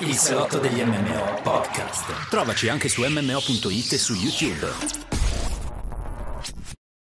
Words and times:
Il 0.00 0.14
salotto 0.14 0.58
degli 0.58 0.82
MMO 0.82 1.40
podcast. 1.42 2.28
Trovaci 2.28 2.68
anche 2.68 2.88
su 2.88 3.02
mmo.it 3.02 3.92
e 3.92 3.98
su 3.98 4.14
YouTube. 4.14 4.66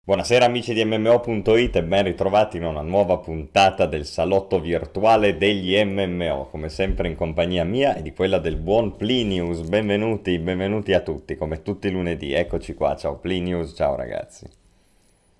Buonasera 0.03 0.45
amici 0.45 0.73
di 0.73 0.83
MMO.it 0.83 1.75
e 1.75 1.83
ben 1.83 2.03
ritrovati 2.03 2.57
in 2.57 2.65
una 2.65 2.81
nuova 2.81 3.17
puntata 3.19 3.85
del 3.85 4.05
salotto 4.05 4.59
virtuale 4.59 5.37
degli 5.37 5.81
MMO, 5.81 6.47
come 6.51 6.67
sempre 6.67 7.07
in 7.07 7.15
compagnia 7.15 7.63
mia 7.63 7.95
e 7.95 8.01
di 8.01 8.11
quella 8.11 8.39
del 8.39 8.57
buon 8.57 8.97
Plinius. 8.97 9.61
Benvenuti, 9.61 10.37
benvenuti 10.39 10.93
a 10.93 10.99
tutti, 10.99 11.35
come 11.35 11.61
tutti 11.61 11.87
i 11.87 11.91
lunedì. 11.91 12.33
Eccoci 12.33 12.73
qua, 12.73 12.95
ciao 12.97 13.15
Plinius, 13.17 13.73
ciao 13.73 13.95
ragazzi. 13.95 14.60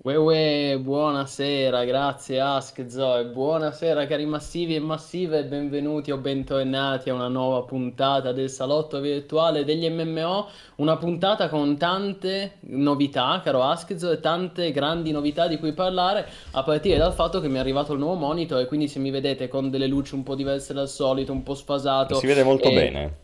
Uè, 0.04 0.78
buonasera, 0.80 1.84
grazie 1.84 2.40
Ask 2.40 2.84
Zoe, 2.88 3.26
buonasera 3.26 4.04
cari 4.06 4.26
massivi 4.26 4.74
e 4.74 4.80
massive, 4.80 5.44
benvenuti 5.44 6.10
o 6.10 6.16
bentornati 6.16 7.08
a 7.08 7.14
una 7.14 7.28
nuova 7.28 7.62
puntata 7.62 8.32
del 8.32 8.50
salotto 8.50 8.98
virtuale 8.98 9.64
degli 9.64 9.88
MMO, 9.88 10.48
una 10.78 10.96
puntata 10.96 11.48
con 11.48 11.76
tante 11.76 12.54
novità, 12.62 13.40
caro 13.44 13.62
Ask 13.62 13.96
Zoe, 13.96 14.18
tante 14.18 14.72
grandi 14.72 15.12
novità 15.12 15.46
di 15.46 15.56
cui 15.56 15.72
parlare, 15.72 16.26
a 16.50 16.64
partire 16.64 16.98
dal 16.98 17.12
fatto 17.12 17.38
che 17.38 17.46
mi 17.46 17.58
è 17.58 17.60
arrivato 17.60 17.92
il 17.92 18.00
nuovo 18.00 18.16
monitor 18.16 18.58
e 18.60 18.66
quindi 18.66 18.88
se 18.88 18.98
mi 18.98 19.10
vedete 19.10 19.46
con 19.46 19.70
delle 19.70 19.86
luci 19.86 20.16
un 20.16 20.24
po' 20.24 20.34
diverse 20.34 20.74
dal 20.74 20.88
solito, 20.88 21.30
un 21.30 21.44
po' 21.44 21.54
sfasato... 21.54 22.16
Si 22.16 22.26
vede 22.26 22.42
molto 22.42 22.70
e... 22.70 22.74
bene. 22.74 23.21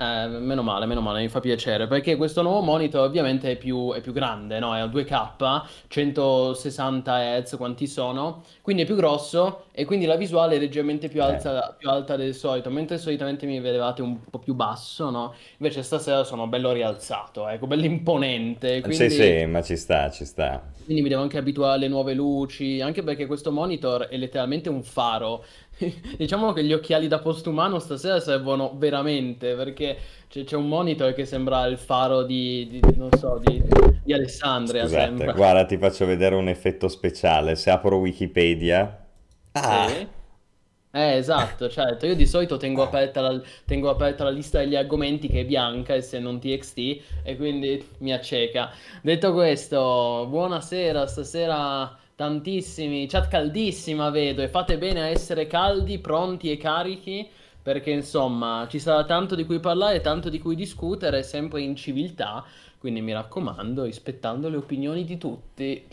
Eh, 0.00 0.28
meno 0.28 0.62
male, 0.62 0.86
meno 0.86 1.00
male, 1.00 1.20
mi 1.22 1.28
fa 1.28 1.40
piacere 1.40 1.88
perché 1.88 2.14
questo 2.14 2.40
nuovo 2.40 2.60
monitor 2.60 3.04
ovviamente 3.04 3.50
è 3.50 3.56
più, 3.56 3.92
è 3.92 4.00
più 4.00 4.12
grande, 4.12 4.60
no? 4.60 4.72
È 4.72 4.78
a 4.78 4.86
2K, 4.86 5.62
160 5.88 7.40
Hz, 7.40 7.56
quanti 7.56 7.88
sono, 7.88 8.44
quindi 8.62 8.82
è 8.82 8.86
più 8.86 8.94
grosso 8.94 9.64
e 9.72 9.84
quindi 9.84 10.06
la 10.06 10.14
visuale 10.14 10.54
è 10.54 10.58
leggermente 10.60 11.08
più 11.08 11.20
alta, 11.20 11.74
più 11.76 11.90
alta 11.90 12.14
del 12.14 12.32
solito, 12.32 12.70
mentre 12.70 12.96
solitamente 12.96 13.44
mi 13.44 13.58
vedevate 13.58 14.00
un 14.00 14.20
po' 14.30 14.38
più 14.38 14.54
basso, 14.54 15.10
no? 15.10 15.34
Invece 15.56 15.82
stasera 15.82 16.22
sono 16.22 16.46
bello 16.46 16.70
rialzato, 16.70 17.48
ecco, 17.48 17.66
bello 17.66 17.84
imponente. 17.84 18.80
Quindi... 18.80 19.10
Sì, 19.10 19.10
sì, 19.10 19.44
ma 19.46 19.62
ci 19.62 19.76
sta, 19.76 20.10
ci 20.10 20.24
sta. 20.24 20.62
Quindi 20.84 21.02
mi 21.02 21.08
devo 21.08 21.22
anche 21.22 21.38
abituare 21.38 21.74
alle 21.74 21.88
nuove 21.88 22.14
luci, 22.14 22.80
anche 22.80 23.02
perché 23.02 23.26
questo 23.26 23.50
monitor 23.50 24.06
è 24.06 24.16
letteralmente 24.16 24.68
un 24.68 24.84
faro. 24.84 25.44
Diciamo 26.16 26.52
che 26.52 26.64
gli 26.64 26.72
occhiali 26.72 27.08
da 27.08 27.20
postumano 27.20 27.78
stasera 27.78 28.20
servono 28.20 28.72
veramente 28.76 29.54
perché 29.54 29.96
c'è, 30.28 30.44
c'è 30.44 30.56
un 30.56 30.68
monitor 30.68 31.12
che 31.12 31.24
sembra 31.24 31.64
il 31.66 31.78
faro 31.78 32.22
di, 32.24 32.68
di 32.70 32.96
non 32.96 33.10
so, 33.16 33.40
di, 33.42 33.62
di 34.02 34.12
Alessandria. 34.12 34.82
Scusate, 34.82 35.04
sembra. 35.04 35.32
guarda, 35.32 35.64
ti 35.64 35.78
faccio 35.78 36.06
vedere 36.06 36.34
un 36.34 36.48
effetto 36.48 36.88
speciale. 36.88 37.54
Se 37.54 37.70
apro 37.70 37.96
Wikipedia... 37.96 39.06
Ah! 39.52 39.88
Sì. 39.88 40.16
Eh, 40.90 41.16
esatto, 41.16 41.68
certo. 41.70 42.06
Io 42.06 42.14
di 42.14 42.26
solito 42.26 42.56
tengo 42.56 42.82
aperta, 42.82 43.20
la, 43.20 43.40
tengo 43.64 43.90
aperta 43.90 44.24
la 44.24 44.30
lista 44.30 44.58
degli 44.58 44.74
argomenti 44.74 45.28
che 45.28 45.40
è 45.40 45.44
bianca 45.44 45.94
e 45.94 46.02
se 46.02 46.18
non 46.18 46.40
TXT 46.40 46.78
e 47.22 47.36
quindi 47.36 47.86
mi 47.98 48.12
acceca. 48.12 48.70
Detto 49.02 49.32
questo, 49.32 50.26
buonasera, 50.28 51.06
stasera 51.06 51.97
tantissimi, 52.18 53.06
chat 53.06 53.28
caldissima 53.28 54.10
vedo 54.10 54.42
e 54.42 54.48
fate 54.48 54.76
bene 54.78 55.02
a 55.02 55.06
essere 55.06 55.46
caldi, 55.46 55.98
pronti 56.00 56.50
e 56.50 56.56
carichi 56.56 57.28
perché 57.62 57.90
insomma 57.90 58.66
ci 58.68 58.78
sarà 58.80 59.04
tanto 59.04 59.34
di 59.36 59.44
cui 59.44 59.60
parlare, 59.60 60.00
tanto 60.00 60.28
di 60.28 60.38
cui 60.40 60.56
discutere, 60.56 61.22
sempre 61.22 61.60
in 61.62 61.76
civiltà, 61.76 62.44
quindi 62.78 63.00
mi 63.02 63.12
raccomando, 63.12 63.84
rispettando 63.84 64.48
le 64.48 64.56
opinioni 64.56 65.04
di 65.04 65.18
tutti. 65.18 65.86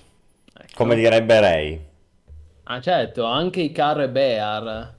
Ecco. 0.58 0.74
Come 0.74 0.96
direbbe 0.96 1.40
Ray. 1.40 1.86
Ah 2.66 2.82
certo, 2.82 3.24
anche 3.24 3.62
i 3.62 3.72
car 3.72 4.02
e 4.02 4.10
bear. 4.10 4.96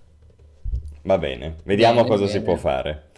Va 1.03 1.17
bene, 1.19 1.57
vediamo 1.65 2.05
Bene, 2.05 2.05
cosa 2.05 2.27
bene. 2.27 2.27
si 2.27 2.43
può 2.43 2.57
fare. 2.57 3.13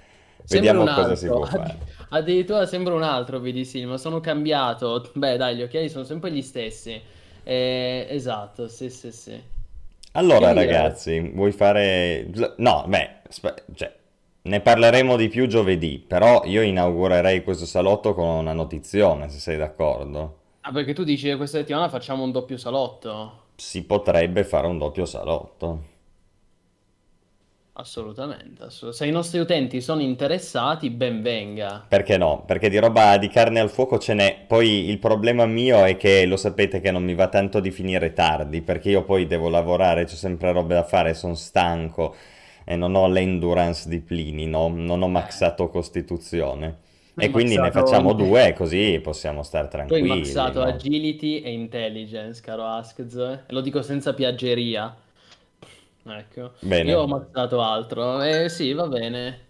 Sembra 0.45 0.48
Vediamo 0.48 0.89
cosa 0.89 1.15
altro. 1.15 1.17
si 1.17 1.31
può 1.31 1.45
fare. 1.47 1.78
Addirittura 2.11 2.67
sembra 2.67 2.95
un 2.95 3.03
altro 3.03 3.41
VDC, 3.41 3.84
ma 3.84 3.97
sono 3.98 4.20
cambiato. 4.20 5.11
Beh, 5.15 5.37
dai, 5.37 5.56
gli 5.56 5.62
occhiali 5.62 5.89
sono 5.89 6.05
sempre 6.05 6.31
gli 6.33 6.43
stessi. 6.43 7.00
Eh, 7.48 8.06
esatto, 8.10 8.69
sì, 8.69 8.91
sì, 8.91 9.10
sì. 9.10 9.42
Allora, 10.12 10.53
dire? 10.53 10.66
ragazzi, 10.66 11.19
vuoi 11.32 11.50
fare... 11.50 12.28
No, 12.59 12.84
beh, 12.86 13.22
cioè, 13.75 13.97
ne 14.42 14.60
parleremo 14.60 15.16
di 15.16 15.28
più 15.28 15.47
giovedì, 15.47 15.98
però 15.98 16.42
io 16.44 16.60
inaugurerei 16.60 17.42
questo 17.42 17.64
salotto 17.64 18.12
con 18.12 18.26
una 18.28 18.53
notizione, 18.53 19.31
se 19.31 19.38
sei 19.38 19.56
d'accordo. 19.56 20.41
Ah, 20.60 20.72
perché 20.72 20.92
tu 20.92 21.04
dici 21.04 21.26
che 21.26 21.36
questa 21.36 21.56
settimana 21.56 21.88
facciamo 21.88 22.22
un 22.22 22.32
doppio 22.32 22.59
salotto? 22.59 23.44
Si 23.56 23.82
potrebbe 23.84 24.44
fare 24.44 24.66
un 24.66 24.76
doppio 24.76 25.06
salotto. 25.06 25.84
Assolutamente, 27.78 28.65
assolut- 28.65 28.94
Se 28.94 29.06
i 29.06 29.11
nostri 29.11 29.39
utenti 29.39 29.81
sono 29.81 30.03
interessati, 30.03 30.91
ben 30.91 31.22
venga. 31.22 31.83
Perché 31.89 32.19
no? 32.19 32.44
Perché 32.44 32.69
di 32.69 32.78
roba 32.78 33.16
di 33.19 33.28
carne 33.28 33.61
al 33.61 33.71
fuoco 33.71 33.99
ce 33.99 34.12
n'è. 34.15 34.44
Poi 34.47 34.89
il 34.91 34.99
problema 34.99 35.47
mio 35.47 35.84
è 35.84 35.97
che 35.97 36.27
lo 36.27 36.37
sapete 36.37 36.81
che 36.81 36.91
non 36.91 37.03
mi 37.03 37.15
va 37.15 37.28
tanto 37.28 37.61
di 37.61 37.71
finire 37.71 38.12
tardi, 38.12 38.61
perché 38.62 38.91
io 38.91 39.05
poi 39.05 39.27
devo 39.27 39.49
lavorare, 39.49 40.05
c'ho 40.05 40.15
sempre 40.16 40.53
robe 40.53 40.75
da 40.75 40.84
fare, 40.84 41.15
sono 41.15 41.34
stanco 41.34 42.15
e 42.65 42.77
non 42.77 42.94
ho 42.94 43.06
l'endurance 43.09 43.89
di 43.89 44.00
Plini, 44.00 44.47
no? 44.47 44.69
Non 44.69 45.03
ho 45.03 45.09
maxato 45.09 45.69
Costituzione. 45.69 46.66
Hai 47.16 47.27
E 47.27 47.31
quindi 47.31 47.55
ne 47.59 47.71
maxato- 47.71 47.87
facciamo 47.87 48.12
due, 48.12 48.53
così 48.55 49.00
possiamo 49.03 49.43
stare 49.43 49.69
Tu 49.87 49.95
hai 49.95 50.03
tranquilli, 50.03 50.05
maxato 50.05 50.62
no? 50.62 50.65
agility 50.65 51.41
e 51.41 51.50
intelligence, 51.53 52.41
caro 52.43 52.65
Askz. 52.66 53.45
Lo 53.49 53.60
dico 53.60 53.83
senza 53.83 54.12
piaggeria. 54.15 54.95
Ecco. 56.09 56.53
Bene. 56.61 56.91
Io 56.91 57.01
ho 57.01 57.07
maxato 57.07 57.63
altro. 57.63 58.23
Eh 58.23 58.49
sì, 58.49 58.73
va 58.73 58.87
bene. 58.87 59.47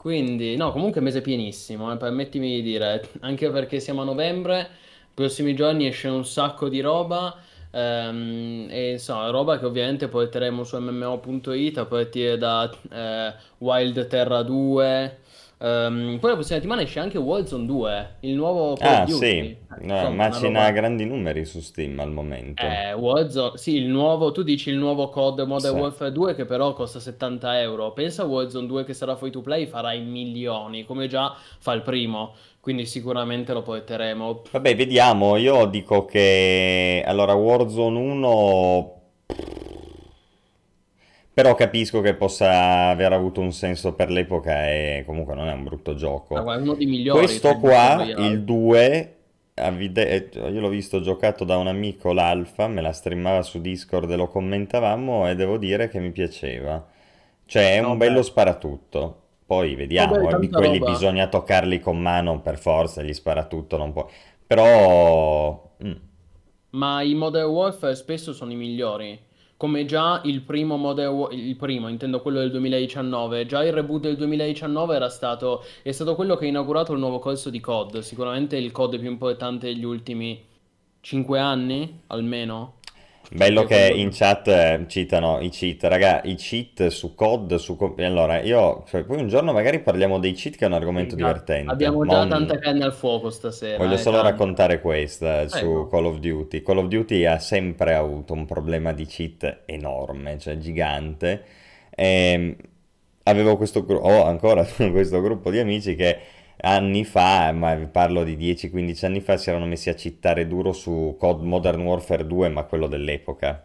Quindi, 0.00 0.56
no, 0.56 0.72
comunque 0.72 1.02
mese 1.02 1.20
pienissimo, 1.20 1.92
eh, 1.92 1.98
permettimi 1.98 2.48
di 2.54 2.62
dire, 2.62 3.06
anche 3.20 3.50
perché 3.50 3.80
siamo 3.80 4.00
a 4.00 4.04
novembre, 4.04 4.60
i 4.60 5.12
prossimi 5.12 5.54
giorni 5.54 5.86
esce 5.86 6.08
un 6.08 6.24
sacco 6.24 6.70
di 6.70 6.80
roba, 6.80 7.36
ehm, 7.70 8.68
e 8.70 8.92
insomma, 8.92 9.28
roba 9.28 9.58
che 9.58 9.66
ovviamente 9.66 10.08
porteremo 10.08 10.64
su 10.64 10.78
MMO.it 10.78 11.76
a 11.76 11.84
partire 11.84 12.38
da 12.38 12.70
eh, 12.90 13.34
Wild 13.58 14.06
Terra 14.06 14.42
2, 14.42 15.18
ehm, 15.60 16.18
poi 16.20 16.30
la 16.30 16.36
prossima 16.36 16.56
settimana 16.58 16.82
esce 16.82 17.00
anche 17.00 17.18
Warzone 17.18 17.66
2, 17.66 18.16
il 18.20 18.34
nuovo 18.34 18.76
Call 18.78 19.02
Ah, 19.02 19.06
sì, 19.06 19.26
Eh, 19.38 19.58
no, 19.82 19.94
insomma, 19.94 20.10
macina 20.10 20.48
una 20.48 20.58
roba- 20.60 20.64
a 20.66 20.70
grandi 20.72 21.04
numeri 21.04 21.44
su 21.44 21.60
Steam 21.60 21.98
al 22.00 22.10
momento. 22.10 22.66
eh, 22.66 22.92
Warzone, 22.94 23.56
sì, 23.58 23.76
il 23.76 23.86
nuovo, 23.88 24.32
tu 24.32 24.42
dici 24.42 24.70
il 24.70 24.76
nuovo 24.76 25.08
COD 25.08 25.40
Modern 25.40 25.74
Sì. 25.74 25.80
Warfare 25.80 26.12
2 26.12 26.34
che 26.34 26.44
però 26.44 26.72
costa 26.74 26.98
70 27.00 27.60
euro. 27.60 27.92
Pensa 27.92 28.22
a 28.22 28.26
Warzone 28.26 28.66
2 28.66 28.84
che 28.84 28.94
sarà 28.94 29.16
free 29.16 29.30
to 29.30 29.40
play, 29.42 29.66
farà 29.66 29.92
i 29.92 30.02
milioni, 30.02 30.84
come 30.84 31.06
già 31.08 31.34
fa 31.58 31.72
il 31.72 31.82
primo, 31.82 32.34
quindi 32.60 32.86
sicuramente 32.86 33.52
lo 33.52 33.62
porteremo. 33.62 34.42
Vabbè, 34.50 34.76
vediamo. 34.76 35.36
Io 35.36 35.66
dico 35.66 36.04
che 36.04 37.02
allora 37.06 37.34
Warzone 37.34 37.98
1 37.98 38.94
però 41.32 41.54
capisco 41.54 42.00
che 42.00 42.14
possa 42.14 42.88
aver 42.90 43.12
avuto 43.12 43.40
un 43.40 43.52
senso 43.52 43.94
per 43.94 44.10
l'epoca 44.10 44.68
e 44.68 45.02
comunque 45.06 45.34
non 45.34 45.48
è 45.48 45.52
un 45.52 45.64
brutto 45.64 45.94
Ah, 46.34 46.40
gioco. 46.40 46.42
guarda, 46.42 46.60
è 46.62 46.64
uno 46.64 46.74
dei 46.74 46.86
migliori. 46.86 47.26
Questo 47.26 47.50
i 47.50 47.56
qua, 47.56 48.04
il 48.16 48.42
2, 48.44 49.16
a 49.54 49.70
vide- 49.70 50.30
eh, 50.32 50.50
io 50.50 50.60
l'ho 50.60 50.68
visto 50.68 51.00
giocato 51.00 51.44
da 51.44 51.56
un 51.56 51.66
amico, 51.66 52.12
l'Alfa, 52.12 52.68
me 52.68 52.80
la 52.80 52.92
streamava 52.92 53.42
su 53.42 53.60
Discord 53.60 54.10
e 54.10 54.16
lo 54.16 54.28
commentavamo 54.28 55.28
e 55.28 55.34
devo 55.34 55.56
dire 55.58 55.88
che 55.88 55.98
mi 56.00 56.10
piaceva. 56.12 56.84
Cioè, 57.46 57.76
è 57.76 57.80
un 57.84 57.96
bello 57.98 58.22
sparatutto. 58.22 59.16
Poi 59.46 59.74
vediamo, 59.74 60.28
tanta 60.28 60.58
quelli 60.58 60.78
roba. 60.78 60.90
bisogna 60.92 61.28
toccarli 61.28 61.80
con 61.80 61.98
mano 62.00 62.40
per 62.40 62.58
forza, 62.58 63.02
gli 63.02 63.12
sparatutto 63.12 63.76
non 63.76 63.92
può. 63.92 64.08
Però... 64.46 65.74
mm. 65.84 65.92
Ma 66.70 67.02
i 67.02 67.14
Modern 67.14 67.48
Warfare 67.50 67.94
spesso 67.94 68.32
sono 68.32 68.50
i 68.52 68.56
migliori. 68.56 69.18
Come 69.60 69.84
già 69.84 70.22
il 70.24 70.40
primo 70.40 70.78
Modern 70.78 71.12
Wa- 71.12 71.28
il 71.32 71.54
primo, 71.54 71.88
intendo 71.88 72.22
quello 72.22 72.38
del 72.38 72.50
2019, 72.50 73.44
già 73.44 73.62
il 73.62 73.74
reboot 73.74 74.00
del 74.00 74.16
2019 74.16 74.94
era 74.94 75.10
stato, 75.10 75.62
è 75.82 75.92
stato 75.92 76.14
quello 76.14 76.34
che 76.34 76.46
ha 76.46 76.48
inaugurato 76.48 76.94
il 76.94 76.98
nuovo 76.98 77.18
corso 77.18 77.50
di 77.50 77.60
COD, 77.60 77.98
sicuramente 77.98 78.56
il 78.56 78.72
COD 78.72 78.98
più 78.98 79.10
importante 79.10 79.66
degli 79.66 79.84
ultimi 79.84 80.42
5 81.02 81.38
anni, 81.38 82.00
almeno. 82.06 82.76
Bello 83.32 83.64
che 83.64 83.92
in 83.94 84.10
chat 84.10 84.48
eh, 84.48 84.84
citano 84.88 85.38
i 85.40 85.50
cheat, 85.50 85.84
raga, 85.84 86.20
i 86.24 86.34
cheat 86.34 86.88
su 86.88 87.14
COD, 87.14 87.54
su... 87.56 87.76
Allora, 87.98 88.40
io... 88.40 88.84
cioè, 88.88 89.04
poi 89.04 89.20
un 89.20 89.28
giorno 89.28 89.52
magari 89.52 89.78
parliamo 89.80 90.18
dei 90.18 90.32
cheat 90.32 90.56
che 90.56 90.64
è 90.64 90.66
un 90.66 90.74
argomento 90.74 91.14
divertente. 91.14 91.70
Abbiamo 91.70 92.04
già 92.04 92.26
tanta 92.26 92.58
carne 92.58 92.84
al 92.84 92.92
fuoco 92.92 93.30
stasera. 93.30 93.78
Voglio 93.78 93.94
eh, 93.94 93.98
solo 93.98 94.16
tanta. 94.16 94.30
raccontare 94.30 94.80
questa 94.80 95.46
su 95.46 95.58
Prego. 95.58 95.86
Call 95.86 96.06
of 96.06 96.18
Duty. 96.18 96.62
Call 96.62 96.78
of 96.78 96.86
Duty 96.86 97.24
ha 97.24 97.38
sempre 97.38 97.94
avuto 97.94 98.32
un 98.32 98.46
problema 98.46 98.92
di 98.92 99.06
cheat 99.06 99.60
enorme, 99.64 100.36
cioè 100.38 100.58
gigante. 100.58 101.44
E 101.90 102.56
avevo 103.22 103.56
questo 103.56 103.84
gru- 103.84 104.02
ho 104.02 104.24
ancora 104.24 104.64
questo 104.90 105.20
gruppo 105.20 105.50
di 105.50 105.58
amici 105.58 105.94
che 105.94 106.18
anni 106.62 107.04
fa, 107.04 107.52
ma 107.52 107.74
vi 107.74 107.86
parlo 107.86 108.24
di 108.24 108.36
10-15 108.36 109.04
anni 109.06 109.20
fa, 109.20 109.36
si 109.36 109.48
erano 109.50 109.66
messi 109.66 109.88
a 109.88 109.96
cittare 109.96 110.46
duro 110.46 110.72
su 110.72 111.16
COD 111.18 111.42
Modern 111.42 111.80
Warfare 111.82 112.26
2, 112.26 112.48
ma 112.48 112.64
quello 112.64 112.86
dell'epoca. 112.86 113.64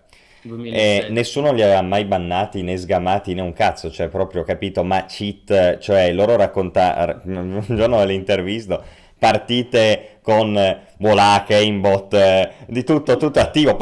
e 0.64 1.08
nessuno 1.10 1.52
li 1.52 1.64
aveva 1.64 1.82
mai 1.82 2.06
bannati 2.06 2.62
né 2.62 2.78
sgamati 2.78 3.34
né 3.34 3.42
un 3.42 3.54
cazzo, 3.54 3.90
cioè 3.90 4.08
proprio 4.08 4.44
capito, 4.44 4.84
ma 4.84 5.06
cheat, 5.06 5.80
cioè 5.80 6.12
loro 6.14 6.36
raccontavano, 6.36 7.22
un 7.68 7.76
giorno 7.76 8.00
all'intervista, 8.00 8.82
partite 9.18 10.20
con 10.22 10.54
Volak, 10.98 11.52
aimbot, 11.52 12.68
di 12.68 12.84
tutto, 12.84 13.18
tutto 13.18 13.40
attivo, 13.40 13.76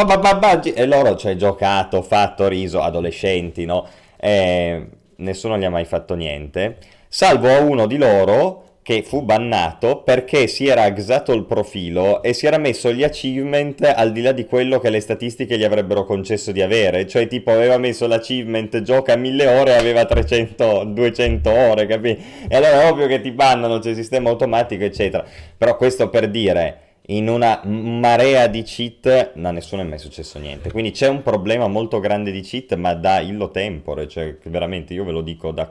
e 0.74 0.86
loro, 0.86 1.16
cioè, 1.16 1.36
giocato, 1.36 2.02
fatto, 2.02 2.48
riso, 2.48 2.82
adolescenti, 2.82 3.66
no? 3.66 3.88
E 4.18 4.88
nessuno 5.18 5.58
gli 5.58 5.64
ha 5.64 5.70
mai 5.70 5.86
fatto 5.86 6.16
niente, 6.16 6.78
salvo 7.08 7.50
a 7.50 7.60
uno 7.60 7.88
di 7.88 7.98
loro 7.98 8.73
che 8.84 9.02
fu 9.02 9.22
bannato 9.22 10.02
perché 10.04 10.48
si 10.48 10.68
era 10.68 10.84
agzato 10.84 11.32
il 11.32 11.46
profilo 11.46 12.22
e 12.22 12.34
si 12.34 12.46
era 12.46 12.58
messo 12.58 12.92
gli 12.92 13.04
achievement 13.04 13.82
al 13.82 14.12
di 14.12 14.22
là 14.22 14.34
di 14.34 14.46
quello 14.46 14.80
che 14.80 14.90
le 14.90 15.00
statistiche 15.00 15.58
gli 15.58 15.64
avrebbero 15.64 16.04
concesso 16.04 16.52
di 16.52 16.62
avere, 16.62 17.08
cioè 17.08 17.28
tipo 17.28 17.50
aveva 17.52 17.78
messo 17.78 18.06
l'achievement 18.08 18.82
gioca 18.82 19.16
mille 19.16 19.48
ore 19.48 19.72
e 19.72 19.78
aveva 19.78 20.04
300, 20.04 20.84
200 20.84 21.50
ore, 21.50 21.86
capi? 21.86 22.10
E 22.48 22.56
allora 22.56 22.82
è 22.82 22.92
ovvio 22.92 23.08
che 23.08 23.22
ti 23.22 23.32
bannano, 23.32 23.80
c'è 23.80 23.92
il 23.92 23.96
sistema 23.96 24.30
automatico, 24.30 24.84
eccetera. 24.84 25.26
Però 25.58 25.78
questo 25.78 26.10
per 26.10 26.30
dire, 26.30 26.80
in 27.08 27.30
una 27.30 27.62
marea 27.64 28.48
di 28.48 28.64
cheat 28.64 29.32
a 29.42 29.52
nessuno 29.52 29.82
è 29.82 29.86
mai 29.86 29.98
successo 30.00 30.40
niente. 30.40 30.72
Quindi 30.72 30.92
c'è 30.92 31.08
un 31.08 31.22
problema 31.22 31.70
molto 31.70 32.02
grande 32.02 32.32
di 32.32 32.42
cheat, 32.42 32.76
ma 32.76 32.94
da 32.94 33.22
illo 33.22 33.50
tempore, 33.50 34.10
cioè 34.10 34.36
veramente 34.44 34.94
io 34.94 35.06
ve 35.06 35.12
lo 35.12 35.22
dico, 35.22 35.52
da 35.52 35.70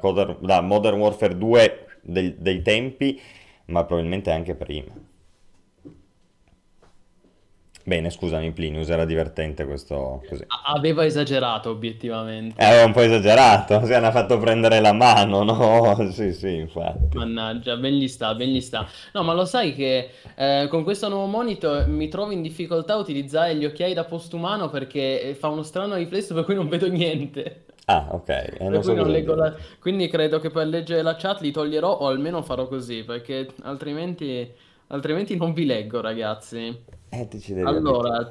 Modern 0.63 0.99
Warfare 0.99 1.37
2 1.37 1.87
del, 2.03 2.35
dei 2.35 2.61
tempi, 2.63 3.21
ma 3.67 3.85
probabilmente 3.85 4.31
anche 4.31 4.55
prima. 4.55 4.93
Bene, 7.85 8.11
scusami 8.11 8.53
Plinius, 8.53 8.89
era 8.91 9.05
divertente 9.05 9.65
questo 9.65 10.23
così. 10.29 10.45
Aveva 10.67 11.05
esagerato 11.05 11.71
obiettivamente. 11.71 12.61
Eh, 12.61 12.65
aveva 12.65 12.85
un 12.85 12.93
po' 12.93 13.01
esagerato, 13.01 13.83
si 13.87 13.93
hanno 13.93 14.13
fatto 14.13 14.39
prendere 14.39 14.79
la 14.79 14.93
mano, 14.93 15.43
no? 15.43 16.11
sì, 16.13 16.33
sì, 16.33 16.55
infatti. 16.55 17.17
Mannaggia, 17.17 17.77
ben 17.77 17.95
gli 17.95 18.07
sta, 18.07 18.35
ben 18.35 18.51
gli 18.51 18.61
sta. 18.61 18.87
No, 19.13 19.25
ma 19.25 19.33
lo 19.33 19.45
sai 19.45 19.75
che 19.75 20.11
eh, 20.37 20.67
con 20.71 20.85
questo 20.85 21.09
nuovo 21.09 21.27
monitor 21.27 21.89
mi 21.89 22.07
trovo 22.07 22.31
in 22.31 22.43
difficoltà 22.43 22.93
a 22.95 22.99
utilizzare 22.99 23.57
gli 23.57 23.65
occhiali 23.65 23.95
da 23.95 24.05
postumano 24.05 24.71
perché 24.71 25.37
fa 25.37 25.49
uno 25.49 25.65
strano 25.65 25.97
riflesso 25.97 26.35
per 26.35 26.45
cui 26.45 26.55
non 26.55 26.69
vedo 26.69 26.87
niente. 26.89 27.65
Ah, 27.87 28.09
ok. 28.11 28.29
Eh, 28.29 28.69
non 28.69 28.83
so 28.83 28.95
non 28.95 29.11
la... 29.11 29.55
Quindi 29.81 30.09
credo 30.09 30.39
che 30.39 30.51
per 30.51 30.67
leggere 30.67 31.03
la 31.03 31.17
chat 31.17 31.41
li 31.41 31.51
toglierò 31.51 31.91
o 31.91 32.07
almeno 32.07 32.43
farò 32.43 32.69
così, 32.69 33.03
perché 33.03 33.49
altrimenti, 33.63 34.49
altrimenti 34.89 35.37
non 35.37 35.53
vi 35.53 35.67
leggo, 35.67 36.01
ragazzi. 36.01 36.85
Eh, 37.09 37.29
allora, 37.65 38.31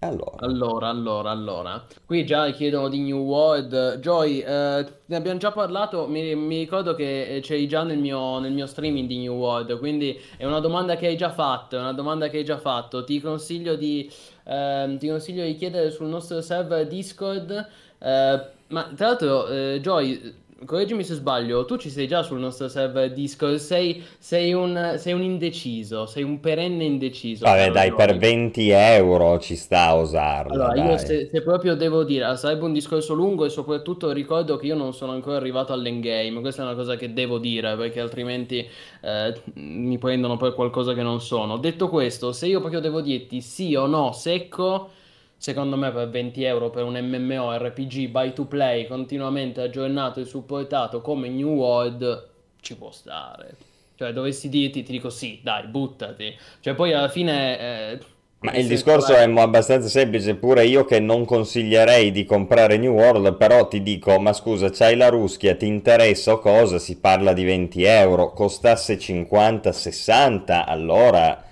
allora. 0.00 0.36
allora, 0.38 0.88
allora, 0.88 1.30
allora. 1.30 1.86
Qui 2.06 2.24
già 2.24 2.50
chiedono 2.50 2.88
di 2.88 3.00
New 3.00 3.24
World. 3.24 3.98
Joy, 3.98 4.38
eh, 4.38 4.86
ne 5.04 5.16
abbiamo 5.16 5.38
già 5.38 5.52
parlato, 5.52 6.08
mi, 6.08 6.34
mi 6.34 6.58
ricordo 6.58 6.94
che 6.94 7.40
c'eri 7.42 7.68
già 7.68 7.82
nel 7.82 7.98
mio, 7.98 8.38
nel 8.38 8.52
mio, 8.52 8.66
streaming 8.66 9.06
di 9.06 9.18
New 9.18 9.34
World, 9.34 9.78
quindi 9.78 10.18
è 10.38 10.46
una 10.46 10.60
domanda 10.60 10.96
che 10.96 11.08
hai 11.08 11.16
già 11.16 11.30
fatto, 11.30 11.76
è 11.76 11.80
una 11.80 11.92
domanda 11.92 12.28
che 12.28 12.38
hai 12.38 12.44
già 12.44 12.58
fatto. 12.58 13.04
Ti 13.04 13.20
consiglio 13.20 13.76
di, 13.76 14.10
eh, 14.44 14.96
ti 14.98 15.08
consiglio 15.08 15.44
di 15.44 15.54
chiedere 15.56 15.90
sul 15.90 16.06
nostro 16.06 16.40
server 16.40 16.86
Discord. 16.86 17.68
Eh, 17.98 18.56
ma 18.68 18.90
tra 18.94 19.08
l'altro, 19.08 19.48
eh, 19.48 19.80
Joy, 19.80 20.34
correggimi 20.64 21.04
se 21.04 21.14
sbaglio, 21.14 21.64
tu 21.64 21.76
ci 21.76 21.88
sei 21.88 22.08
già 22.08 22.22
sul 22.22 22.40
nostro 22.40 22.68
server 22.68 23.12
Discord, 23.12 23.56
sei, 23.56 24.04
sei, 24.18 24.52
un, 24.52 24.96
sei 24.98 25.12
un 25.12 25.22
indeciso, 25.22 26.06
sei 26.06 26.24
un 26.24 26.40
perenne 26.40 26.84
indeciso. 26.84 27.44
Vabbè 27.44 27.70
dai, 27.70 27.88
Joy. 27.88 27.96
per 27.96 28.16
20 28.16 28.70
euro 28.70 29.38
ci 29.38 29.54
sta 29.54 29.86
a 29.86 29.94
usarlo. 29.94 30.52
Allora, 30.54 30.74
dai. 30.74 30.86
io 30.86 30.98
se, 30.98 31.28
se, 31.30 31.42
proprio 31.42 31.76
devo 31.76 32.02
dire, 32.02 32.36
sarebbe 32.36 32.64
un 32.64 32.72
discorso 32.72 33.14
lungo 33.14 33.44
e 33.44 33.50
soprattutto 33.50 34.10
ricordo 34.10 34.56
che 34.56 34.66
io 34.66 34.74
non 34.74 34.92
sono 34.92 35.12
ancora 35.12 35.36
arrivato 35.36 35.72
all'endgame, 35.72 36.40
questa 36.40 36.62
è 36.62 36.64
una 36.64 36.74
cosa 36.74 36.96
che 36.96 37.12
devo 37.12 37.38
dire 37.38 37.76
perché 37.76 38.00
altrimenti 38.00 38.68
eh, 39.00 39.34
mi 39.54 39.96
prendono 39.98 40.36
per 40.36 40.54
qualcosa 40.54 40.92
che 40.92 41.02
non 41.02 41.20
sono. 41.20 41.56
Detto 41.56 41.88
questo, 41.88 42.32
se 42.32 42.46
io 42.46 42.58
proprio 42.58 42.80
devo 42.80 43.00
dirti 43.00 43.40
sì 43.40 43.74
o 43.76 43.86
no, 43.86 44.12
secco 44.12 44.90
secondo 45.38 45.76
me 45.76 45.92
per 45.92 46.10
20 46.10 46.42
euro 46.42 46.68
per 46.68 46.82
un 46.82 46.98
MMORPG 47.00 48.08
buy 48.08 48.32
to 48.32 48.44
play 48.46 48.88
continuamente 48.88 49.60
aggiornato 49.60 50.18
e 50.18 50.24
supportato 50.24 51.00
come 51.00 51.28
New 51.28 51.54
World 51.54 52.28
ci 52.60 52.76
può 52.76 52.90
stare. 52.90 53.56
Cioè, 53.94 54.12
dovessi 54.12 54.48
dirti, 54.48 54.82
ti 54.82 54.92
dico 54.92 55.10
sì, 55.10 55.40
dai, 55.42 55.66
buttati. 55.66 56.36
Cioè, 56.60 56.74
poi 56.74 56.92
alla 56.92 57.08
fine... 57.08 57.58
Eh, 57.58 57.98
ma 58.40 58.52
il 58.52 58.68
discorso 58.68 59.12
è 59.14 59.28
abbastanza 59.28 59.88
semplice, 59.88 60.36
pure 60.36 60.64
io 60.64 60.84
che 60.84 61.00
non 61.00 61.24
consiglierei 61.24 62.12
di 62.12 62.24
comprare 62.24 62.76
New 62.76 62.92
World, 62.92 63.34
però 63.34 63.66
ti 63.66 63.82
dico, 63.82 64.16
ma 64.20 64.32
scusa, 64.32 64.70
c'hai 64.70 64.94
la 64.94 65.08
Ruschia, 65.08 65.56
ti 65.56 65.66
interessa 65.66 66.34
o 66.34 66.38
cosa? 66.38 66.78
Si 66.78 66.98
parla 67.00 67.32
di 67.32 67.42
20 67.42 67.82
euro, 67.82 68.32
costasse 68.32 68.96
50-60, 68.96 70.62
allora... 70.64 71.42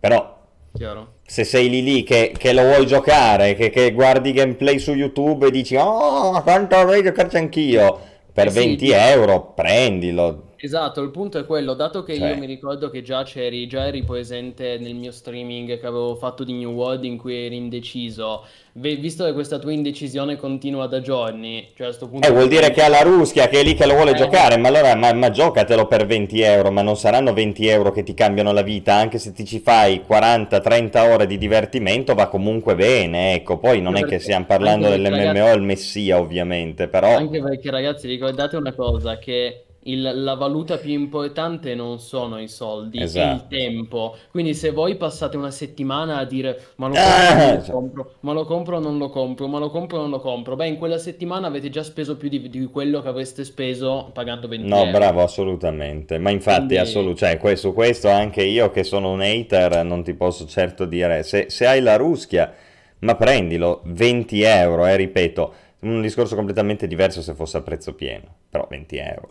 Però... 0.00 0.38
Chiaro 0.72 1.15
se 1.26 1.42
sei 1.44 1.68
lì 1.68 1.82
lì 1.82 2.02
che, 2.04 2.32
che 2.36 2.52
lo 2.52 2.62
vuoi 2.62 2.86
giocare, 2.86 3.54
che, 3.54 3.70
che, 3.70 3.92
guardi 3.92 4.32
gameplay 4.32 4.78
su 4.78 4.92
YouTube 4.92 5.48
e 5.48 5.50
dici 5.50 5.74
oh 5.76 6.40
quanto 6.42 6.76
vorrei 6.76 7.02
giocarci 7.02 7.36
anch'io, 7.36 8.00
per 8.32 8.46
eh 8.46 8.50
sì, 8.50 8.58
20 8.58 8.90
euro 8.90 9.52
prendilo, 9.54 10.52
Esatto, 10.66 11.00
il 11.00 11.12
punto 11.12 11.38
è 11.38 11.46
quello, 11.46 11.74
dato 11.74 12.02
che 12.02 12.16
cioè... 12.16 12.30
io 12.30 12.38
mi 12.38 12.46
ricordo 12.46 12.90
che 12.90 13.00
già 13.00 13.22
c'eri, 13.22 13.68
già 13.68 13.86
eri 13.86 14.02
presente 14.02 14.78
nel 14.80 14.96
mio 14.96 15.12
streaming 15.12 15.78
che 15.78 15.86
avevo 15.86 16.16
fatto 16.16 16.42
di 16.42 16.54
New 16.54 16.72
World 16.72 17.04
in 17.04 17.16
cui 17.18 17.36
eri 17.36 17.54
indeciso, 17.54 18.44
visto 18.72 19.24
che 19.24 19.32
questa 19.32 19.60
tua 19.60 19.70
indecisione 19.70 20.34
continua 20.34 20.88
da 20.88 21.00
giorni, 21.00 21.68
cioè 21.76 21.86
a 21.86 21.90
questo 21.90 22.08
punto... 22.08 22.26
Eh, 22.26 22.32
vuol 22.32 22.48
dire 22.48 22.72
che 22.72 22.82
ha 22.82 22.88
la 22.88 23.02
Ruschia 23.02 23.46
che 23.46 23.60
è 23.60 23.62
lì 23.62 23.74
che 23.74 23.86
lo 23.86 23.94
vuole 23.94 24.10
eh... 24.10 24.14
giocare, 24.16 24.56
ma 24.56 24.66
allora 24.66 24.96
ma, 24.96 25.12
ma, 25.12 25.30
giocatelo 25.30 25.86
per 25.86 26.04
20 26.04 26.40
euro, 26.40 26.72
ma 26.72 26.82
non 26.82 26.96
saranno 26.96 27.32
20 27.32 27.68
euro 27.68 27.92
che 27.92 28.02
ti 28.02 28.14
cambiano 28.14 28.50
la 28.50 28.62
vita, 28.62 28.94
anche 28.94 29.18
se 29.18 29.32
ti 29.32 29.44
ci 29.44 29.60
fai 29.60 30.02
40-30 30.04 31.12
ore 31.12 31.26
di 31.28 31.38
divertimento 31.38 32.14
va 32.14 32.26
comunque 32.26 32.74
bene, 32.74 33.34
ecco, 33.34 33.58
poi 33.58 33.80
non 33.80 33.92
perché 33.92 34.06
è 34.08 34.10
che 34.16 34.18
stiamo 34.18 34.46
parlando 34.46 34.88
dell'MMO 34.88 35.32
ragazzi... 35.32 35.56
il 35.58 35.62
messia 35.62 36.18
ovviamente, 36.18 36.88
però... 36.88 37.16
Anche 37.16 37.40
perché 37.40 37.70
ragazzi 37.70 38.08
ricordate 38.08 38.56
una 38.56 38.74
cosa, 38.74 39.16
che 39.18 39.65
il, 39.86 40.22
la 40.22 40.34
valuta 40.34 40.78
più 40.78 40.92
importante 40.92 41.74
non 41.74 41.98
sono 41.98 42.40
i 42.40 42.48
soldi, 42.48 43.00
esatto. 43.02 43.28
è 43.28 43.34
il 43.34 43.46
tempo. 43.48 44.16
Quindi 44.30 44.54
se 44.54 44.70
voi 44.70 44.96
passate 44.96 45.36
una 45.36 45.50
settimana 45.50 46.18
a 46.18 46.24
dire 46.24 46.72
ma 46.76 46.88
lo 46.88 46.94
compro, 46.94 47.44
ah, 47.44 47.70
compro, 47.70 48.12
ma 48.20 48.32
lo 48.32 48.44
compro 48.44 48.76
o 48.76 48.80
non 48.80 48.98
lo 48.98 49.08
compro, 49.10 49.46
ma 49.46 49.58
lo 49.58 49.70
compro 49.70 49.98
o 49.98 50.00
non 50.02 50.10
lo 50.10 50.20
compro, 50.20 50.56
beh 50.56 50.66
in 50.66 50.78
quella 50.78 50.98
settimana 50.98 51.46
avete 51.46 51.70
già 51.70 51.82
speso 51.82 52.16
più 52.16 52.28
di, 52.28 52.48
di 52.48 52.66
quello 52.66 53.00
che 53.00 53.08
avreste 53.08 53.44
speso 53.44 54.10
pagando 54.12 54.48
20 54.48 54.68
no, 54.68 54.76
euro. 54.76 54.90
No, 54.90 54.98
bravo, 54.98 55.22
assolutamente. 55.22 56.18
Ma 56.18 56.30
infatti, 56.30 56.58
Quindi... 56.58 56.78
assolut- 56.78 57.16
cioè, 57.16 57.56
su 57.56 57.72
questo 57.72 58.08
anche 58.08 58.42
io 58.42 58.70
che 58.70 58.84
sono 58.84 59.10
un 59.10 59.20
hater 59.20 59.84
non 59.84 60.02
ti 60.02 60.14
posso 60.14 60.46
certo 60.46 60.84
dire, 60.84 61.22
se, 61.22 61.46
se 61.48 61.66
hai 61.66 61.80
la 61.80 61.96
ruschia, 61.96 62.52
ma 63.00 63.14
prendilo, 63.14 63.82
20 63.84 64.42
euro, 64.42 64.86
eh, 64.86 64.96
ripeto, 64.96 65.54
un 65.80 66.00
discorso 66.00 66.34
completamente 66.34 66.86
diverso 66.86 67.22
se 67.22 67.34
fosse 67.34 67.58
a 67.58 67.62
prezzo 67.62 67.94
pieno, 67.94 68.26
però 68.48 68.66
20 68.68 68.96
euro. 68.96 69.28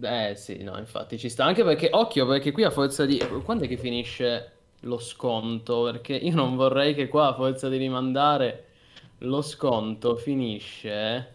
Eh 0.00 0.34
sì, 0.36 0.62
no, 0.62 0.78
infatti 0.78 1.18
ci 1.18 1.28
sta. 1.28 1.44
Anche 1.44 1.64
perché, 1.64 1.88
occhio, 1.92 2.26
perché 2.26 2.52
qui 2.52 2.64
a 2.64 2.70
forza 2.70 3.04
di... 3.06 3.18
Quando 3.44 3.64
è 3.64 3.68
che 3.68 3.76
finisce 3.76 4.52
lo 4.80 4.98
sconto? 4.98 5.82
Perché 5.82 6.14
io 6.14 6.34
non 6.34 6.56
vorrei 6.56 6.94
che 6.94 7.08
qua 7.08 7.28
a 7.28 7.34
forza 7.34 7.68
di 7.68 7.76
rimandare 7.76 8.64
lo 9.18 9.42
sconto 9.42 10.16
finisce... 10.16 11.34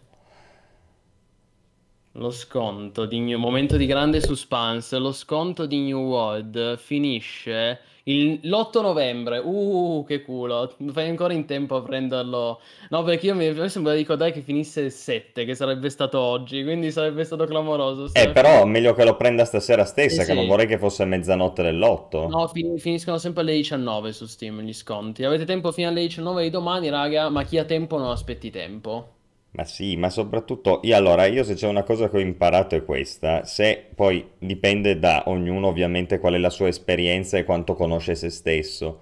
Lo 2.13 2.31
sconto 2.31 3.05
di 3.05 3.19
New... 3.19 3.37
Momento 3.37 3.75
di 3.75 3.85
grande 3.85 4.21
suspense. 4.21 4.97
Lo 4.97 5.11
sconto 5.11 5.65
di 5.65 5.81
New 5.81 5.99
World 5.99 6.77
finisce 6.77 7.79
l'8 8.07 8.81
novembre, 8.81 9.39
uh, 9.39 10.05
che 10.07 10.21
culo, 10.21 10.71
fai 10.91 11.09
ancora 11.09 11.33
in 11.33 11.45
tempo 11.45 11.75
a 11.75 11.81
prenderlo. 11.81 12.61
No, 12.89 13.01
perché 13.01 13.25
io 13.27 13.35
mi, 13.35 13.51
mi 13.51 13.67
sembra 13.67 13.93
ricordare 13.93 14.31
che 14.31 14.41
finisse 14.41 14.81
il 14.81 14.91
7, 14.91 15.43
che 15.43 15.55
sarebbe 15.55 15.89
stato 15.89 16.19
oggi, 16.19 16.63
quindi 16.63 16.91
sarebbe 16.91 17.23
stato 17.23 17.45
clamoroso. 17.45 18.13
Eh, 18.13 18.29
però 18.29 18.63
meglio 18.65 18.93
che 18.93 19.03
lo 19.03 19.15
prenda 19.15 19.43
stasera 19.43 19.85
stessa, 19.85 20.21
eh, 20.21 20.25
che 20.25 20.31
sì. 20.31 20.37
non 20.37 20.45
vorrei 20.45 20.67
che 20.67 20.77
fosse 20.77 21.03
mezzanotte 21.05 21.63
dell'8. 21.63 22.29
No, 22.29 22.47
fin- 22.47 22.77
finiscono 22.77 23.17
sempre 23.17 23.41
alle 23.41 23.53
19 23.53 24.13
su 24.13 24.27
Steam 24.27 24.61
gli 24.61 24.73
sconti. 24.73 25.23
Avete 25.23 25.45
tempo 25.45 25.71
fino 25.71 25.87
alle 25.87 26.01
19 26.01 26.43
di 26.43 26.49
domani, 26.51 26.89
raga, 26.89 27.29
ma 27.29 27.43
chi 27.43 27.57
ha 27.57 27.65
tempo 27.65 27.97
non 27.97 28.11
aspetti 28.11 28.51
tempo. 28.51 29.14
Ma 29.55 29.63
sì, 29.63 29.95
ma 29.95 30.09
soprattutto 30.09 30.81
io 30.83 30.97
allora, 30.97 31.25
io 31.27 31.43
se 31.45 31.53
c'è 31.53 31.67
una 31.67 31.83
cosa 31.83 32.09
che 32.09 32.17
ho 32.17 32.19
imparato 32.19 32.75
è 32.75 32.83
questa, 32.83 33.45
se 33.45 33.85
poi 33.95 34.31
dipende 34.37 34.99
da 34.99 35.23
ognuno 35.27 35.67
ovviamente 35.67 36.19
qual 36.19 36.33
è 36.33 36.37
la 36.37 36.49
sua 36.49 36.67
esperienza 36.67 37.37
e 37.37 37.45
quanto 37.45 37.73
conosce 37.73 38.15
se 38.15 38.29
stesso. 38.29 38.99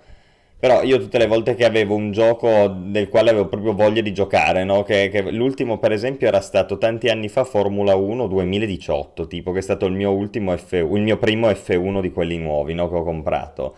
Però 0.60 0.84
io 0.84 1.00
tutte 1.00 1.18
le 1.18 1.28
volte 1.28 1.56
che 1.56 1.66
avevo 1.66 1.96
un 1.96 2.12
gioco 2.12 2.68
del 2.68 3.10
quale 3.10 3.32
avevo 3.32 3.48
proprio 3.48 3.74
voglia 3.74 4.02
di 4.02 4.14
giocare, 4.14 4.64
no? 4.64 4.84
Che, 4.84 5.10
che 5.10 5.22
l'ultimo 5.32 5.80
per 5.80 5.92
esempio 5.92 6.28
era 6.28 6.40
stato 6.40 6.78
tanti 6.78 7.10
anni 7.10 7.30
fa 7.30 7.44
Formula 7.44 7.96
1 7.96 8.28
2018, 8.28 9.28
tipo 9.28 9.52
che 9.52 9.60
è 9.60 9.62
stato 9.62 9.88
il 9.88 9.94
mio 9.94 10.12
ultimo 10.12 10.54
F1, 10.54 10.96
il 10.96 11.02
mio 11.02 11.18
primo 11.18 11.50
F1 11.50 12.00
di 12.00 12.12
quelli 12.12 12.38
nuovi, 12.38 12.74
no? 12.76 12.90
Che 12.90 12.96
ho 12.96 13.04
comprato. 13.04 13.76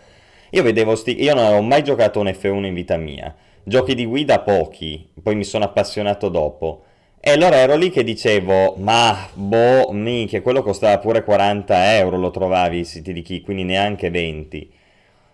Io 0.50 0.62
vedevo 0.62 0.94
sti... 0.94 1.22
io 1.22 1.34
non 1.34 1.44
avevo 1.44 1.62
mai 1.62 1.82
giocato 1.82 2.20
un 2.20 2.26
F1 2.26 2.64
in 2.64 2.74
vita 2.74 2.96
mia 2.96 3.34
giochi 3.68 3.96
di 3.96 4.06
guida 4.06 4.38
pochi, 4.38 5.08
poi 5.20 5.34
mi 5.34 5.42
sono 5.42 5.64
appassionato 5.64 6.28
dopo. 6.28 6.84
E 7.18 7.32
allora 7.32 7.56
ero 7.56 7.74
lì 7.74 7.90
che 7.90 8.04
dicevo, 8.04 8.76
ma 8.78 9.28
boh, 9.34 9.90
minchia, 9.90 10.40
quello 10.40 10.62
costava 10.62 10.98
pure 10.98 11.24
40 11.24 11.96
euro, 11.96 12.16
lo 12.16 12.30
trovavi 12.30 12.78
i 12.78 12.84
siti 12.84 13.12
di 13.12 13.22
chi, 13.22 13.40
quindi 13.40 13.64
neanche 13.64 14.08
20. 14.08 14.70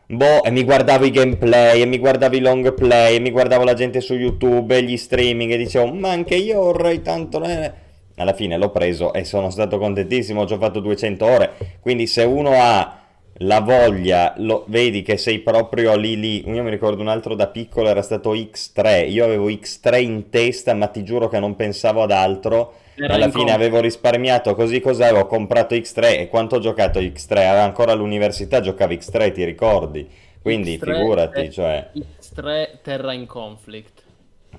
Boh, 0.06 0.42
e 0.42 0.50
mi 0.50 0.64
guardavo 0.64 1.04
i 1.04 1.10
gameplay, 1.10 1.82
e 1.82 1.84
mi 1.84 1.98
guardavo 1.98 2.34
i 2.34 2.40
long 2.40 2.72
play, 2.72 3.16
e 3.16 3.20
mi 3.20 3.30
guardavo 3.30 3.64
la 3.64 3.74
gente 3.74 4.00
su 4.00 4.14
YouTube, 4.14 4.78
e 4.78 4.82
gli 4.82 4.96
streaming, 4.96 5.52
e 5.52 5.58
dicevo, 5.58 5.92
ma 5.92 6.10
anche 6.10 6.34
io 6.34 6.62
vorrei 6.62 7.02
tanto... 7.02 7.42
eh". 7.44 7.70
Alla 8.16 8.32
fine 8.32 8.56
l'ho 8.56 8.70
preso 8.70 9.12
e 9.12 9.24
sono 9.24 9.50
stato 9.50 9.76
contentissimo, 9.76 10.46
ci 10.46 10.54
ho 10.54 10.58
fatto 10.58 10.80
200 10.80 11.26
ore, 11.26 11.50
quindi 11.80 12.06
se 12.06 12.22
uno 12.22 12.52
ha 12.54 13.01
la 13.42 13.60
voglia, 13.60 14.34
lo, 14.38 14.64
vedi 14.68 15.02
che 15.02 15.16
sei 15.16 15.40
proprio 15.40 15.96
lì 15.96 16.18
lì, 16.18 16.48
io 16.48 16.62
mi 16.62 16.70
ricordo 16.70 17.00
un 17.00 17.08
altro 17.08 17.34
da 17.34 17.48
piccolo 17.48 17.88
era 17.88 18.02
stato 18.02 18.34
X3, 18.34 19.08
io 19.10 19.24
avevo 19.24 19.48
X3 19.48 20.00
in 20.02 20.30
testa, 20.30 20.74
ma 20.74 20.86
ti 20.88 21.04
giuro 21.04 21.28
che 21.28 21.38
non 21.38 21.56
pensavo 21.56 22.02
ad 22.02 22.10
altro, 22.10 22.74
Era 22.94 23.14
alla 23.14 23.26
in 23.26 23.30
fine 23.30 23.50
combo. 23.50 23.56
avevo 23.56 23.80
risparmiato 23.80 24.54
così 24.54 24.80
cos'è, 24.80 25.12
ho 25.12 25.26
comprato 25.26 25.74
X3 25.74 26.20
e 26.20 26.28
quanto 26.28 26.56
ho 26.56 26.60
giocato 26.60 27.00
X3? 27.00 27.38
Avevo 27.38 27.64
ancora 27.64 27.92
all'università, 27.92 28.60
giocavo 28.60 28.92
X3, 28.92 29.32
ti 29.32 29.44
ricordi? 29.44 30.08
Quindi 30.40 30.76
X3 30.76 30.94
figurati, 30.94 31.50
cioè, 31.50 31.90
X3 31.94 32.80
Terra 32.82 33.12
in 33.12 33.26
Conflict. 33.26 34.02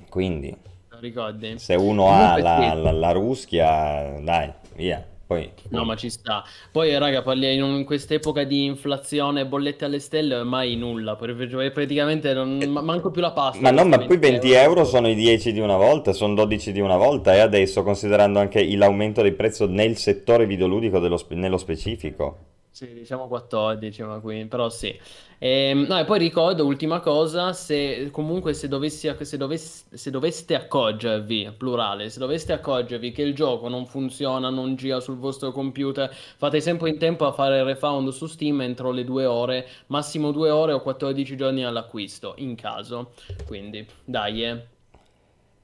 quindi 0.10 0.56
ricordi? 1.00 1.58
se 1.58 1.76
uno 1.76 2.10
ha 2.10 2.38
la, 2.38 2.74
la, 2.74 2.92
la 2.92 3.12
ruschia, 3.12 4.20
dai, 4.22 4.52
via, 4.76 5.06
poi... 5.26 5.50
No, 5.70 5.84
ma 5.86 5.96
ci 5.96 6.10
sta. 6.10 6.44
Poi, 6.72 6.98
raga, 6.98 7.22
parli 7.22 7.54
in, 7.56 7.86
quest'epoca 7.86 8.44
di 8.44 8.66
inflazione 8.66 9.46
bollette 9.46 9.86
alle 9.86 10.00
stelle, 10.00 10.36
ormai 10.36 10.76
nulla. 10.76 11.16
Praticamente 11.16 12.34
non, 12.34 12.58
ma- 12.68 12.82
manco 12.82 13.10
più 13.10 13.22
la 13.22 13.32
pasta. 13.32 13.62
Ma 13.62 13.72
no, 13.72 13.86
ma 13.86 14.00
poi 14.00 14.18
20 14.18 14.52
euro 14.52 14.84
sono 14.86 15.08
i 15.08 15.16
10 15.16 15.54
di 15.54 15.60
una 15.60 15.78
volta, 15.78 16.14
sono 16.14 16.34
12 16.34 16.72
di 16.72 16.80
una 16.80 16.98
volta 16.98 17.34
e 17.34 17.40
adesso 17.40 17.84
considerando 17.84 18.40
anche 18.40 18.64
l'aumento 18.76 19.22
del 19.22 19.34
prezzo 19.34 19.68
nel 19.68 19.98
settore 19.98 20.46
videoludico 20.46 21.00
dello 21.00 21.20
nello 21.30 21.58
specifico. 21.58 22.53
Sì, 22.76 22.92
diciamo 22.92 23.28
14, 23.28 24.02
ma 24.02 24.20
qui, 24.20 24.46
però 24.48 24.68
sì. 24.68 25.00
Ehm, 25.38 25.86
no, 25.88 26.00
e 26.00 26.06
poi 26.06 26.18
ricordo, 26.18 26.66
ultima 26.66 27.02
cosa, 27.02 27.54
se 27.54 28.10
comunque 28.10 28.56
se 28.56 28.68
dovessi, 28.68 29.14
se 29.22 29.38
dovess- 29.38 29.94
se 29.94 30.10
doveste 30.10 30.56
accorgervi, 30.56 31.54
plurale, 31.56 32.10
se 32.10 32.18
doveste 32.18 32.52
accorgervi 32.52 33.12
che 33.12 33.22
il 33.22 33.36
gioco 33.36 33.68
non 33.68 33.86
funziona, 33.86 34.50
non 34.50 34.76
gira 34.76 35.00
sul 35.02 35.18
vostro 35.18 35.52
computer, 35.52 36.12
fate 36.12 36.60
sempre 36.62 36.90
in 36.90 36.98
tempo 36.98 37.28
a 37.28 37.32
fare 37.32 37.60
il 37.60 37.64
refund 37.64 38.10
su 38.10 38.26
Steam 38.26 38.62
entro 38.62 38.90
le 38.90 39.04
due 39.04 39.26
ore, 39.26 39.68
massimo 39.88 40.32
due 40.32 40.50
ore 40.50 40.74
o 40.74 40.82
14 40.82 41.36
giorni 41.38 41.64
all'acquisto, 41.64 42.34
in 42.38 42.56
caso. 42.56 43.12
Quindi, 43.46 43.86
dai, 44.04 44.44
eh. 44.46 44.66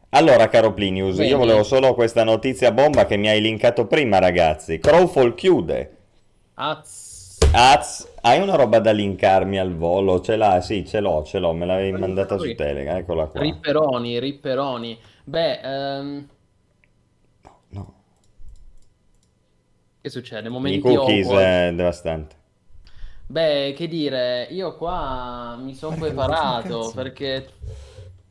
Allora, 0.09 0.47
caro 0.47 0.73
Plinius, 0.75 1.15
Vedi? 1.15 1.29
io 1.29 1.37
volevo 1.37 1.63
solo 1.63 1.95
questa 1.95 2.23
notizia 2.23 2.71
bomba 2.71 3.07
che 3.07 3.17
mi 3.17 3.29
hai 3.29 3.41
linkato 3.41 3.87
prima, 3.87 4.19
ragazzi. 4.19 4.77
Crowfall 4.77 5.33
chiude. 5.33 5.97
Az. 6.55 6.98
Az, 7.51 8.07
hai 8.21 8.39
una 8.41 8.55
roba 8.55 8.79
da 8.79 8.91
linkarmi 8.91 9.57
al 9.59 9.75
volo? 9.75 10.21
Ce 10.21 10.35
l'hai? 10.35 10.61
Sì, 10.61 10.85
ce 10.85 10.99
l'ho, 10.99 11.23
ce 11.23 11.39
l'ho, 11.39 11.51
me 11.53 11.65
l'avevi 11.65 11.89
Guarda, 11.89 12.05
mandata 12.05 12.37
su. 12.37 12.53
Telegram, 12.53 12.97
eccola 12.97 13.25
qua. 13.27 13.39
Ripperoni, 13.39 14.19
ripperoni. 14.19 14.99
Beh, 15.23 15.59
ehm, 15.61 16.27
No, 17.69 17.93
che 20.01 20.09
succede? 20.09 20.47
i 20.47 20.51
Momenti 20.51 20.79
cookies 20.79 21.25
awkward. 21.27 21.45
è 21.45 21.73
devastante. 21.75 22.35
Beh, 23.27 23.73
che 23.75 23.87
dire, 23.87 24.47
io 24.49 24.75
qua 24.75 25.55
mi 25.59 25.75
sono 25.75 25.95
preparato 25.97 26.91
perché 26.95 27.47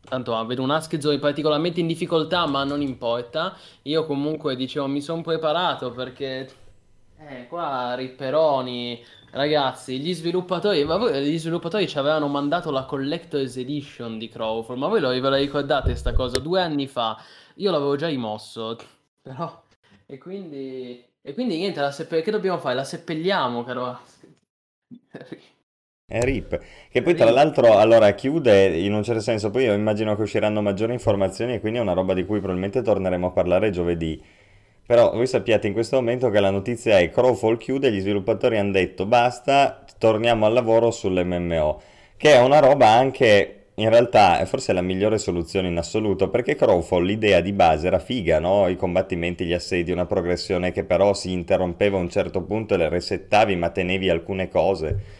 tanto 0.00 0.34
ah, 0.34 0.44
vedo 0.44 0.62
un 0.62 0.70
Askzoi 0.70 1.18
particolarmente 1.18 1.80
in 1.80 1.86
difficoltà, 1.86 2.46
ma 2.46 2.64
non 2.64 2.80
importa. 2.82 3.56
Io 3.82 4.04
comunque 4.06 4.56
dicevo 4.56 4.86
mi 4.88 5.00
sono 5.00 5.22
preparato 5.22 5.92
perché 5.92 6.48
eh, 7.20 7.46
qua 7.48 7.94
Ripperoni, 7.94 9.02
ragazzi, 9.30 9.98
gli 10.00 10.14
sviluppatori, 10.14 10.84
ma 10.84 10.96
voi, 10.96 11.22
gli 11.24 11.38
sviluppatori 11.38 11.88
ci 11.88 11.98
avevano 11.98 12.28
mandato 12.28 12.70
la 12.70 12.84
Collector's 12.84 13.56
Edition 13.56 14.18
di 14.18 14.28
Crowfall, 14.28 14.78
ma 14.78 14.88
voi 14.88 15.00
lo- 15.00 15.08
ve 15.08 15.20
la 15.20 15.36
ricordate 15.36 15.94
sta 15.96 16.12
cosa? 16.12 16.38
Due 16.38 16.60
anni 16.60 16.86
fa, 16.86 17.20
io 17.56 17.70
l'avevo 17.70 17.96
già 17.96 18.08
rimosso, 18.08 18.76
però, 19.22 19.62
e 20.06 20.18
quindi, 20.18 21.04
e 21.20 21.34
quindi 21.34 21.56
niente, 21.56 21.80
la 21.80 21.90
seppe- 21.90 22.22
che 22.22 22.30
dobbiamo 22.30 22.58
fare? 22.58 22.74
La 22.76 22.84
seppelliamo, 22.84 23.64
caro. 23.64 24.00
È 26.10 26.20
RIP. 26.22 26.58
Che 26.90 27.02
poi 27.02 27.14
tra 27.14 27.30
l'altro 27.30 27.76
allora 27.78 28.12
chiude 28.12 28.66
in 28.78 28.94
un 28.94 29.02
certo 29.02 29.20
senso, 29.20 29.50
poi 29.50 29.64
io 29.64 29.74
immagino 29.74 30.16
che 30.16 30.22
usciranno 30.22 30.62
maggiori 30.62 30.92
informazioni 30.94 31.54
e 31.54 31.60
quindi 31.60 31.78
è 31.78 31.82
una 31.82 31.92
roba 31.92 32.14
di 32.14 32.24
cui 32.24 32.38
probabilmente 32.38 32.80
torneremo 32.82 33.26
a 33.26 33.30
parlare 33.30 33.70
giovedì. 33.70 34.22
Però 34.88 35.10
voi 35.12 35.26
sappiate 35.26 35.66
in 35.66 35.74
questo 35.74 35.96
momento 35.96 36.30
che 36.30 36.40
la 36.40 36.48
notizia 36.48 36.98
è 36.98 37.10
Crowfall 37.10 37.58
chiude, 37.58 37.92
gli 37.92 38.00
sviluppatori 38.00 38.56
hanno 38.56 38.70
detto 38.70 39.04
basta, 39.04 39.84
torniamo 39.98 40.46
al 40.46 40.54
lavoro 40.54 40.90
sull'MMO, 40.90 41.82
che 42.16 42.32
è 42.32 42.40
una 42.40 42.58
roba 42.58 42.86
anche 42.88 43.66
in 43.74 43.90
realtà 43.90 44.38
è 44.38 44.46
forse 44.46 44.72
la 44.72 44.80
migliore 44.80 45.18
soluzione 45.18 45.68
in 45.68 45.76
assoluto, 45.76 46.30
perché 46.30 46.54
Crowfall 46.54 47.04
l'idea 47.04 47.40
di 47.40 47.52
base 47.52 47.86
era 47.86 47.98
figa, 47.98 48.38
no? 48.40 48.66
I 48.66 48.76
combattimenti, 48.76 49.44
gli 49.44 49.52
assedi, 49.52 49.92
una 49.92 50.06
progressione 50.06 50.72
che 50.72 50.84
però 50.84 51.12
si 51.12 51.32
interrompeva 51.32 51.98
a 51.98 52.00
un 52.00 52.08
certo 52.08 52.42
punto 52.42 52.72
e 52.72 52.78
le 52.78 52.88
resettavi 52.88 53.56
ma 53.56 53.68
tenevi 53.68 54.08
alcune 54.08 54.48
cose. 54.48 55.17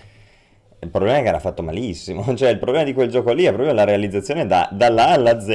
Il 0.81 0.91
problema 0.91 1.19
è 1.19 1.23
che 1.23 1.29
era 1.29 1.41
fatto 1.41 1.63
malissimo, 1.63 2.33
cioè 2.37 2.51
il 2.51 2.59
problema 2.59 2.85
di 2.85 2.93
quel 2.93 3.09
gioco 3.09 3.33
lì 3.33 3.45
è 3.45 3.53
proprio 3.53 3.73
la 3.73 3.85
realizzazione 3.85 4.47
da, 4.47 4.69
dalla 4.73 5.09
A 5.09 5.13
alla 5.13 5.41
Z, 5.41 5.49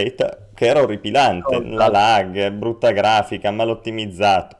che 0.53 0.65
era 0.65 0.81
orripilante, 0.81 1.55
Oh, 1.55 1.61
la 1.63 1.87
lag, 1.87 2.51
brutta 2.51 2.91
grafica, 2.91 3.51
mal 3.51 3.69
ottimizzato, 3.69 4.57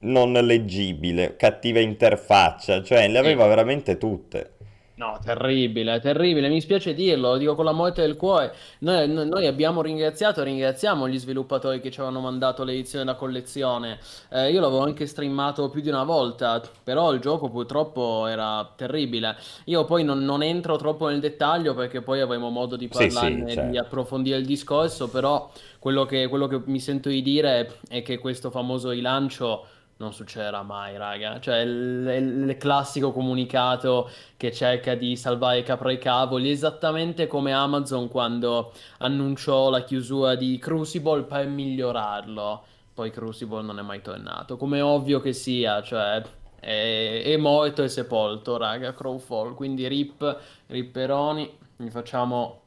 non 0.00 0.32
leggibile, 0.32 1.36
cattiva 1.36 1.78
interfaccia, 1.80 2.82
cioè 2.82 3.08
le 3.08 3.18
aveva 3.18 3.46
veramente 3.46 3.98
tutte. 3.98 4.54
No, 5.00 5.18
terribile, 5.24 5.98
terribile, 5.98 6.50
mi 6.50 6.60
spiace 6.60 6.92
dirlo, 6.92 7.30
lo 7.30 7.38
dico 7.38 7.54
con 7.54 7.64
la 7.64 7.72
morte 7.72 8.02
del 8.02 8.16
cuore. 8.16 8.54
Noi, 8.80 9.08
no- 9.08 9.24
noi 9.24 9.46
abbiamo 9.46 9.80
ringraziato, 9.80 10.42
ringraziamo 10.42 11.08
gli 11.08 11.18
sviluppatori 11.18 11.80
che 11.80 11.90
ci 11.90 12.00
avevano 12.00 12.20
mandato 12.20 12.64
l'edizione 12.64 13.06
da 13.06 13.14
collezione. 13.14 13.98
Eh, 14.28 14.50
io 14.50 14.60
l'avevo 14.60 14.82
anche 14.82 15.06
streamato 15.06 15.70
più 15.70 15.80
di 15.80 15.88
una 15.88 16.04
volta, 16.04 16.60
però 16.84 17.14
il 17.14 17.20
gioco 17.20 17.48
purtroppo 17.48 18.26
era 18.26 18.70
terribile. 18.76 19.36
Io 19.64 19.86
poi 19.86 20.04
non, 20.04 20.22
non 20.22 20.42
entro 20.42 20.76
troppo 20.76 21.08
nel 21.08 21.20
dettaglio 21.20 21.72
perché 21.72 22.02
poi 22.02 22.20
avremo 22.20 22.50
modo 22.50 22.76
di 22.76 22.90
Sì, 22.90 23.08
sì, 23.08 23.14
parlarne, 23.14 23.44
di 23.46 23.52
certo. 23.52 23.78
approfondire 23.78 24.36
il 24.36 24.44
discorso, 24.44 25.08
però 25.08 25.50
quello 25.78 26.04
che, 26.04 26.28
quello 26.28 26.46
che 26.46 26.60
mi 26.66 26.78
sento 26.78 27.08
di 27.08 27.22
dire 27.22 27.78
è 27.88 28.02
che 28.02 28.18
questo 28.18 28.50
famoso 28.50 28.90
rilancio 28.90 29.64
non 30.00 30.12
succederà 30.12 30.62
mai, 30.62 30.96
raga. 30.96 31.38
Cioè, 31.40 31.58
il, 31.58 31.70
il- 32.18 32.48
il 32.50 32.56
classico 32.56 33.12
comunicato 33.12 34.10
che 34.36 34.50
cerca 34.52 34.94
di 34.94 35.14
salvare 35.16 35.62
capra 35.62 35.90
e 35.92 35.98
cavoli, 35.98 36.50
esattamente 36.50 37.26
come 37.26 37.52
Amazon 37.52 38.08
quando 38.08 38.72
annunciò 38.98 39.70
la 39.70 39.84
chiusura 39.84 40.34
di 40.34 40.58
Crucible 40.58 41.22
per 41.24 41.46
migliorarlo. 41.46 42.64
Poi 42.94 43.10
Crucible 43.10 43.62
non 43.62 43.78
è 43.78 43.82
mai 43.82 44.02
tornato, 44.02 44.56
come 44.56 44.80
ovvio 44.80 45.20
che 45.20 45.32
sia, 45.32 45.82
cioè 45.82 46.22
è, 46.58 47.22
è 47.24 47.36
morto 47.36 47.82
e 47.82 47.88
sepolto, 47.88 48.56
raga, 48.56 48.94
Crowfall. 48.94 49.54
Quindi 49.54 49.86
rip, 49.88 50.38
ripperoni, 50.66 51.58
gli 51.76 51.88
facciamo, 51.90 52.60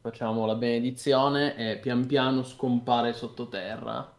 facciamo 0.00 0.46
la 0.46 0.54
benedizione 0.54 1.56
e 1.56 1.78
pian 1.78 2.06
piano 2.06 2.42
scompare 2.42 3.12
sottoterra. 3.14 4.12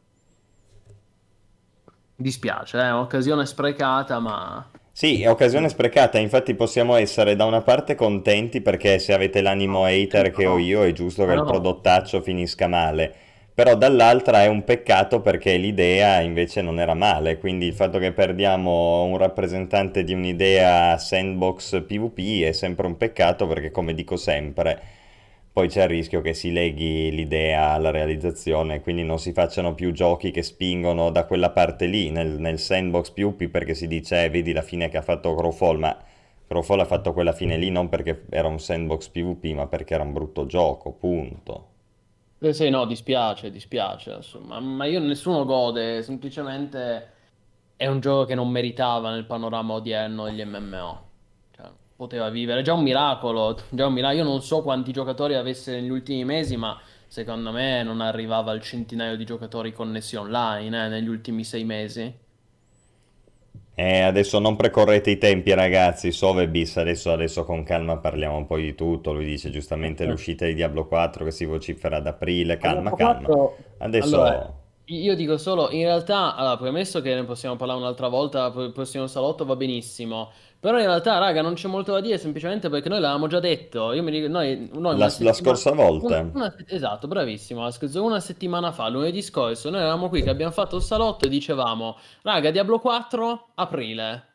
Dispiace, 2.18 2.80
è 2.80 2.92
un'occasione 2.92 3.46
sprecata, 3.46 4.20
ma... 4.20 4.66
Sì, 4.92 5.22
è 5.22 5.30
occasione 5.30 5.68
sprecata, 5.68 6.18
infatti 6.18 6.56
possiamo 6.56 6.96
essere 6.96 7.36
da 7.36 7.44
una 7.44 7.62
parte 7.62 7.96
contenti 7.96 8.62
perché 8.62 8.98
se 9.00 9.12
avete 9.14 9.42
l'animo 9.42 9.84
hater 9.84 10.32
che 10.32 10.46
ho 10.46 10.58
io 10.58 10.86
è 10.86 10.94
giusto 10.94 11.26
che 11.26 11.34
il 11.34 11.44
prodottaccio 11.44 12.22
finisca 12.22 12.68
male, 12.68 13.14
però 13.54 13.76
dall'altra 13.76 14.44
è 14.44 14.48
un 14.48 14.64
peccato 14.64 15.20
perché 15.20 15.58
l'idea 15.58 16.22
invece 16.22 16.62
non 16.62 16.80
era 16.80 16.94
male, 16.94 17.38
quindi 17.38 17.66
il 17.66 17.74
fatto 17.74 17.98
che 18.00 18.14
perdiamo 18.14 19.04
un 19.04 19.18
rappresentante 19.18 20.06
di 20.06 20.14
un'idea 20.14 20.98
sandbox 20.98 21.84
PvP 21.84 22.44
è 22.44 22.54
sempre 22.54 22.88
un 22.88 22.96
peccato 22.96 23.48
perché 23.48 23.72
come 23.72 23.94
dico 23.94 24.16
sempre, 24.16 24.82
poi 25.56 25.70
c'è 25.70 25.84
il 25.84 25.88
rischio 25.88 26.20
che 26.20 26.34
si 26.34 26.52
leghi 26.52 27.10
l'idea 27.12 27.70
alla 27.70 27.90
realizzazione, 27.90 28.82
quindi 28.82 29.04
non 29.04 29.20
si 29.20 29.32
facciano 29.32 29.74
più 29.74 29.94
giochi 29.94 30.30
che 30.30 30.44
spingono 30.44 31.12
da 31.12 31.24
quella 31.24 31.50
parte 31.50 31.86
lì, 31.86 32.10
nel, 32.12 32.42
nel 32.42 32.60
sandbox 32.60 33.12
PvP, 33.12 33.48
perché 33.48 33.74
si 33.74 33.88
dice, 33.88 34.26
eh, 34.26 34.30
vedi 34.30 34.52
la 34.52 34.62
fine 34.62 34.90
che 34.90 34.98
ha 34.98 35.02
fatto 35.02 35.34
Crowfall, 35.34 35.78
ma 35.78 35.98
Crowfall 36.46 36.82
ha 36.82 36.86
fatto 36.86 37.14
quella 37.14 37.32
fine 37.32 37.56
lì 37.56 37.70
non 37.70 37.88
perché 37.88 38.26
era 38.32 38.50
un 38.50 38.60
sandbox 38.60 39.08
PvP, 39.08 39.56
ma 39.56 39.66
perché 39.68 39.94
era 39.94 40.04
un 40.04 40.12
brutto 40.12 40.46
gioco, 40.46 40.92
punto. 40.92 41.68
Eh 42.40 42.52
sì, 42.52 42.70
no, 42.70 42.86
dispiace, 42.86 43.50
dispiace, 43.50 44.12
insomma, 44.12 44.60
ma 44.60 44.84
io 44.88 45.00
nessuno 45.00 45.46
gode, 45.46 46.04
semplicemente 46.04 47.12
è 47.78 47.88
un 47.88 48.02
gioco 48.02 48.26
che 48.26 48.36
non 48.36 48.50
meritava 48.50 49.10
nel 49.10 49.24
panorama 49.24 49.76
odierno 49.76 50.26
degli 50.26 50.44
MMO. 50.44 51.05
Poteva 51.96 52.30
vivere. 52.30 52.62
Già 52.62 52.74
un 52.74 52.84
miracolo, 52.84 53.58
già 53.70 53.88
un 53.88 53.94
miracolo. 53.94 54.20
Io 54.20 54.28
non 54.28 54.42
so 54.42 54.62
quanti 54.62 54.92
giocatori 54.92 55.36
avesse 55.36 55.72
negli 55.72 55.90
ultimi 55.90 56.26
mesi, 56.26 56.58
ma 56.58 56.78
secondo 57.08 57.52
me 57.52 57.84
non 57.84 58.02
arrivava 58.02 58.52
al 58.52 58.62
centinaio 58.62 59.16
di 59.16 59.24
giocatori 59.24 59.72
connessi 59.72 60.16
online 60.16 60.86
eh, 60.86 60.90
negli 60.90 61.08
ultimi 61.08 61.44
sei 61.44 61.64
mesi. 61.64 62.24
Eh, 63.78 64.00
adesso 64.00 64.40
non 64.40 64.56
precorrete 64.56 65.12
i 65.12 65.18
tempi, 65.18 65.54
ragazzi. 65.54 66.12
Sovebiss, 66.12 66.78
adesso, 66.78 67.12
adesso 67.12 67.44
con 67.44 67.64
calma 67.64 67.98
parliamo 67.98 68.38
un 68.38 68.46
po' 68.46 68.56
di 68.56 68.74
tutto. 68.74 69.12
Lui 69.12 69.26
dice 69.26 69.50
giustamente 69.50 70.06
l'uscita 70.06 70.46
di 70.46 70.54
Diablo 70.54 70.88
4 70.88 71.26
che 71.26 71.32
si 71.32 71.46
vocifera 71.46 71.98
ad 71.98 72.08
aprile. 72.08 72.58
Calma, 72.58 72.94
calma. 72.94 73.28
4 73.28 73.58
Adesso 73.80 74.16
Allora, 74.16 74.54
io 74.88 75.16
dico 75.16 75.38
solo, 75.38 75.70
in 75.72 75.84
realtà, 75.84 76.36
allora, 76.36 76.58
premesso 76.58 77.02
che 77.02 77.14
ne 77.16 77.24
possiamo 77.24 77.56
parlare 77.56 77.80
un'altra 77.80 78.08
volta, 78.08 78.52
il 78.58 78.72
prossimo 78.72 79.08
salotto 79.08 79.46
va 79.46 79.56
benissimo, 79.56 80.32
però 80.60 80.78
in 80.80 80.86
realtà, 80.86 81.18
raga, 81.18 81.42
non 81.42 81.54
c'è 81.56 81.68
molto 81.68 81.92
da 81.94 82.02
dire, 82.02 82.18
semplicemente 82.18 82.70
perché 82.70 82.90
noi 82.90 83.00
l'avevamo 83.00 83.28
già 83.28 83.40
detto, 83.40 83.94
io 83.94 84.04
mi 84.04 84.12
ricordo, 84.12 84.38
noi, 84.38 84.70
noi 84.74 84.98
la, 84.98 85.14
la 85.20 85.34
scorsa 85.34 85.72
volta. 85.72 86.06
una- 86.06 86.32
una- 86.34 86.56
esatto, 86.68 87.08
bravissimo, 87.08 87.68
una 87.96 88.20
settimana 88.20 88.72
fa, 88.72 88.88
lunedì 88.90 89.22
scorso, 89.22 89.70
noi 89.70 89.80
eravamo 89.82 90.10
qui 90.10 90.22
che 90.24 90.30
abbiamo 90.30 90.52
fatto 90.52 90.76
il 90.78 90.82
salotto 90.84 91.26
e 91.26 91.30
dicevamo, 91.30 91.98
raga, 92.24 92.52
Diablo 92.52 92.80
4, 92.80 93.50
aprile. 93.56 94.35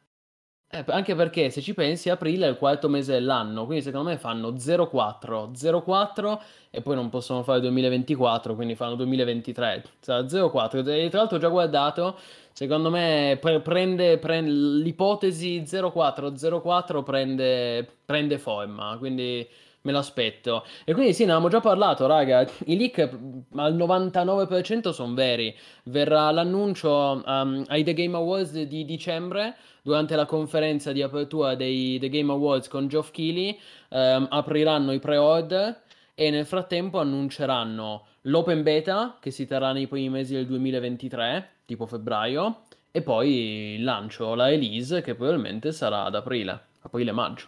Eh, 0.72 0.84
anche 0.86 1.16
perché 1.16 1.50
se 1.50 1.60
ci 1.60 1.74
pensi, 1.74 2.10
aprile 2.10 2.46
è 2.46 2.48
il 2.50 2.56
quarto 2.56 2.88
mese 2.88 3.14
dell'anno, 3.14 3.64
quindi 3.66 3.82
secondo 3.82 4.08
me 4.10 4.18
fanno 4.18 4.52
04, 4.52 5.50
04 5.82 6.42
e 6.70 6.80
poi 6.80 6.94
non 6.94 7.08
possono 7.08 7.42
fare 7.42 7.58
2024, 7.60 8.54
quindi 8.54 8.76
fanno 8.76 8.94
2023. 8.94 9.82
Sarà 9.98 10.24
04. 10.48 10.78
E 10.86 11.08
tra 11.08 11.18
l'altro 11.18 11.38
ho 11.38 11.40
già 11.40 11.48
guardato, 11.48 12.16
secondo 12.52 12.88
me 12.88 13.36
pre- 13.40 13.60
prende, 13.60 14.18
prende- 14.18 14.50
l'ipotesi 14.52 15.64
04, 15.66 16.32
04 16.60 17.02
prende, 17.02 17.84
prende 18.04 18.38
forma, 18.38 18.96
quindi 18.96 19.44
me 19.82 19.92
l'aspetto. 19.92 20.64
E 20.84 20.92
quindi 20.92 21.12
sì, 21.12 21.25
ne 21.25 21.32
avevamo 21.32 21.49
già 21.49 21.60
parlato, 21.60 22.06
raga, 22.06 22.46
i 22.66 22.76
leak 22.76 23.10
mm, 23.14 23.58
al 23.58 23.76
99% 23.76 24.90
sono 24.90 25.14
veri. 25.14 25.54
Verrà 25.84 26.30
l'annuncio 26.30 27.22
um, 27.25 27.64
ai 27.68 27.82
The 27.84 27.94
Game 27.94 28.16
Awards 28.16 28.62
di 28.62 28.84
dicembre 28.84 29.56
durante 29.82 30.16
la 30.16 30.26
conferenza 30.26 30.92
di 30.92 31.02
apertura 31.02 31.54
dei 31.54 31.99
The 31.99 32.08
Game 32.08 32.30
Awards 32.32 32.68
con 32.68 32.88
Geoff 32.88 33.10
Keighley 33.10 33.58
ehm, 33.88 34.26
apriranno 34.28 34.92
i 34.92 34.99
pre-order 34.99 35.82
e 36.14 36.30
nel 36.30 36.44
frattempo 36.44 36.99
annunceranno 36.99 38.06
l'open 38.22 38.62
beta 38.62 39.16
che 39.20 39.30
si 39.30 39.46
terrà 39.46 39.72
nei 39.72 39.87
primi 39.87 40.10
mesi 40.10 40.34
del 40.34 40.46
2023, 40.46 41.49
tipo 41.64 41.87
febbraio, 41.87 42.64
e 42.90 43.02
poi 43.02 43.75
il 43.76 43.84
lancio, 43.84 44.34
la 44.34 44.49
release 44.49 45.00
che 45.00 45.14
probabilmente 45.14 45.72
sarà 45.72 46.04
ad 46.04 46.14
aprile, 46.14 46.66
aprile-maggio. 46.80 47.46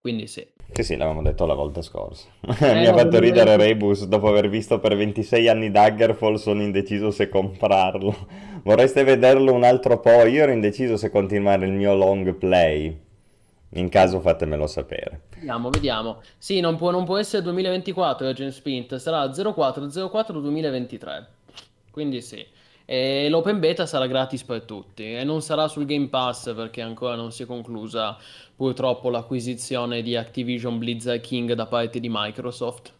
Quindi 0.00 0.26
sì. 0.26 0.46
Sì, 0.74 0.82
sì, 0.82 0.96
l'avevamo 0.96 1.22
detto 1.22 1.46
la 1.46 1.54
volta 1.54 1.82
scorsa. 1.82 2.26
Eh, 2.60 2.74
Mi 2.74 2.86
ha 2.86 2.92
fatto 2.92 3.20
ridere 3.20 3.56
Rebus 3.56 4.06
dopo 4.06 4.28
aver 4.28 4.48
visto 4.48 4.80
per 4.80 4.96
26 4.96 5.48
anni 5.48 5.70
Daggerfall, 5.70 6.34
sono 6.34 6.62
indeciso 6.62 7.12
se 7.12 7.28
comprarlo. 7.28 8.26
Vorreste 8.64 9.04
vederlo 9.04 9.52
un 9.52 9.62
altro 9.62 10.00
po'? 10.00 10.24
Io 10.24 10.42
ero 10.42 10.50
indeciso 10.50 10.96
se 10.96 11.10
continuare 11.10 11.66
il 11.66 11.72
mio 11.72 11.94
long 11.94 12.34
play. 12.34 13.00
In 13.76 13.88
caso 13.88 14.18
fatemelo 14.20 14.66
sapere. 14.66 15.22
Vediamo, 15.34 15.70
vediamo. 15.70 16.22
Sì, 16.38 16.58
non 16.58 16.76
può, 16.76 16.90
non 16.90 17.04
può 17.04 17.18
essere 17.18 17.42
2024 17.42 18.26
Agent 18.26 18.52
Spint, 18.52 18.96
sarà 18.96 19.30
04 19.30 20.08
04 20.08 20.40
2023. 20.40 21.26
Quindi 21.90 22.20
sì. 22.20 22.44
E 22.86 23.28
l'open 23.30 23.60
beta 23.60 23.86
sarà 23.86 24.06
gratis 24.06 24.44
per 24.44 24.62
tutti 24.62 25.14
e 25.14 25.24
non 25.24 25.40
sarà 25.40 25.68
sul 25.68 25.86
Game 25.86 26.08
Pass 26.08 26.54
perché 26.54 26.82
ancora 26.82 27.14
non 27.14 27.32
si 27.32 27.44
è 27.44 27.46
conclusa 27.46 28.18
purtroppo 28.54 29.08
l'acquisizione 29.08 30.02
di 30.02 30.16
Activision 30.16 30.78
Blizzard 30.78 31.20
King 31.20 31.54
da 31.54 31.66
parte 31.66 31.98
di 31.98 32.08
Microsoft. 32.10 32.92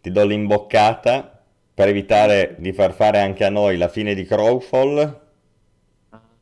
Ti 0.00 0.10
do 0.10 0.24
l'imboccata 0.24 1.40
per 1.72 1.88
evitare 1.88 2.56
di 2.58 2.72
far 2.72 2.92
fare 2.92 3.20
anche 3.20 3.44
a 3.44 3.50
noi 3.50 3.76
la 3.76 3.88
fine 3.88 4.14
di 4.14 4.24
Crowfall. 4.24 5.20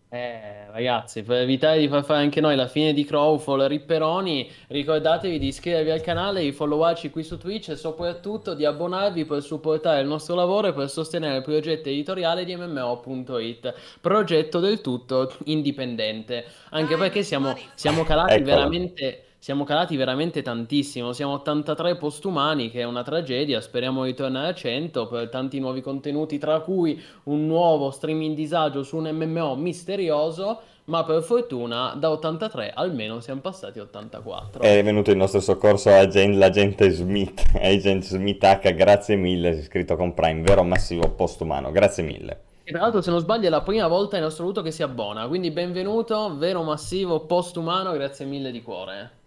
Eh, 0.09 0.58
ragazzi, 0.79 1.23
per 1.23 1.41
evitare 1.41 1.81
di 1.81 1.89
far 1.89 2.05
fare 2.05 2.21
anche 2.21 2.41
noi 2.41 2.55
la 2.55 2.69
fine 2.69 2.93
di 2.93 3.05
Crowfall, 3.05 3.67
Ripperoni, 3.67 4.49
ricordatevi 4.69 5.39
di 5.39 5.49
iscrivervi 5.49 5.91
al 5.91 6.01
canale, 6.01 6.43
di 6.43 6.53
followarci 6.53 7.11
qui 7.11 7.25
su 7.25 7.37
Twitch 7.37 7.71
e 7.71 7.77
soprattutto 7.77 8.55
di 8.55 8.65
abbonarvi 8.65 9.25
per 9.25 9.43
supportare 9.43 10.01
il 10.01 10.07
nostro 10.07 10.35
lavoro 10.35 10.69
e 10.69 10.73
per 10.73 10.89
sostenere 10.89 11.39
il 11.39 11.43
progetto 11.43 11.89
editoriale 11.89 12.45
di 12.45 12.55
MMO.it, 12.57 13.75
progetto 14.01 14.61
del 14.61 14.81
tutto 14.81 15.33
indipendente, 15.45 16.45
anche 16.71 16.97
perché 16.97 17.23
siamo, 17.23 17.57
siamo 17.75 18.05
calati 18.05 18.35
Eccola. 18.35 18.55
veramente... 18.55 19.23
Siamo 19.41 19.63
calati 19.63 19.97
veramente 19.97 20.43
tantissimo, 20.43 21.13
siamo 21.13 21.35
83 21.35 21.97
postumani, 21.97 22.71
che 22.71 22.81
è 22.81 22.85
una 22.85 23.05
tragedia, 23.05 23.61
speriamo 23.61 24.05
di 24.05 24.13
tornare 24.13 24.49
a 24.49 24.55
100 24.55 25.07
per 25.07 25.29
tanti 25.29 25.61
nuovi 25.61 25.81
contenuti, 25.81 26.39
tra 26.39 26.59
cui 26.59 27.01
un 27.25 27.47
nuovo 27.47 27.93
streaming 27.93 28.35
disagio 28.35 28.83
su 28.83 28.97
un 28.97 29.09
MMO 29.09 29.55
misterioso, 29.55 30.61
ma 30.87 31.05
per 31.05 31.23
fortuna 31.23 31.95
da 31.97 32.11
83 32.11 32.73
almeno 32.75 33.21
siamo 33.21 33.41
passati 33.41 33.79
a 33.79 33.83
84. 33.83 34.61
È 34.61 34.83
venuto 34.83 35.13
in 35.13 35.19
nostro 35.19 35.41
soccorso 35.41 35.89
agent- 35.91 36.35
l'agente 36.35 36.91
Smith, 36.91 37.41
Agent 37.55 38.03
Smith 38.03 38.43
H, 38.43 38.75
grazie 38.75 39.15
mille, 39.15 39.53
si 39.53 39.59
è 39.59 39.63
iscritto 39.63 39.95
con 39.97 40.15
Prime, 40.15 40.43
vero 40.43 40.65
massivo 40.65 41.11
postumano, 41.11 41.71
grazie 41.71 42.03
mille. 42.03 42.41
E 42.65 42.73
tra 42.73 42.81
l'altro, 42.81 43.01
se 43.01 43.11
non 43.11 43.21
sbaglio, 43.21 43.47
è 43.47 43.51
la 43.51 43.63
prima 43.63 43.87
volta 43.87 44.19
in 44.19 44.25
assoluto 44.25 44.63
che 44.63 44.73
si 44.73 44.83
abbona, 44.83 45.29
quindi 45.29 45.53
benvenuto, 45.53 46.37
vero 46.37 46.65
massivo 46.65 47.21
postumano, 47.21 47.93
grazie 47.93 48.27
mille 48.27 48.51
di 48.51 48.63
cuore. 48.63 49.18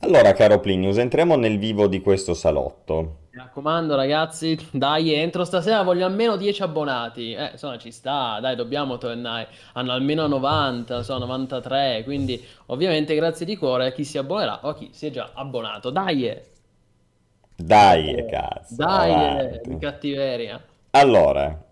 Allora, 0.00 0.34
caro 0.34 0.60
Plinius, 0.60 0.98
entriamo 0.98 1.36
nel 1.36 1.58
vivo 1.58 1.86
di 1.86 2.02
questo 2.02 2.34
salotto. 2.34 3.28
Mi 3.32 3.38
raccomando, 3.38 3.94
ragazzi, 3.96 4.56
dai, 4.72 5.12
entro 5.12 5.44
stasera 5.44 5.82
voglio 5.82 6.04
almeno 6.06 6.36
10 6.36 6.62
abbonati. 6.62 7.32
Eh, 7.32 7.50
insomma, 7.52 7.78
ci 7.78 7.90
sta, 7.92 8.38
dai, 8.40 8.56
dobbiamo 8.56 8.98
tornare. 8.98 9.48
Hanno 9.74 9.92
almeno 9.92 10.26
90, 10.26 11.02
sono 11.02 11.20
93, 11.26 12.02
quindi 12.04 12.44
ovviamente 12.66 13.14
grazie 13.14 13.46
di 13.46 13.56
cuore 13.56 13.86
a 13.86 13.92
chi 13.92 14.04
si 14.04 14.18
abbonerà 14.18 14.60
o 14.64 14.68
a 14.70 14.74
chi 14.74 14.90
si 14.92 15.06
è 15.06 15.10
già 15.10 15.30
abbonato. 15.34 15.90
Dai, 15.90 16.26
eh, 16.28 16.44
Dai, 17.56 18.24
cazzo, 18.26 18.74
dai, 18.76 19.12
avanti. 19.14 19.60
di 19.62 19.76
cattiveria. 19.78 20.60
Allora, 20.92 21.64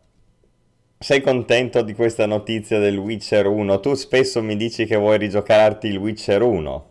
sei 0.98 1.20
contento 1.20 1.82
di 1.82 1.94
questa 1.94 2.26
notizia 2.26 2.78
del 2.78 2.96
Witcher 2.98 3.46
1? 3.46 3.80
Tu 3.80 3.94
spesso 3.94 4.42
mi 4.42 4.56
dici 4.56 4.84
che 4.86 4.96
vuoi 4.96 5.18
rigiocarti 5.18 5.86
il 5.88 5.96
Witcher 5.96 6.42
1. 6.42 6.90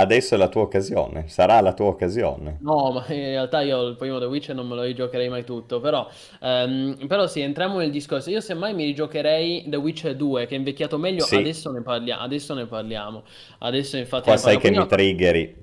Adesso 0.00 0.34
è 0.34 0.38
la 0.38 0.48
tua 0.48 0.62
occasione, 0.62 1.28
sarà 1.28 1.60
la 1.60 1.72
tua 1.74 1.86
occasione. 1.86 2.58
No, 2.62 2.92
ma 2.92 3.04
in 3.08 3.20
realtà 3.20 3.60
io 3.62 3.86
il 3.88 3.96
primo 3.96 4.18
The 4.18 4.26
Witcher 4.26 4.54
non 4.54 4.66
me 4.68 4.74
lo 4.74 4.82
rigiocherei 4.82 5.28
mai 5.28 5.44
tutto, 5.44 5.80
però, 5.80 6.08
ehm, 6.40 7.06
però 7.06 7.26
sì, 7.26 7.40
entriamo 7.40 7.78
nel 7.78 7.90
discorso. 7.90 8.30
Io 8.30 8.40
semmai 8.40 8.74
mi 8.74 8.84
rigiocherei 8.84 9.64
The 9.68 9.76
Witcher 9.76 10.14
2, 10.16 10.46
che 10.46 10.54
è 10.54 10.58
invecchiato 10.58 10.98
meglio, 10.98 11.24
Sì. 11.24 11.36
adesso 11.36 11.70
ne 11.70 11.82
parliamo, 11.82 12.20
adesso 12.22 12.54
ne 12.54 12.66
parliamo. 12.66 13.24
Adesso 13.58 13.96
infatti 13.96 14.24
Qua 14.24 14.36
sai 14.36 14.58
che 14.58 14.70
mi 14.70 14.86
triggeri. 14.86 15.59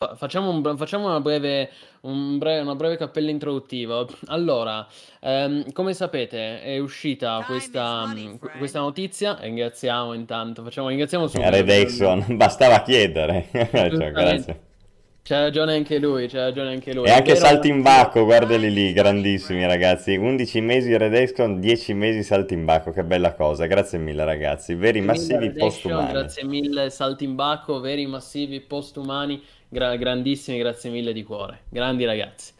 Fa- 0.00 0.14
Facciamo, 0.14 0.50
un- 0.50 0.76
facciamo 0.76 1.06
una 1.06 1.18
breve, 1.18 1.70
un 2.02 2.38
bre- 2.38 2.60
una 2.60 2.76
breve 2.76 2.96
cappella 2.96 3.30
introduttiva. 3.30 4.06
Allora, 4.26 4.86
ehm, 5.20 5.72
come 5.72 5.92
sapete, 5.92 6.62
è 6.62 6.78
uscita 6.78 7.42
questa, 7.44 8.06
mh, 8.06 8.38
questa 8.58 8.78
notizia. 8.78 9.36
Ringraziamo 9.40 10.12
intanto, 10.12 10.62
facciamo, 10.62 10.86
ringraziamo 10.86 11.26
subito. 11.26 11.50
Redexon, 11.50 12.26
bastava 12.38 12.82
chiedere. 12.82 13.48
Cioè, 13.50 14.12
grazie. 14.12 14.60
C'ha 15.28 15.42
ragione 15.42 15.74
anche 15.74 15.98
lui, 15.98 16.26
c'ha 16.26 16.44
ragione 16.44 16.70
anche 16.70 16.94
lui. 16.94 17.04
E 17.06 17.10
anche 17.10 17.34
Vero? 17.34 17.44
Saltimbacco, 17.44 18.24
guardali 18.24 18.72
lì, 18.72 18.92
grandissimi 18.94 19.66
ragazzi. 19.66 20.16
11 20.16 20.60
mesi 20.62 20.96
Redexon, 20.96 21.60
10 21.60 21.92
mesi 21.92 22.22
Saltimbacco, 22.22 22.92
che 22.92 23.04
bella 23.04 23.34
cosa. 23.34 23.66
Grazie 23.66 23.98
mille 23.98 24.24
ragazzi, 24.24 24.74
veri 24.74 25.02
massivi 25.02 25.50
postumani. 25.50 26.12
Grazie 26.12 26.44
mille, 26.44 26.88
Saltimbacco, 26.88 27.78
veri 27.80 28.06
massivi 28.06 28.60
postumani, 28.60 29.42
gra- 29.68 29.96
grandissimi, 29.96 30.58
grazie 30.58 30.90
mille 30.90 31.12
di 31.12 31.22
cuore. 31.22 31.60
Grandi 31.68 32.04
ragazzi. 32.04 32.52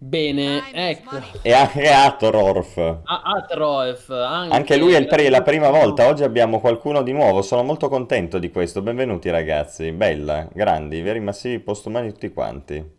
Bene, 0.00 0.70
ecco. 0.72 1.20
E 1.42 1.52
anche 1.52 1.88
Atororf. 1.90 2.76
A- 2.76 3.22
Atroef, 3.24 4.10
anche, 4.10 4.54
Anche 4.54 4.76
lui 4.76 4.92
è 4.92 4.98
il 4.98 5.08
pre- 5.08 5.28
la 5.28 5.42
prima 5.42 5.70
volta, 5.70 6.06
oggi 6.06 6.22
abbiamo 6.22 6.60
qualcuno 6.60 7.02
di 7.02 7.12
nuovo, 7.12 7.42
sono 7.42 7.64
molto 7.64 7.88
contento 7.88 8.38
di 8.38 8.50
questo, 8.52 8.80
benvenuti 8.80 9.28
ragazzi, 9.28 9.90
bella, 9.90 10.48
grandi, 10.52 11.00
veri 11.02 11.18
massivi 11.18 11.58
postumani 11.58 12.12
tutti 12.12 12.32
quanti. 12.32 12.96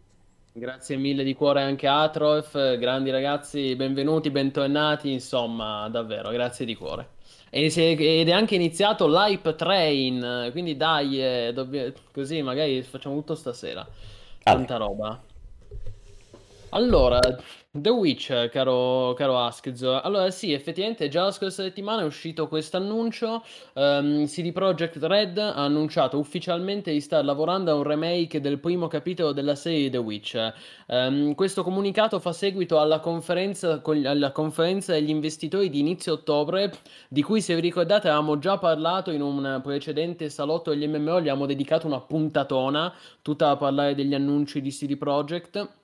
Grazie 0.51 0.97
mille 0.97 1.23
di 1.23 1.33
cuore 1.35 1.61
anche 1.61 1.87
a 1.87 2.01
Atroef, 2.01 2.77
grandi 2.77 3.11
ragazzi, 3.11 3.75
benvenuti, 3.77 4.29
bentornati, 4.29 5.09
insomma, 5.09 5.87
davvero, 5.89 6.31
grazie 6.31 6.65
di 6.65 6.75
cuore. 6.75 7.07
Ed 7.51 8.27
è 8.27 8.31
anche 8.31 8.55
iniziato 8.55 9.07
l'Hype 9.07 9.55
Train, 9.55 10.49
quindi 10.51 10.77
dai, 10.77 11.23
eh, 11.23 11.51
dobbia- 11.53 11.91
così 12.11 12.41
magari 12.41 12.81
facciamo 12.83 13.15
tutto 13.15 13.35
stasera. 13.35 13.87
Tanta 14.43 14.77
roba. 14.77 15.19
Allora, 16.71 17.19
The 17.71 17.89
Witch, 17.89 18.49
caro, 18.49 19.13
caro 19.15 19.39
Askzo. 19.39 19.99
Allora, 20.01 20.29
sì, 20.29 20.53
effettivamente 20.53 21.07
già 21.07 21.23
la 21.23 21.31
scorsa 21.31 21.63
settimana 21.63 22.03
è 22.03 22.05
uscito 22.05 22.47
questo 22.47 22.77
annuncio. 22.77 23.43
Um, 23.73 24.27
CD 24.27 24.51
Projekt 24.51 24.97
Red 25.01 25.39
ha 25.39 25.55
annunciato 25.55 26.19
ufficialmente 26.19 26.91
di 26.91 27.01
stare 27.01 27.23
lavorando 27.23 27.71
a 27.71 27.73
un 27.73 27.81
remake 27.81 28.39
del 28.39 28.59
primo 28.59 28.87
capitolo 28.87 29.31
della 29.31 29.55
serie 29.55 29.89
The 29.89 29.97
Witch. 29.97 30.53
Um, 30.87 31.33
questo 31.33 31.63
comunicato 31.63 32.19
fa 32.19 32.33
seguito 32.33 32.79
alla 32.79 32.99
conferenza, 32.99 33.79
con, 33.79 34.05
alla 34.05 34.31
conferenza 34.31 34.93
degli 34.93 35.09
investitori 35.09 35.71
di 35.71 35.79
inizio 35.79 36.13
ottobre, 36.13 36.71
di 37.07 37.23
cui, 37.23 37.41
se 37.41 37.55
vi 37.55 37.61
ricordate, 37.61 38.09
avevamo 38.09 38.37
già 38.37 38.59
parlato 38.59 39.09
in 39.09 39.21
un 39.21 39.59
precedente 39.63 40.29
salotto 40.29 40.69
degli 40.69 40.87
MMO. 40.87 41.15
Gli 41.15 41.29
abbiamo 41.29 41.47
dedicato 41.47 41.87
una 41.87 41.99
puntatona 41.99 42.93
tutta 43.23 43.49
a 43.49 43.57
parlare 43.57 43.95
degli 43.95 44.13
annunci 44.13 44.61
di 44.61 44.69
CD 44.69 44.97
Projekt. 44.97 45.77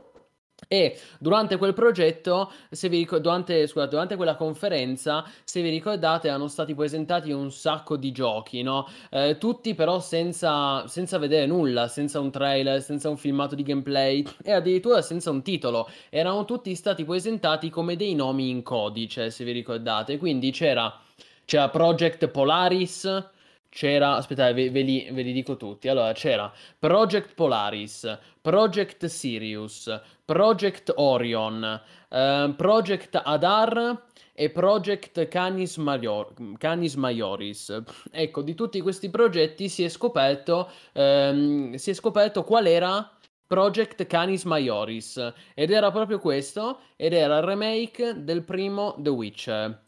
E 0.67 0.97
durante 1.19 1.57
quel 1.57 1.73
progetto, 1.73 2.51
se 2.71 2.89
vi 2.89 2.99
ric- 2.99 3.17
durante, 3.17 3.67
scusate, 3.67 3.89
durante 3.89 4.15
quella 4.15 4.35
conferenza, 4.35 5.23
se 5.43 5.61
vi 5.61 5.69
ricordate, 5.69 6.27
erano 6.27 6.47
stati 6.47 6.73
presentati 6.73 7.31
un 7.31 7.51
sacco 7.51 7.97
di 7.97 8.11
giochi, 8.11 8.61
no? 8.63 8.87
Eh, 9.11 9.37
tutti 9.37 9.75
però 9.75 9.99
senza, 9.99 10.87
senza 10.87 11.17
vedere 11.17 11.45
nulla, 11.45 11.87
senza 11.87 12.19
un 12.19 12.31
trailer, 12.31 12.81
senza 12.81 13.09
un 13.09 13.17
filmato 13.17 13.53
di 13.53 13.63
gameplay 13.63 14.25
e 14.43 14.53
addirittura 14.53 15.01
senza 15.01 15.29
un 15.29 15.43
titolo. 15.43 15.89
Erano 16.09 16.45
tutti 16.45 16.73
stati 16.73 17.03
presentati 17.03 17.69
come 17.69 17.95
dei 17.95 18.15
nomi 18.15 18.49
in 18.49 18.63
codice, 18.63 19.29
se 19.29 19.43
vi 19.43 19.51
ricordate. 19.51 20.17
Quindi 20.17 20.51
c'era, 20.51 20.99
c'era 21.45 21.69
Project 21.69 22.27
Polaris, 22.29 23.33
c'era, 23.75 24.15
aspettate, 24.15 24.53
ve, 24.53 24.69
ve, 24.69 24.81
li, 24.83 25.09
ve, 25.11 25.21
li, 25.21 25.33
dico 25.33 25.57
tutti. 25.57 25.89
Allora, 25.89 26.13
c'era 26.13 26.49
Project 26.79 27.33
Polaris, 27.33 28.19
Project 28.39 29.05
Sirius, 29.07 30.01
Project 30.23 30.93
Orion, 30.95 31.81
eh, 32.09 32.53
Project 32.55 33.19
Adar 33.21 34.03
e 34.31 34.49
Project 34.49 35.27
Canis, 35.27 35.75
Major- 35.75 36.33
Canis, 36.57 36.95
Majoris. 36.95 37.83
Ecco, 38.11 38.41
di 38.41 38.53
tutti 38.53 38.79
questi 38.79 39.09
progetti 39.09 39.67
si 39.67 39.83
è 39.83 39.89
scoperto, 39.89 40.69
ehm, 40.93 41.75
si 41.75 41.89
è 41.89 41.93
scoperto 41.93 42.45
qual 42.45 42.67
era 42.67 43.11
Project 43.45 44.05
Canis 44.07 44.45
Majoris 44.45 45.33
ed 45.53 45.69
era 45.69 45.91
proprio 45.91 46.19
questo 46.19 46.79
ed 46.95 47.11
era 47.11 47.39
il 47.39 47.43
remake 47.43 48.23
del 48.23 48.43
primo 48.45 48.95
The 48.97 49.09
Witcher. 49.09 49.84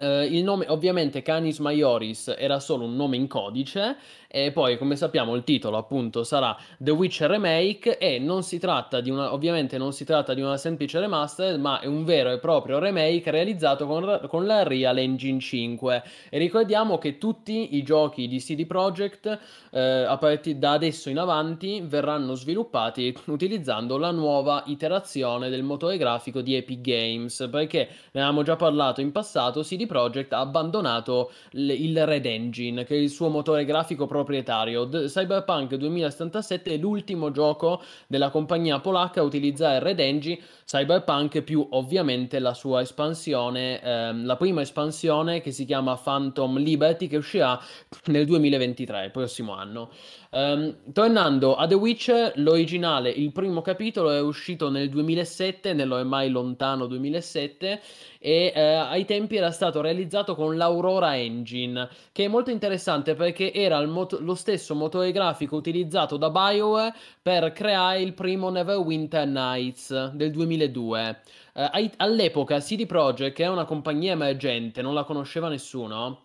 Uh, 0.00 0.22
il 0.22 0.42
nome, 0.42 0.66
ovviamente, 0.68 1.22
Canis 1.22 1.60
Majoris 1.60 2.34
era 2.36 2.58
solo 2.58 2.84
un 2.84 2.96
nome 2.96 3.16
in 3.16 3.28
codice, 3.28 3.96
e 4.36 4.50
poi, 4.50 4.76
come 4.78 4.96
sappiamo, 4.96 5.36
il 5.36 5.44
titolo 5.44 5.76
appunto 5.76 6.24
sarà 6.24 6.56
The 6.76 6.90
Witcher 6.90 7.30
Remake. 7.30 7.98
E 7.98 8.18
non 8.18 8.42
si 8.42 8.58
tratta 8.58 9.00
di 9.00 9.08
una, 9.08 9.32
ovviamente, 9.32 9.78
non 9.78 9.92
si 9.92 10.04
tratta 10.04 10.34
di 10.34 10.40
una 10.40 10.56
semplice 10.56 10.98
remaster, 10.98 11.56
ma 11.56 11.78
è 11.78 11.86
un 11.86 12.02
vero 12.02 12.32
e 12.32 12.40
proprio 12.40 12.80
remake 12.80 13.30
realizzato 13.30 13.86
con, 13.86 14.26
con 14.26 14.44
la 14.44 14.64
Real 14.64 14.98
Engine 14.98 15.38
5. 15.38 16.02
E 16.30 16.38
ricordiamo 16.38 16.98
che 16.98 17.16
tutti 17.16 17.76
i 17.76 17.84
giochi 17.84 18.26
di 18.26 18.40
CD 18.40 18.66
Projekt, 18.66 19.38
eh, 19.70 19.80
a 19.80 20.18
partire 20.18 20.58
da 20.58 20.72
adesso 20.72 21.10
in 21.10 21.18
avanti, 21.18 21.80
verranno 21.84 22.34
sviluppati 22.34 23.16
utilizzando 23.26 23.96
la 23.98 24.10
nuova 24.10 24.64
iterazione 24.66 25.48
del 25.48 25.62
motore 25.62 25.96
grafico 25.96 26.40
di 26.40 26.56
Epic 26.56 26.80
Games. 26.80 27.48
Perché 27.48 27.88
ne 28.10 28.20
avevamo 28.20 28.42
già 28.42 28.56
parlato 28.56 29.00
in 29.00 29.12
passato, 29.12 29.60
CD 29.60 29.83
CD 29.84 29.86
Projekt 29.86 30.32
ha 30.32 30.40
abbandonato 30.40 31.30
l- 31.52 31.70
il 31.70 32.04
Red 32.06 32.26
Engine, 32.26 32.84
che 32.84 32.94
è 32.94 32.98
il 32.98 33.10
suo 33.10 33.28
motore 33.28 33.64
grafico 33.64 34.06
proprietario. 34.06 34.84
D- 34.84 35.06
Cyberpunk 35.06 35.74
2077 35.74 36.72
è 36.72 36.76
l'ultimo 36.76 37.30
gioco 37.30 37.82
della 38.06 38.30
compagnia 38.30 38.80
polacca 38.80 39.20
a 39.20 39.24
utilizzare 39.24 39.78
Red 39.80 40.00
Engine, 40.00 40.40
Cyberpunk 40.64 41.42
più 41.42 41.66
ovviamente 41.70 42.38
la 42.38 42.54
sua 42.54 42.80
espansione, 42.80 43.80
ehm, 43.82 44.24
la 44.24 44.36
prima 44.36 44.62
espansione 44.62 45.40
che 45.40 45.52
si 45.52 45.64
chiama 45.64 45.96
Phantom 45.96 46.58
Liberty 46.58 47.06
che 47.06 47.16
uscirà 47.16 47.60
nel 48.06 48.24
2023, 48.24 49.04
il 49.04 49.10
prossimo 49.10 49.54
anno. 49.54 49.90
Um, 50.34 50.74
tornando 50.92 51.54
a 51.54 51.64
The 51.68 51.76
Witcher, 51.76 52.32
l'originale, 52.38 53.08
il 53.08 53.30
primo 53.30 53.62
capitolo 53.62 54.10
è 54.10 54.20
uscito 54.20 54.68
nel 54.68 54.88
2007, 54.88 55.72
nell'ormai 55.74 56.28
lontano 56.28 56.86
2007, 56.86 57.80
e 58.18 58.52
eh, 58.52 58.60
ai 58.60 59.04
tempi 59.04 59.36
era 59.36 59.52
stato 59.52 59.80
realizzato 59.80 60.34
con 60.34 60.56
l'Aurora 60.56 61.16
Engine, 61.16 61.88
che 62.10 62.24
è 62.24 62.28
molto 62.28 62.50
interessante 62.50 63.14
perché 63.14 63.52
era 63.52 63.80
mot- 63.86 64.18
lo 64.18 64.34
stesso 64.34 64.74
motore 64.74 65.12
grafico 65.12 65.54
utilizzato 65.54 66.16
da 66.16 66.30
BioWare 66.30 66.92
per 67.22 67.52
creare 67.52 68.02
il 68.02 68.12
primo 68.12 68.50
Neverwinter 68.50 69.28
Nights 69.28 70.10
del 70.14 70.32
2002. 70.32 71.20
Eh, 71.54 71.90
all'epoca 71.98 72.58
CD 72.58 72.86
Projekt, 72.86 73.36
che 73.36 73.44
è 73.44 73.48
una 73.48 73.66
compagnia 73.66 74.10
emergente, 74.10 74.82
non 74.82 74.94
la 74.94 75.04
conosceva 75.04 75.48
nessuno, 75.48 76.23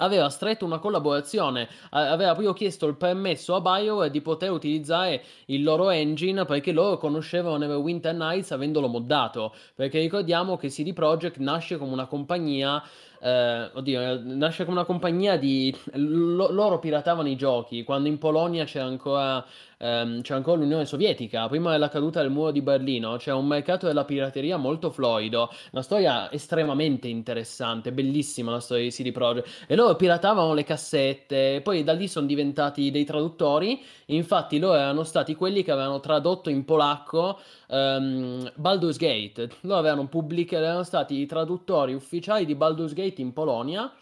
aveva 0.00 0.28
stretto 0.28 0.64
una 0.64 0.78
collaborazione, 0.78 1.68
aveva 1.90 2.32
proprio 2.32 2.52
chiesto 2.52 2.86
il 2.86 2.96
permesso 2.96 3.54
a 3.54 3.60
BioWare 3.60 4.10
di 4.10 4.20
poter 4.20 4.50
utilizzare 4.50 5.22
il 5.46 5.62
loro 5.62 5.90
engine 5.90 6.44
perché 6.44 6.72
loro 6.72 6.98
conoscevano 6.98 7.56
Neverwinter 7.56 8.14
Nights 8.14 8.50
avendolo 8.50 8.88
moddato, 8.88 9.54
perché 9.74 9.98
ricordiamo 9.98 10.56
che 10.56 10.68
CD 10.68 10.92
Projekt 10.92 11.38
nasce 11.38 11.78
come 11.78 11.92
una 11.92 12.06
compagnia 12.06 12.82
eh, 13.22 13.70
oddio, 13.74 14.20
nasce 14.24 14.64
come 14.64 14.78
una 14.78 14.86
compagnia 14.86 15.36
di... 15.36 15.74
L- 15.92 16.48
loro 16.50 16.78
piratavano 16.78 17.28
i 17.28 17.36
giochi, 17.36 17.84
quando 17.84 18.08
in 18.08 18.16
Polonia 18.18 18.64
c'era 18.64 18.86
ancora, 18.86 19.44
ehm, 19.78 20.22
c'era 20.22 20.36
ancora 20.36 20.58
l'Unione 20.58 20.86
Sovietica, 20.86 21.46
prima 21.48 21.70
della 21.70 21.90
caduta 21.90 22.22
del 22.22 22.30
muro 22.30 22.50
di 22.50 22.62
Berlino, 22.62 23.16
c'era 23.16 23.36
un 23.36 23.46
mercato 23.46 23.86
della 23.86 24.04
pirateria 24.04 24.56
molto 24.56 24.90
fluido, 24.90 25.50
una 25.72 25.82
storia 25.82 26.32
estremamente 26.32 27.08
interessante, 27.08 27.92
bellissima 27.92 28.52
la 28.52 28.60
storia 28.60 28.84
di 28.84 28.90
CD 28.90 29.12
Projekt, 29.12 29.66
e 29.66 29.76
loro 29.76 29.96
piratavano 29.96 30.54
le 30.54 30.64
cassette, 30.64 31.60
poi 31.62 31.84
da 31.84 31.92
lì 31.92 32.08
sono 32.08 32.26
diventati 32.26 32.90
dei 32.90 33.04
traduttori, 33.04 33.82
infatti 34.06 34.58
loro 34.58 34.74
erano 34.78 35.04
stati 35.04 35.34
quelli 35.34 35.62
che 35.62 35.72
avevano 35.72 36.00
tradotto 36.00 36.48
in 36.48 36.64
polacco 36.64 37.38
um, 37.68 38.50
Baldur's 38.54 38.96
Gate, 38.96 39.50
loro 39.60 39.78
avevano 39.78 40.06
pubblicato, 40.06 40.64
erano 40.64 40.82
stati 40.84 41.20
i 41.20 41.26
traduttori 41.26 41.92
ufficiali 41.92 42.46
di 42.46 42.54
Baldur's 42.54 42.94
Gate 42.94 43.09
in 43.18 43.32
Polonia 43.32 43.92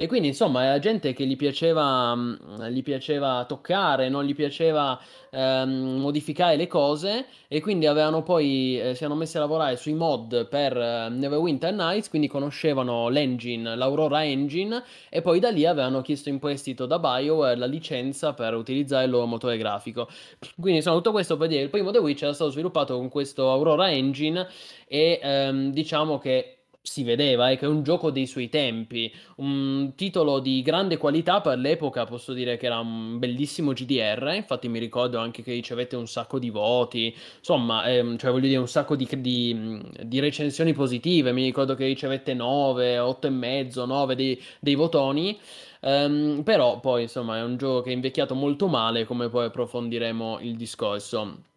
e 0.00 0.06
quindi 0.06 0.28
insomma 0.28 0.62
era 0.62 0.78
gente 0.78 1.12
che 1.12 1.26
gli 1.26 1.34
piaceva, 1.34 2.14
mm, 2.14 2.34
gli 2.68 2.84
piaceva 2.84 3.44
toccare, 3.48 4.08
non 4.08 4.22
gli 4.22 4.32
piaceva 4.32 4.96
ehm, 5.30 5.96
modificare 5.98 6.54
le 6.54 6.68
cose 6.68 7.26
e 7.48 7.60
quindi 7.60 7.86
avevano 7.86 8.22
poi, 8.22 8.80
eh, 8.80 8.94
si 8.94 9.02
erano 9.02 9.18
messi 9.18 9.38
a 9.38 9.40
lavorare 9.40 9.76
sui 9.76 9.94
mod 9.94 10.46
per 10.46 10.76
eh, 10.76 11.08
Neverwinter 11.08 11.72
Nights, 11.74 12.10
quindi 12.10 12.28
conoscevano 12.28 13.08
l'engine, 13.08 13.74
l'Aurora 13.74 14.24
Engine 14.24 14.84
e 15.08 15.20
poi 15.20 15.40
da 15.40 15.50
lì 15.50 15.66
avevano 15.66 16.00
chiesto 16.00 16.28
in 16.28 16.38
prestito 16.38 16.86
da 16.86 17.00
BioWare 17.00 17.56
la 17.56 17.66
licenza 17.66 18.34
per 18.34 18.54
utilizzare 18.54 19.06
il 19.06 19.10
loro 19.10 19.26
motore 19.26 19.56
grafico. 19.56 20.08
Quindi 20.54 20.76
insomma 20.76 20.94
tutto 20.94 21.10
questo 21.10 21.36
per 21.36 21.48
dire, 21.48 21.62
il 21.62 21.70
primo 21.70 21.90
The 21.90 21.98
Witch 21.98 22.22
era 22.22 22.32
stato 22.32 22.50
sviluppato 22.50 22.96
con 22.96 23.08
questo 23.08 23.50
Aurora 23.50 23.90
Engine 23.90 24.46
e 24.86 25.18
ehm, 25.20 25.72
diciamo 25.72 26.18
che 26.18 26.57
si 26.88 27.04
vedeva, 27.04 27.50
è 27.50 27.58
che 27.58 27.66
è 27.66 27.68
un 27.68 27.82
gioco 27.82 28.10
dei 28.10 28.26
suoi 28.26 28.48
tempi, 28.48 29.12
un 29.36 29.92
titolo 29.94 30.40
di 30.40 30.62
grande 30.62 30.96
qualità 30.96 31.40
per 31.42 31.58
l'epoca, 31.58 32.06
posso 32.06 32.32
dire 32.32 32.56
che 32.56 32.66
era 32.66 32.78
un 32.78 33.18
bellissimo 33.18 33.72
GDR, 33.72 34.32
infatti 34.34 34.68
mi 34.68 34.78
ricordo 34.78 35.18
anche 35.18 35.42
che 35.42 35.52
ricevette 35.52 35.96
un 35.96 36.08
sacco 36.08 36.38
di 36.38 36.48
voti, 36.48 37.14
insomma, 37.38 37.84
ehm, 37.84 38.16
cioè 38.16 38.30
voglio 38.30 38.46
dire 38.46 38.58
un 38.58 38.68
sacco 38.68 38.96
di, 38.96 39.06
di, 39.18 39.80
di, 40.02 40.18
recensioni 40.18 40.72
positive, 40.72 41.32
mi 41.32 41.44
ricordo 41.44 41.74
che 41.74 41.84
ricevette 41.84 42.32
9, 42.32 42.98
8 42.98 43.26
e 43.26 43.30
mezzo, 43.30 43.84
9 43.84 44.14
dei, 44.14 44.42
dei 44.58 44.74
votoni, 44.74 45.38
ehm, 45.80 46.42
però 46.42 46.80
poi 46.80 47.02
insomma 47.02 47.36
è 47.36 47.42
un 47.42 47.58
gioco 47.58 47.82
che 47.82 47.90
è 47.90 47.92
invecchiato 47.92 48.34
molto 48.34 48.66
male, 48.66 49.04
come 49.04 49.28
poi 49.28 49.46
approfondiremo 49.46 50.38
il 50.40 50.56
discorso. 50.56 51.47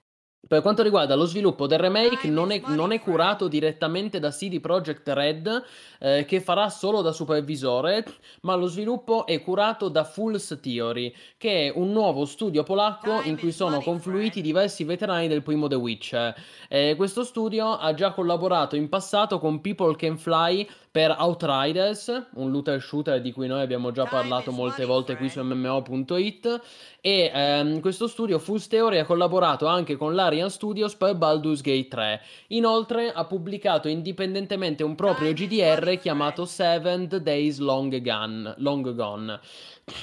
Per 0.48 0.62
quanto 0.64 0.82
riguarda 0.82 1.16
lo 1.16 1.26
sviluppo 1.26 1.68
del 1.68 1.78
remake, 1.78 2.28
non 2.28 2.52
è, 2.52 2.60
non 2.66 2.92
è 2.92 3.00
curato 3.00 3.48
direttamente 3.48 4.20
da 4.20 4.32
CD 4.32 4.60
Projekt 4.60 5.08
Red, 5.08 5.64
eh, 6.00 6.26
che 6.26 6.42
farà 6.42 6.68
solo 6.70 7.04
da 7.04 7.12
supervisore, 7.12 8.04
ma 8.42 8.56
lo 8.56 8.66
sviluppo 8.66 9.28
è 9.28 9.40
curato 9.44 9.88
da 9.88 10.04
Fool's 10.04 10.58
Theory, 10.60 11.14
che 11.38 11.68
è 11.68 11.74
un 11.76 11.92
nuovo 11.92 12.26
studio 12.26 12.64
polacco 12.64 13.22
in 13.22 13.38
cui 13.38 13.52
sono 13.52 13.82
confluiti 13.82 14.42
diversi 14.42 14.84
veterani 14.84 15.28
del 15.28 15.44
primo 15.44 15.68
The 15.68 15.76
Witcher. 15.76 16.36
Eh, 16.68 16.96
questo 16.98 17.24
studio 17.24 17.78
ha 17.78 17.94
già 17.94 18.12
collaborato 18.12 18.76
in 18.76 18.90
passato 18.90 19.38
con 19.38 19.62
People 19.62 19.96
Can 19.96 20.18
Fly 20.18 20.68
per 20.92 21.16
Outriders, 21.18 22.28
un 22.36 22.52
looter 22.52 22.82
shooter 22.82 23.22
di 23.22 23.32
cui 23.32 23.48
noi 23.48 23.62
abbiamo 23.62 23.92
già 23.92 24.06
parlato 24.06 24.52
molte 24.52 24.84
volte 24.84 25.16
qui 25.16 25.30
su 25.30 25.42
MMO.it, 25.42 26.62
e 27.00 27.32
ehm, 27.34 27.80
questo 27.80 28.08
studio 28.08 28.38
Fool's 28.38 28.68
Theory 28.68 28.98
ha 28.98 29.06
collaborato 29.06 29.68
anche 29.68 29.96
con 29.96 30.14
la 30.14 30.24
Larian 30.24 30.50
Studios 30.50 30.96
per 30.96 31.16
Baldur's 31.16 31.62
Gate 31.62 31.88
3. 31.88 32.22
Inoltre 32.48 33.12
ha 33.12 33.26
pubblicato 33.26 33.88
indipendentemente 33.88 34.84
un 34.84 34.96
proprio 34.96 35.34
GDR 35.34 35.98
chiamato 35.98 36.46
Seventh 36.46 37.18
Days 37.18 37.58
Long 37.60 38.02
Gone. 38.02 38.54
Long 38.58 38.94
Gone. 38.94 39.40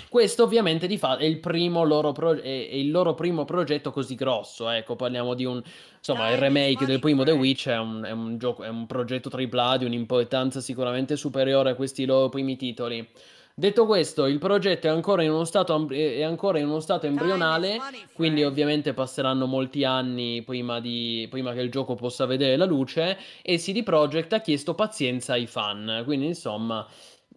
Questo 0.08 0.42
ovviamente 0.42 0.86
di 0.86 0.98
fatto 0.98 1.22
è 1.22 1.26
il, 1.26 1.38
primo 1.38 1.84
loro 1.84 2.12
pro- 2.12 2.40
è, 2.40 2.48
il 2.48 2.90
loro 2.90 3.14
primo 3.14 3.44
progetto 3.44 3.90
così 3.90 4.14
grosso, 4.14 4.68
ecco, 4.68 4.96
parliamo 4.96 5.34
di 5.34 5.44
un 5.44 5.62
insomma, 5.96 6.30
il 6.30 6.38
remake 6.38 6.84
del 6.84 6.98
primo 6.98 7.24
The 7.24 7.32
Witch 7.32 7.68
è 7.68 7.78
un, 7.78 8.02
è 8.04 8.10
un, 8.10 8.38
gioco, 8.38 8.64
è 8.64 8.68
un 8.68 8.86
progetto 8.86 9.30
AAA 9.30 9.78
di 9.78 9.84
un'importanza 9.84 10.60
sicuramente 10.60 11.16
superiore 11.16 11.70
a 11.70 11.74
questi 11.74 12.04
loro 12.04 12.28
primi 12.28 12.56
titoli. 12.56 13.06
Detto 13.54 13.86
questo, 13.86 14.26
il 14.26 14.38
progetto 14.38 14.86
è 14.86 14.90
ancora 14.90 15.24
in 15.24 15.30
uno 15.30 15.44
stato, 15.44 15.88
è 15.90 16.22
ancora 16.22 16.60
in 16.60 16.68
uno 16.68 16.78
stato 16.78 17.06
embrionale, 17.06 17.78
quindi 18.12 18.44
ovviamente 18.44 18.94
passeranno 18.94 19.46
molti 19.46 19.82
anni 19.82 20.42
prima, 20.42 20.78
di, 20.78 21.26
prima, 21.28 21.52
che 21.52 21.62
il 21.62 21.70
gioco 21.70 21.96
possa 21.96 22.24
vedere 22.24 22.56
la 22.56 22.66
luce 22.66 23.18
e 23.42 23.58
CD 23.58 23.82
Projekt 23.82 24.32
ha 24.32 24.40
chiesto 24.40 24.76
pazienza 24.76 25.32
ai 25.32 25.48
fan, 25.48 26.02
quindi 26.04 26.26
insomma 26.26 26.86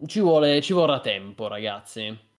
ci, 0.06 0.20
vuole, 0.20 0.60
ci 0.60 0.72
vorrà 0.72 1.00
tempo 1.00 1.48
ragazzi. 1.48 2.30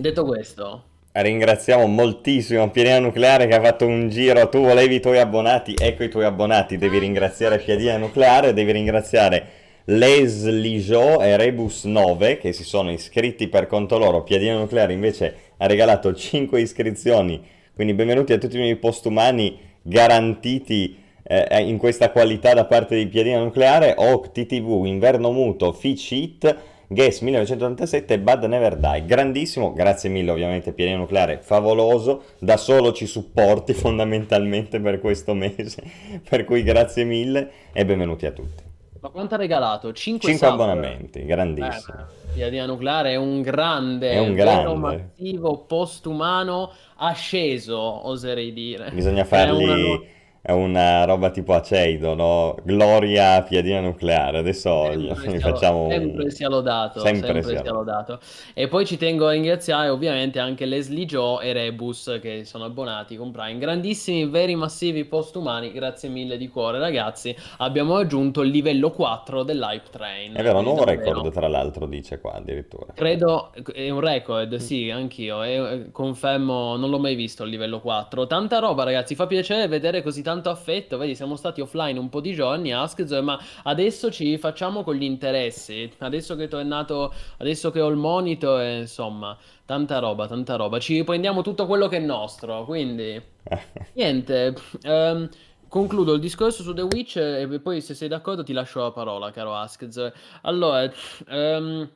Detto 0.00 0.24
questo, 0.24 0.84
Ringraziamo 1.10 1.86
moltissimo 1.86 2.70
Piedina 2.70 3.00
Nucleare 3.00 3.48
che 3.48 3.56
ha 3.56 3.60
fatto 3.60 3.84
un 3.84 4.08
giro. 4.08 4.48
Tu 4.48 4.60
volevi 4.60 4.96
i 4.96 5.00
tuoi 5.00 5.18
abbonati, 5.18 5.74
ecco 5.76 6.04
i 6.04 6.08
tuoi 6.08 6.24
abbonati. 6.24 6.78
Devi 6.78 6.98
ringraziare 6.98 7.58
Piedina 7.58 7.96
Nucleare, 7.96 8.52
devi 8.52 8.70
ringraziare 8.70 9.46
Leslie 9.86 10.78
Jo 10.78 11.20
e 11.20 11.36
Rebus 11.36 11.84
9 11.84 12.38
che 12.38 12.52
si 12.52 12.62
sono 12.62 12.92
iscritti 12.92 13.48
per 13.48 13.66
conto 13.66 13.98
loro. 13.98 14.22
Piadina 14.22 14.56
Nucleare 14.56 14.92
invece 14.92 15.34
ha 15.56 15.66
regalato 15.66 16.14
5 16.14 16.60
iscrizioni, 16.60 17.44
quindi 17.74 17.94
benvenuti 17.94 18.32
a 18.32 18.38
tutti 18.38 18.54
i 18.54 18.60
miei 18.60 18.76
postumani 18.76 19.58
garantiti 19.82 20.96
eh, 21.24 21.62
in 21.62 21.78
questa 21.78 22.10
qualità 22.10 22.54
da 22.54 22.66
parte 22.66 22.94
di 22.94 23.08
Piadina 23.08 23.40
Nucleare, 23.40 23.94
Oak, 23.96 24.30
TTV, 24.30 24.84
Inverno 24.84 25.32
Muto, 25.32 25.72
Fitch 25.72 26.12
Hit, 26.12 26.56
Guess 26.90 27.20
1987 27.20 28.14
e 28.14 28.18
Bad 28.18 28.44
Never 28.44 28.76
Die. 28.76 29.04
Grandissimo, 29.04 29.74
grazie 29.74 30.08
mille 30.08 30.30
ovviamente 30.30 30.72
Piadina 30.72 30.96
Nucleare, 30.96 31.36
favoloso, 31.36 32.22
da 32.38 32.56
solo 32.56 32.94
ci 32.94 33.04
supporti 33.04 33.74
fondamentalmente 33.76 34.80
per 34.80 34.98
questo 34.98 35.34
mese, 35.34 35.82
per 36.26 36.46
cui 36.46 36.62
grazie 36.62 37.04
mille 37.04 37.50
e 37.74 37.84
benvenuti 37.84 38.24
a 38.24 38.30
tutti. 38.30 38.62
Ma 39.00 39.10
quanto 39.10 39.34
ha 39.34 39.36
regalato? 39.36 39.92
5, 39.92 40.30
5 40.30 40.46
abbonamenti, 40.46 41.26
grandissimo. 41.26 41.98
Eh, 41.98 42.32
Piadina 42.32 42.64
Nucleare 42.64 43.10
è 43.10 43.16
un 43.16 43.42
grande, 43.42 44.12
è 44.12 44.18
un 44.20 44.32
grande. 44.32 44.74
massivo 44.74 45.66
postumano 45.66 46.72
asceso, 46.96 48.08
oserei 48.08 48.50
dire. 48.54 48.90
Bisogna 48.92 49.24
fargli 49.26 50.16
è 50.48 50.52
una 50.52 51.04
roba 51.04 51.28
tipo 51.28 51.52
aceido, 51.52 52.14
no? 52.14 52.56
Gloria 52.62 53.42
piadina 53.42 53.80
nucleare. 53.80 54.38
Adesso 54.38 54.90
sempre 55.20 55.40
facciamo 55.40 55.90
sempre 55.90 56.30
sia 56.30 56.48
lodato, 56.48 57.00
sempre, 57.00 57.26
sempre 57.26 57.42
sia, 57.42 57.60
sia 57.60 57.70
lodato. 57.70 58.18
E 58.54 58.66
poi 58.66 58.86
ci 58.86 58.96
tengo 58.96 59.26
a 59.26 59.32
ringraziare 59.32 59.90
ovviamente 59.90 60.38
anche 60.38 60.64
Leslie 60.64 61.04
Joe 61.04 61.44
e 61.44 61.52
Rebus 61.52 62.18
che 62.22 62.46
sono 62.46 62.64
abbonati 62.64 63.16
con 63.16 63.30
Prime. 63.30 63.58
Grandissimi, 63.58 64.24
veri 64.24 64.54
massivi 64.54 65.04
postumani. 65.04 65.70
Grazie 65.70 66.08
mille 66.08 66.38
di 66.38 66.48
cuore, 66.48 66.78
ragazzi. 66.78 67.36
Abbiamo 67.58 67.98
raggiunto 67.98 68.40
il 68.40 68.48
livello 68.48 68.90
4 68.90 69.42
dell'Hype 69.42 69.90
Train. 69.90 70.32
È 70.32 70.42
vero, 70.42 70.62
nuovo 70.62 70.82
record, 70.82 71.30
tra 71.30 71.46
l'altro, 71.48 71.84
dice 71.84 72.20
qua 72.20 72.36
addirittura. 72.36 72.94
Credo 72.94 73.52
è 73.70 73.90
un 73.90 74.00
record, 74.00 74.56
sì, 74.56 74.88
anch'io. 74.88 75.42
E 75.42 75.88
confermo, 75.92 76.76
non 76.76 76.88
l'ho 76.88 76.98
mai 76.98 77.16
visto 77.16 77.44
il 77.44 77.50
livello 77.50 77.80
4. 77.80 78.26
Tanta 78.26 78.60
roba, 78.60 78.84
ragazzi. 78.84 79.14
Fa 79.14 79.26
piacere 79.26 79.68
vedere 79.68 80.00
così 80.00 80.22
tanto 80.22 80.36
tanto 80.38 80.50
affetto, 80.50 80.96
vedi, 80.96 81.14
siamo 81.14 81.36
stati 81.36 81.60
offline 81.60 81.98
un 81.98 82.08
po' 82.08 82.20
di 82.20 82.32
giorni, 82.32 82.72
Askz, 82.72 83.10
ma 83.20 83.38
adesso 83.64 84.10
ci 84.10 84.38
facciamo 84.38 84.82
con 84.84 84.94
gli 84.94 85.02
interessi. 85.02 85.90
Adesso 85.98 86.36
che 86.36 86.44
è 86.44 86.48
tornato, 86.48 87.12
adesso 87.38 87.70
che 87.70 87.80
ho 87.80 87.88
il 87.88 87.96
monitor, 87.96 88.60
eh, 88.60 88.78
insomma, 88.80 89.36
tanta 89.64 89.98
roba, 89.98 90.26
tanta 90.28 90.56
roba. 90.56 90.78
Ci 90.78 90.94
riprendiamo 90.94 91.42
tutto 91.42 91.66
quello 91.66 91.88
che 91.88 91.96
è 91.96 92.00
nostro, 92.00 92.64
quindi 92.64 93.20
niente. 93.94 94.54
Um, 94.84 95.28
concludo 95.68 96.14
il 96.14 96.20
discorso 96.20 96.62
su 96.62 96.72
The 96.72 96.82
Witch 96.82 97.16
e 97.16 97.60
poi 97.62 97.82
se 97.82 97.94
sei 97.94 98.08
d'accordo 98.08 98.42
ti 98.42 98.52
lascio 98.52 98.80
la 98.80 98.92
parola, 98.92 99.30
caro 99.32 99.54
Askz. 99.54 100.12
Allora, 100.42 100.90
um, 101.28 101.88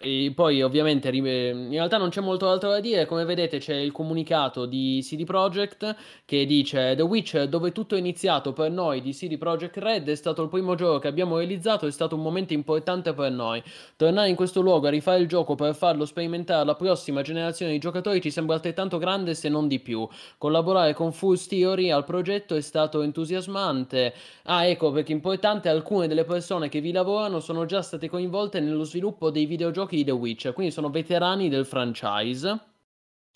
e 0.00 0.30
poi 0.32 0.62
ovviamente 0.62 1.08
in 1.08 1.70
realtà 1.70 1.96
non 1.96 2.08
c'è 2.08 2.20
molto 2.20 2.48
altro 2.48 2.70
da 2.70 2.78
dire, 2.78 3.04
come 3.04 3.24
vedete 3.24 3.58
c'è 3.58 3.74
il 3.74 3.90
comunicato 3.90 4.64
di 4.64 5.00
CD 5.02 5.24
Projekt 5.24 5.96
che 6.24 6.46
dice 6.46 6.94
The 6.94 7.02
Witch 7.02 7.42
dove 7.42 7.72
tutto 7.72 7.96
è 7.96 7.98
iniziato 7.98 8.52
per 8.52 8.70
noi 8.70 9.00
di 9.00 9.10
CD 9.12 9.36
Projekt 9.38 9.76
Red 9.78 10.08
è 10.08 10.14
stato 10.14 10.42
il 10.42 10.50
primo 10.50 10.76
gioco 10.76 11.00
che 11.00 11.08
abbiamo 11.08 11.38
realizzato, 11.38 11.88
è 11.88 11.90
stato 11.90 12.14
un 12.14 12.22
momento 12.22 12.52
importante 12.52 13.12
per 13.12 13.32
noi. 13.32 13.60
Tornare 13.96 14.28
in 14.28 14.36
questo 14.36 14.60
luogo 14.60 14.86
a 14.86 14.90
rifare 14.90 15.18
il 15.18 15.26
gioco 15.26 15.56
per 15.56 15.74
farlo 15.74 16.04
sperimentare 16.04 16.62
alla 16.62 16.76
prossima 16.76 17.22
generazione 17.22 17.72
di 17.72 17.78
giocatori 17.78 18.20
ci 18.20 18.30
sembra 18.30 18.54
altrettanto 18.54 18.98
grande 18.98 19.34
se 19.34 19.48
non 19.48 19.66
di 19.66 19.80
più. 19.80 20.06
Collaborare 20.38 20.94
con 20.94 21.12
Full 21.12 21.38
Theory 21.48 21.90
al 21.90 22.04
progetto 22.04 22.54
è 22.54 22.60
stato 22.60 23.02
entusiasmante. 23.02 24.14
Ah 24.44 24.64
ecco 24.64 24.92
perché 24.92 25.10
importante 25.10 25.68
alcune 25.68 26.06
delle 26.06 26.24
persone 26.24 26.68
che 26.68 26.80
vi 26.80 26.92
lavorano 26.92 27.40
sono 27.40 27.64
già 27.64 27.82
state 27.82 28.08
coinvolte 28.08 28.60
nello 28.60 28.84
sviluppo 28.84 29.30
dei 29.30 29.46
videogiochi 29.46 29.87
giochi 29.88 29.96
di 29.96 30.04
The 30.04 30.10
Witcher, 30.10 30.52
quindi 30.52 30.72
sono 30.72 30.90
veterani 30.90 31.48
del 31.48 31.64
franchise. 31.64 32.60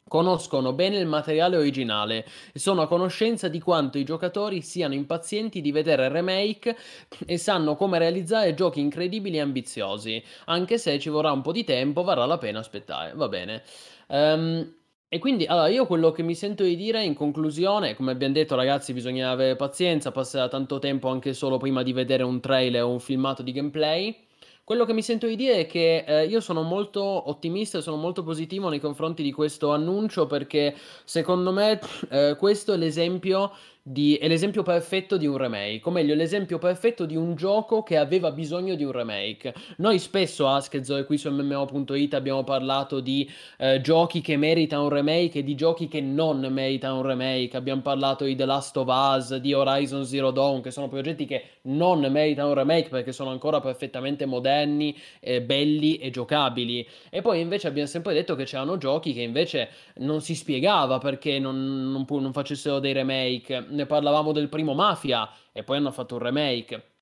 Conoscono 0.06 0.74
bene 0.74 0.98
il 0.98 1.06
materiale 1.06 1.56
originale 1.56 2.26
e 2.52 2.58
sono 2.58 2.82
a 2.82 2.86
conoscenza 2.86 3.48
di 3.48 3.60
quanto 3.60 3.96
i 3.96 4.04
giocatori 4.04 4.60
siano 4.60 4.92
impazienti 4.92 5.62
di 5.62 5.72
vedere 5.72 6.10
remake 6.10 6.76
e 7.24 7.38
sanno 7.38 7.76
come 7.76 7.98
realizzare 7.98 8.52
giochi 8.52 8.80
incredibili 8.80 9.38
e 9.38 9.40
ambiziosi. 9.40 10.22
Anche 10.46 10.76
se 10.76 10.98
ci 10.98 11.08
vorrà 11.08 11.32
un 11.32 11.40
po' 11.40 11.52
di 11.52 11.64
tempo, 11.64 12.02
varrà 12.02 12.26
la 12.26 12.36
pena 12.36 12.58
aspettare. 12.58 13.12
Va 13.14 13.28
bene. 13.28 13.62
Um, 14.08 14.74
e 15.08 15.18
quindi, 15.18 15.46
allora, 15.46 15.68
io 15.68 15.86
quello 15.86 16.10
che 16.10 16.22
mi 16.22 16.34
sento 16.34 16.62
di 16.62 16.76
dire 16.76 17.02
in 17.02 17.14
conclusione, 17.14 17.94
come 17.94 18.12
abbiamo 18.12 18.34
detto, 18.34 18.54
ragazzi, 18.54 18.92
bisogna 18.92 19.30
avere 19.30 19.56
pazienza, 19.56 20.10
passerà 20.10 20.48
tanto 20.48 20.78
tempo 20.78 21.08
anche 21.08 21.32
solo 21.32 21.56
prima 21.56 21.82
di 21.82 21.92
vedere 21.92 22.22
un 22.22 22.40
trailer 22.40 22.82
o 22.82 22.90
un 22.90 23.00
filmato 23.00 23.42
di 23.42 23.52
gameplay. 23.52 24.14
Quello 24.64 24.84
che 24.84 24.92
mi 24.92 25.02
sento 25.02 25.26
di 25.26 25.34
dire 25.34 25.60
è 25.60 25.66
che 25.66 26.04
eh, 26.06 26.26
io 26.26 26.40
sono 26.40 26.62
molto 26.62 27.02
ottimista 27.02 27.78
e 27.78 27.82
sono 27.82 27.96
molto 27.96 28.22
positivo 28.22 28.68
nei 28.68 28.78
confronti 28.78 29.24
di 29.24 29.32
questo 29.32 29.72
annuncio 29.72 30.26
perché 30.26 30.76
secondo 31.04 31.50
me 31.50 31.80
eh, 32.10 32.36
questo 32.38 32.72
è 32.72 32.76
l'esempio 32.76 33.50
di, 33.84 34.14
è 34.14 34.28
l'esempio 34.28 34.62
perfetto 34.62 35.16
di 35.16 35.26
un 35.26 35.36
remake, 35.36 35.80
o 35.82 35.90
meglio, 35.90 36.14
l'esempio 36.14 36.58
perfetto 36.58 37.04
di 37.04 37.16
un 37.16 37.34
gioco 37.34 37.82
che 37.82 37.96
aveva 37.96 38.30
bisogno 38.30 38.76
di 38.76 38.84
un 38.84 38.92
remake. 38.92 39.52
Noi 39.78 39.98
spesso 39.98 40.46
a 40.46 40.60
Skezzo 40.60 41.04
qui 41.04 41.18
su 41.18 41.30
MMO.it 41.30 42.14
abbiamo 42.14 42.44
parlato 42.44 43.00
di 43.00 43.28
eh, 43.58 43.80
giochi 43.80 44.20
che 44.20 44.36
meritano 44.36 44.84
un 44.84 44.90
remake 44.90 45.40
e 45.40 45.42
di 45.42 45.56
giochi 45.56 45.88
che 45.88 46.00
non 46.00 46.46
meritano 46.50 46.98
un 46.98 47.06
remake. 47.06 47.56
Abbiamo 47.56 47.80
parlato 47.80 48.24
di 48.24 48.36
The 48.36 48.44
Last 48.44 48.76
of 48.76 48.86
Us, 48.88 49.36
di 49.36 49.52
Horizon 49.52 50.04
Zero 50.04 50.30
Dawn, 50.30 50.62
che 50.62 50.70
sono 50.70 50.88
progetti 50.88 51.26
che 51.26 51.44
non 51.62 52.00
meritano 52.08 52.48
un 52.50 52.54
remake 52.54 52.88
perché 52.88 53.10
sono 53.10 53.30
ancora 53.30 53.60
perfettamente 53.60 54.26
moderni, 54.26 54.96
eh, 55.18 55.42
belli 55.42 55.96
e 55.96 56.10
giocabili. 56.10 56.86
E 57.10 57.20
poi 57.20 57.40
invece 57.40 57.66
abbiamo 57.66 57.88
sempre 57.88 58.14
detto 58.14 58.36
che 58.36 58.44
c'erano 58.44 58.76
giochi 58.76 59.12
che 59.12 59.22
invece 59.22 59.70
non 59.96 60.20
si 60.20 60.36
spiegava 60.36 60.98
perché 60.98 61.40
non, 61.40 61.90
non, 61.90 62.06
non 62.08 62.32
facessero 62.32 62.78
dei 62.78 62.92
remake 62.92 63.70
ne 63.72 63.86
parlavamo 63.86 64.32
del 64.32 64.48
primo 64.48 64.74
Mafia 64.74 65.28
e 65.52 65.64
poi 65.64 65.78
hanno 65.78 65.90
fatto 65.90 66.14
un 66.14 66.20
remake. 66.22 66.92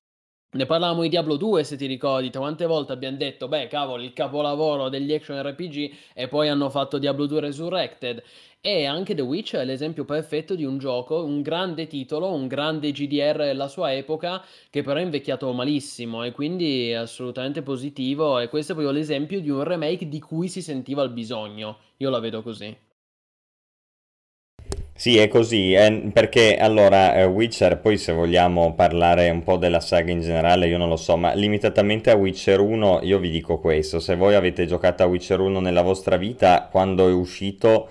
Ne 0.53 0.65
parlavamo 0.65 1.03
di 1.03 1.07
Diablo 1.07 1.37
2, 1.37 1.63
se 1.63 1.77
ti 1.77 1.85
ricordi, 1.85 2.29
quante 2.29 2.65
volte 2.65 2.91
abbiamo 2.91 3.15
detto, 3.15 3.47
beh, 3.47 3.67
cavolo, 3.67 4.03
il 4.03 4.11
capolavoro 4.11 4.89
degli 4.89 5.13
action 5.13 5.41
RPG 5.41 5.93
e 6.13 6.27
poi 6.27 6.49
hanno 6.49 6.69
fatto 6.69 6.97
Diablo 6.97 7.25
2 7.25 7.39
Resurrected. 7.39 8.21
E 8.59 8.85
anche 8.85 9.15
The 9.15 9.21
Witch 9.21 9.55
è 9.55 9.63
l'esempio 9.63 10.03
perfetto 10.03 10.53
di 10.55 10.65
un 10.65 10.77
gioco, 10.77 11.23
un 11.23 11.41
grande 11.41 11.87
titolo, 11.87 12.33
un 12.33 12.47
grande 12.47 12.91
GDR 12.91 13.37
della 13.37 13.69
sua 13.69 13.93
epoca, 13.93 14.43
che 14.69 14.81
però 14.81 14.99
è 14.99 15.03
invecchiato 15.03 15.51
malissimo 15.53 16.23
e 16.25 16.31
quindi 16.33 16.89
è 16.89 16.95
assolutamente 16.95 17.61
positivo. 17.61 18.37
E 18.39 18.49
questo 18.49 18.73
è 18.73 18.75
proprio 18.75 18.93
l'esempio 18.93 19.39
di 19.39 19.49
un 19.49 19.63
remake 19.63 20.09
di 20.09 20.19
cui 20.19 20.49
si 20.49 20.61
sentiva 20.61 21.01
il 21.03 21.11
bisogno. 21.11 21.77
Io 21.97 22.09
la 22.09 22.19
vedo 22.19 22.41
così. 22.41 22.75
Sì, 25.01 25.17
è 25.17 25.27
così, 25.29 25.73
è 25.73 25.91
perché 26.13 26.57
allora 26.57 27.15
eh, 27.15 27.25
Witcher, 27.25 27.79
poi 27.79 27.97
se 27.97 28.11
vogliamo 28.11 28.75
parlare 28.75 29.31
un 29.31 29.41
po' 29.41 29.57
della 29.57 29.79
saga 29.79 30.11
in 30.11 30.21
generale, 30.21 30.67
io 30.67 30.77
non 30.77 30.89
lo 30.89 30.95
so, 30.95 31.17
ma 31.17 31.33
limitatamente 31.33 32.11
a 32.11 32.15
Witcher 32.15 32.59
1 32.59 32.99
io 33.01 33.17
vi 33.17 33.31
dico 33.31 33.57
questo, 33.57 33.99
se 33.99 34.15
voi 34.15 34.35
avete 34.35 34.67
giocato 34.67 35.01
a 35.01 35.07
Witcher 35.07 35.39
1 35.39 35.59
nella 35.59 35.81
vostra 35.81 36.17
vita, 36.17 36.67
quando 36.69 37.09
è 37.09 37.11
uscito 37.11 37.89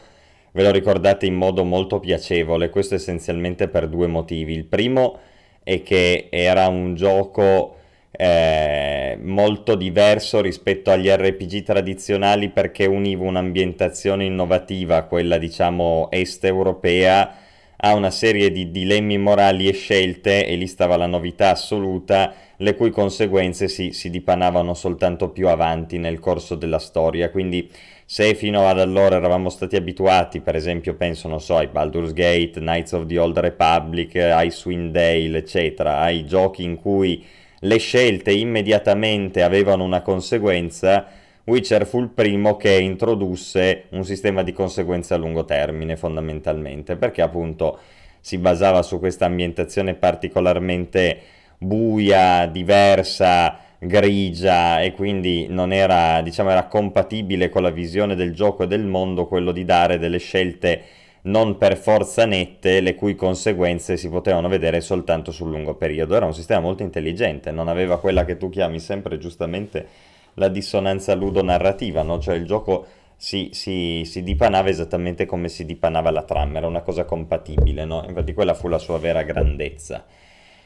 ve 0.53 0.63
lo 0.63 0.71
ricordate 0.71 1.27
in 1.27 1.35
modo 1.35 1.65
molto 1.65 1.99
piacevole, 1.99 2.71
questo 2.71 2.95
essenzialmente 2.95 3.67
per 3.67 3.89
due 3.89 4.07
motivi. 4.07 4.53
Il 4.53 4.67
primo 4.67 5.19
è 5.65 5.83
che 5.83 6.29
era 6.31 6.69
un 6.69 6.95
gioco 6.95 7.75
eh, 8.13 9.19
molto 9.23 9.77
diverso 9.77 10.41
rispetto 10.41 10.91
agli 10.91 11.09
RPG 11.09 11.63
tradizionali 11.63 12.51
perché 12.51 12.87
univa 12.87 13.25
un'ambientazione 13.25 14.25
innovativa, 14.25 15.05
quella 15.05 15.39
diciamo 15.39 16.09
est 16.11 16.45
europea, 16.45 17.37
a 17.83 17.95
una 17.95 18.11
serie 18.11 18.51
di 18.51 18.71
dilemmi 18.71 19.17
morali 19.17 19.67
e 19.67 19.73
scelte, 19.73 20.47
e 20.47 20.55
lì 20.57 20.67
stava 20.67 20.97
la 20.97 21.07
novità 21.07 21.51
assoluta, 21.51 22.35
le 22.57 22.75
cui 22.75 22.91
conseguenze 22.91 23.69
si, 23.69 23.93
si 23.93 24.11
dipanavano 24.11 24.75
soltanto 24.75 25.31
più 25.31 25.49
avanti 25.49 25.97
nel 25.97 26.19
corso 26.19 26.57
della 26.57 26.79
storia. 26.79 27.31
Quindi 27.31 27.71
se 28.05 28.35
fino 28.35 28.67
ad 28.67 28.81
allora 28.81 29.17
eravamo 29.17 29.49
stati 29.49 29.77
abituati, 29.77 30.41
per 30.41 30.57
esempio, 30.57 30.95
penso, 30.95 31.27
non 31.29 31.41
so, 31.41 31.57
ai 31.57 31.69
Baldur's 31.69 32.13
Gate, 32.13 32.61
Knights 32.61 32.93
of 32.93 33.07
the 33.07 33.19
Old 33.19 33.39
Republic, 33.39 34.15
ai 34.17 34.51
Swindale, 34.51 35.39
eccetera, 35.39 36.01
ai 36.01 36.27
giochi 36.27 36.65
in 36.65 36.77
cui 36.77 37.25
le 37.61 37.79
scelte 37.79 38.33
immediatamente 38.33 39.43
avevano 39.43 39.85
una 39.85 40.03
conseguenza, 40.03 41.07
Witcher 41.45 41.87
fu 41.87 42.01
il 42.01 42.09
primo 42.09 42.57
che 42.57 42.79
introdusse 42.79 43.85
un 43.91 44.05
sistema 44.05 44.43
di 44.43 44.53
conseguenze 44.53 45.15
a 45.15 45.17
lungo 45.17 45.45
termine, 45.45 45.97
fondamentalmente, 45.97 46.97
perché 46.97 47.23
appunto 47.23 47.79
si 48.21 48.39
basava 48.39 48.83
su 48.83 48.99
questa 48.99 49.27
ambientazione 49.27 49.95
particolarmente 49.95 51.21
buia, 51.59 52.47
diversa, 52.47 53.59
grigia 53.79 54.81
e 54.83 54.93
quindi 54.93 55.47
non 55.49 55.73
era, 55.73 56.21
diciamo, 56.23 56.51
era 56.51 56.67
compatibile 56.67 57.49
con 57.49 57.63
la 57.63 57.71
visione 57.71 58.15
del 58.15 58.35
gioco 58.35 58.63
e 58.63 58.67
del 58.67 58.85
mondo 58.85 59.27
quello 59.27 59.53
di 59.53 59.65
dare 59.65 59.99
delle 59.99 60.19
scelte 60.19 60.83
non 61.23 61.59
per 61.59 61.77
forza 61.77 62.25
nette, 62.25 62.81
le 62.81 62.95
cui 62.95 63.15
conseguenze 63.15 63.97
si 63.97 64.09
potevano 64.09 64.49
vedere 64.49 64.81
soltanto 64.81 65.33
sul 65.33 65.51
lungo 65.51 65.75
periodo. 65.75 66.15
Era 66.17 66.27
un 66.27 66.35
sistema 66.35 66.61
molto 66.61 66.83
intelligente, 66.83 67.51
non 67.51 67.69
aveva 67.69 67.99
quella 67.99 68.25
che 68.25 68.37
tu 68.37 68.49
chiami 68.49 68.81
sempre 68.81 69.19
giustamente 69.19 70.09
la 70.35 70.49
dissonanza 70.49 71.15
ludonarrativa, 71.15 72.03
no? 72.03 72.19
cioè 72.19 72.37
il 72.37 72.47
gioco 72.47 72.87
si, 73.17 73.51
si, 73.53 74.03
si, 74.07 74.23
dipanava 74.23 74.69
esattamente 74.69 75.27
come 75.27 75.49
si 75.49 75.67
dipanava 75.67 76.11
la 76.11 76.23
trama, 76.23 76.59
era 76.59 76.67
una 76.67 76.81
cosa 76.81 77.05
compatibile, 77.05 77.85
no? 77.85 78.05
infatti 78.07 78.33
quella 78.33 78.55
fu 78.55 78.69
la 78.69 78.79
sua 78.79 78.99
vera 78.99 79.23
grandezza. 79.23 80.05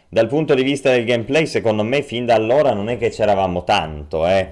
Dal 0.09 0.29
punto 0.29 0.55
di 0.55 0.63
vista 0.63 0.91
del 0.91 1.05
gameplay, 1.05 1.47
secondo 1.47 1.83
me, 1.83 2.03
fin 2.03 2.25
da 2.25 2.35
allora 2.35 2.73
non 2.73 2.89
è 2.89 2.99
che 2.99 3.09
c'eravamo 3.09 3.65
tanto, 3.65 4.25
eh? 4.29 4.51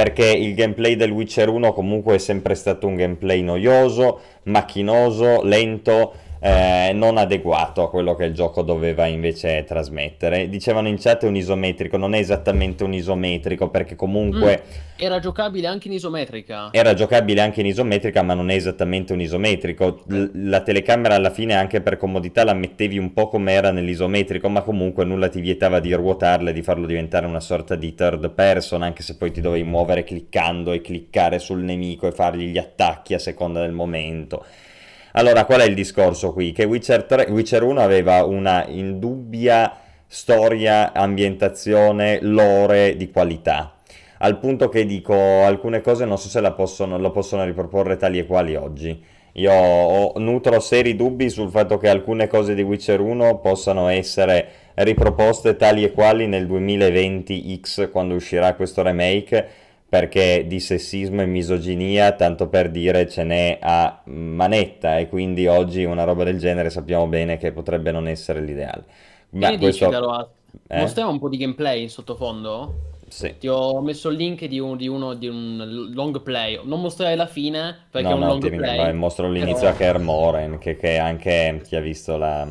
Perché 0.00 0.24
il 0.24 0.54
gameplay 0.54 0.96
del 0.96 1.10
Witcher 1.10 1.50
1 1.50 1.74
comunque 1.74 2.14
è 2.14 2.18
sempre 2.18 2.54
stato 2.54 2.86
un 2.86 2.94
gameplay 2.94 3.42
noioso, 3.42 4.20
macchinoso, 4.44 5.42
lento, 5.42 6.14
eh, 6.42 6.92
non 6.94 7.18
adeguato 7.18 7.82
a 7.82 7.90
quello 7.90 8.14
che 8.14 8.24
il 8.24 8.32
gioco 8.32 8.62
doveva 8.62 9.04
invece 9.06 9.62
trasmettere. 9.64 10.48
Dicevano 10.48 10.88
in 10.88 10.96
chat 10.98 11.24
un 11.24 11.36
isometrico, 11.36 11.98
non 11.98 12.14
è 12.14 12.18
esattamente 12.18 12.82
un 12.82 12.94
isometrico 12.94 13.68
perché 13.68 13.94
comunque... 13.94 14.62
Mm, 14.66 14.78
era 14.96 15.18
giocabile 15.18 15.66
anche 15.66 15.88
in 15.88 15.94
isometrica. 15.94 16.70
Era 16.72 16.94
giocabile 16.94 17.42
anche 17.42 17.60
in 17.60 17.66
isometrica 17.66 18.22
ma 18.22 18.32
non 18.32 18.48
è 18.50 18.54
esattamente 18.54 19.12
un 19.12 19.20
isometrico. 19.20 20.02
L- 20.06 20.48
la 20.48 20.62
telecamera 20.62 21.14
alla 21.14 21.30
fine 21.30 21.54
anche 21.54 21.82
per 21.82 21.98
comodità 21.98 22.42
la 22.42 22.54
mettevi 22.54 22.96
un 22.96 23.12
po' 23.12 23.28
come 23.28 23.52
era 23.52 23.70
nell'isometrico 23.70 24.48
ma 24.48 24.62
comunque 24.62 25.04
nulla 25.04 25.28
ti 25.28 25.40
vietava 25.40 25.78
di 25.78 25.92
ruotarla 25.92 26.50
e 26.50 26.52
di 26.54 26.62
farlo 26.62 26.86
diventare 26.86 27.26
una 27.26 27.40
sorta 27.40 27.74
di 27.74 27.94
third 27.94 28.30
person 28.30 28.82
anche 28.82 29.02
se 29.02 29.16
poi 29.16 29.30
ti 29.30 29.42
dovevi 29.42 29.64
muovere 29.64 30.04
cliccando 30.04 30.72
e 30.72 30.80
cliccare 30.80 31.38
sul 31.38 31.60
nemico 31.60 32.06
e 32.06 32.12
fargli 32.12 32.46
gli 32.46 32.58
attacchi 32.58 33.12
a 33.12 33.18
seconda 33.18 33.60
del 33.60 33.72
momento. 33.72 34.42
Allora, 35.12 35.44
qual 35.44 35.60
è 35.60 35.64
il 35.64 35.74
discorso 35.74 36.32
qui? 36.32 36.52
Che 36.52 36.64
Witcher, 36.64 37.02
3, 37.02 37.26
Witcher 37.30 37.64
1 37.64 37.80
aveva 37.80 38.22
una 38.24 38.64
indubbia 38.68 39.76
storia, 40.06 40.92
ambientazione, 40.92 42.20
lore 42.22 42.94
di 42.96 43.10
qualità. 43.10 43.74
Al 44.18 44.38
punto 44.38 44.68
che 44.68 44.86
dico, 44.86 45.14
alcune 45.14 45.80
cose 45.80 46.04
non 46.04 46.16
so 46.16 46.28
se 46.28 46.40
la 46.40 46.52
possono, 46.52 46.96
lo 46.96 47.10
possono 47.10 47.44
riproporre 47.44 47.96
tali 47.96 48.18
e 48.18 48.26
quali 48.26 48.54
oggi. 48.54 49.02
Io 49.34 49.52
ho, 49.52 50.12
nutro 50.18 50.60
seri 50.60 50.94
dubbi 50.94 51.28
sul 51.28 51.50
fatto 51.50 51.76
che 51.76 51.88
alcune 51.88 52.28
cose 52.28 52.54
di 52.54 52.62
Witcher 52.62 53.00
1 53.00 53.38
possano 53.38 53.88
essere 53.88 54.48
riproposte 54.74 55.56
tali 55.56 55.82
e 55.82 55.92
quali 55.92 56.28
nel 56.28 56.46
2020X 56.46 57.90
quando 57.90 58.14
uscirà 58.14 58.54
questo 58.54 58.82
remake 58.82 59.48
perché 59.90 60.44
di 60.46 60.60
sessismo 60.60 61.20
e 61.20 61.26
misoginia, 61.26 62.12
tanto 62.12 62.46
per 62.46 62.70
dire, 62.70 63.08
ce 63.08 63.24
n'è 63.24 63.58
a 63.60 64.00
manetta 64.04 64.98
e 64.98 65.08
quindi 65.08 65.48
oggi 65.48 65.82
una 65.82 66.04
roba 66.04 66.22
del 66.22 66.38
genere 66.38 66.70
sappiamo 66.70 67.08
bene 67.08 67.38
che 67.38 67.50
potrebbe 67.50 67.90
non 67.90 68.06
essere 68.06 68.40
l'ideale. 68.40 68.84
Ma 69.30 69.48
Quindi 69.48 69.64
questo... 69.64 69.88
dici, 69.88 70.62
eh? 70.68 70.78
mostriamo 70.78 71.10
un 71.10 71.18
po' 71.18 71.28
di 71.28 71.38
gameplay 71.38 71.82
in 71.82 71.90
sottofondo? 71.90 72.74
Sì. 73.08 73.34
Ti 73.36 73.48
ho 73.48 73.80
messo 73.80 74.10
il 74.10 74.16
link 74.16 74.44
di, 74.44 74.60
un, 74.60 74.76
di 74.76 74.86
uno 74.86 75.14
di 75.14 75.26
un 75.26 75.90
long 75.92 76.22
play. 76.22 76.60
Non 76.62 76.80
mostrare 76.80 77.16
la 77.16 77.26
fine 77.26 77.76
perché 77.90 78.06
no, 78.06 78.14
è 78.14 78.16
un 78.16 78.20
no, 78.20 78.26
long 78.28 78.42
ti 78.42 78.50
play. 78.50 78.76
Vai, 78.76 78.94
mostro 78.94 79.28
l'inizio 79.28 79.62
però... 79.62 79.70
a 79.70 79.74
Kermoren, 79.74 80.58
che, 80.58 80.76
che 80.76 80.98
anche 80.98 81.62
chi 81.64 81.74
ha 81.74 81.80
visto 81.80 82.16
la, 82.16 82.46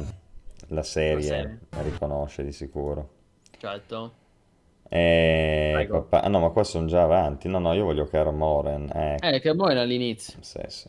la 0.68 0.84
serie, 0.84 1.16
la 1.16 1.22
serie 1.22 1.60
riconosce 1.84 2.44
di 2.44 2.52
sicuro. 2.52 3.10
Certo. 3.58 4.12
E... 4.90 5.88
Ah 6.10 6.28
no, 6.28 6.40
ma 6.40 6.50
qua 6.50 6.64
sono 6.64 6.88
già 6.88 7.04
avanti. 7.04 7.48
No, 7.48 7.60
no, 7.60 7.74
io 7.74 7.86
voglio 7.86 8.06
Kermoren. 8.06 8.90
Ecco. 8.94 9.26
Eh, 9.26 9.40
Kermoren 9.40 9.78
all'inizio. 9.78 10.40
Sì, 10.42 10.60
sì. 10.68 10.88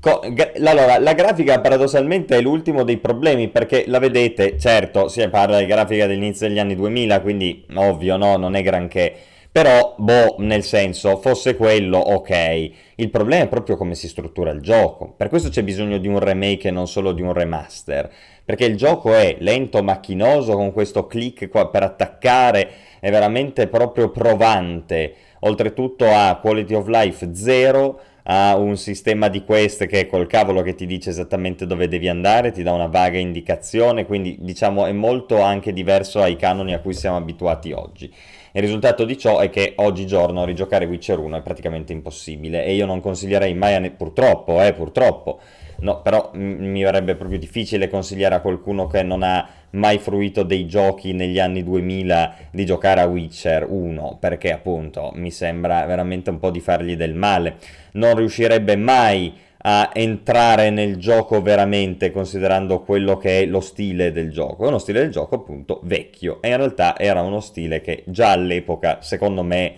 Co- 0.00 0.22
gra- 0.32 0.52
allora, 0.64 0.98
la 0.98 1.12
grafica 1.12 1.60
paradossalmente 1.60 2.36
è 2.36 2.40
l'ultimo 2.40 2.84
dei 2.84 2.96
problemi 2.96 3.48
perché 3.48 3.84
la 3.86 3.98
vedete, 3.98 4.58
certo, 4.58 5.08
si 5.08 5.26
parla 5.28 5.58
di 5.58 5.66
grafica 5.66 6.06
dell'inizio 6.06 6.48
degli 6.48 6.58
anni 6.58 6.74
2000, 6.74 7.20
quindi 7.20 7.66
ovvio, 7.74 8.16
no, 8.16 8.36
non 8.36 8.54
è 8.54 8.62
granché. 8.62 9.14
Però, 9.52 9.94
boh, 9.98 10.36
nel 10.38 10.62
senso, 10.62 11.16
fosse 11.18 11.56
quello, 11.56 11.98
ok. 11.98 12.70
Il 12.94 13.10
problema 13.10 13.44
è 13.44 13.48
proprio 13.48 13.76
come 13.76 13.94
si 13.94 14.08
struttura 14.08 14.50
il 14.52 14.60
gioco. 14.60 15.12
Per 15.16 15.28
questo 15.28 15.48
c'è 15.48 15.62
bisogno 15.62 15.98
di 15.98 16.08
un 16.08 16.18
remake 16.18 16.68
e 16.68 16.70
non 16.70 16.86
solo 16.86 17.12
di 17.12 17.20
un 17.20 17.32
remaster 17.32 18.10
perché 18.50 18.64
il 18.64 18.74
gioco 18.74 19.14
è 19.14 19.36
lento, 19.38 19.80
macchinoso, 19.80 20.56
con 20.56 20.72
questo 20.72 21.06
click 21.06 21.46
per 21.46 21.84
attaccare, 21.84 22.70
è 22.98 23.08
veramente 23.08 23.68
proprio 23.68 24.10
provante. 24.10 25.14
Oltretutto 25.42 26.04
ha 26.04 26.36
quality 26.42 26.74
of 26.74 26.88
life 26.88 27.32
0, 27.32 28.00
ha 28.24 28.56
un 28.56 28.76
sistema 28.76 29.28
di 29.28 29.44
quest 29.44 29.86
che 29.86 30.00
è 30.00 30.06
col 30.08 30.26
cavolo 30.26 30.62
che 30.62 30.74
ti 30.74 30.84
dice 30.84 31.10
esattamente 31.10 31.64
dove 31.64 31.86
devi 31.86 32.08
andare, 32.08 32.50
ti 32.50 32.64
dà 32.64 32.72
una 32.72 32.88
vaga 32.88 33.18
indicazione, 33.18 34.04
quindi 34.04 34.36
diciamo 34.40 34.84
è 34.86 34.92
molto 34.92 35.40
anche 35.40 35.72
diverso 35.72 36.20
ai 36.20 36.34
canoni 36.34 36.74
a 36.74 36.80
cui 36.80 36.92
siamo 36.92 37.18
abituati 37.18 37.70
oggi. 37.70 38.12
Il 38.50 38.62
risultato 38.62 39.04
di 39.04 39.16
ciò 39.16 39.38
è 39.38 39.48
che 39.48 39.74
oggigiorno 39.76 40.44
rigiocare 40.44 40.86
Witcher 40.86 41.20
1 41.20 41.36
è 41.36 41.42
praticamente 41.42 41.92
impossibile 41.92 42.64
e 42.64 42.74
io 42.74 42.84
non 42.84 43.00
consiglierei 43.00 43.54
mai, 43.54 43.74
a 43.74 43.78
ne- 43.78 43.92
purtroppo, 43.92 44.60
eh, 44.60 44.72
purtroppo, 44.72 45.38
No, 45.80 46.02
però 46.02 46.30
mi 46.34 46.82
verrebbe 46.82 47.14
proprio 47.14 47.38
difficile 47.38 47.88
consigliare 47.88 48.34
a 48.34 48.40
qualcuno 48.40 48.86
che 48.86 49.02
non 49.02 49.22
ha 49.22 49.48
mai 49.70 49.98
fruito 49.98 50.42
dei 50.42 50.66
giochi 50.66 51.12
negli 51.12 51.38
anni 51.38 51.62
2000 51.62 52.34
di 52.50 52.66
giocare 52.66 53.00
a 53.00 53.06
Witcher 53.06 53.66
1, 53.68 54.18
perché 54.20 54.52
appunto 54.52 55.10
mi 55.14 55.30
sembra 55.30 55.84
veramente 55.86 56.28
un 56.28 56.38
po' 56.38 56.50
di 56.50 56.60
fargli 56.60 56.96
del 56.96 57.14
male. 57.14 57.56
Non 57.92 58.14
riuscirebbe 58.14 58.76
mai 58.76 59.32
a 59.62 59.90
entrare 59.92 60.70
nel 60.70 60.96
gioco 60.96 61.40
veramente 61.42 62.10
considerando 62.10 62.80
quello 62.80 63.16
che 63.16 63.42
è 63.42 63.46
lo 63.46 63.60
stile 63.60 64.12
del 64.12 64.30
gioco. 64.30 64.64
È 64.64 64.68
uno 64.68 64.78
stile 64.78 65.00
del 65.00 65.10
gioco 65.10 65.36
appunto 65.36 65.80
vecchio 65.84 66.42
e 66.42 66.48
in 66.48 66.56
realtà 66.56 66.98
era 66.98 67.22
uno 67.22 67.40
stile 67.40 67.80
che 67.80 68.02
già 68.06 68.32
all'epoca, 68.32 68.98
secondo 69.00 69.42
me, 69.42 69.74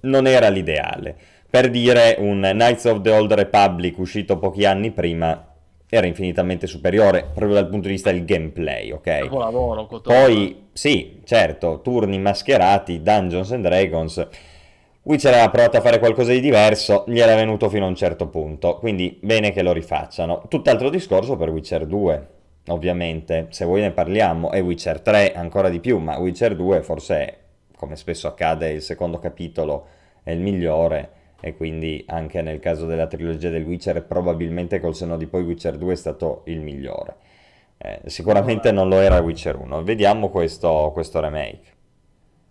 non 0.00 0.26
era 0.26 0.48
l'ideale 0.48 1.16
per 1.48 1.70
dire 1.70 2.16
un 2.18 2.40
Knights 2.40 2.84
of 2.84 3.00
the 3.00 3.10
Old 3.10 3.32
Republic 3.32 3.98
uscito 3.98 4.38
pochi 4.38 4.64
anni 4.64 4.90
prima 4.90 5.54
era 5.88 6.06
infinitamente 6.06 6.66
superiore 6.66 7.22
proprio 7.32 7.54
dal 7.54 7.68
punto 7.68 7.86
di 7.86 7.94
vista 7.94 8.10
del 8.10 8.24
gameplay, 8.24 8.90
ok? 8.90 9.28
Lavoro, 9.30 9.86
Poi, 9.86 10.68
sì, 10.72 11.20
certo, 11.24 11.80
turni 11.80 12.18
mascherati, 12.18 13.02
Dungeons 13.02 13.52
and 13.52 13.64
Dragons. 13.64 14.28
Witcher 15.02 15.32
aveva 15.32 15.50
provato 15.50 15.76
a 15.76 15.80
fare 15.80 16.00
qualcosa 16.00 16.32
di 16.32 16.40
diverso, 16.40 17.04
gli 17.06 17.20
era 17.20 17.36
venuto 17.36 17.68
fino 17.68 17.84
a 17.84 17.88
un 17.88 17.94
certo 17.94 18.26
punto, 18.26 18.78
quindi 18.78 19.16
bene 19.22 19.52
che 19.52 19.62
lo 19.62 19.72
rifacciano. 19.72 20.42
Tutt'altro 20.48 20.90
discorso 20.90 21.36
per 21.36 21.50
Witcher 21.50 21.86
2, 21.86 22.26
ovviamente, 22.66 23.46
se 23.50 23.64
voi 23.64 23.82
ne 23.82 23.92
parliamo, 23.92 24.50
e 24.50 24.58
Witcher 24.58 25.00
3 25.00 25.34
ancora 25.34 25.68
di 25.68 25.78
più, 25.78 25.98
ma 25.98 26.18
Witcher 26.18 26.56
2 26.56 26.82
forse, 26.82 27.38
come 27.76 27.94
spesso 27.94 28.26
accade, 28.26 28.70
il 28.70 28.82
secondo 28.82 29.20
capitolo 29.20 29.86
è 30.24 30.32
il 30.32 30.40
migliore 30.40 31.10
e 31.46 31.54
quindi 31.54 32.02
anche 32.08 32.42
nel 32.42 32.58
caso 32.58 32.86
della 32.86 33.06
trilogia 33.06 33.50
del 33.50 33.62
Witcher 33.62 34.02
probabilmente 34.04 34.80
col 34.80 34.96
seno 34.96 35.16
di 35.16 35.26
poi 35.26 35.44
Witcher 35.44 35.78
2 35.78 35.92
è 35.92 35.96
stato 35.96 36.42
il 36.46 36.60
migliore. 36.60 37.14
Eh, 37.78 38.00
sicuramente 38.06 38.72
non 38.72 38.88
lo 38.88 38.98
era 38.98 39.20
Witcher 39.20 39.56
1. 39.56 39.84
Vediamo 39.84 40.28
questo, 40.28 40.90
questo 40.92 41.20
remake. 41.20 41.75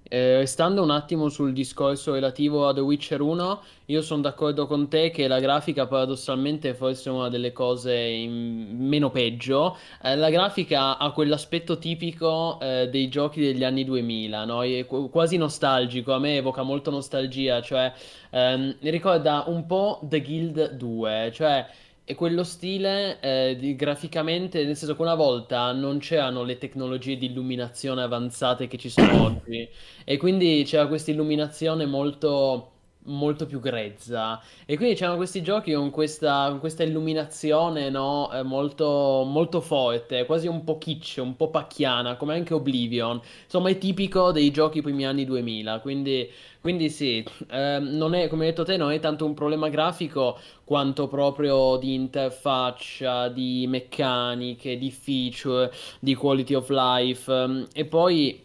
Eh, 0.08 0.44
stando 0.46 0.84
un 0.84 0.92
attimo 0.92 1.30
sul 1.30 1.52
discorso 1.52 2.14
relativo 2.14 2.68
a 2.68 2.74
The 2.74 2.80
Witcher 2.80 3.22
1, 3.22 3.62
io 3.86 4.02
sono 4.04 4.22
d'accordo 4.22 4.68
con 4.68 4.88
te 4.88 5.10
che 5.10 5.28
la 5.28 5.40
grafica 5.40 5.88
paradossalmente 5.88 6.70
è 6.70 6.74
forse 6.74 7.10
una 7.10 7.28
delle 7.28 7.52
cose 7.52 7.96
in... 7.96 8.78
meno 8.88 9.10
peggio. 9.10 9.78
Eh, 10.04 10.16
la 10.16 10.30
grafica 10.30 10.98
ha 11.00 11.12
quell'aspetto 11.12 11.80
tipico 11.80 12.60
eh, 12.62 12.88
dei 12.90 13.10
giochi 13.10 13.42
degli 13.42 13.64
anni 13.64 13.84
2000, 13.84 14.46
no? 14.46 14.64
È 14.64 14.86
quasi 14.86 15.38
nostalgico, 15.38 16.14
a 16.14 16.20
me 16.20 16.38
evoca 16.38 16.62
molto 16.62 16.92
nostalgia, 16.92 17.62
cioè 17.62 17.92
ehm, 18.30 18.76
ricorda 18.82 19.46
un 19.48 19.66
po' 19.66 20.00
The 20.04 20.22
Guild 20.22 20.72
2, 20.74 21.32
cioè 21.34 21.66
e 22.06 22.16
quello 22.16 22.44
stile 22.44 23.20
eh, 23.20 23.56
di- 23.58 23.76
graficamente, 23.76 24.64
nel 24.64 24.76
senso 24.78 24.96
che 24.96 25.02
una 25.02 25.16
volta 25.16 25.72
non 25.74 25.98
c'erano 26.00 26.44
le 26.44 26.58
tecnologie 26.58 27.18
di 27.18 27.26
illuminazione 27.28 28.04
avanzate 28.04 28.68
che 28.68 28.78
ci 28.78 28.90
sono 28.90 29.22
oggi. 29.24 29.68
E 30.06 30.18
quindi 30.18 30.64
c'era 30.66 30.88
questa 30.88 31.12
illuminazione 31.12 31.86
molto, 31.88 32.75
molto 33.06 33.46
più 33.46 33.60
grezza 33.60 34.42
e 34.66 34.76
quindi 34.78 34.96
c'erano 34.96 35.18
questi 35.18 35.42
giochi 35.42 35.74
con 35.74 35.90
questa, 35.92 36.48
con 36.50 36.60
questa 36.60 36.84
illuminazione 36.84 37.90
no? 37.90 38.32
eh, 38.32 38.44
molto, 38.44 39.24
molto 39.26 39.62
forte, 39.62 40.26
quasi 40.26 40.48
un 40.48 40.64
po' 40.64 40.78
kitsch, 40.78 41.18
un 41.22 41.36
po' 41.36 41.50
pacchiana, 41.50 42.16
come 42.18 42.34
anche 42.36 42.54
Oblivion. 42.54 43.20
Insomma, 43.44 43.70
è 43.70 43.78
tipico 43.78 44.32
dei 44.32 44.52
giochi 44.52 44.82
primi 44.82 45.06
anni 45.06 45.26
2000, 45.26 45.80
quindi, 45.80 46.30
quindi 46.62 46.90
sì, 46.90 47.24
ehm, 47.50 47.96
non 47.96 48.14
è, 48.14 48.28
come 48.28 48.46
hai 48.46 48.50
detto 48.50 48.64
te, 48.64 48.78
non 48.78 48.92
è 48.92 49.00
tanto 49.00 49.26
un 49.26 49.34
problema 49.34 49.70
grafico 49.70 50.38
quanto 50.64 51.08
proprio 51.08 51.78
di 51.78 51.94
interfaccia, 51.94 53.28
di 53.30 53.66
meccaniche, 53.68 54.78
di 54.78 54.92
feature, 54.92 55.72
di 56.00 56.16
quality 56.16 56.54
of 56.54 56.70
life. 56.70 57.32
ehm, 57.32 57.68
E 57.74 57.86
poi 57.86 58.45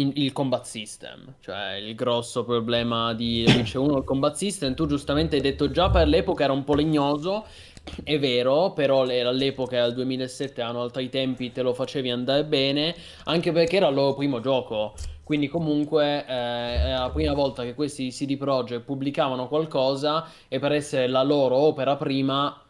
in- 0.00 0.12
il 0.14 0.32
combat 0.32 0.64
system, 0.64 1.34
cioè 1.40 1.74
il 1.74 1.94
grosso 1.94 2.44
problema 2.44 3.14
di 3.14 3.44
Witcher 3.46 3.80
1 3.80 3.98
il 3.98 4.04
combat 4.04 4.34
system. 4.34 4.74
Tu 4.74 4.86
giustamente 4.86 5.36
hai 5.36 5.42
detto 5.42 5.70
già 5.70 5.90
per 5.90 6.06
l'epoca 6.08 6.44
era 6.44 6.52
un 6.52 6.64
po' 6.64 6.74
legnoso, 6.74 7.44
è 8.02 8.18
vero, 8.18 8.72
però 8.72 9.04
le- 9.04 9.20
all'epoca 9.22 9.84
il 9.84 9.94
2007, 9.94 10.60
erano 10.60 10.82
altri 10.82 11.08
tempi, 11.08 11.52
te 11.52 11.62
lo 11.62 11.74
facevi 11.74 12.10
andare 12.10 12.44
bene, 12.44 12.94
anche 13.24 13.52
perché 13.52 13.76
era 13.76 13.88
il 13.88 13.94
loro 13.94 14.14
primo 14.14 14.40
gioco. 14.40 14.94
Quindi 15.22 15.48
comunque 15.48 16.24
eh, 16.26 16.32
era 16.34 17.00
la 17.00 17.10
prima 17.10 17.32
volta 17.32 17.62
che 17.62 17.74
questi 17.74 18.10
CD 18.10 18.36
Projekt 18.36 18.82
pubblicavano 18.84 19.48
qualcosa 19.48 20.28
e 20.48 20.58
per 20.58 20.72
essere 20.72 21.06
la 21.08 21.22
loro 21.22 21.56
opera 21.56 21.96
prima, 21.96 22.63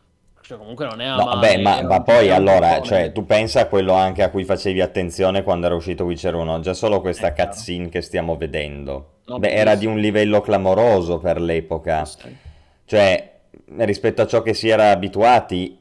cioè 0.47 0.59
comunque 0.59 0.85
non 0.87 1.01
era 1.01 1.17
No, 1.17 1.25
male, 1.25 1.41
vabbè, 1.41 1.63
ma, 1.63 1.83
ma 1.83 2.03
poi 2.03 2.31
allora, 2.31 2.83
cioè, 2.83 3.13
tu 3.13 3.25
pensa 3.25 3.61
a 3.61 3.67
quello 3.67 3.95
anche 3.95 4.23
a 4.23 4.29
cui 4.29 4.45
facevi 4.45 4.81
attenzione 4.83 5.43
quando 5.43 5.67
era 5.67 5.75
uscito 5.75 6.05
Witcher 6.05 6.35
1, 6.35 6.61
già 6.61 6.75
solo 6.75 7.01
questa 7.01 7.29
È 7.29 7.33
chiaro. 7.33 7.51
cutscene 7.51 7.89
che 7.89 8.03
stiamo 8.03 8.37
vedendo. 8.37 9.13
No, 9.27 9.39
Beh, 9.39 9.53
era 9.53 9.75
di 9.75 9.87
un 9.87 9.99
livello 9.99 10.43
clamoroso 10.43 11.19
per 11.19 11.41
l'epoca. 11.41 12.05
Sì. 12.05 12.37
Cioè, 12.85 13.33
rispetto 13.79 14.21
a 14.21 14.27
ciò 14.27 14.43
che 14.43 14.53
si 14.53 14.69
era 14.69 14.91
abituati, 14.91 15.79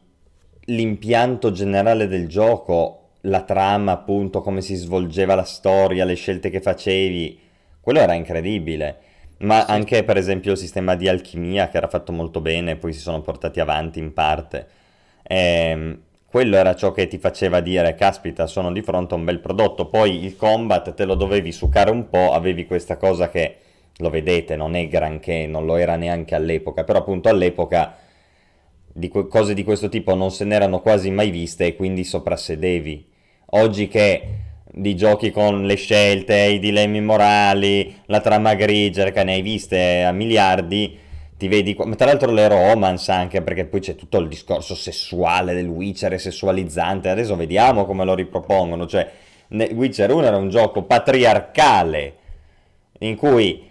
l'impianto 0.68 1.52
generale 1.52 2.08
del 2.08 2.30
gioco, 2.30 3.10
la 3.22 3.42
trama, 3.42 3.92
appunto, 3.92 4.40
come 4.42 4.62
si 4.62 4.76
svolgeva 4.76 5.36
la 5.36 5.44
storia, 5.44 6.06
le 6.06 6.16
scelte 6.16 6.50
che 6.50 6.62
facevi, 6.62 7.40
quello 7.82 8.00
era 8.00 8.14
incredibile. 8.14 8.98
Ma 9.44 9.66
anche, 9.66 10.04
per 10.04 10.16
esempio, 10.18 10.54
il 10.54 10.58
sistema 10.58 10.96
di 10.96 11.08
alchimia 11.10 11.68
che 11.68 11.78
era 11.78 11.88
fatto 11.88 12.14
molto 12.14 12.40
bene, 12.40 12.78
poi 12.78 12.94
si 12.94 13.00
sono 13.00 13.22
portati 13.22 13.60
avanti 13.60 14.00
in 14.00 14.14
parte. 14.14 14.68
Ehm, 15.24 16.02
quello 16.26 16.56
era 16.56 16.76
ciò 16.76 16.92
che 16.94 17.08
ti 17.08 17.18
faceva 17.18 17.60
dire, 17.60 17.94
caspita, 17.96 18.48
sono 18.48 18.72
di 18.72 18.82
fronte 18.82 19.14
a 19.14 19.18
un 19.18 19.26
bel 19.26 19.40
prodotto. 19.40 19.88
Poi 19.88 20.24
il 20.24 20.38
combat 20.38 20.94
te 20.94 21.04
lo 21.06 21.16
dovevi 21.16 21.52
succare 21.52 21.92
un 21.92 22.10
po', 22.10 22.32
avevi 22.34 22.66
questa 22.66 22.96
cosa 22.98 23.30
che, 23.30 23.58
lo 23.98 24.10
vedete, 24.10 24.56
non 24.56 24.76
è 24.76 24.88
granché, 24.88 25.46
non 25.46 25.66
lo 25.66 25.76
era 25.76 25.96
neanche 25.98 26.36
all'epoca, 26.36 26.84
però 26.86 27.00
appunto 27.00 27.28
all'epoca 27.30 27.96
di 28.86 29.08
que- 29.10 29.28
cose 29.28 29.54
di 29.54 29.64
questo 29.64 29.90
tipo 29.90 30.16
non 30.16 30.32
se 30.32 30.46
n'erano 30.46 30.80
quasi 30.82 31.12
mai 31.12 31.30
viste 31.32 31.66
e 31.66 31.76
quindi 31.76 32.04
soprassedevi. 32.04 33.08
Oggi 33.56 33.88
che 33.88 34.22
di 34.76 34.96
giochi 34.96 35.30
con 35.30 35.66
le 35.66 35.76
scelte, 35.76 36.36
i 36.46 36.60
dilemmi 36.60 37.00
morali, 37.00 37.96
la 38.08 38.22
trama 38.22 38.56
grigia, 38.56 39.12
che 39.12 39.24
ne 39.24 39.34
hai 39.34 39.42
viste 39.42 40.04
a 40.04 40.12
miliardi, 40.12 40.98
ti 41.38 41.48
vedi... 41.48 41.76
Ma 41.78 41.96
tra 41.96 42.08
l'altro 42.08 42.32
le 42.32 42.48
romance 42.48 43.12
anche, 43.12 43.44
perché 43.44 43.66
poi 43.66 43.82
c'è 43.82 43.96
tutto 43.96 44.18
il 44.18 44.28
discorso 44.28 44.74
sessuale 44.74 45.54
del 45.54 45.68
Witcher 45.68 46.20
sessualizzante, 46.20 47.10
adesso 47.10 47.36
vediamo 47.36 47.86
come 47.86 48.04
lo 48.04 48.16
ripropongono, 48.16 48.88
cioè 48.88 49.08
Witcher 49.50 50.12
1 50.12 50.26
era 50.26 50.38
un 50.38 50.50
gioco 50.50 50.82
patriarcale, 50.84 52.16
in 53.00 53.16
cui 53.16 53.70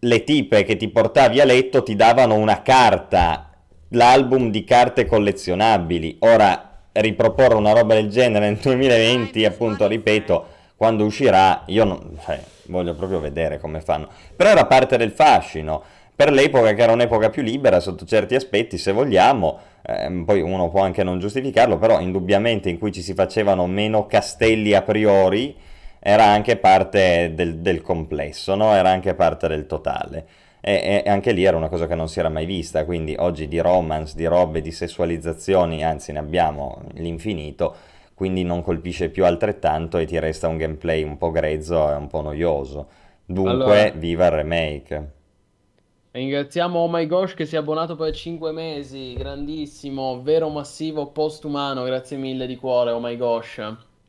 le 0.00 0.24
tipe 0.24 0.64
che 0.64 0.76
ti 0.76 0.88
portavi 0.88 1.40
a 1.40 1.44
letto 1.44 1.84
ti 1.84 1.94
davano 1.94 2.34
una 2.34 2.62
carta, 2.62 3.52
l'album 3.90 4.50
di 4.50 4.64
carte 4.64 5.06
collezionabili. 5.06 6.16
Ora, 6.20 6.69
riproporre 6.92 7.54
una 7.54 7.72
roba 7.72 7.94
del 7.94 8.08
genere 8.08 8.46
nel 8.46 8.56
2020, 8.58 9.44
appunto, 9.44 9.86
ripeto, 9.86 10.46
quando 10.76 11.04
uscirà, 11.04 11.62
io 11.66 11.84
non, 11.84 12.18
cioè, 12.24 12.40
voglio 12.66 12.94
proprio 12.94 13.20
vedere 13.20 13.58
come 13.58 13.80
fanno. 13.80 14.08
Però 14.34 14.50
era 14.50 14.66
parte 14.66 14.96
del 14.96 15.10
fascino. 15.10 15.82
Per 16.14 16.32
l'epoca, 16.32 16.74
che 16.74 16.82
era 16.82 16.92
un'epoca 16.92 17.30
più 17.30 17.42
libera 17.42 17.80
sotto 17.80 18.04
certi 18.04 18.34
aspetti, 18.34 18.78
se 18.78 18.92
vogliamo, 18.92 19.58
ehm, 19.86 20.24
poi 20.24 20.40
uno 20.40 20.68
può 20.68 20.82
anche 20.82 21.02
non 21.02 21.18
giustificarlo, 21.18 21.78
però 21.78 22.00
indubbiamente 22.00 22.68
in 22.68 22.78
cui 22.78 22.92
ci 22.92 23.02
si 23.02 23.14
facevano 23.14 23.66
meno 23.66 24.06
castelli 24.06 24.74
a 24.74 24.82
priori, 24.82 25.56
era 25.98 26.24
anche 26.24 26.56
parte 26.56 27.32
del, 27.34 27.58
del 27.58 27.82
complesso, 27.82 28.54
no? 28.54 28.74
Era 28.74 28.90
anche 28.90 29.14
parte 29.14 29.48
del 29.48 29.66
totale. 29.66 30.26
E, 30.60 31.02
e 31.04 31.08
anche 31.10 31.32
lì 31.32 31.44
era 31.44 31.56
una 31.56 31.68
cosa 31.68 31.86
che 31.86 31.94
non 31.94 32.08
si 32.08 32.18
era 32.18 32.28
mai 32.28 32.44
vista, 32.46 32.84
quindi 32.84 33.14
oggi 33.18 33.48
di 33.48 33.58
romance, 33.60 34.14
di 34.16 34.26
robe, 34.26 34.60
di 34.60 34.70
sessualizzazioni, 34.72 35.82
anzi 35.84 36.12
ne 36.12 36.18
abbiamo 36.18 36.82
l'infinito, 36.94 37.74
quindi 38.14 38.42
non 38.44 38.62
colpisce 38.62 39.08
più 39.08 39.24
altrettanto 39.24 39.96
e 39.98 40.04
ti 40.06 40.18
resta 40.18 40.48
un 40.48 40.56
gameplay 40.58 41.02
un 41.02 41.16
po' 41.16 41.30
grezzo 41.30 41.90
e 41.90 41.94
un 41.94 42.06
po' 42.08 42.20
noioso. 42.20 42.88
Dunque, 43.24 43.52
Allora, 43.52 43.90
viva 43.90 44.26
il 44.26 44.32
remake. 44.32 45.10
ringraziamo 46.12 46.78
Oh 46.78 46.88
My 46.88 47.06
Gosh 47.06 47.34
che 47.34 47.46
si 47.46 47.54
è 47.54 47.58
abbonato 47.58 47.96
per 47.96 48.12
5 48.14 48.52
mesi, 48.52 49.14
grandissimo, 49.14 50.20
vero 50.22 50.48
massivo 50.48 51.06
postumano, 51.10 51.82
grazie 51.84 52.16
mille 52.16 52.46
di 52.46 52.56
cuore, 52.56 52.90
Oh 52.92 53.00
My 53.00 53.16
Gosh. 53.16 53.60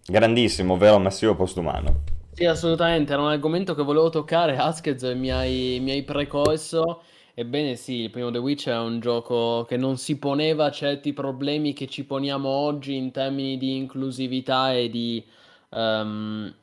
Grandissimo, 0.06 0.78
vero 0.78 1.00
massivo 1.00 1.36
postumano. 1.36 2.04
Sì, 2.34 2.46
assolutamente, 2.46 3.12
era 3.14 3.22
un 3.22 3.28
argomento 3.30 3.76
che 3.76 3.84
volevo 3.84 4.10
toccare, 4.10 4.56
Askez, 4.58 5.04
mi 5.16 5.30
hai, 5.32 5.80
mi 5.82 5.92
hai 5.92 6.04
precorso. 6.04 7.04
Ebbene 7.34 7.76
sì, 7.76 8.02
il 8.04 8.10
primo 8.10 8.32
The 8.32 8.38
Witcher 8.38 8.74
è 8.76 8.80
un 8.80 9.00
gioco 9.00 9.66
che 9.68 9.76
non 9.78 9.98
si 9.98 10.18
poneva 10.18 10.72
certi 10.72 11.14
problemi 11.14 11.74
che 11.74 11.88
ci 11.88 12.06
poniamo 12.06 12.48
oggi 12.50 12.96
in 12.96 13.12
termini 13.12 13.58
di 13.58 13.76
inclusività 13.76 14.74
e 14.74 14.90
di... 14.90 15.24
ehm, 15.72 16.54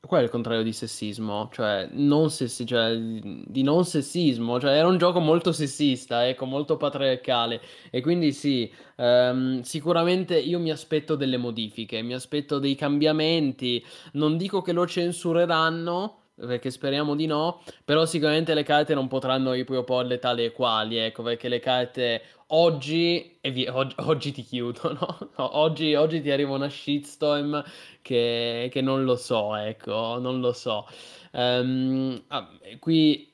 qual 0.00 0.20
è 0.20 0.24
il 0.24 0.30
contrario 0.30 0.62
di 0.62 0.72
sessismo? 0.72 1.48
Cioè, 1.52 1.88
non 1.92 2.30
sessi- 2.30 2.64
cioè, 2.66 2.96
di 2.96 3.62
non 3.62 3.84
sessismo, 3.84 4.60
cioè 4.60 4.72
era 4.72 4.86
un 4.86 4.98
gioco 4.98 5.18
molto 5.20 5.50
sessista, 5.52 6.26
ecco, 6.28 6.44
molto 6.46 6.76
patriarcale. 6.76 7.60
E 7.90 8.00
quindi 8.00 8.32
sì, 8.32 8.70
ehm, 8.96 9.62
sicuramente 9.62 10.38
io 10.38 10.58
mi 10.60 10.70
aspetto 10.70 11.16
delle 11.16 11.36
modifiche, 11.38 12.02
mi 12.02 12.14
aspetto 12.14 12.58
dei 12.60 12.74
cambiamenti. 12.76 13.84
Non 14.12 14.36
dico 14.36 14.62
che 14.62 14.72
lo 14.72 14.86
censureranno, 14.86 16.25
perché 16.36 16.70
speriamo 16.70 17.14
di 17.14 17.26
no, 17.26 17.62
però 17.84 18.04
sicuramente 18.06 18.54
le 18.54 18.62
carte 18.62 18.94
non 18.94 19.08
potranno 19.08 19.52
riproporle 19.52 20.18
tali 20.18 20.44
e 20.44 20.52
quali, 20.52 20.96
ecco, 20.98 21.22
perché 21.22 21.48
le 21.48 21.58
carte 21.60 22.22
oggi, 22.48 23.38
vi- 23.42 23.66
og- 23.66 23.94
oggi 23.98 24.32
ti 24.32 24.42
chiudono, 24.42 25.18
no? 25.36 25.56
Oggi, 25.58 25.94
oggi 25.94 26.20
ti 26.20 26.30
arriva 26.30 26.54
una 26.54 26.68
shitstorm 26.68 27.62
che, 28.02 28.68
che 28.70 28.80
non 28.82 29.04
lo 29.04 29.16
so, 29.16 29.54
ecco, 29.56 30.18
non 30.18 30.40
lo 30.40 30.52
so. 30.52 30.86
Ehm, 31.32 32.24
ah, 32.28 32.48
qui... 32.78 33.32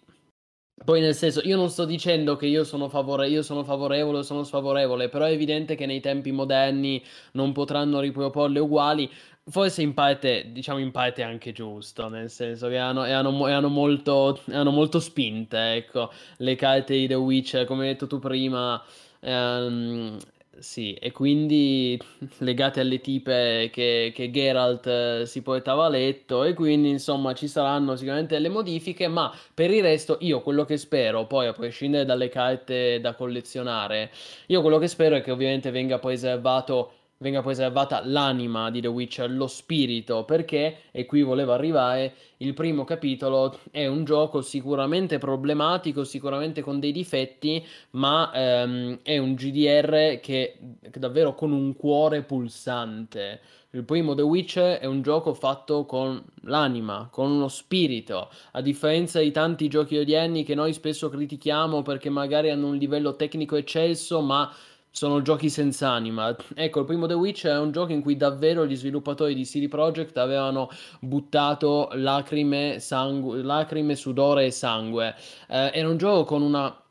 Poi 0.85 1.01
nel 1.01 1.15
senso, 1.15 1.41
io 1.45 1.55
non 1.57 1.71
sto 1.71 1.85
dicendo 1.85 2.35
che 2.35 2.47
io 2.47 2.65
sono, 2.65 2.89
favore- 2.89 3.29
io 3.29 3.43
sono 3.43 3.63
favorevole 3.63 4.19
o 4.19 4.23
sono 4.23 4.43
sfavorevole, 4.43 5.09
però 5.09 5.27
è 5.27 5.31
evidente 5.31 5.77
che 5.77 5.87
nei 5.87 6.01
tempi 6.01 6.33
moderni 6.33 7.01
non 7.33 7.53
potranno 7.53 8.01
riproporle 8.01 8.59
uguali. 8.59 9.09
Forse 9.45 9.83
in 9.83 9.93
parte, 9.93 10.53
diciamo 10.53 10.79
in 10.79 10.93
parte 10.93 11.23
anche 11.25 11.51
giusto, 11.53 12.09
nel 12.09 12.31
senso 12.31 12.69
che 12.69 12.75
erano 12.75 13.31
mo- 13.33 13.49
erano 13.49 13.69
molto, 13.69 14.41
erano 14.47 14.71
molto 14.71 15.01
spinte, 15.01 15.75
ecco, 15.75 16.13
le 16.39 16.55
carte 16.55 16.95
di 16.95 17.09
The 17.09 17.15
Witcher, 17.15 17.67
come 17.67 17.83
hai 17.83 17.89
detto 17.93 18.07
tu 18.07 18.21
prima, 18.21 18.81
ehm, 19.19 20.17
sì, 20.59 20.95
e 20.95 21.11
quindi 21.11 22.01
legate 22.39 22.79
alle 22.81 23.01
tipe 23.01 23.69
che, 23.73 24.13
che 24.15 24.31
Geralt 24.31 24.87
eh, 24.87 25.27
si 25.27 25.43
portava 25.43 25.87
a 25.87 25.89
letto, 25.89 26.45
e 26.45 26.55
quindi 26.55 26.91
insomma 26.91 27.35
ci 27.35 27.49
saranno 27.49 27.97
sicuramente 27.97 28.37
delle 28.37 28.49
modifiche, 28.49 29.09
ma 29.09 29.35
per 29.53 29.73
il 29.73 29.83
resto 29.83 30.19
io 30.21 30.41
quello 30.41 30.65
che 30.65 30.77
spero, 30.77 31.27
poi 31.27 31.49
a 31.49 31.53
prescindere 31.53 32.05
dalle 32.05 32.29
carte 32.29 33.01
da 33.01 33.15
collezionare, 33.15 34.13
io 34.47 34.61
quello 34.61 34.79
che 34.79 34.87
spero 34.87 35.17
è 35.17 35.21
che 35.21 35.33
ovviamente 35.33 35.73
venga 35.73 35.99
preservato, 35.99 36.93
venga 37.23 37.41
preservata 37.41 38.03
l'anima 38.05 38.71
di 38.71 38.81
The 38.81 38.89
Witcher, 38.89 39.31
lo 39.31 39.47
spirito, 39.47 40.25
perché, 40.25 40.79
e 40.91 41.07
qui 41.07 41.23
volevo 41.23 41.53
arrivare, 41.53 42.15
il 42.39 42.53
primo 42.53 42.83
capitolo 42.85 43.57
è 43.71 43.87
un 43.87 44.05
gioco 44.05 44.43
sicuramente 44.43 45.19
problematico, 45.19 46.03
sicuramente 46.03 46.61
con 46.61 46.81
dei 46.81 46.93
difetti, 46.93 47.65
ma 47.91 48.31
ehm, 48.35 48.99
è 49.03 49.17
un 49.19 49.35
GDR 49.35 50.19
che, 50.21 50.59
che 50.91 50.99
davvero 50.99 51.35
con 51.35 51.53
un 51.53 51.75
cuore 51.77 52.23
pulsante. 52.23 53.41
Il 53.75 53.85
primo 53.85 54.15
The 54.15 54.21
Witcher 54.21 54.81
è 54.81 54.85
un 54.85 55.01
gioco 55.01 55.33
fatto 55.33 55.87
con 55.87 56.23
l'anima, 56.43 57.09
con 57.11 57.31
uno 57.31 57.49
spirito, 57.49 58.29
a 58.51 58.61
differenza 58.61 59.19
di 59.21 59.31
tanti 59.31 59.69
giochi 59.69 59.97
odierni 59.97 60.45
che 60.45 60.55
noi 60.55 60.75
spesso 60.75 61.09
critichiamo 61.09 61.81
perché 61.81 62.11
magari 62.11 62.51
hanno 62.51 62.67
un 62.67 62.77
livello 62.77 63.17
tecnico 63.17 63.57
eccelso, 63.57 64.21
ma 64.21 64.53
sono 64.93 65.23
giochi 65.23 65.49
senza 65.49 65.89
anima. 65.89 66.37
Ecco, 66.55 66.81
il 66.81 66.85
primo 66.85 67.07
The 67.07 67.15
Witch 67.15 67.47
è 67.47 67.59
un 67.59 67.73
gioco 67.73 67.93
in 67.93 68.03
cui 68.03 68.17
davvero 68.17 68.67
gli 68.67 68.77
sviluppatori 68.77 69.35
di 69.35 69.45
CD 69.45 69.67
Projekt 69.67 70.19
avevano 70.19 70.69
buttato 71.01 71.89
lacrime, 71.95 72.79
sangu- 72.79 73.43
lacrime 73.43 73.97
sudore 73.97 74.45
e 74.45 74.51
sangue. 74.51 75.15
Eh, 75.49 75.71
era 75.73 75.89
un 75.89 75.97
gioco 75.97 76.25
con 76.25 76.43
una 76.43 76.82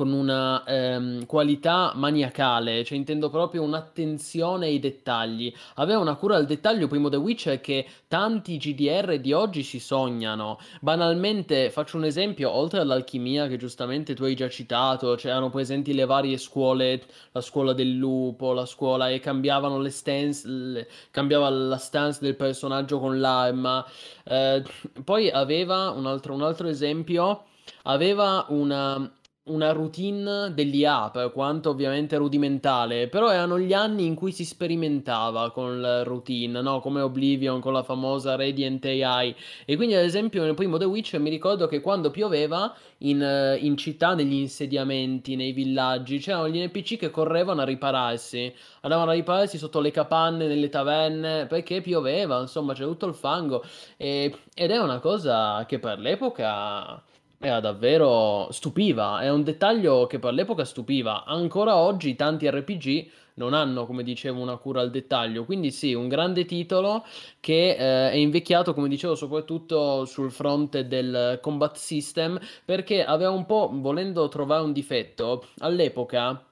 con 0.00 0.12
una 0.12 0.64
ehm, 0.64 1.26
qualità 1.26 1.92
maniacale, 1.94 2.84
cioè 2.84 2.96
intendo 2.96 3.28
proprio 3.28 3.62
un'attenzione 3.62 4.64
ai 4.64 4.78
dettagli. 4.78 5.52
Aveva 5.74 5.98
una 5.98 6.14
cura 6.14 6.36
al 6.36 6.46
dettaglio, 6.46 6.88
primo 6.88 7.10
The 7.10 7.18
Witcher, 7.18 7.60
che 7.60 7.86
tanti 8.08 8.56
GDR 8.56 9.18
di 9.20 9.34
oggi 9.34 9.62
si 9.62 9.78
sognano. 9.78 10.58
Banalmente, 10.80 11.68
faccio 11.68 11.98
un 11.98 12.06
esempio, 12.06 12.50
oltre 12.50 12.80
all'alchimia 12.80 13.46
che 13.46 13.58
giustamente 13.58 14.14
tu 14.14 14.24
hai 14.24 14.34
già 14.34 14.48
citato, 14.48 15.16
c'erano 15.16 15.48
cioè 15.48 15.50
presenti 15.50 15.92
le 15.92 16.06
varie 16.06 16.38
scuole, 16.38 17.02
la 17.32 17.42
scuola 17.42 17.74
del 17.74 17.92
lupo, 17.92 18.54
la 18.54 18.64
scuola 18.64 19.10
e 19.10 19.20
cambiavano 19.20 19.78
le 19.78 19.90
stance, 19.90 20.48
le, 20.48 20.88
cambiava 21.10 21.50
la 21.50 21.76
stance 21.76 22.20
del 22.22 22.36
personaggio 22.36 22.98
con 23.00 23.20
l'arma. 23.20 23.84
Eh, 24.24 24.62
poi 25.04 25.28
aveva 25.28 25.90
un 25.90 26.06
altro, 26.06 26.32
un 26.32 26.40
altro 26.40 26.68
esempio, 26.68 27.44
aveva 27.82 28.46
una 28.48 29.12
una 29.50 29.72
routine 29.72 30.52
dell'IA, 30.54 31.10
per 31.10 31.32
quanto 31.32 31.70
ovviamente 31.70 32.16
rudimentale, 32.16 33.08
però 33.08 33.30
erano 33.30 33.58
gli 33.58 33.72
anni 33.72 34.06
in 34.06 34.14
cui 34.14 34.32
si 34.32 34.44
sperimentava 34.44 35.50
con 35.50 35.80
la 35.80 36.02
routine, 36.02 36.60
no? 36.60 36.80
Come 36.80 37.00
Oblivion 37.00 37.60
con 37.60 37.72
la 37.72 37.82
famosa 37.82 38.36
Radiant 38.36 38.84
AI. 38.84 39.34
E 39.64 39.76
quindi, 39.76 39.94
ad 39.94 40.04
esempio, 40.04 40.42
nel 40.42 40.54
primo 40.54 40.78
The 40.78 40.84
Witcher 40.84 41.20
mi 41.20 41.30
ricordo 41.30 41.66
che 41.66 41.80
quando 41.80 42.10
pioveva 42.10 42.74
in, 42.98 43.22
eh, 43.22 43.56
in 43.56 43.76
città, 43.76 44.14
negli 44.14 44.34
insediamenti, 44.34 45.36
nei 45.36 45.52
villaggi, 45.52 46.18
c'erano 46.18 46.48
gli 46.48 46.62
NPC 46.62 46.96
che 46.96 47.10
correvano 47.10 47.60
a 47.62 47.64
ripararsi, 47.64 48.52
andavano 48.82 49.10
a 49.10 49.14
ripararsi 49.14 49.58
sotto 49.58 49.80
le 49.80 49.90
capanne, 49.90 50.46
nelle 50.46 50.68
taverne, 50.68 51.46
perché 51.46 51.80
pioveva, 51.80 52.40
insomma, 52.40 52.74
c'era 52.74 52.88
tutto 52.88 53.06
il 53.06 53.14
fango. 53.14 53.64
E, 53.96 54.34
ed 54.54 54.70
è 54.70 54.78
una 54.78 54.98
cosa 55.00 55.64
che 55.66 55.78
per 55.78 55.98
l'epoca 55.98 57.02
era 57.42 57.58
davvero 57.60 58.48
stupiva, 58.52 59.20
è 59.20 59.30
un 59.30 59.42
dettaglio 59.42 60.06
che 60.06 60.18
per 60.18 60.34
l'epoca 60.34 60.64
stupiva. 60.64 61.24
Ancora 61.24 61.76
oggi 61.76 62.14
tanti 62.14 62.50
RPG 62.50 63.10
non 63.34 63.54
hanno, 63.54 63.86
come 63.86 64.02
dicevo, 64.02 64.40
una 64.40 64.56
cura 64.58 64.82
al 64.82 64.90
dettaglio. 64.90 65.46
Quindi 65.46 65.70
sì, 65.70 65.94
un 65.94 66.08
grande 66.08 66.44
titolo 66.44 67.02
che 67.40 67.70
eh, 67.70 68.10
è 68.10 68.14
invecchiato, 68.16 68.74
come 68.74 68.88
dicevo, 68.88 69.14
soprattutto 69.14 70.04
sul 70.04 70.30
fronte 70.30 70.86
del 70.86 71.38
combat 71.40 71.76
system, 71.76 72.38
perché 72.64 73.02
aveva 73.04 73.30
un 73.30 73.46
po', 73.46 73.70
volendo 73.72 74.28
trovare 74.28 74.62
un 74.62 74.72
difetto, 74.74 75.46
all'epoca 75.60 76.44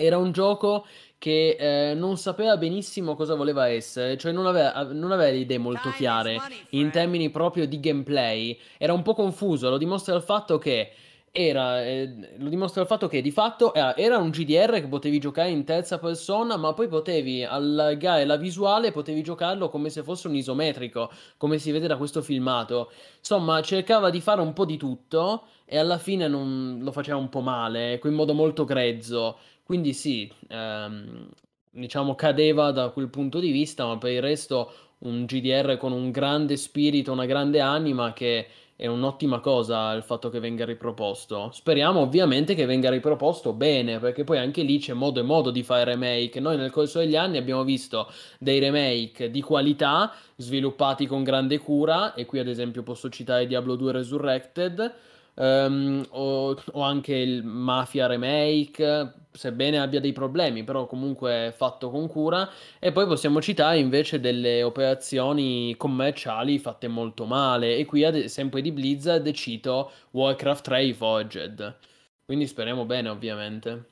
era 0.00 0.16
un 0.16 0.32
gioco 0.32 0.86
che 1.18 1.56
eh, 1.58 1.94
non 1.94 2.16
sapeva 2.16 2.56
benissimo 2.56 3.16
cosa 3.16 3.34
voleva 3.34 3.68
essere, 3.68 4.16
cioè 4.16 4.32
non 4.32 4.46
aveva, 4.46 4.84
non 4.84 5.10
aveva 5.10 5.30
le 5.30 5.38
idee 5.38 5.58
molto 5.58 5.90
chiare 5.90 6.38
in 6.70 6.90
termini 6.90 7.28
proprio 7.30 7.66
di 7.66 7.80
gameplay, 7.80 8.56
era 8.78 8.92
un 8.92 9.02
po' 9.02 9.14
confuso, 9.14 9.68
lo 9.68 9.78
dimostra 9.78 10.14
il 10.14 10.22
fatto 10.22 10.58
che 10.58 10.92
era, 11.30 11.84
eh, 11.84 12.34
lo 12.38 12.48
dimostra 12.48 12.80
il 12.82 12.86
fatto 12.86 13.06
che 13.06 13.20
di 13.20 13.30
fatto 13.30 13.74
era, 13.74 13.96
era, 13.96 14.18
un 14.18 14.30
GDR 14.30 14.80
che 14.80 14.88
potevi 14.88 15.18
giocare 15.18 15.50
in 15.50 15.64
terza 15.64 15.98
persona, 15.98 16.56
ma 16.56 16.72
poi 16.72 16.88
potevi 16.88 17.44
allargare 17.44 18.24
la 18.24 18.36
visuale, 18.36 18.92
potevi 18.92 19.22
giocarlo 19.22 19.68
come 19.68 19.90
se 19.90 20.02
fosse 20.02 20.28
un 20.28 20.34
isometrico, 20.34 21.10
come 21.36 21.58
si 21.58 21.70
vede 21.70 21.86
da 21.86 21.96
questo 21.96 22.22
filmato. 22.22 22.90
Insomma, 23.18 23.60
cercava 23.60 24.10
di 24.10 24.20
fare 24.20 24.40
un 24.40 24.52
po' 24.52 24.64
di 24.64 24.76
tutto 24.76 25.44
e 25.64 25.78
alla 25.78 25.98
fine 25.98 26.28
non, 26.28 26.78
lo 26.80 26.92
faceva 26.92 27.18
un 27.18 27.28
po' 27.28 27.40
male, 27.40 28.00
in 28.02 28.14
modo 28.14 28.34
molto 28.34 28.64
grezzo. 28.64 29.38
Quindi 29.68 29.92
sì, 29.92 30.32
ehm, 30.48 31.28
diciamo 31.70 32.14
cadeva 32.14 32.70
da 32.70 32.88
quel 32.88 33.10
punto 33.10 33.38
di 33.38 33.50
vista, 33.50 33.84
ma 33.84 33.98
per 33.98 34.12
il 34.12 34.22
resto 34.22 34.72
un 35.00 35.26
GDR 35.26 35.76
con 35.76 35.92
un 35.92 36.10
grande 36.10 36.56
spirito, 36.56 37.12
una 37.12 37.26
grande 37.26 37.60
anima 37.60 38.14
che 38.14 38.46
è 38.74 38.86
un'ottima 38.86 39.40
cosa 39.40 39.92
il 39.92 40.02
fatto 40.02 40.30
che 40.30 40.40
venga 40.40 40.64
riproposto. 40.64 41.50
Speriamo 41.52 42.00
ovviamente 42.00 42.54
che 42.54 42.64
venga 42.64 42.88
riproposto 42.88 43.52
bene, 43.52 43.98
perché 43.98 44.24
poi 44.24 44.38
anche 44.38 44.62
lì 44.62 44.78
c'è 44.78 44.94
modo 44.94 45.20
e 45.20 45.24
modo 45.24 45.50
di 45.50 45.62
fare 45.62 45.84
remake. 45.84 46.40
Noi 46.40 46.56
nel 46.56 46.70
corso 46.70 47.00
degli 47.00 47.16
anni 47.16 47.36
abbiamo 47.36 47.62
visto 47.62 48.10
dei 48.38 48.60
remake 48.60 49.30
di 49.30 49.42
qualità, 49.42 50.14
sviluppati 50.36 51.04
con 51.06 51.22
grande 51.22 51.58
cura, 51.58 52.14
e 52.14 52.24
qui 52.24 52.38
ad 52.38 52.48
esempio 52.48 52.82
posso 52.82 53.10
citare 53.10 53.46
Diablo 53.46 53.76
2 53.76 53.92
Resurrected, 53.92 54.94
um, 55.38 56.04
o, 56.10 56.56
o, 56.72 56.80
anche 56.82 57.14
il 57.14 57.44
Mafia 57.44 58.06
Remake, 58.06 59.12
sebbene 59.30 59.78
abbia 59.78 60.00
dei 60.00 60.12
problemi, 60.12 60.64
però 60.64 60.86
comunque 60.86 61.52
fatto 61.56 61.90
con 61.90 62.08
cura. 62.08 62.48
E 62.78 62.92
poi 62.92 63.06
possiamo 63.06 63.40
citare 63.40 63.78
invece 63.78 64.20
delle 64.20 64.62
operazioni 64.62 65.74
commerciali 65.76 66.58
fatte 66.58 66.88
molto 66.88 67.24
male. 67.24 67.76
E 67.76 67.84
qui, 67.84 68.04
ad 68.04 68.16
esempio, 68.16 68.60
di 68.60 68.72
Blizzard 68.72 69.30
cito 69.32 69.90
Warcraft 70.10 70.64
3 70.64 70.76
Reforged. 70.86 71.76
Quindi 72.24 72.46
speriamo 72.46 72.84
bene, 72.84 73.08
ovviamente. 73.08 73.84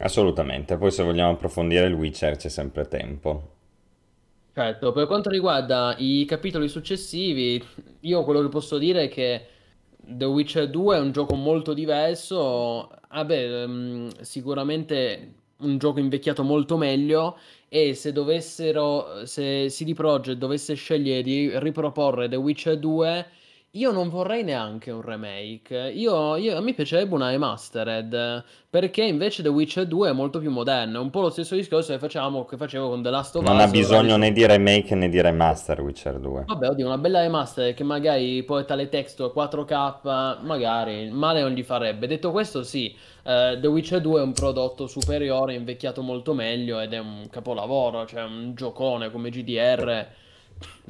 Assolutamente, 0.00 0.76
poi 0.76 0.90
se 0.90 1.02
vogliamo 1.02 1.32
approfondire 1.32 1.86
il 1.86 1.94
Witcher 1.94 2.36
c'è 2.36 2.48
sempre 2.48 2.86
tempo. 2.86 3.56
Certo, 4.58 4.90
per 4.90 5.06
quanto 5.06 5.30
riguarda 5.30 5.94
i 5.98 6.24
capitoli 6.26 6.66
successivi, 6.66 7.64
io 8.00 8.24
quello 8.24 8.42
che 8.42 8.48
posso 8.48 8.76
dire 8.76 9.04
è 9.04 9.08
che 9.08 9.46
The 10.04 10.24
Witcher 10.24 10.68
2 10.68 10.96
è 10.96 10.98
un 10.98 11.12
gioco 11.12 11.36
molto 11.36 11.72
diverso, 11.72 12.90
um, 13.08 14.10
sicuramente 14.20 15.34
un 15.58 15.78
gioco 15.78 16.00
invecchiato 16.00 16.42
molto 16.42 16.76
meglio 16.76 17.38
e 17.68 17.94
se 17.94 18.10
dovessero, 18.10 19.24
se 19.26 19.66
CD 19.68 19.94
Projekt 19.94 20.38
dovesse 20.38 20.74
scegliere 20.74 21.22
di 21.22 21.56
riproporre 21.60 22.28
The 22.28 22.34
Witcher 22.34 22.80
2 22.80 23.26
io 23.72 23.92
non 23.92 24.08
vorrei 24.08 24.42
neanche 24.42 24.90
un 24.90 25.02
remake. 25.02 25.92
Io, 25.94 26.36
io, 26.36 26.56
a 26.56 26.60
me 26.60 26.72
piacerebbe 26.72 27.14
una 27.14 27.28
remastered. 27.28 28.42
Perché 28.70 29.04
invece 29.04 29.42
The 29.42 29.50
Witcher 29.50 29.86
2 29.86 30.08
è 30.08 30.12
molto 30.12 30.38
più 30.38 30.50
moderno. 30.50 30.98
È 30.98 31.02
un 31.02 31.10
po' 31.10 31.20
lo 31.20 31.28
stesso 31.28 31.54
discorso 31.54 31.92
che, 31.92 31.98
facciamo, 31.98 32.46
che 32.46 32.56
facevo 32.56 32.88
con 32.88 33.02
The 33.02 33.10
Last 33.10 33.36
of 33.36 33.42
Us. 33.42 33.48
Non 33.48 33.60
ha 33.60 33.68
bisogno 33.68 34.16
né 34.16 34.32
di 34.32 34.46
remake 34.46 34.94
né 34.94 35.10
di 35.10 35.20
remaster 35.20 35.82
Witcher 35.82 36.18
2. 36.18 36.44
Vabbè, 36.46 36.68
oddio, 36.68 36.86
una 36.86 36.96
bella 36.96 37.20
remaster 37.20 37.74
che 37.74 37.84
magari 37.84 38.42
porta 38.42 38.74
le 38.74 38.88
texture 38.88 39.32
4K. 39.34 40.42
Magari 40.44 41.10
male 41.10 41.42
non 41.42 41.50
gli 41.50 41.62
farebbe. 41.62 42.06
Detto 42.06 42.30
questo, 42.30 42.62
sì. 42.62 42.96
Uh, 43.22 43.60
The 43.60 43.66
Witcher 43.66 44.00
2 44.00 44.20
è 44.20 44.22
un 44.22 44.32
prodotto 44.32 44.86
superiore, 44.86 45.52
invecchiato 45.52 46.00
molto 46.00 46.32
meglio 46.32 46.80
ed 46.80 46.94
è 46.94 46.98
un 46.98 47.26
capolavoro. 47.30 48.06
Cioè, 48.06 48.22
un 48.22 48.54
giocone 48.54 49.10
come 49.10 49.28
GDR 49.28 50.06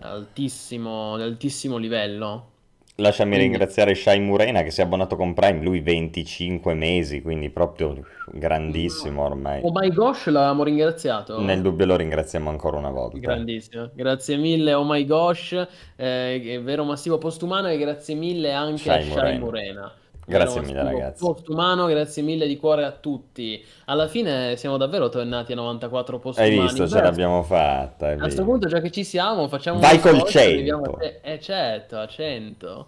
altissimo, 0.01 1.15
altissimo 1.15 1.77
livello. 1.77 2.57
Lasciami 3.01 3.37
quindi... 3.37 3.51
ringraziare 3.51 3.95
Shai 3.95 4.19
Murena 4.19 4.63
che 4.63 4.73
si 4.73 4.81
è 4.81 4.85
abbonato 4.85 5.15
con 5.15 5.33
Prime, 5.33 5.63
lui 5.63 5.81
25 5.81 6.75
mesi, 6.75 7.23
quindi 7.23 7.49
proprio 7.49 7.95
grandissimo 8.33 9.23
ormai. 9.23 9.61
Oh 9.63 9.71
my 9.73 9.93
gosh, 9.93 10.27
l'avevamo 10.27 10.65
ringraziato. 10.65 11.41
Nel 11.41 11.63
dubbio 11.63 11.87
lo 11.87 11.95
ringraziamo 11.95 12.51
ancora 12.51 12.77
una 12.77 12.91
volta. 12.91 13.19
Grandissimo, 13.19 13.91
grazie 13.95 14.37
mille, 14.37 14.75
oh 14.75 14.85
my 14.85 15.05
gosh, 15.05 15.67
eh, 15.95 16.61
vero 16.63 16.83
massivo 16.83 17.19
postumano 17.19 17.69
e 17.69 17.79
grazie 17.79 18.17
mille 18.17 18.53
anche 18.53 18.79
Shai 18.79 19.01
a 19.01 19.13
Shai 19.13 19.39
Murena. 19.39 19.39
Murena. 19.39 19.93
Grazie 20.29 20.61
mille 20.61 20.83
ragazzi. 20.83 21.25
Postumano, 21.25 21.87
grazie 21.87 22.23
mille 22.23 22.47
di 22.47 22.57
cuore 22.59 22.85
a 22.85 22.93
tutti. 22.93 23.65
Alla 23.87 24.09
fine 24.09 24.57
siamo 24.57 24.77
davvero 24.77 25.09
tornati 25.09 25.53
a 25.53 25.57
94 25.57 26.19
posti 26.19 26.43
Hai 26.43 26.59
visto, 26.59 26.87
ce 26.87 27.01
l'abbiamo 27.01 27.43
fatta. 27.43 28.09
A 28.09 28.17
questo 28.17 28.45
punto, 28.45 28.69
già 28.69 28.81
che 28.81 28.91
ci 28.91 29.05
siamo, 29.05 29.49
facciamo 29.49 29.81
Vai 29.81 29.99
col 29.99 30.23
100. 30.23 30.99
Eh 31.23 31.41
certo, 31.41 31.97
a 31.97 32.07
100. 32.07 32.87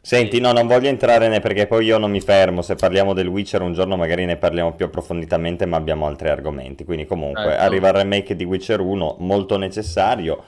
Senti, 0.00 0.40
no, 0.40 0.52
non 0.52 0.66
voglio 0.66 0.88
entrare 0.88 1.28
ne 1.28 1.38
perché 1.40 1.66
poi 1.66 1.84
io 1.84 1.98
non 1.98 2.10
mi 2.10 2.20
fermo. 2.20 2.62
Se 2.62 2.74
parliamo 2.74 3.12
del 3.12 3.28
Witcher 3.28 3.62
un 3.62 3.72
giorno 3.72 3.96
magari 3.96 4.24
ne 4.24 4.36
parliamo 4.36 4.72
più 4.74 4.86
approfonditamente, 4.86 5.64
ma 5.66 5.76
abbiamo 5.76 6.06
altri 6.06 6.28
argomenti. 6.28 6.84
Quindi 6.84 7.06
comunque 7.06 7.42
certo. 7.42 7.62
arriva 7.62 7.88
il 7.88 7.94
remake 7.94 8.34
di 8.34 8.44
Witcher 8.44 8.80
1, 8.80 9.16
molto 9.18 9.56
necessario 9.58 10.42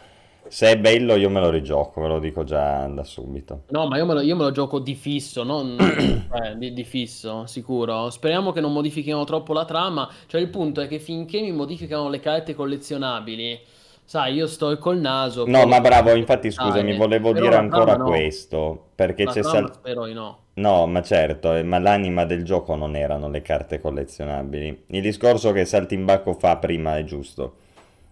se 0.51 0.73
è 0.73 0.77
bello 0.77 1.15
io 1.15 1.31
me 1.31 1.39
lo 1.39 1.49
rigioco, 1.49 2.01
ve 2.01 2.09
lo 2.09 2.19
dico 2.19 2.43
già 2.43 2.85
da 2.89 3.05
subito. 3.05 3.63
No, 3.69 3.87
ma 3.87 3.99
io 3.99 4.05
me 4.05 4.15
lo, 4.15 4.21
io 4.21 4.35
me 4.35 4.43
lo 4.43 4.51
gioco 4.51 4.81
di 4.81 4.97
fisso, 4.97 5.45
non 5.45 5.77
eh, 5.79 6.59
di, 6.59 6.73
di, 6.73 6.83
fisso, 6.83 7.47
sicuro. 7.47 8.11
Speriamo 8.11 8.51
che 8.51 8.61
non 8.61 8.73
modifichino 8.73 9.23
troppo 9.23 9.53
la 9.53 9.65
trama. 9.65 10.11
Cioè 10.27 10.41
il 10.41 10.49
punto 10.49 10.81
è 10.81 10.89
che 10.89 10.99
finché 10.99 11.41
mi 11.41 11.53
modificano 11.53 12.09
le 12.09 12.19
carte 12.19 12.57
collezionabili, 12.57 13.61
sai, 14.05 14.35
io 14.35 14.49
sto 14.49 14.77
col 14.79 14.99
naso. 14.99 15.47
No, 15.47 15.67
ma 15.67 15.81
bravo, 15.81 16.15
infatti 16.17 16.51
scusami, 16.51 16.97
volevo 16.97 17.33
dire 17.33 17.55
ancora 17.55 17.95
no. 17.95 18.07
questo, 18.07 18.87
perché 18.97 19.23
la 19.23 19.31
c'è 19.31 19.45
sal... 19.45 19.73
spero 19.73 20.07
di 20.07 20.15
no. 20.15 20.39
No, 20.55 20.85
ma 20.89 21.01
certo, 21.01 21.55
eh, 21.55 21.63
ma 21.63 21.79
l'anima 21.79 22.25
del 22.25 22.43
gioco 22.43 22.75
non 22.75 22.97
erano 22.97 23.29
le 23.29 23.41
carte 23.41 23.81
collezionabili. 23.81 24.83
Il 24.89 25.01
discorso 25.01 25.53
che 25.53 25.65
Saltimbacco 25.65 26.35
fa 26.35 26.57
prima 26.57 26.99
è 26.99 27.05
giusto. 27.05 27.55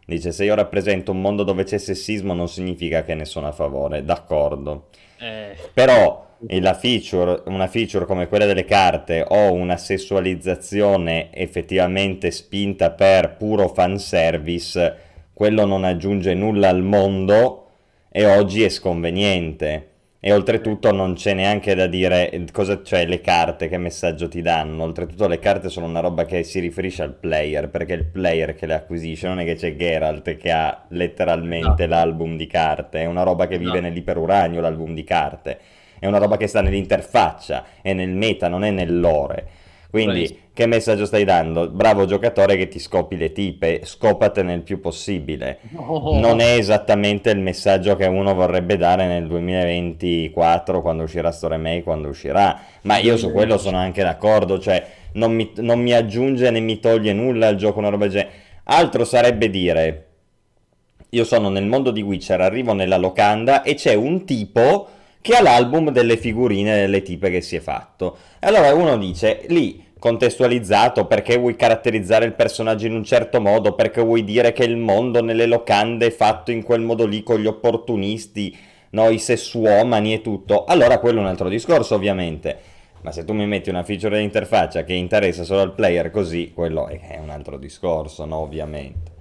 Dice, 0.09 0.33
se 0.33 0.45
io 0.45 0.55
rappresento 0.55 1.13
un 1.13 1.21
mondo 1.21 1.43
dove 1.43 1.65
c'è 1.65 1.77
sessismo 1.77 2.33
non 2.33 2.49
significa 2.49 3.05
che 3.05 3.15
ne 3.15 3.27
sono 3.27 3.47
a 3.47 3.53
favore, 3.53 4.07
d'accordo. 4.07 4.87
Eh. 5.19 5.55
Però 5.75 6.27
feature, 6.73 7.43
una 7.45 7.67
feature 7.67 8.07
come 8.07 8.27
quella 8.27 8.47
delle 8.47 8.65
carte 8.65 9.23
o 9.29 9.53
una 9.53 9.77
sessualizzazione 9.77 11.31
effettivamente 11.35 12.31
spinta 12.31 12.91
per 12.93 13.37
puro 13.37 13.69
fanservice, 13.69 14.97
quello 15.35 15.67
non 15.67 15.85
aggiunge 15.85 16.33
nulla 16.33 16.71
al 16.71 16.83
mondo 16.83 17.67
e 18.09 18.25
oggi 18.25 18.63
è 18.63 18.71
sconveniente. 18.71 19.89
E 20.21 20.33
oltretutto 20.33 20.91
non 20.91 21.15
c'è 21.15 21.33
neanche 21.33 21.77
da 21.77 21.87
dire 21.87 22.45
cosa, 22.51 22.83
cioè 22.83 23.07
le 23.07 23.21
carte, 23.21 23.69
che 23.69 23.79
messaggio 23.79 24.27
ti 24.27 24.43
danno. 24.43 24.83
Oltretutto 24.83 25.29
le 25.29 25.39
carte 25.39 25.69
sono 25.69 25.87
una 25.87 26.01
roba 26.01 26.25
che 26.25 26.43
si 26.43 26.59
riferisce 26.59 27.05
al 27.05 27.15
player, 27.15 27.69
perché 27.69 27.95
è 27.95 27.97
il 27.97 28.05
player 28.05 28.55
che 28.57 28.67
le 28.67 28.75
acquisisce, 28.75 29.29
non 29.29 29.39
è 29.39 29.45
che 29.45 29.55
c'è 29.55 29.77
Geralt 29.77 30.37
che 30.37 30.51
ha 30.51 30.87
letteralmente 30.89 31.87
no. 31.87 31.95
l'album 31.95 32.37
di 32.37 32.49
carte, 32.49 33.03
è 33.03 33.05
una 33.05 33.23
roba 33.23 33.47
che 33.47 33.59
vive 33.59 33.75
no. 33.75 33.83
nell'iperuranio 33.83 34.61
l'album 34.61 34.93
di 34.93 35.05
carte, 35.05 35.61
è 36.01 36.07
una 36.07 36.19
roba 36.19 36.37
che 36.37 36.49
sta 36.49 36.63
nell'interfaccia, 36.63 37.65
è 37.81 37.93
nel 37.93 38.11
meta, 38.11 38.49
non 38.49 38.65
è 38.65 38.73
nel 38.73 38.99
lore. 38.99 39.47
Quindi, 39.89 40.37
che 40.59 40.67
messaggio 40.67 41.07
stai 41.07 41.23
dando? 41.23 41.69
Bravo 41.69 42.05
giocatore 42.05 42.57
che 42.57 42.67
ti 42.67 42.81
scopi 42.81 43.17
le 43.17 43.31
tipe, 43.31 43.83
scopatene 43.85 44.55
il 44.55 44.63
più 44.63 44.81
possibile. 44.81 45.61
Oh. 45.77 46.19
Non 46.19 46.41
è 46.41 46.57
esattamente 46.57 47.31
il 47.31 47.39
messaggio 47.39 47.95
che 47.95 48.07
uno 48.07 48.35
vorrebbe 48.35 48.77
dare 48.77 49.07
nel 49.07 49.29
2024, 49.29 50.83
quando 50.83 51.05
uscirà 51.05 51.31
Story 51.31 51.59
May, 51.59 51.85
quando 51.85 52.09
uscirà. 52.09 52.61
Ma 52.83 52.99
io 52.99 53.17
su 53.17 53.31
quello 53.31 53.57
sono 53.57 53.77
anche 53.77 54.03
d'accordo, 54.03 54.59
cioè 54.59 54.85
non 55.13 55.33
mi, 55.33 55.53
non 55.59 55.79
mi 55.79 55.93
aggiunge 55.93 56.51
né 56.51 56.59
mi 56.59 56.81
toglie 56.81 57.13
nulla 57.13 57.47
al 57.47 57.55
gioco, 57.55 57.79
una 57.79 57.91
roba 57.91 58.09
del 58.09 58.15
genere. 58.15 58.33
Altro 58.65 59.05
sarebbe 59.05 59.51
dire, 59.51 60.07
io 61.11 61.23
sono 61.23 61.51
nel 61.51 61.67
mondo 61.67 61.93
di 61.93 62.03
Witcher, 62.03 62.41
arrivo 62.41 62.73
nella 62.73 62.97
locanda 62.97 63.63
e 63.63 63.75
c'è 63.75 63.95
un 63.95 64.25
tipo 64.25 64.89
che 65.21 65.35
ha 65.35 65.41
l'album 65.41 65.91
delle 65.91 66.17
figurine 66.17 66.75
delle 66.75 67.03
tipe 67.03 67.31
che 67.31 67.43
si 67.43 67.55
è 67.55 67.61
fatto. 67.61 68.17
E 68.41 68.47
allora 68.49 68.75
uno 68.75 68.97
dice, 68.97 69.45
lì 69.49 69.87
contestualizzato, 69.99 71.07
perché 71.07 71.37
vuoi 71.37 71.57
caratterizzare 71.57 72.25
il 72.25 72.35
personaggio 72.35 72.87
in 72.87 72.95
un 72.95 73.05
certo 73.05 73.41
modo, 73.41 73.75
perché 73.75 74.03
vuoi 74.03 74.25
dire 74.25 74.53
che 74.53 74.65
il 74.65 74.77
mondo 74.77 75.23
nelle 75.23 75.47
locande 75.47 76.07
è 76.07 76.11
fatto 76.11 76.51
in 76.51 76.63
quel 76.63 76.81
modo 76.81 77.07
lì 77.07 77.23
con 77.23 77.41
gli 77.41 77.47
opportunisti, 77.47 78.57
no, 78.91 79.09
i 79.11 79.19
sessuomani 79.19 80.15
e 80.15 80.21
tutto, 80.21 80.65
allora 80.65 80.99
quello 80.99 81.19
è 81.19 81.23
un 81.23 81.29
altro 81.29 81.49
discorso 81.49 81.95
ovviamente. 81.95 82.77
Ma 83.01 83.13
se 83.13 83.25
tu 83.25 83.33
mi 83.33 83.47
metti 83.47 83.71
una 83.71 83.85
feature 83.85 84.19
di 84.19 84.25
interfaccia 84.25 84.83
che 84.83 84.93
interessa 84.93 85.45
solo 85.45 85.61
al 85.61 85.75
player 85.75 86.11
così, 86.11 86.53
quello 86.53 86.89
è 86.89 87.19
un 87.23 87.31
altro 87.31 87.57
discorso, 87.57 88.25
no, 88.25 88.39
ovviamente. 88.39 89.13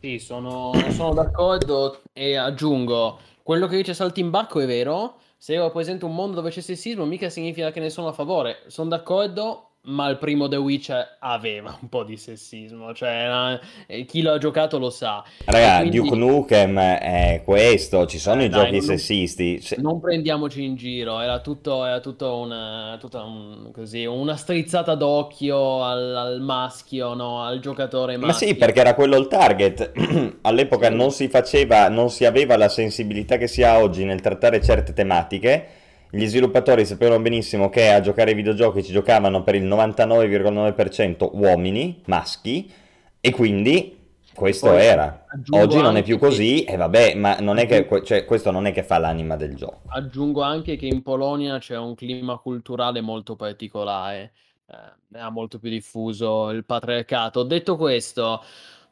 Sì, 0.00 0.18
sono, 0.18 0.72
sono 0.88 1.12
d'accordo 1.12 2.00
e 2.12 2.36
aggiungo, 2.36 3.18
quello 3.42 3.66
che 3.66 3.76
dice 3.76 3.92
Saltimbacco 3.92 4.60
è 4.60 4.66
vero, 4.66 5.16
se 5.36 5.54
io 5.54 5.62
rappresento 5.62 6.06
un 6.06 6.14
mondo 6.14 6.36
dove 6.36 6.50
c'è 6.50 6.60
sessismo, 6.60 7.04
mica 7.04 7.28
significa 7.28 7.70
che 7.72 7.80
ne 7.80 7.90
sono 7.90 8.08
a 8.08 8.12
favore. 8.12 8.62
Sono 8.68 8.88
d'accordo, 8.88 9.71
ma 9.84 10.08
il 10.08 10.18
primo 10.18 10.46
The 10.46 10.56
Witcher 10.56 11.16
aveva 11.18 11.76
un 11.80 11.88
po' 11.88 12.04
di 12.04 12.16
sessismo, 12.16 12.94
cioè 12.94 13.58
eh, 13.86 14.04
chi 14.04 14.22
l'ha 14.22 14.38
giocato 14.38 14.78
lo 14.78 14.90
sa. 14.90 15.24
Raga, 15.44 15.78
quindi... 15.78 15.96
Duke 15.96 16.16
Nukem 16.16 16.78
è 16.78 17.42
questo, 17.44 18.06
ci 18.06 18.18
sono 18.18 18.42
eh, 18.42 18.44
i 18.44 18.48
dai, 18.48 18.60
giochi 18.60 18.76
non, 18.76 18.86
sessisti. 18.86 19.60
Se... 19.60 19.76
Non 19.80 19.98
prendiamoci 19.98 20.62
in 20.62 20.76
giro, 20.76 21.18
era 21.18 21.40
tutto, 21.40 21.84
era 21.84 21.98
tutto 21.98 22.36
una, 22.36 22.96
tutta 23.00 23.24
un, 23.24 23.70
così, 23.72 24.04
una 24.04 24.36
strizzata 24.36 24.94
d'occhio 24.94 25.82
al, 25.82 26.16
al, 26.16 26.40
maschio, 26.40 27.14
no? 27.14 27.42
al 27.42 27.58
giocatore 27.58 28.16
maschio. 28.16 28.46
Ma 28.46 28.52
sì, 28.52 28.56
perché 28.56 28.80
era 28.80 28.94
quello 28.94 29.16
il 29.16 29.26
target. 29.26 30.38
All'epoca 30.42 30.90
sì. 30.90 30.94
non 30.94 31.10
si 31.10 31.28
faceva, 31.28 31.88
non 31.88 32.08
si 32.08 32.24
aveva 32.24 32.56
la 32.56 32.68
sensibilità 32.68 33.36
che 33.36 33.48
si 33.48 33.64
ha 33.64 33.80
oggi 33.80 34.04
nel 34.04 34.20
trattare 34.20 34.62
certe 34.62 34.92
tematiche 34.92 35.80
gli 36.14 36.26
sviluppatori 36.26 36.84
sapevano 36.84 37.22
benissimo 37.22 37.70
che 37.70 37.88
a 37.90 38.02
giocare 38.02 38.30
ai 38.30 38.36
videogiochi 38.36 38.84
ci 38.84 38.92
giocavano 38.92 39.42
per 39.42 39.54
il 39.54 39.64
99,9% 39.64 41.30
uomini, 41.32 42.02
maschi, 42.04 42.70
e 43.18 43.30
quindi 43.30 43.98
questo 44.34 44.68
Poi, 44.68 44.84
era. 44.84 45.24
Oggi 45.52 45.80
non 45.80 45.96
è 45.96 46.02
più 46.02 46.18
così, 46.18 46.64
e 46.64 46.76
vabbè, 46.76 47.14
ma 47.14 47.36
non 47.36 47.56
è 47.56 47.66
che, 47.66 47.88
cioè, 48.04 48.26
questo 48.26 48.50
non 48.50 48.66
è 48.66 48.72
che 48.72 48.82
fa 48.82 48.98
l'anima 48.98 49.36
del 49.36 49.54
gioco. 49.54 49.84
Aggiungo 49.86 50.42
anche 50.42 50.76
che 50.76 50.84
in 50.84 51.02
Polonia 51.02 51.58
c'è 51.58 51.78
un 51.78 51.94
clima 51.94 52.36
culturale 52.36 53.00
molto 53.00 53.34
particolare, 53.34 54.32
eh, 54.66 55.18
ha 55.18 55.30
molto 55.30 55.58
più 55.58 55.70
diffuso 55.70 56.50
il 56.50 56.66
patriarcato. 56.66 57.42
Detto 57.42 57.76
questo, 57.78 58.44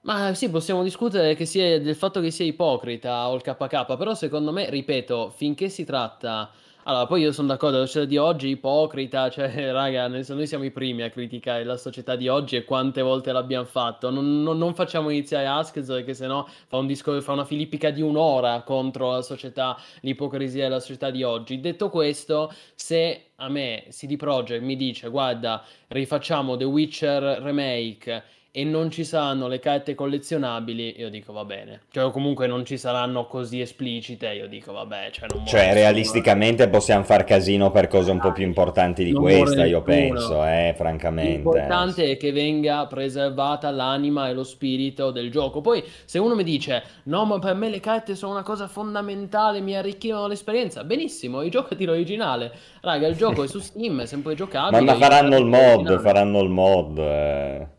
ma 0.03 0.33
sì, 0.33 0.49
possiamo 0.49 0.83
discutere 0.83 1.35
che 1.35 1.45
sia, 1.45 1.79
del 1.79 1.97
fatto 1.97 2.23
che 2.23 2.31
sia 2.31 2.47
ipocrita 2.47 3.29
o 3.29 3.35
il 3.35 3.43
KK, 3.43 3.97
però 3.99 4.15
secondo 4.15 4.53
me, 4.53 4.71
ripeto, 4.71 5.29
finché 5.37 5.69
si 5.69 5.85
tratta 5.85 6.51
allora, 6.91 7.07
poi 7.07 7.21
io 7.21 7.31
sono 7.31 7.47
d'accordo, 7.47 7.79
la 7.79 7.87
società 7.87 8.07
di 8.07 8.17
oggi 8.17 8.49
è 8.49 8.51
ipocrita, 8.51 9.31
cioè, 9.31 9.71
raga, 9.71 10.09
noi 10.09 10.25
siamo 10.25 10.65
i 10.65 10.73
primi 10.73 11.03
a 11.03 11.11
criticare 11.11 11.63
la 11.63 11.77
società 11.77 12.17
di 12.17 12.27
oggi 12.27 12.57
e 12.57 12.65
quante 12.65 13.01
volte 13.01 13.31
l'abbiamo 13.31 13.65
fatto. 13.65 14.11
Non, 14.11 14.43
non, 14.43 14.59
non 14.59 14.75
facciamo 14.75 15.09
iniziare 15.11 15.47
Askez 15.47 15.87
perché 15.87 16.15
sennò 16.15 16.45
fa, 16.67 16.79
un 16.79 16.89
disco, 16.89 17.21
fa 17.21 17.33
una 17.33 17.45
filippica 17.45 17.91
di 17.91 18.03
un'ora 18.03 18.63
contro 18.63 19.13
la 19.13 19.23
società, 19.23 19.79
l'ipocrisia 20.01 20.65
della 20.65 20.81
società 20.81 21.11
di 21.11 21.23
oggi. 21.23 21.61
Detto 21.61 21.91
questo, 21.91 22.53
se 22.75 23.27
a 23.37 23.49
me 23.49 23.85
CD 23.91 24.17
Projekt 24.17 24.63
mi 24.63 24.75
dice, 24.75 25.09
guarda, 25.11 25.63
rifacciamo 25.89 26.57
The 26.57 26.65
Witcher 26.65 27.23
Remake 27.41 28.25
e 28.53 28.65
non 28.65 28.91
ci 28.91 29.05
saranno 29.05 29.47
le 29.47 29.61
carte 29.61 29.95
collezionabili, 29.95 30.99
io 30.99 31.09
dico 31.09 31.33
va 31.33 31.45
bene. 31.45 31.83
Cioè, 31.93 32.11
comunque 32.11 32.49
non 32.49 32.65
ci 32.65 32.77
saranno 32.79 33.27
così 33.27 33.61
esplicite, 33.61 34.29
io 34.33 34.49
dico 34.49 34.73
vabbè. 34.73 35.11
Cioè, 35.13 35.29
cioè 35.45 35.73
realisticamente 35.73 36.65
muore. 36.65 36.71
possiamo 36.79 37.05
far 37.05 37.23
casino 37.23 37.71
per 37.71 37.87
cose 37.87 38.11
un 38.11 38.19
po' 38.19 38.33
più 38.33 38.45
importanti 38.45 39.05
di 39.05 39.13
non 39.13 39.23
questa, 39.23 39.65
io 39.65 39.83
penso, 39.83 40.45
eh, 40.45 40.75
francamente. 40.77 41.31
L'importante 41.31 42.11
è 42.11 42.17
che 42.17 42.33
venga 42.33 42.87
preservata 42.87 43.71
l'anima 43.71 44.29
e 44.29 44.33
lo 44.33 44.43
spirito 44.43 45.13
del 45.13 45.31
gioco. 45.31 45.61
Poi, 45.61 45.85
se 46.05 46.19
uno 46.19 46.35
mi 46.35 46.43
dice, 46.43 46.83
no, 47.05 47.25
ma 47.27 47.39
per 47.39 47.55
me 47.55 47.69
le 47.69 47.79
carte 47.79 48.17
sono 48.17 48.33
una 48.33 48.43
cosa 48.43 48.67
fondamentale, 48.67 49.61
mi 49.61 49.77
arricchivano 49.77 50.27
l'esperienza, 50.27 50.83
benissimo, 50.83 51.43
i 51.43 51.51
giocati 51.51 51.85
l'originale. 51.85 52.51
Raga, 52.81 53.07
il 53.07 53.15
gioco 53.17 53.45
è 53.45 53.47
su 53.47 53.61
Steam, 53.63 54.01
è 54.01 54.07
sempre 54.07 54.35
giocabile. 54.35 54.83
ma, 54.83 54.93
ma 54.93 54.99
faranno 54.99 55.37
il 55.39 55.47
mod, 55.47 56.01
faranno 56.01 56.41
il 56.41 56.49
mod. 56.49 57.79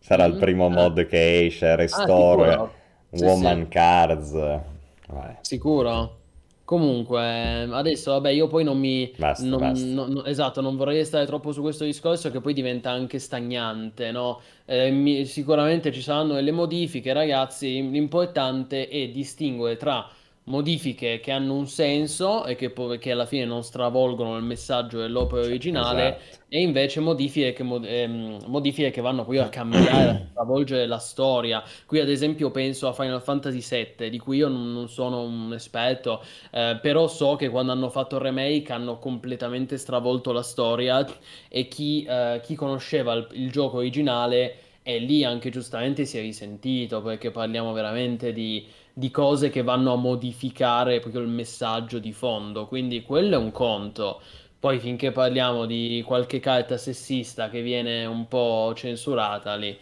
Sarà 0.00 0.24
mm-hmm. 0.24 0.32
il 0.32 0.38
primo 0.38 0.68
mod 0.68 1.06
che 1.06 1.44
esce, 1.44 1.76
Restore, 1.76 2.52
ah, 2.52 2.70
Woman 3.10 3.62
sì. 3.62 3.68
Cards. 3.68 4.32
Vabbè. 4.32 5.36
Sicuro? 5.42 6.16
Comunque, 6.64 7.62
adesso 7.68 8.12
vabbè, 8.12 8.30
io 8.30 8.46
poi 8.46 8.62
non 8.62 8.78
mi. 8.78 9.12
Basta, 9.16 9.44
non, 9.44 9.58
basta. 9.58 9.84
Non, 9.86 10.22
esatto, 10.24 10.60
non 10.60 10.76
vorrei 10.76 11.04
stare 11.04 11.26
troppo 11.26 11.50
su 11.50 11.62
questo 11.62 11.84
discorso 11.84 12.30
che 12.30 12.40
poi 12.40 12.54
diventa 12.54 12.90
anche 12.92 13.18
stagnante, 13.18 14.12
no? 14.12 14.40
Eh, 14.66 14.92
mi, 14.92 15.24
sicuramente 15.24 15.90
ci 15.90 16.00
saranno 16.00 16.34
delle 16.34 16.52
modifiche, 16.52 17.12
ragazzi. 17.12 17.90
L'importante 17.90 18.86
è 18.86 19.08
distinguere 19.08 19.76
tra 19.76 20.08
modifiche 20.44 21.20
che 21.20 21.30
hanno 21.30 21.54
un 21.54 21.66
senso 21.66 22.44
e 22.44 22.56
che, 22.56 22.72
che, 22.98 23.12
alla 23.12 23.26
fine 23.26 23.44
non 23.44 23.62
stravolgono 23.62 24.36
il 24.36 24.42
messaggio 24.42 24.98
dell'opera 24.98 25.42
originale 25.42 26.18
esatto. 26.18 26.44
e 26.48 26.60
invece 26.60 27.00
modifiche 27.00 27.52
che, 27.52 27.62
ehm, 27.62 28.44
modifiche 28.46 28.90
che, 28.90 29.00
vanno 29.00 29.24
poi 29.24 29.38
a 29.38 29.48
cambiare, 29.48 30.08
a 30.10 30.26
stravolgere 30.30 30.86
la 30.86 30.98
storia. 30.98 31.62
Qui 31.86 32.00
ad 32.00 32.08
esempio 32.08 32.50
penso 32.50 32.88
a 32.88 32.92
Final 32.92 33.22
Fantasy 33.22 33.60
VII, 33.96 34.10
di 34.10 34.18
cui 34.18 34.38
io 34.38 34.48
non, 34.48 34.72
non 34.72 34.88
sono 34.88 35.22
un 35.22 35.52
esperto, 35.52 36.22
eh, 36.50 36.78
però 36.80 37.06
so 37.06 37.36
che 37.36 37.48
quando 37.48 37.72
hanno 37.72 37.90
fatto 37.90 38.16
il 38.16 38.22
remake 38.22 38.72
hanno 38.72 38.98
completamente 38.98 39.76
stravolto 39.76 40.32
la 40.32 40.42
storia 40.42 41.06
e 41.48 41.68
chi, 41.68 42.04
eh, 42.04 42.40
chi 42.42 42.54
conosceva 42.54 43.12
il, 43.12 43.28
il 43.32 43.50
gioco 43.52 43.76
originale 43.76 44.56
e 44.82 44.98
lì 44.98 45.24
anche 45.24 45.50
giustamente 45.50 46.06
si 46.06 46.18
è 46.18 46.20
risentito 46.22 47.02
perché 47.02 47.30
parliamo 47.30 47.72
veramente 47.72 48.32
di 48.32 48.66
di 49.00 49.10
cose 49.10 49.48
che 49.48 49.62
vanno 49.62 49.94
a 49.94 49.96
modificare 49.96 51.00
proprio 51.00 51.22
il 51.22 51.28
messaggio 51.28 51.98
di 51.98 52.12
fondo, 52.12 52.66
quindi 52.66 53.02
quello 53.02 53.34
è 53.34 53.38
un 53.38 53.50
conto. 53.50 54.20
Poi 54.60 54.78
finché 54.78 55.10
parliamo 55.10 55.64
di 55.64 56.02
qualche 56.06 56.38
carta 56.38 56.76
sessista 56.76 57.48
che 57.48 57.62
viene 57.62 58.04
un 58.04 58.28
po' 58.28 58.74
censurata 58.76 59.54
lì, 59.56 59.74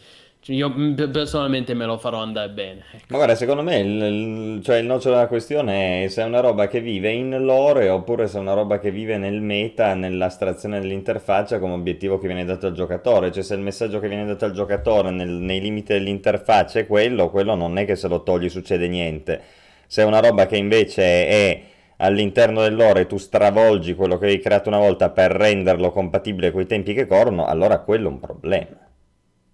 cioè, 0.49 0.57
io 0.57 0.71
mm, 0.71 0.95
personalmente 1.13 1.75
me 1.75 1.85
lo 1.85 1.99
farò 1.99 2.23
andare 2.23 2.49
bene. 2.49 2.85
Ecco. 2.91 3.05
Ma 3.09 3.17
guarda, 3.17 3.35
secondo 3.35 3.63
me 3.63 3.79
il, 3.81 4.61
cioè 4.63 4.79
il 4.79 4.87
nocciolo 4.87 5.17
della 5.17 5.27
questione 5.27 6.05
è 6.05 6.09
se 6.09 6.23
è 6.23 6.25
una 6.25 6.41
roba 6.41 6.69
che 6.69 6.81
vive 6.81 7.11
in 7.11 7.37
lore 7.45 7.91
oppure 7.91 8.27
se 8.29 8.39
è 8.39 8.41
una 8.41 8.55
roba 8.55 8.79
che 8.79 8.91
vive 8.91 9.19
nel 9.19 9.43
meta, 9.43 9.93
nell'astrazione 9.93 10.81
dell'interfaccia 10.81 11.59
come 11.59 11.75
obiettivo 11.75 12.19
che 12.19 12.29
viene 12.29 12.47
dato 12.47 12.67
al 12.67 12.73
giocatore. 12.73 13.31
Cioè 13.31 13.43
se 13.43 13.55
il 13.55 13.61
messaggio 13.61 14.01
che 14.01 14.09
viene 14.09 14.25
dato 14.25 14.47
al 14.47 14.53
giocatore 14.53 15.11
nel, 15.11 15.29
nei 15.29 15.61
limiti 15.61 15.93
dell'interfaccia 15.93 16.79
è 16.79 16.87
quello, 16.87 17.29
quello 17.29 17.55
non 17.55 17.77
è 17.77 17.85
che 17.85 17.95
se 17.95 18.09
lo 18.09 18.23
togli 18.23 18.49
succede 18.49 18.89
niente. 18.89 19.43
Se 19.87 20.01
è 20.01 20.07
una 20.07 20.21
roba 20.21 20.47
che 20.47 20.57
invece 20.57 21.29
è 21.29 21.63
all'interno 21.99 22.63
del 22.63 22.75
lore 22.75 23.07
tu 23.07 23.19
stravolgi 23.19 23.95
quello 23.95 24.17
che 24.17 24.27
hai 24.27 24.41
creato 24.41 24.71
una 24.71 24.79
volta 24.79 25.11
per 25.11 25.31
renderlo 25.31 25.91
compatibile 25.91 26.53
con 26.53 26.63
i 26.63 26.67
tempi 26.67 26.95
che 26.95 27.07
corrono, 27.07 27.45
allora 27.45 27.81
quello 27.81 28.09
è 28.09 28.13
un 28.13 28.21
problema. 28.21 28.79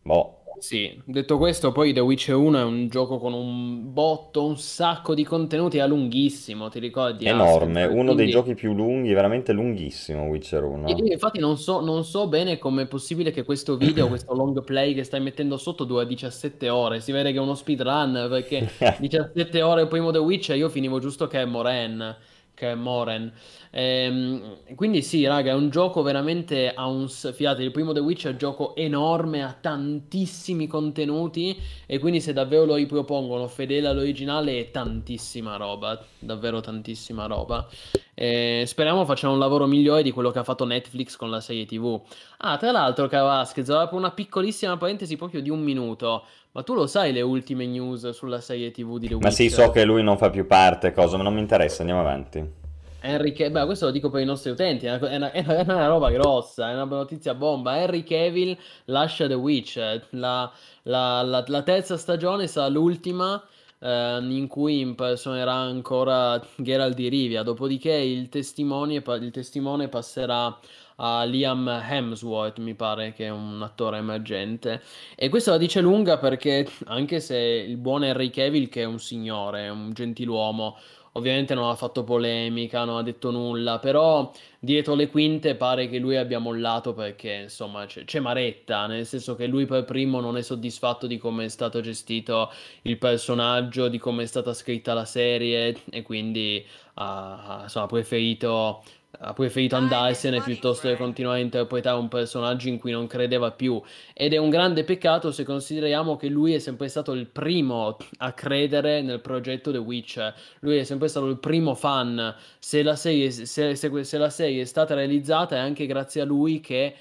Boh. 0.02 0.43
Sì, 0.56 1.00
detto 1.04 1.36
questo, 1.36 1.72
poi 1.72 1.92
The 1.92 2.00
Witcher 2.00 2.34
1 2.36 2.58
è 2.58 2.62
un 2.64 2.88
gioco 2.88 3.18
con 3.18 3.32
un 3.34 3.92
botto, 3.92 4.46
un 4.46 4.56
sacco 4.56 5.14
di 5.14 5.22
contenuti, 5.24 5.78
è 5.78 5.86
lunghissimo, 5.86 6.68
ti 6.70 6.78
ricordi? 6.78 7.26
Enorme, 7.26 7.82
Ascent? 7.82 7.92
uno 7.92 8.14
dei 8.14 8.26
Quindi 8.26 8.30
giochi 8.30 8.54
più 8.54 8.72
lunghi, 8.74 9.12
veramente 9.12 9.52
lunghissimo, 9.52 10.24
Witcher 10.24 10.62
io 10.86 10.94
1. 10.94 11.12
infatti 11.12 11.38
non 11.38 11.56
so, 11.56 11.80
non 11.80 12.04
so 12.04 12.28
bene 12.28 12.58
com'è 12.58 12.86
possibile 12.86 13.30
che 13.30 13.42
questo 13.42 13.76
video, 13.78 14.08
questo 14.08 14.34
long 14.34 14.62
play 14.62 14.92
che 14.92 15.02
stai 15.02 15.20
mettendo 15.20 15.56
sotto 15.56 15.84
dura 15.84 16.04
17 16.04 16.68
ore. 16.68 17.00
Si 17.00 17.10
vede 17.10 17.32
che 17.32 17.38
è 17.38 17.40
uno 17.40 17.54
speedrun 17.54 18.26
perché 18.28 18.68
17 18.98 19.62
ore 19.62 19.82
il 19.82 19.88
primo 19.88 20.10
The 20.10 20.18
Witcher 20.18 20.56
io 20.56 20.68
finivo 20.68 20.98
giusto 20.98 21.26
che 21.26 21.40
è 21.40 21.44
Moren, 21.46 22.14
che 22.52 22.72
è 22.72 22.74
Moren. 22.74 23.32
Ehm, 23.76 24.58
quindi 24.76 25.02
sì, 25.02 25.26
raga, 25.26 25.50
è 25.50 25.54
un 25.54 25.68
gioco 25.68 26.02
veramente 26.02 26.72
a 26.72 26.86
un... 26.86 27.08
Fiate, 27.08 27.62
il 27.62 27.72
primo 27.72 27.92
The 27.92 27.98
Witcher 27.98 28.30
è 28.30 28.32
un 28.32 28.38
gioco 28.38 28.76
enorme, 28.76 29.42
ha 29.42 29.56
tantissimi 29.60 30.68
contenuti 30.68 31.60
e 31.86 31.98
quindi 31.98 32.20
se 32.20 32.32
davvero 32.32 32.66
lo 32.66 32.74
ripropongono 32.76 33.48
fedele 33.48 33.88
all'originale 33.88 34.60
è 34.60 34.70
tantissima 34.70 35.56
roba, 35.56 36.00
davvero 36.20 36.60
tantissima 36.60 37.26
roba. 37.26 37.68
Eh, 38.14 38.62
speriamo 38.64 39.04
facciano 39.04 39.32
un 39.32 39.40
lavoro 39.40 39.66
migliore 39.66 40.02
di 40.02 40.12
quello 40.12 40.30
che 40.30 40.38
ha 40.38 40.44
fatto 40.44 40.64
Netflix 40.64 41.16
con 41.16 41.30
la 41.30 41.40
serie 41.40 41.66
TV. 41.66 42.00
Ah, 42.38 42.56
tra 42.56 42.70
l'altro, 42.70 43.08
caro 43.08 43.26
Vasquez, 43.26 43.68
apro 43.70 43.96
una 43.96 44.12
piccolissima 44.12 44.76
parentesi 44.76 45.16
proprio 45.16 45.42
di 45.42 45.50
un 45.50 45.60
minuto. 45.60 46.24
Ma 46.52 46.62
tu 46.62 46.74
lo 46.74 46.86
sai 46.86 47.12
le 47.12 47.22
ultime 47.22 47.66
news 47.66 48.10
sulla 48.10 48.40
serie 48.40 48.70
TV 48.70 48.98
di 48.98 49.08
The 49.08 49.16
Ma 49.16 49.30
sì, 49.30 49.50
so 49.50 49.70
che 49.70 49.84
lui 49.84 50.04
non 50.04 50.16
fa 50.16 50.30
più 50.30 50.46
parte, 50.46 50.92
cosa, 50.92 51.16
ma 51.16 51.24
non 51.24 51.34
mi 51.34 51.40
interessa, 51.40 51.80
andiamo 51.80 52.00
avanti. 52.00 52.62
Henry 53.06 53.32
Cavill, 53.32 53.52
beh, 53.52 53.64
questo 53.66 53.84
lo 53.86 53.90
dico 53.90 54.08
per 54.08 54.22
i 54.22 54.24
nostri 54.24 54.50
utenti, 54.50 54.86
è 54.86 54.94
una, 54.94 55.08
è 55.08 55.16
una- 55.16 55.32
è 55.32 55.60
una- 55.62 55.86
roba 55.88 56.10
grossa, 56.10 56.70
è 56.70 56.72
una 56.72 56.84
notizia 56.84 57.34
bomba. 57.34 57.76
Henry 57.78 58.02
Cavill 58.02 58.56
lascia 58.86 59.26
The 59.26 59.34
Witch, 59.34 59.76
la, 60.10 60.50
la- 60.84 61.22
la- 61.22 61.44
la 61.46 61.62
terza 61.62 61.96
stagione 61.98 62.46
sarà 62.46 62.68
l'ultima 62.68 63.42
eh, 63.80 64.18
in 64.22 64.46
cui 64.48 64.80
impersonerà 64.80 65.52
ancora 65.52 66.40
Geralt 66.56 66.94
di 66.94 67.08
Rivia, 67.08 67.42
dopodiché 67.42 67.92
il 67.92 68.28
testimone, 68.30 68.94
il 68.94 69.30
testimone 69.30 69.88
passerà 69.88 70.58
a 70.96 71.24
Liam 71.24 71.68
Hemsworth, 71.68 72.58
mi 72.58 72.74
pare 72.74 73.12
che 73.12 73.26
è 73.26 73.30
un 73.30 73.60
attore 73.62 73.98
emergente. 73.98 74.80
E 75.16 75.28
questo 75.28 75.50
la 75.50 75.58
dice 75.58 75.80
lunga 75.80 76.18
perché 76.18 76.66
anche 76.86 77.20
se 77.20 77.36
il 77.36 77.76
buon 77.76 78.04
Henry 78.04 78.30
Cavill, 78.30 78.68
che 78.68 78.82
è 78.82 78.84
un 78.84 78.98
signore, 79.00 79.68
un 79.68 79.92
gentiluomo, 79.92 80.76
Ovviamente 81.16 81.54
non 81.54 81.68
ha 81.68 81.76
fatto 81.76 82.02
polemica, 82.02 82.84
non 82.84 82.96
ha 82.96 83.02
detto 83.02 83.30
nulla, 83.30 83.78
però 83.78 84.32
dietro 84.58 84.94
le 84.96 85.08
quinte 85.08 85.54
pare 85.54 85.88
che 85.88 85.98
lui 85.98 86.16
abbia 86.16 86.40
mollato 86.40 86.92
perché 86.92 87.42
insomma 87.44 87.86
c'è 87.86 88.04
c'è 88.04 88.18
Maretta, 88.18 88.86
nel 88.86 89.06
senso 89.06 89.36
che 89.36 89.46
lui 89.46 89.64
per 89.64 89.84
primo 89.84 90.18
non 90.20 90.36
è 90.36 90.42
soddisfatto 90.42 91.06
di 91.06 91.16
come 91.16 91.44
è 91.44 91.48
stato 91.48 91.80
gestito 91.80 92.50
il 92.82 92.98
personaggio, 92.98 93.86
di 93.88 93.98
come 93.98 94.24
è 94.24 94.26
stata 94.26 94.52
scritta 94.52 94.92
la 94.92 95.04
serie 95.04 95.76
e 95.90 96.02
quindi 96.02 96.64
ha, 96.94 97.58
ha- 97.58 97.62
insomma, 97.62 97.86
preferito, 97.86 98.82
ha 99.18 99.32
preferito 99.32 99.76
andarsene 99.76 100.40
piuttosto 100.40 100.88
che 100.88 100.96
continuare 100.96 101.38
a 101.38 101.42
interpretare 101.42 101.98
un 101.98 102.08
personaggio 102.08 102.68
in 102.68 102.78
cui 102.78 102.92
non 102.92 103.06
credeva 103.06 103.50
più. 103.50 103.80
Ed 104.12 104.32
è 104.32 104.36
un 104.36 104.50
grande 104.50 104.84
peccato 104.84 105.30
se 105.30 105.44
consideriamo 105.44 106.16
che 106.16 106.28
lui 106.28 106.54
è 106.54 106.58
sempre 106.58 106.88
stato 106.88 107.12
il 107.12 107.26
primo 107.26 107.96
a 108.18 108.32
credere 108.32 109.02
nel 109.02 109.20
progetto 109.20 109.70
The 109.70 109.78
Witcher. 109.78 110.34
Lui 110.60 110.76
è 110.78 110.84
sempre 110.84 111.08
stato 111.08 111.26
il 111.26 111.38
primo 111.38 111.74
fan. 111.74 112.34
Se 112.58 112.82
la 112.82 112.96
serie, 112.96 113.30
se, 113.30 113.74
se- 113.74 114.04
se 114.04 114.18
la 114.18 114.30
serie 114.30 114.62
è 114.62 114.66
stata 114.66 114.94
realizzata 114.94 115.56
è 115.56 115.58
anche 115.58 115.86
grazie 115.86 116.20
a 116.20 116.24
lui 116.24 116.60
che 116.60 116.94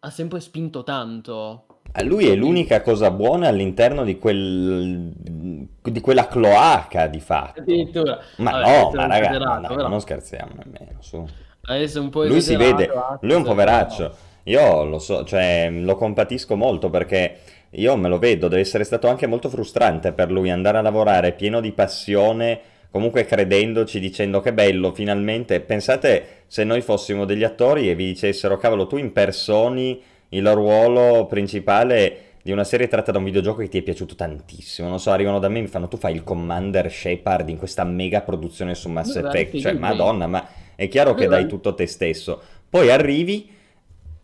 ha 0.00 0.10
sempre 0.10 0.40
spinto 0.40 0.82
tanto. 0.84 1.66
A 1.92 2.02
Lui 2.02 2.26
è 2.28 2.34
l'unica 2.34 2.82
cosa 2.82 3.10
buona 3.10 3.48
all'interno 3.48 4.04
di 4.04 4.18
quel... 4.18 5.12
di 5.14 6.00
quella 6.00 6.26
cloaca 6.26 7.06
di 7.06 7.20
fatto. 7.20 7.60
Addirittura. 7.60 8.18
Ma 8.36 8.50
Vabbè, 8.50 8.80
no, 8.80 8.90
ma 8.90 9.06
raga, 9.06 9.38
dai, 9.38 9.66
però 9.66 9.88
non 9.88 10.00
scherziamo 10.00 10.52
nemmeno, 10.62 11.00
su. 11.00 11.26
Adesso 11.66 12.00
un 12.00 12.10
po' 12.10 12.24
Lui 12.24 12.40
si 12.40 12.56
vede, 12.56 12.90
lui 13.20 13.32
è 13.32 13.36
un 13.36 13.42
poveraccio. 13.42 14.24
Io 14.44 14.84
lo 14.84 14.98
so, 14.98 15.24
cioè, 15.24 15.68
lo 15.70 15.96
compatisco 15.96 16.54
molto 16.54 16.88
perché 16.88 17.38
io 17.70 17.96
me 17.96 18.08
lo 18.08 18.18
vedo, 18.18 18.48
deve 18.48 18.62
essere 18.62 18.84
stato 18.84 19.08
anche 19.08 19.26
molto 19.26 19.48
frustrante 19.48 20.12
per 20.12 20.30
lui 20.30 20.50
andare 20.50 20.78
a 20.78 20.82
lavorare 20.82 21.32
pieno 21.32 21.60
di 21.60 21.72
passione, 21.72 22.60
comunque 22.90 23.24
credendoci, 23.24 23.98
dicendo 23.98 24.40
che 24.40 24.52
bello, 24.52 24.92
finalmente. 24.92 25.60
Pensate 25.60 26.44
se 26.46 26.62
noi 26.62 26.80
fossimo 26.80 27.24
degli 27.24 27.42
attori 27.42 27.90
e 27.90 27.96
vi 27.96 28.06
dicessero, 28.06 28.56
cavolo, 28.56 28.86
tu 28.86 28.96
impersoni 28.96 30.00
il 30.30 30.52
ruolo 30.52 31.26
principale 31.26 32.18
di 32.42 32.52
una 32.52 32.64
serie 32.64 32.86
tratta 32.86 33.10
da 33.10 33.18
un 33.18 33.24
videogioco 33.24 33.58
che 33.58 33.68
ti 33.68 33.78
è 33.78 33.82
piaciuto 33.82 34.14
tantissimo. 34.14 34.88
Non 34.88 35.00
so, 35.00 35.10
arrivano 35.10 35.40
da 35.40 35.48
me 35.48 35.58
e 35.58 35.62
mi 35.62 35.66
fanno, 35.66 35.88
tu 35.88 35.96
fai 35.96 36.14
il 36.14 36.22
Commander 36.22 36.88
Shepard 36.90 37.48
in 37.48 37.58
questa 37.58 37.82
mega 37.82 38.20
produzione 38.20 38.76
su 38.76 38.88
Mass 38.88 39.16
Effect. 39.16 39.58
Cioè, 39.58 39.72
madonna, 39.72 40.28
ma 40.28 40.46
è 40.76 40.88
chiaro 40.88 41.14
che 41.14 41.26
dai 41.26 41.48
tutto 41.48 41.74
te 41.74 41.86
stesso. 41.86 42.40
Poi 42.68 42.90
arrivi 42.90 43.50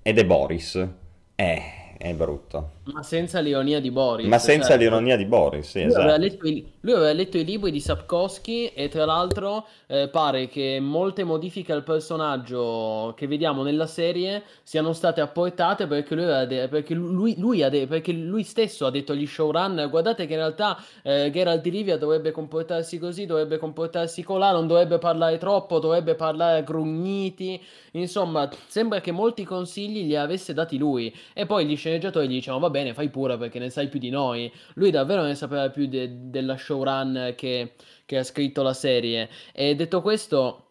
ed 0.02 0.18
è 0.18 0.24
Boris. 0.24 0.86
Eh, 1.34 1.62
è 1.96 2.12
brutto. 2.14 2.71
Ma 2.84 3.04
senza 3.04 3.38
l'ironia 3.38 3.80
di 3.80 3.92
Boris. 3.92 4.26
Ma 4.26 4.38
senza 4.38 4.70
cioè, 4.70 4.78
l'ironia 4.78 5.16
di 5.16 5.24
Boris, 5.24 5.70
sì, 5.70 5.84
Lui 5.84 5.94
aveva, 5.94 6.16
esatto. 6.16 6.20
letto 6.20 6.48
i, 6.48 6.72
lui 6.80 6.92
aveva 6.94 7.12
letto 7.12 7.38
i 7.38 7.44
libri 7.44 7.70
di 7.70 7.78
Sapkowski 7.78 8.72
e 8.74 8.88
tra 8.88 9.04
l'altro 9.04 9.66
eh, 9.86 10.08
pare 10.08 10.48
che 10.48 10.80
molte 10.80 11.22
modifiche 11.22 11.72
al 11.72 11.84
personaggio 11.84 13.14
che 13.16 13.28
vediamo 13.28 13.62
nella 13.62 13.86
serie 13.86 14.42
siano 14.64 14.92
state 14.94 15.20
apportate 15.20 15.86
perché 15.86 16.16
lui, 16.16 16.24
aveva 16.24 16.44
de- 16.44 16.66
perché 16.66 16.94
lui, 16.94 17.36
lui 17.38 17.64
de- 17.70 17.86
perché 17.86 18.10
lui 18.10 18.42
stesso 18.42 18.84
ha 18.84 18.90
detto 18.90 19.12
agli 19.12 19.26
showrunner 19.26 19.88
guardate 19.88 20.26
che 20.26 20.32
in 20.32 20.40
realtà 20.40 20.76
eh, 21.04 21.30
Geralt 21.30 21.62
di 21.62 21.70
Rivia 21.70 21.96
dovrebbe 21.96 22.32
comportarsi 22.32 22.98
così, 22.98 23.26
dovrebbe 23.26 23.58
comportarsi 23.58 24.24
colà, 24.24 24.50
non 24.50 24.66
dovrebbe 24.66 24.98
parlare 24.98 25.38
troppo, 25.38 25.78
dovrebbe 25.78 26.16
parlare 26.16 26.58
a 26.58 26.62
grugniti, 26.62 27.62
insomma 27.92 28.50
sembra 28.66 29.00
che 29.00 29.12
molti 29.12 29.44
consigli 29.44 30.04
li 30.04 30.16
avesse 30.16 30.52
dati 30.52 30.78
lui 30.78 31.14
e 31.32 31.46
poi 31.46 31.64
gli 31.64 31.76
sceneggiatori 31.76 32.26
gli 32.26 32.32
dicevano 32.32 32.62
va 32.62 32.70
bene 32.72 32.94
fai 32.94 33.08
pure 33.10 33.38
perché 33.38 33.60
ne 33.60 33.70
sai 33.70 33.88
più 33.88 34.00
di 34.00 34.10
noi 34.10 34.52
lui 34.74 34.90
davvero 34.90 35.22
ne 35.22 35.34
sapeva 35.36 35.70
più 35.70 35.86
de- 35.86 36.30
della 36.30 36.56
showrun 36.56 37.34
che, 37.36 37.74
che 38.04 38.18
ha 38.18 38.24
scritto 38.24 38.62
la 38.62 38.74
serie. 38.74 39.28
E 39.52 39.74
detto 39.76 40.00
questo, 40.02 40.66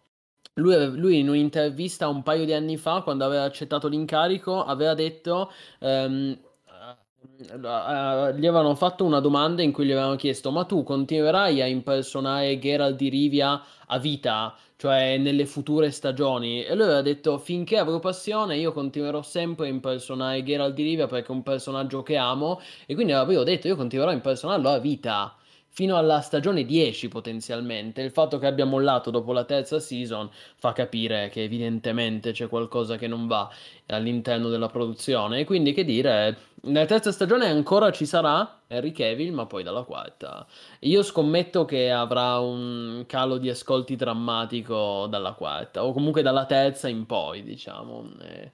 lui, 0.56 0.98
lui 0.98 1.20
in 1.20 1.30
un'intervista 1.30 2.08
un 2.08 2.24
paio 2.24 2.46
di 2.46 2.54
anni 2.54 2.78
fa, 2.78 3.02
quando 3.02 3.26
aveva 3.26 3.44
accettato 3.44 3.88
l'incarico, 3.88 4.64
aveva 4.64 4.94
detto. 4.94 5.52
eh, 5.80 6.38
gli 7.44 8.46
avevano 8.46 8.76
fatto 8.76 9.04
una 9.04 9.20
domanda 9.20 9.62
in 9.62 9.72
cui 9.72 9.86
gli 9.86 9.92
avevano 9.92 10.16
chiesto: 10.16 10.52
Ma 10.52 10.66
tu 10.66 10.84
continuerai 10.84 11.62
a 11.62 11.66
impersonare 11.68 12.58
Geralt 12.60 12.96
di 12.96 13.10
Rivia 13.10 13.62
a 13.88 13.98
vita, 14.00 14.56
cioè 14.82 15.18
nelle 15.20 15.46
future 15.46 15.92
stagioni? 15.92 16.64
E 16.64 16.74
lui 16.74 16.86
aveva 16.86 17.04
detto: 17.04 17.38
Finché 17.38 17.78
avrò 17.78 18.00
passione, 18.00 18.58
io 18.58 18.72
continuerò 18.74 19.22
sempre 19.22 19.68
a 19.68 19.70
impersonare 19.70 20.42
Geralt 20.42 20.74
di 20.74 20.82
Rivia 20.82 21.06
perché 21.06 21.28
è 21.28 21.36
un 21.36 21.44
personaggio 21.44 22.02
che 22.02 22.18
amo. 22.18 22.60
E 22.88 22.96
quindi 22.96 23.12
avevo 23.14 23.44
detto: 23.44 23.68
Io 23.68 23.76
continuerò 23.76 24.10
a 24.10 24.14
impersonarlo 24.16 24.70
a 24.70 24.80
vita. 24.80 25.36
Fino 25.74 25.96
alla 25.96 26.20
stagione 26.20 26.66
10 26.66 27.08
potenzialmente. 27.08 28.02
Il 28.02 28.12
fatto 28.12 28.38
che 28.38 28.46
abbia 28.46 28.66
mollato 28.66 29.10
dopo 29.10 29.32
la 29.32 29.46
terza 29.46 29.80
season 29.80 30.30
fa 30.58 30.74
capire 30.74 31.30
che 31.30 31.44
evidentemente 31.44 32.34
c'è 32.34 32.50
qualcosa 32.50 32.98
che 32.98 33.08
non 33.08 33.26
va 33.26 33.50
all'interno 33.86 34.50
della 34.50 34.68
produzione. 34.68 35.40
E 35.40 35.46
quindi 35.46 35.72
che 35.72 35.86
dire, 35.86 36.38
nella 36.64 36.86
terza 36.86 37.14
stagione 37.14 37.48
ancora 37.48 37.90
ci 37.92 38.06
sarà 38.06 38.64
Henry 38.68 38.92
Cavill, 38.92 39.34
ma 39.34 39.46
poi 39.46 39.64
dalla 39.64 39.84
quarta. 39.84 40.46
Io 40.82 41.04
scommetto 41.04 41.64
che 41.64 41.90
avrà 41.90 42.38
un 42.40 43.06
calo 43.08 43.38
di 43.38 43.50
ascolti 43.50 43.96
drammatico 43.96 45.08
dalla 45.08 45.32
quarta, 45.32 45.86
o 45.86 45.94
comunque 45.94 46.22
dalla 46.22 46.46
terza 46.46 46.90
in 46.90 47.06
poi, 47.06 47.44
diciamo. 47.44 48.12
E, 48.22 48.52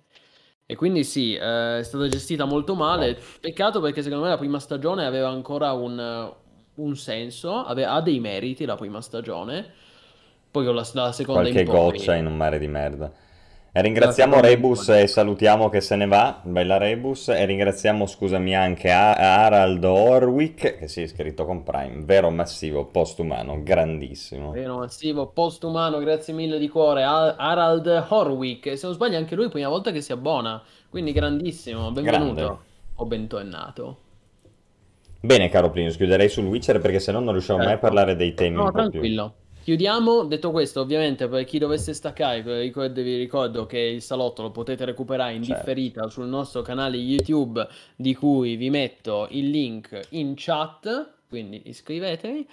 e 0.67 0.75
quindi 0.75 1.03
sì, 1.03 1.33
eh, 1.33 1.79
è 1.79 1.83
stata 1.83 2.07
gestita 2.07 2.45
molto 2.45 2.75
male. 2.75 3.19
Peccato 3.39 3.81
perché 3.81 4.03
secondo 4.03 4.23
me 4.23 4.29
la 4.29 4.37
prima 4.37 4.59
stagione 4.59 5.03
aveva 5.05 5.29
ancora 5.29 5.71
un, 5.73 6.33
un 6.77 6.95
senso, 6.95 7.63
ave- 7.63 7.85
ha 7.85 8.01
dei 8.01 8.19
meriti 8.19 8.65
la 8.65 8.75
prima 8.75 9.01
stagione. 9.01 9.65
Poi 10.49 10.65
con 10.65 10.75
la, 10.75 10.87
la 10.93 11.11
seconda 11.11 11.41
Qualche 11.41 11.61
in 11.61 11.67
goccia 11.67 12.15
in 12.15 12.25
un 12.25 12.35
mare 12.35 12.57
di 12.57 12.67
merda. 12.67 13.11
E 13.77 13.81
La 13.81 13.81
ringraziamo 13.81 14.39
Rebus 14.39 14.89
e 14.89 15.05
salutiamo 15.05 15.69
che 15.69 15.81
se 15.81 15.95
ne 15.95 16.07
va, 16.07 16.39
bella 16.41 16.77
Rebus, 16.77 17.27
e 17.27 17.45
ringraziamo, 17.45 18.07
scusami, 18.07 18.55
anche 18.55 18.89
A- 18.89 19.13
Harald 19.43 19.83
Orwick, 19.83 20.77
che 20.77 20.87
si 20.87 21.01
è 21.01 21.03
iscritto 21.03 21.45
con 21.45 21.61
Prime, 21.63 22.03
vero 22.03 22.31
massivo, 22.31 22.85
postumano, 22.85 23.61
grandissimo. 23.61 24.51
Vero 24.51 24.77
massivo, 24.77 25.27
postumano, 25.27 25.99
grazie 25.99 26.33
mille 26.33 26.57
di 26.57 26.69
cuore. 26.69 27.03
Har- 27.03 27.35
Harald 27.37 28.05
Horwick, 28.07 28.75
se 28.77 28.85
non 28.87 28.95
sbaglio 28.95 29.17
anche 29.17 29.35
lui 29.35 29.43
è 29.43 29.47
la 29.47 29.53
prima 29.53 29.69
volta 29.69 29.91
che 29.91 30.01
si 30.01 30.11
abbona, 30.11 30.59
quindi 30.89 31.11
grandissimo, 31.11 31.91
benvenuto 31.91 32.33
Grande. 32.33 32.59
o 32.95 33.05
bentornato. 33.05 33.97
Bene, 35.27 35.49
caro 35.49 35.69
Plinus, 35.69 35.97
chiuderei 35.97 36.29
sul 36.29 36.45
Witcher 36.45 36.79
perché 36.79 36.99
se 37.01 37.11
no 37.11 37.19
non 37.19 37.33
riusciamo 37.33 37.57
mai 37.59 37.67
a 37.67 37.69
Certo. 37.71 37.85
parlare 37.85 38.15
dei 38.15 38.33
temi 38.33 38.55
No, 38.55 38.63
un 38.63 38.71
po' 38.71 38.79
più... 38.87 38.89
tranquillo. 38.91 39.35
chiudiamo. 39.61 40.23
Detto 40.23 40.51
questo, 40.51 40.79
ovviamente, 40.79 41.27
per 41.27 41.43
chi 41.43 41.57
dovesse 41.57 41.93
staccare, 41.93 42.41
vi 42.41 43.17
ricordo 43.17 43.65
che 43.65 43.77
il 43.77 44.01
salotto 44.01 44.41
lo 44.43 44.51
potete 44.51 44.85
recuperare 44.85 45.33
in 45.33 45.43
certo. 45.43 45.65
differita 45.65 46.07
sul 46.07 46.27
nostro 46.27 46.61
canale 46.61 46.95
YouTube, 46.95 47.67
di 47.97 48.15
cui 48.15 48.55
vi 48.55 48.69
metto 48.69 49.27
il 49.31 49.49
link 49.49 49.99
in 50.11 50.31
chat. 50.37 51.15
Quindi 51.27 51.61
iscrivetevi. 51.65 52.47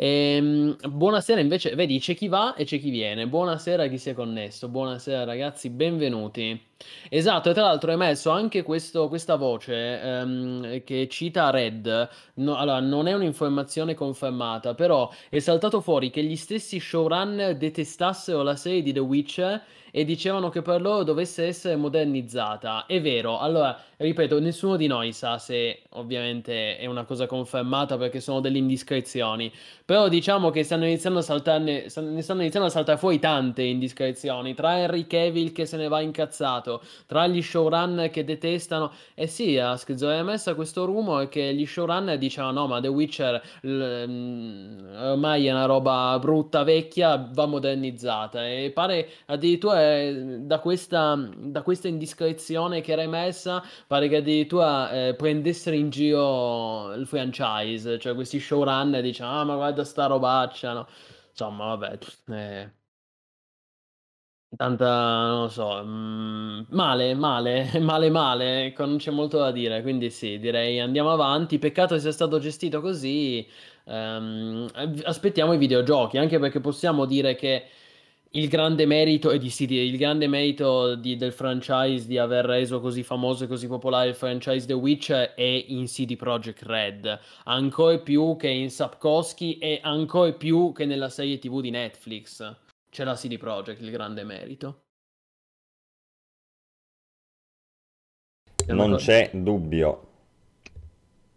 Ehm, 0.00 0.76
buonasera 0.92 1.40
invece, 1.40 1.74
vedi 1.74 1.98
c'è 1.98 2.14
chi 2.14 2.28
va 2.28 2.54
e 2.54 2.64
c'è 2.64 2.78
chi 2.78 2.88
viene. 2.90 3.26
Buonasera 3.26 3.82
a 3.84 3.86
chi 3.88 3.98
si 3.98 4.10
è 4.10 4.14
connesso. 4.14 4.68
Buonasera 4.68 5.24
ragazzi, 5.24 5.70
benvenuti. 5.70 6.66
Esatto, 7.08 7.50
e 7.50 7.52
tra 7.52 7.62
l'altro 7.64 7.90
hai 7.90 7.96
messo 7.96 8.30
anche 8.30 8.62
questo, 8.62 9.08
questa 9.08 9.34
voce 9.34 10.00
ehm, 10.00 10.84
che 10.84 11.08
cita 11.08 11.50
Red. 11.50 12.08
No, 12.34 12.54
allora, 12.56 12.78
non 12.78 13.08
è 13.08 13.12
un'informazione 13.14 13.94
confermata, 13.94 14.74
però 14.74 15.10
è 15.28 15.40
saltato 15.40 15.80
fuori 15.80 16.10
che 16.10 16.22
gli 16.22 16.36
stessi 16.36 16.78
showrunner 16.78 17.56
detestassero 17.56 18.42
la 18.42 18.54
serie 18.54 18.82
di 18.82 18.92
The 18.92 19.00
Witcher 19.00 19.62
e 19.90 20.04
dicevano 20.04 20.48
che 20.48 20.62
per 20.62 20.80
loro 20.80 21.02
dovesse 21.02 21.44
essere 21.46 21.74
modernizzata. 21.74 22.86
È 22.86 23.00
vero, 23.00 23.38
allora, 23.40 23.76
ripeto, 23.98 24.38
nessuno 24.38 24.76
di 24.76 24.86
noi 24.86 25.12
sa 25.12 25.38
se 25.38 25.82
ovviamente 25.90 26.78
è 26.78 26.86
una 26.86 27.04
cosa 27.04 27.26
confermata 27.26 27.98
perché 27.98 28.20
sono 28.20 28.40
delle 28.40 28.58
indiscrezioni, 28.58 29.52
però 29.84 30.08
diciamo 30.08 30.50
che 30.50 30.62
stanno 30.62 30.86
iniziando 30.86 31.18
a 31.18 31.22
saltarne, 31.22 31.82
ne 31.82 32.22
stanno 32.22 32.40
iniziando 32.40 32.68
a 32.68 32.70
saltare 32.70 32.96
fuori 32.98 33.18
tante 33.18 33.62
indiscrezioni, 33.62 34.54
tra 34.54 34.78
Henry 34.78 35.06
Cavill 35.06 35.50
che 35.52 35.66
se 35.66 35.76
ne 35.76 35.88
va 35.88 36.00
incazzato, 36.00 36.80
tra 37.06 37.26
gli 37.26 37.42
showrunner 37.42 38.10
che 38.10 38.24
detestano, 38.24 38.92
e 39.14 39.24
eh 39.24 39.26
sì, 39.26 39.58
a 39.58 39.76
scrivere 39.76 40.22
messa 40.22 40.54
questo 40.54 40.84
rumore 40.84 41.28
che 41.28 41.52
gli 41.54 41.66
showrunner 41.66 42.18
dicevano 42.18 42.60
no, 42.60 42.66
ma 42.68 42.80
The 42.80 42.88
Witcher 42.88 43.42
l- 43.62 44.04
mm, 44.06 44.94
ormai 44.96 45.46
è 45.46 45.50
una 45.50 45.64
roba 45.64 46.16
brutta, 46.20 46.62
vecchia, 46.62 47.28
va 47.32 47.46
modernizzata, 47.46 48.46
e 48.46 48.70
pare 48.72 49.08
addirittura 49.26 50.12
da 50.12 50.60
questa, 50.60 51.18
da 51.36 51.62
questa 51.62 51.88
indiscrezione 51.88 52.80
che 52.80 52.92
era 52.92 53.02
emessa, 53.02 53.62
pare 53.88 54.08
che 54.08 54.16
addirittura 54.16 55.08
eh, 55.08 55.14
prendessero 55.16 55.74
in 55.76 55.90
giro 55.90 56.92
il 56.94 57.06
franchise, 57.08 57.98
cioè 57.98 58.14
questi 58.14 58.38
showrunner 58.40 59.02
dicevano, 59.02 59.40
ah 59.40 59.44
ma 59.44 59.54
guarda 59.56 59.82
sta 59.84 60.06
robaccia, 60.06 60.72
no? 60.74 60.86
Insomma, 61.30 61.74
vabbè, 61.74 61.98
eh, 62.30 62.72
Tanta, 64.56 65.26
non 65.28 65.40
lo 65.42 65.48
so, 65.48 65.84
mhmm, 65.84 66.66
male, 66.70 67.14
male, 67.14 67.70
male, 67.80 68.08
male, 68.10 68.64
ecco, 68.66 68.86
non 68.86 68.96
c'è 68.96 69.10
molto 69.10 69.36
da 69.38 69.50
dire, 69.52 69.82
quindi 69.82 70.08
sì, 70.10 70.38
direi 70.38 70.80
andiamo 70.80 71.12
avanti. 71.12 71.58
Peccato 71.58 71.98
sia 71.98 72.12
stato 72.12 72.38
gestito 72.38 72.80
così, 72.80 73.46
ehm, 73.84 74.66
aspettiamo 75.04 75.52
i 75.52 75.58
videogiochi, 75.58 76.16
anche 76.16 76.38
perché 76.38 76.60
possiamo 76.60 77.04
dire 77.04 77.34
che 77.34 77.66
il 78.32 78.48
grande 78.48 78.84
merito 78.84 79.30
e 79.30 79.38
di 79.38 79.48
sì, 79.48 79.72
il 79.72 79.96
grande 79.96 80.26
merito 80.26 80.94
di, 80.94 81.16
del 81.16 81.32
franchise 81.32 82.06
di 82.06 82.18
aver 82.18 82.44
reso 82.44 82.80
così 82.80 83.02
famoso 83.02 83.44
e 83.44 83.46
così 83.46 83.66
popolare 83.66 84.10
il 84.10 84.14
franchise 84.14 84.66
The 84.66 84.74
Witcher 84.74 85.34
è 85.34 85.64
in 85.68 85.86
CD 85.86 86.16
Projekt 86.16 86.62
Red, 86.62 87.18
ancora 87.44 87.98
più 87.98 88.36
che 88.36 88.48
in 88.48 88.70
Sapkowski 88.70 89.58
e 89.58 89.80
ancora 89.82 90.32
più 90.32 90.72
che 90.72 90.84
nella 90.84 91.08
serie 91.08 91.38
TV 91.38 91.60
di 91.60 91.70
Netflix. 91.70 92.56
C'è 92.90 93.04
la 93.04 93.14
CD 93.14 93.38
Projekt, 93.38 93.80
il 93.80 93.90
grande 93.90 94.24
merito. 94.24 94.82
Non 98.66 98.96
c'è 98.96 99.30
dubbio. 99.32 100.07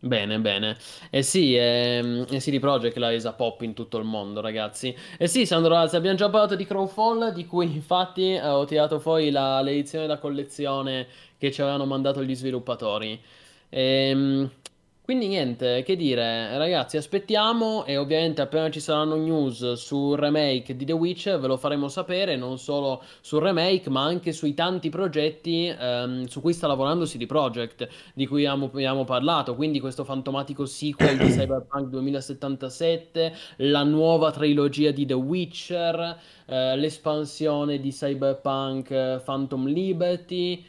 Bene, 0.03 0.39
bene. 0.39 0.77
Eh 1.11 1.21
sì, 1.21 1.55
ehm, 1.55 2.25
eh, 2.31 2.39
CD 2.39 2.57
Projekt 2.59 2.97
l'ha 2.97 3.09
resa 3.09 3.33
pop 3.33 3.61
in 3.61 3.73
tutto 3.75 3.99
il 3.99 4.03
mondo, 4.03 4.41
ragazzi. 4.41 4.95
Eh 5.17 5.27
sì, 5.27 5.45
Sandro 5.45 5.73
Razzi, 5.75 5.95
abbiamo 5.95 6.17
già 6.17 6.27
parlato 6.29 6.55
di 6.55 6.65
Crowfall, 6.65 7.31
di 7.33 7.45
cui 7.45 7.65
infatti 7.71 8.31
eh, 8.33 8.41
ho 8.47 8.65
tirato 8.65 8.99
fuori 8.99 9.29
la, 9.29 9.61
l'edizione 9.61 10.07
da 10.07 10.17
collezione 10.17 11.07
che 11.37 11.51
ci 11.51 11.61
avevano 11.61 11.85
mandato 11.85 12.23
gli 12.23 12.33
sviluppatori. 12.35 13.21
Ehm, 13.69 14.49
quindi 15.11 15.27
niente, 15.27 15.83
che 15.83 15.97
dire, 15.97 16.57
ragazzi, 16.57 16.95
aspettiamo 16.95 17.83
e 17.83 17.97
ovviamente 17.97 18.39
appena 18.39 18.69
ci 18.69 18.79
saranno 18.79 19.17
news 19.17 19.73
sul 19.73 20.17
remake 20.17 20.73
di 20.77 20.85
The 20.85 20.93
Witcher 20.93 21.37
ve 21.37 21.47
lo 21.47 21.57
faremo 21.57 21.89
sapere, 21.89 22.37
non 22.37 22.57
solo 22.57 23.03
sul 23.19 23.41
remake 23.41 23.89
ma 23.89 24.05
anche 24.05 24.31
sui 24.31 24.53
tanti 24.53 24.87
progetti 24.87 25.65
ehm, 25.67 26.27
su 26.27 26.39
cui 26.39 26.53
sta 26.53 26.65
lavorando 26.65 27.03
CD 27.03 27.25
Projekt, 27.25 27.89
di 28.13 28.25
cui 28.25 28.45
abbiamo, 28.45 28.67
abbiamo 28.67 29.03
parlato, 29.03 29.53
quindi 29.53 29.81
questo 29.81 30.05
fantomatico 30.05 30.65
sequel 30.65 31.17
di 31.17 31.27
Cyberpunk 31.35 31.89
2077, 31.89 33.33
la 33.57 33.83
nuova 33.83 34.31
trilogia 34.31 34.91
di 34.91 35.05
The 35.05 35.13
Witcher, 35.13 36.19
eh, 36.45 36.77
l'espansione 36.77 37.81
di 37.81 37.89
Cyberpunk 37.91 38.91
eh, 38.91 39.21
Phantom 39.21 39.67
Liberty 39.67 40.63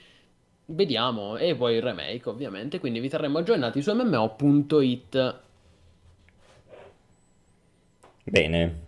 Vediamo, 0.73 1.37
e 1.37 1.55
poi 1.55 1.77
il 1.77 1.83
remake 1.83 2.31
ovviamente, 2.31 2.81
quindi 2.81 2.99
vi 2.99 3.11
terremo 3.11 3.39
aggiornati 3.39 3.83
su 3.83 3.93
mmo.it. 3.93 5.41
Bene. 8.25 8.81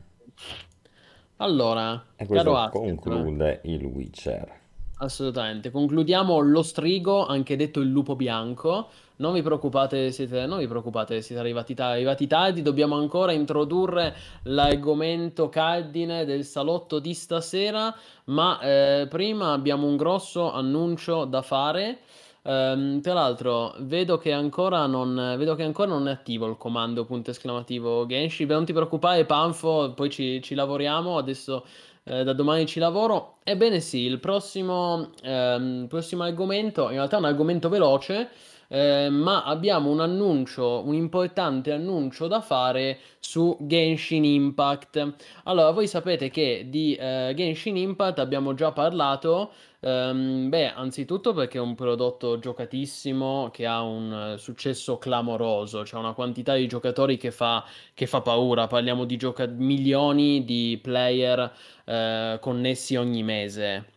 Allora, 1.37 2.03
e 2.17 2.25
questo 2.25 2.71
conclude 2.73 3.61
il 3.65 3.85
Witcher. 3.85 4.61
Assolutamente, 4.99 5.71
concludiamo 5.71 6.39
lo 6.39 6.63
strigo, 6.63 7.27
anche 7.27 7.57
detto 7.57 7.81
il 7.81 7.91
lupo 7.91 8.17
bianco. 8.17 8.89
Non 9.17 9.33
vi 9.33 9.43
preoccupate, 9.43 10.11
siete, 10.11 10.45
non 10.47 10.59
vi 10.59 10.67
preoccupate, 10.67 11.23
siete 11.23 11.41
arrivati, 11.41 11.73
arrivati 11.79 12.27
tardi, 12.27 12.63
dobbiamo 12.63 12.97
ancora 12.97 13.31
introdurre 13.31 14.15
l'argomento 14.45 15.49
cardine 15.49 16.25
del 16.25 16.45
salotto 16.45 16.99
di 16.99 17.15
stasera, 17.15 17.95
ma 18.25 18.59
eh, 18.61 19.07
prima 19.09 19.53
abbiamo 19.53 19.87
un 19.87 19.97
grosso 19.97 20.51
annuncio 20.53 21.27
da 21.27 21.43
fare. 21.43 21.99
Um, 22.47 23.01
tra 23.01 23.15
l'altro, 23.15 23.75
vedo 23.79 24.19
che 24.19 24.31
ancora 24.31 24.85
non, 24.87 25.37
che 25.57 25.63
ancora 25.63 25.89
non 25.89 26.09
è 26.09 26.11
attivo 26.11 26.47
il 26.47 26.59
comando 26.59 27.05
punto 27.07 27.31
esclamativo 27.31 28.05
Genshi. 28.07 28.45
Non 28.45 28.67
ti 28.67 28.75
preoccupare, 28.75 29.25
Panfo, 29.25 29.93
poi 29.95 30.11
ci, 30.11 30.43
ci 30.43 30.55
lavoriamo. 30.55 31.17
Adesso 31.17 31.65
eh, 32.05 32.23
da 32.23 32.33
domani 32.35 32.67
ci 32.67 32.81
lavoro. 32.81 33.37
Ebbene 33.45 33.81
sì, 33.81 34.01
il 34.01 34.19
prossimo, 34.19 35.11
ehm, 35.23 35.87
prossimo 35.89 36.25
argomento, 36.25 36.85
in 36.91 36.97
realtà 36.97 37.17
è 37.17 37.19
un 37.19 37.25
argomento 37.25 37.69
veloce, 37.71 38.29
eh, 38.69 39.09
ma 39.11 39.45
abbiamo 39.45 39.91
un 39.91 40.01
annuncio, 40.01 40.83
un 40.85 40.95
importante 40.95 41.73
annuncio 41.73 42.27
da 42.27 42.41
fare 42.41 42.99
su 43.19 43.57
Genshin 43.61 44.25
Impact. 44.25 45.15
Allora, 45.45 45.71
voi 45.71 45.87
sapete 45.87 46.31
che 46.31 46.67
di 46.69 46.95
eh, 46.95 47.33
Genshin 47.35 47.77
Impact 47.77 48.19
abbiamo 48.19 48.55
già 48.55 48.73
parlato 48.73 49.51
Um, 49.85 50.49
beh, 50.49 50.73
anzitutto 50.73 51.35
perché 51.35 51.59
è 51.59 51.61
un 51.61 51.75
prodotto 51.75 52.39
giocatissimo 52.39 53.51
che 53.53 53.67
ha 53.67 53.83
un 53.83 54.33
uh, 54.33 54.37
successo 54.39 54.97
clamoroso, 54.97 55.81
c'è 55.81 55.89
cioè 55.89 56.01
una 56.01 56.15
quantità 56.15 56.55
di 56.55 56.67
giocatori 56.67 57.19
che 57.19 57.31
fa, 57.31 57.63
che 57.93 58.07
fa 58.07 58.23
paura, 58.23 58.67
parliamo 58.67 59.05
di 59.05 59.19
gioca- 59.19 59.47
milioni 59.47 60.43
di 60.45 60.79
player 60.83 61.53
uh, 61.85 62.39
connessi 62.41 62.97
ogni 62.97 63.23
mese. 63.23 63.94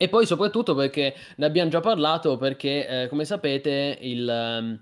E 0.00 0.08
poi 0.08 0.26
soprattutto 0.26 0.76
perché 0.76 1.12
ne 1.36 1.46
abbiamo 1.46 1.70
già 1.70 1.80
parlato, 1.80 2.36
perché 2.36 2.86
eh, 2.86 3.08
come 3.08 3.24
sapete 3.24 3.98
il... 4.00 4.28
Um, 4.28 4.80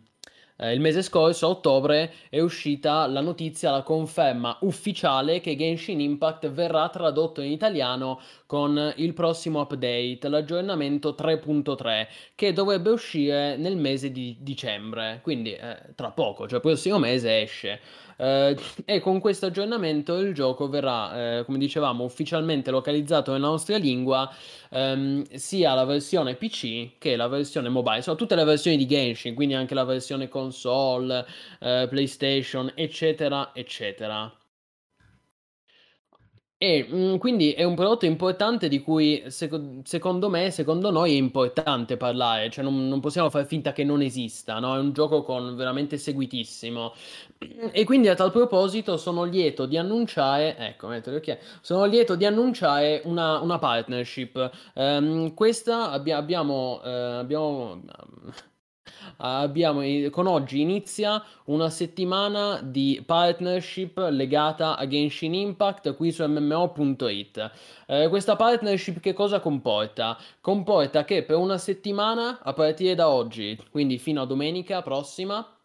eh, 0.59 0.73
il 0.73 0.81
mese 0.81 1.03
scorso, 1.03 1.47
a 1.47 1.49
ottobre, 1.51 2.15
è 2.31 2.41
uscita 2.41 3.07
la 3.07 3.21
notizia, 3.21 3.71
la 3.71 3.83
conferma 3.83 4.57
ufficiale 4.63 5.41
che 5.41 5.55
Genshin 5.55 6.01
Impact 6.01 6.49
verrà 6.51 6.89
tradotto 6.89 7.43
in 7.43 7.51
italiano 7.53 8.21
con 8.47 8.95
il 8.97 9.13
prossimo 9.13 9.61
update, 9.61 10.29
l'aggiornamento 10.29 11.15
3.3, 11.19 12.07
che 12.35 12.53
dovrebbe 12.55 12.91
uscire 12.91 13.57
nel 13.57 13.77
mese 13.77 14.11
di 14.11 14.37
dicembre, 14.41 15.21
quindi 15.23 15.53
eh, 15.53 15.77
tra 15.95 16.11
poco, 16.11 16.47
cioè 16.47 16.57
il 16.57 16.63
prossimo 16.63 16.99
mese 16.99 17.43
esce. 17.43 17.81
Eh, 18.17 18.57
e 18.85 19.01
con 19.01 19.21
questo 19.21 19.47
aggiornamento 19.47 20.17
il 20.19 20.35
gioco 20.35 20.69
verrà, 20.69 21.39
eh, 21.39 21.45
come 21.45 21.59
dicevamo, 21.59 22.05
ufficialmente 22.05 22.71
localizzato 22.71 23.33
nella 23.33 23.49
nostra 23.49 23.77
lingua, 23.77 24.31
ehm, 24.71 25.25
sia 25.35 25.75
la 25.75 25.85
versione 25.85 26.35
PC 26.37 26.99
che 26.99 27.17
la 27.17 27.29
versione 27.29 27.69
mobile. 27.69 28.03
Sono 28.03 28.17
tutte 28.17 28.35
le 28.35 28.45
versioni 28.45 28.77
di 28.77 28.87
Genshin, 28.87 29.35
quindi 29.35 29.55
anche 29.55 29.75
la 29.75 29.85
versione 29.85 30.29
console, 30.29 31.25
eh, 31.61 31.87
PlayStation, 31.89 32.71
eccetera, 32.75 33.51
eccetera. 33.55 34.33
E 36.59 36.89
mm, 36.91 37.17
quindi 37.17 37.53
è 37.53 37.65
un 37.65 37.75
prodotto 37.75 38.07
importante 38.07 38.69
di 38.69 38.81
cui 38.81 39.23
seco- 39.27 39.81
secondo 39.85 40.31
me, 40.31 40.51
secondo 40.51 40.91
noi 40.91 41.13
è 41.13 41.17
importante 41.17 41.99
parlare, 41.99 42.49
cioè 42.49 42.65
non, 42.65 42.89
non 42.89 42.99
possiamo 43.01 43.29
fare 43.29 43.45
finta 43.45 43.73
che 43.73 43.85
non 43.85 44.01
esista, 44.01 44.59
no? 44.59 44.75
È 44.75 44.79
un 44.79 44.95
gioco 44.95 45.23
con 45.23 45.55
veramente 45.55 45.99
seguitissimo. 45.99 46.95
E 47.73 47.85
quindi 47.85 48.09
a 48.09 48.15
tal 48.15 48.33
proposito 48.33 48.97
sono 48.97 49.25
lieto 49.25 49.67
di 49.67 49.77
annunciare, 49.77 50.57
ecco, 50.57 50.87
mettere 50.89 51.17
ok, 51.17 51.39
sono 51.61 51.85
lieto 51.85 52.17
di 52.17 52.25
annunciare 52.25 53.03
una, 53.05 53.39
una 53.41 53.59
partnership. 53.59 54.51
Um, 54.75 55.35
questa 55.35 55.91
abbia, 55.91 56.17
abbiamo, 56.17 56.81
uh, 56.83 57.19
abbiamo 57.19 57.83
abbiamo, 59.19 59.81
con 60.11 60.27
oggi 60.27 60.61
inizia 60.61 61.23
una 61.47 61.71
settimana 61.71 62.61
di 62.63 63.03
partnership 63.05 63.99
legata 64.11 64.77
a 64.77 64.87
Genshin 64.87 65.35
Impact 65.35 65.95
qui 65.97 66.13
su 66.13 66.25
MMO.it. 66.25 67.51
Eh, 67.87 68.09
questa 68.09 68.37
partnership 68.37 69.01
che 69.01 69.13
cosa 69.13 69.41
comporta? 69.41 70.19
Comporta 70.41 71.05
che 71.05 71.23
per 71.23 71.37
una 71.37 71.59
settimana, 71.59 72.41
a 72.43 72.53
partire 72.53 72.95
da 72.95 73.09
oggi, 73.09 73.59
quindi 73.71 73.99
fino 73.99 74.23
a 74.23 74.27
domenica 74.27 74.83
prossima, 74.83 75.56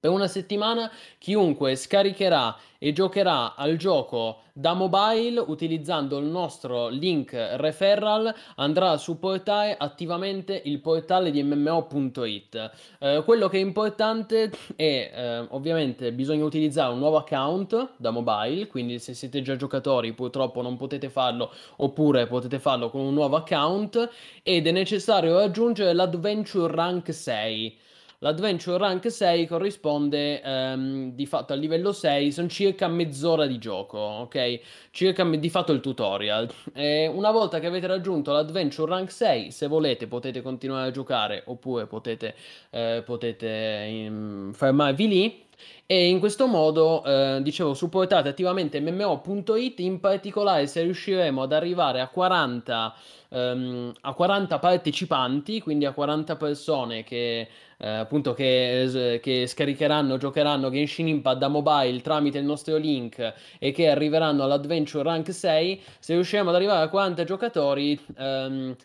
per 0.00 0.10
una 0.10 0.28
settimana 0.28 0.90
chiunque 1.18 1.74
scaricherà 1.74 2.56
e 2.78 2.92
giocherà 2.92 3.56
al 3.56 3.76
gioco 3.76 4.42
da 4.52 4.72
mobile 4.72 5.40
utilizzando 5.40 6.18
il 6.18 6.26
nostro 6.26 6.88
link 6.88 7.32
referral 7.32 8.32
andrà 8.56 8.90
a 8.90 8.96
supportare 8.96 9.76
attivamente 9.76 10.60
il 10.64 10.80
portale 10.80 11.32
di 11.32 11.42
MMO.it. 11.42 12.70
Eh, 13.00 13.22
quello 13.24 13.48
che 13.48 13.56
è 13.56 13.60
importante 13.60 14.52
è 14.76 15.10
eh, 15.12 15.46
ovviamente 15.50 16.12
bisogna 16.12 16.44
utilizzare 16.44 16.92
un 16.92 16.98
nuovo 17.00 17.16
account 17.16 17.94
da 17.96 18.10
mobile, 18.10 18.68
quindi 18.68 19.00
se 19.00 19.14
siete 19.14 19.42
già 19.42 19.56
giocatori 19.56 20.12
purtroppo 20.12 20.62
non 20.62 20.76
potete 20.76 21.08
farlo 21.08 21.52
oppure 21.76 22.28
potete 22.28 22.60
farlo 22.60 22.90
con 22.90 23.00
un 23.00 23.14
nuovo 23.14 23.36
account 23.36 24.08
ed 24.44 24.66
è 24.68 24.70
necessario 24.70 25.38
raggiungere 25.38 25.92
l'Adventure 25.92 26.72
Rank 26.72 27.12
6. 27.12 27.86
L'Adventure 28.20 28.78
Rank 28.78 29.12
6 29.12 29.46
corrisponde 29.46 30.42
ehm, 30.42 31.12
di 31.12 31.24
fatto 31.24 31.52
al 31.52 31.60
livello 31.60 31.92
6, 31.92 32.32
sono 32.32 32.48
circa 32.48 32.88
mezz'ora 32.88 33.46
di 33.46 33.58
gioco, 33.58 33.96
ok? 33.96 34.60
Circa 34.90 35.22
di 35.24 35.48
fatto 35.48 35.70
il 35.70 35.78
tutorial. 35.78 36.50
E 36.74 37.06
una 37.06 37.30
volta 37.30 37.60
che 37.60 37.68
avete 37.68 37.86
raggiunto 37.86 38.32
l'Adventure 38.32 38.90
Rank 38.90 39.12
6, 39.12 39.52
se 39.52 39.68
volete 39.68 40.08
potete 40.08 40.42
continuare 40.42 40.88
a 40.88 40.90
giocare 40.90 41.44
oppure 41.46 41.86
potete, 41.86 42.34
eh, 42.70 43.04
potete 43.06 43.86
in, 43.88 44.50
fermarvi 44.52 45.08
lì. 45.08 45.47
E 45.86 46.08
in 46.08 46.18
questo 46.18 46.46
modo, 46.46 47.02
eh, 47.04 47.40
dicevo, 47.42 47.74
supportate 47.74 48.28
attivamente 48.28 48.80
MMO.it, 48.80 49.80
in 49.80 50.00
particolare 50.00 50.66
se 50.66 50.82
riusciremo 50.82 51.42
ad 51.42 51.52
arrivare 51.52 52.00
a 52.00 52.08
40, 52.08 52.94
ehm, 53.30 53.92
a 54.02 54.12
40 54.12 54.58
partecipanti, 54.58 55.60
quindi 55.60 55.84
a 55.86 55.92
40 55.92 56.36
persone 56.36 57.04
che 57.04 57.48
eh, 57.78 57.88
appunto 57.88 58.34
che, 58.34 59.20
che, 59.22 59.46
scaricheranno, 59.46 60.16
giocheranno 60.16 60.70
Genshin 60.70 61.08
Impact 61.08 61.38
da 61.38 61.48
mobile 61.48 62.00
tramite 62.00 62.38
il 62.38 62.44
nostro 62.44 62.76
link 62.76 63.34
e 63.58 63.72
che 63.72 63.88
arriveranno 63.88 64.42
all'Adventure 64.42 65.04
Rank 65.04 65.32
6, 65.32 65.80
se 65.98 66.14
riusciremo 66.14 66.50
ad 66.50 66.56
arrivare 66.56 66.84
a 66.84 66.88
40 66.88 67.24
giocatori, 67.24 67.98
ehm, 68.16 68.76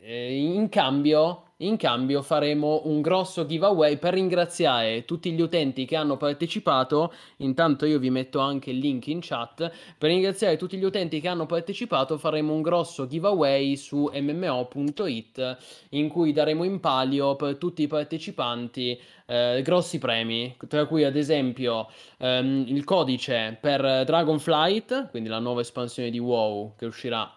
eh, 0.00 0.34
in 0.34 0.68
cambio 0.70 1.44
in 1.60 1.76
cambio 1.76 2.22
faremo 2.22 2.82
un 2.84 3.00
grosso 3.00 3.46
giveaway 3.46 3.98
per 3.98 4.14
ringraziare 4.14 5.04
tutti 5.04 5.32
gli 5.32 5.40
utenti 5.40 5.84
che 5.84 5.96
hanno 5.96 6.16
partecipato. 6.16 7.12
Intanto 7.38 7.86
io 7.86 7.98
vi 7.98 8.10
metto 8.10 8.38
anche 8.40 8.70
il 8.70 8.78
link 8.78 9.08
in 9.08 9.20
chat. 9.20 9.70
Per 9.98 10.10
ringraziare 10.10 10.56
tutti 10.56 10.76
gli 10.76 10.84
utenti 10.84 11.20
che 11.20 11.28
hanno 11.28 11.46
partecipato 11.46 12.18
faremo 12.18 12.52
un 12.52 12.62
grosso 12.62 13.06
giveaway 13.06 13.76
su 13.76 14.10
mmo.it 14.12 15.58
in 15.90 16.08
cui 16.08 16.32
daremo 16.32 16.64
in 16.64 16.80
palio 16.80 17.36
per 17.36 17.56
tutti 17.56 17.82
i 17.82 17.86
partecipanti 17.86 18.98
eh, 19.26 19.60
grossi 19.62 19.98
premi, 19.98 20.56
tra 20.68 20.86
cui 20.86 21.04
ad 21.04 21.16
esempio 21.16 21.88
ehm, 22.18 22.64
il 22.66 22.84
codice 22.84 23.56
per 23.60 24.04
Dragonflight, 24.04 25.10
quindi 25.10 25.28
la 25.28 25.38
nuova 25.38 25.60
espansione 25.60 26.10
di 26.10 26.18
WoW 26.18 26.74
che 26.76 26.86
uscirà 26.86 27.32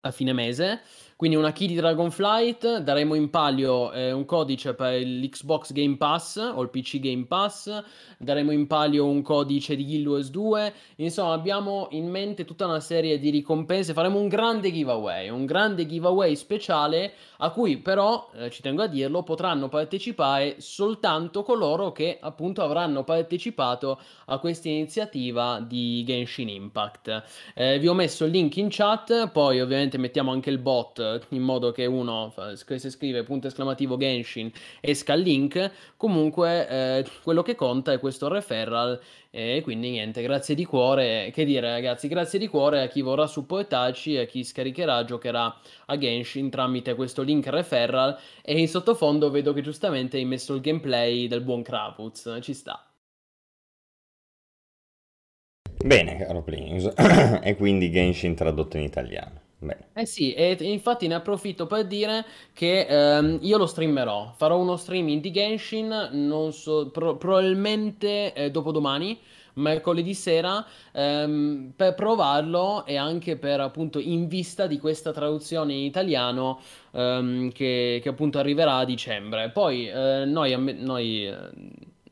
a 0.00 0.10
fine 0.12 0.32
mese 0.32 0.80
quindi 1.18 1.36
una 1.36 1.50
key 1.50 1.66
di 1.66 1.74
Dragonflight, 1.74 2.76
daremo 2.76 3.16
in 3.16 3.28
palio 3.28 3.90
eh, 3.90 4.12
un 4.12 4.24
codice 4.24 4.74
per 4.74 5.02
l'Xbox 5.02 5.72
Game 5.72 5.96
Pass 5.96 6.36
o 6.36 6.62
il 6.62 6.68
PC 6.68 7.00
Game 7.00 7.24
Pass, 7.24 7.82
daremo 8.18 8.52
in 8.52 8.68
palio 8.68 9.04
un 9.04 9.20
codice 9.22 9.74
di 9.74 9.84
Guild 9.84 10.06
Wars 10.06 10.30
2, 10.30 10.74
insomma 10.98 11.32
abbiamo 11.32 11.88
in 11.90 12.08
mente 12.08 12.44
tutta 12.44 12.66
una 12.66 12.78
serie 12.78 13.18
di 13.18 13.30
ricompense, 13.30 13.94
faremo 13.94 14.20
un 14.20 14.28
grande 14.28 14.70
giveaway, 14.70 15.28
un 15.28 15.44
grande 15.44 15.86
giveaway 15.86 16.36
speciale 16.36 17.14
a 17.38 17.50
cui 17.50 17.78
però, 17.78 18.30
eh, 18.36 18.48
ci 18.50 18.62
tengo 18.62 18.82
a 18.82 18.86
dirlo, 18.86 19.24
potranno 19.24 19.68
partecipare 19.68 20.60
soltanto 20.60 21.42
coloro 21.42 21.90
che 21.90 22.18
appunto 22.20 22.62
avranno 22.62 23.02
partecipato 23.02 24.00
a 24.26 24.38
questa 24.38 24.68
iniziativa 24.68 25.58
di 25.58 26.04
Genshin 26.04 26.48
Impact. 26.48 27.24
Eh, 27.56 27.80
vi 27.80 27.88
ho 27.88 27.94
messo 27.94 28.24
il 28.24 28.30
link 28.30 28.56
in 28.56 28.68
chat, 28.70 29.32
poi 29.32 29.60
ovviamente 29.60 29.98
mettiamo 29.98 30.30
anche 30.30 30.50
il 30.50 30.58
bot 30.58 31.06
in 31.30 31.42
modo 31.42 31.72
che 31.72 31.86
uno 31.86 32.32
se 32.54 32.90
scrive 32.90 33.22
punto 33.22 33.46
esclamativo 33.46 33.96
Genshin 33.96 34.50
esca 34.80 35.14
il 35.14 35.22
link. 35.22 35.70
Comunque 35.96 36.68
eh, 36.68 37.04
quello 37.22 37.42
che 37.42 37.54
conta 37.54 37.92
è 37.92 37.98
questo 37.98 38.28
referral 38.28 39.00
e 39.30 39.60
quindi 39.62 39.90
niente, 39.90 40.22
grazie 40.22 40.54
di 40.54 40.64
cuore. 40.64 41.30
Che 41.32 41.44
dire 41.44 41.70
ragazzi, 41.70 42.08
grazie 42.08 42.38
di 42.38 42.48
cuore 42.48 42.82
a 42.82 42.88
chi 42.88 43.02
vorrà 43.02 43.26
supportarci 43.26 44.14
e 44.14 44.20
a 44.20 44.24
chi 44.24 44.42
scaricherà, 44.42 45.04
giocherà 45.04 45.54
a 45.86 45.98
Genshin 45.98 46.50
tramite 46.50 46.94
questo 46.94 47.22
link 47.22 47.46
referral 47.46 48.18
e 48.42 48.58
in 48.58 48.68
sottofondo 48.68 49.30
vedo 49.30 49.52
che 49.52 49.60
giustamente 49.60 50.16
hai 50.16 50.24
messo 50.24 50.54
il 50.54 50.60
gameplay 50.60 51.26
del 51.28 51.42
buon 51.42 51.62
Kravuz, 51.62 52.38
ci 52.40 52.54
sta. 52.54 52.82
Bene, 55.84 56.16
caro 56.16 56.42
Plinius. 56.42 56.92
e 57.42 57.54
quindi 57.56 57.90
Genshin 57.90 58.34
tradotto 58.34 58.76
in 58.76 58.82
italiano. 58.82 59.47
Bene. 59.60 59.88
Eh 59.92 60.06
sì, 60.06 60.32
e 60.34 60.56
infatti 60.60 61.08
ne 61.08 61.14
approfitto 61.14 61.66
per 61.66 61.84
dire 61.86 62.24
che 62.52 62.86
ehm, 62.86 63.38
io 63.42 63.56
lo 63.58 63.66
streamerò. 63.66 64.32
Farò 64.36 64.56
uno 64.56 64.76
streaming 64.76 65.20
di 65.20 65.32
Genshin, 65.32 66.10
non 66.12 66.52
so, 66.52 66.90
pro- 66.90 67.16
probabilmente 67.16 68.32
eh, 68.34 68.50
dopodomani, 68.52 69.18
mercoledì 69.54 70.14
sera, 70.14 70.64
ehm, 70.92 71.72
per 71.74 71.94
provarlo 71.94 72.86
e 72.86 72.94
anche 72.96 73.36
per 73.36 73.58
appunto 73.60 73.98
in 73.98 74.28
vista 74.28 74.68
di 74.68 74.78
questa 74.78 75.10
traduzione 75.10 75.72
in 75.74 75.82
italiano 75.82 76.60
ehm, 76.92 77.50
che, 77.50 77.98
che, 78.00 78.08
appunto 78.08 78.38
arriverà 78.38 78.76
a 78.76 78.84
dicembre. 78.84 79.50
Poi 79.50 79.88
eh, 79.88 80.24
noi, 80.24 80.54
noi 80.78 81.26
eh, 81.26 81.34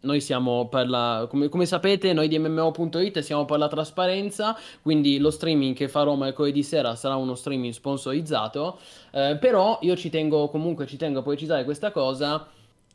noi 0.00 0.20
siamo 0.20 0.68
per 0.68 0.88
la, 0.88 1.26
come, 1.28 1.48
come, 1.48 1.66
sapete, 1.66 2.12
noi 2.12 2.28
di 2.28 2.38
MMO.it 2.38 3.18
siamo 3.20 3.44
per 3.44 3.58
la 3.58 3.68
trasparenza, 3.68 4.56
quindi 4.82 5.18
lo 5.18 5.30
streaming 5.30 5.74
che 5.74 5.88
farò 5.88 6.14
mercoledì 6.14 6.62
sera 6.62 6.94
sarà 6.94 7.16
uno 7.16 7.34
streaming 7.34 7.72
sponsorizzato, 7.72 8.78
eh, 9.12 9.36
però 9.40 9.78
io 9.82 9.96
ci 9.96 10.10
tengo 10.10 10.48
comunque, 10.48 10.86
ci 10.86 10.96
tengo 10.96 11.20
a 11.20 11.22
precisare 11.22 11.64
questa 11.64 11.90
cosa, 11.90 12.46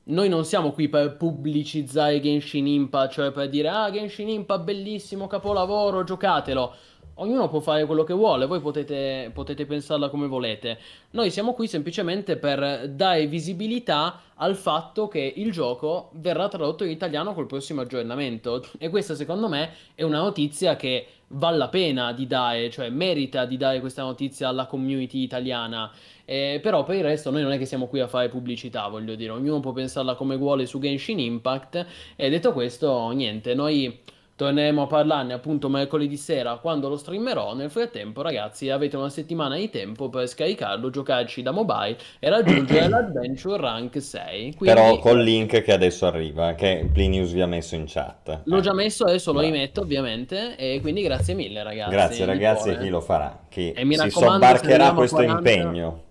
noi 0.03 0.29
non 0.29 0.45
siamo 0.45 0.71
qui 0.71 0.89
per 0.89 1.15
pubblicizzare 1.15 2.19
Genshin 2.19 2.67
Impact, 2.67 3.13
cioè 3.13 3.31
per 3.31 3.49
dire 3.49 3.69
ah 3.69 3.91
Genshin 3.91 4.29
Impact 4.29 4.63
bellissimo, 4.63 5.27
capolavoro, 5.27 6.03
giocatelo 6.03 6.73
ognuno 7.15 7.49
può 7.49 7.59
fare 7.59 7.85
quello 7.85 8.03
che 8.03 8.13
vuole, 8.13 8.45
voi 8.45 8.59
potete, 8.59 9.29
potete, 9.33 9.65
pensarla 9.65 10.09
come 10.09 10.27
volete. 10.27 10.77
Noi 11.11 11.29
siamo 11.29 11.53
qui 11.53 11.67
semplicemente 11.67 12.37
per 12.37 12.89
dare 12.89 13.27
visibilità 13.27 14.21
al 14.35 14.55
fatto 14.55 15.07
che 15.07 15.33
il 15.35 15.51
gioco 15.51 16.09
verrà 16.13 16.47
tradotto 16.47 16.83
in 16.83 16.91
italiano 16.91 17.33
col 17.33 17.45
prossimo 17.45 17.81
aggiornamento. 17.81 18.65
E 18.77 18.89
questa 18.89 19.15
secondo 19.15 19.47
me 19.47 19.71
è 19.93 20.03
una 20.03 20.19
notizia 20.19 20.75
che 20.75 21.07
vale 21.33 21.57
la 21.57 21.69
pena 21.69 22.11
di 22.13 22.27
dare, 22.27 22.69
cioè 22.69 22.89
merita 22.89 23.45
di 23.45 23.57
dare 23.57 23.79
questa 23.79 24.03
notizia 24.03 24.47
alla 24.47 24.65
community 24.65 25.21
italiana. 25.21 25.91
Eh, 26.25 26.59
però 26.61 26.83
per 26.83 26.95
il 26.95 27.03
resto 27.03 27.29
noi 27.29 27.41
non 27.41 27.51
è 27.51 27.57
che 27.57 27.65
siamo 27.65 27.87
qui 27.87 27.99
a 27.99 28.07
fare 28.07 28.29
pubblicità, 28.29 28.87
voglio 28.87 29.15
dire, 29.15 29.31
ognuno 29.31 29.59
può 29.59 29.73
pensarla 29.73 30.15
come 30.15 30.37
vuole 30.37 30.65
su 30.65 30.79
Genshin 30.79 31.19
Impact. 31.19 31.85
E 32.15 32.29
detto 32.29 32.53
questo, 32.53 33.09
niente, 33.11 33.53
noi 33.53 33.99
torneremo 34.41 34.81
a 34.81 34.87
parlarne 34.87 35.33
appunto 35.33 35.69
mercoledì 35.69 36.17
sera 36.17 36.55
quando 36.55 36.89
lo 36.89 36.97
streamerò. 36.97 37.53
Nel 37.53 37.69
frattempo, 37.69 38.23
ragazzi, 38.23 38.71
avete 38.71 38.97
una 38.97 39.09
settimana 39.09 39.55
di 39.55 39.69
tempo 39.69 40.09
per 40.09 40.27
scaricarlo, 40.27 40.89
giocarci 40.89 41.43
da 41.43 41.51
mobile 41.51 41.95
e 42.17 42.27
raggiungere 42.27 42.87
l'Adventure 42.89 43.61
Rank 43.61 44.01
6. 44.01 44.55
Quindi... 44.55 44.75
Però 44.75 44.97
col 44.97 45.21
link 45.21 45.61
che 45.61 45.71
adesso 45.71 46.07
arriva, 46.07 46.55
che 46.55 46.89
Plinius 46.91 47.33
vi 47.33 47.41
ha 47.41 47.45
messo 47.45 47.75
in 47.75 47.83
chat. 47.85 48.41
L'ho 48.45 48.57
eh. 48.57 48.61
già 48.61 48.73
messo, 48.73 49.03
adesso 49.03 49.31
lo 49.31 49.41
rimetto 49.41 49.81
ovviamente. 49.81 50.55
E 50.55 50.79
quindi 50.81 51.03
grazie 51.03 51.35
mille, 51.35 51.61
ragazzi. 51.61 51.91
Grazie, 51.91 52.25
ragazzi, 52.25 52.69
a 52.71 52.77
chi 52.77 52.89
lo 52.89 53.01
farà, 53.01 53.41
chi 53.47 53.75
si 53.75 54.09
sobbarcherà 54.09 54.93
questo 54.93 55.17
40... 55.17 55.37
impegno. 55.37 56.03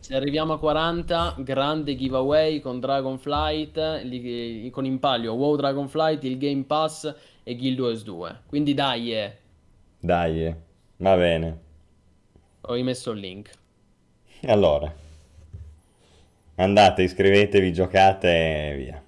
Se 0.00 0.16
arriviamo 0.16 0.54
a 0.54 0.58
40, 0.58 1.36
grande 1.40 1.94
giveaway 1.94 2.60
con 2.60 2.80
Dragonflight, 2.80 4.70
con 4.70 4.86
in 4.86 4.98
palio 4.98 5.34
WoW 5.34 5.54
Dragonflight, 5.54 6.24
il 6.24 6.38
Game 6.38 6.64
Pass 6.64 7.14
e 7.48 7.56
Guild 7.56 7.80
Wars 7.80 8.02
2. 8.02 8.40
Quindi 8.46 8.74
dai, 8.74 9.14
eh. 9.14 9.36
Dai, 9.98 10.44
eh. 10.44 10.56
va 10.98 11.16
bene. 11.16 11.58
Ho 12.60 12.74
rimesso 12.74 13.12
il 13.12 13.20
link. 13.20 13.50
Allora, 14.42 14.94
andate, 16.56 17.02
iscrivetevi, 17.04 17.72
giocate 17.72 18.28
e 18.28 18.76
via. 18.76 19.02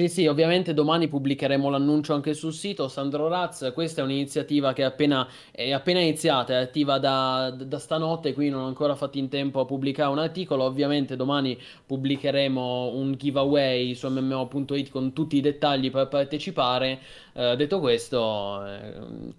Sì, 0.00 0.08
sì, 0.08 0.26
ovviamente 0.28 0.74
domani 0.74 1.08
pubblicheremo 1.08 1.68
l'annuncio 1.70 2.14
anche 2.14 2.32
sul 2.32 2.52
sito 2.52 2.86
Sandro 2.86 3.26
Raz. 3.26 3.72
Questa 3.74 4.00
è 4.00 4.04
un'iniziativa 4.04 4.72
che 4.72 4.82
è 4.82 4.84
appena, 4.84 5.26
è 5.50 5.72
appena 5.72 5.98
iniziata, 5.98 6.52
è 6.52 6.62
attiva 6.62 7.00
da, 7.00 7.50
da 7.50 7.80
stanotte, 7.80 8.32
quindi 8.32 8.52
non 8.52 8.62
ho 8.62 8.66
ancora 8.68 8.94
fatto 8.94 9.18
in 9.18 9.28
tempo 9.28 9.58
a 9.58 9.64
pubblicare 9.64 10.08
un 10.12 10.20
articolo. 10.20 10.62
Ovviamente 10.62 11.16
domani 11.16 11.58
pubblicheremo 11.84 12.92
un 12.94 13.14
giveaway 13.16 13.92
su 13.96 14.08
mmo.it 14.08 14.88
con 14.90 15.12
tutti 15.12 15.36
i 15.36 15.40
dettagli 15.40 15.90
per 15.90 16.06
partecipare. 16.06 17.00
Eh, 17.32 17.56
detto 17.56 17.80
questo, 17.80 18.64
eh, 18.66 18.92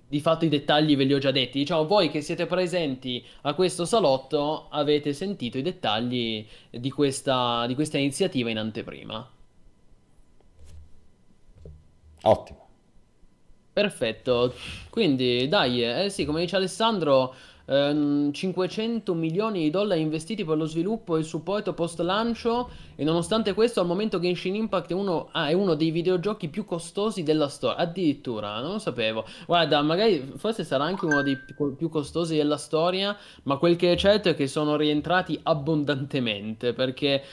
di 0.10 0.20
fatto 0.20 0.44
i 0.44 0.50
dettagli 0.50 0.98
ve 0.98 1.06
li 1.06 1.14
ho 1.14 1.20
già 1.20 1.32
detti. 1.32 1.60
Diciamo, 1.60 1.88
voi 1.88 2.10
che 2.10 2.20
siete 2.20 2.48
presenti 2.48 3.26
a 3.44 3.54
questo 3.54 3.86
salotto 3.86 4.68
avete 4.72 5.14
sentito 5.14 5.58
i 5.58 5.62
dettagli 5.62 6.46
di 6.70 6.92
questa, 6.92 7.66
di 7.66 7.76
questa 7.76 7.98
iniziativa 7.98 8.50
in 8.50 8.58
anteprima. 8.58 9.26
Ottimo. 12.24 12.68
Perfetto, 13.72 14.54
quindi 14.90 15.48
dai, 15.48 15.84
eh 15.84 16.10
sì, 16.10 16.26
come 16.26 16.42
dice 16.42 16.58
Alessandro, 16.58 17.34
ehm, 17.66 18.34
500 18.34 19.14
milioni 19.14 19.62
di 19.62 19.70
dollari 19.70 20.02
investiti 20.02 20.44
per 20.44 20.58
lo 20.58 20.66
sviluppo 20.66 21.16
e 21.16 21.20
il 21.20 21.26
supporto 21.26 21.74
post 21.74 22.00
lancio 22.02 22.70
e 22.96 23.06
nonostante 23.06 23.54
questo 23.54 23.80
al 23.80 23.86
momento 23.86 24.20
Genshin 24.20 24.56
Impact 24.56 24.90
è 24.90 24.94
uno, 24.94 25.30
ah, 25.32 25.48
è 25.48 25.54
uno 25.54 25.76
dei 25.76 25.92
videogiochi 25.92 26.50
più 26.50 26.66
costosi 26.66 27.24
della 27.24 27.48
storia, 27.48 27.78
addirittura, 27.78 28.60
non 28.60 28.74
lo 28.74 28.80
sapevo. 28.80 29.26
Guarda, 29.46 29.82
magari 29.82 30.34
forse 30.36 30.66
sarà 30.66 30.84
anche 30.84 31.06
uno 31.06 31.22
dei 31.22 31.38
più 31.78 31.88
costosi 31.88 32.36
della 32.36 32.58
storia, 32.58 33.16
ma 33.44 33.56
quel 33.58 33.78
che 33.78 33.94
è 33.94 33.96
certo 33.96 34.28
è 34.28 34.36
che 34.36 34.48
sono 34.48 34.76
rientrati 34.76 35.40
abbondantemente 35.42 36.74
perché... 36.74 37.24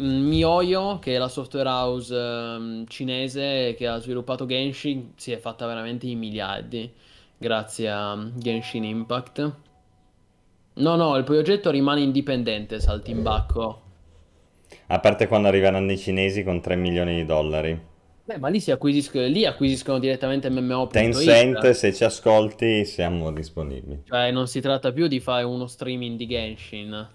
Mm, 0.00 0.26
MiHoYo, 0.26 0.98
che 0.98 1.14
è 1.14 1.18
la 1.18 1.28
software 1.28 1.68
house 1.68 2.14
ehm, 2.14 2.86
cinese 2.86 3.74
che 3.76 3.86
ha 3.86 3.98
sviluppato 3.98 4.44
Genshin, 4.46 5.12
si 5.16 5.32
è 5.32 5.38
fatta 5.38 5.66
veramente 5.66 6.06
i 6.06 6.16
miliardi 6.16 6.92
grazie 7.36 7.90
a 7.90 8.30
Genshin 8.34 8.84
Impact. 8.84 9.52
No, 10.74 10.96
no, 10.96 11.16
il 11.16 11.24
progetto 11.24 11.70
rimane 11.70 12.00
indipendente, 12.00 12.80
Saltimbacco. 12.80 13.82
A 14.86 14.98
parte 14.98 15.28
quando 15.28 15.46
arriveranno 15.48 15.92
i 15.92 15.98
cinesi 15.98 16.42
con 16.42 16.60
3 16.60 16.74
milioni 16.74 17.14
di 17.16 17.24
dollari. 17.24 17.92
Beh, 18.24 18.38
ma 18.38 18.48
lì 18.48 18.58
si 18.58 18.70
acquisiscono, 18.70 19.26
lì 19.26 19.44
acquisiscono 19.44 19.98
direttamente 19.98 20.48
Tencent, 20.48 21.58
MMO.it. 21.58 21.70
se 21.70 21.92
ci 21.92 22.04
ascolti, 22.04 22.84
siamo 22.86 23.30
disponibili. 23.30 24.02
Cioè, 24.04 24.30
non 24.30 24.48
si 24.48 24.60
tratta 24.60 24.92
più 24.92 25.06
di 25.06 25.20
fare 25.20 25.44
uno 25.44 25.66
streaming 25.66 26.16
di 26.16 26.26
Genshin. 26.26 27.08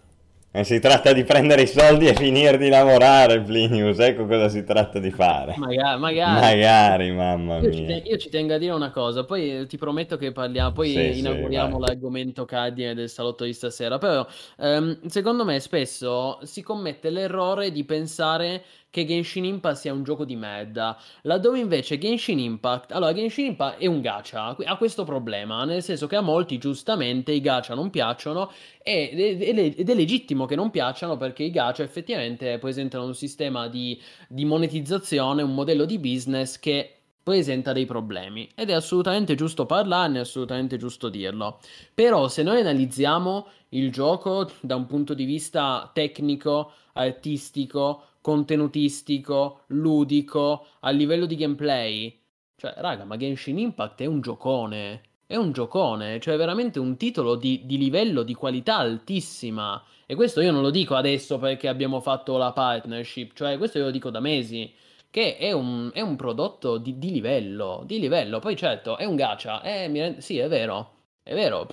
E 0.52 0.64
si 0.64 0.80
tratta 0.80 1.12
di 1.14 1.24
prendere 1.24 1.64
i 1.64 1.68
soldi 1.68 2.08
e 2.08 2.14
finire 2.14 2.58
di 2.60 2.70
lavorare, 2.70 3.42
Plinius. 3.42 3.98
Ecco 4.00 4.26
cosa 4.28 4.48
si 4.50 4.64
tratta 4.64 5.00
di 5.00 5.10
fare. 5.12 5.56
Magari, 5.56 6.00
magari. 6.00 6.58
Magari, 6.58 7.12
mamma 7.12 7.60
Io 7.62 7.72
ci, 7.72 7.82
mia. 7.82 7.88
te- 8.02 8.02
io 8.06 8.18
ci 8.18 8.30
tengo 8.30 8.54
a 8.54 8.58
dire 8.58 8.72
una 8.72 8.92
cosa, 8.92 9.26
poi 9.26 9.60
eh, 9.62 9.66
ti 9.66 9.78
prometto 9.78 10.16
che 10.16 10.32
parliamo, 10.32 10.72
poi 10.72 11.14
Sì, 11.14 11.14
sì, 11.14 11.20
inauguriamo 11.20 11.78
vai. 11.78 11.90
l'argomento 11.90 12.46
cardine 12.46 12.94
del 12.94 13.10
salotto 13.10 13.44
di 13.44 13.52
stasera. 13.54 13.98
Però, 13.98 14.26
ehm, 14.58 15.08
secondo 15.08 15.44
me, 15.44 15.60
spesso 15.60 16.40
si 16.44 16.62
commette 16.62 17.10
l'errore 17.10 17.72
di 17.72 17.84
pensare 17.84 18.64
che 18.90 19.06
Genshin 19.06 19.46
Impact 19.46 19.78
sia 19.78 19.94
un 19.94 20.04
gioco 20.04 20.26
di 20.26 20.36
merda, 20.36 20.98
laddove 21.24 21.60
invece 21.60 21.98
Genshin 21.98 22.40
Impact, 22.40 22.92
allora 22.92 23.14
Genshin 23.14 23.48
Impact 23.48 23.80
è 23.80 23.86
un 23.86 24.02
gacha, 24.02 24.56
ha 24.64 24.78
questo 24.78 25.04
problema, 25.04 25.64
nel 25.66 25.84
senso 25.84 26.08
che 26.08 26.16
a 26.16 26.22
molti 26.22 26.58
giustamente 26.58 27.32
i 27.32 27.42
gacha 27.42 27.76
non 27.76 27.90
piacciono 27.90 28.52
ed 28.82 29.20
è 29.42 29.94
legittimo 29.94 30.46
che 30.46 30.56
non 30.56 30.72
piacciono 30.72 31.18
perché 31.18 31.44
i 31.44 31.52
gacha 31.52 31.84
effettivamente 31.84 32.58
presentano 32.58 33.06
un 33.06 33.14
sistema 33.14 33.68
di 33.68 34.00
di 34.28 34.46
monetizzazione, 34.46 35.42
un 35.42 35.54
modello 35.54 35.86
di 35.86 36.00
business 36.00 36.60
che 36.60 36.94
presenta 37.22 37.74
dei 37.74 37.86
problemi 37.86 38.50
ed 38.56 38.70
è 38.70 38.74
assolutamente 38.74 39.36
giusto 39.36 39.66
parlarne, 39.66 40.18
è 40.18 40.22
assolutamente 40.22 40.78
giusto 40.78 41.10
dirlo. 41.10 41.60
Però 41.94 42.28
se 42.28 42.44
noi 42.44 42.60
analizziamo 42.60 43.48
il 43.70 43.92
gioco 43.92 44.50
da 44.62 44.76
un 44.76 44.86
punto 44.88 45.14
di 45.14 45.26
vista 45.26 45.90
tecnico, 45.94 46.72
artistico, 46.94 48.04
contenutistico, 48.30 49.62
ludico, 49.70 50.68
a 50.82 50.92
livello 50.92 51.26
di 51.26 51.36
gameplay, 51.36 52.16
cioè 52.56 52.76
raga, 52.78 53.04
ma 53.04 53.18
Genshin 53.18 53.58
Impact 53.58 54.02
è 54.02 54.06
un 54.06 54.22
giocone, 54.22 55.02
è 55.26 55.36
un 55.36 55.52
giocone, 55.52 56.20
cioè 56.20 56.38
veramente 56.38 56.78
un 56.78 56.96
titolo 56.96 57.34
di, 57.36 57.64
di 57.66 57.80
livello, 57.80 58.22
di 58.22 58.36
qualità 58.36 58.78
altissima. 58.78 59.84
E 60.06 60.14
questo 60.14 60.42
io 60.42 60.52
non 60.52 60.62
lo 60.62 60.70
dico 60.70 60.94
adesso 60.94 61.40
perché 61.40 61.68
abbiamo 61.68 62.02
fatto 62.02 62.38
la 62.38 62.52
partnership, 62.52 63.34
cioè 63.34 63.58
questo 63.58 63.80
io 63.80 63.86
lo 63.86 63.92
dico 63.92 64.12
da 64.12 64.20
mesi, 64.20 64.72
che 65.10 65.38
è 65.38 65.52
un, 65.52 65.90
è 65.92 66.02
un 66.02 66.16
prodotto 66.16 66.78
di, 66.78 67.00
di 67.00 67.10
livello, 67.10 67.82
di 67.84 68.00
livello. 68.00 68.38
Poi 68.38 68.56
certo, 68.56 68.96
è 68.98 69.06
un 69.06 69.16
gacha, 69.16 69.64
eh, 69.64 69.88
mi 69.88 70.00
rend- 70.02 70.20
sì, 70.20 70.38
è 70.38 70.48
vero, 70.48 70.92
è 71.24 71.34
vero. 71.34 71.68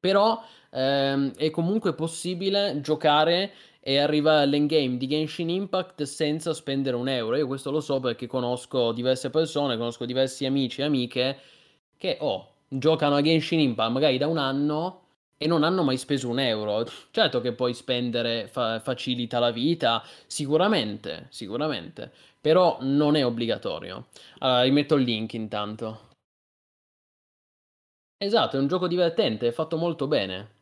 Però 0.00 0.42
ehm, 0.70 1.34
è 1.36 1.50
comunque 1.50 1.94
possibile 1.94 2.80
giocare 2.80 3.52
e 3.86 3.98
arrivare 3.98 4.42
all'endgame 4.44 4.96
di 4.96 5.06
Genshin 5.06 5.50
Impact 5.50 6.04
senza 6.04 6.54
spendere 6.54 6.96
un 6.96 7.06
euro. 7.06 7.36
Io 7.36 7.46
questo 7.46 7.70
lo 7.70 7.80
so 7.80 8.00
perché 8.00 8.26
conosco 8.26 8.92
diverse 8.92 9.28
persone, 9.28 9.76
conosco 9.76 10.06
diversi 10.06 10.46
amici 10.46 10.80
e 10.80 10.84
amiche 10.84 11.38
che, 11.98 12.16
oh, 12.20 12.52
giocano 12.68 13.16
a 13.16 13.20
Genshin 13.22 13.60
Impact 13.60 13.90
magari 13.92 14.16
da 14.16 14.26
un 14.26 14.38
anno 14.38 15.00
e 15.36 15.46
non 15.46 15.64
hanno 15.64 15.82
mai 15.82 15.98
speso 15.98 16.30
un 16.30 16.38
euro. 16.38 16.86
Certo 17.10 17.42
che 17.42 17.52
poi 17.52 17.74
spendere 17.74 18.46
fa- 18.48 18.80
facilita 18.80 19.38
la 19.38 19.50
vita, 19.50 20.02
sicuramente, 20.26 21.26
sicuramente, 21.28 22.10
però 22.40 22.78
non 22.80 23.16
è 23.16 23.24
obbligatorio. 23.26 24.06
Allora, 24.38 24.62
rimetto 24.62 24.94
il 24.94 25.04
link 25.04 25.34
intanto. 25.34 26.08
Esatto, 28.18 28.56
è 28.56 28.58
un 28.58 28.66
gioco 28.66 28.88
divertente, 28.88 29.46
è 29.46 29.52
fatto 29.52 29.76
molto 29.76 30.08
bene. 30.08 30.53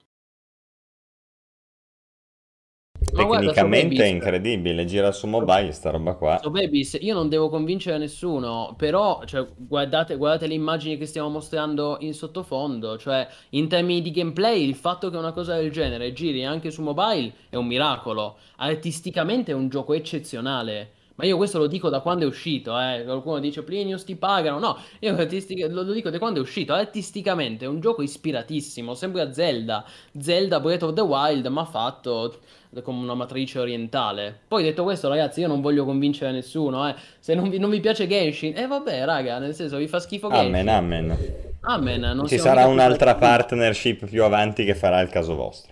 Ma 3.12 3.24
guarda, 3.24 3.52
Tecnicamente 3.52 4.02
è 4.02 4.06
incredibile, 4.06 4.84
gira 4.86 5.12
su 5.12 5.26
mobile 5.26 5.72
sta 5.72 5.90
roba 5.90 6.14
qua. 6.14 6.38
Sobebis, 6.42 6.96
io 7.00 7.14
non 7.14 7.28
devo 7.28 7.50
convincere 7.50 7.98
nessuno, 7.98 8.74
però 8.76 9.22
cioè, 9.26 9.46
guardate, 9.54 10.16
guardate 10.16 10.46
le 10.46 10.54
immagini 10.54 10.96
che 10.96 11.04
stiamo 11.04 11.28
mostrando 11.28 11.98
in 12.00 12.14
sottofondo, 12.14 12.96
cioè 12.96 13.28
in 13.50 13.68
termini 13.68 14.00
di 14.00 14.10
gameplay 14.10 14.66
il 14.66 14.74
fatto 14.74 15.10
che 15.10 15.16
una 15.18 15.32
cosa 15.32 15.56
del 15.56 15.70
genere 15.70 16.12
giri 16.14 16.44
anche 16.44 16.70
su 16.70 16.82
mobile 16.82 17.32
è 17.50 17.56
un 17.56 17.66
miracolo, 17.66 18.38
artisticamente 18.56 19.52
è 19.52 19.54
un 19.54 19.68
gioco 19.68 19.92
eccezionale. 19.92 20.92
Ma 21.14 21.24
io 21.24 21.36
questo 21.36 21.58
lo 21.58 21.66
dico 21.66 21.88
da 21.88 22.00
quando 22.00 22.24
è 22.24 22.26
uscito, 22.26 22.78
eh. 22.78 23.02
Qualcuno 23.04 23.38
dice 23.38 23.62
Plinius 23.62 24.04
ti 24.04 24.16
pagano. 24.16 24.58
No, 24.58 24.78
io 25.00 25.14
lo, 25.68 25.82
lo 25.82 25.92
dico 25.92 26.10
da 26.10 26.18
quando 26.18 26.38
è 26.38 26.42
uscito. 26.42 26.72
Artisticamente 26.72 27.64
è 27.64 27.68
un 27.68 27.80
gioco 27.80 28.02
ispiratissimo. 28.02 28.94
Sembra 28.94 29.32
Zelda. 29.32 29.84
Zelda 30.18 30.60
Breath 30.60 30.82
of 30.82 30.94
the 30.94 31.00
Wild, 31.00 31.46
ma 31.46 31.64
fatto 31.64 32.38
come 32.82 33.02
una 33.02 33.14
matrice 33.14 33.58
orientale. 33.58 34.40
Poi 34.48 34.62
detto 34.62 34.82
questo, 34.82 35.08
ragazzi, 35.08 35.40
io 35.40 35.48
non 35.48 35.60
voglio 35.60 35.84
convincere 35.84 36.32
nessuno, 36.32 36.88
eh. 36.88 36.94
Se 37.18 37.34
non 37.34 37.50
vi, 37.50 37.58
non 37.58 37.68
vi 37.68 37.80
piace 37.80 38.06
Genshin, 38.06 38.56
eh 38.56 38.66
vabbè, 38.66 39.04
raga, 39.04 39.38
nel 39.38 39.54
senso 39.54 39.76
vi 39.76 39.88
fa 39.88 40.00
schifo 40.00 40.28
Genshin. 40.30 40.54
Amen, 40.54 40.68
amen. 40.68 41.50
Amen, 41.64 42.00
non 42.00 42.26
Ci 42.26 42.38
sarà 42.38 42.66
un'altra 42.66 43.14
partnership 43.14 44.06
più 44.06 44.24
avanti 44.24 44.64
che 44.64 44.74
farà 44.74 45.00
il 45.00 45.08
caso 45.10 45.36
vostro. 45.36 45.71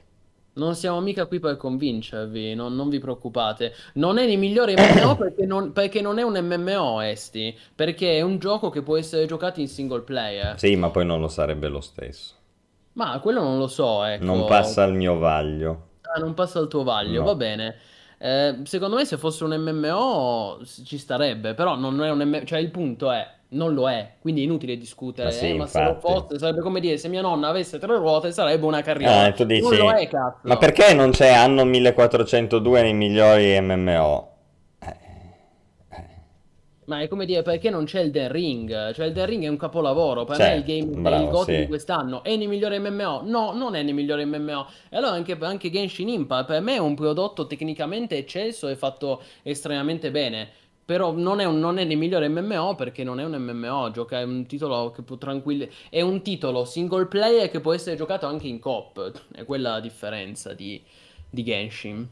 Non 0.61 0.74
siamo 0.74 1.00
mica 1.00 1.24
qui 1.24 1.40
per 1.40 1.56
convincervi, 1.56 2.54
non, 2.54 2.74
non 2.76 2.90
vi 2.90 2.98
preoccupate. 2.98 3.72
Non 3.94 4.18
è 4.18 4.24
il 4.24 4.38
migliore 4.38 4.74
MMO 4.76 5.16
perché 5.18 5.46
non, 5.46 5.72
perché 5.72 6.02
non 6.02 6.18
è 6.18 6.22
un 6.22 6.38
MMO, 6.38 7.00
Esti. 7.00 7.56
Perché 7.74 8.18
è 8.18 8.20
un 8.20 8.38
gioco 8.38 8.68
che 8.68 8.82
può 8.82 8.98
essere 8.98 9.24
giocato 9.24 9.61
in 9.61 9.68
single 9.68 10.02
player. 10.02 10.58
Sì, 10.58 10.76
ma 10.76 10.90
poi 10.90 11.06
non 11.06 11.18
lo 11.18 11.28
sarebbe 11.28 11.68
lo 11.68 11.80
stesso. 11.80 12.34
Ma 12.92 13.18
quello 13.20 13.42
non 13.42 13.56
lo 13.58 13.68
so, 13.68 14.04
ecco. 14.04 14.24
Non 14.24 14.46
passa 14.46 14.84
il 14.84 14.92
mio 14.92 15.16
vaglio. 15.16 15.88
Ah, 16.02 16.18
non 16.18 16.34
passa 16.34 16.58
il 16.61 16.68
tuo 16.68 16.82
vaglio, 16.82 17.20
No. 17.20 17.26
va 17.26 17.34
bene. 17.36 17.76
Eh, 18.18 18.58
secondo 18.64 18.96
me 18.96 19.06
se 19.06 19.16
fosse 19.16 19.44
un 19.44 19.56
MMO 19.56 20.61
ci 20.84 20.98
starebbe, 20.98 21.54
però 21.54 21.74
non 21.76 22.02
è 22.04 22.11
un 22.11 22.18
MMO, 22.18 22.44
cioè 22.44 22.58
il 22.58 22.70
punto 22.70 23.11
è, 23.11 23.26
non 23.51 23.74
lo 23.74 23.88
è, 23.90 24.14
quindi 24.20 24.42
è 24.42 24.44
inutile 24.44 24.76
discutere. 24.76 25.28
Ma 25.28 25.34
sì, 25.34 25.48
Eh, 25.48 25.55
ma 25.55 25.66
se 25.66 25.82
lo 25.82 25.98
fosse 25.98 26.38
sarebbe 26.38 26.61
come 26.61 26.80
dire 26.80 26.98
se 26.98 27.09
mia 27.09 27.20
nonna 27.20 27.48
avesse 27.48 27.78
tre 27.78 27.96
ruote 27.96 28.32
sarebbe 28.32 28.64
una 28.66 28.82
carriola. 28.82 29.24
Ah, 29.24 29.32
tu 29.32 29.44
dici... 29.44 29.62
Non 29.62 29.76
lo 29.76 29.90
è, 29.90 30.07
cazzo. 30.09 30.40
Ma 30.42 30.57
perché 30.57 30.94
non 30.94 31.11
c'è 31.11 31.30
anno 31.30 31.64
1402 31.64 32.82
nei 32.82 32.94
migliori 32.94 33.61
MMO? 33.61 34.28
Ma 36.90 37.03
è 37.03 37.07
come 37.07 37.24
dire 37.24 37.42
perché 37.42 37.70
non 37.70 37.84
c'è 37.84 38.01
Elden 38.01 38.32
Ring? 38.32 38.92
Cioè 38.92 39.07
Elden 39.07 39.26
Ring 39.26 39.44
è 39.44 39.48
un 39.48 39.57
capolavoro, 39.57 40.24
per 40.24 40.36
C'è, 40.36 40.42
me 40.42 40.53
è 40.55 40.57
il 40.57 40.64
game 40.64 40.92
è 40.92 41.01
bravo, 41.01 41.22
il 41.22 41.30
GOTY 41.30 41.55
sì. 41.55 41.61
di 41.61 41.66
quest'anno. 41.68 42.24
È 42.24 42.34
nei 42.34 42.48
migliori 42.48 42.80
MMO? 42.80 43.22
No, 43.24 43.53
non 43.53 43.76
è 43.76 43.83
nei 43.84 43.92
migliori 43.92 44.25
MMO. 44.25 44.66
E 44.88 44.96
allora 44.96 45.12
anche, 45.12 45.38
anche 45.41 45.70
Genshin 45.70 46.08
Impact 46.08 46.46
per 46.46 46.61
me 46.61 46.75
è 46.75 46.79
un 46.79 46.96
prodotto 46.96 47.46
tecnicamente 47.46 48.16
eccelso 48.16 48.66
e 48.66 48.75
fatto 48.75 49.22
estremamente 49.45 50.11
bene. 50.11 50.49
Però 50.91 51.12
non 51.12 51.38
è, 51.38 51.45
un- 51.45 51.61
non 51.61 51.79
è 51.79 51.84
nei 51.84 51.95
migliori 51.95 52.29
MMO 52.29 52.75
perché 52.75 53.04
non 53.04 53.21
è 53.21 53.25
un 53.25 53.37
MMO, 53.37 53.92
gioca 53.92 54.18
è 54.18 54.25
un 54.25 54.45
titolo 54.46 54.91
che 54.91 55.03
può 55.03 55.17
tranquillo. 55.18 55.68
È 55.88 56.00
un 56.00 56.21
titolo 56.21 56.64
single 56.64 57.07
player 57.07 57.49
che 57.49 57.61
può 57.61 57.72
essere 57.72 57.95
giocato 57.95 58.26
anche 58.26 58.49
in 58.49 58.58
coop. 58.58 59.12
È 59.30 59.45
quella 59.45 59.75
la 59.75 59.80
differenza 59.80 60.53
di, 60.53 60.83
di 61.30 61.45
Genshin. 61.45 62.08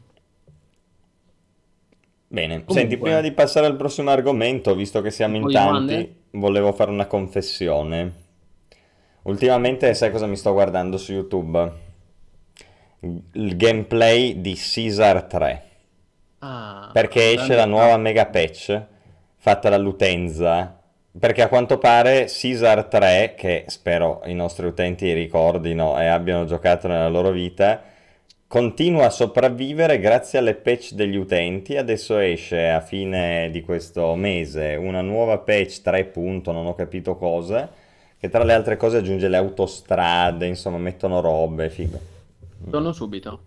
Bene, 2.25 2.63
Comunque. 2.63 2.73
senti, 2.73 2.97
prima 2.97 3.19
di 3.19 3.33
passare 3.33 3.65
al 3.65 3.75
prossimo 3.75 4.11
argomento, 4.11 4.73
visto 4.73 5.01
che 5.01 5.11
siamo 5.11 5.35
in 5.35 5.49
tanti, 5.51 5.93
domande? 5.93 6.15
volevo 6.31 6.71
fare 6.71 6.89
una 6.89 7.05
confessione. 7.05 8.13
Ultimamente, 9.23 9.93
sai 9.93 10.09
cosa 10.09 10.25
mi 10.25 10.37
sto 10.37 10.53
guardando 10.53 10.97
su 10.97 11.11
YouTube? 11.11 11.71
Il 13.33 13.57
gameplay 13.57 14.39
di 14.39 14.55
Caesar 14.55 15.23
3. 15.25 15.68
Ah, 16.39 16.89
Perché 16.93 17.33
esce 17.33 17.55
la 17.55 17.65
nuova 17.65 17.97
mega 17.97 18.25
patch 18.25 18.81
fatta 19.37 19.69
dall'utenza. 19.69 20.77
Perché 21.17 21.41
a 21.41 21.47
quanto 21.47 21.77
pare 21.79 22.27
Caesar 22.29 22.85
3, 22.85 23.33
che 23.35 23.65
spero 23.67 24.21
i 24.25 24.33
nostri 24.33 24.67
utenti 24.67 25.11
ricordino 25.11 25.99
e 25.99 26.05
abbiano 26.05 26.45
giocato 26.45 26.87
nella 26.87 27.09
loro 27.09 27.31
vita, 27.31 27.81
continua 28.47 29.07
a 29.07 29.09
sopravvivere 29.09 29.99
grazie 29.99 30.39
alle 30.39 30.55
patch 30.55 30.93
degli 30.93 31.15
utenti. 31.15 31.75
Adesso 31.75 32.17
esce 32.19 32.69
a 32.69 32.79
fine 32.79 33.49
di 33.51 33.61
questo 33.61 34.15
mese 34.15 34.75
una 34.75 35.01
nuova 35.01 35.39
patch 35.39 35.81
3. 35.81 36.05
punto, 36.05 36.51
non 36.51 36.67
ho 36.67 36.75
capito 36.75 37.15
cosa, 37.15 37.69
che 38.17 38.29
tra 38.29 38.43
le 38.43 38.53
altre 38.53 38.77
cose 38.77 38.97
aggiunge 38.97 39.27
le 39.27 39.37
autostrade, 39.37 40.45
insomma, 40.45 40.77
mettono 40.77 41.21
robe, 41.21 41.69
figo. 41.69 41.99
Torno 42.69 42.91
subito. 42.91 43.41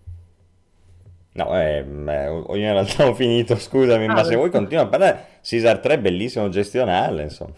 No, 1.35 1.55
eh, 1.59 1.83
beh, 1.83 2.23
io 2.25 2.55
in 2.55 2.71
realtà 2.71 3.05
ho 3.07 3.13
finito, 3.13 3.55
scusami, 3.55 4.07
Ah, 4.07 4.13
ma 4.13 4.23
se 4.23 4.35
vuoi 4.35 4.49
continua 4.51 4.83
a 4.83 4.87
parlare. 4.87 5.25
Caesar 5.41 5.79
3 5.79 5.95
è 5.95 5.99
bellissimo 5.99 6.49
gestionale, 6.49 7.23
insomma. 7.23 7.53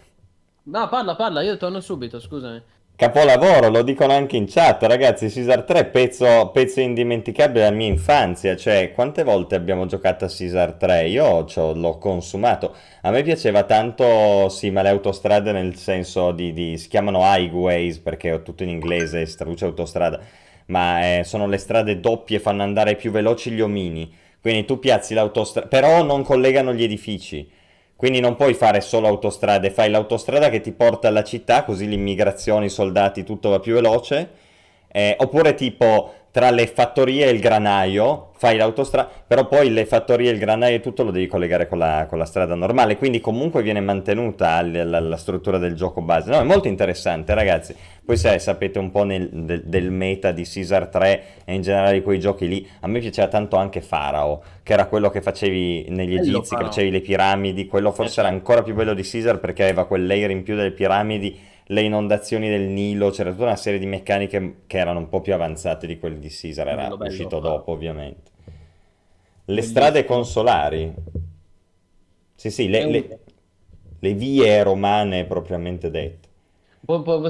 No, 0.64 0.88
parla, 0.88 1.16
parla, 1.16 1.40
io 1.42 1.56
torno 1.56 1.80
subito, 1.80 2.20
scusami. 2.20 2.62
Capolavoro, 2.96 3.68
lo 3.68 3.82
dicono 3.82 4.12
anche 4.14 4.36
in 4.38 4.46
chat, 4.48 4.82
ragazzi, 4.84 5.28
Caesar 5.30 5.64
3 5.64 5.84
pezzo, 5.86 6.50
pezzo 6.50 6.80
indimenticabile 6.80 7.64
della 7.64 7.76
mia 7.76 7.88
infanzia, 7.88 8.56
cioè 8.56 8.90
quante 8.94 9.22
volte 9.22 9.54
abbiamo 9.54 9.84
giocato 9.84 10.24
a 10.24 10.28
Caesar 10.28 10.72
3? 10.74 11.06
Io 11.08 11.44
l'ho 11.74 11.98
consumato, 11.98 12.74
a 13.02 13.10
me 13.10 13.22
piaceva 13.22 13.64
tanto, 13.64 14.48
sì, 14.48 14.70
ma 14.70 14.80
le 14.80 14.88
autostrade 14.88 15.52
nel 15.52 15.76
senso 15.76 16.32
di, 16.32 16.54
di- 16.54 16.78
si 16.78 16.88
chiamano 16.88 17.20
highways 17.22 17.98
perché 17.98 18.32
ho 18.32 18.40
tutto 18.42 18.62
in 18.62 18.70
inglese, 18.70 19.26
si 19.26 19.36
traduce 19.36 19.66
autostrada, 19.66 20.18
ma 20.66 21.18
eh, 21.18 21.24
sono 21.24 21.46
le 21.46 21.58
strade 21.58 22.00
doppie, 22.00 22.40
fanno 22.40 22.62
andare 22.62 22.96
più 22.96 23.10
veloci 23.10 23.50
gli 23.50 23.60
omini, 23.60 24.12
quindi 24.40 24.64
tu 24.64 24.78
piazzi 24.78 25.14
l'autostrada, 25.14 25.68
però 25.68 26.02
non 26.02 26.22
collegano 26.22 26.72
gli 26.72 26.82
edifici. 26.82 27.50
Quindi 27.96 28.20
non 28.20 28.36
puoi 28.36 28.52
fare 28.52 28.82
solo 28.82 29.08
autostrade, 29.08 29.70
fai 29.70 29.88
l'autostrada 29.88 30.50
che 30.50 30.60
ti 30.60 30.72
porta 30.72 31.08
alla 31.08 31.24
città, 31.24 31.64
così 31.64 31.88
l'immigrazione, 31.88 32.66
i 32.66 32.68
soldati, 32.68 33.24
tutto 33.24 33.48
va 33.48 33.58
più 33.58 33.72
veloce. 33.72 34.28
Eh, 34.88 35.16
oppure 35.18 35.54
tipo 35.54 36.12
tra 36.30 36.50
le 36.50 36.66
fattorie 36.66 37.24
e 37.26 37.30
il 37.30 37.40
granaio, 37.40 38.28
fai 38.36 38.58
l'autostrada, 38.58 39.08
però 39.26 39.46
poi 39.48 39.70
le 39.72 39.86
fattorie, 39.86 40.30
il 40.30 40.38
granaio 40.38 40.76
e 40.76 40.80
tutto 40.80 41.02
lo 41.02 41.10
devi 41.10 41.26
collegare 41.26 41.66
con 41.66 41.78
la, 41.78 42.04
con 42.06 42.18
la 42.18 42.26
strada 42.26 42.54
normale, 42.54 42.98
quindi 42.98 43.20
comunque 43.20 43.62
viene 43.62 43.80
mantenuta 43.80 44.60
l- 44.60 44.86
la, 44.86 45.00
la 45.00 45.16
struttura 45.16 45.56
del 45.56 45.74
gioco 45.74 46.02
base. 46.02 46.30
No, 46.30 46.38
è 46.38 46.42
molto 46.42 46.68
interessante 46.68 47.32
ragazzi. 47.32 47.74
Poi 48.04 48.18
se 48.18 48.38
sapete 48.38 48.78
un 48.78 48.90
po' 48.90 49.04
nel- 49.04 49.30
del, 49.32 49.62
del 49.64 49.90
meta 49.90 50.30
di 50.32 50.44
Caesar 50.46 50.88
3 50.88 51.22
e 51.46 51.54
in 51.54 51.62
generale 51.62 51.94
di 51.94 52.02
quei 52.02 52.20
giochi 52.20 52.46
lì, 52.46 52.68
a 52.80 52.86
me 52.86 52.98
piaceva 53.00 53.28
tanto 53.28 53.56
anche 53.56 53.80
Farao, 53.80 54.42
che 54.62 54.74
era 54.74 54.84
quello 54.88 55.08
che 55.08 55.22
facevi 55.22 55.86
negli 55.88 56.16
Bello 56.16 56.38
Egizi, 56.38 56.50
che 56.54 56.56
Farao. 56.56 56.66
facevi 56.66 56.90
le 56.90 57.00
piramidi, 57.00 57.66
quello 57.66 57.92
forse 57.92 58.20
era 58.20 58.28
ancora 58.28 58.62
più 58.62 58.74
bello 58.74 58.92
di 58.92 59.02
Caesar 59.08 59.38
perché 59.40 59.62
aveva 59.62 59.86
quel 59.86 60.04
layer 60.04 60.30
in 60.30 60.42
più 60.42 60.54
delle 60.54 60.72
piramidi, 60.72 61.54
le 61.68 61.80
inondazioni 61.80 62.48
del 62.48 62.68
Nilo, 62.68 63.10
c'era 63.10 63.30
tutta 63.32 63.44
una 63.44 63.56
serie 63.56 63.78
di 63.78 63.86
meccaniche 63.86 64.62
che 64.66 64.78
erano 64.78 65.00
un 65.00 65.08
po' 65.08 65.20
più 65.20 65.34
avanzate 65.34 65.86
di 65.86 65.98
quelle 65.98 66.18
di 66.18 66.28
Caesar, 66.28 66.68
era 66.68 66.82
Bello, 66.82 66.96
bello, 66.96 67.10
uscito 67.10 67.40
Farao. 67.40 67.56
dopo 67.56 67.72
ovviamente. 67.72 68.30
Le 69.46 69.62
strade 69.62 70.04
consolari. 70.04 70.92
Sì, 72.34 72.50
sì, 72.50 72.68
le, 72.68 72.86
le- 72.90 73.18
le 73.98 74.12
vie 74.14 74.62
romane 74.62 75.24
propriamente 75.24 75.90
dette. 75.90 76.28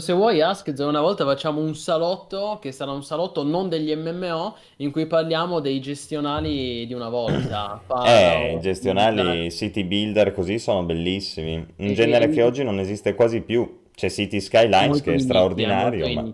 Se 0.00 0.12
vuoi, 0.12 0.42
Ask, 0.42 0.74
una 0.78 1.00
volta 1.00 1.24
facciamo 1.24 1.62
un 1.62 1.74
salotto, 1.74 2.58
che 2.60 2.72
sarà 2.72 2.90
un 2.90 3.02
salotto 3.02 3.42
non 3.42 3.70
degli 3.70 3.94
MMO, 3.94 4.54
in 4.78 4.90
cui 4.90 5.06
parliamo 5.06 5.60
dei 5.60 5.80
gestionali 5.80 6.86
di 6.86 6.92
una 6.92 7.08
volta. 7.08 7.80
Eh, 8.04 8.52
i 8.52 8.60
gestionali 8.60 9.50
city 9.50 9.84
builder 9.84 10.32
così 10.32 10.58
sono 10.58 10.82
bellissimi. 10.82 11.66
Un 11.76 11.94
genere 11.94 12.28
che 12.28 12.42
oggi 12.42 12.64
non 12.64 12.78
esiste 12.78 13.14
quasi 13.14 13.40
più. 13.40 13.84
C'è 13.96 14.10
City 14.10 14.40
Skylines 14.40 14.88
molto 14.88 15.02
che 15.04 15.14
è 15.14 15.18
straordinario, 15.18 16.06
ma... 16.12 16.30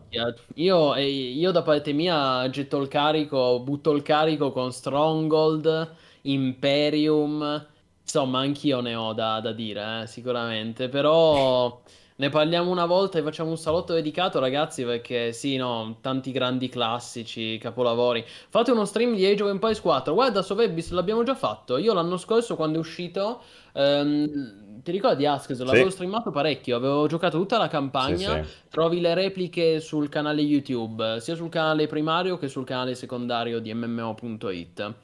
Io, 0.55 0.97
io 0.97 1.51
da 1.53 1.63
parte 1.63 1.93
mia 1.93 2.51
getto 2.51 2.79
il 2.81 2.89
carico, 2.89 3.61
butto 3.61 3.93
il 3.93 4.03
carico 4.03 4.51
con 4.51 4.73
Stronghold, 4.73 5.95
Imperium, 6.23 7.65
insomma 8.03 8.41
anch'io 8.41 8.81
ne 8.81 8.97
ho 8.97 9.13
da, 9.13 9.39
da 9.41 9.53
dire, 9.53 10.03
eh, 10.03 10.07
sicuramente, 10.09 10.89
però 10.89 11.81
ne 12.17 12.29
parliamo 12.31 12.69
una 12.69 12.85
volta 12.87 13.19
e 13.21 13.23
facciamo 13.23 13.51
un 13.51 13.57
salotto 13.57 13.95
dedicato 13.95 14.41
ragazzi 14.41 14.83
perché 14.85 15.33
sì, 15.33 15.55
no, 15.57 15.99
tanti 16.01 16.33
grandi 16.33 16.69
classici, 16.69 17.59
capolavori. 17.59 18.25
Fate 18.49 18.73
uno 18.73 18.85
stream 18.85 19.15
di 19.15 19.25
Age 19.25 19.45
of 19.45 19.51
Empires 19.51 19.81
4, 19.81 20.13
guarda 20.15 20.43
Sovebis 20.43 20.91
l'abbiamo 20.91 21.23
già 21.23 21.37
fatto, 21.37 21.77
io 21.77 21.93
l'anno 21.95 22.17
scorso 22.17 22.57
quando 22.57 22.79
è 22.79 22.81
uscito... 22.81 23.41
ehm, 23.75 24.62
ti 24.83 24.91
ricordi 24.91 25.27
Ask? 25.27 25.51
L'avevo 25.59 25.91
streamato 25.91 26.31
parecchio, 26.31 26.77
avevo 26.77 27.07
giocato 27.07 27.39
tutta 27.39 27.57
la 27.59 27.65
Sì, 27.65 27.71
campagna. 27.71 28.43
sì. 28.45 28.51
Trovi 28.69 29.01
le 29.01 29.15
repliche 29.15 29.81
sul 29.81 30.09
canale 30.09 30.43
YouTube, 30.43 31.21
sia 31.21 31.35
sul 31.35 31.49
canale 31.49 31.87
primario 31.87 32.37
che 32.39 32.49
sul 32.49 32.65
canale 32.65 32.95
secondario 32.95 33.61
di 33.61 33.73
MMO.it. 33.73 34.95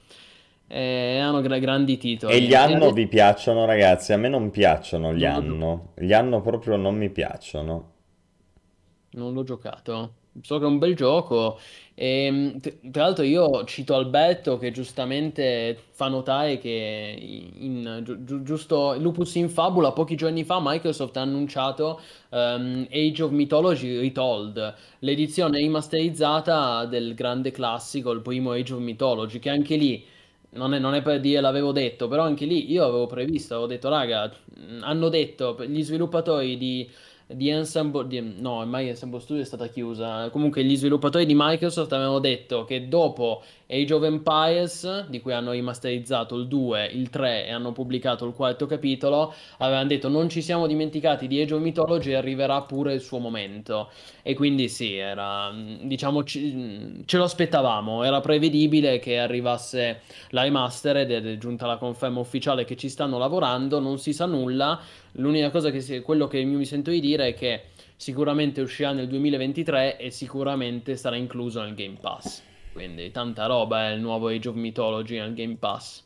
Eh, 0.70 1.22
gra- 1.42 1.58
grandi 1.58 1.96
titoli. 1.96 2.34
E 2.34 2.40
gli 2.42 2.52
E 2.52 2.56
anno 2.56 2.86
ade- 2.86 2.92
vi 2.92 3.06
piacciono, 3.06 3.64
ragazzi? 3.64 4.12
A 4.12 4.18
me 4.18 4.28
non 4.28 4.50
piacciono 4.50 5.14
gli 5.14 5.24
Non 5.24 5.32
anno. 5.34 5.92
Gli 5.96 6.12
anno 6.12 6.40
proprio 6.42 6.76
non 6.76 6.94
mi 6.96 7.08
piacciono. 7.08 7.92
Non 9.12 9.32
l'ho 9.32 9.42
giocato. 9.44 10.12
So 10.42 10.58
che 10.58 10.64
è 10.64 10.66
un 10.66 10.78
bel 10.78 10.94
gioco. 10.94 11.58
E, 11.94 12.54
t- 12.60 12.90
tra 12.90 13.04
l'altro 13.04 13.24
io 13.24 13.64
cito 13.64 13.94
Alberto 13.94 14.56
che 14.56 14.70
giustamente 14.70 15.76
fa 15.90 16.06
notare 16.08 16.58
che 16.58 17.18
in, 17.56 18.02
giu- 18.04 18.42
giusto 18.42 18.96
Lupus 18.98 19.34
in 19.34 19.48
Fabula 19.48 19.90
pochi 19.92 20.14
giorni 20.14 20.44
fa 20.44 20.58
Microsoft 20.62 21.16
ha 21.16 21.22
annunciato 21.22 22.00
ehm, 22.30 22.86
Age 22.90 23.22
of 23.24 23.30
Mythology 23.32 23.98
Retold, 23.98 24.74
l'edizione 25.00 25.58
rimasterizzata 25.58 26.84
del 26.86 27.14
grande 27.14 27.50
classico, 27.50 28.12
il 28.12 28.20
primo 28.20 28.52
Age 28.52 28.74
of 28.74 28.80
Mythology, 28.80 29.38
che 29.40 29.50
anche 29.50 29.74
lì 29.76 30.04
non 30.50 30.74
è, 30.74 30.78
non 30.78 30.94
è 30.94 31.02
per 31.02 31.20
dire 31.20 31.40
l'avevo 31.40 31.72
detto, 31.72 32.08
però 32.08 32.22
anche 32.22 32.44
lì 32.46 32.70
io 32.70 32.84
avevo 32.84 33.06
previsto, 33.06 33.54
avevo 33.54 33.68
detto 33.68 33.88
raga, 33.88 34.30
hanno 34.80 35.08
detto 35.08 35.56
gli 35.66 35.82
sviluppatori 35.82 36.56
di 36.56 36.88
di 37.28 37.50
Ensemble, 37.50 38.06
di- 38.06 38.36
no, 38.38 38.52
ormai 38.52 38.88
Ensemble 38.88 39.20
Studio 39.20 39.42
è 39.42 39.46
stata 39.46 39.66
chiusa. 39.68 40.30
Comunque, 40.30 40.64
gli 40.64 40.76
sviluppatori 40.76 41.26
di 41.26 41.34
Microsoft 41.36 41.92
avevano 41.92 42.18
detto 42.18 42.64
che 42.64 42.88
dopo 42.88 43.42
Age 43.70 43.92
of 43.92 44.02
Empires, 44.02 45.08
di 45.08 45.20
cui 45.20 45.34
hanno 45.34 45.50
rimasterizzato 45.50 46.36
il 46.36 46.48
2, 46.48 46.86
il 46.86 47.10
3 47.10 47.44
e 47.46 47.50
hanno 47.50 47.72
pubblicato 47.72 48.24
il 48.24 48.32
quarto 48.32 48.64
capitolo, 48.64 49.34
avevano 49.58 49.88
detto 49.88 50.08
non 50.08 50.30
ci 50.30 50.40
siamo 50.40 50.66
dimenticati 50.66 51.26
di 51.26 51.38
Age 51.38 51.52
of 51.52 51.60
Mythology, 51.60 52.14
arriverà 52.14 52.62
pure 52.62 52.94
il 52.94 53.02
suo 53.02 53.18
momento. 53.18 53.90
E 54.22 54.32
quindi 54.34 54.70
sì, 54.70 54.96
era, 54.96 55.52
diciamo, 55.82 56.24
ci- 56.24 57.02
ce 57.04 57.16
lo 57.18 57.24
aspettavamo, 57.24 58.04
era 58.04 58.20
prevedibile 58.20 58.98
che 58.98 59.18
arrivasse 59.18 60.00
la 60.30 60.42
remastered 60.44 61.10
ed 61.10 61.26
è 61.26 61.36
giunta 61.36 61.66
la 61.66 61.76
conferma 61.76 62.20
ufficiale 62.20 62.64
che 62.64 62.74
ci 62.74 62.88
stanno 62.88 63.18
lavorando, 63.18 63.80
non 63.80 63.98
si 63.98 64.14
sa 64.14 64.24
nulla. 64.24 64.80
L'unica 65.12 65.50
cosa 65.50 65.70
che 65.70 65.82
si- 65.82 66.00
quello 66.00 66.26
che 66.26 66.42
mi 66.42 66.64
sento 66.64 66.90
di 66.90 67.00
dire 67.00 67.28
è 67.28 67.34
che 67.34 67.64
sicuramente 67.96 68.62
uscirà 68.62 68.92
nel 68.92 69.08
2023 69.08 69.98
e 69.98 70.10
sicuramente 70.10 70.96
sarà 70.96 71.16
incluso 71.16 71.60
nel 71.60 71.74
Game 71.74 71.98
Pass. 72.00 72.47
Quindi 72.78 73.10
tanta 73.10 73.46
roba 73.46 73.88
è 73.88 73.92
il 73.92 74.00
nuovo 74.00 74.28
Age 74.28 74.50
of 74.50 74.54
Mythology 74.54 75.18
nel 75.18 75.34
Game 75.34 75.56
Pass. 75.56 76.04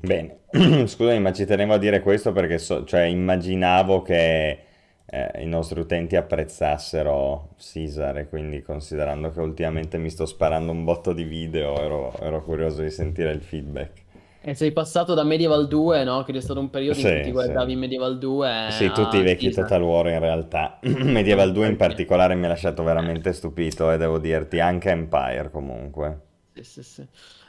Bene, 0.00 0.42
scusami, 0.86 1.18
ma 1.18 1.32
ci 1.32 1.44
tenevo 1.44 1.74
a 1.74 1.78
dire 1.78 2.00
questo 2.00 2.30
perché 2.30 2.58
so- 2.58 2.84
cioè, 2.84 3.02
immaginavo 3.02 4.02
che 4.02 4.58
eh, 5.04 5.42
i 5.42 5.46
nostri 5.46 5.80
utenti 5.80 6.14
apprezzassero 6.14 7.56
Caesar 7.58 8.18
e 8.18 8.28
quindi 8.28 8.62
considerando 8.62 9.32
che 9.32 9.40
ultimamente 9.40 9.98
mi 9.98 10.10
sto 10.10 10.26
sparando 10.26 10.70
un 10.70 10.84
botto 10.84 11.12
di 11.12 11.24
video, 11.24 11.76
ero, 11.80 12.16
ero 12.20 12.44
curioso 12.44 12.82
di 12.82 12.90
sentire 12.90 13.32
il 13.32 13.42
feedback. 13.42 13.99
E 14.42 14.54
sei 14.54 14.72
passato 14.72 15.14
da 15.14 15.22
Medieval 15.24 15.66
2, 15.68 16.04
no? 16.04 16.22
Che 16.24 16.32
c'è 16.32 16.40
stato 16.40 16.60
un 16.60 16.68
periodo 16.70 17.00
in 17.00 17.06
Sì, 17.06 17.08
cui 17.08 17.20
ti 17.20 17.30
guardavi 17.30 17.72
sì. 17.72 17.78
Medieval 17.78 18.18
2 18.18 18.48
Sì, 18.64 18.90
tutti 18.92 19.18
i 19.18 19.22
a 19.22 19.24
vecchi 19.24 19.50
Caesar. 19.50 19.52
Total 19.52 19.82
War 19.82 20.06
in 20.08 20.18
realtà. 20.20 20.78
Medieval 20.82 21.52
2 21.52 21.66
in 21.68 21.76
particolare 21.76 22.34
mi 22.36 22.46
ha 22.46 22.48
lasciato 22.48 22.82
veramente 22.82 23.32
stupito 23.34 23.90
e 23.90 23.98
devo 23.98 24.18
dirti 24.18 24.60
anche 24.60 24.90
Empire 24.90 25.50
comunque. 25.50 26.20
Sì, 26.52 26.62
sì, 26.64 26.82
sì. 26.82 27.06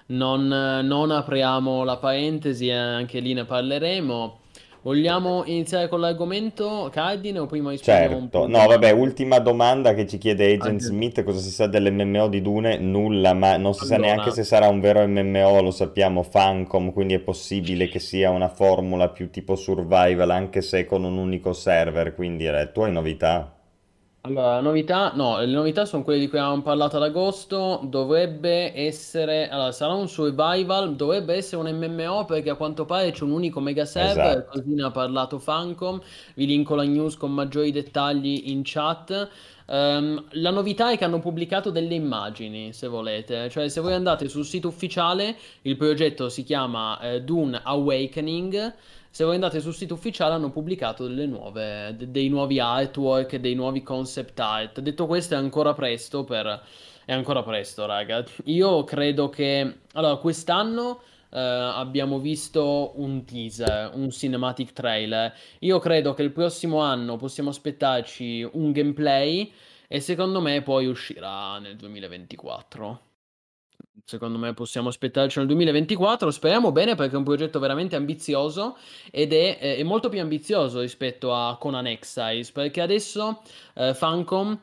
Non, 0.08 0.48
non 0.48 1.12
apriamo 1.12 1.84
la 1.84 1.98
parentesi, 1.98 2.68
eh, 2.68 2.74
anche 2.74 3.20
lì 3.20 3.34
ne 3.34 3.46
parleremo. 3.46 4.41
Vogliamo 4.84 5.44
iniziare 5.46 5.88
con 5.88 6.00
l'argomento 6.00 6.90
Cardine 6.92 7.40
o 7.40 7.46
prima 7.48 7.72
rispondiamo 7.72 8.18
un 8.18 8.30
Certo, 8.30 8.30
po' 8.30 8.48
no, 8.48 8.66
vabbè, 8.68 8.92
ultima 8.92 9.40
domanda 9.40 9.94
che 9.96 10.06
ci 10.08 10.18
chiede 10.20 10.46
Agent 10.54 10.82
Anche- 10.82 10.84
Smith, 10.84 11.24
cosa 11.24 11.40
si 11.40 11.50
sa 11.50 11.66
dell'MMO 11.68 12.28
di 12.28 12.42
Dune? 12.44 12.78
Nulla, 12.78 13.34
ma 13.34 13.58
non 13.58 13.74
si 13.74 13.86
sa 13.86 13.96
Allora. 13.96 13.98
neanche 13.98 14.30
se 14.32 14.44
sarà 14.44 14.68
un 14.68 14.80
vero 14.80 15.06
MMO, 15.08 15.62
lo 15.62 15.72
sappiamo, 15.72 16.22
Funcom, 16.24 16.94
quindi 16.94 17.16
è 17.16 17.20
possibile 17.20 17.88
che 17.90 18.00
sia 18.00 18.30
una 18.30 18.50
formula 18.50 19.10
più 19.10 19.30
tipo 19.32 19.56
survival, 19.56 20.30
anche 20.32 20.62
se 20.62 20.86
con 20.86 21.04
un 21.04 21.18
unico 21.18 21.54
server, 21.54 22.14
quindi 22.16 22.46
eh, 22.48 22.72
tu 22.72 22.82
hai 22.82 22.92
novità? 22.92 23.52
Allora, 24.24 24.60
novità, 24.62 25.14
no, 25.16 25.40
le 25.40 25.48
novità 25.48 25.84
sono 25.86 26.04
quelle 26.04 26.20
di 26.20 26.28
cui 26.30 26.38
avevamo 26.38 26.62
parlato 26.62 26.98
ad 26.98 27.02
agosto, 27.04 27.82
dovrebbe 27.86 28.72
essere, 28.78 29.50
allora, 29.50 29.72
sarà 29.72 29.94
un 29.94 30.08
survival, 30.08 30.96
dovrebbe 30.96 31.34
essere 31.34 31.68
un 31.68 31.76
MMO 31.76 32.26
perché 32.26 32.52
a 32.52 32.56
quanto 32.56 32.86
pare 32.86 33.10
c'è 33.10 33.24
un 33.24 33.32
unico 33.32 33.60
mega 33.60 33.84
server, 33.84 34.38
Esatto. 34.38 34.46
così 34.46 34.76
ne 34.76 34.84
ha 34.84 34.92
parlato 34.92 35.40
Funcom, 35.40 36.00
vi 36.36 36.46
linko 36.46 36.76
la 36.76 36.84
news 36.84 37.18
con 37.18 37.34
maggiori 37.34 37.72
dettagli 37.72 38.44
in 38.52 38.62
chat. 38.64 39.28
Ehm, 39.66 40.28
la 40.34 40.52
novità 40.52 40.92
è 40.92 40.98
che 41.00 41.04
hanno 41.04 41.20
pubblicato 41.20 41.72
delle 41.72 41.96
immagini, 41.96 42.74
se 42.74 42.88
volete, 42.88 43.50
cioè 43.50 43.70
se 43.70 43.82
voi 43.82 43.94
andate 43.94 44.30
sul 44.30 44.46
sito 44.46 44.68
ufficiale, 44.68 45.36
il 45.64 45.76
progetto 45.78 46.30
si 46.30 46.44
chiama 46.44 47.00
eh, 47.00 47.22
Dune 47.24 47.60
Awakening. 47.64 48.76
Se 49.14 49.26
voi 49.26 49.34
andate 49.34 49.60
sul 49.60 49.74
sito 49.74 49.96
ufficiale 49.96 50.36
hanno 50.36 50.52
pubblicato 50.52 51.06
nuove, 51.10 51.94
de- 51.98 52.12
dei 52.12 52.30
nuovi 52.30 52.62
artwork, 52.62 53.36
dei 53.36 53.56
nuovi 53.56 53.84
concept 53.84 54.40
art. 54.40 54.80
Detto 54.80 55.06
questo 55.06 55.34
è 55.34 55.38
ancora 55.38 55.74
presto 55.74 56.24
per... 56.24 56.64
È 57.04 57.12
ancora 57.12 57.44
presto, 57.44 57.86
raga. 57.86 58.24
Io 58.46 58.86
credo 58.86 59.28
che... 59.28 59.80
Allora, 59.96 60.16
quest'anno 60.16 61.02
eh, 61.30 61.40
abbiamo 61.40 62.20
visto 62.20 62.94
un 63.02 63.26
teaser, 63.26 63.92
un 63.96 64.10
cinematic 64.12 64.72
trailer. 64.72 65.34
Io 65.60 65.78
credo 65.80 66.14
che 66.14 66.24
il 66.24 66.32
prossimo 66.32 66.80
anno 66.80 67.18
possiamo 67.18 67.50
aspettarci 67.50 68.48
un 68.54 68.72
gameplay 68.72 69.52
e 69.90 70.00
secondo 70.00 70.40
me 70.40 70.62
poi 70.62 70.86
uscirà 70.86 71.60
nel 71.60 71.76
2024. 71.76 73.11
Secondo 74.06 74.38
me 74.38 74.54
possiamo 74.54 74.90
aspettarci 74.90 75.38
nel 75.38 75.48
2024, 75.48 76.32
speriamo 76.32 76.72
bene 76.72 76.96
perché 76.96 77.16
è 77.16 77.18
un 77.18 77.24
progetto 77.24 77.60
veramente 77.60 77.96
ambizioso 77.96 78.78
ed 79.12 79.34
è, 79.34 79.58
è 79.58 79.84
molto 79.84 80.10
più 80.10 80.20
ambizioso 80.22 80.80
rispetto 80.80 81.34
a 81.34 81.58
Conan 81.58 81.88
Exiles 81.88 82.52
perché 82.52 82.82
adesso 82.82 83.42
eh, 83.76 83.94
Funcom 83.94 84.60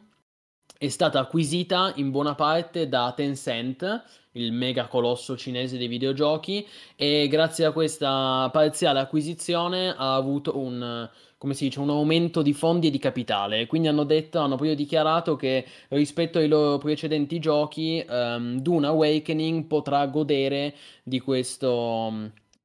è 0.79 0.89
stata 0.89 1.21
acquisita 1.21 1.93
in 1.97 2.11
buona 2.11 2.35
parte 2.35 2.89
da 2.89 3.13
Tencent, 3.15 4.05
il 4.33 4.53
mega 4.53 4.87
colosso 4.87 5.37
cinese 5.37 5.77
dei 5.77 5.89
videogiochi, 5.89 6.67
e 6.95 7.27
grazie 7.29 7.65
a 7.65 7.73
questa 7.73 8.49
parziale 8.53 9.01
acquisizione 9.01 9.91
ha 9.91 10.15
avuto 10.15 10.57
un, 10.57 11.09
come 11.39 11.55
si 11.55 11.65
dice, 11.65 11.79
un 11.79 11.89
aumento 11.91 12.43
di 12.43 12.53
fondi 12.53 12.89
e 12.89 12.91
di 12.91 12.99
capitale. 12.99 13.67
Quindi 13.67 13.87
hanno 13.87 14.03
detto, 14.03 14.41
hanno 14.41 14.57
proprio 14.57 14.75
dichiarato 14.75 15.37
che 15.37 15.65
rispetto 15.91 16.39
ai 16.39 16.49
loro 16.49 16.79
precedenti 16.79 17.39
giochi, 17.39 18.05
ehm, 18.07 18.59
Dune 18.61 18.89
Awakening 18.89 19.67
potrà 19.67 20.05
godere 20.07 20.75
di 21.05 21.21
questo, 21.21 22.09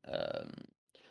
ehm, 0.07 0.49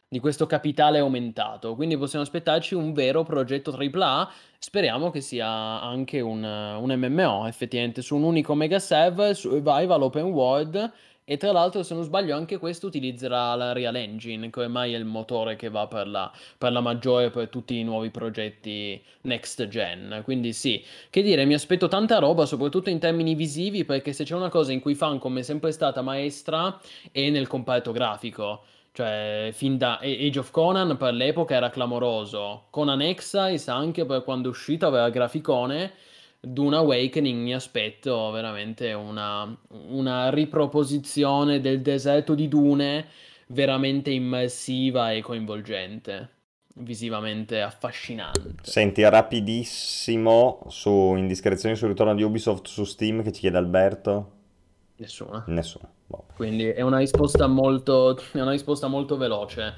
di 0.09 0.18
questo 0.18 0.47
capitale 0.47 0.98
aumentato. 0.98 1.76
Quindi 1.76 1.97
possiamo 1.97 2.24
aspettarci 2.24 2.74
un 2.74 2.93
vero 2.93 3.22
progetto 3.22 3.70
AAA. 3.70 4.30
Speriamo 4.59 5.10
che 5.10 5.20
sia 5.20 5.48
anche 5.80 6.20
un, 6.20 6.43
un 6.43 6.94
MMO, 6.94 7.47
effettivamente, 7.47 8.02
su 8.02 8.16
un 8.16 8.24
unico 8.24 8.55
mega 8.55 8.78
server, 8.80 9.34
survival 9.36 10.02
open 10.02 10.24
world. 10.24 10.93
E 11.24 11.36
tra 11.36 11.53
l'altro, 11.53 11.85
se 11.85 11.94
non 11.94 12.03
sbaglio, 12.03 12.35
anche 12.35 12.59
questo 12.59 12.89
utilizzerà 12.89 13.55
la 13.55 13.73
Real 13.73 13.94
Engine, 13.94 14.51
che 14.51 14.61
ormai 14.61 14.93
è 14.93 14.97
il 14.97 15.05
motore 15.05 15.55
che 15.55 15.70
va 15.70 15.86
per 15.86 16.09
la, 16.09 16.31
per 16.59 16.73
la 16.73 16.81
maggiore 16.81 17.31
per 17.31 17.49
tutti 17.49 17.78
i 17.78 17.85
nuovi 17.85 18.11
progetti 18.11 19.01
next 19.23 19.69
gen. 19.69 20.23
Quindi 20.24 20.53
sì, 20.53 20.85
che 21.11 21.23
dire, 21.23 21.44
mi 21.44 21.55
aspetto 21.55 21.86
tanta 21.86 22.19
roba, 22.19 22.44
soprattutto 22.44 22.90
in 22.90 22.99
termini 22.99 23.36
visivi, 23.36 23.85
perché 23.85 24.12
se 24.12 24.24
c'è 24.24 24.35
una 24.35 24.49
cosa 24.49 24.73
in 24.73 24.81
cui 24.81 24.97
Funcom 24.97 25.39
è 25.39 25.43
sempre 25.43 25.70
stata 25.70 26.03
maestra 26.03 26.81
è 27.12 27.31
nel 27.31 27.47
comparto 27.47 27.93
grafico. 27.93 28.65
Cioè, 28.93 29.51
fin 29.53 29.78
da 29.78 30.01
Age 30.03 30.39
of 30.40 30.51
Conan 30.51 30.97
per 30.97 31.15
l'epoca 31.15 31.55
era 31.55 31.70
clamoroso. 31.70 32.65
Conan 32.70 33.01
Exiles 33.01 33.69
anche 33.69 34.05
per 34.05 34.24
quando 34.24 34.49
è 34.49 34.51
uscito 34.51 34.86
aveva 34.86 35.09
graficone. 35.09 35.93
Dune 36.44 36.74
Awakening 36.74 37.40
mi 37.40 37.55
aspetto 37.55 38.32
veramente 38.32 38.93
una, 38.94 39.56
una 39.90 40.28
riproposizione 40.31 41.60
del 41.60 41.82
deserto 41.82 42.35
di 42.35 42.48
Dune 42.48 43.06
veramente 43.47 44.10
immersiva 44.10 45.12
e 45.12 45.23
coinvolgente, 45.23 46.31
visivamente 46.74 47.60
affascinante. 47.60 48.55
Senti, 48.62 49.09
rapidissimo 49.09 50.64
su 50.66 51.14
indiscrezioni 51.16 51.77
sul 51.77 51.90
ritorno 51.90 52.16
di 52.16 52.24
Ubisoft 52.24 52.66
su 52.66 52.82
Steam 52.82 53.23
che 53.23 53.31
ci 53.31 53.43
chiede 53.43 53.59
Alberto? 53.59 54.32
Nessuna. 54.97 55.44
Nessuno. 55.47 55.90
Boh. 56.09 56.24
Quindi 56.35 56.64
è 56.64 56.81
una 56.81 56.98
risposta 56.98 57.47
molto, 57.47 58.19
è 58.32 58.40
una 58.40 58.51
risposta 58.51 58.89
molto 58.89 59.16
veloce. 59.16 59.74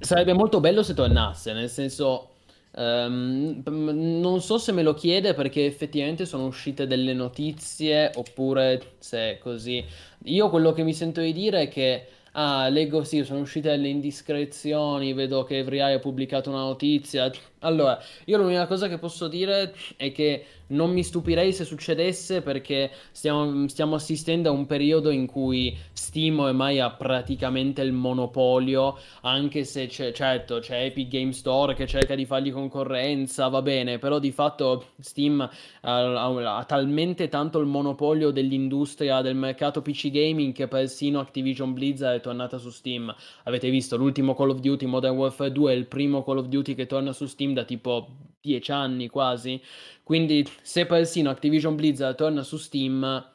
Sarebbe 0.00 0.32
molto 0.32 0.58
bello 0.58 0.82
se 0.82 0.94
tornasse, 0.94 1.52
nel 1.52 1.68
senso, 1.68 2.31
ehm, 2.74 3.62
non 3.66 4.40
so 4.40 4.58
se 4.58 4.72
me 4.72 4.82
lo 4.82 4.94
chiede 4.94 5.34
perché 5.34 5.64
effettivamente 5.66 6.26
sono 6.26 6.46
uscite 6.46 6.86
delle 6.86 7.12
notizie 7.12 8.10
oppure 8.14 8.94
se 8.98 9.32
è 9.32 9.38
così. 9.38 9.84
Io 10.24 10.48
quello 10.50 10.72
che 10.72 10.82
mi 10.82 10.94
sento 10.94 11.20
di 11.20 11.32
dire 11.32 11.62
è 11.62 11.68
che, 11.68 12.06
ah, 12.32 12.68
leggo 12.68 13.04
sì, 13.04 13.24
sono 13.24 13.40
uscite 13.40 13.70
delle 13.70 13.88
indiscrezioni, 13.88 15.12
vedo 15.12 15.44
che 15.44 15.58
Everai 15.58 15.94
ha 15.94 15.98
pubblicato 15.98 16.50
una 16.50 16.60
notizia. 16.60 17.30
Allora, 17.62 18.00
io 18.26 18.38
l'unica 18.38 18.66
cosa 18.66 18.88
che 18.88 18.98
posso 18.98 19.28
dire 19.28 19.74
è 19.96 20.12
che 20.12 20.44
non 20.72 20.90
mi 20.90 21.02
stupirei 21.02 21.52
se 21.52 21.64
succedesse 21.64 22.42
perché 22.42 22.90
stiamo, 23.10 23.68
stiamo 23.68 23.94
assistendo 23.94 24.48
a 24.48 24.52
un 24.52 24.66
periodo 24.66 25.10
in 25.10 25.26
cui 25.26 25.76
Steam 25.92 26.38
ormai 26.40 26.80
ha 26.80 26.90
praticamente 26.90 27.82
il 27.82 27.92
monopolio, 27.92 28.98
anche 29.22 29.64
se 29.64 29.86
c'è, 29.86 30.12
certo, 30.12 30.58
c'è 30.58 30.84
Epic 30.84 31.08
Game 31.08 31.32
Store 31.32 31.74
che 31.74 31.86
cerca 31.86 32.14
di 32.14 32.24
fargli 32.24 32.52
concorrenza, 32.52 33.48
va 33.48 33.62
bene, 33.62 33.98
però 33.98 34.18
di 34.18 34.32
fatto 34.32 34.86
Steam 34.98 35.40
ha, 35.40 35.48
ha- 35.80 36.56
ha 36.56 36.64
talmente 36.64 37.28
tanto 37.28 37.58
il 37.58 37.66
monopolio 37.66 38.30
dell'industria 38.30 39.20
del 39.20 39.36
mercato 39.36 39.82
PC 39.82 40.10
gaming 40.10 40.52
che 40.52 40.68
persino 40.68 41.20
Activision 41.20 41.72
Blizzard 41.72 42.18
è 42.18 42.20
tornata 42.20 42.58
su 42.58 42.70
Steam. 42.70 43.14
Avete 43.44 43.70
visto 43.70 43.96
l'ultimo 43.96 44.34
Call 44.34 44.50
of 44.50 44.60
Duty 44.60 44.86
Modern 44.86 45.16
Warfare 45.16 45.52
2 45.52 45.72
è 45.72 45.76
il 45.76 45.86
primo 45.86 46.22
Call 46.24 46.38
of 46.38 46.46
Duty 46.46 46.74
che 46.74 46.86
torna 46.86 47.12
su 47.12 47.26
Steam 47.26 47.51
da 47.52 47.64
tipo 47.64 48.08
10 48.40 48.72
anni 48.72 49.08
quasi. 49.08 49.60
Quindi 50.02 50.46
se 50.62 50.86
persino 50.86 51.30
Activision 51.30 51.76
Blizzard 51.76 52.16
torna 52.16 52.42
su 52.42 52.56
Steam, 52.56 53.30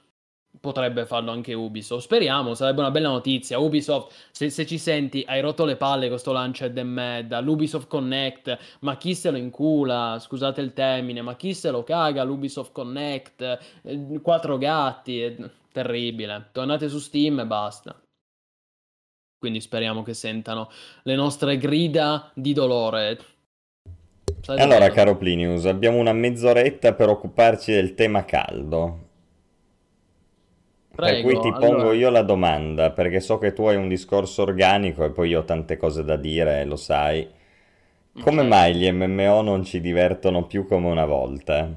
potrebbe 0.60 1.06
farlo 1.06 1.32
anche 1.32 1.54
Ubisoft. 1.54 2.04
Speriamo, 2.04 2.54
sarebbe 2.54 2.80
una 2.82 2.92
bella 2.92 3.10
notizia. 3.10 3.60
Ubisoft, 3.60 4.14
se, 4.32 4.50
se 4.50 4.66
ci 4.66 4.78
senti, 4.78 5.24
hai 5.28 5.42
rotto 5.42 5.66
le 5.66 5.76
palle 5.76 6.10
con 6.10 6.20
sto 6.20 6.32
launcher 6.32 6.72
de 6.72 6.84
merda. 6.84 7.40
L'Ubisoft 7.40 7.88
Connect, 7.88 8.58
ma 8.82 8.98
chi 8.98 9.16
se 9.16 9.32
lo 9.32 9.38
incula? 9.38 10.18
Scusate 10.20 10.62
il 10.62 10.74
termine, 10.74 11.22
ma 11.22 11.36
chi 11.36 11.54
se 11.54 11.72
lo 11.72 11.84
caga 11.84 12.24
l'Ubisoft 12.24 12.72
Connect? 12.72 13.60
Eh, 13.84 14.20
Quattro 14.22 14.58
gatti, 14.58 15.22
è 15.22 15.36
terribile. 15.72 16.50
Tornate 16.52 16.90
su 16.90 17.00
Steam 17.00 17.40
e 17.40 17.46
basta. 17.46 18.00
Quindi 19.40 19.62
speriamo 19.62 20.02
che 20.02 20.16
sentano 20.16 20.70
le 21.04 21.16
nostre 21.16 21.58
grida 21.58 22.32
di 22.34 22.54
dolore. 22.54 23.37
E 24.54 24.62
Sarebbe 24.62 24.62
allora, 24.62 24.92
caro 24.92 25.16
Plinius, 25.16 25.66
abbiamo 25.68 26.00
una 26.00 26.12
mezz'oretta 26.12 26.94
per 26.96 27.08
occuparci 27.08 27.72
del 27.72 27.94
tema 27.96 28.26
caldo. 28.26 29.06
Per 31.02 31.18
cui 31.18 31.40
Prego, 31.40 31.40
ti 31.40 31.56
pongo 31.56 31.92
allora. 31.92 31.94
io 31.94 32.12
la 32.12 32.22
domanda, 32.22 32.92
perché 32.92 33.20
so 33.20 33.40
che 33.40 33.52
tu 33.52 33.64
hai 33.66 33.76
un 33.78 33.88
discorso 33.88 34.44
organico 34.44 35.04
e 35.06 35.10
poi 35.10 35.30
io 35.30 35.40
ho 35.40 35.44
tante 35.44 35.76
cose 35.76 36.04
da 36.04 36.18
dire, 36.18 36.66
lo 36.66 36.76
sai. 36.76 37.28
Come 38.20 38.44
Ok. 38.44 38.44
mai 38.44 38.76
gli 38.76 38.92
MMO 38.92 39.42
non 39.42 39.64
ci 39.64 39.82
divertono 39.82 40.46
più 40.46 40.68
come 40.68 40.88
una 40.88 41.06
volta? 41.06 41.70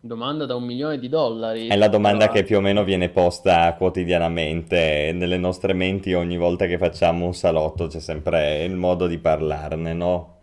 Domanda 0.00 0.44
da 0.44 0.56
un 0.56 0.64
milione 0.64 0.98
di 0.98 1.08
dollari. 1.08 1.68
È 1.68 1.76
la 1.76 1.86
domanda 1.86 2.26
Allora, 2.26 2.28
che 2.28 2.42
più 2.42 2.56
o 2.56 2.60
meno 2.60 2.82
viene 2.82 3.10
posta 3.10 3.72
quotidianamente 3.74 5.12
nelle 5.14 5.36
nostre 5.38 5.72
menti 5.72 6.12
ogni 6.12 6.36
volta 6.36 6.66
che 6.66 6.78
facciamo 6.78 7.26
un 7.26 7.32
salotto, 7.32 7.86
c'è 7.86 8.00
sempre 8.00 8.64
il 8.64 8.74
modo 8.74 9.06
di 9.06 9.18
parlarne, 9.18 9.92
no? 9.92 10.37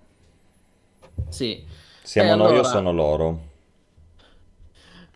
Sì. 1.29 1.63
Eh, 1.63 1.65
Siamo 2.01 2.35
noi 2.35 2.47
o 2.47 2.49
allora, 2.49 2.67
sono 2.69 2.91
loro? 2.91 3.39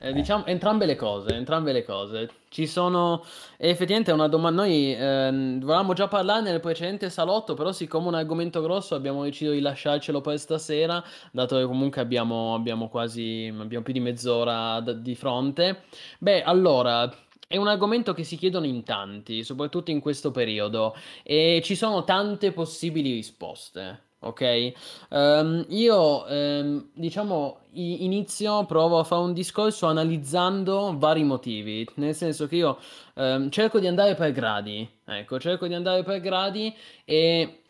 eh, 0.01 0.09
Eh. 0.09 0.13
diciamo 0.13 0.45
entrambe 0.45 0.85
le 0.85 0.95
cose, 0.95 1.35
entrambe 1.35 1.71
le 1.71 1.83
cose. 1.83 2.29
Ci 2.49 2.65
sono, 2.65 3.23
e 3.57 3.69
effettivamente 3.69 4.09
è 4.11 4.13
una 4.13 4.27
domanda, 4.27 4.63
noi 4.63 4.93
ehm, 4.93 5.59
volevamo 5.59 5.93
già 5.93 6.07
parlarne 6.07 6.49
nel 6.51 6.59
precedente 6.61 7.09
salotto, 7.09 7.53
però 7.53 7.71
siccome 7.71 8.05
è 8.05 8.07
un 8.07 8.15
argomento 8.15 8.61
grosso 8.61 8.95
abbiamo 8.95 9.23
deciso 9.23 9.51
di 9.51 9.59
lasciarcelo 9.59 10.21
per 10.21 10.39
stasera, 10.39 11.03
dato 11.31 11.57
che 11.57 11.65
comunque 11.65 12.01
abbiamo, 12.01 12.53
abbiamo 12.55 12.89
quasi, 12.89 13.53
abbiamo 13.55 13.83
più 13.83 13.93
di 13.93 13.99
mezz'ora 13.99 14.79
da- 14.79 14.93
di 14.93 15.15
fronte. 15.15 15.83
Beh, 16.17 16.41
allora, 16.43 17.07
è 17.47 17.57
un 17.57 17.67
argomento 17.67 18.13
che 18.13 18.23
si 18.23 18.35
chiedono 18.37 18.65
in 18.65 18.83
tanti, 18.83 19.43
soprattutto 19.43 19.91
in 19.91 19.99
questo 19.99 20.31
periodo, 20.31 20.95
e 21.23 21.61
ci 21.63 21.75
sono 21.75 22.03
tante 22.03 22.51
possibili 22.51 23.11
risposte. 23.13 24.07
Ok, 24.21 24.73
Ehm, 25.11 25.65
io 25.69 26.25
ehm, 26.27 26.89
diciamo 26.93 27.61
inizio, 27.71 28.65
provo 28.65 28.99
a 28.99 29.03
fare 29.03 29.21
un 29.21 29.33
discorso 29.33 29.87
analizzando 29.87 30.97
vari 30.97 31.23
motivi, 31.23 31.87
nel 31.95 32.13
senso 32.15 32.47
che 32.47 32.57
io 32.57 32.77
ehm, 33.15 33.49
cerco 33.49 33.79
di 33.79 33.87
andare 33.87 34.15
per 34.15 34.31
gradi, 34.31 34.87
ecco, 35.05 35.39
cerco 35.39 35.67
di 35.67 35.73
andare 35.73 36.03
per 36.03 36.19
gradi 36.19 36.73
e 37.05 37.61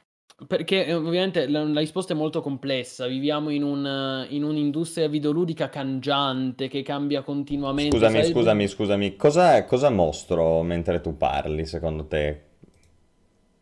perché 0.48 0.86
eh, 0.86 0.94
ovviamente 0.94 1.48
la, 1.48 1.64
la 1.64 1.80
risposta 1.82 2.14
è 2.14 2.16
molto 2.16 2.42
complessa, 2.42 3.06
viviamo 3.08 3.50
in 3.50 3.64
un, 3.64 4.26
in 4.30 4.44
un'industria 4.44 5.08
videoludica 5.08 5.70
cangiante 5.70 6.68
che 6.68 6.82
cambia 6.82 7.22
continuamente, 7.22 7.98
Scusami, 7.98 8.24
sai, 8.24 8.32
scusami, 8.32 8.68
scusami, 8.68 9.16
cosa, 9.18 9.66
cosa 9.66 9.90
mostro 9.90 10.64
mentre 10.64 11.02
tu 11.02 11.16
parli, 11.18 11.66
secondo 11.66 12.06
te? 12.08 12.49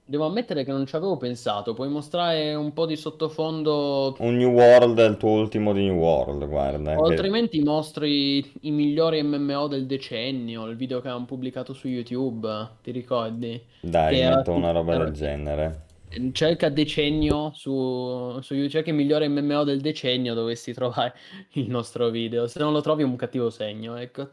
Devo 0.08 0.26
ammettere 0.26 0.64
che 0.64 0.72
non 0.72 0.86
ci 0.88 0.96
avevo 0.96 1.18
pensato, 1.18 1.74
puoi 1.74 1.90
mostrare 1.90 2.54
un 2.56 2.74
po' 2.74 2.86
di 2.86 2.96
sottofondo 2.96 4.16
Un 4.20 4.36
New 4.38 4.52
World, 4.52 5.00
il 5.00 5.18
tuo 5.18 5.32
ultimo 5.32 5.74
di 5.74 5.84
New 5.86 5.96
World, 5.98 6.46
guarda, 6.48 7.00
O 7.00 7.04
che... 7.04 7.14
altrimenti 7.14 7.62
mostri 7.62 8.40
i 8.62 8.72
migliori 8.72 9.22
MMO 9.24 9.68
del 9.68 9.86
decennio, 9.86 10.66
il 10.66 10.76
video 10.76 10.98
che 11.00 11.08
avevamo 11.08 11.26
pubblicato 11.26 11.74
su 11.74 11.88
YouTube, 11.88 12.48
ti 12.82 12.92
ricordi? 12.92 13.62
Dai, 13.82 14.20
Che 14.20 14.22
era 14.22 14.44
metto 14.44 14.52
una 14.54 14.72
tutto, 14.72 14.72
roba 14.72 14.96
del 14.96 15.10
era- 15.10 15.12
genere. 15.12 15.86
cerca 16.32 16.70
decennio 16.70 17.52
su, 17.54 18.40
su 18.42 18.54
YouTube, 18.54 18.70
cerca 18.70 18.90
il 18.90 18.96
migliore 18.96 19.28
MMO 19.28 19.64
del 19.64 19.82
decennio, 19.82 20.34
dovresti 20.34 20.74
trovare 20.74 21.14
il 21.54 21.70
nostro 21.70 22.10
video. 22.10 22.48
Se 22.48 22.60
non 22.60 22.74
lo 22.74 22.82
trovi 22.82 23.04
è 23.04 23.06
un 23.06 23.16
cattivo 23.16 23.50
segno, 23.50 23.96
ecco. 23.96 24.30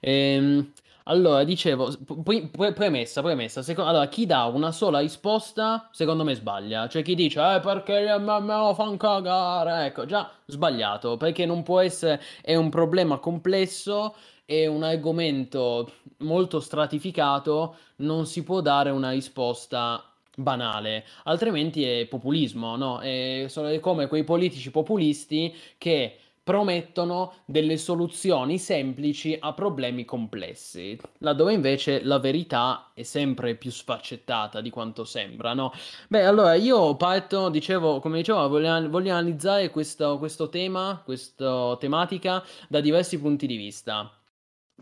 Ehm, 0.00 0.72
allora, 1.06 1.44
dicevo, 1.44 1.90
premessa, 2.74 3.20
premessa. 3.22 3.62
seco- 3.62 3.84
allora, 3.84 4.08
chi 4.08 4.24
dà 4.26 4.44
una 4.46 4.72
sola 4.72 5.00
risposta, 5.00 5.88
secondo 5.92 6.24
me 6.24 6.34
sbaglia. 6.34 6.88
Cioè, 6.88 7.02
chi 7.02 7.14
dice, 7.14 7.40
eh, 7.40 7.60
perché 7.60 8.02
gli 8.02 8.20
MMO 8.20 8.72
fanno 8.74 8.96
cagare? 8.96 9.86
Ecco, 9.86 10.06
già 10.06 10.30
sbagliato, 10.46 11.16
perché 11.18 11.44
non 11.44 11.62
può 11.62 11.80
essere, 11.80 12.20
è 12.40 12.54
un 12.56 12.70
problema 12.70 13.18
complesso, 13.18 14.14
è 14.46 14.66
un 14.66 14.82
argomento 14.82 15.90
molto 16.18 16.60
stratificato, 16.60 17.76
non 17.96 18.26
si 18.26 18.42
può 18.42 18.60
dare 18.62 18.88
una 18.90 19.10
risposta 19.10 20.02
banale, 20.36 21.04
altrimenti 21.24 21.84
è 21.84 22.06
populismo, 22.06 22.76
no? 22.76 22.98
È 23.00 23.46
come 23.80 24.06
quei 24.08 24.24
politici 24.24 24.70
populisti 24.70 25.54
che 25.78 26.18
promettono 26.44 27.32
delle 27.46 27.78
soluzioni 27.78 28.58
semplici 28.58 29.34
a 29.40 29.54
problemi 29.54 30.04
complessi, 30.04 30.96
laddove 31.18 31.54
invece 31.54 32.04
la 32.04 32.18
verità 32.18 32.90
è 32.92 33.02
sempre 33.02 33.54
più 33.56 33.70
sfaccettata 33.70 34.60
di 34.60 34.68
quanto 34.68 35.04
sembra, 35.04 35.54
no? 35.54 35.72
Beh, 36.08 36.24
allora 36.24 36.54
io 36.54 36.96
parto, 36.96 37.48
dicevo, 37.48 37.98
come 37.98 38.18
dicevo, 38.18 38.46
voglio, 38.48 38.88
voglio 38.90 39.12
analizzare 39.12 39.70
questo, 39.70 40.18
questo 40.18 40.50
tema, 40.50 41.00
questa 41.02 41.76
tematica 41.78 42.44
da 42.68 42.80
diversi 42.80 43.18
punti 43.18 43.46
di 43.46 43.56
vista. 43.56 44.12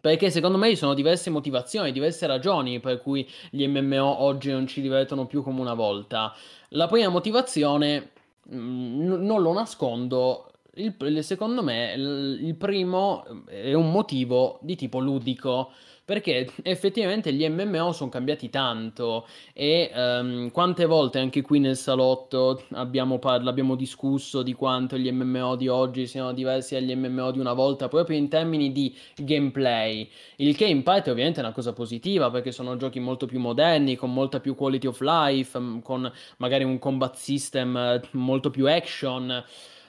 Perché 0.01 0.31
secondo 0.31 0.59
me 0.59 0.71
ci 0.71 0.77
sono 0.77 0.95
diverse 0.95 1.31
motivazioni, 1.31 1.93
diverse 1.93 2.27
ragioni 2.27 2.81
per 2.81 3.01
cui 3.01 3.29
gli 3.51 3.65
MMO 3.69 4.23
oggi 4.23 4.51
non 4.51 4.67
ci 4.67 4.81
divertono 4.81 5.27
più 5.27 5.43
come 5.45 5.61
una 5.61 5.75
volta. 5.75 6.35
La 6.71 6.89
prima 6.89 7.09
motivazione, 7.09 8.11
mh, 8.49 8.57
n- 8.57 9.25
non 9.25 9.43
lo 9.43 9.53
nascondo, 9.53 10.52
il- 10.75 11.23
secondo 11.23 11.63
me 11.63 11.93
il, 11.95 12.55
primo 12.57 13.25
è 13.47 13.75
un 13.75 13.91
motivo 13.91 14.59
di 14.63 14.77
tipo 14.77 14.99
ludico. 14.99 15.73
Perché 16.05 16.51
effettivamente 16.63 17.33
gli 17.33 17.49
MMO 17.49 17.93
sono 17.93 18.11
cambiati 18.11 18.51
tanto 18.51 19.25
e 19.53 19.89
ehm, 19.95 20.51
quante 20.51 20.85
volte 20.85 21.21
anche 21.21 21.43
qui 21.43 21.61
nel 21.61 21.77
salotto 21.77 22.65
abbiamo, 22.73 23.21
par- 23.21 23.47
abbiamo 23.47 23.77
discusso 23.77 24.43
di 24.43 24.53
quanto 24.53 24.99
gli 24.99 25.11
MMO 25.13 25.55
di 25.55 25.69
oggi 25.69 26.09
siano 26.09 26.33
diversi 26.33 26.75
dagli 26.75 26.95
MMO 26.97 27.31
di 27.31 27.39
una 27.39 27.53
volta, 27.53 27.87
proprio 27.87 28.17
in 28.19 28.29
termini 28.29 28.73
di 28.73 28.95
gameplay. 29.15 30.09
Il 30.37 30.57
che 30.57 30.65
in 30.67 30.83
parte 30.83 31.11
ovviamente 31.11 31.41
è 31.41 31.45
una 31.45 31.53
cosa 31.53 31.73
positiva 31.73 32.31
perché 32.31 32.51
sono 32.51 32.77
giochi 32.77 32.99
molto 32.99 33.27
più 33.27 33.39
moderni, 33.39 33.95
con 33.95 34.13
molta 34.13 34.41
più 34.41 34.57
quality 34.57 34.89
of 34.89 35.01
life, 35.01 35.59
con 35.83 36.11
magari 36.39 36.65
un 36.65 36.79
combat 36.81 37.15
system 37.15 37.77
eh, 37.77 38.01
molto 38.13 38.51
più 38.51 38.69
action. 38.69 39.43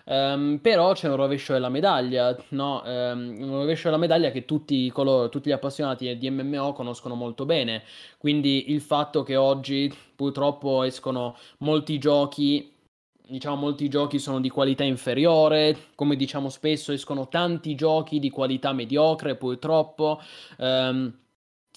Ehm, 0.05 0.59
però 0.61 0.93
c'è 0.93 1.09
un 1.09 1.15
rovescio 1.15 1.53
della 1.53 1.69
medaglia, 1.69 2.35
no? 2.49 2.83
Ehm, 2.85 3.35
un 3.39 3.51
rovescio 3.51 3.85
della 3.85 3.97
medaglia 3.97 4.31
che 4.31 4.45
tutti, 4.45 4.89
coloro, 4.91 5.29
tutti 5.29 5.49
gli 5.49 5.53
appassionati 5.53 6.17
di 6.17 6.29
MMO 6.29 6.73
conoscono 6.73 7.15
molto 7.15 7.45
bene. 7.45 7.83
Quindi 8.17 8.71
il 8.71 8.81
fatto 8.81 9.23
che 9.23 9.35
oggi 9.35 9.91
purtroppo 10.15 10.83
escono 10.83 11.35
molti 11.59 11.97
giochi 11.97 12.71
diciamo, 13.25 13.55
molti 13.55 13.87
giochi 13.89 14.19
sono 14.19 14.39
di 14.39 14.49
qualità 14.49 14.83
inferiore, 14.83 15.75
come 15.95 16.15
diciamo 16.15 16.49
spesso, 16.49 16.91
escono 16.91 17.27
tanti 17.29 17.73
giochi 17.75 18.19
di 18.19 18.29
qualità 18.29 18.73
mediocre, 18.73 19.35
purtroppo. 19.35 20.19
Ehm, 20.59 21.21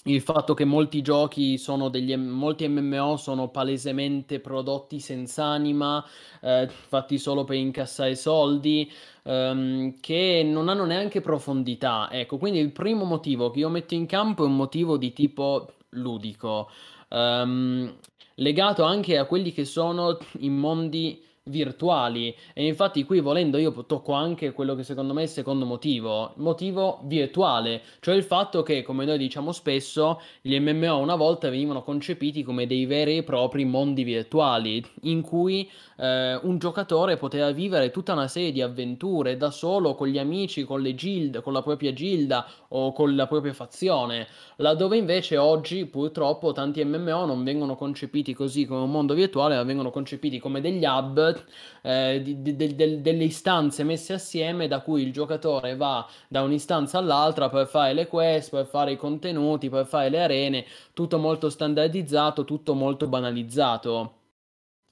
il 0.07 0.21
fatto 0.21 0.53
che 0.53 0.65
molti 0.65 1.01
giochi 1.01 1.57
sono 1.57 1.89
degli 1.89 2.15
molti 2.15 2.67
MMO 2.67 3.17
sono 3.17 3.49
palesemente 3.49 4.39
prodotti 4.39 4.99
senza 4.99 5.45
anima, 5.45 6.03
eh, 6.41 6.67
fatti 6.69 7.17
solo 7.17 7.43
per 7.43 7.57
incassare 7.57 8.15
soldi, 8.15 8.89
ehm, 9.23 9.99
che 9.99 10.43
non 10.45 10.69
hanno 10.69 10.85
neanche 10.85 11.21
profondità. 11.21 12.09
Ecco, 12.11 12.37
quindi 12.37 12.59
il 12.59 12.71
primo 12.71 13.03
motivo 13.05 13.51
che 13.51 13.59
io 13.59 13.69
metto 13.69 13.93
in 13.95 14.05
campo 14.05 14.43
è 14.43 14.47
un 14.47 14.55
motivo 14.55 14.97
di 14.97 15.13
tipo 15.13 15.73
ludico, 15.89 16.69
ehm, 17.09 17.95
legato 18.35 18.83
anche 18.83 19.17
a 19.17 19.25
quelli 19.25 19.51
che 19.51 19.65
sono 19.65 20.17
i 20.39 20.49
mondi 20.49 21.21
virtuali. 21.47 22.35
E 22.53 22.65
infatti 22.65 23.03
qui 23.03 23.19
volendo 23.19 23.57
io 23.57 23.71
tocco 23.85 24.13
anche 24.13 24.51
quello 24.51 24.75
che 24.75 24.83
secondo 24.83 25.13
me 25.13 25.21
è 25.21 25.23
il 25.23 25.29
secondo 25.29 25.65
motivo, 25.65 26.33
motivo 26.37 26.99
virtuale, 27.03 27.81
cioè 27.99 28.15
il 28.15 28.23
fatto 28.23 28.63
che 28.63 28.83
come 28.83 29.05
noi 29.05 29.17
diciamo 29.17 29.51
spesso 29.51 30.21
gli 30.41 30.57
MMO 30.59 30.97
una 30.97 31.15
volta 31.15 31.49
venivano 31.49 31.83
concepiti 31.83 32.43
come 32.43 32.67
dei 32.67 32.85
veri 32.85 33.17
e 33.17 33.23
propri 33.23 33.65
mondi 33.65 34.03
virtuali 34.03 34.83
in 35.03 35.21
cui 35.21 35.69
eh, 35.97 36.39
un 36.41 36.57
giocatore 36.57 37.17
poteva 37.17 37.51
vivere 37.51 37.91
tutta 37.91 38.13
una 38.13 38.27
serie 38.27 38.51
di 38.51 38.61
avventure 38.61 39.37
da 39.37 39.51
solo 39.51 39.95
con 39.95 40.07
gli 40.07 40.17
amici, 40.17 40.63
con 40.63 40.81
le 40.81 40.93
guild, 40.93 41.41
con 41.41 41.53
la 41.53 41.61
propria 41.61 41.93
gilda 41.93 42.47
o 42.69 42.91
con 42.91 43.15
la 43.15 43.27
propria 43.27 43.53
fazione, 43.53 44.27
laddove 44.57 44.97
invece 44.97 45.37
oggi 45.37 45.85
purtroppo 45.85 46.51
tanti 46.51 46.83
MMO 46.83 47.25
non 47.25 47.43
vengono 47.43 47.75
concepiti 47.75 48.33
così 48.33 48.65
come 48.65 48.81
un 48.81 48.91
mondo 48.91 49.13
virtuale, 49.13 49.55
ma 49.55 49.63
vengono 49.63 49.89
concepiti 49.89 50.39
come 50.39 50.61
degli 50.61 50.85
hub 50.85 51.36
eh, 51.81 52.21
di- 52.23 52.41
di- 52.41 52.55
del- 52.55 52.75
del- 52.75 53.01
delle 53.01 53.23
istanze 53.23 53.83
messe 53.83 54.13
assieme 54.13 54.67
da 54.67 54.81
cui 54.81 55.01
il 55.03 55.11
giocatore 55.11 55.75
va 55.75 56.07
da 56.27 56.41
un'istanza 56.41 56.97
all'altra 56.97 57.49
per 57.49 57.67
fare 57.67 57.93
le 57.93 58.07
quest, 58.07 58.51
per 58.51 58.65
fare 58.65 58.93
i 58.93 58.97
contenuti, 58.97 59.69
per 59.69 59.85
fare 59.85 60.09
le 60.09 60.21
arene, 60.21 60.65
tutto 60.93 61.17
molto 61.17 61.49
standardizzato, 61.49 62.45
tutto 62.45 62.73
molto 62.73 63.07
banalizzato. 63.07 64.13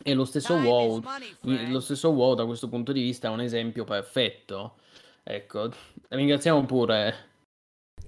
E 0.03 0.13
lo 0.13 0.25
stesso 0.25 0.53
WoW, 0.55 1.01
money, 1.01 1.71
lo 1.71 1.79
stesso 1.79 2.09
WoW 2.09 2.35
da 2.35 2.45
questo 2.45 2.67
punto 2.69 2.91
di 2.91 3.01
vista 3.01 3.27
è 3.27 3.31
un 3.31 3.41
esempio 3.41 3.85
perfetto. 3.85 4.75
Ecco, 5.23 5.69
ringraziamo 6.09 6.63
pure. 6.65 7.15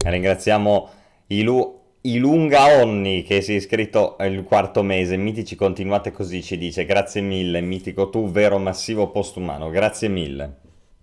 Ringraziamo 0.06 0.90
Ilu- 1.28 1.77
Ilunga 2.08 2.82
Onni 2.82 3.22
che 3.22 3.42
si 3.42 3.54
è 3.54 3.56
iscritto 3.58 4.16
il 4.22 4.44
quarto 4.44 4.82
mese. 4.82 5.16
Mitici, 5.16 5.56
continuate 5.56 6.12
così, 6.12 6.42
ci 6.42 6.58
dice. 6.58 6.86
Grazie 6.86 7.22
mille, 7.22 7.62
mitico 7.62 8.10
tu, 8.10 8.32
vero 8.32 8.58
massivo 8.58 9.12
postumano. 9.12 9.70
Grazie 9.70 10.08
mille. 10.08 10.60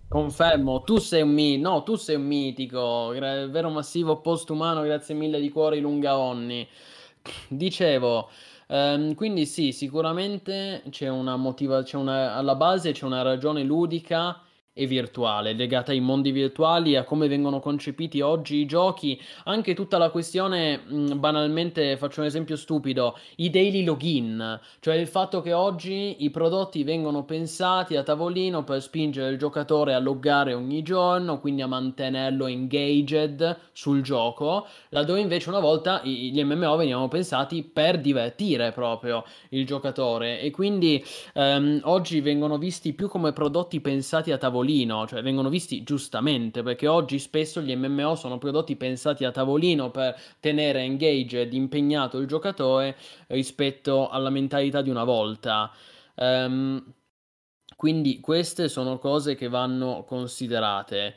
Confermo, 0.07 0.83
tu 0.83 0.97
sei 0.97 1.21
un 1.23 1.29
mi- 1.33 1.57
no, 1.57 1.83
tu 1.83 1.95
sei 1.95 2.15
un 2.15 2.25
mitico, 2.25 3.09
gra- 3.13 3.47
vero 3.47 3.69
massivo 3.69 4.21
postumano, 4.21 4.81
grazie 4.81 5.15
mille 5.15 5.39
di 5.41 5.49
cuore, 5.49 5.79
lunga 5.79 6.17
onni. 6.17 6.67
Dicevo, 7.49 8.29
ehm, 8.67 9.15
quindi 9.15 9.45
sì, 9.45 9.71
sicuramente 9.71 10.83
c'è 10.89 11.09
una 11.09 11.35
motiva- 11.37 11.83
c'è 11.83 11.97
una, 11.97 12.35
alla 12.35 12.55
base 12.55 12.91
c'è 12.91 13.05
una 13.05 13.23
ragione 13.23 13.63
ludica 13.63 14.41
e 14.77 14.87
virtuale, 14.87 15.53
legata 15.53 15.93
ai 15.93 16.01
mondi 16.01 16.31
virtuali 16.31 16.97
a 16.97 17.05
come 17.05 17.29
vengono 17.29 17.61
concepiti 17.61 18.19
oggi 18.19 18.57
i 18.57 18.65
giochi, 18.65 19.17
anche 19.45 19.73
tutta 19.73 19.97
la 19.97 20.09
questione, 20.09 20.81
banalmente, 21.15 21.95
faccio 21.95 22.19
un 22.19 22.25
esempio 22.25 22.57
stupido, 22.57 23.17
i 23.37 23.49
daily 23.49 23.85
login, 23.85 24.59
cioè 24.81 24.95
il 24.95 25.07
fatto 25.07 25.39
che 25.39 25.53
oggi 25.53 26.25
i 26.25 26.29
prodotti 26.29 26.83
vengono 26.83 27.23
pensati 27.23 27.95
a 27.95 28.03
tavolino 28.03 28.65
per 28.65 28.81
spingere 28.81 29.29
il 29.29 29.37
giocatore 29.37 29.93
a 29.93 29.99
loggare 29.99 30.53
ogni 30.53 30.81
giorno, 30.81 31.39
quindi 31.39 31.61
a 31.61 31.67
mantenerlo 31.67 32.45
engaged 32.45 33.57
sul 33.71 34.01
gioco, 34.01 34.67
laddove 34.89 35.21
invece 35.21 35.47
una 35.47 35.61
volta 35.61 36.01
gli 36.03 36.43
MMO 36.43 36.75
venivano 36.75 37.07
pensati 37.07 37.63
per 37.63 38.01
divertire 38.01 38.73
proprio 38.73 39.23
il 39.51 39.65
giocatore. 39.65 40.41
E 40.41 40.51
quindi 40.51 41.01
ehm, 41.33 41.79
oggi 41.83 42.19
vengono 42.19 42.57
visti 42.57 42.91
più 42.91 43.07
come 43.07 43.31
prodotti 43.31 43.79
pensati 43.79 44.33
a 44.33 44.37
tavolino 44.37 44.63
tavolino, 44.65 45.07
cioè 45.07 45.21
vengono 45.21 45.49
visti 45.49 45.83
giustamente, 45.83 46.63
perché 46.63 46.87
oggi 46.87 47.19
spesso 47.19 47.61
gli 47.61 47.75
MMO 47.75 48.15
sono 48.15 48.37
prodotti 48.37 48.75
pensati 48.75 49.23
a 49.23 49.31
tavolino 49.31 49.91
per 49.91 50.15
tenere 50.39 50.81
engaged, 50.81 51.53
impegnato 51.53 52.17
il 52.17 52.27
giocatore 52.27 52.95
rispetto 53.27 54.09
alla 54.09 54.29
mentalità 54.29 54.81
di 54.81 54.89
una 54.89 55.03
volta. 55.03 55.71
Um, 56.15 56.83
quindi 57.75 58.19
queste 58.19 58.67
sono 58.67 58.97
cose 58.97 59.35
che 59.35 59.47
vanno 59.47 60.03
considerate. 60.07 61.15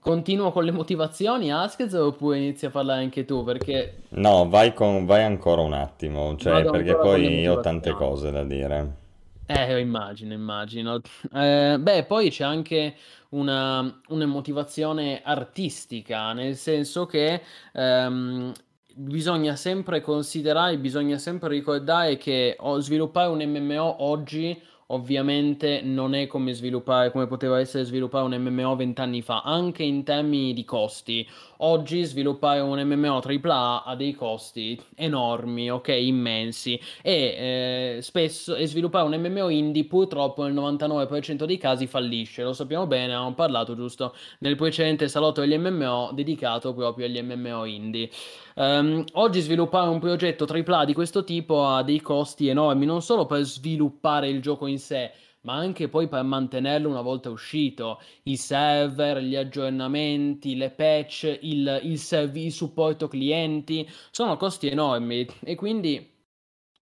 Continuo 0.00 0.52
con 0.52 0.64
le 0.64 0.70
motivazioni, 0.70 1.52
Askez, 1.52 1.92
oppure 1.92 2.38
inizi 2.38 2.64
a 2.64 2.70
parlare 2.70 3.02
anche 3.02 3.26
tu? 3.26 3.44
Perché... 3.44 4.04
No, 4.10 4.48
vai, 4.48 4.72
con, 4.72 5.04
vai 5.04 5.22
ancora 5.22 5.60
un 5.60 5.74
attimo, 5.74 6.34
cioè, 6.36 6.64
perché 6.64 6.96
poi 6.96 7.46
ho 7.46 7.60
tante 7.60 7.92
cose 7.92 8.30
da 8.30 8.42
dire. 8.42 9.00
Eh, 9.46 9.80
immagino, 9.80 10.32
immagino. 10.32 11.00
Eh, 11.32 11.76
beh, 11.78 12.04
poi 12.06 12.30
c'è 12.30 12.44
anche 12.44 12.94
una, 13.30 14.00
una 14.08 14.26
motivazione 14.26 15.20
artistica, 15.22 16.32
nel 16.32 16.56
senso 16.56 17.06
che 17.06 17.42
ehm, 17.72 18.52
bisogna 18.94 19.56
sempre 19.56 20.00
considerare, 20.00 20.78
bisogna 20.78 21.18
sempre 21.18 21.48
ricordare 21.50 22.16
che 22.16 22.56
sviluppare 22.78 23.28
un 23.28 23.42
MMO 23.42 24.02
oggi 24.04 24.58
ovviamente 24.92 25.80
non 25.82 26.14
è 26.14 26.26
come 26.26 26.52
sviluppare, 26.52 27.10
come 27.10 27.26
poteva 27.26 27.58
essere 27.58 27.84
sviluppare 27.84 28.24
un 28.24 28.40
MMO 28.40 28.76
vent'anni 28.76 29.22
fa, 29.22 29.42
anche 29.42 29.82
in 29.82 30.04
termini 30.04 30.52
di 30.52 30.64
costi. 30.64 31.26
Oggi 31.58 32.02
sviluppare 32.02 32.60
un 32.60 32.80
MMO 32.80 33.20
AAA 33.20 33.84
ha 33.84 33.94
dei 33.94 34.14
costi 34.14 34.80
enormi, 34.96 35.70
ok, 35.70 35.88
immensi, 35.88 36.80
e 37.02 37.96
eh, 37.96 38.02
spesso 38.02 38.54
e 38.54 38.66
sviluppare 38.66 39.06
un 39.06 39.20
MMO 39.20 39.48
indie 39.48 39.84
purtroppo 39.84 40.42
nel 40.44 40.54
99% 40.54 41.44
dei 41.44 41.58
casi 41.58 41.86
fallisce, 41.86 42.42
lo 42.42 42.52
sappiamo 42.52 42.86
bene, 42.86 43.14
abbiamo 43.14 43.34
parlato 43.34 43.74
giusto 43.74 44.14
nel 44.40 44.56
precedente 44.56 45.08
salotto 45.08 45.40
degli 45.40 45.56
MMO 45.56 46.10
dedicato 46.12 46.74
proprio 46.74 47.06
agli 47.06 47.20
MMO 47.22 47.64
indie. 47.64 48.10
Um, 48.54 49.04
oggi 49.14 49.40
sviluppare 49.40 49.88
un 49.88 49.98
progetto 49.98 50.46
AAA 50.46 50.84
di 50.84 50.94
questo 50.94 51.24
tipo 51.24 51.66
ha 51.66 51.82
dei 51.82 52.00
costi 52.00 52.48
enormi, 52.48 52.84
non 52.84 53.02
solo 53.02 53.26
per 53.26 53.42
sviluppare 53.44 54.28
il 54.28 54.40
gioco 54.42 54.66
in 54.66 54.78
sé, 54.78 55.12
ma 55.42 55.54
anche 55.54 55.88
poi 55.88 56.08
per 56.08 56.22
mantenerlo 56.22 56.88
una 56.88 57.00
volta 57.00 57.30
uscito. 57.30 58.00
I 58.24 58.36
server, 58.36 59.18
gli 59.18 59.36
aggiornamenti, 59.36 60.56
le 60.56 60.70
patch, 60.70 61.38
il, 61.42 61.80
il, 61.84 61.98
serv- 61.98 62.36
il 62.36 62.52
supporto 62.52 63.08
clienti, 63.08 63.88
sono 64.10 64.36
costi 64.36 64.68
enormi 64.68 65.26
e 65.40 65.54
quindi 65.54 66.11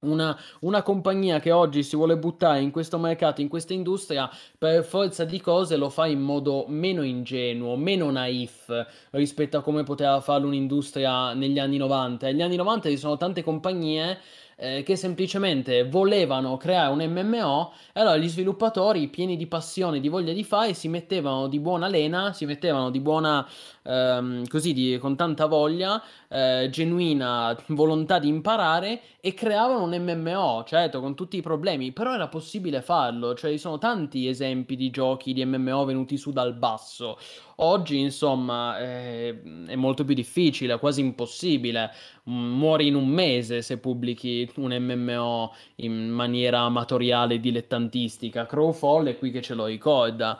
una, 0.01 0.39
una, 0.61 0.83
compagnia 0.83 1.41
che 1.41 1.51
oggi 1.51 1.83
si 1.83 1.95
vuole 1.95 2.17
buttare 2.17 2.61
in 2.61 2.71
questo 2.71 2.99
mercato, 2.99 3.43
in 3.43 3.49
questa 3.49 3.75
industria, 3.75 4.31
per 4.57 4.83
forza 4.85 5.25
di 5.25 5.41
cose 5.41 5.77
lo 5.77 5.91
fa 5.91 6.07
in 6.07 6.21
modo 6.21 6.65
meno 6.69 7.03
ingenuo, 7.03 7.77
meno 7.77 8.11
naif 8.11 8.87
rispetto 9.11 9.59
a 9.59 9.63
come 9.63 9.83
poteva 9.83 10.21
farlo 10.21 10.47
un'industria 10.47 11.35
negli 11.35 11.59
anni 11.59 11.77
90. 11.77 12.27
Negli 12.27 12.43
anni 12.43 12.57
90 12.57 12.89
ci 12.89 12.97
sono 12.97 13.17
tante 13.19 13.43
compagnie 13.43 14.19
eh, 14.61 14.83
che 14.83 14.95
semplicemente 14.95 15.89
volevano 15.89 16.59
creare 16.59 16.93
un 16.93 17.03
MMO 17.03 17.73
e 17.95 18.01
allora 18.01 18.19
gli 18.19 18.29
sviluppatori 18.29 19.09
pieni 19.09 19.39
di 19.39 19.47
passione, 19.47 20.01
di 20.01 20.09
voglia 20.09 20.35
di 20.35 20.45
fare, 20.45 20.75
si 20.75 20.89
mettevano 20.89 21.49
di 21.49 21.59
buona 21.59 21.89
lena, 21.89 22.35
si 22.35 22.45
mettevano 22.45 22.91
di 22.91 23.01
buona, 23.01 23.47
ehm, 23.83 24.47
così, 24.49 24.75
di, 24.75 24.99
con 25.01 25.17
tanta 25.17 25.47
voglia, 25.47 26.03
eh, 26.29 26.69
genuina 26.71 27.57
volontà 27.69 28.19
di 28.19 28.29
imparare 28.29 29.01
e 29.21 29.33
creavano 29.33 29.85
un 29.85 29.97
MMO, 29.97 30.65
certo, 30.67 31.01
con 31.01 31.15
tutti 31.15 31.39
i 31.39 31.43
problemi, 31.43 31.93
però 31.93 32.13
era 32.13 32.29
possibile 32.29 32.83
farlo, 32.83 33.35
cioè 33.35 33.51
ci 33.53 33.59
sono 33.59 33.79
tanti 33.79 34.29
esempi 34.29 34.77
di 34.77 34.91
giochi 34.91 35.33
di 35.33 35.43
MMO 35.45 35.85
venuti 35.87 36.19
su 36.19 36.33
dal 36.33 36.53
basso. 36.55 37.19
Oggi, 37.63 37.99
insomma, 37.99 38.79
eh, 38.79 39.43
è 39.67 39.75
molto 39.75 40.05
più 40.05 40.15
difficile, 40.15 40.79
quasi 40.79 41.01
impossibile. 41.01 41.91
Muori 42.25 42.87
in 42.87 42.95
un 42.95 43.07
mese 43.07 43.61
se 43.61 43.79
pubblichi 43.79 44.51
un 44.57 44.75
MMO 44.75 45.55
in 45.77 46.09
maniera 46.09 46.61
amatoriale 46.61 47.35
e 47.35 47.41
dilettantistica. 47.41 48.47
Crowfall 48.47 49.09
è 49.09 49.19
qui 49.19 49.31
che 49.31 49.43
ce 49.43 49.55
lo 49.55 49.67
ricorda. 49.67 50.39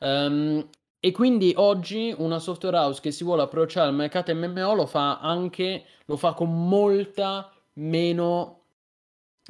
Um, 0.00 0.68
e 0.98 1.12
quindi 1.12 1.52
oggi 1.56 2.12
una 2.18 2.40
software 2.40 2.76
house 2.76 3.00
che 3.00 3.12
si 3.12 3.22
vuole 3.22 3.42
approcciare 3.42 3.88
al 3.88 3.94
mercato 3.94 4.34
MMO 4.34 4.74
lo 4.74 4.86
fa 4.86 5.20
anche, 5.20 5.84
lo 6.06 6.16
fa 6.16 6.32
con 6.32 6.68
molta 6.68 7.52
meno 7.74 8.62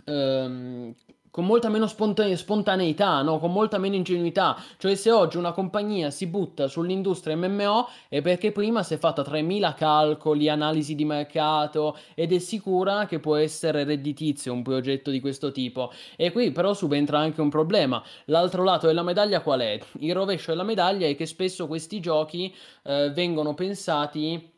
um, 0.05 0.95
con 1.37 1.45
molta 1.45 1.69
meno 1.69 1.87
spontane- 1.87 2.35
spontaneità, 2.35 3.21
no? 3.21 3.39
con 3.39 3.53
molta 3.53 3.77
meno 3.77 3.95
ingenuità. 3.95 4.57
Cioè, 4.79 4.95
se 4.95 5.11
oggi 5.11 5.37
una 5.37 5.53
compagnia 5.53 6.11
si 6.11 6.27
butta 6.27 6.67
sull'industria 6.67 7.37
MMO 7.37 7.91
è 8.09 8.23
perché 8.23 8.53
prima 8.53 8.83
si 8.83 8.95
è 8.95 8.97
fatta 8.97 9.23
3000 9.23 9.75
calcoli, 9.75 10.49
analisi 10.49 10.95
di 10.95 11.05
mercato 11.05 11.99
ed 12.15 12.33
è 12.33 12.39
sicura 12.39 13.05
che 13.05 13.21
può 13.21 13.37
essere 13.37 13.85
redditizio 13.85 14.51
un 14.55 14.63
progetto 14.63 15.11
di 15.11 15.21
questo 15.21 15.53
tipo. 15.53 15.93
E 16.17 16.33
qui 16.33 16.53
però 16.53 16.73
subentra 16.73 17.19
anche 17.19 17.43
un 17.43 17.51
problema. 17.51 18.03
L'altro 18.25 18.65
lato 18.65 18.87
della 18.87 19.03
medaglia 19.03 19.43
qual 19.43 19.61
è? 19.61 19.79
Il 19.99 20.15
rovescio 20.15 20.53
della 20.53 20.65
medaglia 20.65 21.07
è 21.07 21.15
che 21.15 21.27
spesso 21.27 21.67
questi 21.67 22.01
giochi 22.01 22.51
eh, 22.85 23.11
vengono 23.15 23.53
pensati 23.53 24.55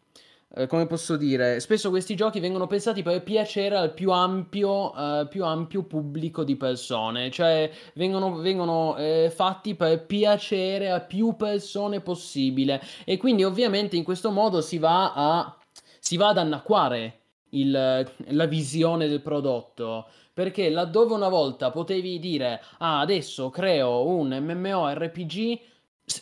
eh, 0.55 0.67
come 0.67 0.87
posso 0.87 1.17
dire, 1.17 1.61
spesso 1.61 1.91
questi 1.91 2.17
giochi 2.17 2.41
vengono 2.41 2.67
pensati 2.67 3.03
per 3.03 3.23
piacere 3.23 3.77
al 3.77 3.93
più 3.93 4.11
ampio, 4.11 4.93
uh, 4.95 5.29
più 5.29 5.45
ampio 5.45 5.83
pubblico 5.85 6.43
di 6.43 6.57
persone, 6.57 7.31
cioè 7.31 7.71
vengono, 7.95 8.37
vengono 8.37 8.97
eh, 8.97 9.31
fatti 9.35 9.75
per 9.75 10.07
piacere 10.07 10.91
a 10.91 11.01
più 11.01 11.37
persone 11.37 12.01
possibile. 12.01 12.81
E 13.05 13.19
quindi 13.19 13.45
ovviamente 13.45 13.97
in 13.97 14.05
questo 14.05 14.31
modo 14.31 14.63
si 14.63 14.79
va, 14.79 15.13
a, 15.15 15.59
si 16.01 16.17
va 16.17 16.29
ad 16.29 16.39
annacquare 16.39 17.21
il, 17.51 17.71
la 17.71 18.47
visione 18.47 19.07
del 19.07 19.21
prodotto. 19.21 20.07
Perché 20.33 20.71
laddove 20.71 21.15
una 21.15 21.29
volta 21.29 21.71
potevi 21.71 22.19
dire, 22.21 22.63
ah, 22.79 23.01
adesso 23.01 23.51
creo 23.51 24.07
un 24.07 24.29
MMORPG 24.29 25.61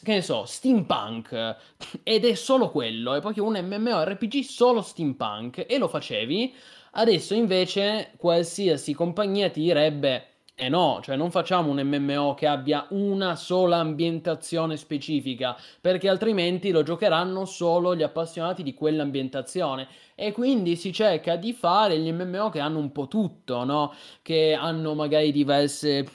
che 0.03 0.15
ne 0.15 0.23
so, 0.23 0.45
steampunk 0.45 1.57
ed 2.03 2.25
è 2.25 2.35
solo 2.35 2.71
quello, 2.71 3.15
è 3.15 3.21
proprio 3.21 3.45
un 3.45 3.59
MMORPG 3.59 4.41
solo 4.43 4.83
steampunk 4.83 5.65
e 5.69 5.79
lo 5.79 5.89
facevi, 5.89 6.55
adesso 6.93 7.35
invece 7.35 8.13
qualsiasi 8.17 8.95
compagnia 8.95 9.51
ti 9.51 9.61
direbbe 9.61 10.37
eh 10.59 10.71
no, 10.71 11.01
cioè 11.03 11.17
non 11.17 11.31
facciamo 11.31 11.71
un 11.71 11.83
MMO 11.83 12.33
che 12.33 12.47
abbia 12.47 12.87
una 12.91 13.37
sola 13.37 13.77
ambientazione 13.77 14.79
specifica, 14.79 15.55
perché 15.83 16.09
altrimenti 16.09 16.71
lo 16.71 16.83
giocheranno 16.83 17.45
solo 17.45 17.95
gli 17.95 18.03
appassionati 18.03 18.63
di 18.63 18.73
quell'ambientazione. 18.73 19.87
E 20.15 20.33
quindi 20.33 20.75
si 20.77 20.95
cerca 20.95 21.37
di 21.37 21.53
fare 21.53 21.99
gli 21.99 22.11
MMO 22.11 22.49
che 22.49 22.61
hanno 22.61 22.79
un 22.79 22.91
po' 22.91 23.07
tutto, 23.07 23.65
no? 23.65 23.93
Che 24.23 24.55
hanno 24.55 24.95
magari 24.95 25.31
diverse 25.31 26.07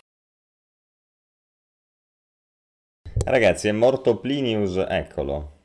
Ragazzi, 3.26 3.68
è 3.68 3.72
morto 3.72 4.18
Plinius, 4.18 4.84
eccolo. 4.88 5.60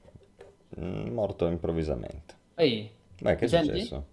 Mm, 0.80 1.12
morto 1.12 1.46
improvvisamente. 1.46 2.34
Ehi, 2.56 2.90
Beh, 3.20 3.36
che 3.36 3.44
è 3.46 3.48
senti? 3.48 3.68
successo? 3.68 4.06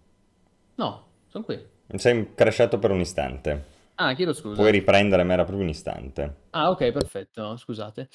No, 0.75 1.03
sono 1.27 1.43
qui. 1.43 1.59
Sei 1.95 2.33
crashato 2.33 2.79
per 2.79 2.91
un 2.91 2.99
istante. 2.99 3.65
Ah, 3.95 4.13
chiedo 4.13 4.33
scusa. 4.33 4.55
Puoi 4.55 4.71
riprendere, 4.71 5.23
ma 5.23 5.33
era 5.33 5.43
proprio 5.43 5.63
un 5.63 5.69
istante. 5.69 6.35
Ah, 6.51 6.69
ok, 6.69 6.91
perfetto, 6.91 7.55
scusate. 7.57 8.09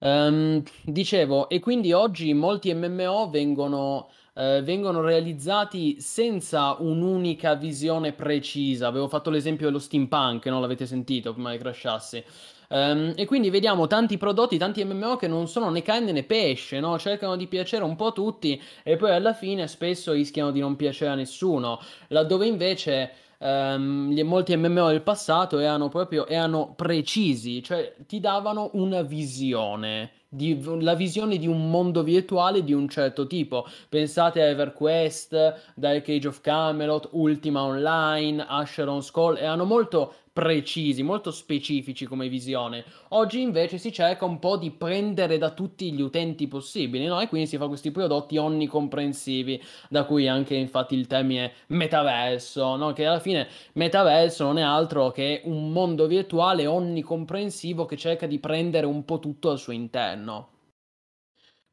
Ehm, 0.00 0.62
dicevo, 0.84 1.48
e 1.48 1.60
quindi 1.60 1.92
oggi 1.92 2.32
molti 2.34 2.72
MMO 2.74 3.30
vengono, 3.30 4.10
eh, 4.34 4.60
vengono 4.62 5.00
realizzati 5.00 6.00
senza 6.00 6.76
un'unica 6.78 7.54
visione 7.54 8.12
precisa. 8.12 8.86
Avevo 8.86 9.08
fatto 9.08 9.30
l'esempio 9.30 9.66
dello 9.66 9.78
steampunk, 9.78 10.46
non 10.46 10.60
l'avete 10.60 10.86
sentito 10.86 11.32
prima 11.32 11.52
che 11.52 11.58
crashasse. 11.58 12.24
Um, 12.68 13.12
e 13.16 13.26
quindi 13.26 13.50
vediamo 13.50 13.86
tanti 13.86 14.16
prodotti, 14.16 14.58
tanti 14.58 14.84
MMO 14.84 15.16
che 15.16 15.28
non 15.28 15.48
sono 15.48 15.70
né 15.70 15.82
carne 15.82 16.12
né 16.12 16.22
pesce, 16.22 16.80
no? 16.80 16.98
cercano 16.98 17.36
di 17.36 17.46
piacere 17.46 17.84
un 17.84 17.96
po' 17.96 18.06
a 18.06 18.12
tutti 18.12 18.60
e 18.82 18.96
poi 18.96 19.10
alla 19.12 19.34
fine 19.34 19.66
spesso 19.68 20.12
rischiano 20.12 20.50
di 20.50 20.60
non 20.60 20.76
piacere 20.76 21.10
a 21.10 21.14
nessuno, 21.14 21.80
laddove 22.08 22.46
invece 22.46 23.12
um, 23.38 24.18
molti 24.24 24.56
MMO 24.56 24.88
del 24.88 25.02
passato 25.02 25.58
erano 25.58 25.88
proprio 25.88 26.26
erano 26.26 26.72
precisi, 26.74 27.62
cioè 27.62 27.94
ti 28.06 28.20
davano 28.20 28.70
una 28.74 29.02
visione. 29.02 30.10
Di, 30.34 30.60
la 30.80 30.94
visione 30.94 31.36
di 31.38 31.46
un 31.46 31.70
mondo 31.70 32.02
virtuale 32.02 32.64
di 32.64 32.72
un 32.72 32.88
certo 32.88 33.28
tipo. 33.28 33.68
Pensate 33.88 34.42
a 34.42 34.46
EverQuest, 34.46 35.74
Dark 35.76 36.08
Age 36.08 36.26
of 36.26 36.40
Camelot, 36.40 37.10
Ultima 37.12 37.62
Online, 37.62 38.44
Asheron's 38.44 39.12
Call, 39.12 39.36
erano 39.36 39.64
molto 39.64 40.14
precisi, 40.34 41.04
molto 41.04 41.30
specifici 41.30 42.06
come 42.06 42.28
visione. 42.28 42.84
Oggi 43.10 43.40
invece 43.40 43.78
si 43.78 43.92
cerca 43.92 44.24
un 44.24 44.40
po' 44.40 44.56
di 44.56 44.72
prendere 44.72 45.38
da 45.38 45.50
tutti 45.52 45.92
gli 45.92 46.00
utenti 46.00 46.48
possibili, 46.48 47.06
no? 47.06 47.20
E 47.20 47.28
quindi 47.28 47.46
si 47.46 47.56
fa 47.56 47.68
questi 47.68 47.92
prodotti 47.92 48.36
onnicomprensivi, 48.36 49.62
da 49.88 50.04
cui 50.04 50.26
anche 50.28 50.56
infatti 50.56 50.96
il 50.96 51.06
termine 51.06 51.52
metaverso, 51.68 52.74
no? 52.74 52.92
Che 52.92 53.06
alla 53.06 53.20
fine 53.20 53.48
metaverso 53.74 54.44
non 54.44 54.58
è 54.58 54.62
altro 54.62 55.12
che 55.12 55.42
un 55.44 55.70
mondo 55.70 56.06
virtuale 56.08 56.66
onnicomprensivo 56.66 57.86
che 57.86 57.96
cerca 57.96 58.26
di 58.26 58.40
prendere 58.40 58.86
un 58.86 59.04
po' 59.04 59.20
tutto 59.20 59.50
al 59.50 59.58
suo 59.60 59.72
interno. 59.72 60.48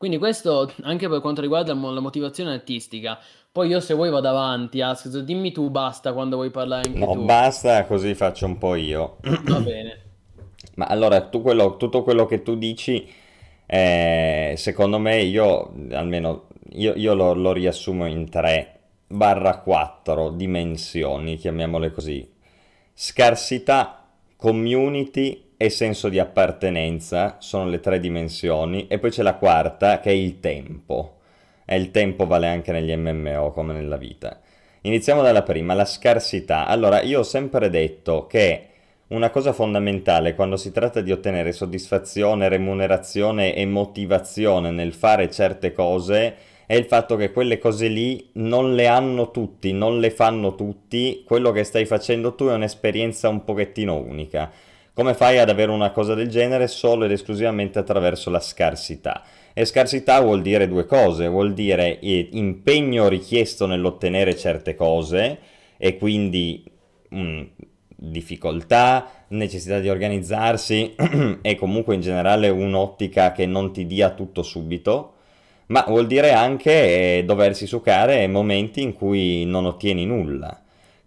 Quindi 0.01 0.17
questo 0.17 0.71
anche 0.81 1.07
per 1.07 1.21
quanto 1.21 1.41
riguarda 1.41 1.75
la 1.75 1.99
motivazione 1.99 2.53
artistica. 2.53 3.19
Poi 3.53 3.67
io 3.67 3.81
se 3.81 3.93
vuoi 3.93 4.09
vado 4.09 4.29
avanti, 4.29 4.79
Ask, 4.79 5.09
dimmi 5.17 5.51
tu 5.51 5.69
basta 5.69 6.13
quando 6.13 6.37
vuoi 6.37 6.51
parlare 6.51 6.87
anche 6.87 7.05
no, 7.05 7.07
tu. 7.07 7.25
basta, 7.25 7.85
così 7.85 8.15
faccio 8.15 8.45
un 8.45 8.57
po' 8.57 8.75
io. 8.75 9.17
Va 9.43 9.59
bene. 9.59 9.99
Ma 10.75 10.85
allora, 10.85 11.19
tu 11.27 11.41
quello, 11.41 11.75
tutto 11.75 12.01
quello 12.01 12.25
che 12.25 12.43
tu 12.43 12.55
dici, 12.55 13.05
eh, 13.65 14.53
secondo 14.55 14.99
me 14.99 15.21
io, 15.21 15.73
almeno, 15.91 16.47
io, 16.75 16.93
io 16.95 17.13
lo, 17.13 17.33
lo 17.33 17.51
riassumo 17.51 18.05
in 18.05 18.29
3 18.29 18.79
barra 19.07 19.57
4 19.57 20.29
dimensioni, 20.29 21.35
chiamiamole 21.35 21.91
così. 21.91 22.25
Scarsità, 22.93 24.07
community 24.37 25.51
e 25.57 25.69
senso 25.69 26.07
di 26.07 26.19
appartenenza 26.19 27.35
sono 27.39 27.67
le 27.67 27.81
tre 27.81 27.99
dimensioni 27.99 28.87
e 28.87 28.97
poi 28.97 29.11
c'è 29.11 29.23
la 29.23 29.35
quarta 29.35 29.99
che 29.99 30.09
è 30.09 30.13
il 30.13 30.39
tempo. 30.39 31.17
E 31.65 31.75
il 31.75 31.91
tempo 31.91 32.25
vale 32.25 32.47
anche 32.47 32.71
negli 32.71 32.95
MMO 32.95 33.51
come 33.51 33.73
nella 33.73 33.97
vita. 33.97 34.39
Iniziamo 34.81 35.21
dalla 35.21 35.43
prima, 35.43 35.73
la 35.73 35.85
scarsità. 35.85 36.65
Allora, 36.65 37.01
io 37.01 37.19
ho 37.19 37.23
sempre 37.23 37.69
detto 37.69 38.25
che 38.27 38.67
una 39.09 39.29
cosa 39.29 39.53
fondamentale 39.53 40.35
quando 40.35 40.55
si 40.57 40.71
tratta 40.71 41.01
di 41.01 41.11
ottenere 41.11 41.51
soddisfazione, 41.51 42.47
remunerazione 42.47 43.53
e 43.53 43.65
motivazione 43.65 44.71
nel 44.71 44.93
fare 44.93 45.29
certe 45.29 45.73
cose 45.73 46.35
è 46.65 46.75
il 46.75 46.85
fatto 46.85 47.17
che 47.17 47.33
quelle 47.33 47.57
cose 47.57 47.89
lì 47.89 48.29
non 48.35 48.73
le 48.73 48.87
hanno 48.87 49.29
tutti, 49.29 49.73
non 49.73 49.99
le 49.99 50.09
fanno 50.09 50.55
tutti, 50.55 51.23
quello 51.25 51.51
che 51.51 51.65
stai 51.65 51.85
facendo 51.85 52.33
tu 52.35 52.47
è 52.47 52.53
un'esperienza 52.53 53.27
un 53.27 53.43
pochettino 53.43 53.97
unica. 53.97 54.49
Come 54.93 55.13
fai 55.13 55.37
ad 55.39 55.49
avere 55.49 55.71
una 55.71 55.91
cosa 55.91 56.13
del 56.13 56.29
genere 56.29 56.67
solo 56.67 57.03
ed 57.03 57.11
esclusivamente 57.11 57.77
attraverso 57.77 58.29
la 58.29 58.39
scarsità? 58.39 59.21
E 59.53 59.65
scarsità 59.65 60.21
vuol 60.21 60.41
dire 60.41 60.67
due 60.67 60.85
cose, 60.85 61.27
vuol 61.27 61.53
dire 61.53 61.97
impegno 62.01 63.07
richiesto 63.07 63.65
nell'ottenere 63.65 64.35
certe 64.35 64.75
cose 64.75 65.39
e 65.77 65.97
quindi 65.97 66.63
mh, 67.09 67.19
mm, 67.19 67.41
difficoltà, 67.95 69.25
necessità 69.29 69.79
di 69.79 69.89
organizzarsi 69.89 70.95
e 71.41 71.55
comunque 71.55 71.95
in 71.95 72.01
generale 72.01 72.49
un'ottica 72.49 73.31
che 73.31 73.45
non 73.45 73.73
ti 73.73 73.85
dia 73.85 74.11
tutto 74.11 74.41
subito, 74.43 75.13
ma 75.67 75.83
vuol 75.87 76.07
dire 76.07 76.31
anche 76.31 77.17
eh, 77.17 77.23
doversi 77.25 77.65
succare 77.67 78.27
momenti 78.27 78.81
in 78.81 78.93
cui 78.93 79.45
non 79.45 79.65
ottieni 79.65 80.05
nulla 80.05 80.61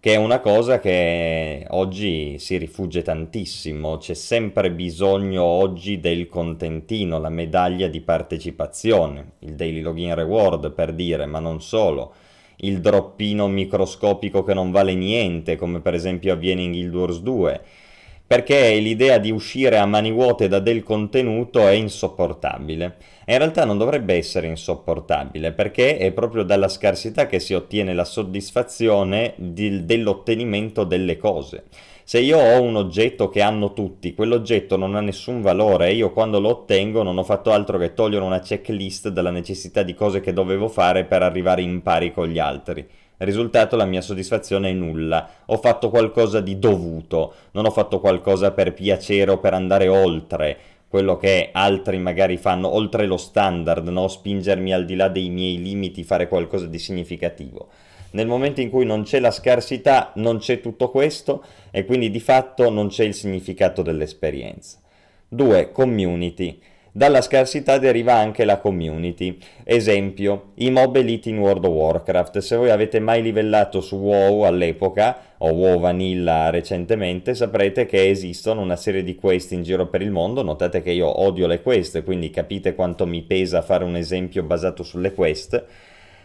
che 0.05 0.13
è 0.13 0.17
una 0.17 0.39
cosa 0.39 0.79
che 0.79 1.65
oggi 1.71 2.37
si 2.37 2.57
rifugge 2.57 3.01
tantissimo, 3.01 3.97
c'è 3.97 4.13
sempre 4.13 4.69
bisogno 4.69 5.41
oggi 5.41 5.99
del 5.99 6.27
contentino, 6.27 7.17
la 7.17 7.29
medaglia 7.29 7.87
di 7.87 8.01
partecipazione, 8.01 9.31
il 9.39 9.55
daily 9.55 9.81
login 9.81 10.13
reward 10.13 10.73
per 10.73 10.93
dire, 10.93 11.25
ma 11.25 11.39
non 11.39 11.59
solo, 11.59 12.13
il 12.57 12.81
droppino 12.81 13.47
microscopico 13.47 14.43
che 14.43 14.53
non 14.53 14.69
vale 14.69 14.93
niente, 14.93 15.55
come 15.55 15.79
per 15.79 15.95
esempio 15.95 16.33
avviene 16.33 16.61
in 16.61 16.69
Guild 16.73 16.93
Wars 16.93 17.21
2, 17.21 17.61
perché 18.27 18.75
l'idea 18.77 19.19
di 19.19 19.31
uscire 19.31 19.77
a 19.77 19.85
mani 19.85 20.11
vuote 20.11 20.47
da 20.47 20.59
del 20.59 20.81
contenuto 20.81 21.67
è 21.67 21.71
insopportabile. 21.71 22.97
In 23.27 23.37
realtà 23.37 23.65
non 23.65 23.77
dovrebbe 23.77 24.15
essere 24.15 24.47
insopportabile, 24.47 25.51
perché 25.51 25.97
è 25.97 26.11
proprio 26.11 26.43
dalla 26.43 26.67
scarsità 26.67 27.27
che 27.27 27.39
si 27.39 27.53
ottiene 27.53 27.93
la 27.93 28.05
soddisfazione 28.05 29.33
di, 29.37 29.85
dell'ottenimento 29.85 30.83
delle 30.83 31.17
cose. 31.17 31.65
Se 32.03 32.19
io 32.19 32.37
ho 32.37 32.61
un 32.61 32.75
oggetto 32.75 33.29
che 33.29 33.41
hanno 33.41 33.73
tutti, 33.73 34.13
quell'oggetto 34.13 34.77
non 34.77 34.93
ha 34.93 35.01
nessun 35.01 35.41
valore 35.41 35.87
e 35.87 35.95
io 35.95 36.11
quando 36.11 36.39
lo 36.39 36.49
ottengo 36.49 37.01
non 37.01 37.17
ho 37.17 37.23
fatto 37.23 37.51
altro 37.51 37.79
che 37.79 37.95
togliere 37.95 38.23
una 38.23 38.41
checklist 38.41 39.09
della 39.09 39.31
necessità 39.31 39.81
di 39.81 39.95
cose 39.95 40.21
che 40.21 40.31
dovevo 40.31 40.67
fare 40.67 41.05
per 41.05 41.23
arrivare 41.23 41.63
in 41.63 41.81
pari 41.81 42.13
con 42.13 42.27
gli 42.27 42.37
altri. 42.37 42.87
Risultato 43.17 43.75
la 43.75 43.85
mia 43.85 44.01
soddisfazione 44.01 44.69
è 44.69 44.73
nulla, 44.73 45.29
ho 45.45 45.57
fatto 45.57 45.89
qualcosa 45.89 46.41
di 46.41 46.59
dovuto, 46.59 47.33
non 47.51 47.65
ho 47.65 47.71
fatto 47.71 47.99
qualcosa 47.99 48.51
per 48.51 48.73
piacere 48.73 49.31
o 49.31 49.37
per 49.37 49.53
andare 49.53 49.87
oltre 49.87 50.57
quello 50.87 51.17
che 51.17 51.49
altri 51.51 51.97
magari 51.97 52.37
fanno, 52.37 52.73
oltre 52.73 53.05
lo 53.05 53.17
standard, 53.17 53.87
no? 53.87 54.07
spingermi 54.07 54.73
al 54.73 54.85
di 54.85 54.95
là 54.95 55.07
dei 55.07 55.29
miei 55.29 55.61
limiti, 55.61 56.03
fare 56.03 56.27
qualcosa 56.27 56.67
di 56.67 56.79
significativo. 56.79 57.67
Nel 58.11 58.27
momento 58.27 58.61
in 58.61 58.69
cui 58.69 58.85
non 58.85 59.03
c'è 59.03 59.19
la 59.19 59.31
scarsità, 59.31 60.11
non 60.15 60.37
c'è 60.37 60.61
tutto 60.61 60.89
questo 60.89 61.43
e 61.71 61.83
quindi 61.83 62.09
di 62.09 62.21
fatto 62.21 62.69
non 62.69 62.87
c'è 62.87 63.03
il 63.03 63.13
significato 63.13 63.81
dell'esperienza. 63.81 64.79
2. 65.27 65.71
Community. 65.71 66.61
Dalla 66.97 67.19
scarsità 67.19 67.77
deriva 67.77 68.13
anche 68.13 68.45
la 68.45 68.57
community. 68.57 69.37
Esempio, 69.65 70.51
i 70.55 70.71
mob 70.71 70.95
elite 70.95 71.27
in 71.27 71.39
World 71.39 71.65
of 71.65 71.73
Warcraft. 71.73 72.37
Se 72.37 72.55
voi 72.55 72.69
avete 72.69 73.01
mai 73.01 73.21
livellato 73.21 73.81
su 73.81 73.97
WoW 73.97 74.43
all'epoca, 74.43 75.17
o 75.39 75.49
WoW 75.49 75.77
Vanilla 75.77 76.49
recentemente, 76.51 77.35
saprete 77.35 77.85
che 77.85 78.07
esistono 78.07 78.61
una 78.61 78.77
serie 78.77 79.03
di 79.03 79.15
quest 79.15 79.51
in 79.51 79.63
giro 79.63 79.87
per 79.87 80.01
il 80.01 80.09
mondo. 80.09 80.41
Notate 80.41 80.81
che 80.81 80.91
io 80.91 81.19
odio 81.21 81.47
le 81.47 81.61
quest, 81.61 82.01
quindi 82.01 82.29
capite 82.29 82.75
quanto 82.75 83.05
mi 83.05 83.23
pesa 83.23 83.61
fare 83.61 83.83
un 83.83 83.97
esempio 83.97 84.43
basato 84.43 84.81
sulle 84.81 85.13
quest. 85.13 85.65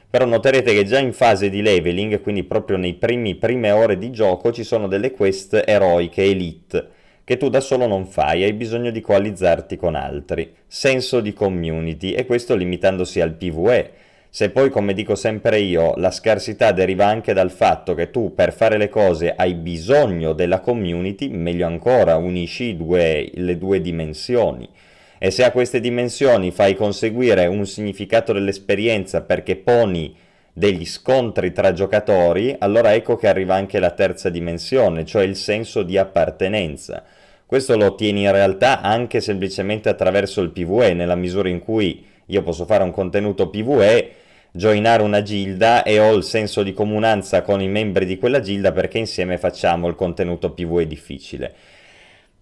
Però 0.08 0.24
noterete 0.24 0.72
che 0.72 0.84
già 0.84 1.00
in 1.00 1.12
fase 1.12 1.50
di 1.50 1.62
leveling, 1.62 2.20
quindi 2.20 2.44
proprio 2.44 2.76
nei 2.76 2.94
primi 2.94 3.34
prime 3.34 3.72
ore 3.72 3.98
di 3.98 4.12
gioco, 4.12 4.52
ci 4.52 4.62
sono 4.62 4.86
delle 4.86 5.10
quest 5.10 5.64
eroiche 5.66 6.22
elite 6.22 6.98
che 7.30 7.36
tu 7.36 7.48
da 7.48 7.60
solo 7.60 7.86
non 7.86 8.06
fai, 8.06 8.42
hai 8.42 8.52
bisogno 8.52 8.90
di 8.90 9.00
coalizzarti 9.00 9.76
con 9.76 9.94
altri. 9.94 10.52
Senso 10.66 11.20
di 11.20 11.32
community, 11.32 12.10
e 12.10 12.26
questo 12.26 12.56
limitandosi 12.56 13.20
al 13.20 13.34
PvE. 13.34 13.92
Se 14.28 14.50
poi, 14.50 14.68
come 14.68 14.94
dico 14.94 15.14
sempre 15.14 15.60
io, 15.60 15.94
la 15.98 16.10
scarsità 16.10 16.72
deriva 16.72 17.06
anche 17.06 17.32
dal 17.32 17.52
fatto 17.52 17.94
che 17.94 18.10
tu 18.10 18.34
per 18.34 18.52
fare 18.52 18.78
le 18.78 18.88
cose 18.88 19.32
hai 19.36 19.54
bisogno 19.54 20.32
della 20.32 20.58
community, 20.58 21.28
meglio 21.28 21.68
ancora, 21.68 22.16
unisci 22.16 22.76
due, 22.76 23.30
le 23.32 23.56
due 23.56 23.80
dimensioni. 23.80 24.68
E 25.16 25.30
se 25.30 25.44
a 25.44 25.52
queste 25.52 25.78
dimensioni 25.78 26.50
fai 26.50 26.74
conseguire 26.74 27.46
un 27.46 27.64
significato 27.64 28.32
dell'esperienza 28.32 29.20
perché 29.20 29.54
poni 29.54 30.16
degli 30.52 30.84
scontri 30.84 31.52
tra 31.52 31.72
giocatori, 31.72 32.56
allora 32.58 32.92
ecco 32.92 33.14
che 33.14 33.28
arriva 33.28 33.54
anche 33.54 33.78
la 33.78 33.92
terza 33.92 34.30
dimensione, 34.30 35.04
cioè 35.04 35.22
il 35.22 35.36
senso 35.36 35.84
di 35.84 35.96
appartenenza. 35.96 37.04
Questo 37.50 37.76
lo 37.76 37.86
ottieni 37.86 38.22
in 38.22 38.30
realtà 38.30 38.80
anche 38.80 39.20
semplicemente 39.20 39.88
attraverso 39.88 40.40
il 40.40 40.50
PvE, 40.50 40.94
nella 40.94 41.16
misura 41.16 41.48
in 41.48 41.58
cui 41.58 42.04
io 42.26 42.42
posso 42.44 42.64
fare 42.64 42.84
un 42.84 42.92
contenuto 42.92 43.50
PvE, 43.50 44.12
joinare 44.52 45.02
una 45.02 45.20
gilda 45.22 45.82
e 45.82 45.98
ho 45.98 46.14
il 46.14 46.22
senso 46.22 46.62
di 46.62 46.72
comunanza 46.72 47.42
con 47.42 47.60
i 47.60 47.66
membri 47.66 48.06
di 48.06 48.18
quella 48.18 48.38
gilda 48.38 48.70
perché 48.70 48.98
insieme 48.98 49.36
facciamo 49.36 49.88
il 49.88 49.96
contenuto 49.96 50.52
PvE 50.52 50.86
difficile. 50.86 51.54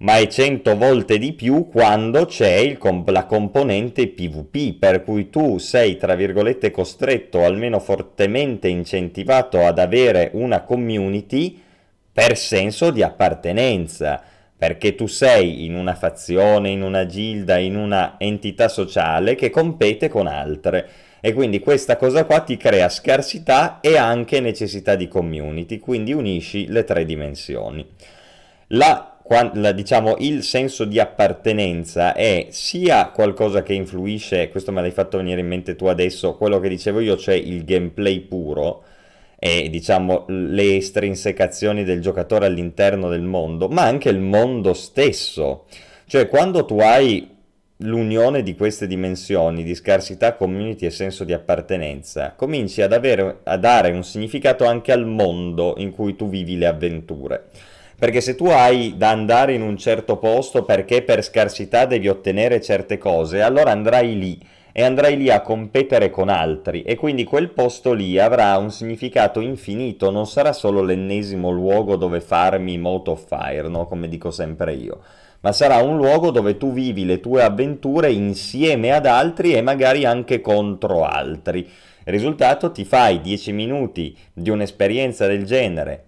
Ma 0.00 0.18
è 0.18 0.26
cento 0.26 0.76
volte 0.76 1.16
di 1.16 1.32
più 1.32 1.68
quando 1.68 2.26
c'è 2.26 2.76
comp- 2.76 3.08
la 3.08 3.24
componente 3.24 4.08
PvP, 4.08 4.78
per 4.78 5.04
cui 5.04 5.30
tu 5.30 5.56
sei, 5.56 5.96
tra 5.96 6.16
virgolette, 6.16 6.70
costretto, 6.70 7.38
o 7.38 7.44
almeno 7.46 7.78
fortemente 7.78 8.68
incentivato 8.68 9.64
ad 9.64 9.78
avere 9.78 10.32
una 10.34 10.60
community 10.64 11.58
per 12.12 12.36
senso 12.36 12.90
di 12.90 13.02
appartenenza 13.02 14.36
perché 14.58 14.96
tu 14.96 15.06
sei 15.06 15.64
in 15.64 15.76
una 15.76 15.94
fazione, 15.94 16.70
in 16.70 16.82
una 16.82 17.06
gilda, 17.06 17.58
in 17.58 17.76
una 17.76 18.16
entità 18.18 18.68
sociale 18.68 19.36
che 19.36 19.50
compete 19.50 20.08
con 20.08 20.26
altre 20.26 20.88
e 21.20 21.32
quindi 21.32 21.60
questa 21.60 21.96
cosa 21.96 22.24
qua 22.24 22.40
ti 22.40 22.56
crea 22.56 22.88
scarsità 22.88 23.80
e 23.80 23.96
anche 23.96 24.40
necessità 24.40 24.94
di 24.94 25.08
community, 25.08 25.78
quindi 25.78 26.12
unisci 26.12 26.66
le 26.68 26.84
tre 26.84 27.04
dimensioni. 27.04 27.86
La, 28.68 29.18
la, 29.54 29.72
diciamo, 29.72 30.16
il 30.18 30.42
senso 30.42 30.84
di 30.84 31.00
appartenenza 31.00 32.14
è 32.14 32.48
sia 32.50 33.08
qualcosa 33.08 33.62
che 33.62 33.74
influisce, 33.74 34.48
questo 34.48 34.72
me 34.72 34.80
l'hai 34.80 34.90
fatto 34.90 35.16
venire 35.18 35.40
in 35.40 35.48
mente 35.48 35.74
tu 35.74 35.86
adesso, 35.86 36.36
quello 36.36 36.60
che 36.60 36.68
dicevo 36.68 37.00
io, 37.00 37.16
cioè 37.16 37.34
il 37.34 37.64
gameplay 37.64 38.20
puro, 38.20 38.84
e 39.38 39.70
diciamo 39.70 40.24
le 40.28 40.76
estrinsecazioni 40.76 41.84
del 41.84 42.00
giocatore 42.00 42.46
all'interno 42.46 43.08
del 43.08 43.22
mondo, 43.22 43.68
ma 43.68 43.82
anche 43.82 44.08
il 44.08 44.18
mondo 44.18 44.74
stesso. 44.74 45.66
Cioè 46.06 46.26
quando 46.26 46.64
tu 46.64 46.78
hai 46.80 47.36
l'unione 47.82 48.42
di 48.42 48.56
queste 48.56 48.88
dimensioni 48.88 49.62
di 49.62 49.76
scarsità, 49.76 50.34
community 50.34 50.86
e 50.86 50.90
senso 50.90 51.22
di 51.22 51.32
appartenenza, 51.32 52.32
cominci 52.34 52.82
ad 52.82 52.92
avere, 52.92 53.38
a 53.44 53.56
dare 53.56 53.92
un 53.92 54.02
significato 54.02 54.64
anche 54.64 54.90
al 54.90 55.06
mondo 55.06 55.74
in 55.78 55.92
cui 55.92 56.16
tu 56.16 56.28
vivi 56.28 56.58
le 56.58 56.66
avventure. 56.66 57.44
Perché 57.96 58.20
se 58.20 58.34
tu 58.34 58.46
hai 58.46 58.94
da 58.96 59.10
andare 59.10 59.54
in 59.54 59.62
un 59.62 59.76
certo 59.76 60.18
posto 60.18 60.64
perché 60.64 61.02
per 61.02 61.22
scarsità 61.22 61.84
devi 61.84 62.08
ottenere 62.08 62.60
certe 62.60 62.98
cose, 62.98 63.42
allora 63.42 63.70
andrai 63.70 64.18
lì 64.18 64.38
e 64.72 64.82
andrai 64.82 65.16
lì 65.16 65.30
a 65.30 65.40
competere 65.40 66.10
con 66.10 66.28
altri 66.28 66.82
e 66.82 66.96
quindi 66.96 67.24
quel 67.24 67.50
posto 67.50 67.92
lì 67.92 68.18
avrà 68.18 68.56
un 68.56 68.70
significato 68.70 69.40
infinito, 69.40 70.10
non 70.10 70.26
sarà 70.26 70.52
solo 70.52 70.82
l'ennesimo 70.82 71.50
luogo 71.50 71.96
dove 71.96 72.20
farmi 72.20 72.78
Mote 72.78 73.10
of 73.10 73.26
Fire, 73.26 73.68
no? 73.68 73.86
come 73.86 74.08
dico 74.08 74.30
sempre 74.30 74.74
io, 74.74 75.00
ma 75.40 75.52
sarà 75.52 75.82
un 75.82 75.96
luogo 75.96 76.30
dove 76.30 76.56
tu 76.56 76.72
vivi 76.72 77.04
le 77.04 77.20
tue 77.20 77.42
avventure 77.42 78.10
insieme 78.10 78.92
ad 78.92 79.06
altri 79.06 79.54
e 79.54 79.62
magari 79.62 80.04
anche 80.04 80.40
contro 80.40 81.04
altri. 81.04 81.68
Risultato 82.04 82.72
ti 82.72 82.84
fai 82.84 83.20
10 83.20 83.52
minuti 83.52 84.16
di 84.32 84.50
un'esperienza 84.50 85.26
del 85.26 85.44
genere 85.44 86.07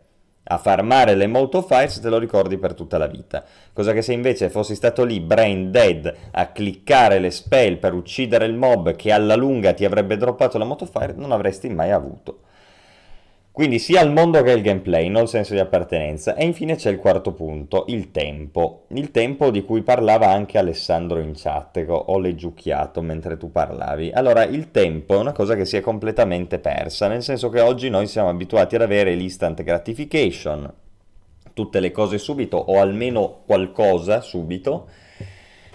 a 0.52 0.58
farmare 0.58 1.14
le 1.14 1.28
Moto 1.28 1.62
Files 1.62 2.00
te 2.00 2.08
lo 2.08 2.18
ricordi 2.18 2.58
per 2.58 2.74
tutta 2.74 2.98
la 2.98 3.06
vita. 3.06 3.44
Cosa 3.72 3.92
che 3.92 4.02
se 4.02 4.12
invece 4.12 4.50
fossi 4.50 4.74
stato 4.74 5.04
lì 5.04 5.20
brain 5.20 5.70
dead 5.70 6.12
a 6.32 6.48
cliccare 6.48 7.20
le 7.20 7.30
spell 7.30 7.78
per 7.78 7.94
uccidere 7.94 8.46
il 8.46 8.54
mob 8.54 8.96
che 8.96 9.12
alla 9.12 9.36
lunga 9.36 9.72
ti 9.72 9.84
avrebbe 9.84 10.16
droppato 10.16 10.58
la 10.58 10.64
Moto 10.64 10.86
Fire 10.86 11.14
non 11.14 11.30
avresti 11.30 11.68
mai 11.68 11.92
avuto. 11.92 12.40
Quindi 13.60 13.78
sia 13.78 14.00
il 14.00 14.10
mondo 14.10 14.42
che 14.42 14.52
il 14.52 14.62
gameplay, 14.62 15.10
non 15.10 15.24
il 15.24 15.28
senso 15.28 15.52
di 15.52 15.60
appartenenza. 15.60 16.34
E 16.34 16.46
infine 16.46 16.76
c'è 16.76 16.88
il 16.88 16.96
quarto 16.96 17.34
punto, 17.34 17.84
il 17.88 18.10
tempo. 18.10 18.84
Il 18.94 19.10
tempo 19.10 19.50
di 19.50 19.66
cui 19.66 19.82
parlava 19.82 20.28
anche 20.28 20.56
Alessandro 20.56 21.18
in 21.18 21.32
chat, 21.34 21.84
che 21.84 21.86
ho 21.90 22.18
leggiucchiato 22.18 23.02
mentre 23.02 23.36
tu 23.36 23.52
parlavi. 23.52 24.12
Allora, 24.14 24.44
il 24.44 24.70
tempo 24.70 25.12
è 25.12 25.18
una 25.18 25.32
cosa 25.32 25.56
che 25.56 25.66
si 25.66 25.76
è 25.76 25.82
completamente 25.82 26.58
persa, 26.58 27.06
nel 27.06 27.22
senso 27.22 27.50
che 27.50 27.60
oggi 27.60 27.90
noi 27.90 28.06
siamo 28.06 28.30
abituati 28.30 28.76
ad 28.76 28.80
avere 28.80 29.12
l'instant 29.12 29.62
gratification, 29.62 30.72
tutte 31.52 31.80
le 31.80 31.90
cose 31.90 32.16
subito 32.16 32.56
o 32.56 32.80
almeno 32.80 33.42
qualcosa 33.44 34.22
subito 34.22 34.88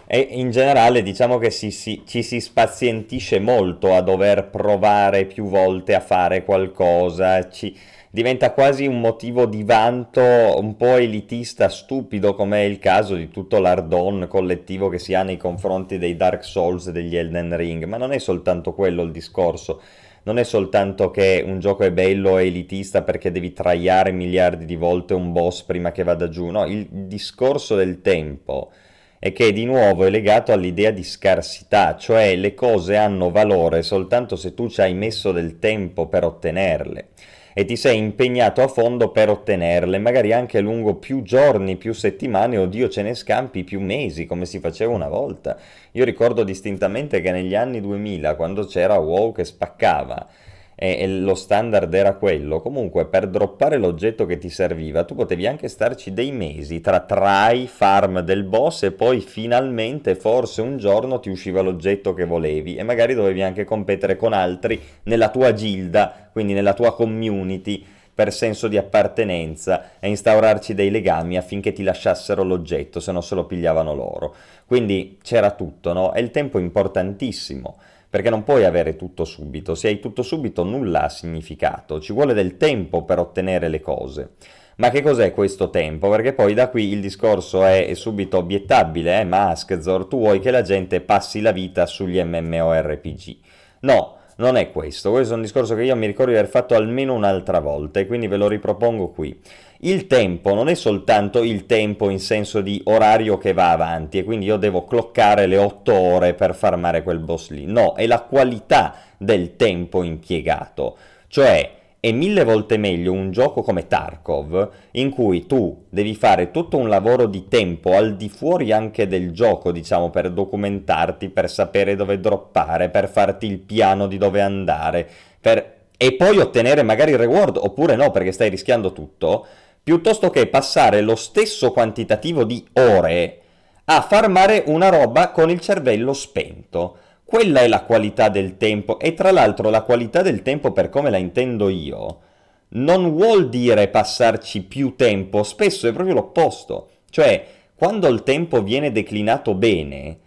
e 0.08 0.20
in 0.20 0.52
generale 0.52 1.02
diciamo 1.02 1.38
che 1.38 1.50
si, 1.50 1.72
si, 1.72 2.04
ci 2.06 2.22
si 2.22 2.40
spazientisce 2.40 3.40
molto 3.40 3.96
a 3.96 4.02
dover 4.02 4.50
provare 4.50 5.26
più 5.26 5.46
volte 5.46 5.96
a 5.96 6.00
fare 6.00 6.44
qualcosa, 6.44 7.50
ci, 7.50 7.76
diventa 8.16 8.54
quasi 8.54 8.86
un 8.86 9.02
motivo 9.02 9.46
di 9.46 9.64
vanto 9.64 10.22
un 10.22 10.78
po' 10.78 10.96
elitista, 10.96 11.68
stupido, 11.68 12.34
come 12.34 12.62
è 12.62 12.64
il 12.64 12.80
caso 12.80 13.16
di 13.16 13.30
tutto 13.30 13.60
l'ardon 13.60 14.28
collettivo 14.30 14.88
che 14.88 15.00
si 15.00 15.14
ha 15.14 15.24
nei 15.24 15.36
confronti 15.36 15.98
dei 15.98 16.16
Dark 16.16 16.46
Souls 16.46 16.88
e 16.88 16.92
degli 16.94 17.18
Elden 17.18 17.58
Ring, 17.58 17.84
ma 17.84 17.98
non 17.98 18.14
è 18.14 18.18
soltanto 18.20 18.74
quello 18.74 19.04
il 19.04 19.12
discorso. 19.12 19.82
Non 20.24 20.40
è 20.40 20.44
soltanto 20.44 21.12
che 21.12 21.44
un 21.46 21.60
gioco 21.60 21.84
è 21.84 21.92
bello 21.92 22.38
e 22.38 22.48
elitista 22.48 23.04
perché 23.04 23.32
devi 23.32 23.52
traiare 23.52 24.12
miliardi 24.12 24.64
di 24.64 24.78
volte 24.78 25.14
un 25.14 25.34
boss 25.34 25.64
prima 25.64 25.92
che 25.92 26.04
vada 26.04 26.30
giù, 26.30 26.50
no, 26.50 26.66
il 26.66 26.88
discorso 26.90 27.76
del 27.76 28.02
tempo 28.02 28.72
e 29.20 29.32
che 29.32 29.52
di 29.54 29.66
nuovo 29.66 30.06
è 30.06 30.10
legato 30.10 30.52
all'idea 30.52 30.92
di 30.92 31.04
scarsità, 31.04 31.96
cioè 31.98 32.36
le 32.36 32.54
cose 32.54 32.96
hanno 32.98 33.32
valore 33.32 33.82
soltanto 33.82 34.36
se 34.36 34.54
tu 34.54 34.70
ci 34.70 34.82
hai 34.82 34.94
messo 34.94 35.32
del 35.32 35.60
tempo 35.60 36.08
per 36.08 36.24
ottenerle 36.24 37.10
e 37.58 37.64
ti 37.64 37.78
sei 37.78 37.98
impegnato 37.98 38.62
a 38.62 38.68
fondo 38.68 39.12
per 39.12 39.30
ottenerle, 39.30 39.98
magari 39.98 40.34
anche 40.34 40.60
lungo 40.60 40.96
più 40.96 41.22
giorni, 41.22 41.78
più 41.78 41.94
settimane, 41.94 42.58
o 42.58 42.66
Dio 42.66 42.90
ce 42.90 43.02
ne 43.02 43.14
scampi 43.14 43.64
più 43.64 43.80
mesi, 43.80 44.26
come 44.26 44.46
si 44.46 44.60
faceva 44.60 44.92
una 44.92 45.08
volta. 45.08 45.58
Io 45.94 46.04
ricordo 46.04 46.44
distintamente 46.44 47.22
che 47.22 47.32
negli 47.32 47.56
anni 47.56 47.80
2000, 47.80 48.36
quando 48.36 48.66
c'era 48.66 48.98
WoW 48.98 49.32
che 49.32 49.46
spaccava, 49.46 50.28
e, 50.76 50.98
e, 51.00 51.08
lo 51.08 51.36
standard 51.36 51.94
era 51.94 52.16
quello, 52.16 52.62
comunque 52.62 53.06
per 53.06 53.28
droppare 53.28 53.78
l'oggetto 53.78 54.26
che 54.26 54.38
ti 54.38 54.50
serviva 54.50 55.06
tu 55.06 55.16
potevi 55.16 55.48
anche 55.48 55.70
starci 55.70 56.14
dei 56.14 56.32
mesi 56.32 56.82
tra 56.82 57.00
try, 57.00 57.66
farm 57.66 58.20
del 58.20 58.44
boss 58.44 58.84
e 58.84 58.92
poi 58.92 59.22
finalmente 59.22 60.16
forse 60.16 60.62
un 60.62 60.78
giorno 60.78 61.20
ti 61.20 61.30
usciva 61.30 61.62
l'oggetto 61.62 62.14
che 62.14 62.26
volevi 62.26 62.76
e 62.76 62.84
magari 62.84 63.14
dovevi 63.14 63.42
anche 63.42 63.64
competere 63.64 64.18
con 64.18 64.34
altri 64.34 64.80
nella 65.04 65.30
tua 65.30 65.54
gilda, 65.54 66.30
quindi 66.32 66.54
nella 66.54 66.74
tua 66.74 66.94
community 66.94 67.86
per 68.16 68.32
senso 68.32 68.70
di 68.70 68.78
appartenenza 68.78 70.00
e 70.00 70.08
instaurarci 70.08 70.74
dei 70.74 70.90
legami 70.90 71.36
affinché 71.36 71.74
ti 71.74 71.84
lasciassero 71.84 72.44
l'oggetto 72.44 73.02
se 73.02 73.12
non 73.12 73.22
se 73.22 73.36
lo 73.36 73.46
pigliavano 73.46 73.94
loro. 73.94 74.34
Quindi 74.66 75.20
c'era 75.22 75.52
tutto, 75.52 75.92
no? 75.92 76.14
È 76.14 76.20
il 76.20 76.32
tempo 76.32 76.58
importantissimo 76.58 77.78
perché 78.10 78.30
non 78.30 78.44
puoi 78.44 78.66
avere 78.66 78.96
tutto 78.96 79.26
subito, 79.26 79.76
se 79.76 79.88
hai 79.88 80.00
tutto 80.00 80.24
subito 80.24 80.64
nulla 80.64 81.04
ha 81.04 81.10
significato, 81.10 82.00
ci 82.00 82.14
vuole 82.14 82.34
del 82.34 82.58
tempo 82.58 83.04
per 83.04 83.20
ottenere 83.20 83.68
le 83.68 83.80
cose. 83.80 84.32
Ma 84.78 84.90
che 84.90 85.02
cos'è 85.02 85.32
questo 85.32 85.70
tempo? 85.70 86.10
Perché 86.10 86.34
poi 86.34 86.54
da 86.54 86.70
qui 86.70 86.92
il 86.92 87.00
discorso 87.00 87.64
è, 87.64 87.88
è 87.88 87.94
subito 87.94 88.38
obiettabile, 88.38 89.22
eh? 89.22 89.24
ma 89.24 89.50
Askzor, 89.50 90.06
tu 90.06 90.18
vuoi 90.18 90.40
che 90.40 90.52
la 90.52 90.64
gente 90.64 91.00
passi 91.00 91.40
la 91.40 91.54
vita 91.54 91.86
sugli 91.86 92.22
MMORPG. 92.22 93.38
No, 93.82 94.18
non 94.38 94.58
è 94.58 94.72
questo, 94.72 95.12
questo 95.12 95.34
è 95.34 95.36
un 95.36 95.44
discorso 95.44 95.76
che 95.76 95.84
io 95.84 95.96
mi 95.96 96.08
ricordo 96.08 96.32
di 96.32 96.38
aver 96.38 96.50
fatto 96.50 96.76
almeno 96.76 97.14
un'altra 97.14 97.60
volta 97.60 98.00
e 98.00 98.08
quindi 98.08 98.28
ve 98.28 98.38
lo 98.38 98.48
ripropongo 98.48 99.10
qui. 99.10 99.40
Il 99.80 100.08
tempo 100.08 100.54
non 100.54 100.68
è 100.68 100.74
soltanto 100.74 101.44
il 101.44 101.66
tempo 101.66 102.10
in 102.10 102.20
senso 102.20 102.62
di 102.62 102.82
orario 102.86 103.38
che 103.38 103.54
va 103.54 103.72
avanti 103.72 104.18
e 104.18 104.24
quindi 104.24 104.46
io 104.46 104.58
devo 104.58 104.86
cloccare 104.86 105.46
le 105.46 105.58
8 105.58 105.94
ore 105.94 106.34
per 106.34 106.56
farmare 106.56 107.04
quel 107.04 107.20
boss 107.20 107.50
lì. 107.50 107.66
No, 107.66 107.94
è 107.94 108.08
la 108.08 108.22
qualità 108.22 108.96
del 109.18 109.56
tempo 109.56 110.04
impiegato. 110.04 110.98
Cioè, 111.28 111.72
è 112.06 112.12
mille 112.12 112.44
volte 112.44 112.78
meglio 112.78 113.12
un 113.12 113.32
gioco 113.32 113.64
come 113.64 113.88
Tarkov 113.88 114.70
in 114.92 115.10
cui 115.10 115.48
tu 115.48 115.86
devi 115.90 116.14
fare 116.14 116.52
tutto 116.52 116.78
un 116.78 116.88
lavoro 116.88 117.26
di 117.26 117.48
tempo 117.48 117.96
al 117.96 118.16
di 118.16 118.30
fuori 118.30 118.72
anche 118.72 119.08
del 119.08 119.32
gioco, 119.32 119.72
diciamo, 119.72 120.12
per 120.12 120.30
documentarti, 120.30 121.30
per 121.30 121.50
sapere 121.50 121.96
dove 121.96 122.20
droppare, 122.20 122.90
per 122.90 123.10
farti 123.10 123.48
il 123.48 123.58
piano 123.58 124.06
di 124.06 124.20
dove 124.20 124.40
andare, 124.40 125.10
per... 125.42 125.78
e 125.98 126.14
poi 126.14 126.38
ottenere 126.38 126.84
magari 126.84 127.10
il 127.10 127.18
reward, 127.18 127.58
oppure 127.58 127.96
no, 127.96 128.12
perché 128.12 128.32
stai 128.32 128.50
rischiando 128.52 128.94
tutto 128.94 129.48
piuttosto 129.82 130.30
che 130.30 130.46
passare 130.46 131.02
lo 131.02 131.16
stesso 131.16 131.72
quantitativo 131.72 132.44
di 132.44 132.64
ore 132.74 133.40
a 133.86 134.02
farmare 134.02 134.62
una 134.68 134.90
roba 134.90 135.32
con 135.32 135.50
il 135.50 135.60
cervello 135.60 136.14
spento. 136.14 136.98
Quella 137.26 137.62
è 137.62 137.68
la 137.68 137.84
qualità 137.84 138.30
del 138.30 138.56
tempo 138.56 139.00
e 139.00 139.14
tra 139.14 139.32
l'altro 139.32 139.70
la 139.70 139.82
qualità 139.82 140.22
del 140.22 140.44
tempo 140.44 140.72
per 140.72 140.90
come 140.90 141.10
la 141.10 141.18
intendo 141.18 141.70
io 141.70 142.20
non 142.68 143.12
vuol 143.12 143.50
dire 143.50 143.88
passarci 143.88 144.64
più 144.64 144.96
tempo, 144.96 145.44
spesso 145.44 145.88
è 145.88 145.94
proprio 145.94 146.16
l'opposto. 146.16 146.90
Cioè, 147.10 147.46
quando 147.76 148.08
il 148.08 148.24
tempo 148.24 148.62
viene 148.62 148.92
declinato 148.92 149.54
bene, 149.54 150.20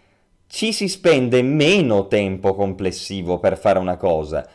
ci 0.47 0.73
si 0.73 0.87
spende 0.87 1.41
meno 1.41 2.07
tempo 2.07 2.55
complessivo 2.55 3.39
per 3.39 3.57
fare 3.57 3.79
una 3.79 3.97
cosa 3.97 4.47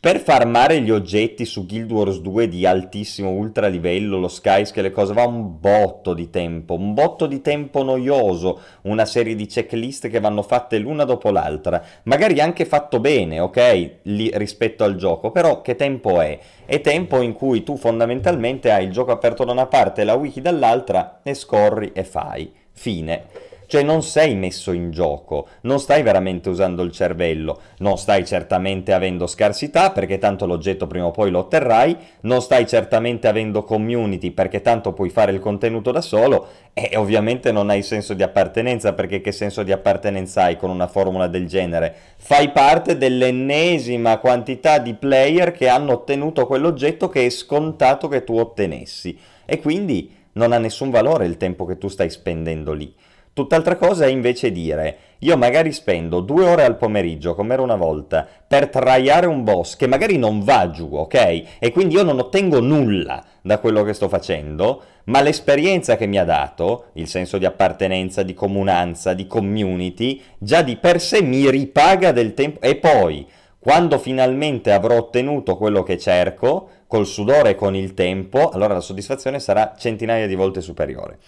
per 0.00 0.18
farmare 0.18 0.80
gli 0.80 0.90
oggetti 0.90 1.44
su 1.44 1.66
Guild 1.66 1.92
Wars 1.92 2.20
2 2.20 2.48
di 2.48 2.64
altissimo 2.64 3.32
ultra 3.32 3.66
livello, 3.66 4.16
lo 4.16 4.28
Skyscale 4.28 4.88
le 4.88 4.94
cose, 4.94 5.12
va 5.12 5.26
un 5.26 5.60
botto 5.60 6.14
di 6.14 6.30
tempo, 6.30 6.72
un 6.72 6.94
botto 6.94 7.26
di 7.26 7.42
tempo 7.42 7.82
noioso, 7.82 8.60
una 8.84 9.04
serie 9.04 9.34
di 9.34 9.44
checklist 9.44 10.08
che 10.08 10.18
vanno 10.18 10.40
fatte 10.40 10.78
l'una 10.78 11.04
dopo 11.04 11.30
l'altra, 11.30 11.84
magari 12.04 12.40
anche 12.40 12.64
fatto 12.64 12.98
bene, 12.98 13.40
ok, 13.40 13.96
lì, 14.04 14.30
rispetto 14.32 14.84
al 14.84 14.96
gioco, 14.96 15.32
però 15.32 15.60
che 15.60 15.76
tempo 15.76 16.22
è? 16.22 16.38
È 16.64 16.80
tempo 16.80 17.20
in 17.20 17.34
cui 17.34 17.62
tu 17.62 17.76
fondamentalmente 17.76 18.72
hai 18.72 18.86
il 18.86 18.92
gioco 18.92 19.12
aperto 19.12 19.44
da 19.44 19.52
una 19.52 19.66
parte 19.66 20.00
e 20.00 20.04
la 20.04 20.14
wiki 20.14 20.40
dall'altra 20.40 21.20
e 21.22 21.34
scorri 21.34 21.90
e 21.92 22.04
fai. 22.04 22.50
Fine. 22.72 23.39
Cioè 23.70 23.84
non 23.84 24.02
sei 24.02 24.34
messo 24.34 24.72
in 24.72 24.90
gioco, 24.90 25.46
non 25.60 25.78
stai 25.78 26.02
veramente 26.02 26.48
usando 26.48 26.82
il 26.82 26.90
cervello, 26.90 27.60
non 27.78 27.98
stai 27.98 28.26
certamente 28.26 28.92
avendo 28.92 29.28
scarsità 29.28 29.92
perché 29.92 30.18
tanto 30.18 30.44
l'oggetto 30.44 30.88
prima 30.88 31.06
o 31.06 31.12
poi 31.12 31.30
lo 31.30 31.38
otterrai, 31.38 31.96
non 32.22 32.42
stai 32.42 32.66
certamente 32.66 33.28
avendo 33.28 33.62
community 33.62 34.32
perché 34.32 34.60
tanto 34.60 34.92
puoi 34.92 35.08
fare 35.08 35.30
il 35.30 35.38
contenuto 35.38 35.92
da 35.92 36.00
solo 36.00 36.48
e 36.74 36.96
ovviamente 36.96 37.52
non 37.52 37.70
hai 37.70 37.84
senso 37.84 38.12
di 38.14 38.24
appartenenza 38.24 38.92
perché 38.92 39.20
che 39.20 39.30
senso 39.30 39.62
di 39.62 39.70
appartenenza 39.70 40.42
hai 40.42 40.56
con 40.56 40.70
una 40.70 40.88
formula 40.88 41.28
del 41.28 41.46
genere? 41.46 41.94
Fai 42.16 42.50
parte 42.50 42.98
dell'ennesima 42.98 44.18
quantità 44.18 44.78
di 44.78 44.94
player 44.94 45.52
che 45.52 45.68
hanno 45.68 45.92
ottenuto 45.92 46.44
quell'oggetto 46.48 47.08
che 47.08 47.24
è 47.24 47.30
scontato 47.30 48.08
che 48.08 48.24
tu 48.24 48.36
ottenessi 48.36 49.16
e 49.46 49.60
quindi 49.60 50.12
non 50.32 50.50
ha 50.50 50.58
nessun 50.58 50.90
valore 50.90 51.26
il 51.26 51.36
tempo 51.36 51.64
che 51.66 51.78
tu 51.78 51.86
stai 51.86 52.10
spendendo 52.10 52.72
lì. 52.72 52.92
Tutt'altra 53.32 53.76
cosa 53.76 54.06
è 54.06 54.08
invece 54.08 54.50
dire, 54.50 54.98
io 55.20 55.36
magari 55.36 55.72
spendo 55.72 56.20
due 56.20 56.44
ore 56.44 56.64
al 56.64 56.76
pomeriggio, 56.76 57.34
come 57.34 57.54
era 57.54 57.62
una 57.62 57.76
volta, 57.76 58.26
per 58.46 58.68
traiare 58.68 59.26
un 59.26 59.44
boss 59.44 59.76
che 59.76 59.86
magari 59.86 60.18
non 60.18 60.42
va 60.42 60.70
giù, 60.70 60.90
ok? 60.92 61.42
E 61.58 61.70
quindi 61.72 61.94
io 61.94 62.02
non 62.02 62.18
ottengo 62.18 62.60
nulla 62.60 63.24
da 63.40 63.58
quello 63.58 63.82
che 63.84 63.92
sto 63.92 64.08
facendo, 64.08 64.82
ma 65.04 65.20
l'esperienza 65.20 65.96
che 65.96 66.06
mi 66.06 66.18
ha 66.18 66.24
dato, 66.24 66.86
il 66.94 67.06
senso 67.06 67.38
di 67.38 67.44
appartenenza, 67.44 68.22
di 68.22 68.34
comunanza, 68.34 69.14
di 69.14 69.26
community, 69.26 70.20
già 70.36 70.62
di 70.62 70.76
per 70.76 71.00
sé 71.00 71.22
mi 71.22 71.48
ripaga 71.48 72.12
del 72.12 72.34
tempo. 72.34 72.60
E 72.60 72.76
poi, 72.76 73.26
Quando 73.62 73.98
finalmente 73.98 74.72
avrò 74.72 74.96
ottenuto 74.96 75.58
quello 75.58 75.82
che 75.82 75.98
cerco, 75.98 76.70
col 76.86 77.04
sudore 77.04 77.50
e 77.50 77.54
con 77.54 77.76
il 77.76 77.92
tempo, 77.92 78.48
allora 78.48 78.72
la 78.72 78.80
soddisfazione 78.80 79.38
sarà 79.38 79.74
centinaia 79.76 80.26
di 80.26 80.34
volte 80.34 80.62
superiore. 80.62 81.18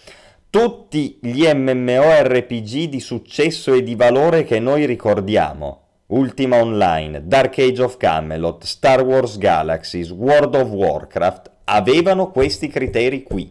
Tutti 0.53 1.19
gli 1.23 1.47
MMORPG 1.51 2.91
di 2.91 3.01
successo 3.01 3.73
e 3.73 3.83
di 3.83 3.95
valore 3.95 4.45
che 4.45 4.59
noi 4.59 4.85
ricordiamo, 4.85 5.81
Ultima 6.09 6.61
Online, 6.61 7.27
Dark 7.27 7.59
Age 7.59 7.83
of 7.83 7.97
Camelot, 7.97 8.65
Star 8.65 9.03
Wars 9.03 9.39
Galaxies, 9.39 10.11
World 10.11 10.55
of 10.55 10.69
Warcraft, 10.69 11.51
avevano 11.65 12.31
questi 12.31 12.69
criteri 12.69 13.23
qui. 13.23 13.51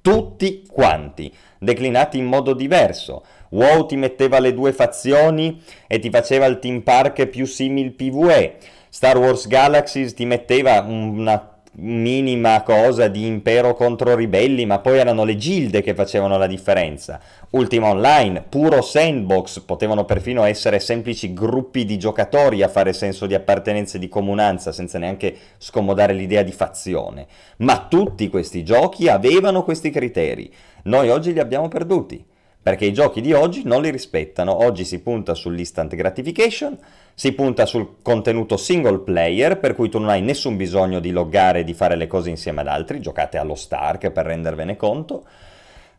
Tutti 0.00 0.64
quanti, 0.66 1.30
declinati 1.58 2.16
in 2.16 2.24
modo 2.24 2.54
diverso. 2.54 3.24
WoW 3.50 3.84
ti 3.84 3.96
metteva 3.96 4.38
le 4.38 4.54
due 4.54 4.72
fazioni 4.72 5.60
e 5.86 5.98
ti 5.98 6.08
faceva 6.08 6.46
il 6.46 6.60
team 6.60 6.80
park 6.80 7.26
più 7.26 7.44
simile 7.44 7.90
PvE. 7.90 8.56
Star 8.88 9.18
Wars 9.18 9.46
Galaxies 9.46 10.14
ti 10.14 10.24
metteva 10.24 10.80
una 10.80 11.57
minima 11.80 12.62
cosa 12.62 13.08
di 13.08 13.26
impero 13.26 13.74
contro 13.74 14.14
ribelli, 14.14 14.66
ma 14.66 14.78
poi 14.78 14.98
erano 14.98 15.24
le 15.24 15.36
gilde 15.36 15.82
che 15.82 15.94
facevano 15.94 16.36
la 16.36 16.46
differenza. 16.46 17.20
Ultima 17.50 17.88
Online, 17.88 18.44
puro 18.48 18.82
sandbox, 18.82 19.60
potevano 19.60 20.04
perfino 20.04 20.44
essere 20.44 20.80
semplici 20.80 21.32
gruppi 21.32 21.84
di 21.84 21.98
giocatori 21.98 22.62
a 22.62 22.68
fare 22.68 22.92
senso 22.92 23.26
di 23.26 23.34
appartenenza 23.34 23.96
e 23.96 24.00
di 24.00 24.08
comunanza, 24.08 24.72
senza 24.72 24.98
neanche 24.98 25.34
scomodare 25.58 26.12
l'idea 26.12 26.42
di 26.42 26.52
fazione. 26.52 27.26
Ma 27.58 27.86
tutti 27.88 28.28
questi 28.28 28.64
giochi 28.64 29.08
avevano 29.08 29.62
questi 29.62 29.90
criteri. 29.90 30.52
Noi 30.84 31.10
oggi 31.10 31.32
li 31.32 31.40
abbiamo 31.40 31.68
perduti 31.68 32.24
perché 32.60 32.84
i 32.84 32.92
giochi 32.92 33.22
di 33.22 33.32
oggi 33.32 33.62
non 33.64 33.80
li 33.80 33.90
rispettano. 33.90 34.62
Oggi 34.62 34.84
si 34.84 35.00
punta 35.00 35.32
sull'instant 35.32 35.94
gratification, 35.94 36.76
si 37.18 37.32
punta 37.32 37.66
sul 37.66 37.96
contenuto 38.00 38.56
single 38.56 39.00
player, 39.00 39.58
per 39.58 39.74
cui 39.74 39.88
tu 39.88 39.98
non 39.98 40.08
hai 40.08 40.22
nessun 40.22 40.56
bisogno 40.56 41.00
di 41.00 41.10
loggare 41.10 41.58
e 41.58 41.64
di 41.64 41.74
fare 41.74 41.96
le 41.96 42.06
cose 42.06 42.30
insieme 42.30 42.60
ad 42.60 42.68
altri, 42.68 43.00
giocate 43.00 43.38
allo 43.38 43.56
Stark 43.56 44.12
per 44.12 44.24
rendervene 44.24 44.76
conto 44.76 45.24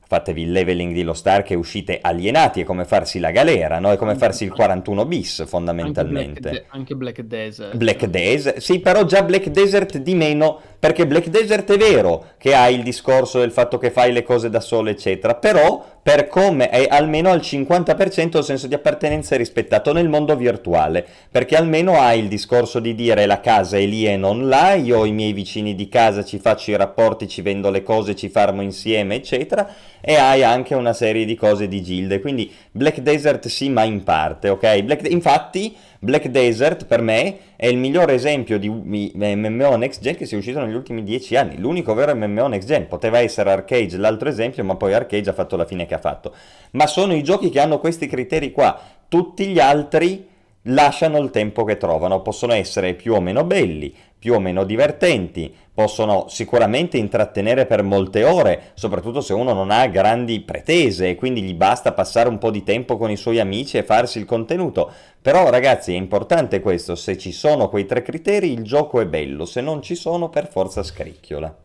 fatevi 0.10 0.42
il 0.42 0.52
leveling 0.52 0.92
di 0.92 1.04
Lost 1.04 1.28
Ark 1.28 1.52
e 1.52 1.56
uscite 1.56 2.00
alienati, 2.02 2.62
è 2.62 2.64
come 2.64 2.84
farsi 2.84 3.20
la 3.20 3.30
galera, 3.30 3.78
no? 3.78 3.92
È 3.92 3.96
come 3.96 4.16
farsi 4.16 4.44
il 4.44 4.52
41 4.52 5.06
bis 5.06 5.46
fondamentalmente. 5.46 6.48
Anche 6.48 6.50
Black, 6.50 6.74
anche 6.74 6.96
Black 6.96 7.22
Desert. 7.22 7.76
Black 7.76 8.06
Desert, 8.08 8.58
sì, 8.58 8.80
però 8.80 9.04
già 9.06 9.22
Black 9.22 9.50
Desert 9.50 10.00
di 10.00 10.16
meno, 10.16 10.60
perché 10.80 11.06
Black 11.06 11.28
Desert 11.28 11.72
è 11.72 11.78
vero 11.78 12.30
che 12.40 12.56
ha 12.56 12.68
il 12.70 12.82
discorso 12.82 13.38
del 13.38 13.52
fatto 13.52 13.78
che 13.78 13.92
fai 13.92 14.12
le 14.12 14.24
cose 14.24 14.50
da 14.50 14.62
solo, 14.62 14.90
eccetera, 14.90 15.36
però 15.36 15.99
per 16.02 16.28
come 16.28 16.70
è 16.70 16.88
almeno 16.90 17.30
al 17.30 17.40
50% 17.40 18.38
il 18.38 18.44
senso 18.44 18.68
di 18.68 18.74
appartenenza 18.74 19.36
rispettato 19.36 19.94
nel 19.94 20.10
mondo 20.10 20.36
virtuale, 20.36 21.06
perché 21.30 21.56
almeno 21.56 22.00
hai 22.00 22.20
il 22.20 22.28
discorso 22.28 22.80
di 22.80 22.96
dire 22.96 23.26
la 23.26 23.40
casa 23.40 23.78
è 23.78 23.86
lì 23.86 24.08
e 24.08 24.18
non 24.18 24.48
là, 24.48 24.74
io 24.74 25.00
ho 25.00 25.06
i 25.06 25.12
miei 25.12 25.34
vicini 25.34 25.76
di 25.76 25.88
casa 25.90 26.24
ci 26.24 26.40
faccio 26.40 26.72
i 26.72 26.78
rapporti, 26.78 27.28
ci 27.28 27.42
vendo 27.42 27.70
le 27.70 27.84
cose, 27.84 28.16
ci 28.16 28.30
farmo 28.30 28.62
insieme, 28.62 29.16
eccetera, 29.16 29.68
e 30.02 30.16
hai 30.16 30.44
anche 30.44 30.76
una 30.76 30.94
serie 30.94 31.26
di 31.26 31.36
cose 31.36 31.68
di 31.68 31.82
gilde, 31.84 32.22
quindi 32.22 32.52
Black 32.72 33.00
Desert 33.00 33.48
sì, 33.48 33.70
ma 33.70 33.84
in 33.84 34.04
parte, 34.04 34.50
ok? 34.50 34.82
Black... 34.82 35.10
Infatti 35.10 35.76
Black 36.02 36.28
Desert 36.28 36.86
per 36.86 37.02
me 37.02 37.38
è 37.58 37.68
il 37.68 37.78
miglior 37.78 38.10
esempio 38.10 38.58
di 38.58 38.70
MMO 38.70 39.76
next 39.76 40.02
gen 40.02 40.16
che 40.16 40.26
sia 40.26 40.38
uscito 40.38 40.62
negli 40.62 40.74
ultimi 40.74 41.04
dieci 41.04 41.36
anni, 41.36 41.58
l'unico 41.58 41.94
vero 41.94 42.16
MMO 42.16 42.48
next 42.48 42.68
gen, 42.68 42.88
poteva 42.88 43.20
essere 43.20 43.52
Arcade 43.52 43.98
l'altro 43.98 44.30
esempio, 44.30 44.64
ma 44.64 44.76
poi 44.76 44.94
Arcade 44.94 45.30
ha 45.30 45.34
fatto 45.34 45.58
la 45.58 45.66
fine 45.66 45.86
che 45.86 45.96
ha 45.96 46.00
fatto. 46.00 46.34
Ma 46.72 46.88
sono 46.88 47.14
i 47.14 47.22
giochi 47.22 47.50
che 47.50 47.60
hanno 47.60 47.80
questi 47.80 48.08
criteri 48.08 48.52
qua, 48.52 48.80
tutti 49.10 49.48
gli 49.48 49.60
altri 49.60 50.26
lasciano 50.64 51.20
il 51.20 51.32
tempo 51.32 51.66
che 51.66 51.78
trovano, 51.78 52.22
possono 52.22 52.54
essere 52.54 52.94
più 52.94 53.14
o 53.14 53.20
meno 53.20 53.44
belli, 53.44 53.94
più 54.20 54.34
o 54.34 54.40
meno 54.40 54.66
divertenti, 54.66 55.56
possono 55.74 56.26
sicuramente 56.28 56.98
intrattenere 56.98 57.66
per 57.66 57.84
molte 57.84 58.26
ore, 58.26 58.72
soprattutto 58.74 59.22
se 59.22 59.34
uno 59.34 59.54
non 59.54 59.72
ha 59.72 59.88
grandi 59.88 60.42
pretese 60.42 61.08
e 61.08 61.16
quindi 61.16 61.42
gli 61.42 61.56
basta 61.56 61.94
passare 61.94 62.28
un 62.28 62.38
po' 62.38 62.52
di 62.52 62.64
tempo 62.64 62.98
con 62.98 63.10
i 63.10 63.16
suoi 63.16 63.40
amici 63.40 63.78
e 63.78 63.84
farsi 63.84 64.20
il 64.20 64.26
contenuto. 64.26 64.92
Però 65.22 65.50
ragazzi 65.50 65.94
è 65.94 65.96
importante 65.98 66.60
questo, 66.60 66.96
se 66.96 67.18
ci 67.18 67.32
sono 67.32 67.70
quei 67.70 67.86
tre 67.86 68.02
criteri 68.02 68.52
il 68.52 68.64
gioco 68.64 69.00
è 69.00 69.06
bello, 69.06 69.46
se 69.46 69.62
non 69.62 69.82
ci 69.82 69.96
sono 69.96 70.28
per 70.28 70.50
forza 70.50 70.84
scricchiola. 70.84 71.58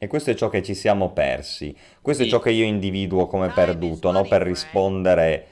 E 0.00 0.06
questo 0.06 0.30
è 0.30 0.34
ciò 0.34 0.48
che 0.48 0.62
ci 0.62 0.74
siamo 0.74 1.10
persi, 1.10 1.76
questo 2.00 2.22
è 2.22 2.26
ciò 2.26 2.38
che 2.38 2.52
io 2.52 2.64
individuo 2.64 3.26
come 3.26 3.48
perduto, 3.48 4.12
no? 4.12 4.22
per 4.22 4.42
rispondere 4.42 5.46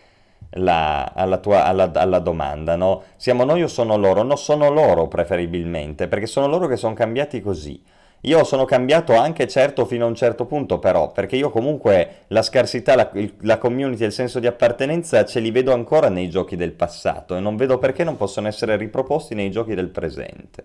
la, 0.51 1.12
alla, 1.14 1.39
tua, 1.39 1.64
alla, 1.64 1.90
alla, 1.93 2.18
domanda, 2.18 2.77
no? 2.77 3.02
Siamo 3.16 3.44
noi 3.44 3.62
o 3.62 3.68
sono 3.68 3.97
loro? 3.97 4.23
No, 4.23 4.36
sono 4.36 4.70
loro 4.70 5.09
preferibilmente, 5.09 6.09
perché 6.09 6.27
sono 6.27 6.47
loro 6.47 6.66
che 6.66 6.77
sono 6.77 6.94
cambiati 6.94 7.40
così. 7.40 7.82
Io 8.23 8.43
sono 8.44 8.64
cambiato 8.64 9.14
anche 9.14 9.47
certo 9.47 9.85
fino 9.85 10.05
a 10.05 10.09
un 10.09 10.14
certo 10.14 10.47
punto 10.47 10.78
però, 10.78 11.12
perché 11.12 11.36
io 11.36 11.51
comunque 11.51 12.24
la 12.28 12.43
scarsità, 12.43 12.97
la, 12.97 13.10
la 13.43 13.59
community 13.59 14.02
e 14.02 14.06
il 14.06 14.12
senso 14.12 14.40
di 14.40 14.47
appartenenza 14.47 15.24
ce 15.24 15.39
li 15.39 15.51
vedo 15.51 15.73
ancora 15.73 16.09
nei 16.09 16.28
giochi 16.28 16.56
del 16.56 16.73
passato 16.73 17.36
e 17.36 17.40
non 17.40 17.56
vedo 17.56 17.78
perché 17.78 18.02
non 18.02 18.16
possono 18.16 18.48
essere 18.48 18.77
riproposti 18.77 19.35
nei 19.35 19.51
giochi 19.51 19.74
del 19.74 19.90
presente. 19.90 20.64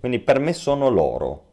Quindi 0.00 0.18
per 0.18 0.40
me 0.40 0.52
sono 0.52 0.88
loro. 0.88 1.47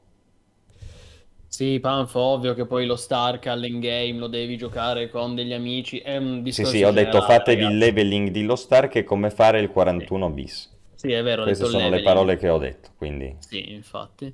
Sì, 1.56 1.80
Panfo, 1.80 2.20
ovvio 2.20 2.54
che 2.54 2.66
poi 2.66 2.86
lo 2.86 2.98
Stark 2.98 3.48
all'endgame 3.48 4.12
lo 4.18 4.28
devi 4.28 4.58
giocare 4.58 5.10
con 5.10 5.36
degli 5.36 5.54
amici, 5.54 6.00
è 6.00 6.18
un 6.18 6.44
discorso 6.44 6.70
Sì, 6.70 6.80
sì, 6.80 6.84
ho 6.84 6.92
detto 6.92 7.22
fatevi 7.22 7.62
ragazzi. 7.62 7.72
il 7.72 7.78
leveling 7.78 8.30
di 8.30 8.44
lo 8.44 8.58
Stark 8.58 8.96
e 8.98 9.04
come 9.06 9.30
fare 9.30 9.62
il 9.62 9.70
41 9.70 10.30
bis. 10.32 10.70
Sì, 10.96 11.14
è 11.14 11.24
vero, 11.24 11.44
Queste 11.44 11.64
sono 11.64 11.78
leveling. 11.78 11.98
le 12.00 12.04
parole 12.04 12.36
che 12.36 12.50
ho 12.50 12.58
detto, 12.58 12.90
quindi... 12.98 13.38
Sì, 13.40 13.72
infatti. 13.72 14.34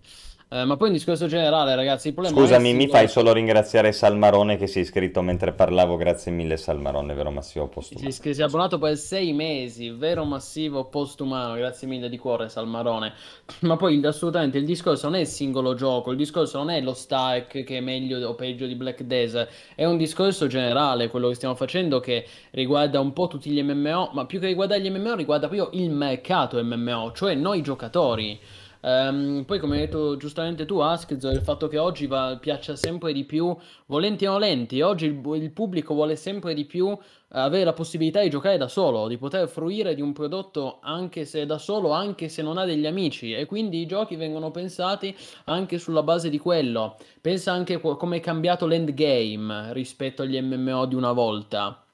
Eh, 0.53 0.65
ma 0.65 0.75
poi 0.75 0.87
un 0.87 0.93
discorso 0.95 1.27
generale, 1.27 1.73
ragazzi, 1.75 2.09
il 2.09 2.13
problema 2.13 2.37
Scusami, 2.37 2.73
mi 2.73 2.89
fai 2.89 3.07
solo 3.07 3.31
ringraziare 3.31 3.93
Salmarone 3.93 4.57
che 4.57 4.67
si 4.67 4.79
è 4.79 4.81
iscritto 4.81 5.21
mentre 5.21 5.53
parlavo, 5.53 5.95
grazie 5.95 6.29
mille 6.29 6.57
Salmarone, 6.57 7.13
vero 7.13 7.31
massivo 7.31 7.69
postumano. 7.69 8.11
Si, 8.11 8.33
si 8.33 8.41
è 8.41 8.43
abbonato 8.43 8.77
per 8.77 8.97
sei 8.97 9.31
mesi, 9.31 9.91
vero 9.91 10.25
massivo 10.25 10.89
postumano, 10.89 11.53
grazie 11.53 11.87
mille 11.87 12.09
di 12.09 12.17
cuore 12.17 12.49
Salmarone. 12.49 13.13
Ma 13.61 13.77
poi 13.77 14.05
assolutamente 14.05 14.57
il 14.57 14.65
discorso 14.65 15.07
non 15.07 15.15
è 15.15 15.21
il 15.21 15.27
singolo 15.27 15.73
gioco, 15.73 16.11
il 16.11 16.17
discorso 16.17 16.57
non 16.57 16.69
è 16.69 16.81
lo 16.81 16.93
stack 16.93 17.63
che 17.63 17.77
è 17.77 17.79
meglio 17.79 18.27
o 18.27 18.35
peggio 18.35 18.65
di 18.65 18.75
Black 18.75 19.03
Desert, 19.03 19.49
è 19.73 19.85
un 19.85 19.95
discorso 19.95 20.47
generale, 20.47 21.07
quello 21.07 21.29
che 21.29 21.35
stiamo 21.35 21.55
facendo 21.55 22.01
che 22.01 22.25
riguarda 22.49 22.99
un 22.99 23.13
po' 23.13 23.27
tutti 23.27 23.49
gli 23.49 23.63
MMO, 23.63 24.09
ma 24.11 24.25
più 24.25 24.41
che 24.41 24.47
riguarda 24.47 24.77
gli 24.77 24.89
MMO 24.89 25.15
riguarda 25.15 25.47
proprio 25.47 25.69
il 25.79 25.91
mercato 25.91 26.61
MMO, 26.61 27.13
cioè 27.13 27.35
noi 27.35 27.61
giocatori. 27.61 28.37
Um, 28.81 29.43
poi, 29.45 29.59
come 29.59 29.75
hai 29.75 29.81
detto 29.81 30.17
giustamente 30.17 30.65
tu, 30.65 30.79
Askzo, 30.79 31.29
il 31.29 31.41
fatto 31.41 31.67
che 31.67 31.77
oggi 31.77 32.07
va, 32.07 32.37
piaccia 32.39 32.75
sempre 32.75 33.13
di 33.13 33.25
più, 33.25 33.55
volenti 33.85 34.25
o 34.25 34.31
nolenti, 34.31 34.81
oggi 34.81 35.05
il, 35.05 35.21
il, 35.35 35.51
pubblico 35.51 35.93
vuole 35.93 36.15
sempre 36.15 36.55
di 36.55 36.65
più 36.65 36.97
avere 37.29 37.63
la 37.63 37.73
possibilità 37.73 38.21
di 38.21 38.29
giocare 38.29 38.57
da 38.57 38.67
solo, 38.67 39.07
di 39.07 39.17
poter 39.17 39.47
fruire 39.47 39.93
di 39.93 40.01
un 40.01 40.13
prodotto 40.13 40.79
anche 40.81 41.25
se 41.25 41.45
da 41.45 41.59
solo, 41.59 41.91
anche 41.91 42.27
se 42.27 42.41
non 42.41 42.57
ha 42.57 42.65
degli 42.65 42.87
amici, 42.87 43.33
e 43.33 43.45
quindi 43.45 43.81
i 43.81 43.85
giochi 43.85 44.15
vengono 44.15 44.49
pensati 44.49 45.15
anche 45.45 45.77
sulla 45.77 46.03
base 46.03 46.29
di 46.29 46.39
quello. 46.39 46.97
Pensa 47.21 47.51
anche 47.51 47.79
come 47.79 48.17
è 48.17 48.19
cambiato 48.19 48.65
l'endgame 48.65 49.73
rispetto 49.73 50.23
agli 50.23 50.41
MMO 50.41 50.85
di 50.85 50.95
una 50.95 51.11
volta. 51.11 51.85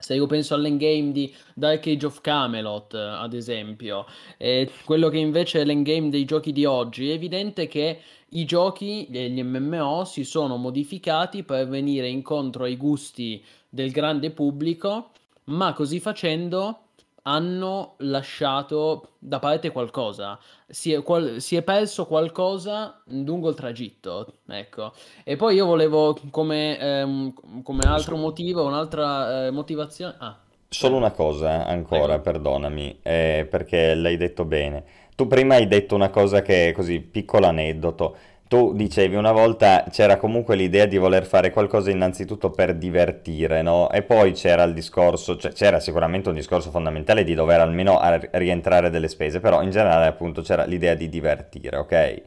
Se 0.00 0.14
io 0.14 0.26
penso 0.26 0.54
all'endgame 0.54 1.10
di 1.10 1.34
Dark 1.54 1.84
Age 1.88 2.06
of 2.06 2.20
Camelot, 2.20 2.94
ad 2.94 3.34
esempio, 3.34 4.06
e 4.36 4.70
quello 4.84 5.08
che 5.08 5.18
invece 5.18 5.60
è 5.60 5.64
l'endgame 5.64 6.08
dei 6.08 6.24
giochi 6.24 6.52
di 6.52 6.64
oggi, 6.64 7.10
è 7.10 7.14
evidente 7.14 7.66
che 7.66 8.00
i 8.28 8.44
giochi, 8.44 9.08
gli 9.10 9.42
MMO, 9.42 10.04
si 10.04 10.22
sono 10.22 10.56
modificati 10.56 11.42
per 11.42 11.66
venire 11.66 12.08
incontro 12.08 12.62
ai 12.62 12.76
gusti 12.76 13.44
del 13.68 13.90
grande 13.90 14.30
pubblico, 14.30 15.10
ma 15.46 15.72
così 15.72 15.98
facendo 15.98 16.87
hanno 17.28 17.94
lasciato 17.98 19.10
da 19.18 19.38
parte 19.38 19.70
qualcosa, 19.70 20.38
si 20.66 20.92
è, 20.92 21.02
qual- 21.02 21.40
si 21.40 21.56
è, 21.56 21.62
perso 21.62 22.06
qualcosa 22.06 23.02
lungo 23.08 23.50
il 23.50 23.54
tragitto, 23.54 24.32
ecco. 24.48 24.92
E 25.24 25.36
poi 25.36 25.56
io 25.56 25.66
volevo 25.66 26.18
come, 26.30 26.78
ehm, 26.78 27.62
come 27.62 27.82
altro 27.86 28.16
motivo, 28.16 28.64
un'altra 28.66 29.46
eh, 29.46 29.50
motivazione... 29.50 30.14
Ah. 30.18 30.38
Solo 30.70 30.96
una 30.96 31.12
cosa 31.12 31.66
ancora, 31.66 32.14
ecco. 32.14 32.22
perdonami, 32.22 32.98
eh, 33.02 33.46
perché 33.48 33.94
l'hai 33.94 34.18
detto 34.18 34.44
bene. 34.44 34.84
Tu 35.16 35.26
prima 35.26 35.54
hai 35.54 35.66
detto 35.66 35.94
una 35.94 36.10
cosa 36.10 36.42
che 36.42 36.68
è 36.68 36.72
così, 36.72 37.00
piccolo 37.00 37.46
aneddoto 37.46 38.16
tu 38.48 38.72
dicevi 38.72 39.14
una 39.14 39.30
volta 39.30 39.84
c'era 39.90 40.16
comunque 40.16 40.56
l'idea 40.56 40.86
di 40.86 40.96
voler 40.96 41.26
fare 41.26 41.50
qualcosa 41.50 41.90
innanzitutto 41.90 42.50
per 42.50 42.74
divertire, 42.74 43.60
no? 43.60 43.90
E 43.90 44.02
poi 44.02 44.32
c'era 44.32 44.62
il 44.62 44.72
discorso, 44.72 45.36
cioè 45.36 45.52
c'era 45.52 45.80
sicuramente 45.80 46.30
un 46.30 46.34
discorso 46.34 46.70
fondamentale 46.70 47.24
di 47.24 47.34
dover 47.34 47.60
almeno 47.60 48.00
rientrare 48.32 48.88
delle 48.88 49.08
spese, 49.08 49.40
però 49.40 49.62
in 49.62 49.70
generale 49.70 50.06
appunto 50.06 50.40
c'era 50.40 50.64
l'idea 50.64 50.94
di 50.94 51.10
divertire, 51.10 51.76
ok? 51.76 52.22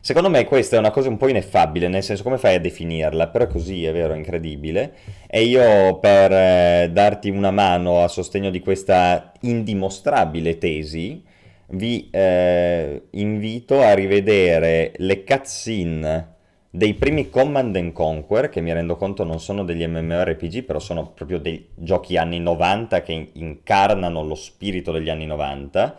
Secondo 0.00 0.30
me 0.30 0.44
questa 0.44 0.76
è 0.76 0.78
una 0.78 0.90
cosa 0.90 1.08
un 1.08 1.16
po' 1.16 1.28
ineffabile, 1.28 1.88
nel 1.88 2.02
senso 2.02 2.22
come 2.22 2.38
fai 2.38 2.54
a 2.54 2.60
definirla? 2.60 3.28
Però 3.28 3.44
è 3.44 3.48
così, 3.48 3.84
è 3.84 3.92
vero, 3.92 4.14
è 4.14 4.16
incredibile. 4.16 4.92
E 5.26 5.42
io 5.42 5.98
per 5.98 6.32
eh, 6.32 6.90
darti 6.92 7.30
una 7.30 7.50
mano 7.50 8.02
a 8.02 8.08
sostegno 8.08 8.50
di 8.50 8.60
questa 8.60 9.32
indimostrabile 9.40 10.56
tesi, 10.58 11.22
vi 11.70 12.08
eh, 12.10 13.02
invito 13.10 13.80
a 13.80 13.94
rivedere 13.94 14.92
le 14.96 15.24
cutscene 15.24 16.36
dei 16.70 16.94
primi 16.94 17.30
Command 17.30 17.74
and 17.76 17.92
Conquer, 17.92 18.48
che 18.48 18.60
mi 18.60 18.72
rendo 18.72 18.96
conto 18.96 19.24
non 19.24 19.40
sono 19.40 19.64
degli 19.64 19.86
MMORPG, 19.86 20.62
però 20.64 20.78
sono 20.78 21.10
proprio 21.10 21.38
dei 21.38 21.68
giochi 21.74 22.16
anni 22.16 22.40
90 22.40 23.02
che 23.02 23.30
incarnano 23.32 24.22
lo 24.22 24.34
spirito 24.34 24.92
degli 24.92 25.08
anni 25.08 25.26
90, 25.26 25.96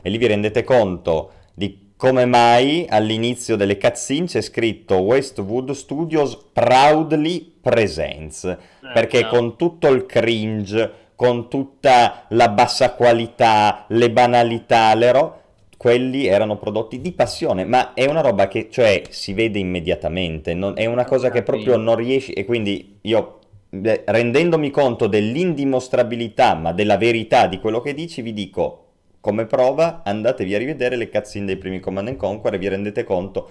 e 0.00 0.10
lì 0.10 0.18
vi 0.18 0.26
rendete 0.26 0.64
conto 0.64 1.32
di 1.54 1.90
come 1.96 2.24
mai 2.24 2.86
all'inizio 2.88 3.54
delle 3.56 3.78
cutscene 3.78 4.26
c'è 4.26 4.40
scritto 4.40 4.96
Westwood 4.96 5.70
Studios 5.72 6.36
Proudly 6.52 7.58
Presents, 7.60 8.44
eh, 8.44 8.58
perché 8.92 9.22
no. 9.22 9.28
con 9.28 9.56
tutto 9.56 9.88
il 9.88 10.06
cringe, 10.06 10.90
con 11.22 11.48
tutta 11.48 12.24
la 12.30 12.48
bassa 12.48 12.94
qualità, 12.94 13.84
le 13.90 14.10
banalità, 14.10 14.92
le 14.96 15.12
ro- 15.12 15.40
quelli 15.76 16.26
erano 16.26 16.56
prodotti 16.56 17.00
di 17.00 17.12
passione, 17.12 17.64
ma 17.64 17.94
è 17.94 18.06
una 18.06 18.22
roba 18.22 18.48
che 18.48 18.66
cioè 18.68 19.02
si 19.08 19.32
vede 19.32 19.60
immediatamente, 19.60 20.52
non, 20.52 20.72
è 20.74 20.84
una 20.86 21.04
cosa 21.04 21.30
che 21.30 21.44
proprio 21.44 21.76
non 21.76 21.94
riesci 21.94 22.32
e 22.32 22.44
quindi 22.44 22.98
io 23.02 23.38
rendendomi 23.70 24.70
conto 24.70 25.06
dell'indimostrabilità, 25.06 26.56
ma 26.56 26.72
della 26.72 26.96
verità 26.96 27.46
di 27.46 27.60
quello 27.60 27.80
che 27.80 27.94
dici, 27.94 28.20
vi 28.20 28.32
dico 28.32 28.86
come 29.20 29.46
prova 29.46 30.02
andatevi 30.04 30.52
a 30.56 30.58
rivedere 30.58 30.96
le 30.96 31.08
cutscene 31.08 31.46
dei 31.46 31.56
primi 31.56 31.78
Command 31.78 32.16
Conquer 32.16 32.54
e 32.54 32.58
vi 32.58 32.66
rendete 32.66 33.04
conto 33.04 33.48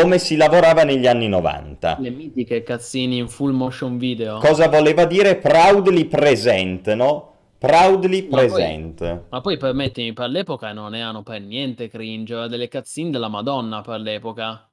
come 0.00 0.18
si 0.18 0.36
lavorava 0.36 0.84
negli 0.84 1.06
anni 1.06 1.26
90. 1.26 1.96
Le 2.00 2.10
mitiche 2.10 2.62
cutscene 2.62 3.14
in 3.14 3.28
full 3.28 3.52
motion 3.52 3.96
video. 3.96 4.36
Cosa 4.38 4.68
voleva 4.68 5.06
dire 5.06 5.36
proudly 5.36 6.04
present, 6.04 6.92
no? 6.92 7.32
Proudly 7.58 8.28
ma 8.28 8.36
present. 8.36 8.98
Poi, 8.98 9.20
ma 9.30 9.40
poi 9.40 9.56
permettimi, 9.56 10.12
per 10.12 10.28
l'epoca 10.28 10.72
non 10.74 10.94
erano 10.94 11.22
per 11.22 11.40
niente 11.40 11.88
cringe, 11.88 12.34
erano 12.34 12.48
delle 12.48 12.68
cutscene 12.68 13.10
della 13.10 13.28
Madonna 13.28 13.80
per 13.80 14.00
l'epoca. 14.00 14.68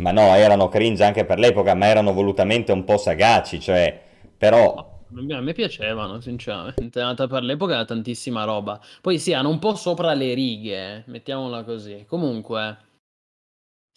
Ma 0.00 0.10
no, 0.10 0.34
erano 0.34 0.68
cringe 0.68 1.04
anche 1.04 1.24
per 1.24 1.38
l'epoca, 1.38 1.72
ma 1.72 1.86
erano 1.86 2.12
volutamente 2.12 2.70
un 2.72 2.84
po' 2.84 2.98
sagaci, 2.98 3.58
cioè... 3.58 4.02
Però 4.36 4.94
a 5.30 5.40
me 5.40 5.52
piacevano, 5.54 6.20
sinceramente. 6.20 7.00
Per 7.00 7.42
l'epoca 7.42 7.72
era 7.72 7.86
tantissima 7.86 8.44
roba. 8.44 8.78
Poi 9.00 9.18
sì, 9.18 9.32
hanno 9.32 9.48
un 9.48 9.58
po' 9.58 9.74
sopra 9.74 10.12
le 10.12 10.34
righe, 10.34 11.04
mettiamola 11.06 11.64
così. 11.64 12.04
Comunque, 12.06 12.76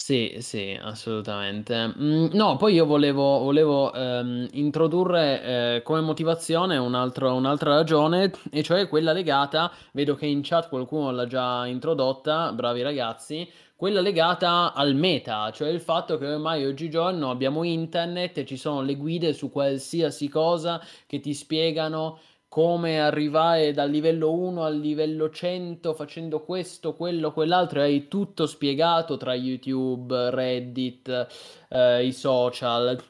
sì, 0.01 0.37
sì, 0.39 0.77
assolutamente. 0.81 1.93
Mm, 1.99 2.27
no, 2.31 2.55
poi 2.55 2.73
io 2.73 2.85
volevo, 2.85 3.39
volevo 3.39 3.93
ehm, 3.93 4.47
introdurre 4.53 5.75
eh, 5.75 5.81
come 5.83 5.99
motivazione 6.01 6.77
un 6.77 6.95
altro- 6.95 7.35
un'altra 7.35 7.75
ragione, 7.75 8.31
e 8.49 8.63
cioè 8.63 8.87
quella 8.87 9.11
legata, 9.11 9.71
vedo 9.91 10.15
che 10.15 10.25
in 10.25 10.41
chat 10.41 10.69
qualcuno 10.69 11.11
l'ha 11.11 11.27
già 11.27 11.67
introdotta, 11.67 12.51
bravi 12.53 12.81
ragazzi, 12.81 13.47
quella 13.75 14.01
legata 14.01 14.73
al 14.73 14.95
meta, 14.95 15.51
cioè 15.51 15.69
il 15.69 15.79
fatto 15.81 16.17
che 16.17 16.25
ormai 16.27 16.65
oggigiorno 16.65 17.29
abbiamo 17.29 17.63
internet 17.63 18.39
e 18.39 18.45
ci 18.45 18.57
sono 18.57 18.81
le 18.81 18.95
guide 18.95 19.33
su 19.33 19.49
qualsiasi 19.51 20.27
cosa 20.27 20.81
che 21.07 21.19
ti 21.19 21.33
spiegano 21.33 22.19
come 22.49 22.99
arrivare 22.99 23.71
dal 23.71 23.89
livello 23.89 24.33
1 24.33 24.63
al 24.63 24.77
livello 24.77 25.29
100 25.29 25.93
facendo 25.93 26.41
questo, 26.43 26.95
quello, 26.95 27.31
quell'altro, 27.31 27.81
hai 27.81 28.07
tutto 28.07 28.47
spiegato 28.47 29.17
tra 29.17 29.33
YouTube, 29.35 30.31
Reddit, 30.31 31.27
eh, 31.69 32.05
i 32.05 32.11
social. 32.11 33.01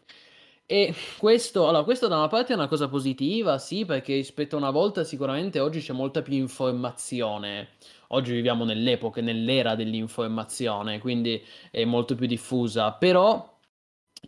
E 0.66 0.94
questo, 1.18 1.68
allora, 1.68 1.84
questo 1.84 2.08
da 2.08 2.18
una 2.18 2.28
parte 2.28 2.54
è 2.54 2.56
una 2.56 2.68
cosa 2.68 2.88
positiva, 2.90 3.58
sì, 3.58 3.86
perché 3.86 4.14
rispetto 4.14 4.56
a 4.56 4.60
una 4.60 4.70
volta 4.70 5.04
sicuramente 5.04 5.60
oggi 5.60 5.80
c'è 5.80 5.94
molta 5.94 6.22
più 6.22 6.36
informazione 6.36 7.70
oggi 8.12 8.34
viviamo 8.34 8.64
nell'epoca, 8.64 9.22
nell'era 9.22 9.76
dell'informazione, 9.76 11.00
quindi 11.00 11.44
è 11.72 11.84
molto 11.86 12.16
più 12.16 12.28
diffusa, 12.28 12.92
però 12.94 13.58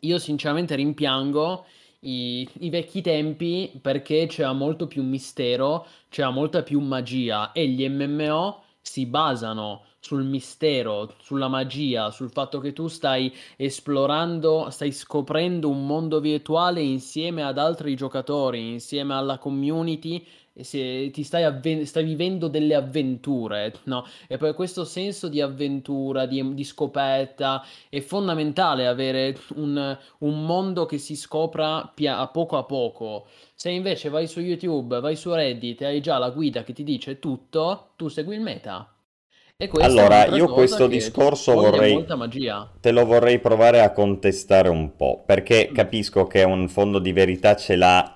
io 0.02 0.20
sinceramente 0.20 0.76
rimpiango 0.76 1.66
i, 2.02 2.48
i, 2.60 2.70
vecchi 2.70 3.02
tempi 3.02 3.72
perché 3.82 4.26
c'era 4.28 4.54
molto 4.54 4.88
più 4.88 5.04
mistero, 5.04 5.86
c'era 6.10 6.30
molta 6.30 6.64
più 6.64 6.80
magia 6.80 7.52
e 7.52 7.68
gli 7.68 7.88
MMO 7.88 8.64
si 8.82 9.06
basano 9.06 9.84
sul 10.00 10.24
mistero, 10.24 11.14
sulla 11.22 11.48
magia, 11.48 12.10
sul 12.10 12.32
fatto 12.32 12.60
che 12.60 12.74
tu 12.74 12.88
stai 12.88 13.32
esplorando, 13.56 14.70
stai 14.72 14.92
scoprendo 14.92 15.70
un 15.70 15.86
mondo 15.86 16.20
virtuale 16.20 16.82
insieme 16.82 17.44
ad 17.44 17.60
altri 17.60 17.96
giocatori, 17.96 18.72
insieme 18.72 19.14
alla 19.14 19.38
community 19.38 20.26
se 20.54 21.10
ti 21.12 21.24
stai, 21.24 21.44
avven- 21.44 21.86
stai, 21.86 22.04
vivendo 22.04 22.48
delle 22.48 22.76
avventure, 22.76 23.74
no? 23.84 24.06
E 24.28 24.38
per 24.38 24.54
questo 24.54 24.84
senso 24.84 25.30
di 25.30 25.40
avventura, 25.40 26.26
di, 26.26 26.54
di 26.54 26.64
scoperta, 26.64 27.64
è 27.90 28.02
fondamentale 28.02 28.88
avere 28.88 29.38
un, 29.56 29.98
un, 30.20 30.46
mondo 30.46 30.86
che 30.86 30.98
si 30.98 31.16
scopra 31.16 31.90
pia- 31.94 32.28
poco 32.28 32.58
a 32.58 32.64
poco. 32.64 33.28
Se 33.56 33.70
invece 33.70 34.10
vai 34.10 34.28
su 34.28 34.42
YouTube, 34.42 35.00
vai 35.00 35.16
su 35.16 35.34
Reddit 35.34 35.82
e 35.82 35.86
hai 35.86 36.02
già 36.02 36.18
la 36.18 36.30
guida 36.32 36.64
che 36.64 36.74
ti 36.74 36.84
dice 36.84 37.20
tutto, 37.20 37.92
tu 37.96 38.10
segui 38.10 38.36
il 38.36 38.42
meta. 38.42 38.94
allora, 39.80 40.26
io 40.26 40.48
questo 40.48 40.88
discorso 40.88 41.54
vorrei... 41.54 42.04
Te 42.80 42.92
lo 42.92 43.06
vorrei 43.06 43.38
provare 43.40 43.82
a 43.82 43.92
contestare 43.92 44.70
un 44.70 44.96
po', 44.96 45.22
perché 45.24 45.70
mm. 45.70 45.74
capisco 45.76 46.26
che 46.26 46.42
un 46.42 46.68
fondo 46.68 46.98
di 46.98 47.14
verità 47.14 47.56
ce 47.56 47.76
l'ha 47.76 48.16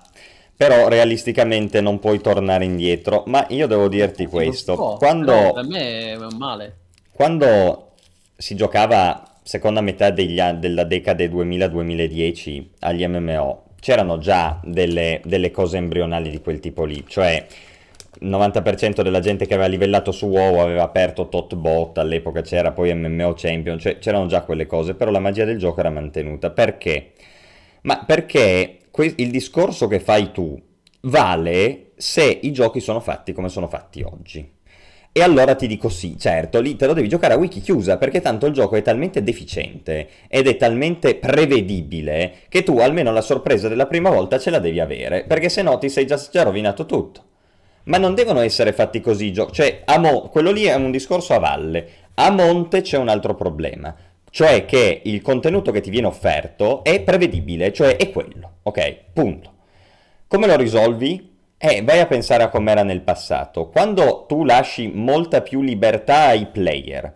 però 0.56 0.88
realisticamente 0.88 1.82
non 1.82 1.99
puoi 1.99 2.22
tornare 2.22 2.65
indietro. 2.65 3.23
Ma 3.27 3.45
io 3.49 3.68
devo 3.68 3.88
dirti 3.88 4.26
questo: 4.26 4.76
so, 4.76 4.95
quando, 4.98 5.52
per 5.53 5.65
me 5.65 6.14
è 6.14 6.18
male. 6.38 6.76
Quando 7.11 7.91
si 8.36 8.56
giocava 8.56 9.23
seconda 9.44 9.82
metà 9.82 10.10
degli, 10.10 10.41
della 10.41 10.84
decade 10.84 11.30
2000-2010 11.30 12.65
agli 12.80 13.06
MMO, 13.06 13.64
c'erano 13.80 14.18
già 14.18 14.60
delle, 14.64 15.22
delle 15.23 15.52
cose 15.52 15.77
embrionali 15.77 16.30
di 16.30 16.41
quel 16.41 16.60
tipo 16.60 16.84
lì, 16.84 17.03
cioè 17.07 17.45
il 18.19 18.30
90% 18.30 19.02
della 19.02 19.19
gente 19.19 19.45
che 19.45 19.53
aveva 19.53 19.68
livellato 19.68 20.11
su 20.11 20.27
WoW 20.27 20.60
aveva 20.60 20.84
aperto 20.84 21.27
Totbot, 21.27 21.98
all'epoca 21.98 22.41
c'era 22.41 22.72
poi 22.72 22.94
MMO 22.94 23.34
Champion, 23.36 23.77
cioè 23.77 23.99
c'erano 23.99 24.26
già 24.27 24.41
quelle 24.41 24.65
cose, 24.65 24.95
però 24.95 25.11
la 25.11 25.19
magia 25.19 25.44
del 25.44 25.57
gioco 25.57 25.82
era 25.82 25.90
mantenuta. 25.90 26.49
Perché? 26.49 27.11
Ma 27.82 28.03
perché 28.06 28.80
il 29.04 29.32
discorso 29.32 29.88
che 29.88 30.00
fai 30.00 30.32
tu 30.32 30.60
vale 31.02 31.92
se 31.98 32.24
i 32.24 32.52
giochi 32.52 32.80
sono 32.80 33.00
fatti 33.00 33.34
come 33.34 33.50
sono 33.50 33.68
fatti 33.68 34.02
oggi. 34.02 34.54
E 35.18 35.22
allora 35.22 35.56
ti 35.56 35.66
dico 35.66 35.88
sì, 35.88 36.18
certo, 36.20 36.60
lì 36.60 36.76
te 36.76 36.88
lo 36.88 36.94
devi 36.94 37.08
giocare 37.08 37.36
a 37.36 37.38
wiki 37.38 37.62
chiusa 37.62 37.98
perché 37.98 38.20
tanto 38.20 38.48
il 38.48 38.54
gioco 38.54 38.76
è 38.76 38.82
talmente 38.82 39.24
deficiente 39.24 40.10
ed 40.28 40.46
è 40.46 40.58
talmente 40.58 41.16
prevedibile 41.16 42.40
che 42.50 42.64
tu 42.64 42.80
almeno 42.80 43.14
la 43.14 43.22
sorpresa 43.22 43.70
della 43.70 43.88
prima 43.88 44.10
volta 44.10 44.38
ce 44.38 44.50
la 44.50 44.60
devi 44.60 44.82
avere, 44.82 45.24
perché 45.24 45.48
se 45.48 45.62
no 45.62 45.78
ti 45.78 45.88
sei 45.88 46.06
già, 46.06 46.22
già 46.30 46.44
rovinato 46.44 46.86
tutto. 46.86 47.24
Ma 47.86 47.98
non 47.98 48.14
devono 48.14 48.42
essere 48.42 48.74
fatti 48.74 49.00
così 49.00 49.28
i 49.28 49.32
giochi, 49.32 49.54
cioè 49.54 49.84
mo- 50.00 50.28
quello 50.28 50.52
lì 50.52 50.64
è 50.64 50.76
un 50.76 50.92
discorso 50.92 51.34
a 51.34 51.40
valle, 51.40 51.88
a 52.16 52.30
monte 52.32 52.82
c'è 52.82 52.98
un 52.98 53.08
altro 53.08 53.36
problema 53.36 53.96
cioè 54.36 54.66
che 54.66 54.99
il 55.06 55.22
contenuto 55.22 55.72
che 55.72 55.80
ti 55.80 55.90
viene 55.90 56.07
offerto 56.07 56.84
è 56.84 56.99
prevedibile, 56.99 57.72
cioè 57.72 57.95
è 57.95 58.10
quello, 58.10 58.56
ok? 58.64 58.95
Punto. 59.14 59.53
Come 60.28 60.45
lo 60.45 60.57
risolvi? 60.57 61.38
Eh, 61.57 61.82
vai 61.84 62.02
a 62.02 62.06
pensare 62.06 62.44
a 62.44 62.49
com'era 62.49 62.84
nel 62.84 62.99
passato. 62.99 63.70
Quando 63.70 64.26
tu 64.28 64.44
lasci 64.44 64.91
molta 64.94 65.41
più 65.41 65.62
libertà 65.62 66.26
ai 66.26 66.48
player 66.48 67.14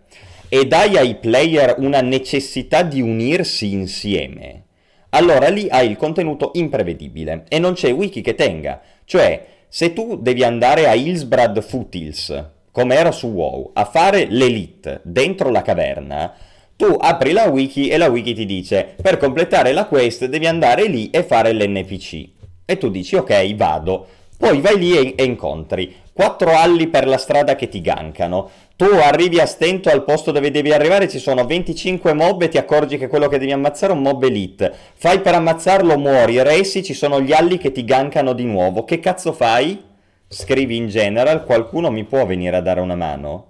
e 0.48 0.66
dai 0.66 0.96
ai 0.96 1.16
player 1.16 1.74
una 1.76 2.00
necessità 2.00 2.80
di 2.80 3.02
unirsi 3.02 3.70
insieme, 3.70 4.62
allora 5.10 5.50
lì 5.50 5.68
hai 5.68 5.90
il 5.90 5.98
contenuto 5.98 6.52
imprevedibile 6.54 7.44
e 7.50 7.58
non 7.58 7.74
c'è 7.74 7.92
wiki 7.92 8.22
che 8.22 8.34
tenga. 8.34 8.80
Cioè, 9.04 9.46
se 9.68 9.92
tu 9.92 10.16
devi 10.16 10.42
andare 10.42 10.88
a 10.88 10.94
Hillsbrad 10.94 11.60
Foothills, 11.60 12.44
come 12.70 12.94
era 12.94 13.12
su 13.12 13.26
WoW, 13.26 13.72
a 13.74 13.84
fare 13.84 14.24
l'elite 14.24 15.02
dentro 15.04 15.50
la 15.50 15.60
caverna, 15.60 16.48
tu 16.80 16.96
apri 16.98 17.32
la 17.32 17.44
wiki 17.44 17.88
e 17.88 17.98
la 17.98 18.08
wiki 18.08 18.32
ti 18.32 18.46
dice 18.46 18.94
per 19.02 19.18
completare 19.18 19.72
la 19.72 19.84
quest 19.84 20.24
devi 20.24 20.46
andare 20.46 20.86
lì 20.86 21.10
e 21.10 21.22
fare 21.22 21.52
l'NPC. 21.52 22.26
E 22.64 22.78
tu 22.78 22.88
dici 22.88 23.16
ok, 23.16 23.54
vado. 23.54 24.06
Poi 24.38 24.62
vai 24.62 24.78
lì 24.78 24.96
e, 24.96 25.12
e 25.14 25.24
incontri 25.24 25.94
quattro 26.14 26.56
alli 26.56 26.86
per 26.86 27.06
la 27.06 27.18
strada 27.18 27.54
che 27.54 27.68
ti 27.68 27.82
gankano. 27.82 28.48
Tu 28.76 28.86
arrivi 28.86 29.38
a 29.40 29.44
stento 29.44 29.90
al 29.90 30.04
posto 30.04 30.32
dove 30.32 30.50
devi 30.50 30.72
arrivare, 30.72 31.06
ci 31.06 31.18
sono 31.18 31.44
25 31.44 32.14
mob 32.14 32.40
e 32.40 32.48
ti 32.48 32.56
accorgi 32.56 32.96
che 32.96 33.08
quello 33.08 33.28
che 33.28 33.38
devi 33.38 33.52
ammazzare 33.52 33.92
è 33.92 33.96
un 33.96 34.00
mob 34.00 34.22
elite. 34.22 34.72
Fai 34.94 35.20
per 35.20 35.34
ammazzarlo, 35.34 35.98
muori, 35.98 36.42
resi, 36.42 36.82
ci 36.82 36.94
sono 36.94 37.20
gli 37.20 37.34
alli 37.34 37.58
che 37.58 37.72
ti 37.72 37.84
gankano 37.84 38.32
di 38.32 38.44
nuovo. 38.44 38.84
Che 38.84 39.00
cazzo 39.00 39.34
fai? 39.34 39.82
Scrivi 40.26 40.76
in 40.76 40.88
general, 40.88 41.44
qualcuno 41.44 41.90
mi 41.90 42.04
può 42.04 42.24
venire 42.24 42.56
a 42.56 42.62
dare 42.62 42.80
una 42.80 42.96
mano? 42.96 43.49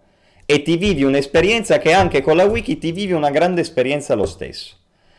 E 0.51 0.63
ti 0.63 0.77
vivi 0.77 1.05
un'esperienza 1.05 1.79
che 1.79 1.93
anche 1.93 2.23
con 2.23 2.35
la 2.35 2.43
wiki 2.43 2.77
ti 2.77 2.91
vivi 2.91 3.13
una 3.13 3.31
grande 3.31 3.61
esperienza 3.61 4.17
lo 4.17 4.27
stesso. 4.27 4.79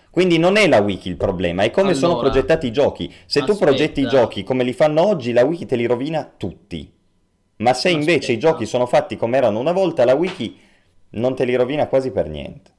Quindi 0.09 0.37
non 0.37 0.57
è 0.57 0.67
la 0.67 0.81
wiki 0.81 1.07
il 1.07 1.15
problema, 1.15 1.63
è 1.63 1.71
come 1.71 1.91
allora, 1.91 2.05
sono 2.05 2.19
progettati 2.19 2.67
i 2.67 2.71
giochi. 2.73 3.07
Se 3.07 3.39
aspetta. 3.39 3.45
tu 3.45 3.57
progetti 3.57 4.01
i 4.01 4.07
giochi 4.07 4.43
come 4.43 4.65
li 4.65 4.73
fanno 4.73 5.07
oggi, 5.07 5.31
la 5.31 5.45
wiki 5.45 5.65
te 5.65 5.77
li 5.77 5.85
rovina 5.85 6.29
tutti. 6.35 6.91
Ma 7.57 7.73
se 7.73 7.91
invece 7.91 8.13
aspetta. 8.13 8.31
i 8.33 8.39
giochi 8.39 8.65
sono 8.65 8.85
fatti 8.85 9.15
come 9.15 9.37
erano 9.37 9.57
una 9.57 9.71
volta, 9.71 10.03
la 10.03 10.15
wiki 10.15 10.59
non 11.11 11.33
te 11.33 11.45
li 11.45 11.55
rovina 11.55 11.87
quasi 11.87 12.11
per 12.11 12.27
niente. 12.27 12.71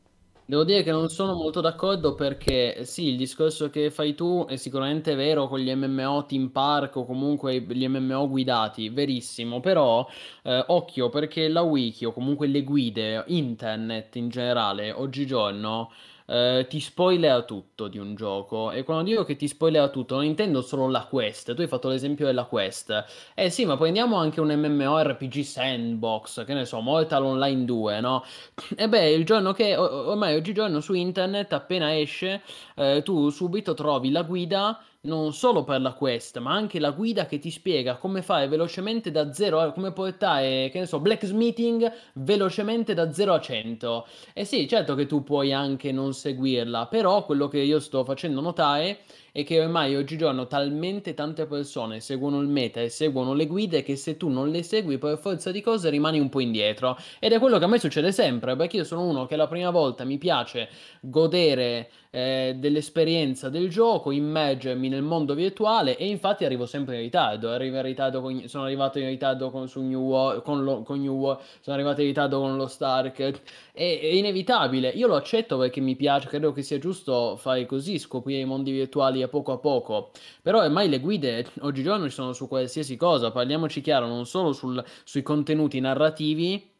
Devo 0.45 0.65
dire 0.65 0.83
che 0.83 0.91
non 0.91 1.09
sono 1.09 1.35
molto 1.35 1.61
d'accordo 1.61 2.15
perché 2.15 2.85
sì, 2.85 3.09
il 3.09 3.17
discorso 3.17 3.71
che 3.71 3.91
fai 3.91 4.15
tu 4.15 4.45
è 4.49 4.57
sicuramente 4.57 5.15
vero 5.15 5.47
con 5.49 5.61
gli 5.61 5.73
MMO 5.73 6.27
Team 6.27 6.49
Park 6.49 6.97
o 6.97 7.05
comunque 7.07 7.61
gli 7.61 7.87
MMO 7.87 8.29
guidati, 8.29 8.89
verissimo, 8.89 9.61
però 9.61 10.07
eh, 10.43 10.65
occhio 10.69 11.09
perché 11.09 11.49
la 11.49 11.63
wiki 11.63 12.05
o 12.05 12.13
comunque 12.13 12.49
le 12.49 12.65
guide, 12.65 13.25
internet 13.29 14.17
in 14.17 14.29
generale, 14.29 14.91
oggigiorno 14.93 15.91
eh, 16.27 16.67
ti 16.69 16.81
spoilera 16.81 17.43
tutto 17.43 17.89
di 17.89 17.99
un 17.99 18.15
gioco. 18.15 18.71
E 18.71 18.83
quando 18.83 19.05
dico 19.05 19.25
che 19.25 19.37
ti 19.37 19.49
spoilera 19.49 19.89
tutto, 19.89 20.15
non 20.15 20.25
intendo 20.25 20.63
solo 20.63 20.89
la 20.89 21.07
quest. 21.07 21.55
Tu 21.55 21.61
hai 21.61 21.67
fatto 21.67 21.89
l'esempio 21.89 22.27
della 22.27 22.45
quest. 22.45 23.05
Eh 23.35 23.51
sì, 23.51 23.65
ma 23.65 23.77
prendiamo 23.77 24.17
anche 24.17 24.41
un 24.41 24.53
MMORPG 24.53 25.41
sandbox, 25.41 26.45
che 26.45 26.55
ne 26.55 26.65
so, 26.65 26.81
Mortal 26.81 27.25
Online 27.25 27.65
2, 27.65 28.01
no? 28.01 28.25
E 28.77 28.89
beh, 28.89 29.11
il 29.11 29.25
giorno 29.25 29.53
che 29.53 29.77
ormai 29.77 30.35
oggigiorno 30.35 30.81
su 30.81 30.95
internet, 30.95 31.53
appena 31.53 31.97
esce, 31.99 32.43
eh, 32.77 33.03
tu 33.05 33.31
subito 33.31 33.75
trovi 33.75 34.11
la 34.11 34.23
guida 34.23 34.83
non 35.05 35.33
solo 35.33 35.65
per 35.65 35.81
la 35.81 35.93
quest, 35.95 36.39
ma 36.39 36.53
anche 36.53 36.79
la 36.79 36.91
guida 36.93 37.27
che 37.27 37.39
ti 37.39 37.51
spiega 37.51 37.97
come 37.97 38.23
fare 38.23 38.47
velocemente 38.47 39.11
da 39.11 39.33
0 39.33 39.59
a 39.61 39.73
come 39.73 39.93
portare, 39.93 40.69
che 40.71 40.79
ne 40.79 40.87
so, 40.87 41.01
blacksmithing 41.01 41.93
velocemente 42.15 42.95
da 42.95 43.13
0 43.13 43.35
a 43.35 43.41
100. 43.41 44.07
E 44.33 44.45
sì, 44.45 44.69
certo 44.69 44.95
che 44.95 45.07
tu 45.07 45.23
puoi 45.25 45.53
anche 45.53 45.91
non 45.91 46.13
seguirla, 46.15 46.87
però 46.87 47.25
quello 47.25 47.49
che 47.49 47.59
io 47.59 47.81
sto 47.81 48.05
facendo 48.05 48.41
notare 48.41 48.89
è 48.91 48.99
che 49.33 49.61
ormai 49.61 49.97
oggigiorno 49.97 50.47
talmente 50.47 51.15
tante 51.15 51.47
persone 51.47 52.01
seguono 52.01 52.41
il 52.41 52.49
meta 52.49 52.81
e 52.81 52.91
seguono 52.91 53.33
le 53.33 53.47
guide 53.47 53.83
che 53.83 53.97
se 53.97 54.19
tu 54.19 54.29
non 54.29 54.51
le 54.51 54.63
segui 54.63 54.99
per 54.99 55.19
forza 55.19 55.51
di 55.51 55.63
cose 55.63 55.89
rimani 55.89 56.21
un 56.21 56.29
po' 56.29 56.41
indietro. 56.41 56.99
Ed 57.19 57.33
è 57.33 57.39
quello 57.39 57.59
che 57.59 57.65
a 57.65 57.69
me 57.69 57.79
succede 57.79 58.13
sempre, 58.13 58.57
perché 58.57 58.77
io 58.77 58.85
sono 58.85 59.05
uno 59.05 59.25
che 59.27 59.37
la 59.37 59.47
prima 59.47 59.71
volta 59.71 60.05
mi 60.05 60.19
piace 60.19 60.69
godere 61.01 61.91
eh, 62.15 62.57
dell'esperienza 62.59 63.49
del 63.49 63.71
gioco, 63.71 64.11
immergermi 64.11 64.91
nel 64.91 65.01
mondo 65.01 65.33
virtuale 65.35 65.97
e 65.97 66.07
infatti 66.09 66.45
arrivo 66.45 66.67
sempre 66.67 66.97
in 66.97 67.01
ritardo. 67.01 67.49
Arrivo 67.49 67.77
in 67.77 67.83
ritardo 67.83 68.21
con, 68.21 68.47
sono 68.49 68.65
arrivato 68.65 68.99
in 68.99 69.09
ritardo 69.09 69.51
con, 69.51 69.67
su 69.67 69.81
New 69.81 70.03
War, 70.03 70.43
con, 70.43 70.63
lo, 70.63 70.83
con 70.83 71.01
New 71.01 71.15
War, 71.15 71.41
sono 71.61 71.75
arrivato 71.75 72.03
in 72.03 72.09
ritardo 72.09 72.39
con 72.39 72.57
lo 72.57 72.67
Stark. 72.67 73.19
È, 73.19 73.41
è 73.73 74.07
inevitabile. 74.07 74.91
Io 74.91 75.07
lo 75.07 75.17
accetto 75.17 75.57
perché 75.57 75.81
mi 75.81 75.97
piace, 75.97 76.29
credo 76.29 76.53
che 76.53 76.63
sia 76.63 76.79
giusto 76.79 77.37
fare 77.37 77.65
così, 77.65 77.99
scoprire 77.99 78.41
i 78.41 78.45
mondi 78.45 78.73
virtuali 78.73 79.22
a 79.23 79.29
poco 79.29 79.53
a 79.53 79.59
poco. 79.59 80.11
Però 80.43 80.63
ormai 80.63 80.89
le 80.89 81.01
guide 81.01 81.47
oggigiorno 81.61 82.09
ci 82.09 82.15
sono 82.15 82.33
su 82.33 82.49
qualsiasi 82.49 82.97
cosa. 82.97 83.31
Parliamoci 83.31 83.81
chiaro, 83.81 84.07
non 84.07 84.27
solo 84.27 84.53
sul, 84.53 84.85
sui 85.05 85.23
contenuti 85.23 85.81
narrativi 85.81 86.71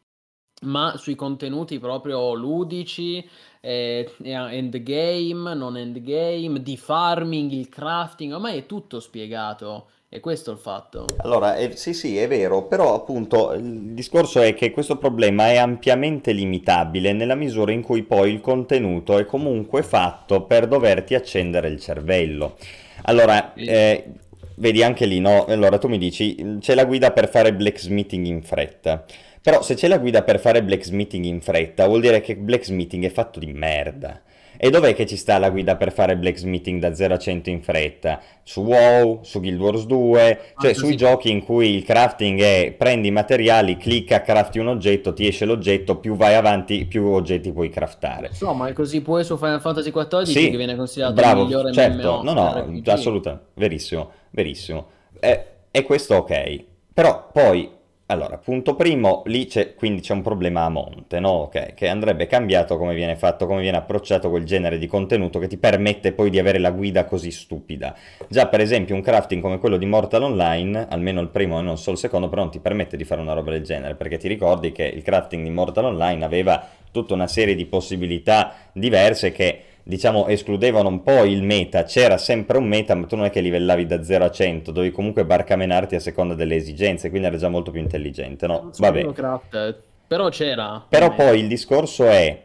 ma 0.63 0.95
sui 0.97 1.15
contenuti 1.15 1.79
proprio 1.79 2.33
ludici, 2.33 3.27
eh, 3.59 4.09
endgame, 4.21 5.53
non 5.53 5.77
endgame, 5.77 6.61
di 6.61 6.77
farming, 6.77 7.51
il 7.51 7.69
crafting, 7.69 8.33
ormai 8.33 8.59
è 8.59 8.65
tutto 8.65 8.99
spiegato. 8.99 9.89
E 10.15 10.19
questo 10.19 10.51
è 10.51 10.53
il 10.53 10.59
fatto. 10.59 11.07
Allora, 11.23 11.55
eh, 11.55 11.75
sì, 11.75 11.91
sì, 11.95 12.19
è 12.19 12.27
vero, 12.27 12.67
però 12.67 12.93
appunto 12.93 13.51
il 13.53 13.95
discorso 13.95 14.41
è 14.41 14.53
che 14.53 14.69
questo 14.69 14.97
problema 14.99 15.47
è 15.47 15.57
ampiamente 15.57 16.33
limitabile 16.33 17.13
nella 17.13 17.33
misura 17.33 17.71
in 17.71 17.81
cui 17.81 18.03
poi 18.03 18.31
il 18.31 18.39
contenuto 18.39 19.17
è 19.17 19.25
comunque 19.25 19.81
fatto 19.81 20.43
per 20.43 20.67
doverti 20.67 21.15
accendere 21.15 21.67
il 21.69 21.79
cervello. 21.79 22.57
Allora, 23.05 23.55
eh, 23.55 24.03
vedi 24.57 24.83
anche 24.83 25.07
lì, 25.07 25.19
no? 25.19 25.45
Allora 25.45 25.79
tu 25.79 25.87
mi 25.87 25.97
dici, 25.97 26.59
c'è 26.59 26.75
la 26.75 26.85
guida 26.85 27.09
per 27.09 27.27
fare 27.27 27.51
blacksmithing 27.51 28.27
in 28.27 28.43
fretta. 28.43 29.03
Però 29.41 29.63
se 29.63 29.73
c'è 29.73 29.87
la 29.87 29.97
guida 29.97 30.21
per 30.21 30.39
fare 30.39 30.61
blacksmithing 30.61 31.25
in 31.25 31.41
fretta, 31.41 31.87
vuol 31.87 32.01
dire 32.01 32.21
che 32.21 32.35
blacksmithing 32.35 33.03
è 33.03 33.09
fatto 33.09 33.39
di 33.39 33.47
merda. 33.47 34.21
E 34.57 34.69
dov'è 34.69 34.93
che 34.93 35.05
ci 35.05 35.17
sta 35.17 35.37
la 35.37 35.49
guida 35.49 35.75
per 35.75 35.91
fare 35.91 36.15
blacksmithing 36.15 36.79
da 36.79 36.93
0 36.93 37.13
a 37.13 37.17
100 37.17 37.49
in 37.49 37.61
fretta? 37.61 38.21
Su 38.43 38.61
WoW, 38.61 39.23
su 39.23 39.39
Guild 39.39 39.59
Wars 39.59 39.85
2, 39.85 40.39
cioè 40.59 40.71
ah, 40.71 40.73
sui 40.73 40.95
giochi 40.95 41.31
in 41.31 41.43
cui 41.43 41.75
il 41.75 41.83
crafting 41.83 42.39
è 42.41 42.73
prendi 42.77 43.09
i 43.09 43.11
materiali, 43.11 43.77
clicca, 43.77 44.21
crafti 44.21 44.59
un 44.59 44.67
oggetto, 44.67 45.13
ti 45.13 45.27
esce 45.27 45.45
l'oggetto, 45.45 45.97
più 45.97 46.15
vai 46.15 46.35
avanti, 46.35 46.85
più 46.85 47.05
oggetti 47.05 47.51
puoi 47.51 47.69
craftare. 47.69 48.27
Insomma, 48.27 48.67
è 48.67 48.73
così 48.73 49.01
poi 49.01 49.23
su 49.23 49.37
Final 49.37 49.61
Fantasy 49.61 49.91
XIV 49.91 50.23
sì, 50.23 50.49
che 50.49 50.57
viene 50.57 50.75
considerato 50.75 51.15
bravo, 51.15 51.41
il 51.41 51.47
migliore 51.47 51.71
certo, 51.73 52.21
MMO. 52.21 52.23
No, 52.23 52.33
no, 52.33 52.81
assolutamente, 52.85 53.45
verissimo, 53.55 54.11
verissimo. 54.29 54.87
E, 55.19 55.45
e 55.71 55.83
questo 55.83 56.15
ok. 56.15 56.63
Però 56.93 57.29
poi 57.31 57.69
allora, 58.13 58.37
punto 58.37 58.75
primo, 58.75 59.23
lì 59.25 59.45
c'è, 59.45 59.75
quindi 59.75 60.01
c'è 60.01 60.13
un 60.13 60.21
problema 60.21 60.63
a 60.63 60.69
monte, 60.69 61.19
no? 61.19 61.31
Okay, 61.43 61.73
che 61.73 61.87
andrebbe 61.89 62.27
cambiato 62.27 62.77
come 62.77 62.93
viene 62.93 63.15
fatto, 63.15 63.45
come 63.45 63.61
viene 63.61 63.77
approcciato 63.77 64.29
quel 64.29 64.45
genere 64.45 64.77
di 64.77 64.87
contenuto 64.87 65.39
che 65.39 65.47
ti 65.47 65.57
permette 65.57 66.13
poi 66.13 66.29
di 66.29 66.39
avere 66.39 66.59
la 66.59 66.71
guida 66.71 67.05
così 67.05 67.31
stupida. 67.31 67.95
Già, 68.27 68.47
per 68.47 68.61
esempio, 68.61 68.95
un 68.95 69.01
crafting 69.01 69.41
come 69.41 69.59
quello 69.59 69.77
di 69.77 69.85
Mortal 69.85 70.23
Online, 70.23 70.87
almeno 70.89 71.21
il 71.21 71.29
primo 71.29 71.59
e 71.59 71.61
non 71.61 71.77
solo 71.77 71.95
il 71.95 72.01
secondo, 72.01 72.29
però 72.29 72.43
non 72.43 72.51
ti 72.51 72.59
permette 72.59 72.95
di 72.95 73.03
fare 73.03 73.21
una 73.21 73.33
roba 73.33 73.51
del 73.51 73.63
genere, 73.63 73.95
perché 73.95 74.17
ti 74.17 74.27
ricordi 74.27 74.71
che 74.71 74.83
il 74.83 75.01
crafting 75.01 75.43
di 75.43 75.49
Mortal 75.49 75.85
Online 75.85 76.23
aveva 76.23 76.65
tutta 76.91 77.13
una 77.15 77.27
serie 77.27 77.55
di 77.55 77.65
possibilità 77.65 78.53
diverse 78.71 79.31
che 79.31 79.63
diciamo, 79.83 80.27
escludevano 80.27 80.87
un 80.87 81.03
po' 81.03 81.23
il 81.23 81.43
meta, 81.43 81.83
c'era 81.83 82.17
sempre 82.17 82.57
un 82.57 82.65
meta, 82.65 82.95
ma 82.95 83.05
tu 83.05 83.15
non 83.15 83.25
è 83.25 83.29
che 83.29 83.41
livellavi 83.41 83.85
da 83.85 84.03
0 84.03 84.25
a 84.25 84.31
100, 84.31 84.71
dovevi 84.71 84.93
comunque 84.93 85.25
barcamenarti 85.25 85.95
a 85.95 85.99
seconda 85.99 86.33
delle 86.33 86.55
esigenze, 86.55 87.09
quindi 87.09 87.27
era 87.27 87.37
già 87.37 87.49
molto 87.49 87.71
più 87.71 87.81
intelligente, 87.81 88.47
no? 88.47 88.71
Vabbè. 88.77 89.11
Craft, 89.11 89.75
però 90.07 90.29
c'era. 90.29 90.85
Però 90.87 91.13
poi 91.13 91.39
il 91.39 91.47
discorso 91.47 92.05
è, 92.05 92.41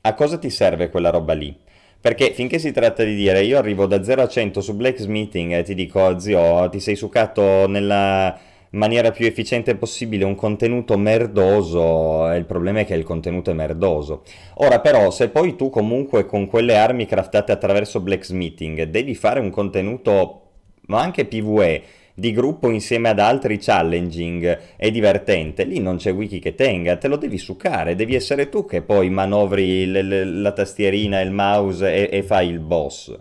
a 0.00 0.14
cosa 0.14 0.38
ti 0.38 0.50
serve 0.50 0.88
quella 0.88 1.10
roba 1.10 1.34
lì? 1.34 1.56
Perché 2.00 2.32
finché 2.32 2.60
si 2.60 2.70
tratta 2.70 3.02
di 3.02 3.16
dire 3.16 3.42
io 3.42 3.58
arrivo 3.58 3.86
da 3.86 4.04
0 4.04 4.22
a 4.22 4.28
100 4.28 4.60
su 4.60 4.76
Blacksmithing 4.76 5.52
e 5.52 5.62
ti 5.64 5.74
dico 5.74 6.16
zio 6.20 6.68
ti 6.68 6.78
sei 6.78 6.94
succato 6.94 7.66
nella 7.66 8.38
maniera 8.70 9.10
più 9.10 9.26
efficiente 9.26 9.76
possibile 9.76 10.24
un 10.24 10.34
contenuto 10.34 10.96
merdoso, 10.98 12.30
il 12.32 12.44
problema 12.44 12.80
è 12.80 12.84
che 12.84 12.94
il 12.94 13.04
contenuto 13.04 13.50
è 13.50 13.54
merdoso. 13.54 14.22
Ora 14.56 14.80
però, 14.80 15.10
se 15.10 15.28
poi 15.28 15.56
tu 15.56 15.70
comunque 15.70 16.26
con 16.26 16.46
quelle 16.46 16.76
armi 16.76 17.06
craftate 17.06 17.52
attraverso 17.52 18.00
blacksmithing 18.00 18.84
devi 18.84 19.14
fare 19.14 19.40
un 19.40 19.50
contenuto, 19.50 20.42
ma 20.86 21.00
anche 21.00 21.24
PvE, 21.24 21.82
di 22.18 22.32
gruppo 22.32 22.68
insieme 22.68 23.10
ad 23.10 23.20
altri 23.20 23.58
challenging 23.58 24.58
e 24.76 24.90
divertente, 24.90 25.62
lì 25.62 25.78
non 25.78 25.98
c'è 25.98 26.12
wiki 26.12 26.40
che 26.40 26.56
tenga, 26.56 26.96
te 26.96 27.06
lo 27.06 27.16
devi 27.16 27.38
succare, 27.38 27.94
devi 27.94 28.16
essere 28.16 28.48
tu 28.48 28.66
che 28.66 28.82
poi 28.82 29.08
manovri 29.08 29.86
l- 29.86 30.00
l- 30.00 30.40
la 30.40 30.50
tastierina 30.50 31.20
il 31.20 31.30
mouse 31.30 32.08
e, 32.10 32.18
e 32.18 32.22
fai 32.24 32.48
il 32.48 32.58
boss. 32.58 33.16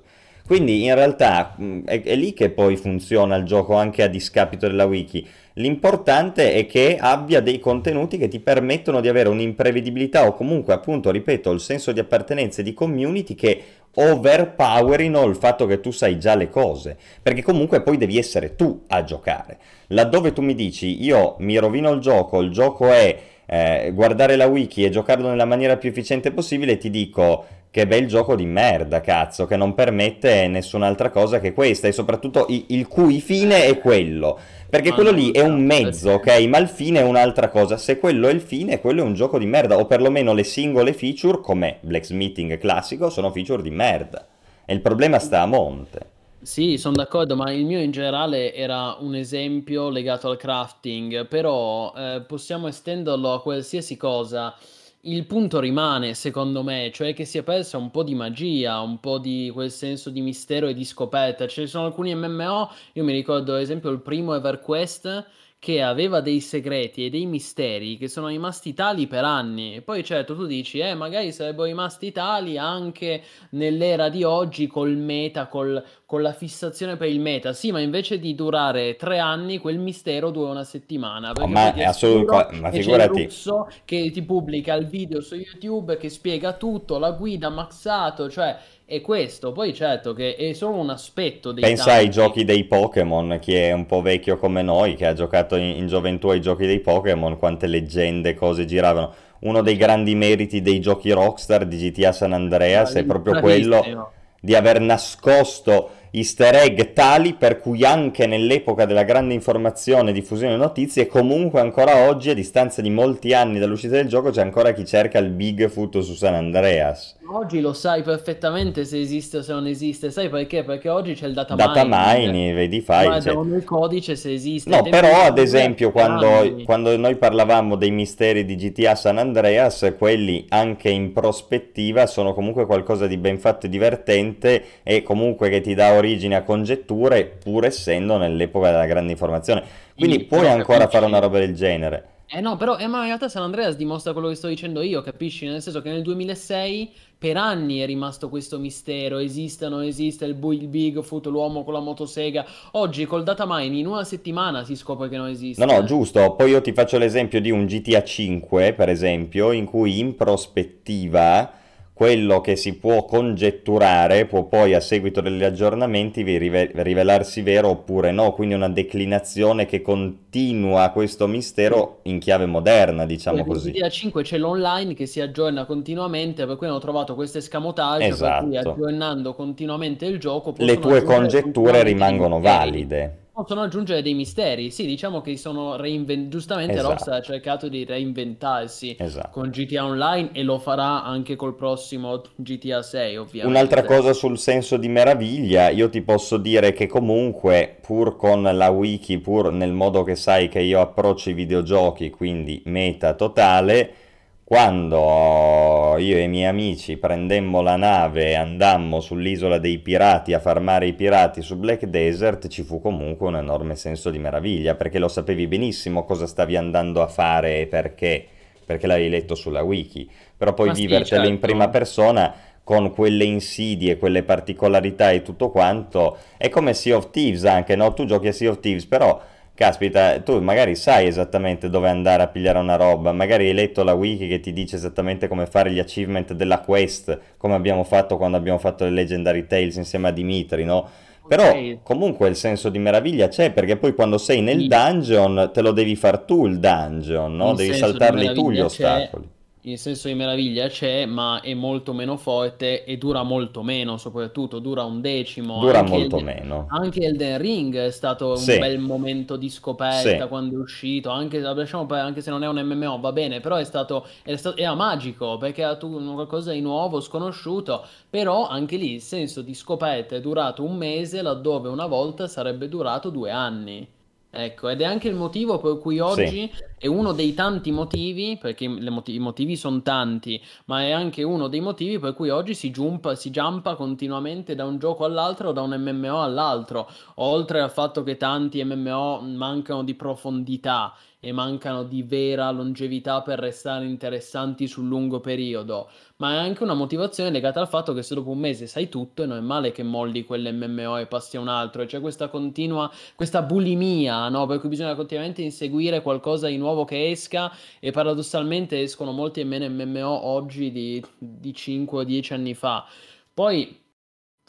Quindi 0.48 0.86
in 0.86 0.96
realtà 0.96 1.58
mm, 1.62 1.84
è, 1.84 2.02
è, 2.02 2.16
lì 2.16 2.32
che 2.32 2.50
poi 2.50 2.78
funziona 2.78 3.36
il 3.36 3.44
gioco 3.44 3.76
anche 3.76 4.02
a 4.02 4.08
discapito 4.08 4.66
della 4.66 4.86
wiki. 4.86 5.28
L'importante 5.56 6.54
è 6.54 6.66
che 6.66 6.98
abbia 6.98 7.42
dei 7.42 7.60
contenuti 7.60 8.18
che 8.18 8.30
ti 8.30 8.40
permettono 8.40 9.02
di 9.02 9.10
avere 9.10 9.28
un'imprevedibilità 9.28 10.26
o 10.26 10.34
comunque 10.34 10.74
appunto, 10.74 11.12
ripeto, 11.12 11.52
il 11.52 11.60
senso 11.60 11.92
di 11.92 12.00
appartenenza 12.00 12.62
e 12.62 12.64
di 12.64 12.74
community 12.74 13.36
che 13.36 13.64
overpowerino 13.94 15.26
il 15.26 15.36
fatto 15.36 15.66
che 15.66 15.82
tu 15.82 15.92
sai 15.92 16.18
già 16.18 16.36
le 16.36 16.50
cose, 16.50 16.96
perché 17.22 17.42
comunque 17.42 17.82
poi 17.82 17.98
devi 17.98 18.18
essere 18.18 18.56
tu 18.56 18.84
a 18.88 19.04
giocare. 19.04 19.58
Laddove 19.88 20.32
tu 20.32 20.42
mi 20.42 20.56
dici 20.56 21.04
io 21.04 21.36
mi 21.40 21.58
rovino 21.58 21.92
il 21.92 22.00
gioco, 22.00 22.40
il 22.40 22.52
gioco 22.52 22.90
è 22.90 23.20
eh, 23.48 23.92
guardare 23.94 24.36
la 24.36 24.46
wiki 24.46 24.84
e 24.84 24.90
giocarlo 24.90 25.30
nella 25.30 25.46
maniera 25.46 25.78
più 25.78 25.90
efficiente 25.90 26.32
possibile, 26.32 26.78
ti 26.78 26.90
dico 26.90 27.46
che 27.72 27.88
bel 27.88 28.08
gioco 28.08 28.36
di 28.36 28.46
merda, 28.46 29.02
cazzo, 29.02 29.46
che 29.46 29.56
non 29.56 29.74
permette 29.74 30.48
nessun'altra 30.48 31.10
cosa 31.10 31.40
che 31.40 31.54
questa, 31.54 31.88
e 31.88 31.92
soprattutto 31.92 32.46
il, 32.50 32.66
il 32.70 32.88
cui 32.88 33.22
fine 33.22 33.66
è 33.66 33.78
quello. 33.78 34.38
Perché 34.70 34.92
quello 34.92 35.12
lì 35.12 35.32
è 35.32 35.42
un 35.42 35.64
mezzo, 35.64 36.12
ok? 36.12 36.46
Ma 36.48 36.58
il 36.58 36.68
fine 36.68 37.00
è 37.00 37.04
un'altra 37.04 37.48
cosa. 37.48 37.78
Se 37.78 37.98
quello 38.00 38.28
è 38.28 38.32
il 38.32 38.42
fine, 38.42 38.82
quello 38.82 39.02
è 39.02 39.06
un 39.06 39.14
gioco 39.14 39.40
di 39.40 39.46
merda. 39.46 39.78
O 39.78 39.86
perlomeno 39.86 40.34
le 40.34 40.44
singole 40.44 40.92
feature, 40.92 41.40
come 41.40 41.78
Blacksmithing 41.82 42.58
classico, 42.58 43.10
sono 43.10 43.32
feature 43.32 43.62
di 43.62 43.72
merda. 43.72 44.28
E 44.66 44.74
il 44.74 44.82
problema 44.82 45.20
sta 45.20 45.42
a 45.42 45.46
monte. 45.46 46.17
Sì, 46.48 46.78
sono 46.78 46.96
d'accordo, 46.96 47.36
ma 47.36 47.52
il 47.52 47.66
mio 47.66 47.82
in 47.82 47.92
generale 47.92 48.54
era 48.54 48.96
un 49.02 49.16
esempio 49.16 49.90
legato 49.90 50.30
al 50.30 50.38
crafting, 50.38 51.28
però 51.28 51.94
eh, 51.94 52.24
possiamo 52.26 52.68
estenderlo 52.70 53.34
a 53.34 53.42
qualsiasi 53.42 53.98
cosa 53.98 54.56
il 55.02 55.26
punto 55.26 55.60
rimane, 55.60 56.14
secondo 56.14 56.64
me, 56.64 56.90
cioè 56.94 57.14
che 57.14 57.26
si 57.26 57.38
è 57.38 57.44
persa 57.44 57.78
un 57.78 57.92
po' 57.92 58.02
di 58.04 58.16
magia, 58.16 58.80
un 58.80 59.02
po' 59.02 59.20
di 59.20 59.50
quel 59.54 59.70
senso 59.72 60.10
di 60.10 60.22
mistero 60.22 60.68
e 60.68 60.74
di 60.74 60.86
scoperta. 60.86 61.48
Ci 61.48 61.68
sono 61.68 61.86
alcuni 61.88 62.16
MMO, 62.16 62.72
io 62.94 63.04
mi 63.04 63.12
ricordo 63.12 63.54
ad 63.54 63.60
esempio 63.60 63.90
il 63.90 64.00
primo 64.00 64.34
EverQuest, 64.34 65.26
che 65.68 65.82
aveva 65.82 66.22
dei 66.22 66.40
segreti 66.40 67.06
e 67.06 67.10
dei 67.10 67.26
misteri 67.26 67.98
che 67.98 68.08
sono 68.08 68.28
rimasti 68.28 68.74
tali 68.74 69.06
per 69.06 69.26
anni. 69.26 69.76
E 69.76 69.82
poi 69.82 70.02
certo 70.02 70.34
tu 70.34 70.46
dici, 70.46 70.80
eh, 70.80 70.94
magari 70.94 71.34
sarebbero 71.34 71.66
rimasti 71.66 72.14
tali 72.14 72.58
anche 72.58 73.22
nell'era 73.50 74.08
di 74.08 74.24
oggi 74.24 74.68
col 74.68 74.96
meta, 74.96 75.48
col, 75.48 75.84
con 76.06 76.22
la 76.22 76.32
fissazione 76.32 76.96
per 76.96 77.10
il 77.10 77.20
meta. 77.20 77.52
Sì, 77.52 77.74
ma 77.74 77.82
invece 77.82 78.18
di 78.18 78.34
durare 78.34 78.96
tre 78.96 79.20
anni, 79.20 79.58
quel 79.58 79.78
mistero 79.78 80.30
dura 80.30 80.52
una 80.52 80.64
settimana. 80.64 81.34
Oh, 81.34 81.48
ma 81.48 81.74
è 81.74 81.84
assolutamente, 81.84 82.62
ma 82.62 82.72
figurati. 82.72 83.24
Russo 83.26 83.70
che 83.84 84.10
ti 84.10 84.22
pubblica 84.22 84.74
il 84.74 84.88
video 84.88 85.20
su 85.20 85.36
YouTube 85.36 85.98
che 85.98 86.08
spiega 86.08 86.54
tutto, 86.54 86.98
la 86.98 87.12
guida 87.12 87.50
maxato, 87.50 88.30
cioè 88.30 88.58
è 88.88 89.02
questo. 89.02 89.52
Poi 89.52 89.74
certo 89.74 90.14
che 90.14 90.36
è 90.38 90.54
solo 90.54 90.78
un 90.78 90.90
aspetto 90.90 91.52
dei 91.52 91.62
Pensa 91.62 91.88
tanti. 91.88 92.06
ai 92.06 92.10
giochi 92.10 92.46
dei 92.46 92.64
Pokémon, 92.64 93.38
chi 93.42 93.54
è 93.54 93.74
un 93.74 93.86
po' 93.86 94.02
vecchio 94.02 94.38
come 94.38 94.62
noi, 94.62 94.96
che 94.96 95.06
ha 95.06 95.14
giocato 95.14 95.58
in, 95.58 95.76
in 95.76 95.88
gioventù 95.88 96.30
ai 96.30 96.40
giochi 96.40 96.66
dei 96.66 96.80
Pokémon, 96.80 97.38
quante 97.38 97.68
leggende, 97.68 98.34
cose 98.34 98.64
giravano. 98.64 99.14
Uno 99.40 99.62
dei 99.62 99.76
grandi 99.76 100.16
meriti 100.16 100.62
dei 100.62 100.80
giochi 100.80 101.12
Rockstar 101.12 101.66
di 101.66 101.78
GTA 101.78 102.14
San 102.14 102.32
Andreas 102.32 102.94
è 102.94 103.04
proprio 103.04 103.40
quello 103.40 104.12
di 104.40 104.56
aver 104.56 104.80
nascosto 104.80 105.92
easter 106.12 106.56
egg 106.56 106.94
tali 106.94 107.34
per 107.34 107.60
cui 107.60 107.84
anche 107.84 108.26
nell'epoca 108.26 108.86
della 108.86 109.04
grande 109.04 109.34
informazione 109.34 110.10
e 110.10 110.14
diffusione 110.14 110.54
di 110.54 110.60
notizie, 110.60 111.08
comunque 111.08 111.60
ancora 111.60 112.08
oggi, 112.08 112.30
a 112.30 112.34
distanza 112.34 112.82
di 112.82 112.90
molti 112.90 113.34
anni 113.34 113.60
dall'uscita 113.60 113.96
del 113.96 114.08
gioco, 114.08 114.32
c'è 114.32 114.42
ancora 114.42 114.72
chi 114.72 114.86
cerca 114.86 115.20
il 115.20 115.30
Bigfoot 115.30 116.00
su 116.00 116.14
San 116.14 116.34
Andreas. 116.34 117.17
Oggi 117.30 117.60
lo 117.60 117.74
sai 117.74 118.04
perfettamente 118.04 118.86
se 118.86 119.02
esiste 119.02 119.38
o 119.38 119.42
se 119.42 119.52
non 119.52 119.68
esiste, 119.68 120.12
sai 120.12 120.30
perché? 120.30 120.64
Perché 120.64 120.88
oggi 120.88 121.14
c'è 121.14 121.28
il 121.28 121.34
data, 121.34 121.56
data 121.56 121.84
mining. 121.84 122.32
mining 122.32 122.56
vedi, 122.56 122.80
fai. 122.80 123.08
Guardano 123.08 123.44
cioè... 123.44 123.58
il 123.58 123.64
codice 123.66 124.16
se 124.16 124.32
esiste. 124.32 124.70
No, 124.70 124.82
però 124.84 125.24
ad 125.24 125.38
esempio 125.38 125.92
quando, 125.92 126.64
quando, 126.64 126.96
noi 126.96 127.18
parlavamo 127.18 127.76
dei 127.76 127.92
misteri 127.92 128.46
di 128.46 128.56
GTA 128.56 128.96
San 128.96 129.18
Andreas, 129.18 129.94
quelli 129.98 130.46
anche 130.50 130.90
in 130.90 131.12
prospettiva 131.12 132.08
sono 132.08 132.34
comunque 132.34 132.66
qualcosa 132.66 133.08
di 133.08 133.18
ben 133.18 133.40
fatto 133.40 133.66
e 133.66 133.70
divertente 133.70 134.64
e 134.84 135.04
comunque 135.04 135.50
che 135.50 135.60
ti 135.60 135.74
dà 135.74 135.94
origine 135.94 136.36
a 136.36 136.44
congetture, 136.44 137.26
pur 137.26 137.66
essendo 137.66 138.18
nell'epoca 138.18 138.72
della 138.72 138.86
grande 138.86 139.12
informazione. 139.12 139.64
Quindi 139.96 140.20
sì, 140.20 140.24
puoi 140.26 140.48
ancora 140.48 140.88
fare 140.88 141.06
una 141.06 141.20
roba 141.20 141.40
del 141.40 141.54
genere. 141.54 142.16
Eh 142.30 142.42
no, 142.42 142.58
però 142.58 142.78
eh, 142.78 142.88
ma 142.88 143.00
in 143.00 143.06
realtà 143.06 143.30
San 143.30 143.44
Andreas 143.44 143.78
dimostra 143.78 144.12
quello 144.12 144.28
che 144.28 144.36
sto 144.36 144.50
dicendo 144.50 144.82
io, 144.82 145.02
capisci? 145.02 145.46
Nel 145.46 145.62
senso 145.62 145.82
che 145.82 145.90
nel 145.90 146.02
2006 146.02 146.92
per 147.18 147.36
anni 147.36 147.80
è 147.80 147.86
rimasto 147.86 148.30
questo 148.30 148.60
mistero, 148.60 149.18
esiste 149.18 149.66
o 149.66 149.70
non 149.70 149.84
esiste 149.84 150.26
il, 150.26 150.38
il 150.40 150.68
Bigfoot, 150.68 151.26
l'uomo 151.28 151.64
con 151.64 151.74
la 151.74 151.80
motosega. 151.80 152.46
Oggi 152.74 153.06
col 153.06 153.24
data 153.24 153.46
mine 153.48 153.78
in 153.78 153.88
una 153.88 154.04
settimana 154.04 154.64
si 154.64 154.76
scopre 154.76 155.10
che 155.10 155.18
non 155.18 155.28
esiste. 155.28 155.66
No, 155.66 155.72
no, 155.72 155.84
giusto. 155.84 156.36
Poi 156.36 156.52
io 156.52 156.62
ti 156.62 156.74
faccio 156.74 156.98
l'esempio 156.98 157.42
di 157.42 157.50
un 157.50 157.66
GTA 157.66 158.04
5, 158.04 158.74
per 158.74 158.90
esempio, 158.90 159.52
in 159.52 159.66
cui 159.66 160.00
in 160.00 160.16
prospettiva 160.16 161.52
quello 161.98 162.42
che 162.42 162.56
si 162.56 162.78
può 162.78 163.06
congetturare 163.06 164.28
può 164.28 164.44
poi 164.44 164.76
a 164.76 164.80
seguito 164.80 165.20
degli 165.20 165.44
aggiornamenti 165.44 166.22
rivelarsi 166.22 167.42
vero 167.42 167.70
oppure 167.70 168.12
no, 168.12 168.34
quindi 168.34 168.54
una 168.54 168.70
declinazione 168.70 169.66
che 169.66 169.82
continua 169.82 170.90
questo 170.90 171.26
mistero 171.26 172.02
in 172.04 172.20
chiave 172.20 172.46
moderna, 172.46 173.08
diciamo 173.08 173.44
poi 173.44 173.56
così. 173.56 173.72
GTA 173.72 173.90
5 173.90 174.22
c'è 174.22 174.38
l'online 174.38 174.94
che 174.94 175.08
si 175.08 175.22
aggiorna 175.22 175.66
continuamente, 175.66 176.46
per 176.46 176.56
cui 176.56 176.68
hanno 176.68 176.78
trovato 176.78 177.16
questo 177.16 177.40
escamotage, 177.40 178.06
esatto. 178.06 178.32
per 178.32 178.44
cui 178.44 178.58
esatto. 178.58 178.76
aggiornando 178.76 179.34
continuamente 179.34 180.06
il 180.06 180.20
gioco 180.20 180.54
le 180.56 180.78
tue 180.78 181.02
congetture 181.02 181.82
rimangono 181.82 182.40
valide 182.40 183.26
possono 183.38 183.62
aggiungere 183.62 184.02
dei 184.02 184.16
misteri. 184.16 184.72
Sì, 184.72 184.88
diciamo 184.88 185.22
che 185.22 185.38
sono 185.38 185.76
reinventati. 185.76 186.30
Giustamente 186.30 186.74
esatto. 186.74 186.90
Rockstar 186.90 187.14
ha 187.14 187.22
cercato 187.22 187.68
di 187.68 187.86
reinventarsi 187.86 188.96
esatto. 188.98 189.30
con 189.30 189.50
GTA 189.50 189.86
Online 189.86 190.30
e 190.34 190.42
lo 190.42 190.58
farà 190.58 191.04
anche 191.04 191.36
col 191.36 191.54
prossimo 191.54 192.24
GTA 192.36 192.82
6, 192.82 193.18
ovviamente. 193.18 193.56
Un'altra 193.56 193.84
cosa 193.84 194.14
sul 194.14 194.40
senso 194.40 194.78
di 194.78 194.88
meraviglia, 194.88 195.70
io 195.70 195.88
ti 195.88 196.02
posso 196.02 196.38
dire 196.38 196.74
che 196.74 196.88
comunque, 196.88 197.78
pur 197.80 198.16
con 198.16 198.42
la 198.42 198.70
wiki, 198.70 199.20
pur 199.20 199.52
nel 199.52 199.72
modo 199.72 200.02
che 200.02 200.16
sai 200.16 200.48
che 200.50 200.62
io 200.62 200.82
approccio 200.82 201.30
i 201.30 201.34
videogiochi, 201.34 202.10
quindi 202.10 202.64
meta 202.66 203.14
totale 203.14 204.06
quando 204.48 205.98
io 205.98 206.16
e 206.16 206.22
i 206.22 206.28
miei 206.30 206.46
amici 206.46 206.96
prendemmo 206.96 207.60
la 207.60 207.76
nave 207.76 208.30
e 208.30 208.36
andammo 208.36 209.02
sull'isola 209.02 209.58
dei 209.58 209.80
pirati 209.80 210.32
a 210.32 210.40
farmare 210.40 210.88
i 210.88 210.94
pirati 210.94 211.42
su 211.42 211.58
Black 211.58 211.84
Desert, 211.84 212.48
ci 212.48 212.64
fu 212.64 212.80
comunque 212.80 213.28
un 213.28 213.36
enorme 213.36 213.76
senso 213.76 214.10
di 214.10 214.20
meraviglia, 214.20 214.76
perché 214.76 215.00
lo 215.00 215.10
sapevi 215.10 215.48
benissimo 215.48 216.06
cosa 216.06 216.28
stavi 216.28 216.56
andando 216.56 217.02
a 217.02 217.08
fare 217.08 217.60
e 217.60 217.68
perché, 217.68 218.26
perché 218.66 218.88
l'avevi 218.88 219.10
letto 219.10 219.36
sulla 219.36 219.64
wiki. 219.64 220.10
Però 220.38 220.54
poi 220.54 220.68
Ma 220.68 220.74
vivertelo 220.74 221.24
certo. 221.24 221.28
in 221.28 221.40
prima 221.40 221.68
persona 221.68 222.34
con 222.64 222.94
quelle 222.94 223.26
insidie, 223.26 223.98
quelle 223.98 224.24
particolarità 224.24 225.12
e 225.12 225.24
tutto 225.24 225.50
quanto, 225.50 226.20
è 226.38 226.48
come 226.48 226.74
Sea 226.74 226.96
of 226.96 227.10
Thieves 227.10 227.44
anche, 227.44 227.76
no? 227.76 227.94
Tu 227.94 228.06
giochi 228.06 228.30
a 228.30 228.32
Sea 228.32 228.52
of 228.52 228.62
Thieves, 228.62 228.86
però 228.86 229.22
caspita, 229.58 230.20
tu 230.20 230.40
magari 230.40 230.76
sai 230.76 231.08
esattamente 231.08 231.68
dove 231.68 231.90
andare 231.90 232.22
a 232.22 232.28
pigliare 232.28 232.60
una 232.60 232.76
roba, 232.76 233.12
magari 233.12 233.48
hai 233.48 233.56
letto 233.56 233.84
la 233.84 233.94
wiki 233.94 234.28
che 234.28 234.40
ti 234.40 234.54
dice 234.54 234.76
esattamente 234.76 235.28
come 235.28 235.48
fare 235.48 235.72
gli 235.72 235.80
achievement 235.80 236.34
della 236.34 236.60
quest, 236.60 237.20
come 237.38 237.56
abbiamo 237.56 237.84
fatto 237.84 238.18
quando 238.18 238.38
abbiamo 238.38 238.60
fatto 238.60 238.84
le 238.84 238.92
Legendary 238.92 239.48
Tales 239.48 239.76
insieme 239.76 240.10
a 240.10 240.12
Dimitri, 240.12 240.64
no? 240.64 240.88
Però 241.28 241.52
comunque 241.82 242.30
il 242.30 242.36
senso 242.36 242.70
di 242.70 242.78
meraviglia 242.78 243.28
c'è 243.30 243.52
perché 243.52 243.78
poi 243.78 243.96
quando 243.96 244.20
sei 244.20 244.42
nel 244.42 244.68
dungeon 244.68 245.50
te 245.52 245.62
lo 245.62 245.72
devi 245.72 245.96
far 245.96 246.20
tu 246.20 246.46
il 246.46 246.60
dungeon, 246.60 247.36
no? 247.36 247.50
Il 247.50 247.58
devi 247.58 247.74
saltarli 247.74 248.34
tu 248.34 248.52
gli 248.52 248.60
ostacoli 248.60 249.36
il 249.72 249.78
senso 249.78 250.08
di 250.08 250.14
meraviglia 250.14 250.68
c'è, 250.70 251.06
ma 251.06 251.42
è 251.42 251.54
molto 251.54 251.92
meno 251.92 252.16
forte 252.16 252.86
e 252.86 252.98
dura 252.98 253.24
molto 253.24 253.64
meno, 253.64 253.98
soprattutto 253.98 254.60
dura 254.60 254.84
un 254.84 255.02
decimo. 255.02 255.60
Dura 255.60 255.80
anche 255.80 255.92
molto 255.92 256.18
Elden, 256.18 256.36
meno. 256.36 256.68
Anche 256.70 257.02
Elden 257.02 257.38
Ring 257.38 257.76
è 257.76 257.92
stato 257.92 258.30
un 258.30 258.38
sì. 258.38 258.58
bel 258.58 258.80
momento 258.80 259.36
di 259.36 259.50
scoperta 259.50 260.22
sì. 260.22 260.28
quando 260.30 260.56
è 260.56 260.60
uscito, 260.60 261.10
anche, 261.10 261.44
anche, 261.44 262.22
se 262.22 262.30
non 262.30 262.44
è 262.44 262.48
un 262.48 262.62
MMO, 262.62 263.00
va 263.00 263.12
bene, 263.12 263.42
però 263.42 263.58
è 263.58 263.66
stato, 263.66 264.08
è 264.24 264.36
stato 264.38 264.56
era 264.56 264.74
magico 264.74 265.38
perché 265.38 265.62
era 265.64 265.76
qualcosa 265.76 266.54
di 266.54 266.62
nuovo, 266.62 267.02
sconosciuto, 267.02 267.86
però 268.10 268.48
anche 268.48 268.78
lì 268.78 268.94
il 268.94 269.02
senso 269.02 269.42
di 269.42 269.54
scoperta 269.54 270.16
è 270.16 270.22
durato 270.22 270.64
un 270.64 270.78
mese 270.78 271.22
laddove 271.22 271.68
una 271.68 271.88
volta 271.88 272.28
sarebbe 272.28 272.70
durato 272.70 273.10
due 273.10 273.32
anni. 273.32 273.96
Ecco, 274.40 274.70
ed 274.70 274.82
è 274.82 274.86
anche 274.86 275.08
il 275.08 275.16
motivo 275.16 275.58
per 275.58 275.80
cui 275.80 275.98
oggi 276.00 276.48
sì. 276.54 276.64
è 276.78 276.86
uno 276.86 277.12
dei 277.12 277.34
tanti 277.34 277.72
motivi, 277.72 278.38
perché 278.40 278.68
moti- 278.68 279.16
i 279.16 279.20
motivi 279.20 279.56
sono 279.56 279.82
tanti, 279.82 280.40
ma 280.66 280.84
è 280.84 280.92
anche 280.92 281.24
uno 281.24 281.48
dei 281.48 281.60
motivi 281.60 281.98
per 281.98 282.14
cui 282.14 282.30
oggi 282.30 282.54
si, 282.54 282.70
giumpa, 282.70 283.16
si 283.16 283.32
giampa 283.32 283.74
continuamente 283.74 284.54
da 284.54 284.66
un 284.66 284.78
gioco 284.78 285.06
all'altro, 285.06 285.54
da 285.54 285.64
un 285.64 285.76
MMO 285.76 286.22
all'altro, 286.22 286.88
oltre 287.16 287.62
al 287.62 287.72
fatto 287.72 288.04
che 288.04 288.16
tanti 288.16 288.64
MMO 288.64 289.22
mancano 289.22 289.84
di 289.84 289.96
profondità 289.96 290.94
e 291.28 291.34
mancano 291.34 291.84
di 291.84 292.04
vera 292.04 292.50
longevità 292.52 293.22
per 293.22 293.38
restare 293.38 293.84
interessanti 293.84 294.66
sul 294.66 294.88
lungo 294.88 295.20
periodo, 295.20 295.90
ma 296.18 296.36
è 296.36 296.38
anche 296.38 296.64
una 296.64 296.74
motivazione 296.74 297.32
legata 297.32 297.60
al 297.60 297.68
fatto 297.68 297.92
che 297.94 298.02
se 298.02 298.16
dopo 298.16 298.30
un 298.30 298.40
mese 298.40 298.66
sai 298.66 298.88
tutto 298.88 299.24
e 299.24 299.26
non 299.26 299.36
è 299.36 299.42
male 299.42 299.74
che 299.74 299.84
molli 299.84 300.24
quell'MMO 300.24 300.96
e 300.96 301.06
passi 301.06 301.36
a 301.36 301.42
un 301.42 301.50
altro, 301.50 301.82
e 301.82 301.86
c'è 301.86 302.00
questa 302.00 302.30
continua, 302.30 302.90
questa 303.14 303.42
bulimia, 303.42 304.30
no? 304.30 304.46
Per 304.46 304.62
cui 304.62 304.70
bisogna 304.70 304.96
continuamente 304.96 305.42
inseguire 305.42 306.02
qualcosa 306.02 306.48
di 306.48 306.56
nuovo 306.56 306.86
che 306.86 307.10
esca 307.10 307.52
e 307.82 307.92
paradossalmente 307.92 308.80
escono 308.82 309.12
molti 309.12 309.44
meno 309.44 309.68
MMO 309.68 310.26
oggi 310.28 310.72
di, 310.72 311.04
di 311.18 311.54
5 311.54 312.00
o 312.00 312.04
10 312.06 312.34
anni 312.34 312.54
fa. 312.54 312.86
Poi 313.34 313.78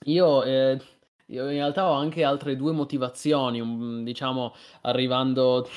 io... 0.05 0.43
Eh, 0.45 0.81
io 1.31 1.43
in 1.43 1.57
realtà 1.57 1.91
ho 1.91 1.93
anche 1.93 2.25
altre 2.25 2.57
due 2.57 2.73
motivazioni, 2.73 4.03
diciamo, 4.03 4.55
arrivando 4.81 5.69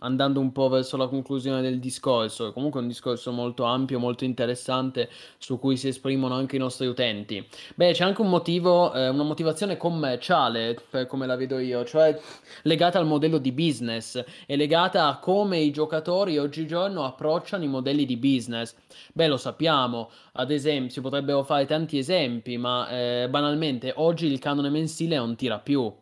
andando 0.00 0.40
un 0.40 0.52
po' 0.52 0.68
verso 0.68 0.96
la 0.96 1.08
conclusione 1.08 1.62
del 1.62 1.78
discorso, 1.78 2.52
comunque 2.52 2.80
è 2.80 2.82
un 2.82 2.88
discorso 2.88 3.32
molto 3.32 3.64
ampio, 3.64 3.98
molto 3.98 4.24
interessante 4.24 5.08
su 5.38 5.58
cui 5.58 5.76
si 5.76 5.88
esprimono 5.88 6.34
anche 6.34 6.56
i 6.56 6.58
nostri 6.58 6.86
utenti. 6.86 7.46
Beh, 7.74 7.92
c'è 7.92 8.04
anche 8.04 8.20
un 8.20 8.28
motivo, 8.28 8.92
eh, 8.92 9.08
una 9.08 9.22
motivazione 9.22 9.76
commerciale, 9.76 10.76
per 10.90 11.06
come 11.06 11.26
la 11.26 11.36
vedo 11.36 11.58
io, 11.58 11.84
cioè 11.84 12.18
legata 12.62 12.98
al 12.98 13.06
modello 13.06 13.38
di 13.38 13.52
business 13.52 14.22
e 14.46 14.56
legata 14.56 15.08
a 15.08 15.18
come 15.18 15.58
i 15.58 15.70
giocatori 15.70 16.38
oggigiorno 16.38 17.04
approcciano 17.04 17.64
i 17.64 17.68
modelli 17.68 18.04
di 18.04 18.16
business. 18.16 18.74
Beh, 19.12 19.26
lo 19.26 19.36
sappiamo, 19.36 20.10
ad 20.32 20.50
esempio, 20.50 20.90
si 20.90 21.00
potrebbero 21.00 21.42
fare 21.42 21.66
tanti 21.66 21.98
esempi, 21.98 22.56
ma 22.56 22.88
eh, 22.88 23.28
banalmente 23.28 23.92
oggi 23.96 24.26
il 24.26 24.38
canone 24.38 24.70
mensile 24.70 25.16
non 25.16 25.36
tira 25.36 25.58
più 25.58 25.92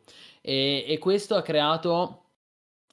e, 0.47 0.85
e 0.87 0.99
questo 0.99 1.35
ha 1.35 1.43
creato 1.43 2.26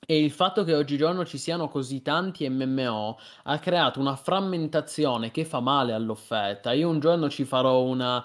e 0.06 0.24
il 0.24 0.32
fatto 0.32 0.64
che 0.64 0.74
oggigiorno 0.74 1.26
ci 1.26 1.38
siano 1.38 1.68
così 1.70 2.02
tanti 2.02 2.48
MMO 2.50 3.18
ha 3.44 3.60
creato 3.60 4.00
una 4.00 4.16
frammentazione 4.16 5.32
che 5.32 5.46
fa 5.46 5.60
male 5.60 5.94
all'offerta. 5.94 6.72
Io 6.74 6.90
un 6.90 7.00
giorno 7.00 7.30
ci 7.30 7.46
farò 7.46 7.82
una, 7.82 8.24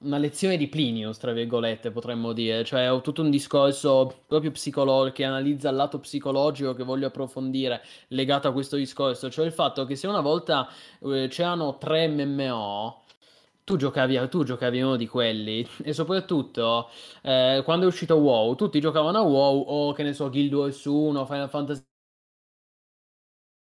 una 0.00 0.18
lezione 0.18 0.56
di 0.56 0.68
Plinius, 0.68 1.18
tra 1.18 1.32
virgolette, 1.32 1.90
potremmo 1.90 2.32
dire, 2.32 2.64
cioè 2.64 2.90
ho 2.92 3.00
tutto 3.00 3.22
un 3.22 3.30
discorso 3.30 4.22
proprio 4.26 4.50
psicologico 4.52 5.16
che 5.16 5.24
analizza 5.24 5.68
il 5.70 5.76
lato 5.76 5.98
psicologico 5.98 6.74
che 6.74 6.84
voglio 6.84 7.08
approfondire 7.08 7.82
legato 8.08 8.48
a 8.48 8.52
questo 8.52 8.76
discorso, 8.76 9.30
cioè 9.30 9.46
il 9.46 9.52
fatto 9.52 9.84
che 9.84 9.96
se 9.96 10.06
una 10.06 10.20
volta 10.20 10.68
eh, 11.02 11.28
c'erano 11.28 11.78
tre 11.78 12.08
MMO, 12.08 13.02
tu 13.68 13.76
giocavi, 13.76 14.28
tu 14.30 14.44
giocavi 14.44 14.80
uno 14.80 14.96
di 14.96 15.06
quelli 15.06 15.66
e 15.84 15.92
soprattutto 15.92 16.88
eh, 17.20 17.60
quando 17.64 17.84
è 17.84 17.88
uscito 17.88 18.14
WoW, 18.16 18.54
tutti 18.54 18.80
giocavano 18.80 19.18
a 19.18 19.20
WoW 19.20 19.60
o 19.60 19.92
che 19.92 20.02
ne 20.02 20.14
so, 20.14 20.30
Guild 20.30 20.54
Wars 20.54 20.82
1, 20.86 21.26
Final 21.26 21.50
Fantasy. 21.50 21.82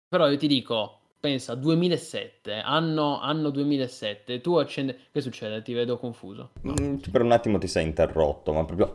Però 0.08 0.28
io 0.28 0.36
ti 0.36 0.46
dico, 0.46 1.00
pensa 1.18 1.54
2007, 1.54 2.60
anno, 2.60 3.18
anno 3.18 3.48
2007, 3.48 4.42
tu 4.42 4.56
accendi... 4.56 4.94
Che 5.10 5.20
succede? 5.22 5.62
Ti 5.62 5.72
vedo 5.72 5.96
confuso. 5.96 6.50
No. 6.60 6.74
Mm, 6.78 6.96
per 7.10 7.22
un 7.22 7.32
attimo 7.32 7.56
ti 7.56 7.66
sei 7.66 7.86
interrotto, 7.86 8.52
ma 8.52 8.62
proprio... 8.66 8.94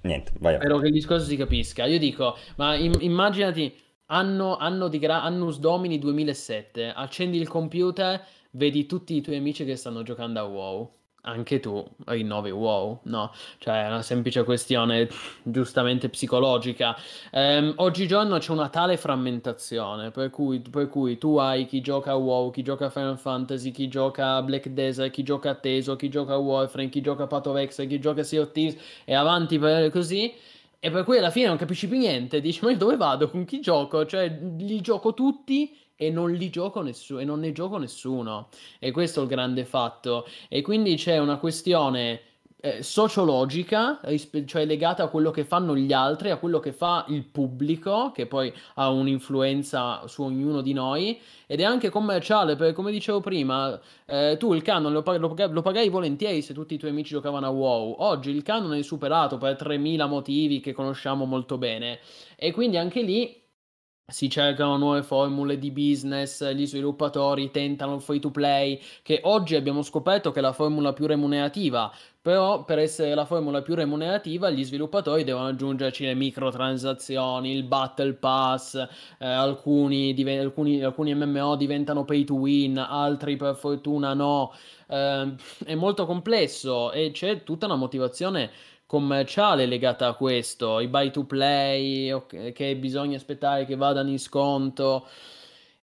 Niente, 0.00 0.32
vai 0.40 0.54
avanti. 0.54 0.66
Spero 0.66 0.80
che 0.80 0.86
il 0.88 0.92
discorso 0.92 1.26
si 1.26 1.36
capisca. 1.36 1.86
Io 1.86 2.00
dico, 2.00 2.36
ma 2.56 2.74
im- 2.74 2.98
immaginati 2.98 3.72
anno, 4.06 4.56
anno 4.56 4.88
di 4.88 4.98
gra- 4.98 5.22
Annus 5.22 5.58
Domini 5.58 5.98
2007, 5.98 6.90
accendi 6.92 7.38
il 7.38 7.48
computer, 7.48 8.20
vedi 8.58 8.84
tutti 8.84 9.16
i 9.16 9.22
tuoi 9.22 9.36
amici 9.36 9.64
che 9.64 9.76
stanno 9.76 10.02
giocando 10.02 10.40
a 10.40 10.44
WoW 10.44 10.90
anche 11.22 11.60
tu 11.60 11.86
rinnovi 12.06 12.50
WoW, 12.50 13.00
no? 13.04 13.32
Cioè 13.58 13.84
è 13.84 13.86
una 13.86 14.02
semplice 14.02 14.44
questione 14.44 15.08
giustamente 15.42 16.08
psicologica. 16.08 16.96
Ehm, 17.30 17.74
oggigiorno 17.76 18.38
c'è 18.38 18.52
una 18.52 18.68
tale 18.68 18.96
frammentazione 18.96 20.10
per 20.10 20.30
cui, 20.30 20.60
per 20.60 20.88
cui, 20.88 21.18
tu 21.18 21.36
hai 21.36 21.66
chi 21.66 21.80
gioca 21.80 22.12
a 22.12 22.16
WoW, 22.16 22.50
chi 22.50 22.62
gioca 22.62 22.86
a 22.86 22.90
Final 22.90 23.18
Fantasy, 23.18 23.70
chi 23.70 23.88
gioca 23.88 24.36
a 24.36 24.42
Black 24.42 24.68
Desert, 24.68 25.10
chi 25.10 25.22
gioca 25.22 25.50
a 25.50 25.54
Teso, 25.54 25.96
chi 25.96 26.08
gioca 26.08 26.34
a 26.34 26.38
Warframe, 26.38 26.88
chi 26.88 27.00
gioca 27.00 27.28
a 27.28 27.60
Exile, 27.60 27.88
chi 27.88 27.98
gioca 27.98 28.20
a 28.20 28.24
Sea 28.24 28.40
of 28.42 28.52
Thieves 28.52 28.80
e 29.04 29.14
avanti 29.14 29.58
per 29.58 29.90
così. 29.90 30.34
E 30.80 30.90
per 30.90 31.02
cui 31.02 31.18
alla 31.18 31.30
fine 31.30 31.48
non 31.48 31.56
capisci 31.56 31.88
più 31.88 31.98
niente, 31.98 32.40
dici 32.40 32.64
ma 32.64 32.70
io 32.70 32.76
dove 32.76 32.96
vado, 32.96 33.28
con 33.28 33.44
chi 33.44 33.60
gioco? 33.60 34.06
Cioè 34.06 34.28
li 34.58 34.80
gioco 34.80 35.12
tutti 35.12 35.76
e 36.00 36.10
non 36.10 36.30
li 36.30 36.48
gioco 36.48 36.80
nessuno 36.80 37.18
e 37.18 37.24
non 37.24 37.40
ne 37.40 37.50
gioco 37.50 37.76
nessuno. 37.76 38.48
E 38.78 38.92
questo 38.92 39.18
è 39.18 39.22
il 39.24 39.28
grande 39.28 39.64
fatto. 39.64 40.26
E 40.48 40.62
quindi 40.62 40.94
c'è 40.94 41.18
una 41.18 41.38
questione 41.38 42.20
eh, 42.60 42.82
sociologica, 42.82 44.00
cioè 44.46 44.64
legata 44.64 45.02
a 45.04 45.08
quello 45.08 45.32
che 45.32 45.44
fanno 45.44 45.76
gli 45.76 45.92
altri, 45.92 46.30
a 46.30 46.36
quello 46.36 46.60
che 46.60 46.72
fa 46.72 47.04
il 47.08 47.24
pubblico, 47.24 48.12
che 48.12 48.26
poi 48.26 48.52
ha 48.74 48.90
un'influenza 48.90 50.06
su 50.06 50.22
ognuno 50.22 50.60
di 50.60 50.72
noi, 50.72 51.20
ed 51.46 51.60
è 51.60 51.64
anche 51.64 51.88
commerciale, 51.88 52.54
perché 52.54 52.74
come 52.74 52.92
dicevo 52.92 53.20
prima, 53.20 53.78
eh, 54.06 54.36
tu 54.38 54.54
il 54.54 54.62
canon 54.62 54.92
lo, 54.92 55.02
pag- 55.02 55.18
lo, 55.18 55.34
pag- 55.34 55.52
lo, 55.52 55.62
pagavi 55.62 55.88
volentieri 55.88 56.42
se 56.42 56.54
tutti 56.54 56.74
i 56.74 56.78
tuoi 56.78 56.92
amici 56.92 57.10
giocavano 57.10 57.46
a 57.46 57.50
WoW, 57.50 57.96
oggi 57.98 58.30
il 58.30 58.42
canon 58.42 58.74
è 58.74 58.82
superato 58.82 59.36
per 59.36 59.56
3000 59.56 60.06
motivi 60.06 60.60
che 60.60 60.72
conosciamo 60.72 61.24
molto 61.24 61.58
bene, 61.58 61.98
e 62.36 62.52
quindi 62.52 62.76
anche 62.76 63.02
lì 63.02 63.46
si 64.10 64.30
cercano 64.30 64.78
nuove 64.78 65.02
formule 65.02 65.58
di 65.58 65.70
business, 65.70 66.42
gli 66.52 66.66
sviluppatori 66.66 67.50
tentano 67.50 67.96
il 67.96 68.00
free 68.00 68.18
to 68.18 68.30
play, 68.30 68.80
che 69.02 69.20
oggi 69.24 69.54
abbiamo 69.54 69.82
scoperto 69.82 70.32
che 70.32 70.38
è 70.38 70.42
la 70.42 70.54
formula 70.54 70.94
più 70.94 71.06
remunerativa, 71.06 71.92
però 72.22 72.64
per 72.64 72.78
essere 72.78 73.14
la 73.14 73.26
formula 73.26 73.60
più 73.60 73.74
remunerativa 73.74 74.48
gli 74.48 74.64
sviluppatori 74.64 75.24
devono 75.24 75.48
aggiungerci 75.48 76.06
le 76.06 76.14
microtransazioni, 76.14 77.52
il 77.52 77.64
battle 77.64 78.14
pass, 78.14 78.76
eh, 79.18 79.26
alcuni, 79.26 80.14
div- 80.14 80.40
alcuni, 80.40 80.82
alcuni, 80.82 81.14
MMO 81.14 81.56
diventano 81.56 82.06
pay 82.06 82.24
to 82.24 82.34
win, 82.34 82.78
altri 82.78 83.36
per 83.36 83.56
fortuna 83.56 84.14
no, 84.14 84.54
eh, 84.88 85.34
è 85.66 85.74
molto 85.74 86.06
complesso 86.06 86.92
e 86.92 87.10
c'è 87.10 87.42
tutta 87.42 87.66
una 87.66 87.76
motivazione 87.76 88.50
commerciale 88.88 89.66
legata 89.66 90.08
a 90.08 90.14
questo, 90.14 90.80
i 90.80 90.88
buy 90.88 91.10
to 91.10 91.24
play, 91.24 92.10
okay, 92.10 92.52
che 92.52 92.74
bisogna 92.74 93.16
aspettare 93.16 93.66
che 93.66 93.76
vadano 93.76 94.08
in 94.08 94.18
sconto. 94.18 95.06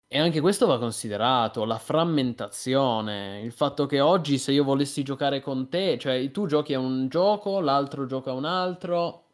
E 0.08 0.20
anche 0.20 0.40
questo 0.40 0.68
va 0.68 0.78
considerato, 0.78 1.66
la 1.66 1.80
frammentazione, 1.80 3.42
il 3.42 3.52
fatto 3.52 3.88
che 3.88 4.00
oggi 4.02 4.38
se 4.38 4.52
io 4.52 4.64
volessi 4.64 5.04
giocare 5.04 5.42
con 5.42 5.68
te, 5.68 5.98
cioè 5.98 6.30
tu 6.32 6.46
giochi 6.46 6.76
a 6.76 6.80
un 6.80 7.08
gioco, 7.08 7.60
l'altro 7.60 8.06
gioca 8.06 8.30
a 8.32 8.34
un 8.34 8.46
altro, 8.46 9.30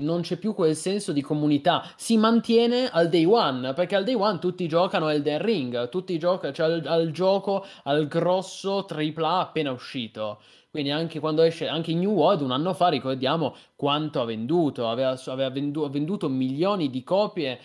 non 0.00 0.20
c'è 0.20 0.36
più 0.36 0.52
quel 0.54 0.76
senso 0.76 1.12
di 1.12 1.22
comunità, 1.22 1.90
si 1.96 2.18
mantiene 2.18 2.88
al 2.90 3.08
day 3.08 3.24
one, 3.24 3.72
perché 3.72 3.96
al 3.96 4.04
day 4.04 4.14
one 4.14 4.38
tutti 4.38 4.68
giocano 4.68 5.08
Elden 5.08 5.40
Ring, 5.40 5.88
tutti 5.88 6.18
giocano, 6.18 6.52
cioè 6.52 6.66
al, 6.66 6.82
al 6.86 7.10
gioco, 7.12 7.64
al 7.84 8.06
grosso 8.08 8.86
AAA 8.86 9.38
appena 9.40 9.70
uscito. 9.70 10.40
Quindi 10.70 10.92
anche 10.92 11.18
quando 11.18 11.42
esce, 11.42 11.66
anche 11.66 11.92
New 11.92 12.12
World 12.12 12.42
un 12.42 12.52
anno 12.52 12.74
fa 12.74 12.88
ricordiamo 12.88 13.56
quanto 13.74 14.20
ha 14.20 14.24
venduto, 14.24 14.88
aveva, 14.88 15.20
aveva 15.26 15.50
vendu- 15.50 15.90
venduto 15.90 16.28
milioni 16.28 16.90
di 16.90 17.02
copie, 17.02 17.58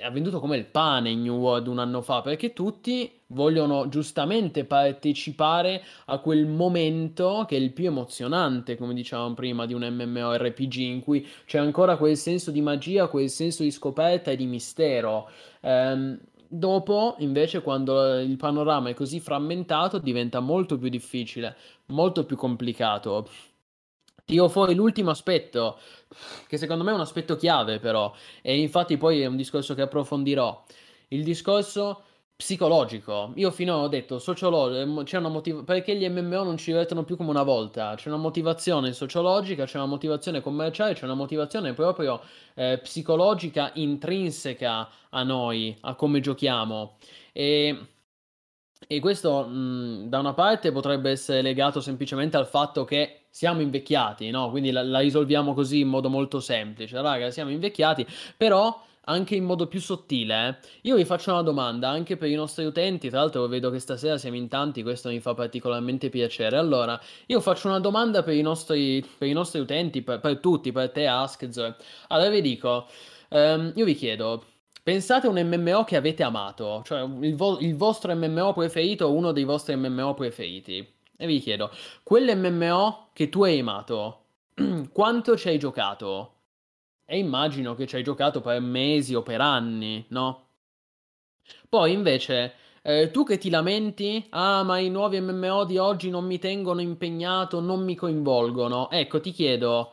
ha 0.00 0.10
venduto 0.10 0.38
come 0.38 0.58
il 0.58 0.66
pane 0.66 1.10
in 1.10 1.22
New 1.22 1.38
World 1.38 1.66
un 1.66 1.80
anno 1.80 2.02
fa, 2.02 2.20
perché 2.20 2.52
tutti 2.52 3.20
vogliono 3.28 3.88
giustamente 3.88 4.64
partecipare 4.64 5.82
a 6.06 6.18
quel 6.18 6.46
momento 6.46 7.44
che 7.48 7.56
è 7.56 7.58
il 7.58 7.72
più 7.72 7.86
emozionante, 7.86 8.76
come 8.76 8.94
dicevamo 8.94 9.34
prima, 9.34 9.66
di 9.66 9.74
un 9.74 9.82
MMORPG 9.82 10.76
in 10.76 11.00
cui 11.02 11.26
c'è 11.44 11.58
ancora 11.58 11.96
quel 11.96 12.16
senso 12.16 12.52
di 12.52 12.60
magia, 12.60 13.08
quel 13.08 13.28
senso 13.28 13.64
di 13.64 13.72
scoperta 13.72 14.30
e 14.30 14.36
di 14.36 14.46
mistero. 14.46 15.28
Um, 15.62 16.18
Dopo, 16.54 17.14
invece, 17.20 17.62
quando 17.62 18.18
il 18.20 18.36
panorama 18.36 18.90
è 18.90 18.94
così 18.94 19.20
frammentato, 19.20 19.96
diventa 19.96 20.40
molto 20.40 20.76
più 20.76 20.90
difficile, 20.90 21.56
molto 21.86 22.26
più 22.26 22.36
complicato. 22.36 23.26
Tiro 24.26 24.48
fuori 24.50 24.74
l'ultimo 24.74 25.08
aspetto, 25.08 25.78
che 26.46 26.58
secondo 26.58 26.84
me 26.84 26.90
è 26.90 26.94
un 26.94 27.00
aspetto 27.00 27.36
chiave, 27.36 27.78
però, 27.78 28.12
e 28.42 28.60
infatti 28.60 28.98
poi 28.98 29.22
è 29.22 29.26
un 29.26 29.36
discorso 29.36 29.72
che 29.72 29.80
approfondirò. 29.80 30.62
Il 31.08 31.24
discorso 31.24 32.02
psicologico. 32.42 33.32
Io 33.36 33.52
finora 33.52 33.84
ho 33.84 33.88
detto 33.88 34.18
sociologico, 34.18 35.04
c'è 35.04 35.18
una 35.18 35.28
motivazione 35.28 35.64
perché 35.64 35.94
gli 35.94 36.08
MMO 36.08 36.42
non 36.42 36.56
ci 36.56 36.72
divertono 36.72 37.04
più 37.04 37.16
come 37.16 37.30
una 37.30 37.44
volta. 37.44 37.94
C'è 37.94 38.08
una 38.08 38.16
motivazione 38.18 38.92
sociologica, 38.92 39.64
c'è 39.64 39.76
una 39.76 39.86
motivazione 39.86 40.40
commerciale, 40.40 40.94
c'è 40.94 41.04
una 41.04 41.14
motivazione 41.14 41.72
proprio 41.72 42.20
eh, 42.54 42.80
psicologica 42.82 43.70
intrinseca 43.74 44.88
a 45.10 45.22
noi, 45.22 45.76
a 45.82 45.94
come 45.94 46.18
giochiamo. 46.18 46.96
E, 47.32 47.86
e 48.88 49.00
questo 49.00 49.46
mh, 49.46 50.08
da 50.08 50.18
una 50.18 50.34
parte 50.34 50.72
potrebbe 50.72 51.10
essere 51.12 51.42
legato 51.42 51.80
semplicemente 51.80 52.36
al 52.36 52.48
fatto 52.48 52.84
che 52.84 53.26
siamo 53.30 53.60
invecchiati, 53.60 54.30
no? 54.30 54.50
Quindi 54.50 54.72
la, 54.72 54.82
la 54.82 54.98
risolviamo 54.98 55.54
così 55.54 55.78
in 55.78 55.88
modo 55.88 56.08
molto 56.10 56.40
semplice. 56.40 57.00
Raga, 57.00 57.30
siamo 57.30 57.50
invecchiati, 57.52 58.04
però 58.36 58.82
anche 59.04 59.34
in 59.34 59.44
modo 59.44 59.66
più 59.66 59.80
sottile, 59.80 60.48
eh. 60.48 60.68
io 60.82 60.96
vi 60.96 61.04
faccio 61.04 61.32
una 61.32 61.42
domanda 61.42 61.88
anche 61.88 62.16
per 62.16 62.28
i 62.28 62.34
nostri 62.34 62.64
utenti. 62.64 63.08
Tra 63.08 63.20
l'altro, 63.20 63.46
vedo 63.46 63.70
che 63.70 63.78
stasera 63.78 64.18
siamo 64.18 64.36
in 64.36 64.48
tanti, 64.48 64.82
questo 64.82 65.08
mi 65.08 65.20
fa 65.20 65.34
particolarmente 65.34 66.08
piacere. 66.08 66.56
Allora, 66.56 67.00
io 67.26 67.40
faccio 67.40 67.68
una 67.68 67.80
domanda 67.80 68.22
per 68.22 68.34
i 68.34 68.42
nostri, 68.42 69.04
per 69.18 69.28
i 69.28 69.32
nostri 69.32 69.60
utenti, 69.60 70.02
per, 70.02 70.20
per, 70.20 70.38
tutti, 70.38 70.70
per 70.70 70.90
te, 70.90 71.06
Askz. 71.06 71.74
Allora, 72.08 72.30
vi 72.30 72.40
dico, 72.40 72.86
um, 73.30 73.72
io 73.74 73.84
vi 73.84 73.94
chiedo. 73.94 74.44
Pensate 74.84 75.28
a 75.28 75.30
un 75.30 75.40
MMO 75.40 75.84
che 75.84 75.94
avete 75.94 76.24
amato, 76.24 76.82
cioè 76.84 77.02
il, 77.20 77.36
vo- 77.36 77.58
il 77.60 77.76
vostro 77.76 78.14
MMO 78.16 78.52
preferito 78.52 79.06
o 79.06 79.12
uno 79.12 79.30
dei 79.30 79.44
vostri 79.44 79.76
MMO 79.76 80.14
preferiti. 80.14 80.84
E 81.16 81.26
vi 81.26 81.38
chiedo, 81.38 81.70
quell'MMO 82.02 83.10
che 83.12 83.28
tu 83.28 83.44
hai 83.44 83.60
amato, 83.60 84.24
quanto 84.92 85.36
ci 85.36 85.48
hai 85.48 85.58
giocato? 85.58 86.41
E 87.04 87.16
immagino 87.16 87.76
che 87.76 87.86
ci 87.86 87.94
hai 87.94 88.02
giocato 88.02 88.40
per 88.40 88.60
mesi 88.60 89.14
o 89.14 89.22
per 89.22 89.40
anni, 89.40 90.04
no? 90.08 90.48
Poi 91.68 91.92
invece, 91.92 92.54
eh, 92.82 93.10
tu 93.10 93.24
che 93.24 93.38
ti 93.38 93.50
lamenti, 93.50 94.24
ah 94.30 94.62
ma 94.62 94.78
i 94.78 94.90
nuovi 94.90 95.20
MMO 95.20 95.64
di 95.64 95.78
oggi 95.78 96.08
non 96.10 96.24
mi 96.24 96.38
tengono 96.38 96.80
impegnato, 96.80 97.60
non 97.60 97.82
mi 97.82 97.94
coinvolgono. 97.96 98.90
Ecco, 98.90 99.20
ti 99.20 99.32
chiedo, 99.32 99.92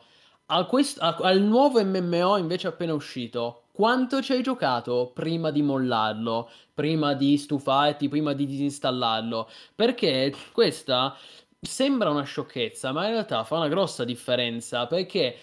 quest- 0.68 0.98
al 1.00 1.40
nuovo 1.40 1.82
MMO 1.82 2.36
invece 2.36 2.68
appena 2.68 2.92
uscito, 2.94 3.62
quanto 3.72 4.20
ci 4.22 4.32
hai 4.32 4.42
giocato 4.42 5.10
prima 5.14 5.50
di 5.50 5.62
mollarlo, 5.62 6.50
prima 6.74 7.14
di 7.14 7.36
stufarti, 7.36 8.08
prima 8.08 8.32
di 8.32 8.46
disinstallarlo? 8.46 9.48
Perché 9.74 10.32
questa 10.52 11.16
sembra 11.60 12.10
una 12.10 12.22
sciocchezza, 12.24 12.92
ma 12.92 13.04
in 13.06 13.12
realtà 13.12 13.44
fa 13.44 13.56
una 13.56 13.68
grossa 13.68 14.04
differenza, 14.04 14.86
perché 14.86 15.36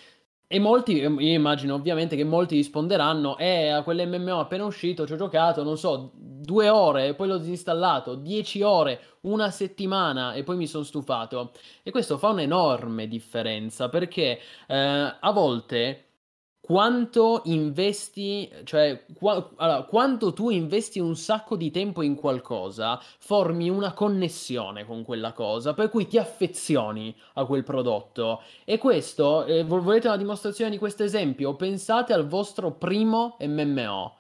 e 0.50 0.60
molti, 0.60 0.94
io 0.94 1.10
immagino 1.20 1.74
ovviamente 1.76 2.16
che 2.16 2.24
molti 2.24 2.56
risponderanno: 2.56 3.38
Eh, 3.38 3.68
a 3.70 3.84
quell'MMO 3.84 4.40
appena 4.40 4.64
uscito 4.66 5.06
ci 5.06 5.14
ho 5.14 5.18
giocato, 5.18 5.64
non 5.64 5.78
so, 5.78 6.12
due 6.14 6.70
ore 6.70 7.14
poi 7.16 7.28
l'ho 7.28 7.38
disinstallato, 7.38 8.16
dieci 8.16 8.62
ore, 8.62 9.02
una 9.22 9.52
settimana 9.52 10.34
e 10.34 10.44
poi 10.44 10.56
mi 10.56 10.68
sono 10.68 10.84
stufato. 10.86 11.52
E 11.84 11.92
questo 11.92 12.18
fa 12.18 12.30
un'enorme 12.30 13.08
differenza 13.08 13.90
perché 13.90 14.40
eh, 14.68 14.76
a 15.20 15.32
volte 15.34 16.07
quanto 16.68 17.44
investi, 17.46 18.52
cioè 18.66 19.06
qua- 19.14 19.52
allora, 19.56 19.84
quanto 19.84 20.34
tu 20.34 20.50
investi 20.50 21.00
un 21.00 21.16
sacco 21.16 21.56
di 21.56 21.72
tempo 21.72 22.02
in 22.02 22.16
qualcosa, 22.16 23.02
formi 23.20 23.70
una 23.70 23.94
connessione 23.94 24.84
con 24.84 25.06
quella 25.06 25.32
cosa, 25.32 25.74
per 25.74 25.90
cui 25.90 26.08
ti 26.08 26.18
affezioni 26.18 27.16
a 27.36 27.46
quel 27.46 27.64
prodotto. 27.64 28.42
E 28.66 28.80
questo, 28.80 29.46
eh, 29.46 29.64
volete 29.64 30.08
una 30.08 30.18
dimostrazione 30.18 30.70
di 30.70 30.78
questo 30.78 31.06
esempio? 31.06 31.56
Pensate 31.56 32.12
al 32.12 32.28
vostro 32.28 32.74
primo 32.74 33.38
MMO. 33.40 34.18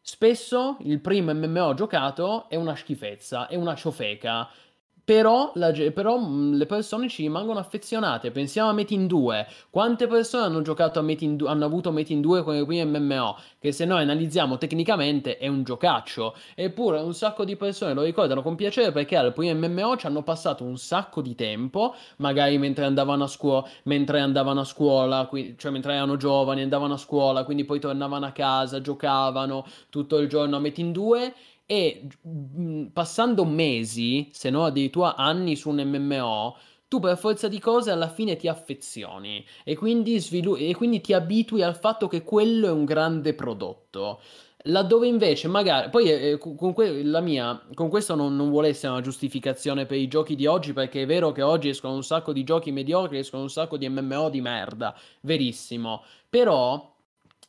Spesso 0.00 0.78
il 0.80 1.00
primo 1.00 1.32
MMO 1.32 1.74
giocato 1.74 2.48
è 2.48 2.56
una 2.56 2.74
schifezza, 2.74 3.46
è 3.46 3.54
una 3.54 3.76
ciofeca. 3.76 4.48
Però, 5.04 5.52
la, 5.56 5.70
però 5.92 6.18
mm, 6.18 6.54
le 6.54 6.64
persone 6.64 7.08
ci 7.08 7.22
rimangono 7.22 7.58
affezionate. 7.58 8.30
Pensiamo 8.30 8.70
a 8.70 8.72
Metin 8.72 9.06
2. 9.06 9.46
Quante 9.68 10.06
persone 10.06 10.44
hanno 10.44 10.62
giocato 10.62 10.98
a 10.98 11.02
Metin 11.02 11.36
2, 11.36 11.48
hanno 11.48 11.66
avuto 11.66 11.92
Metin 11.92 12.22
2 12.22 12.42
con 12.42 12.54
i 12.54 12.64
primi 12.64 12.84
MMO? 12.86 13.36
Che 13.58 13.70
se 13.70 13.84
noi 13.84 14.00
analizziamo 14.00 14.56
tecnicamente 14.56 15.36
è 15.36 15.46
un 15.46 15.62
giocaccio. 15.62 16.34
Eppure 16.54 17.00
un 17.00 17.12
sacco 17.12 17.44
di 17.44 17.54
persone 17.56 17.92
lo 17.92 18.02
ricordano 18.02 18.40
con 18.40 18.54
piacere 18.54 18.92
perché 18.92 19.16
al 19.16 19.34
primo 19.34 19.68
MMO 19.68 19.98
ci 19.98 20.06
hanno 20.06 20.22
passato 20.22 20.64
un 20.64 20.78
sacco 20.78 21.20
di 21.20 21.34
tempo, 21.34 21.94
magari 22.16 22.56
mentre 22.56 22.86
andavano 22.86 23.24
a 23.24 23.28
scuola, 23.28 23.68
mentre 23.82 24.20
andavano 24.20 24.60
a 24.60 24.64
scuola, 24.64 25.28
cioè 25.56 25.70
mentre 25.70 25.94
erano 25.94 26.16
giovani, 26.16 26.62
andavano 26.62 26.94
a 26.94 26.98
scuola, 26.98 27.44
quindi 27.44 27.64
poi 27.64 27.78
tornavano 27.78 28.24
a 28.24 28.32
casa, 28.32 28.80
giocavano 28.80 29.66
tutto 29.90 30.16
il 30.18 30.28
giorno 30.28 30.56
a 30.56 30.60
Metin 30.60 30.92
2 30.92 31.34
e 31.66 32.06
mh, 32.20 32.86
passando 32.92 33.44
mesi, 33.44 34.28
se 34.32 34.50
no 34.50 34.64
addirittura 34.64 35.16
anni 35.16 35.56
su 35.56 35.70
un 35.70 35.82
MMO, 35.82 36.56
tu 36.88 37.00
per 37.00 37.18
forza 37.18 37.48
di 37.48 37.58
cose 37.58 37.90
alla 37.90 38.08
fine 38.08 38.36
ti 38.36 38.46
affezioni 38.46 39.44
e 39.64 39.74
quindi, 39.74 40.20
svilu- 40.20 40.60
e 40.60 40.74
quindi 40.74 41.00
ti 41.00 41.12
abitui 41.12 41.62
al 41.62 41.76
fatto 41.76 42.06
che 42.06 42.22
quello 42.22 42.68
è 42.68 42.70
un 42.70 42.84
grande 42.84 43.34
prodotto. 43.34 44.20
Laddove 44.66 45.06
invece 45.06 45.48
magari, 45.48 45.90
poi 45.90 46.10
eh, 46.10 46.38
con, 46.38 46.72
que- 46.72 47.02
mia, 47.20 47.60
con, 47.74 47.88
questo 47.90 48.14
non, 48.14 48.34
non, 48.34 48.48
vuole 48.48 48.68
essere 48.68 48.92
una 48.92 49.02
giustificazione 49.02 49.84
per 49.84 49.98
i 49.98 50.08
giochi 50.08 50.36
di 50.36 50.46
oggi, 50.46 50.72
perché 50.72 51.02
è 51.02 51.06
vero 51.06 51.32
che 51.32 51.42
oggi 51.42 51.68
escono 51.68 51.94
un 51.94 52.02
sacco 52.02 52.32
di 52.32 52.44
giochi 52.44 52.70
mediocri, 52.70 53.18
escono 53.18 53.42
un 53.42 53.50
sacco 53.50 53.76
di 53.76 53.88
MMO 53.88 54.30
di 54.30 54.40
merda, 54.40 54.96
verissimo. 55.20 56.02
Però 56.30 56.94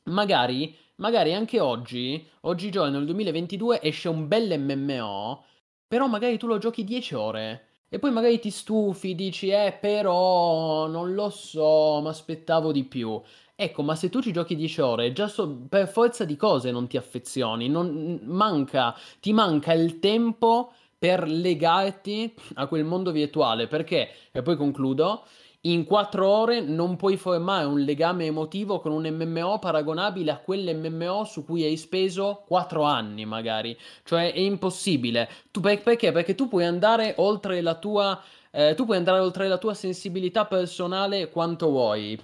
magari 0.05 0.75
magari 0.97 1.33
anche 1.33 1.59
oggi, 1.59 2.25
oggigiorno 2.41 2.97
nel 2.97 3.05
2022 3.05 3.81
esce 3.81 4.09
un 4.09 4.27
bel 4.27 4.59
MMO, 4.59 5.43
però 5.87 6.07
magari 6.07 6.37
tu 6.37 6.47
lo 6.47 6.57
giochi 6.57 6.83
10 6.83 7.15
ore. 7.15 7.67
E 7.87 7.99
poi 7.99 8.11
magari 8.11 8.39
ti 8.39 8.49
stufi, 8.49 9.15
dici, 9.15 9.49
eh, 9.49 9.77
però 9.79 10.87
non 10.87 11.13
lo 11.13 11.29
so, 11.29 11.99
mi 12.01 12.09
aspettavo 12.09 12.71
di 12.71 12.83
più. 12.83 13.21
Ecco, 13.55 13.83
ma 13.83 13.95
se 13.95 14.09
tu 14.09 14.21
ci 14.21 14.33
giochi 14.33 14.55
10 14.55 14.81
ore, 14.81 15.13
già 15.13 15.27
so, 15.27 15.47
per 15.69 15.87
forza 15.87 16.25
di 16.25 16.35
cose 16.35 16.71
non 16.71 16.87
ti 16.87 16.97
affezioni, 16.97 17.69
non, 17.69 18.19
manca, 18.23 18.93
ti 19.21 19.31
manca 19.31 19.71
il 19.73 19.99
tempo 19.99 20.73
per 20.97 21.29
legarti 21.29 22.33
a 22.55 22.67
quel 22.67 22.83
mondo 22.83 23.11
virtuale, 23.11 23.67
perché, 23.67 24.09
e 24.31 24.41
poi 24.41 24.57
concludo, 24.57 25.25
in 25.65 25.85
quattro 25.85 26.27
ore 26.27 26.61
non 26.61 26.95
puoi 26.95 27.17
formare 27.17 27.65
un 27.65 27.79
legame 27.79 28.25
emotivo 28.25 28.79
con 28.79 28.91
un 28.91 29.07
MMO 29.07 29.59
paragonabile 29.59 30.31
a 30.31 30.37
quell'MMO 30.39 31.23
su 31.23 31.43
cui 31.43 31.63
hai 31.63 31.77
speso 31.77 32.43
quattro 32.47 32.83
anni, 32.83 33.25
magari. 33.25 33.77
Cioè 34.03 34.31
è 34.31 34.39
impossibile. 34.39 35.29
Tu, 35.51 35.59
perché? 35.61 36.11
Perché 36.11 36.35
tu 36.35 36.47
puoi 36.47 36.65
andare 36.65 37.15
oltre 37.17 37.61
la 37.61 37.75
tua. 37.75 38.21
Eh, 38.51 38.73
tu 38.75 38.85
puoi 38.85 38.97
andare 38.97 39.19
oltre 39.19 39.47
la 39.47 39.57
tua 39.57 39.73
sensibilità 39.73 40.45
personale 40.45 41.29
quanto 41.29 41.69
vuoi. 41.69 42.19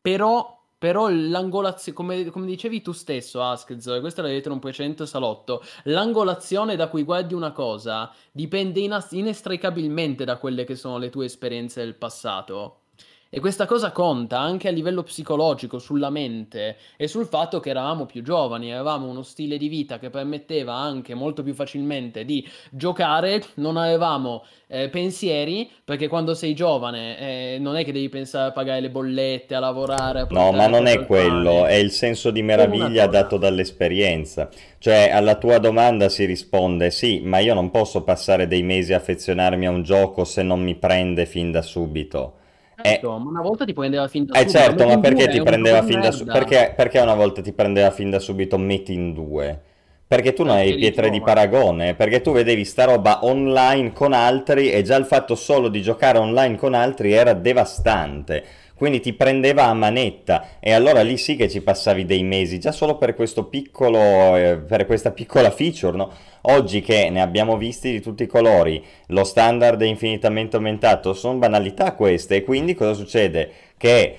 Però 0.00 0.53
però 0.84 1.08
l'angolazione, 1.08 1.96
come, 1.96 2.24
come, 2.26 2.44
dicevi 2.44 2.82
tu 2.82 2.92
stesso, 2.92 3.40
Askz, 3.42 4.00
questo 4.00 4.20
l'hai 4.20 4.32
detto 4.32 4.48
in 4.48 4.54
un 4.56 4.60
precedente 4.60 5.06
salotto, 5.06 5.62
l'angolazione 5.84 6.76
da 6.76 6.88
cui 6.88 7.04
guardi 7.04 7.32
una 7.32 7.52
cosa 7.52 8.12
dipende 8.30 8.80
inas- 8.80 9.12
inestricabilmente 9.12 10.26
da 10.26 10.36
quelle 10.36 10.64
che 10.64 10.74
sono 10.74 10.98
le 10.98 11.08
tue 11.08 11.24
esperienze 11.24 11.82
del 11.82 11.94
passato. 11.94 12.80
E 13.34 13.40
questa 13.40 13.66
cosa 13.66 13.90
conta 13.90 14.38
anche 14.38 14.68
a 14.68 14.70
livello 14.70 15.02
psicologico, 15.02 15.80
sulla 15.80 16.08
mente 16.08 16.76
e 16.96 17.08
sul 17.08 17.26
fatto 17.26 17.58
che 17.58 17.70
eravamo 17.70 18.06
più 18.06 18.22
giovani, 18.22 18.72
avevamo 18.72 19.08
uno 19.08 19.22
stile 19.22 19.56
di 19.56 19.66
vita 19.66 19.98
che 19.98 20.08
permetteva 20.08 20.72
anche 20.72 21.14
molto 21.14 21.42
più 21.42 21.52
facilmente 21.52 22.24
di 22.24 22.48
giocare, 22.70 23.42
non 23.54 23.76
avevamo 23.76 24.44
eh, 24.68 24.88
pensieri, 24.88 25.68
perché 25.84 26.06
quando 26.06 26.34
sei 26.34 26.54
giovane 26.54 27.18
eh, 27.18 27.58
non 27.58 27.74
è 27.74 27.84
che 27.84 27.90
devi 27.90 28.08
pensare 28.08 28.50
a 28.50 28.52
pagare 28.52 28.80
le 28.80 28.90
bollette, 28.90 29.56
a 29.56 29.58
lavorare. 29.58 30.20
A 30.20 30.26
no, 30.30 30.52
ma 30.52 30.68
non 30.68 30.86
è 30.86 31.04
quello, 31.04 31.66
è 31.66 31.74
il 31.74 31.90
senso 31.90 32.30
di 32.30 32.42
meraviglia 32.42 33.08
dato 33.08 33.36
dall'esperienza. 33.36 34.48
Cioè, 34.78 35.10
alla 35.10 35.34
tua 35.34 35.58
domanda 35.58 36.08
si 36.08 36.24
risponde 36.24 36.92
sì, 36.92 37.18
ma 37.24 37.40
io 37.40 37.54
non 37.54 37.72
posso 37.72 38.04
passare 38.04 38.46
dei 38.46 38.62
mesi 38.62 38.92
a 38.92 38.98
affezionarmi 38.98 39.66
a 39.66 39.70
un 39.70 39.82
gioco 39.82 40.22
se 40.22 40.44
non 40.44 40.62
mi 40.62 40.76
prende 40.76 41.26
fin 41.26 41.50
da 41.50 41.62
subito. 41.62 42.34
Certo, 42.82 43.16
eh, 43.16 43.18
ma 43.20 43.28
una 43.28 43.40
volta 43.40 43.64
ti 43.64 43.72
prendeva 43.72 44.08
fin 44.08 44.24
da 44.26 44.34
eh 44.34 44.40
subito. 44.40 44.58
Eh 44.58 44.62
certo, 44.62 44.86
ma 44.86 44.98
perché 44.98 45.28
ti 45.28 45.42
prendeva 45.42 45.82
fin 45.82 46.00
da 46.00 46.10
subito? 46.10 46.32
Perché, 46.32 46.72
perché, 46.76 46.98
una 46.98 47.14
volta 47.14 47.40
ti 47.40 47.52
prendeva 47.52 47.90
fin 47.90 48.10
da 48.10 48.18
subito 48.18 48.58
metti 48.58 48.92
in 48.92 49.12
due? 49.12 49.60
Perché 50.06 50.32
tu 50.32 50.44
non 50.44 50.56
hai 50.56 50.74
pietre 50.74 51.10
di 51.10 51.20
paragone, 51.20 51.94
perché 51.94 52.20
tu 52.20 52.32
vedevi 52.32 52.64
sta 52.64 52.84
roba 52.84 53.24
online 53.24 53.92
con 53.92 54.12
altri 54.12 54.70
e 54.70 54.82
già 54.82 54.96
il 54.96 55.06
fatto 55.06 55.34
solo 55.34 55.68
di 55.68 55.80
giocare 55.80 56.18
online 56.18 56.56
con 56.56 56.74
altri 56.74 57.12
era 57.12 57.32
devastante 57.32 58.44
quindi 58.76 59.00
ti 59.00 59.12
prendeva 59.12 59.64
a 59.64 59.74
manetta 59.74 60.58
e 60.60 60.72
allora 60.72 61.02
lì 61.02 61.16
sì 61.16 61.36
che 61.36 61.48
ci 61.48 61.60
passavi 61.60 62.04
dei 62.04 62.22
mesi 62.22 62.58
già 62.58 62.72
solo 62.72 62.96
per 62.96 63.14
piccolo 63.44 64.36
eh, 64.36 64.58
per 64.58 64.86
questa 64.86 65.12
piccola 65.12 65.50
feature 65.50 65.96
no? 65.96 66.12
oggi 66.42 66.80
che 66.80 67.08
ne 67.10 67.20
abbiamo 67.20 67.56
visti 67.56 67.90
di 67.90 68.00
tutti 68.00 68.24
i 68.24 68.28
colori 68.28 68.84
lo 69.08 69.24
standard 69.24 69.80
è 69.80 69.86
infinitamente 69.86 70.56
aumentato 70.56 71.14
sono 71.14 71.38
banalità 71.38 71.92
queste 71.94 72.36
e 72.36 72.44
quindi 72.44 72.74
cosa 72.74 72.94
succede 72.94 73.50
che 73.76 74.16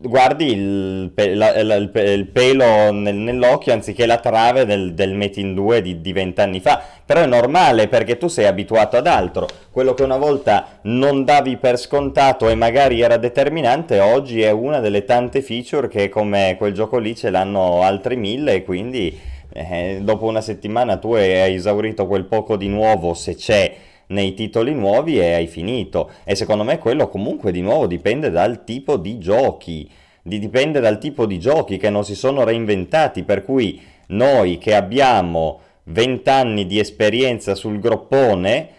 guardi 0.00 0.52
il, 0.52 1.12
la, 1.14 1.62
la, 1.62 1.74
il, 1.76 1.90
il 1.94 2.26
pelo 2.26 2.92
nel, 2.92 3.14
nell'occhio 3.14 3.72
anziché 3.72 4.06
la 4.06 4.18
trave 4.18 4.64
del, 4.64 4.94
del 4.94 5.14
Metin 5.14 5.54
2 5.54 6.00
di 6.00 6.12
vent'anni 6.12 6.60
fa. 6.60 6.82
Però 7.04 7.20
è 7.20 7.26
normale 7.26 7.88
perché 7.88 8.18
tu 8.18 8.28
sei 8.28 8.46
abituato 8.46 8.96
ad 8.96 9.06
altro. 9.06 9.46
Quello 9.70 9.94
che 9.94 10.02
una 10.02 10.16
volta 10.18 10.80
non 10.82 11.24
davi 11.24 11.56
per 11.56 11.78
scontato 11.78 12.48
e 12.48 12.54
magari 12.54 13.00
era 13.00 13.16
determinante, 13.16 14.00
oggi 14.00 14.42
è 14.42 14.50
una 14.50 14.80
delle 14.80 15.04
tante 15.04 15.40
feature 15.40 15.88
che 15.88 16.08
come 16.08 16.56
quel 16.58 16.72
gioco 16.72 16.98
lì 16.98 17.14
ce 17.16 17.30
l'hanno 17.30 17.82
altri 17.82 18.16
mille 18.16 18.54
e 18.54 18.64
quindi 18.64 19.18
eh, 19.52 20.00
dopo 20.02 20.26
una 20.26 20.40
settimana 20.40 20.96
tu 20.98 21.14
hai 21.14 21.54
esaurito 21.54 22.06
quel 22.06 22.24
poco 22.24 22.56
di 22.56 22.68
nuovo 22.68 23.14
se 23.14 23.34
c'è 23.34 23.74
nei 24.08 24.34
titoli 24.34 24.74
nuovi 24.74 25.18
e 25.18 25.34
hai 25.34 25.46
finito. 25.46 26.10
E 26.24 26.34
secondo 26.34 26.64
me 26.64 26.78
quello 26.78 27.08
comunque 27.08 27.52
di 27.52 27.60
nuovo 27.60 27.86
dipende 27.86 28.30
dal 28.30 28.64
tipo 28.64 28.96
di 28.96 29.18
giochi, 29.18 29.90
dipende 30.22 30.80
dal 30.80 30.98
tipo 30.98 31.26
di 31.26 31.38
giochi 31.38 31.76
che 31.76 31.90
non 31.90 32.04
si 32.04 32.14
sono 32.14 32.44
reinventati, 32.44 33.22
per 33.22 33.44
cui 33.44 33.80
noi 34.08 34.58
che 34.58 34.74
abbiamo 34.74 35.60
20 35.84 36.30
anni 36.30 36.66
di 36.66 36.78
esperienza 36.78 37.54
sul 37.54 37.78
groppone 37.78 38.76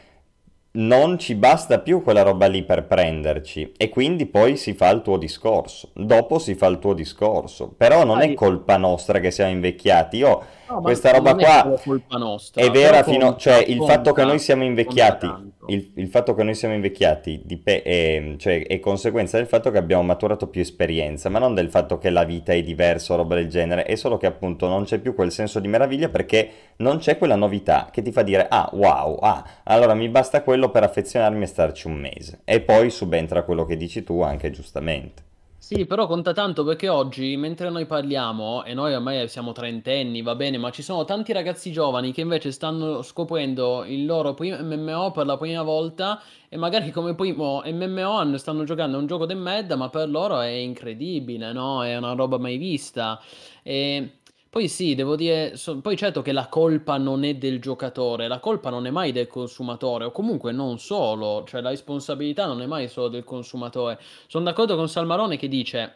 non 0.72 1.18
ci 1.18 1.34
basta 1.34 1.80
più 1.80 2.04
quella 2.04 2.22
roba 2.22 2.46
lì 2.46 2.62
per 2.64 2.86
prenderci 2.86 3.74
e 3.76 3.90
quindi 3.90 4.28
poi 4.28 4.56
si 4.56 4.74
fa 4.74 4.90
il 4.90 5.02
tuo 5.02 5.18
discorso. 5.18 5.90
Dopo 5.94 6.38
si 6.38 6.54
fa 6.54 6.68
il 6.68 6.78
tuo 6.78 6.94
discorso. 6.94 7.74
Però 7.76 8.04
non 8.04 8.22
è 8.22 8.34
colpa 8.34 8.78
nostra 8.78 9.20
che 9.20 9.32
siamo 9.32 9.52
invecchiati. 9.52 10.18
Io 10.18 10.44
no, 10.70 10.82
questa 10.82 11.12
roba 11.12 11.36
qua 11.36 11.74
è, 11.74 12.18
nostra, 12.18 12.62
è 12.62 12.70
vera 12.70 13.04
fino 13.04 13.36
cioè 13.36 13.64
il 13.68 13.84
fatto 13.84 14.14
che 14.14 14.24
noi 14.24 14.40
siamo 14.40 14.64
invecchiati, 14.64 15.28
il, 15.68 15.91
il, 15.96 16.08
fatto 16.08 16.34
che 16.34 16.44
noi 16.44 16.56
siamo 16.56 16.74
invecchiati 16.74 17.41
dip- 17.44 17.68
è, 17.68 18.36
cioè, 18.38 18.66
è 18.66 18.80
conseguenza 18.80 19.38
del 19.38 19.48
fatto 19.48 19.72
che 19.72 19.78
abbiamo 19.78 20.04
maturato 20.04 20.48
più 20.48 20.62
esperienza, 20.62 21.30
ma 21.30 21.40
non 21.40 21.54
del 21.54 21.70
fatto 21.70 21.98
che 21.98 22.10
la 22.10 22.24
vita 22.24 22.54
è 22.54 22.62
diversa 22.62 23.14
o 23.14 23.18
roba 23.18 23.36
del 23.36 23.50
genere, 23.50 23.84
è 23.84 23.96
solo 23.96 24.18
che 24.18 24.28
appunto 24.28 24.68
non 24.68 24.84
c'è 24.84 25.00
più 25.00 25.14
quel 25.16 25.32
senso 25.32 25.60
di 25.60 25.68
meraviglia 25.68 26.10
perché 26.10 26.50
non 26.78 26.98
c'è 26.98 27.18
quella 27.18 27.36
novità 27.36 27.90
che 27.91 28.02
ti 28.02 28.12
fa 28.12 28.22
dire 28.22 28.48
"Ah, 28.50 28.70
wow, 28.72 29.18
ah, 29.22 29.44
allora 29.64 29.94
mi 29.94 30.10
basta 30.10 30.44
quello 30.44 30.70
per 30.70 30.84
affezionarmi 30.84 31.44
e 31.44 31.48
starci 31.48 31.88
un 31.88 31.96
mese. 31.96 32.41
E 32.46 32.62
poi 32.62 32.90
subentra 32.90 33.44
quello 33.44 33.66
che 33.66 33.78
dici 33.78 34.04
tu 34.04 34.22
anche 34.22 34.52
giustamente. 34.52 35.28
Sì, 35.72 35.86
però 35.86 36.08
conta 36.08 36.34
tanto 36.34 36.64
perché 36.64 36.90
oggi, 36.90 37.38
mentre 37.38 37.70
noi 37.70 37.86
parliamo, 37.86 38.64
e 38.64 38.74
noi 38.74 38.91
ormai 38.96 39.28
siamo 39.30 39.52
trentenni, 39.52 40.24
va 40.24 40.34
bene, 40.34 40.58
ma 40.58 40.72
ci 40.72 40.82
sono 40.82 41.06
tanti 41.06 41.32
ragazzi 41.32 41.72
giovani 41.72 42.12
che 42.12 42.22
invece 42.22 42.52
stanno 42.52 43.04
scoprendo 43.04 43.84
il 43.86 44.04
loro 44.08 44.34
primo 44.34 44.58
MMO 44.64 45.12
per 45.12 45.28
la 45.28 45.38
prima 45.38 45.62
volta 45.62 46.20
e 46.50 46.58
magari 46.58 46.90
come 46.90 47.14
primo 47.14 47.62
MMO 47.64 48.36
stanno 48.40 48.64
giocando 48.64 48.98
un 48.98 49.06
gioco 49.06 49.28
di 49.28 49.36
merda, 49.36 49.76
ma 49.76 49.90
per 49.90 50.10
loro 50.10 50.40
è 50.40 50.48
incredibile, 50.48 51.52
no? 51.54 51.84
È 51.84 51.96
una 51.98 52.14
roba 52.14 52.40
mai 52.40 52.58
vista. 52.58 53.22
E 53.62 54.19
poi 54.50 54.68
sì, 54.68 54.96
devo 54.96 55.16
dire, 55.16 55.56
so- 55.58 55.80
poi 55.80 55.96
certo 55.96 56.22
che 56.22 56.32
la 56.32 56.48
colpa 56.48 56.98
non 56.98 57.24
è 57.24 57.36
del 57.36 57.60
giocatore, 57.62 58.28
la 58.28 58.40
colpa 58.40 58.70
non 58.70 58.86
è 58.88 58.90
mai 58.90 59.12
del 59.12 59.28
consumatore, 59.28 60.06
o 60.06 60.12
comunque 60.12 60.52
non 60.52 60.80
solo, 60.80 61.44
cioè 61.46 61.62
la 61.62 61.70
responsabilità 61.70 62.46
non 62.48 62.62
è 62.62 62.66
mai 62.66 62.88
solo 62.88 63.10
del 63.10 63.24
consumatore. 63.24 64.00
Sono 64.28 64.46
d'accordo 64.46 64.76
con 64.76 64.90
Salmarone 64.90 65.38
che 65.38 65.48
dice, 65.48 65.96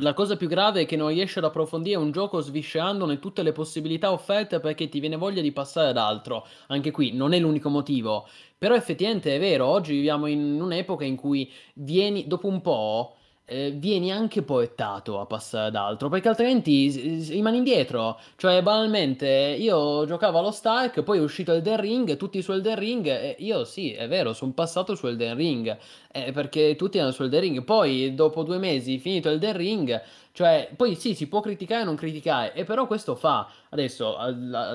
La 0.00 0.14
cosa 0.14 0.36
più 0.36 0.48
grave 0.48 0.82
è 0.82 0.86
che 0.86 0.96
non 0.96 1.08
riesci 1.08 1.38
ad 1.38 1.44
approfondire 1.44 1.98
un 1.98 2.10
gioco 2.12 2.40
sviscerandone 2.40 3.18
tutte 3.20 3.42
le 3.42 3.52
possibilità 3.52 4.12
offerte 4.12 4.60
perché 4.60 4.88
ti 4.88 5.00
viene 5.00 5.16
voglia 5.16 5.42
di 5.42 5.52
passare 5.52 5.88
ad 5.90 5.98
altro. 5.98 6.46
Anche 6.68 6.90
qui 6.90 7.12
non 7.12 7.32
è 7.34 7.38
l'unico 7.38 7.68
motivo. 7.70 8.26
Però 8.58 8.74
effettivamente 8.74 9.36
è 9.36 9.38
vero, 9.40 9.66
oggi 9.66 9.92
viviamo 9.94 10.26
in 10.26 10.60
un'epoca 10.60 11.04
in 11.04 11.16
cui 11.16 11.50
vieni, 11.74 12.26
dopo 12.26 12.46
un 12.48 12.60
po', 12.62 13.16
eh, 13.50 13.72
vieni 13.72 14.12
anche 14.12 14.42
poettato 14.42 15.18
a 15.18 15.26
passare 15.26 15.66
ad 15.66 15.74
altro, 15.74 16.08
perché 16.08 16.28
altrimenti 16.28 17.26
rimani 17.30 17.56
indietro. 17.56 18.20
Cioè, 18.36 18.62
banalmente, 18.62 19.26
io 19.58 20.06
giocavo 20.06 20.38
allo 20.38 20.52
Stark, 20.52 21.02
poi 21.02 21.18
è 21.18 21.20
uscito 21.20 21.52
Elden 21.52 21.80
Ring, 21.80 22.16
tutti 22.16 22.40
su 22.42 22.52
Elden 22.52 22.78
Ring, 22.78 23.06
e 23.06 23.34
io 23.40 23.64
sì, 23.64 23.92
è 23.92 24.06
vero, 24.06 24.32
sono 24.34 24.52
passato 24.52 24.94
su 24.94 25.08
Elden 25.08 25.34
Ring, 25.34 25.76
eh, 26.12 26.32
perché 26.32 26.74
tutti 26.76 26.98
erano 26.98 27.12
su 27.12 27.22
Elden 27.22 27.40
Ring. 27.40 27.64
Poi, 27.64 28.14
dopo 28.14 28.42
due 28.42 28.58
mesi, 28.58 28.98
finito 28.98 29.28
Elden 29.28 29.56
Ring, 29.56 30.02
cioè, 30.32 30.70
poi 30.74 30.94
sì, 30.94 31.14
si 31.14 31.28
può 31.28 31.40
criticare 31.40 31.82
o 31.82 31.84
non 31.84 31.96
criticare, 31.96 32.52
e 32.54 32.64
però 32.64 32.86
questo 32.86 33.14
fa. 33.14 33.50
Adesso 33.70 34.16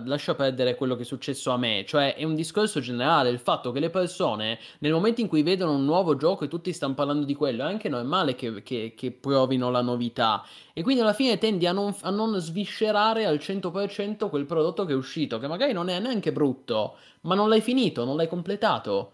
lascia 0.06 0.36
perdere 0.36 0.76
quello 0.76 0.96
che 0.96 1.02
è 1.02 1.06
successo 1.06 1.52
a 1.52 1.58
me, 1.58 1.84
cioè 1.88 2.16
è 2.16 2.24
un 2.24 2.36
discorso 2.36 2.80
generale, 2.80 3.30
il 3.30 3.40
fatto 3.40 3.72
che 3.72 3.80
le 3.80 3.90
persone 3.90 4.60
nel 4.80 4.92
momento 4.94 5.22
in 5.22 5.28
cui 5.28 5.44
vedono 5.44 5.74
un 5.74 5.84
nuovo 5.84 6.16
gioco 6.16 6.46
e 6.46 6.48
tutti 6.48 6.72
stanno 6.72 6.94
parlando 6.94 7.26
di 7.26 7.36
quello, 7.36 7.64
è 7.64 7.68
anche 7.68 7.90
normale 7.90 8.36
che, 8.36 8.64
che, 8.64 8.94
che 8.96 9.12
provino 9.12 9.70
la 9.70 9.82
novità. 9.82 10.46
E 10.74 10.82
quindi 10.84 11.02
alla 11.02 11.14
fine 11.14 11.38
tendi 11.38 11.66
a 11.68 11.72
non, 11.72 11.96
a 12.02 12.10
non 12.10 12.38
sviscerare 12.40 13.26
al 13.26 13.38
100% 13.38 14.30
quel 14.30 14.46
prodotto 14.46 14.86
che 14.86 14.94
è 14.94 14.96
uscito, 14.96 15.40
che 15.40 15.48
magari 15.48 15.74
non 15.74 15.90
è 15.90 16.00
neanche 16.00 16.32
brutto, 16.32 16.96
ma 17.22 17.36
non 17.36 17.50
l'hai 17.50 17.62
finito, 17.62 18.06
non 18.06 18.16
l'hai 18.16 18.28
completato. 18.28 19.14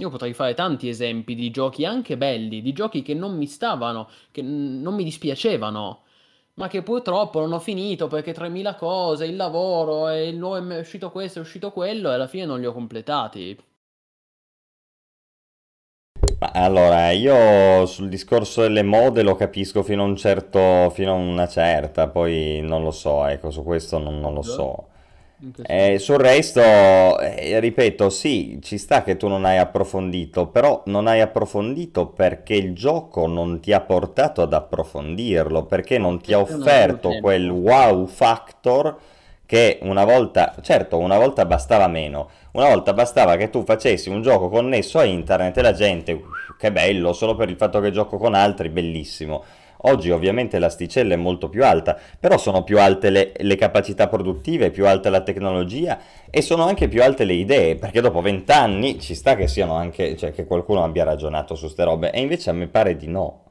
Io 0.00 0.08
potrei 0.08 0.32
fare 0.32 0.54
tanti 0.54 0.88
esempi 0.88 1.34
di 1.34 1.50
giochi 1.50 1.84
anche 1.84 2.16
belli, 2.16 2.62
di 2.62 2.72
giochi 2.72 3.02
che 3.02 3.12
non 3.12 3.36
mi 3.36 3.46
stavano, 3.46 4.08
che 4.30 4.40
non 4.40 4.94
mi 4.94 5.04
dispiacevano, 5.04 6.02
ma 6.54 6.68
che 6.68 6.82
purtroppo 6.82 7.40
non 7.40 7.52
ho 7.52 7.58
finito 7.60 8.06
perché 8.08 8.32
3000 8.32 8.76
cose, 8.76 9.26
il 9.26 9.36
lavoro, 9.36 10.08
e 10.08 10.32
nuovo 10.32 10.56
è 10.56 10.78
uscito 10.78 11.10
questo, 11.10 11.38
è 11.38 11.42
uscito 11.42 11.70
quello, 11.70 12.10
e 12.10 12.14
alla 12.14 12.28
fine 12.28 12.46
non 12.46 12.60
li 12.60 12.66
ho 12.66 12.72
completati. 12.72 13.58
Ma 16.38 16.50
allora, 16.52 17.10
io 17.10 17.84
sul 17.86 18.08
discorso 18.08 18.62
delle 18.62 18.82
mode 18.82 19.22
lo 19.22 19.34
capisco 19.36 19.82
fino 19.82 20.02
a 20.02 20.06
un 20.06 20.16
certo, 20.16 20.88
fino 20.90 21.12
a 21.12 21.14
una 21.14 21.46
certa, 21.46 22.08
poi 22.08 22.60
non 22.62 22.82
lo 22.82 22.90
so, 22.90 23.26
ecco, 23.26 23.50
su 23.50 23.62
questo 23.62 23.98
non, 23.98 24.18
non 24.20 24.32
lo 24.34 24.42
so. 24.42 24.89
Eh, 25.62 25.98
sul 25.98 26.18
resto, 26.18 26.60
eh, 26.60 27.58
ripeto, 27.60 28.10
sì, 28.10 28.58
ci 28.62 28.76
sta 28.76 29.02
che 29.02 29.16
tu 29.16 29.26
non 29.26 29.46
hai 29.46 29.56
approfondito, 29.56 30.48
però 30.48 30.82
non 30.86 31.06
hai 31.06 31.22
approfondito 31.22 32.08
perché 32.08 32.54
il 32.54 32.74
gioco 32.74 33.26
non 33.26 33.58
ti 33.60 33.72
ha 33.72 33.80
portato 33.80 34.42
ad 34.42 34.52
approfondirlo, 34.52 35.64
perché 35.64 35.96
non 35.96 36.20
ti 36.20 36.34
ha 36.34 36.40
offerto 36.40 37.18
quel 37.20 37.48
wow 37.48 38.04
factor 38.06 38.98
che 39.46 39.78
una 39.82 40.04
volta, 40.04 40.54
certo, 40.60 40.98
una 40.98 41.16
volta 41.16 41.46
bastava 41.46 41.88
meno, 41.88 42.28
una 42.52 42.68
volta 42.68 42.92
bastava 42.92 43.36
che 43.36 43.48
tu 43.48 43.64
facessi 43.64 44.10
un 44.10 44.20
gioco 44.20 44.50
connesso 44.50 44.98
a 44.98 45.04
internet 45.04 45.56
e 45.56 45.62
la 45.62 45.72
gente, 45.72 46.12
uff, 46.12 46.56
che 46.58 46.70
bello, 46.70 47.14
solo 47.14 47.34
per 47.34 47.48
il 47.48 47.56
fatto 47.56 47.80
che 47.80 47.90
gioco 47.90 48.18
con 48.18 48.34
altri, 48.34 48.68
bellissimo. 48.68 49.42
Oggi 49.82 50.10
ovviamente 50.10 50.58
l'asticella 50.58 51.14
è 51.14 51.16
molto 51.16 51.48
più 51.48 51.64
alta, 51.64 51.96
però 52.18 52.36
sono 52.36 52.62
più 52.64 52.78
alte 52.78 53.10
le, 53.10 53.32
le 53.36 53.56
capacità 53.56 54.08
produttive, 54.08 54.70
più 54.70 54.86
alta 54.86 55.08
la 55.10 55.22
tecnologia 55.22 55.98
e 56.28 56.42
sono 56.42 56.64
anche 56.64 56.88
più 56.88 57.02
alte 57.02 57.24
le 57.24 57.34
idee, 57.34 57.76
perché 57.76 58.00
dopo 58.00 58.20
vent'anni 58.20 59.00
ci 59.00 59.14
sta 59.14 59.36
che 59.36 59.48
siano 59.48 59.74
anche, 59.74 60.16
cioè 60.16 60.32
che 60.32 60.44
qualcuno 60.44 60.84
abbia 60.84 61.04
ragionato 61.04 61.54
su 61.54 61.68
ste 61.68 61.84
robe, 61.84 62.10
e 62.10 62.20
invece 62.20 62.50
a 62.50 62.52
me 62.52 62.66
pare 62.66 62.96
di 62.96 63.06
no. 63.06 63.44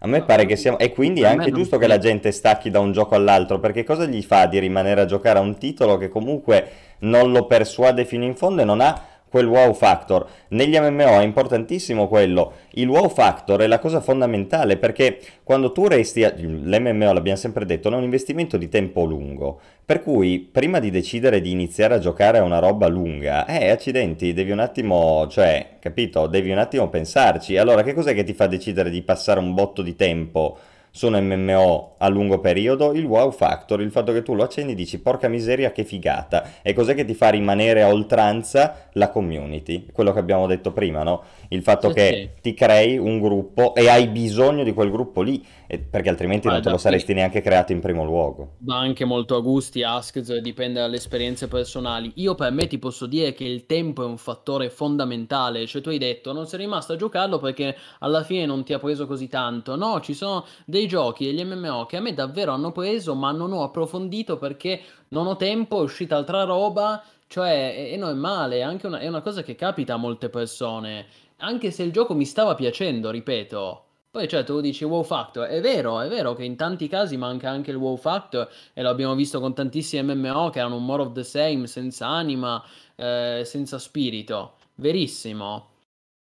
A 0.00 0.06
me 0.06 0.22
pare 0.22 0.44
che 0.44 0.56
siamo... 0.56 0.78
E 0.78 0.92
quindi 0.92 1.22
è 1.22 1.26
anche 1.26 1.50
giusto 1.50 1.78
che 1.78 1.86
la 1.86 1.96
gente 1.96 2.30
stacchi 2.30 2.68
da 2.68 2.78
un 2.78 2.92
gioco 2.92 3.14
all'altro, 3.14 3.58
perché 3.58 3.84
cosa 3.84 4.04
gli 4.04 4.20
fa 4.20 4.44
di 4.44 4.58
rimanere 4.58 5.00
a 5.00 5.06
giocare 5.06 5.38
a 5.38 5.42
un 5.42 5.56
titolo 5.56 5.96
che 5.96 6.10
comunque 6.10 6.68
non 6.98 7.32
lo 7.32 7.46
persuade 7.46 8.04
fino 8.04 8.24
in 8.24 8.34
fondo 8.34 8.60
e 8.60 8.64
non 8.66 8.82
ha 8.82 9.00
quel 9.34 9.46
wow 9.46 9.72
factor. 9.74 10.24
Negli 10.50 10.78
MMO 10.78 11.18
è 11.18 11.24
importantissimo 11.24 12.06
quello. 12.06 12.52
Il 12.74 12.86
wow 12.86 13.08
factor 13.08 13.62
è 13.62 13.66
la 13.66 13.80
cosa 13.80 14.00
fondamentale 14.00 14.76
perché 14.76 15.18
quando 15.42 15.72
tu 15.72 15.88
resti, 15.88 16.22
a... 16.22 16.32
l'MMO 16.36 17.12
l'abbiamo 17.12 17.36
sempre 17.36 17.64
detto, 17.64 17.90
è 17.90 17.96
un 17.96 18.04
investimento 18.04 18.56
di 18.56 18.68
tempo 18.68 19.02
lungo. 19.02 19.58
Per 19.84 20.04
cui 20.04 20.38
prima 20.38 20.78
di 20.78 20.88
decidere 20.90 21.40
di 21.40 21.50
iniziare 21.50 21.94
a 21.94 21.98
giocare 21.98 22.38
a 22.38 22.44
una 22.44 22.60
roba 22.60 22.86
lunga, 22.86 23.44
eh, 23.46 23.70
accidenti, 23.70 24.32
devi 24.32 24.52
un 24.52 24.60
attimo, 24.60 25.26
cioè, 25.26 25.78
capito? 25.80 26.28
Devi 26.28 26.52
un 26.52 26.58
attimo 26.58 26.88
pensarci. 26.88 27.56
Allora, 27.56 27.82
che 27.82 27.92
cos'è 27.92 28.14
che 28.14 28.22
ti 28.22 28.34
fa 28.34 28.46
decidere 28.46 28.88
di 28.88 29.02
passare 29.02 29.40
un 29.40 29.52
botto 29.52 29.82
di 29.82 29.96
tempo? 29.96 30.56
Un 31.02 31.20
MMO 31.20 31.96
a 31.98 32.08
lungo 32.08 32.38
periodo, 32.38 32.92
il 32.92 33.04
wow 33.04 33.30
factor, 33.30 33.80
il 33.82 33.90
fatto 33.90 34.12
che 34.12 34.22
tu 34.22 34.34
lo 34.34 34.42
accendi 34.42 34.72
e 34.72 34.74
dici 34.74 35.00
porca 35.00 35.28
miseria 35.28 35.72
che 35.72 35.84
figata, 35.84 36.62
e 36.62 36.72
cos'è 36.72 36.94
che 36.94 37.04
ti 37.04 37.14
fa 37.14 37.30
rimanere 37.30 37.82
a 37.82 37.88
oltranza 37.88 38.88
la 38.92 39.10
community, 39.10 39.86
quello 39.92 40.12
che 40.12 40.18
abbiamo 40.18 40.46
detto 40.46 40.72
prima, 40.72 41.02
no? 41.02 41.22
Il 41.48 41.62
fatto 41.62 41.88
sì, 41.88 41.94
che 41.94 42.30
sì. 42.34 42.40
ti 42.40 42.54
crei 42.54 42.96
un 42.96 43.20
gruppo 43.20 43.74
e 43.74 43.88
hai 43.88 44.06
bisogno 44.08 44.62
di 44.62 44.72
quel 44.72 44.90
gruppo 44.90 45.22
lì, 45.22 45.44
perché 45.66 46.08
altrimenti 46.08 46.46
Guarda, 46.46 46.60
non 46.60 46.62
te 46.62 46.70
lo 46.70 46.78
saresti 46.78 47.08
sì. 47.08 47.14
neanche 47.14 47.40
creato 47.40 47.72
in 47.72 47.80
primo 47.80 48.04
luogo. 48.04 48.54
Va 48.58 48.78
anche 48.78 49.04
molto 49.04 49.34
a 49.34 49.40
gusti, 49.40 49.82
Ask, 49.82 50.20
dipende 50.38 50.80
dalle 50.80 50.96
esperienze 50.96 51.48
personali. 51.48 52.12
Io 52.16 52.34
per 52.34 52.52
me 52.52 52.66
ti 52.66 52.78
posso 52.78 53.06
dire 53.06 53.32
che 53.34 53.44
il 53.44 53.66
tempo 53.66 54.02
è 54.02 54.06
un 54.06 54.18
fattore 54.18 54.70
fondamentale, 54.70 55.66
cioè 55.66 55.82
tu 55.82 55.88
hai 55.88 55.98
detto 55.98 56.32
non 56.32 56.46
sei 56.46 56.60
rimasto 56.60 56.92
a 56.92 56.96
giocarlo 56.96 57.38
perché 57.38 57.74
alla 58.00 58.22
fine 58.22 58.46
non 58.46 58.62
ti 58.62 58.72
ha 58.72 58.78
preso 58.78 59.06
così 59.06 59.28
tanto, 59.28 59.74
no, 59.74 60.00
ci 60.00 60.14
sono 60.14 60.44
dei 60.64 60.83
dei 60.84 60.86
giochi, 60.88 61.24
degli 61.24 61.44
MMO 61.44 61.86
che 61.86 61.96
a 61.96 62.00
me 62.00 62.14
davvero 62.14 62.52
hanno 62.52 62.72
preso, 62.72 63.14
ma 63.14 63.32
non 63.32 63.52
ho 63.52 63.62
approfondito 63.62 64.36
perché 64.36 64.80
non 65.08 65.26
ho 65.26 65.36
tempo, 65.36 65.80
è 65.80 65.82
uscita 65.82 66.16
altra 66.16 66.44
roba, 66.44 67.02
cioè, 67.26 67.90
e, 67.92 67.96
non 67.96 68.10
è 68.10 68.14
male, 68.14 68.60
è, 68.60 68.86
una, 68.86 68.98
è 68.98 69.08
una 69.08 69.22
cosa 69.22 69.42
che 69.42 69.54
capita 69.54 69.94
a 69.94 69.98
molte 69.98 70.28
persone, 70.28 71.06
anche 71.38 71.70
se 71.70 71.82
il 71.82 71.92
gioco 71.92 72.14
mi 72.14 72.24
stava 72.24 72.54
piacendo, 72.54 73.10
ripeto. 73.10 73.80
Poi 74.10 74.28
certo 74.28 74.54
tu 74.54 74.60
dici 74.60 74.84
wow 74.84 75.02
factor, 75.02 75.48
è 75.48 75.60
vero, 75.60 76.00
è 76.00 76.08
vero 76.08 76.34
che 76.34 76.44
in 76.44 76.54
tanti 76.54 76.86
casi 76.86 77.16
manca 77.16 77.50
anche 77.50 77.72
il 77.72 77.76
wow 77.76 77.96
factor 77.96 78.48
e 78.72 78.80
lo 78.80 78.88
abbiamo 78.88 79.16
visto 79.16 79.40
con 79.40 79.54
tantissimi 79.54 80.14
MMO 80.14 80.50
che 80.50 80.60
erano 80.60 80.76
un 80.76 80.84
more 80.84 81.02
of 81.02 81.12
the 81.12 81.24
same, 81.24 81.66
senza 81.66 82.06
anima, 82.06 82.62
eh, 82.94 83.42
senza 83.44 83.80
spirito, 83.80 84.54
verissimo. 84.76 85.73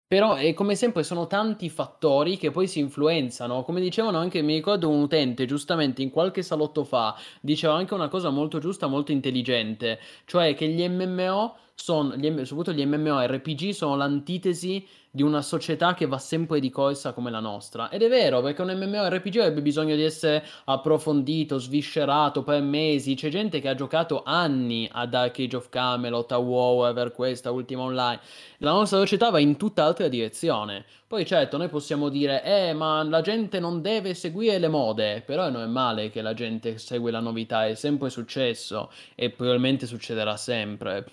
Però 0.10 0.34
è 0.34 0.56
come 0.56 0.74
sempre 0.74 1.04
sono 1.04 1.28
tanti 1.28 1.70
fattori 1.70 2.38
che 2.38 2.50
poi 2.50 2.68
si 2.68 2.80
influenzano. 2.80 3.62
Come 3.62 3.80
dicevano 3.80 4.18
anche, 4.18 4.42
mi 4.42 4.56
ricordo 4.56 4.90
un 4.90 5.04
utente 5.04 5.46
giustamente 5.46 6.02
in 6.02 6.10
qualche 6.10 6.42
salotto 6.42 6.84
fa, 6.84 7.16
diceva 7.40 7.76
anche 7.76 7.94
una 7.94 8.08
cosa 8.08 8.32
molto 8.32 8.58
giusta, 8.58 8.88
molto 8.88 9.12
intelligente, 9.12 10.00
cioè 10.26 10.56
che 10.56 10.68
gli 10.68 10.84
MMO 10.88 11.56
sono, 11.76 12.16
soprattutto 12.44 12.72
gli 12.72 12.84
MMORPG 12.88 13.70
sono 13.70 13.96
l'antitesi 13.96 14.84
di 15.12 15.24
una 15.24 15.42
società 15.42 15.94
che 15.94 16.06
va 16.06 16.20
sempre 16.20 16.60
di 16.60 16.70
corsa 16.70 17.14
come 17.14 17.32
la 17.32 17.40
nostra. 17.40 17.90
Ed 17.90 18.04
è 18.04 18.10
vero, 18.10 18.42
perché 18.42 18.62
un 18.62 18.72
MMORPG 18.72 19.38
avrebbe 19.38 19.62
bisogno 19.62 19.96
di 19.96 20.04
essere 20.04 20.46
approfondito, 20.66 21.58
sviscerato 21.58 22.44
per 22.44 22.62
mesi. 22.62 23.16
C'è 23.16 23.30
gente 23.30 23.60
che 23.60 23.70
ha 23.70 23.76
giocato 23.76 24.22
anni 24.24 24.88
a 24.92 25.06
Dark 25.08 25.40
Age 25.40 25.56
of 25.56 25.70
Camelot, 25.70 26.32
a 26.32 26.38
WoW, 26.38 26.82
a 26.82 26.94
per 26.94 27.12
questa 27.12 27.52
ultima 27.52 27.84
online. 27.84 28.20
La 28.60 28.72
nostra 28.72 29.00
società 29.00 29.30
va 29.30 29.40
in 29.40 29.58
tutt'altra 29.58 30.08
direzione. 30.08 30.86
Poi 31.08 31.26
certo, 31.26 31.58
noi 31.58 31.70
possiamo 31.70 32.10
dire, 32.10 32.44
eh, 32.44 32.74
ma 32.74 33.02
la 33.04 33.22
gente 33.22 33.60
non 33.60 33.82
deve 33.82 34.14
seguire 34.14 34.60
le 34.60 34.68
mode, 34.68 35.24
però 35.26 35.50
non 35.50 35.64
è 35.64 35.66
male 35.66 36.10
che 36.12 36.22
la 36.22 36.36
gente 36.36 36.78
segue 36.78 37.10
la 37.10 37.20
novità, 37.20 37.66
è 37.66 37.74
sempre 37.74 38.12
successo 38.12 38.92
e 39.16 39.32
probabilmente 39.32 39.88
succederà 39.88 40.38
sempre 40.38 41.06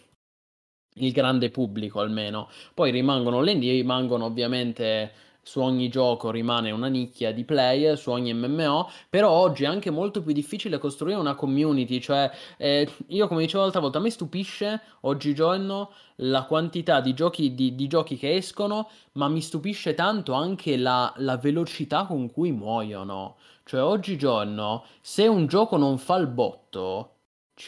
il 0.97 1.13
grande 1.13 1.51
pubblico 1.51 2.01
almeno. 2.01 2.49
Poi 2.75 2.91
rimangono 2.91 3.41
le 3.41 3.55
rimangono 3.55 4.25
ovviamente 4.27 5.13
su 5.47 5.61
ogni 5.61 5.89
gioco 5.89 6.33
rimane 6.33 6.73
una 6.73 6.89
nicchia 6.89 7.33
di 7.33 7.45
player, 7.45 7.97
su 7.97 8.11
ogni 8.11 8.35
MMO, 8.35 8.91
però 9.09 9.31
oggi 9.31 9.63
è 9.63 9.69
anche 9.69 9.91
molto 9.91 10.21
più 10.21 10.33
difficile 10.33 10.79
costruire 10.79 11.21
una 11.21 11.37
community, 11.37 12.01
cioè 12.01 12.29
eh, 12.57 12.91
io 13.07 13.29
come 13.29 13.43
dicevo 13.43 13.63
l'altra 13.63 13.81
volta, 13.81 13.99
a 13.99 14.01
me 14.01 14.11
stupisce 14.11 14.81
oggigiorno 15.03 15.93
la 16.17 16.43
quantità 16.47 17.01
di 17.01 17.15
giochi, 17.15 17.55
di, 17.55 17.77
di 17.77 17.87
giochi 17.87 18.17
che 18.17 18.35
escono, 18.35 18.91
ma 19.13 19.29
mi 19.29 19.41
stupisce 19.41 19.95
tanto 19.95 20.33
anche 20.33 20.77
la, 20.77 21.13
la 21.19 21.37
velocità 21.37 22.07
con 22.07 22.29
cui 22.33 22.51
muoiono. 22.51 23.37
Cioè 23.63 23.81
oggigiorno, 23.81 24.85
se 25.01 25.29
un 25.29 25.47
gioco 25.47 25.77
non 25.77 25.99
fa 25.99 26.17
il 26.17 26.27
botto, 26.27 27.16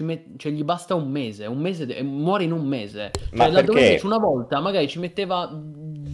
met- 0.00 0.36
cioè, 0.36 0.52
gli 0.52 0.64
basta 0.64 0.94
un 0.94 1.08
mese, 1.10 1.46
un 1.46 1.58
mese 1.58 1.86
de- 1.86 2.02
muore 2.02 2.44
in 2.44 2.52
un 2.52 2.66
mese. 2.66 3.10
Cioè, 3.12 3.36
Ma 3.36 3.48
laddove 3.48 3.80
invece 3.80 4.06
una 4.06 4.18
volta 4.18 4.60
magari 4.60 4.86
ci 4.86 4.98
metteva 4.98 5.50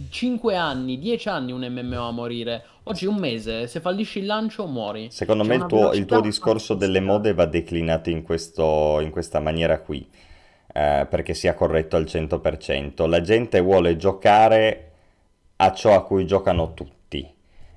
5 0.09 0.55
anni, 0.55 0.97
10 0.97 1.27
anni 1.27 1.51
un 1.51 1.67
MMO 1.67 2.07
a 2.07 2.11
morire. 2.11 2.63
Oggi 2.83 3.05
un 3.05 3.15
mese, 3.15 3.67
se 3.67 3.81
fallisci 3.81 4.19
il 4.19 4.27
lancio 4.27 4.65
muori. 4.67 5.07
Secondo 5.11 5.43
C'è 5.43 5.49
me 5.49 5.55
il 5.55 5.65
tuo, 5.65 5.91
il 5.91 6.05
tuo, 6.05 6.21
discorso 6.21 6.73
delle 6.73 7.01
mode 7.01 7.33
va 7.33 7.45
declinato 7.45 8.09
in, 8.09 8.21
questo, 8.21 8.99
in 9.01 9.09
questa 9.09 9.39
maniera 9.39 9.79
qui, 9.79 10.07
eh, 10.73 11.07
perché 11.09 11.33
sia 11.33 11.53
corretto 11.53 11.95
al 11.95 12.05
100%. 12.05 13.07
La 13.07 13.21
gente 13.21 13.59
vuole 13.59 13.97
giocare 13.97 14.91
a 15.57 15.73
ciò 15.73 15.95
a 15.95 16.03
cui 16.03 16.25
giocano 16.25 16.73
tutti 16.73 17.27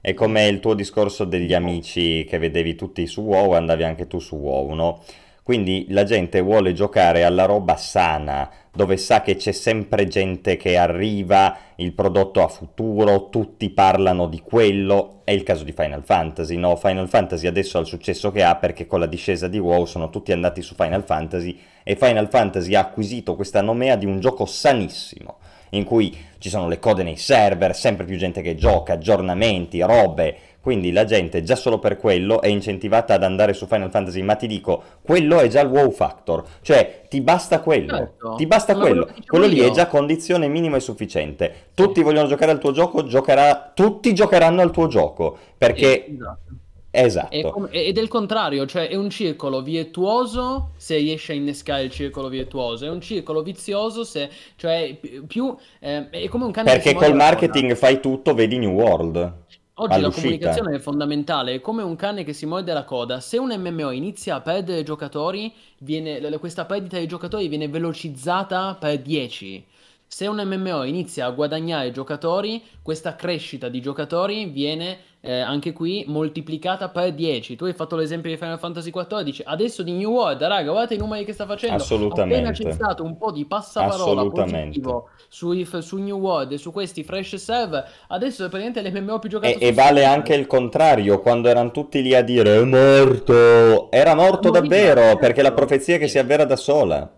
È 0.00 0.14
come 0.14 0.46
il 0.46 0.60
tuo 0.60 0.74
discorso 0.74 1.24
degli 1.24 1.54
amici 1.54 2.24
che 2.24 2.38
vedevi 2.38 2.74
tutti 2.74 3.06
su 3.06 3.22
WoW 3.22 3.54
e 3.54 3.56
andavi 3.56 3.84
anche 3.84 4.06
tu 4.06 4.20
su 4.20 4.36
WoW, 4.36 4.74
no? 4.74 5.02
Quindi 5.48 5.86
la 5.88 6.04
gente 6.04 6.42
vuole 6.42 6.74
giocare 6.74 7.24
alla 7.24 7.46
roba 7.46 7.74
sana, 7.76 8.50
dove 8.70 8.98
sa 8.98 9.22
che 9.22 9.36
c'è 9.36 9.52
sempre 9.52 10.06
gente 10.06 10.58
che 10.58 10.76
arriva, 10.76 11.56
il 11.76 11.94
prodotto 11.94 12.42
a 12.42 12.48
futuro, 12.48 13.30
tutti 13.30 13.70
parlano 13.70 14.26
di 14.26 14.42
quello. 14.42 15.22
È 15.24 15.30
il 15.30 15.44
caso 15.44 15.64
di 15.64 15.72
Final 15.72 16.04
Fantasy, 16.04 16.56
no? 16.56 16.76
Final 16.76 17.08
Fantasy 17.08 17.46
adesso 17.46 17.78
ha 17.78 17.80
il 17.80 17.86
successo 17.86 18.30
che 18.30 18.42
ha 18.42 18.56
perché 18.56 18.86
con 18.86 19.00
la 19.00 19.06
discesa 19.06 19.48
di 19.48 19.58
WoW 19.58 19.86
sono 19.86 20.10
tutti 20.10 20.32
andati 20.32 20.60
su 20.60 20.74
Final 20.74 21.02
Fantasy 21.02 21.58
e 21.82 21.96
Final 21.96 22.28
Fantasy 22.28 22.74
ha 22.74 22.80
acquisito 22.80 23.34
questa 23.34 23.62
nomea 23.62 23.96
di 23.96 24.04
un 24.04 24.20
gioco 24.20 24.44
sanissimo, 24.44 25.38
in 25.70 25.84
cui 25.84 26.14
ci 26.36 26.50
sono 26.50 26.68
le 26.68 26.78
code 26.78 27.02
nei 27.02 27.16
server, 27.16 27.74
sempre 27.74 28.04
più 28.04 28.18
gente 28.18 28.42
che 28.42 28.54
gioca, 28.54 28.92
aggiornamenti, 28.92 29.80
robe 29.80 30.36
quindi 30.60 30.92
la 30.92 31.04
gente 31.04 31.42
già 31.42 31.56
solo 31.56 31.78
per 31.78 31.96
quello 31.96 32.40
è 32.40 32.48
incentivata 32.48 33.14
ad 33.14 33.22
andare 33.22 33.52
su 33.52 33.66
Final 33.66 33.90
Fantasy, 33.90 34.22
ma 34.22 34.34
ti 34.34 34.46
dico, 34.46 34.82
quello 35.02 35.38
è 35.38 35.48
già 35.48 35.60
il 35.60 35.68
wow 35.68 35.90
factor, 35.90 36.44
cioè 36.62 37.02
ti 37.08 37.20
basta 37.20 37.60
quello, 37.60 37.96
certo. 37.96 38.34
ti 38.36 38.46
basta 38.46 38.74
ma 38.74 38.80
quello, 38.80 39.08
quello 39.26 39.46
lì 39.46 39.60
è 39.60 39.70
già 39.70 39.86
condizione 39.86 40.48
minima 40.48 40.76
e 40.76 40.80
sufficiente. 40.80 41.68
Tutti 41.74 42.00
sì. 42.00 42.02
vogliono 42.02 42.28
giocare 42.28 42.50
al 42.50 42.58
tuo 42.58 42.72
gioco, 42.72 43.04
giocherà... 43.04 43.72
tutti 43.74 44.12
giocheranno 44.12 44.60
al 44.60 44.70
tuo 44.70 44.88
gioco, 44.88 45.38
perché... 45.56 46.06
Esatto. 46.06 46.46
Esatto. 46.90 47.50
Com- 47.50 47.68
ed 47.70 47.98
è 47.98 48.00
il 48.00 48.08
contrario, 48.08 48.66
cioè 48.66 48.88
è 48.88 48.94
un 48.94 49.10
circolo 49.10 49.62
virtuoso 49.62 50.70
se 50.76 50.96
riesce 50.96 51.32
a 51.32 51.34
innescare 51.34 51.82
il 51.82 51.90
circolo 51.90 52.28
virtuoso, 52.28 52.86
è 52.86 52.88
un 52.88 53.00
circolo 53.00 53.42
vizioso 53.42 54.04
se, 54.04 54.30
cioè 54.56 54.98
più, 55.26 55.54
eh, 55.80 56.08
è 56.08 56.28
come 56.28 56.46
un 56.46 56.50
cane 56.50 56.70
Perché 56.72 56.94
col 56.94 57.14
marketing 57.14 57.74
fai 57.74 58.00
tutto, 58.00 58.34
vedi 58.34 58.56
New 58.56 58.72
World. 58.72 59.46
Oggi 59.80 60.00
la 60.00 60.10
comunicazione 60.10 60.74
è 60.74 60.78
fondamentale, 60.80 61.54
è 61.54 61.60
come 61.60 61.84
un 61.84 61.94
cane 61.94 62.24
che 62.24 62.32
si 62.32 62.46
morde 62.46 62.72
la 62.72 62.82
coda. 62.82 63.20
Se 63.20 63.38
un 63.38 63.54
MMO 63.56 63.92
inizia 63.92 64.34
a 64.34 64.40
perdere 64.40 64.82
giocatori, 64.82 65.54
viene, 65.78 66.20
questa 66.38 66.64
perdita 66.64 66.98
di 66.98 67.06
giocatori 67.06 67.46
viene 67.46 67.68
velocizzata 67.68 68.74
per 68.74 69.00
10. 69.00 69.64
Se 70.04 70.26
un 70.26 70.42
MMO 70.42 70.82
inizia 70.82 71.26
a 71.26 71.30
guadagnare 71.30 71.92
giocatori, 71.92 72.60
questa 72.82 73.14
crescita 73.14 73.68
di 73.68 73.80
giocatori 73.80 74.46
viene 74.46 74.98
eh, 75.20 75.40
anche 75.40 75.72
qui 75.72 76.04
moltiplicata 76.06 76.88
per 76.88 77.12
10. 77.12 77.56
Tu 77.56 77.64
hai 77.64 77.72
fatto 77.72 77.96
l'esempio 77.96 78.30
di 78.30 78.36
Final 78.36 78.58
Fantasy 78.58 78.90
XIV, 78.90 79.42
adesso 79.44 79.82
di 79.82 79.92
New 79.92 80.10
World, 80.10 80.42
raga, 80.42 80.70
guardate 80.70 80.94
i 80.94 80.98
numeri 80.98 81.24
che 81.24 81.32
sta 81.32 81.46
facendo. 81.46 81.76
Assolutamente. 81.76 82.36
Appena 82.36 82.52
c'è 82.52 82.70
stato 82.70 83.02
un 83.02 83.16
po' 83.16 83.32
di 83.32 83.44
passaparola 83.44 84.28
positivo 84.28 85.08
su, 85.28 85.64
su 85.80 85.96
New 85.96 86.18
World 86.18 86.52
e 86.52 86.58
su 86.58 86.72
questi 86.72 87.02
fresh 87.02 87.34
server, 87.36 87.84
adesso 88.08 88.44
è 88.44 88.48
praticamente 88.48 89.00
l'MMO 89.00 89.18
più 89.18 89.28
giocato. 89.28 89.58
E, 89.58 89.66
e 89.66 89.72
vale 89.72 90.04
anche 90.04 90.34
il 90.34 90.46
contrario, 90.46 91.20
quando 91.20 91.48
erano 91.48 91.70
tutti 91.70 92.00
lì 92.00 92.14
a 92.14 92.22
dire 92.22 92.56
è 92.56 92.62
morto, 92.62 93.90
era 93.90 94.14
morto 94.14 94.50
davvero, 94.50 95.16
perché 95.16 95.42
la 95.42 95.52
profezia 95.52 95.98
che 95.98 96.08
si 96.08 96.18
avvera 96.18 96.44
da 96.44 96.56
sola. 96.56 97.10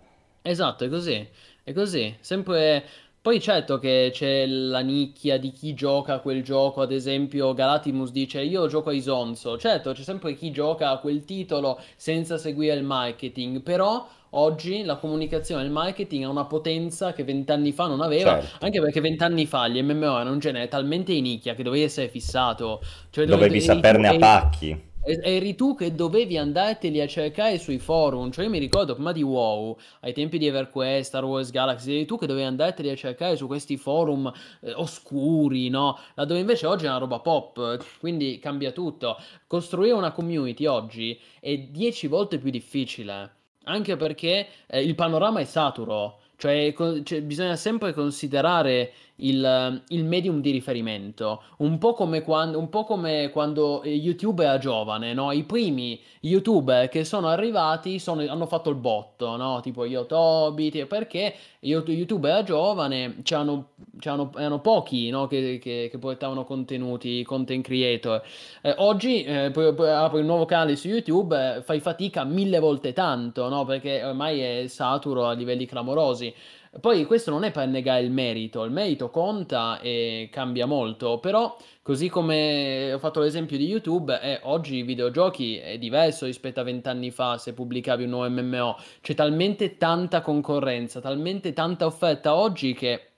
Esatto, 0.43 0.85
è 0.85 0.89
così. 0.89 1.29
È 1.63 1.73
così, 1.75 2.17
sempre 2.21 2.85
poi 3.23 3.39
certo 3.39 3.79
che 3.79 4.11
c'è 4.13 4.47
la 4.47 4.81
nicchia 4.81 5.39
di 5.39 5.53
chi 5.53 5.75
gioca 5.75 6.21
quel 6.21 6.43
gioco, 6.43 6.81
ad 6.81 6.91
esempio 6.91 7.53
Galatimus 7.53 8.13
dice 8.13 8.41
io 8.41 8.67
gioco 8.67 8.89
a 8.89 8.93
Isonzo, 8.95 9.59
certo 9.59 9.93
c'è 9.93 10.03
sempre 10.03 10.35
chi 10.35 10.51
gioca 10.51 10.89
a 10.91 10.99
quel 10.99 11.25
titolo 11.25 11.79
senza 11.97 12.39
seguire 12.39 12.75
il 12.77 12.83
marketing, 12.83 13.61
però 13.61 14.07
oggi 14.31 14.85
la 14.85 14.97
comunicazione 14.97 15.63
e 15.63 15.67
il 15.67 15.71
marketing 15.71 16.25
ha 16.25 16.29
una 16.29 16.47
potenza 16.47 17.13
che 17.13 17.23
vent'anni 17.23 17.73
fa 17.73 17.89
non 17.89 18.01
aveva, 18.01 18.41
certo. 18.41 18.65
anche 18.65 18.81
perché 18.81 19.01
vent'anni 19.03 19.45
fa 19.45 19.69
gli 19.69 19.83
MMO 19.83 20.15
erano 20.15 20.33
un 20.33 20.39
genere 20.39 20.69
talmente 20.69 21.13
in 21.13 21.25
nicchia 21.25 21.55
che 21.55 21.63
dovevi 21.63 21.85
essere 21.85 22.09
fissato, 22.09 22.81
cioè 23.11 23.27
dovevi, 23.27 23.49
dovevi 23.49 23.61
saperne 23.61 24.09
a 24.09 24.17
pacchi 24.17 24.89
eri 25.03 25.55
tu 25.55 25.75
che 25.75 25.95
dovevi 25.95 26.37
andarteli 26.37 27.01
a 27.01 27.07
cercare 27.07 27.59
sui 27.59 27.79
forum. 27.79 28.31
Cioè, 28.31 28.45
io 28.45 28.51
mi 28.51 28.59
ricordo 28.59 28.95
prima 28.95 29.13
di 29.13 29.23
WoW, 29.23 29.77
ai 30.01 30.13
tempi 30.13 30.39
di 30.39 30.47
EverQuest, 30.47 31.09
Star 31.09 31.25
Wars 31.25 31.51
Galaxy, 31.51 31.95
eri 31.95 32.05
tu 32.07 32.19
che 32.19 32.27
dovevi 32.27 32.47
andarteli 32.47 32.91
a 32.91 32.97
cercare 32.97 33.37
su 33.37 33.47
questi 33.47 33.77
forum 33.77 34.33
eh, 34.61 34.73
oscuri, 34.73 35.69
no? 35.69 35.99
Laddove 36.15 36.41
invece 36.41 36.67
oggi 36.67 36.85
è 36.85 36.89
una 36.89 36.99
roba 36.99 37.21
pop, 37.21 37.85
quindi 37.99 38.39
cambia 38.39 38.73
tutto. 38.73 39.17
Costruire 39.47 39.95
una 39.95 40.13
community 40.13 40.67
oggi 40.67 41.19
è 41.41 41.57
dieci 41.57 42.07
volte 42.07 42.39
più 42.39 42.51
difficile, 42.51 43.31
anche 43.65 43.97
perché 43.97 44.47
eh, 44.67 44.83
il 44.83 44.95
panorama 44.95 45.41
è 45.41 45.45
saturo. 45.45 46.21
Cioè, 46.37 46.73
co- 46.73 47.03
cioè, 47.03 47.21
bisogna 47.23 47.55
sempre 47.57 47.93
considerare 47.93 48.93
il, 49.21 49.83
il, 49.89 50.05
medium 50.05 50.41
di 50.41 50.51
riferimento, 50.51 51.43
un 51.59 51.79
po' 51.79 51.95
come 51.95 52.23
quando, 52.23 52.59
un 52.59 52.69
po 52.69 52.85
come 52.85 53.31
quando 53.31 53.83
YouTube 53.85 54.45
era 54.45 54.59
giovane, 54.59 55.15
no? 55.15 55.33
I 55.33 55.45
primi 55.45 56.01
YouTuber 56.21 56.89
che 56.89 57.05
sono 57.05 57.29
arrivati 57.29 57.99
sono, 57.99 58.23
hanno 58.29 58.47
fatto 58.47 58.71
il 58.71 58.77
botto, 58.77 59.37
no? 59.37 59.61
Tipo 59.61 59.85
Yotobi, 59.85 60.87
perché 60.87 61.35
YouTube 61.61 62.29
era 62.29 62.43
giovane, 62.43 63.17
c'erano, 63.23 63.71
c'erano, 63.99 64.33
erano 64.37 64.61
pochi 64.61 65.11
no? 65.11 65.27
che, 65.27 65.59
che, 65.61 65.89
che, 65.91 65.99
portavano 65.99 66.45
contenuti, 66.45 67.23
content 67.23 67.65
creator. 67.65 68.23
Eh, 68.63 68.75
oggi 68.79 69.23
eh, 69.25 69.53
apri 69.53 70.21
un 70.21 70.27
nuovo 70.27 70.47
canale 70.47 70.77
su 70.77 70.89
YouTube, 70.89 71.57
eh, 71.57 71.63
fai 71.63 71.81
fatica 71.81 72.25
mille 72.25 72.59
volte 72.59 72.93
tanto? 72.93 73.65
Perché 73.67 74.03
ormai 74.05 74.41
è 74.41 74.67
saturo 74.69 75.27
a 75.27 75.33
livelli 75.33 75.67
clamorosi. 75.67 76.35
Poi 76.79 77.05
questo 77.05 77.33
non 77.33 77.43
è 77.43 77.51
per 77.51 77.67
negare 77.67 78.03
il 78.03 78.13
merito, 78.13 78.63
il 78.63 78.71
merito 78.71 79.11
conta 79.11 79.81
e 79.81 80.29
cambia 80.31 80.67
molto, 80.67 81.19
però 81.19 81.57
così 81.83 82.09
come 82.09 82.93
ho 82.93 82.99
fatto 83.01 83.19
l'esempio 83.19 83.57
di 83.57 83.67
YouTube, 83.67 84.21
eh, 84.21 84.39
oggi 84.45 84.77
i 84.77 84.83
videogiochi 84.85 85.57
è 85.57 85.79
diverso 85.79 86.27
rispetto 86.27 86.61
a 86.61 86.63
vent'anni 86.63 87.11
fa 87.11 87.39
se 87.39 87.55
pubblicavi 87.55 88.05
un 88.05 88.11
nuovo 88.11 88.31
MMO, 88.31 88.77
c'è 89.01 89.15
talmente 89.15 89.79
tanta 89.79 90.21
concorrenza, 90.21 91.01
talmente 91.01 91.53
tanta 91.53 91.87
offerta 91.87 92.37
oggi 92.37 92.73
che 92.73 93.10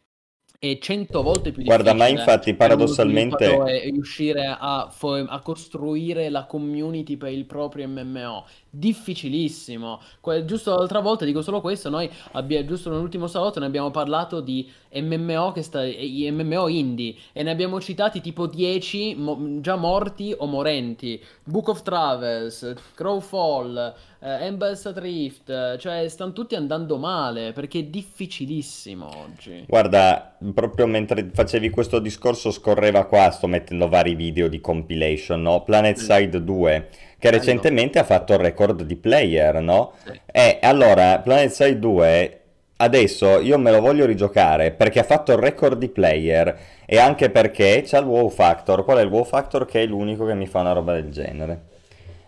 è 0.65 0.79
cento 0.79 1.25
volte 1.25 1.51
più 1.51 1.65
difficile. 1.65 1.83
Guarda, 1.83 1.93
ma 1.93 2.07
infatti 2.07 2.55
paradossalmente 2.55 3.91
riuscire 3.91 4.47
a, 4.47 4.89
a, 4.89 5.41
costruire 5.41 6.31
la 6.31 6.45
community 6.45 7.17
per 7.17 7.33
il 7.33 7.47
proprio 7.47 7.89
MMO 7.89 8.45
difficilissimo. 8.71 10.01
Que- 10.21 10.45
giusto 10.45 10.75
l'altra 10.77 11.01
volta, 11.01 11.25
dico 11.25 11.43
solo 11.43 11.61
questo, 11.61 11.91
noi 11.91 12.09
abbiamo, 12.33 12.65
giusto 12.65 12.91
nell'ultimo 12.91 13.27
salotto 13.27 13.59
ne 13.59 13.67
abbiamo 13.67 13.91
parlato 13.91 14.41
di 14.41 14.71
MMO, 14.95 15.51
che 15.51 15.63
sta, 15.63 15.83
MMO 15.83 16.69
indie 16.69 17.17
e 17.33 17.43
ne 17.43 17.51
abbiamo 17.51 17.81
citati 17.81 18.21
tipo 18.21 18.47
10 18.47 19.17
mo- 19.17 19.61
già 19.61 19.75
morti 19.75 20.33
o 20.37 20.47
morenti. 20.47 21.21
Book 21.43 21.69
of 21.69 21.83
Travels, 21.83 22.73
Crowfall, 22.95 23.95
eh, 24.23 24.47
Ember's 24.47 24.89
Drift, 24.93 25.77
cioè 25.79 26.09
stanno 26.09 26.33
tutti 26.33 26.55
andando 26.55 26.97
male 26.97 27.53
perché 27.53 27.81
è 27.81 27.85
difficilissimo 27.85 29.09
oggi. 29.25 29.65
Guarda, 29.67 30.37
proprio 30.55 30.87
mentre 30.87 31.31
facevi 31.33 31.71
questo 31.71 31.99
discorso 31.99 32.51
scorreva 32.53 33.05
qua, 33.05 33.31
sto 33.31 33.49
mettendo 33.49 33.89
vari 33.89 34.15
video 34.15 34.49
di 34.49 34.61
compilation, 34.61 35.43
no? 35.43 35.63
Planet 35.63 35.97
Side 35.99 36.43
2 36.43 36.89
che 37.19 37.31
recentemente 37.31 37.99
ha 37.99 38.05
fatto 38.05 38.33
il 38.33 38.39
record 38.39 38.83
di 38.83 38.97
player, 38.97 39.61
no? 39.61 39.93
Sì. 40.05 40.21
E 40.27 40.59
allora 40.63 41.19
Planet 41.19 41.51
Side 41.51 41.79
2 41.79 42.37
adesso 42.77 43.39
io 43.39 43.59
me 43.59 43.71
lo 43.71 43.81
voglio 43.81 44.05
rigiocare 44.07 44.73
perché 44.73 44.99
ha 44.99 45.05
fatto 45.05 45.31
il 45.31 45.39
record 45.39 45.79
di 45.79 45.89
player 45.89 46.59
e 46.85 46.99
anche 46.99 47.31
perché 47.31 47.83
c'ha 47.85 47.99
il 47.99 48.07
wow 48.07 48.29
factor. 48.29 48.85
Qual 48.85 48.99
è 48.99 49.03
il 49.03 49.09
wow 49.09 49.25
factor? 49.25 49.67
Che 49.67 49.83
è 49.83 49.87
l'unico 49.87 50.27
che 50.27 50.35
mi 50.35 50.47
fa 50.47 50.61
una 50.61 50.73
roba 50.73 50.93
del 50.93 51.11
genere. 51.11 51.71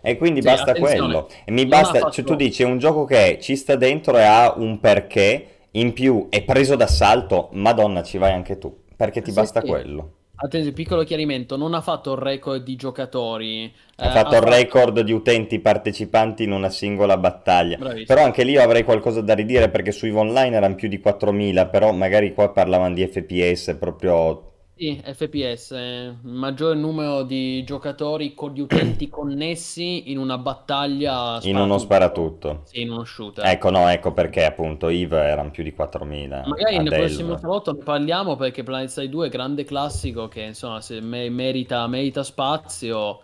E 0.05 0.17
quindi 0.17 0.41
sì, 0.41 0.47
basta 0.47 0.73
quello. 0.73 1.27
E 1.43 1.51
mi 1.51 1.65
basta, 1.65 1.99
fatto... 1.99 2.11
cioè, 2.11 2.23
tu 2.25 2.35
dici 2.35 2.63
è 2.63 2.65
un 2.65 2.77
gioco 2.77 3.05
che 3.05 3.39
ci 3.41 3.55
sta 3.55 3.75
dentro 3.75 4.17
e 4.17 4.23
ha 4.23 4.53
un 4.55 4.79
perché, 4.79 5.47
in 5.71 5.93
più 5.93 6.27
è 6.29 6.43
preso 6.43 6.75
d'assalto, 6.75 7.49
madonna 7.53 8.03
ci 8.03 8.17
vai 8.17 8.31
anche 8.31 8.57
tu, 8.57 8.75
perché 8.95 9.21
ti 9.21 9.31
sì, 9.31 9.37
basta 9.37 9.61
sì. 9.61 9.67
quello. 9.67 10.09
Attenzione, 10.37 10.75
piccolo 10.75 11.03
chiarimento, 11.03 11.55
non 11.55 11.73
ha 11.73 11.81
fatto 11.81 12.11
il 12.11 12.17
record 12.17 12.61
di 12.61 12.75
giocatori. 12.75 13.73
Ha 13.95 14.07
eh, 14.07 14.11
fatto 14.11 14.35
il 14.35 14.41
record 14.41 14.99
di 14.99 15.13
utenti 15.13 15.59
partecipanti 15.59 16.43
in 16.43 16.51
una 16.51 16.69
singola 16.69 17.15
battaglia. 17.17 17.77
Bravissimo. 17.77 18.05
Però 18.05 18.23
anche 18.23 18.43
lì 18.43 18.51
io 18.51 18.61
avrei 18.61 18.83
qualcosa 18.83 19.21
da 19.21 19.33
ridire 19.33 19.69
perché 19.69 19.93
su 19.93 20.05
EVE 20.05 20.19
Online 20.19 20.55
erano 20.57 20.75
più 20.75 20.89
di 20.89 21.01
4.000, 21.03 21.69
però 21.69 21.93
magari 21.93 22.33
qua 22.33 22.51
parlavano 22.51 22.93
di 22.93 23.07
FPS 23.07 23.77
proprio 23.79 24.54
sì, 24.77 25.01
FPS, 25.03 25.71
eh, 25.71 26.15
maggior 26.23 26.75
numero 26.75 27.23
di 27.23 27.63
giocatori 27.63 28.33
con 28.33 28.51
gli 28.51 28.59
utenti 28.59 29.07
connessi 29.07 30.11
in 30.11 30.17
una 30.17 30.37
battaglia 30.37 31.39
In 31.43 31.55
uno 31.55 31.77
sparatutto. 31.77 32.63
Sì, 32.65 32.81
in 32.81 32.91
uno 32.91 33.05
shooter. 33.05 33.45
Ecco, 33.45 33.69
no, 33.69 33.87
ecco 33.87 34.11
perché 34.11 34.43
appunto 34.43 34.89
EVE 34.89 35.17
erano 35.17 35.51
più 35.51 35.63
di 35.63 35.71
4.000. 35.71 36.43
Magari 36.45 36.77
nel 36.79 36.89
prossimo 36.89 37.37
salotto 37.37 37.71
ne 37.71 37.83
parliamo 37.83 38.35
perché 38.35 38.63
Planet 38.63 38.89
Side 38.89 39.09
2 39.09 39.27
è 39.27 39.29
grande 39.29 39.63
classico 39.63 40.27
che 40.27 40.41
insomma 40.41 40.81
se 40.81 40.99
merita, 40.99 41.87
merita 41.87 42.23
spazio. 42.23 43.21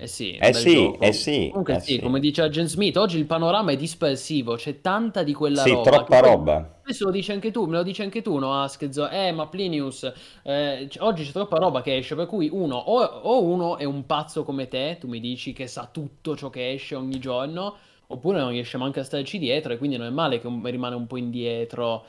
Eh 0.00 0.06
sì, 0.06 0.36
eh 0.36 0.52
sì, 0.52 0.92
eh 1.00 1.12
sì, 1.12 1.48
Comunque 1.48 1.74
eh 1.74 1.80
sì, 1.80 1.98
come 1.98 2.20
dice 2.20 2.42
Agent 2.42 2.68
Smith, 2.68 2.96
oggi 2.96 3.18
il 3.18 3.26
panorama 3.26 3.72
è 3.72 3.76
dispersivo, 3.76 4.54
c'è 4.54 4.80
tanta 4.80 5.24
di 5.24 5.34
quella 5.34 5.62
sì, 5.62 5.70
roba. 5.70 5.82
Sì, 5.82 5.90
troppa 5.90 6.20
roba. 6.20 6.80
Spesso 6.82 7.06
lo 7.06 7.10
dici 7.10 7.32
anche 7.32 7.50
tu, 7.50 7.66
me 7.66 7.78
lo 7.78 7.82
dici 7.82 8.02
anche 8.02 8.22
tu, 8.22 8.38
no, 8.38 8.62
Askzo? 8.62 9.08
Eh, 9.08 9.32
ma 9.32 9.48
Plinius, 9.48 10.10
eh, 10.44 10.88
oggi 10.98 11.24
c'è 11.24 11.32
troppa 11.32 11.58
roba 11.58 11.82
che 11.82 11.96
esce, 11.96 12.14
per 12.14 12.26
cui 12.26 12.48
uno, 12.50 12.76
o, 12.76 13.02
o, 13.02 13.42
uno 13.42 13.76
è 13.76 13.82
un 13.82 14.06
pazzo 14.06 14.44
come 14.44 14.68
te, 14.68 14.98
tu 15.00 15.08
mi 15.08 15.18
dici 15.18 15.52
che 15.52 15.66
sa 15.66 15.88
tutto 15.90 16.36
ciò 16.36 16.48
che 16.48 16.70
esce 16.70 16.94
ogni 16.94 17.18
giorno, 17.18 17.76
oppure 18.06 18.38
non 18.38 18.50
riesce 18.50 18.78
manco 18.78 19.00
a 19.00 19.02
starci 19.04 19.38
dietro 19.38 19.72
e 19.72 19.78
quindi 19.78 19.96
non 19.96 20.06
è 20.06 20.10
male 20.10 20.40
che 20.40 20.48
rimane 20.62 20.94
un 20.94 21.08
po' 21.08 21.16
indietro, 21.16 22.04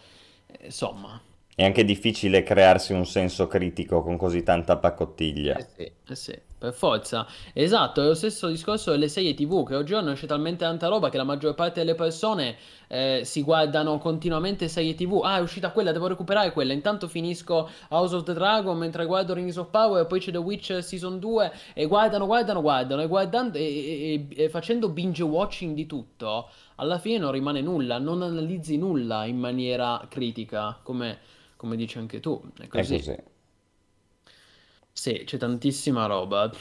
eh, 0.46 0.66
insomma. 0.66 1.20
È 1.56 1.64
anche 1.64 1.84
difficile 1.84 2.44
crearsi 2.44 2.94
un 2.94 3.06
senso 3.06 3.48
critico 3.48 4.04
con 4.04 4.16
così 4.16 4.44
tanta 4.44 4.78
pacottiglia. 4.78 5.58
Eh 5.58 5.68
sì, 5.76 5.92
eh 6.08 6.16
sì, 6.16 6.40
per 6.60 6.74
forza. 6.74 7.26
Esatto, 7.54 8.02
è 8.02 8.06
lo 8.06 8.14
stesso 8.14 8.48
discorso 8.48 8.92
delle 8.92 9.08
serie 9.08 9.34
TV, 9.34 9.66
che 9.66 9.76
oggigiorno 9.76 10.12
esce 10.12 10.28
talmente 10.28 10.66
tanta 10.66 10.88
roba 10.88 11.10
che 11.10 11.18
la 11.18 11.24
maggior 11.24 11.56
parte 11.56 11.80
delle 11.80 11.96
persone 11.96 12.58
eh, 12.88 13.22
si 13.24 13.42
guardano 13.42 13.98
continuamente 13.98 14.68
serie 14.68 14.94
TV. 14.94 15.22
Ah, 15.24 15.38
è 15.38 15.42
uscita 15.42 15.72
quella, 15.72 15.92
devo 15.92 16.08
recuperare 16.08 16.52
quella. 16.52 16.74
Intanto 16.74 17.08
finisco 17.08 17.70
House 17.90 18.14
of 18.14 18.24
the 18.24 18.34
Dragon 18.34 18.78
mentre 18.78 19.06
guardo 19.06 19.34
Rings 19.34 19.56
of 19.56 19.70
Power, 19.70 20.06
poi 20.06 20.20
c'è 20.20 20.32
The 20.32 20.38
Witch 20.38 20.84
Season 20.84 21.18
2 21.18 21.52
e 21.74 21.86
guardano, 21.86 22.26
guardano, 22.26 22.62
guardano 22.62 23.02
e, 23.02 23.08
guardando, 23.08 23.58
e, 23.58 24.28
e, 24.30 24.44
e 24.44 24.50
facendo 24.50 24.90
binge 24.90 25.24
watching 25.24 25.74
di 25.74 25.86
tutto, 25.86 26.50
alla 26.76 27.00
fine 27.00 27.18
non 27.18 27.32
rimane 27.32 27.62
nulla, 27.62 27.98
non 27.98 28.22
analizzi 28.22 28.78
nulla 28.78 29.26
in 29.26 29.38
maniera 29.38 30.06
critica, 30.10 30.78
come 30.84 31.38
come 31.60 31.76
dici 31.76 31.98
anche 31.98 32.22
tu. 32.22 32.42
È 32.58 32.68
così. 32.68 32.96
È 32.96 32.98
così. 33.00 33.18
Sì, 35.00 35.24
c'è 35.24 35.38
tantissima 35.38 36.08
roba. 36.08 36.52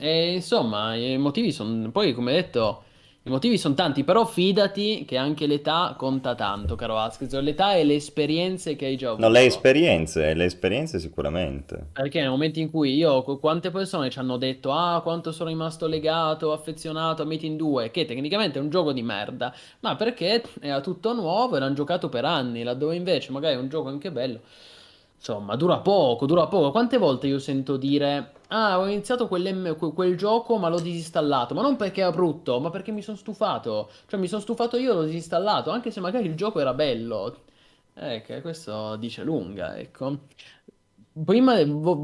E 0.00 0.32
insomma, 0.32 0.96
i 0.96 1.16
motivi 1.18 1.52
sono... 1.52 1.88
Poi, 1.92 2.14
come 2.14 2.32
detto, 2.32 2.82
i 3.22 3.30
motivi 3.30 3.56
sono 3.58 3.74
tanti, 3.74 4.02
però 4.02 4.26
fidati 4.26 5.04
che 5.06 5.16
anche 5.16 5.46
l'età 5.46 5.94
conta 5.96 6.34
tanto, 6.34 6.74
caro 6.74 6.94
Vasquez. 6.94 7.38
L'età 7.38 7.76
e 7.76 7.84
le 7.84 7.94
esperienze 7.94 8.74
che 8.74 8.86
hai 8.86 8.96
già 8.96 9.10
avuto. 9.10 9.24
No, 9.24 9.32
le 9.32 9.44
esperienze, 9.44 10.34
le 10.34 10.46
esperienze 10.46 10.98
sicuramente. 10.98 11.90
Perché 11.92 12.18
nel 12.18 12.30
momento 12.30 12.58
in 12.58 12.72
cui 12.72 12.96
io, 12.96 13.22
quante 13.22 13.70
persone 13.70 14.10
ci 14.10 14.18
hanno 14.18 14.36
detto, 14.36 14.72
ah, 14.72 15.00
quanto 15.00 15.30
sono 15.30 15.48
rimasto 15.48 15.86
legato, 15.86 16.50
affezionato 16.50 17.22
a 17.22 17.24
Meeting 17.24 17.56
2, 17.56 17.92
che 17.92 18.04
tecnicamente 18.04 18.58
è 18.58 18.62
un 18.62 18.68
gioco 18.68 18.92
di 18.92 19.02
merda, 19.02 19.54
ma 19.78 19.94
perché 19.94 20.42
era 20.58 20.80
tutto 20.80 21.14
nuovo 21.14 21.54
e 21.54 21.60
l'hanno 21.60 21.74
giocato 21.74 22.08
per 22.08 22.24
anni, 22.24 22.64
laddove 22.64 22.96
invece 22.96 23.30
magari 23.30 23.54
è 23.54 23.58
un 23.58 23.68
gioco 23.68 23.90
anche 23.90 24.10
bello. 24.10 24.40
Insomma, 25.16 25.56
dura 25.56 25.78
poco, 25.80 26.26
dura 26.26 26.46
poco. 26.46 26.70
Quante 26.70 26.98
volte 26.98 27.26
io 27.26 27.38
sento 27.38 27.76
dire 27.76 28.32
Ah, 28.48 28.78
ho 28.78 28.86
iniziato 28.86 29.26
quel, 29.26 30.14
gioco 30.16 30.56
ma 30.58 30.68
l'ho 30.68 30.78
disinstallato. 30.80 31.54
Ma 31.54 31.62
non 31.62 31.76
perché 31.76 32.06
è 32.06 32.10
brutto, 32.12 32.60
ma 32.60 32.70
perché 32.70 32.92
mi 32.92 33.02
sono 33.02 33.16
stufato. 33.16 33.90
Cioè 34.06 34.20
mi 34.20 34.28
sono 34.28 34.40
stufato 34.40 34.76
io 34.76 34.92
e 34.92 34.94
l'ho 34.94 35.04
disinstallato, 35.04 35.70
anche 35.70 35.90
se 35.90 36.00
magari 36.00 36.26
il 36.26 36.36
gioco 36.36 36.60
era 36.60 36.72
bello. 36.74 37.42
Ecco, 37.94 38.40
questo 38.42 38.96
dice 38.96 39.24
lunga, 39.24 39.76
ecco. 39.76 40.18
Prima, 41.24 41.56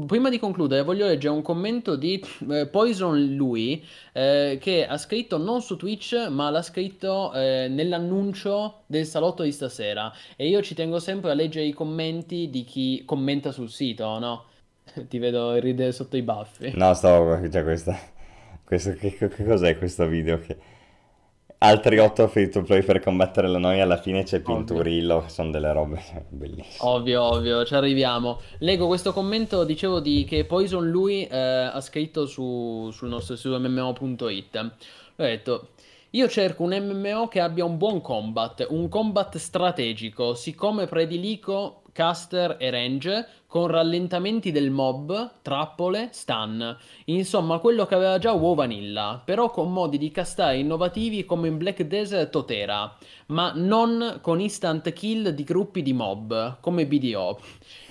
prima, 0.07 0.29
di 0.29 0.39
concludere, 0.39 0.81
voglio 0.81 1.05
leggere 1.05 1.35
un 1.35 1.43
commento 1.43 1.95
di 1.95 2.19
eh, 2.49 2.65
Poison 2.65 3.35
Lui 3.35 3.85
eh, 4.11 4.57
che 4.59 4.87
ha 4.87 4.97
scritto 4.97 5.37
non 5.37 5.61
su 5.61 5.75
Twitch, 5.75 6.29
ma 6.29 6.49
l'ha 6.49 6.63
scritto 6.63 7.31
eh, 7.31 7.67
nell'annuncio 7.69 8.81
del 8.87 9.05
salotto 9.05 9.43
di 9.43 9.51
stasera. 9.51 10.11
E 10.35 10.47
io 10.47 10.63
ci 10.63 10.73
tengo 10.73 10.97
sempre 10.97 11.29
a 11.29 11.35
leggere 11.35 11.65
i 11.65 11.73
commenti 11.73 12.49
di 12.49 12.63
chi 12.63 13.03
commenta 13.05 13.51
sul 13.51 13.69
sito, 13.69 14.17
no? 14.17 14.45
Ti 15.07 15.19
vedo 15.19 15.59
ridere 15.59 15.91
sotto 15.91 16.17
i 16.17 16.23
baffi. 16.23 16.73
No, 16.75 16.91
stavo... 16.95 17.39
Cioè, 17.47 17.61
questa... 17.61 17.95
questo, 18.65 18.93
che, 18.93 19.15
che, 19.15 19.45
cos'è 19.45 19.77
questo 19.77 20.07
video? 20.07 20.39
Che... 20.39 20.57
Altri 21.63 21.97
8 21.97 22.27
free 22.27 22.49
to 22.49 22.61
play 22.61 22.83
per 22.83 22.99
combattere 22.99 23.47
la 23.47 23.57
noia, 23.57 23.83
alla 23.83 23.95
fine 23.95 24.23
c'è 24.23 24.41
Pinturillo, 24.41 25.23
sono 25.29 25.49
delle 25.49 25.71
robe 25.71 26.01
bellissime. 26.27 26.75
Ovvio, 26.79 27.23
ovvio, 27.23 27.63
ci 27.63 27.73
arriviamo. 27.73 28.41
Leggo 28.57 28.85
questo 28.87 29.13
commento, 29.13 29.63
dicevo, 29.63 30.01
di 30.01 30.25
che 30.25 30.43
Poison 30.43 30.89
lui 30.89 31.25
eh, 31.25 31.37
ha 31.37 31.79
scritto 31.79 32.25
su, 32.25 32.89
sul 32.91 33.07
nostro 33.07 33.37
sito 33.37 33.57
mmo.it. 33.57 34.57
Ho 34.57 35.23
detto... 35.23 35.67
Io 36.15 36.27
cerco 36.27 36.61
un 36.61 36.77
MMO 36.79 37.27
che 37.27 37.39
abbia 37.39 37.65
un 37.65 37.75
buon 37.75 37.99
combat, 37.99 38.67
un 38.69 38.87
combat 38.87 39.35
strategico, 39.37 40.35
siccome 40.35 40.85
predilico 40.85 41.81
caster 41.93 42.57
e 42.59 42.69
range 42.69 43.27
con 43.47 43.67
rallentamenti 43.67 44.51
del 44.51 44.71
mob, 44.71 45.35
trappole, 45.41 46.09
stun. 46.11 46.75
Insomma, 47.05 47.59
quello 47.59 47.85
che 47.85 47.95
aveva 47.95 48.17
già 48.17 48.33
WoW 48.33 48.55
Vanilla, 48.55 49.21
però 49.23 49.51
con 49.51 49.71
modi 49.71 49.97
di 49.97 50.11
castare 50.11 50.57
innovativi 50.57 51.23
come 51.23 51.47
in 51.47 51.57
Black 51.57 51.83
Desert 51.83 52.35
o 52.35 52.43
Tera, 52.43 52.93
ma 53.27 53.53
non 53.55 54.19
con 54.21 54.41
instant 54.41 54.91
kill 54.91 55.29
di 55.29 55.43
gruppi 55.43 55.81
di 55.81 55.93
mob, 55.93 56.57
come 56.59 56.85
BDO. 56.85 57.39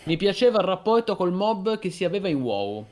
Mi 0.05 0.17
piaceva 0.17 0.59
il 0.59 0.67
rapporto 0.67 1.17
col 1.17 1.33
mob 1.33 1.79
che 1.79 1.91
si 1.91 2.05
aveva 2.05 2.29
in 2.29 2.43
WoW. 2.43 2.85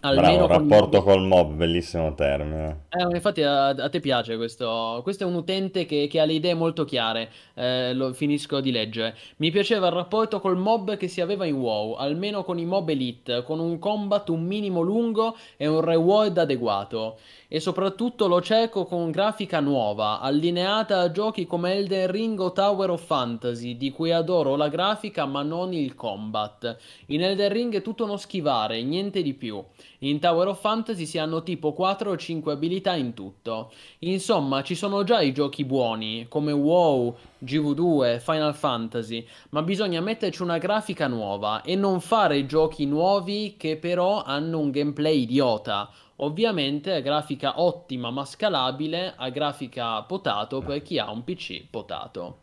Almeno 0.00 0.46
Bravo, 0.46 0.46
rapporto 0.46 1.02
col 1.02 1.26
mob, 1.26 1.54
bellissimo 1.54 2.14
termine. 2.14 2.84
Eh, 2.90 3.14
infatti 3.14 3.42
a, 3.42 3.68
a, 3.68 3.88
te 3.88 4.00
piace 4.00 4.36
questo. 4.36 5.00
Questo 5.02 5.24
è 5.24 5.26
un 5.26 5.34
utente 5.34 5.86
che, 5.86 6.06
che 6.08 6.20
ha 6.20 6.26
le 6.26 6.34
idee 6.34 6.52
molto 6.52 6.84
chiare. 6.84 7.30
Eh, 7.54 7.94
lo 7.94 8.12
finisco 8.12 8.60
di 8.60 8.70
leggere. 8.70 9.16
Mi 9.36 9.50
piaceva 9.50 9.86
il 9.86 9.94
rapporto 9.94 10.38
col 10.38 10.58
mob 10.58 10.96
che 10.96 11.08
si 11.08 11.22
aveva 11.22 11.46
in 11.46 11.54
WoW, 11.54 11.94
almeno 11.94 12.44
con 12.44 12.58
i 12.58 12.66
mob 12.66 12.90
elite, 12.90 13.42
con 13.42 13.58
un 13.58 13.78
combat 13.78 14.28
un 14.28 14.44
minimo 14.44 14.82
lungo 14.82 15.34
e 15.56 15.66
un 15.66 15.80
reward 15.80 16.36
adeguato 16.36 17.16
e 17.48 17.60
soprattutto 17.60 18.26
lo 18.26 18.40
cerco 18.42 18.84
con 18.84 19.10
grafica 19.10 19.60
nuova, 19.60 20.20
allineata 20.20 21.00
a 21.00 21.10
giochi 21.10 21.46
come 21.46 21.74
Elden 21.74 22.10
Ring 22.10 22.40
o 22.40 22.52
Tower 22.52 22.90
of 22.90 23.04
Fantasy, 23.04 23.76
di 23.76 23.90
cui 23.90 24.12
adoro 24.12 24.56
la 24.56 24.68
grafica 24.68 25.26
ma 25.26 25.42
non 25.42 25.72
il 25.72 25.94
combat. 25.94 26.76
In 27.06 27.22
Elden 27.22 27.52
Ring 27.52 27.74
è 27.74 27.82
tutto 27.82 28.04
uno 28.04 28.16
schivare, 28.16 28.82
niente 28.82 29.22
di 29.22 29.34
più. 29.34 29.62
In 30.00 30.18
Tower 30.18 30.48
of 30.48 30.60
Fantasy 30.60 31.06
si 31.06 31.18
hanno 31.18 31.42
tipo 31.42 31.72
4 31.72 32.10
o 32.10 32.16
5 32.16 32.52
abilità 32.52 32.94
in 32.94 33.14
tutto. 33.14 33.72
Insomma, 34.00 34.62
ci 34.62 34.74
sono 34.74 35.04
già 35.04 35.20
i 35.20 35.32
giochi 35.32 35.64
buoni, 35.64 36.26
come 36.28 36.52
WoW, 36.52 37.16
GV2, 37.44 38.20
Final 38.20 38.54
Fantasy, 38.54 39.26
ma 39.50 39.62
bisogna 39.62 40.00
metterci 40.00 40.42
una 40.42 40.58
grafica 40.58 41.06
nuova 41.06 41.62
e 41.62 41.76
non 41.76 42.00
fare 42.00 42.46
giochi 42.46 42.86
nuovi 42.86 43.54
che 43.56 43.76
però 43.76 44.22
hanno 44.22 44.58
un 44.58 44.70
gameplay 44.70 45.22
idiota 45.22 45.90
Ovviamente 46.16 46.94
a 46.94 47.00
grafica 47.00 47.60
ottima 47.60 48.10
ma 48.10 48.24
scalabile, 48.24 49.12
a 49.16 49.28
grafica 49.28 50.02
potato 50.02 50.60
per 50.60 50.80
chi 50.82 50.98
ha 50.98 51.10
un 51.10 51.24
PC 51.24 51.64
potato. 51.68 52.38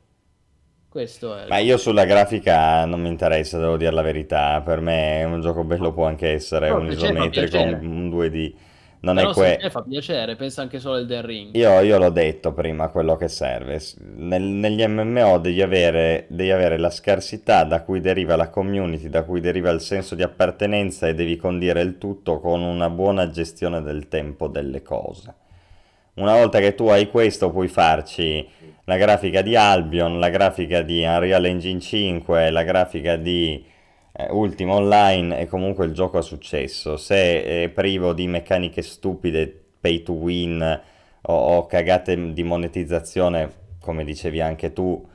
Questo 0.89 1.35
è... 1.35 1.47
Ma 1.47 1.57
io 1.57 1.77
sulla 1.77 2.05
grafica 2.05 2.85
non 2.85 3.01
mi 3.01 3.07
interessa, 3.07 3.57
devo 3.57 3.77
dire 3.77 3.91
la 3.91 4.03
verità. 4.03 4.61
Per 4.61 4.79
me 4.79 5.23
un 5.23 5.41
gioco 5.41 5.63
bello 5.63 5.91
può 5.91 6.05
anche 6.05 6.29
essere 6.33 6.67
Però 6.67 6.81
un 6.81 6.91
isometrico, 6.91 7.59
un 7.59 8.11
2D. 8.11 8.53
Non 9.03 9.15
Però 9.15 9.31
è 9.31 9.33
que... 9.33 9.57
se 9.59 9.69
fa 9.69 9.81
piacere, 9.81 10.37
pensa 10.37 10.61
anche 10.61 10.79
solo 10.79 10.95
al 10.95 11.05
Den 11.05 11.25
Ring. 11.25 11.55
Io, 11.55 11.81
io, 11.81 11.97
l'ho 11.97 12.09
detto 12.09 12.53
prima, 12.53 12.87
quello 12.87 13.17
che 13.17 13.27
serve. 13.27 13.81
Nel, 14.15 14.41
negli 14.41 14.81
MMO 14.85 15.39
devi 15.39 15.61
avere, 15.61 16.25
devi 16.29 16.51
avere, 16.51 16.77
la 16.77 16.89
scarsità 16.89 17.65
da 17.65 17.81
cui 17.81 17.99
deriva 17.99 18.37
la 18.37 18.47
community, 18.47 19.09
da 19.09 19.23
cui 19.23 19.41
deriva 19.41 19.71
il 19.71 19.81
senso 19.81 20.15
di 20.15 20.23
appartenenza 20.23 21.09
e 21.09 21.13
devi 21.13 21.35
condire 21.35 21.81
il 21.81 21.97
tutto 21.97 22.39
con 22.39 22.61
una 22.61 22.89
buona 22.89 23.29
gestione 23.29 23.81
del 23.81 24.07
tempo 24.07 24.47
delle 24.47 24.81
cose. 24.81 25.33
Una 26.13 26.35
volta 26.37 26.59
che 26.59 26.73
tu 26.73 26.87
hai 26.87 27.09
questo 27.09 27.51
puoi 27.51 27.67
farci 27.67 28.47
la 28.85 28.95
grafica 28.95 29.41
di 29.41 29.57
Albion, 29.57 30.17
la 30.17 30.29
grafica 30.29 30.81
di 30.81 31.03
Unreal 31.03 31.43
Engine 31.43 31.81
5, 31.81 32.49
la 32.51 32.63
grafica 32.63 33.17
di 33.17 33.71
eh, 34.13 34.31
Ultima 34.31 34.75
Online 34.75 35.39
e 35.39 35.47
comunque 35.47 35.85
il 35.85 35.93
gioco 35.93 36.17
ha 36.17 36.21
successo. 36.21 36.97
Se 36.97 37.43
è 37.43 37.69
privo 37.69 38.13
di 38.13 38.27
meccaniche 38.27 38.81
stupide, 38.81 39.63
pay 39.79 40.03
to 40.03 40.13
win 40.13 40.81
o, 41.21 41.33
o 41.33 41.65
cagate 41.65 42.33
di 42.33 42.43
monetizzazione, 42.43 43.51
come 43.79 44.03
dicevi 44.03 44.39
anche 44.39 44.71
tu, 44.71 45.05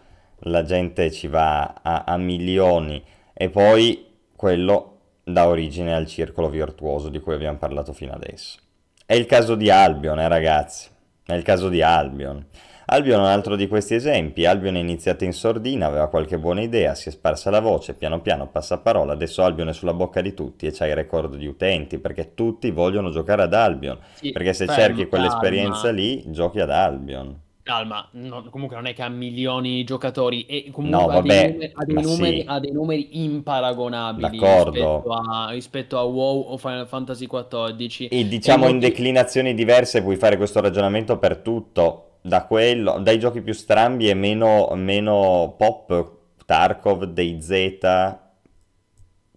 la 0.43 0.63
gente 0.63 1.11
ci 1.11 1.27
va 1.27 1.81
a, 1.83 2.05
a 2.07 2.17
milioni 2.17 3.03
e 3.33 3.49
poi 3.51 4.07
quello 4.37 4.99
dà 5.25 5.47
origine 5.47 5.95
al 5.95 6.07
circolo 6.07 6.49
virtuoso 6.49 7.09
di 7.09 7.21
cui 7.21 7.35
abbiamo 7.35 7.59
parlato 7.59 7.93
fino 7.93 8.13
adesso. 8.13 8.59
È 9.05 9.15
il 9.15 9.27
caso 9.27 9.55
di 9.55 9.71
Albion, 9.71 10.21
eh, 10.21 10.29
ragazzi. 10.29 10.89
È 11.25 11.35
il 11.35 11.43
caso 11.43 11.69
di 11.69 11.83
Albion. 11.83 12.45
Albion 12.91 13.19
è 13.19 13.23
un 13.23 13.29
altro 13.29 13.55
di 13.55 13.69
questi 13.69 13.95
esempi. 13.95 14.47
Albion 14.47 14.77
è 14.77 14.79
iniziato 14.79 15.25
in 15.25 15.35
sordina, 15.35 15.87
aveva 15.87 16.09
qualche 16.09 16.39
buona 16.39 16.63
idea, 16.63 16.95
si 16.95 17.11
è 17.11 17.13
sparsa 17.13 17.51
la 17.51 17.61
voce, 17.61 17.93
piano 17.93 18.23
piano 18.23 18.49
passa 18.49 18.79
parola, 18.79 19.13
adesso 19.13 19.43
Albion 19.43 19.69
è 19.69 19.75
sulla 19.75 19.93
bocca 19.93 20.23
di 20.23 20.33
tutti 20.33 20.67
e 20.67 20.73
c'ha 20.73 20.87
il 20.87 20.95
record 20.95 21.37
di 21.37 21.47
utenti, 21.47 21.99
perché 21.99 22.33
tutti 22.33 22.71
vogliono 22.71 23.11
giocare 23.11 23.43
ad 23.43 23.53
Albion. 23.53 23.99
Sì, 24.15 24.33
perché 24.33 24.55
se 24.55 24.65
fermo, 24.65 24.81
cerchi 24.81 25.07
quell'esperienza 25.07 25.83
calma. 25.83 25.99
lì, 25.99 26.23
giochi 26.31 26.61
ad 26.61 26.71
Albion. 26.71 27.41
Calma, 27.63 28.09
no, 28.13 28.47
comunque 28.49 28.77
non 28.77 28.87
è 28.87 28.95
che 28.95 29.03
ha 29.03 29.11
milioni 29.11 29.75
di 29.75 29.85
giocatori 29.85 30.47
e 30.47 30.71
comunque 30.73 30.99
no, 30.99 31.07
vabbè, 31.09 31.73
ha, 31.75 31.85
dei 31.85 31.95
numeri, 31.97 32.01
ha, 32.01 32.01
dei 32.01 32.03
numeri, 32.03 32.41
sì. 32.41 32.45
ha, 32.47 32.59
dei 32.59 32.73
numeri, 32.73 33.09
imparagonabili 33.25 34.29
rispetto 34.31 35.03
a, 35.11 35.51
rispetto 35.51 35.99
a, 35.99 36.03
WoW 36.05 36.53
o 36.53 36.57
Final 36.57 36.89
Fantasy 36.89 37.27
XIV. 37.27 38.09
E 38.11 38.27
diciamo 38.27 38.65
e 38.65 38.69
in 38.69 38.77
molti... 38.77 38.89
declinazioni 38.89 39.53
diverse 39.53 40.01
puoi 40.01 40.17
fare 40.17 40.39
questo 40.39 40.63
ragionamento 40.63 41.19
per 41.19 41.37
tutto 41.37 42.05
da 42.21 42.45
quello, 42.45 42.99
dai 43.01 43.19
giochi 43.19 43.41
più 43.41 43.53
strambi 43.53 44.09
e 44.09 44.15
meno, 44.15 44.71
meno 44.75 45.55
pop 45.57 46.17
Tarkov, 46.45 47.05
DayZ, 47.05 48.17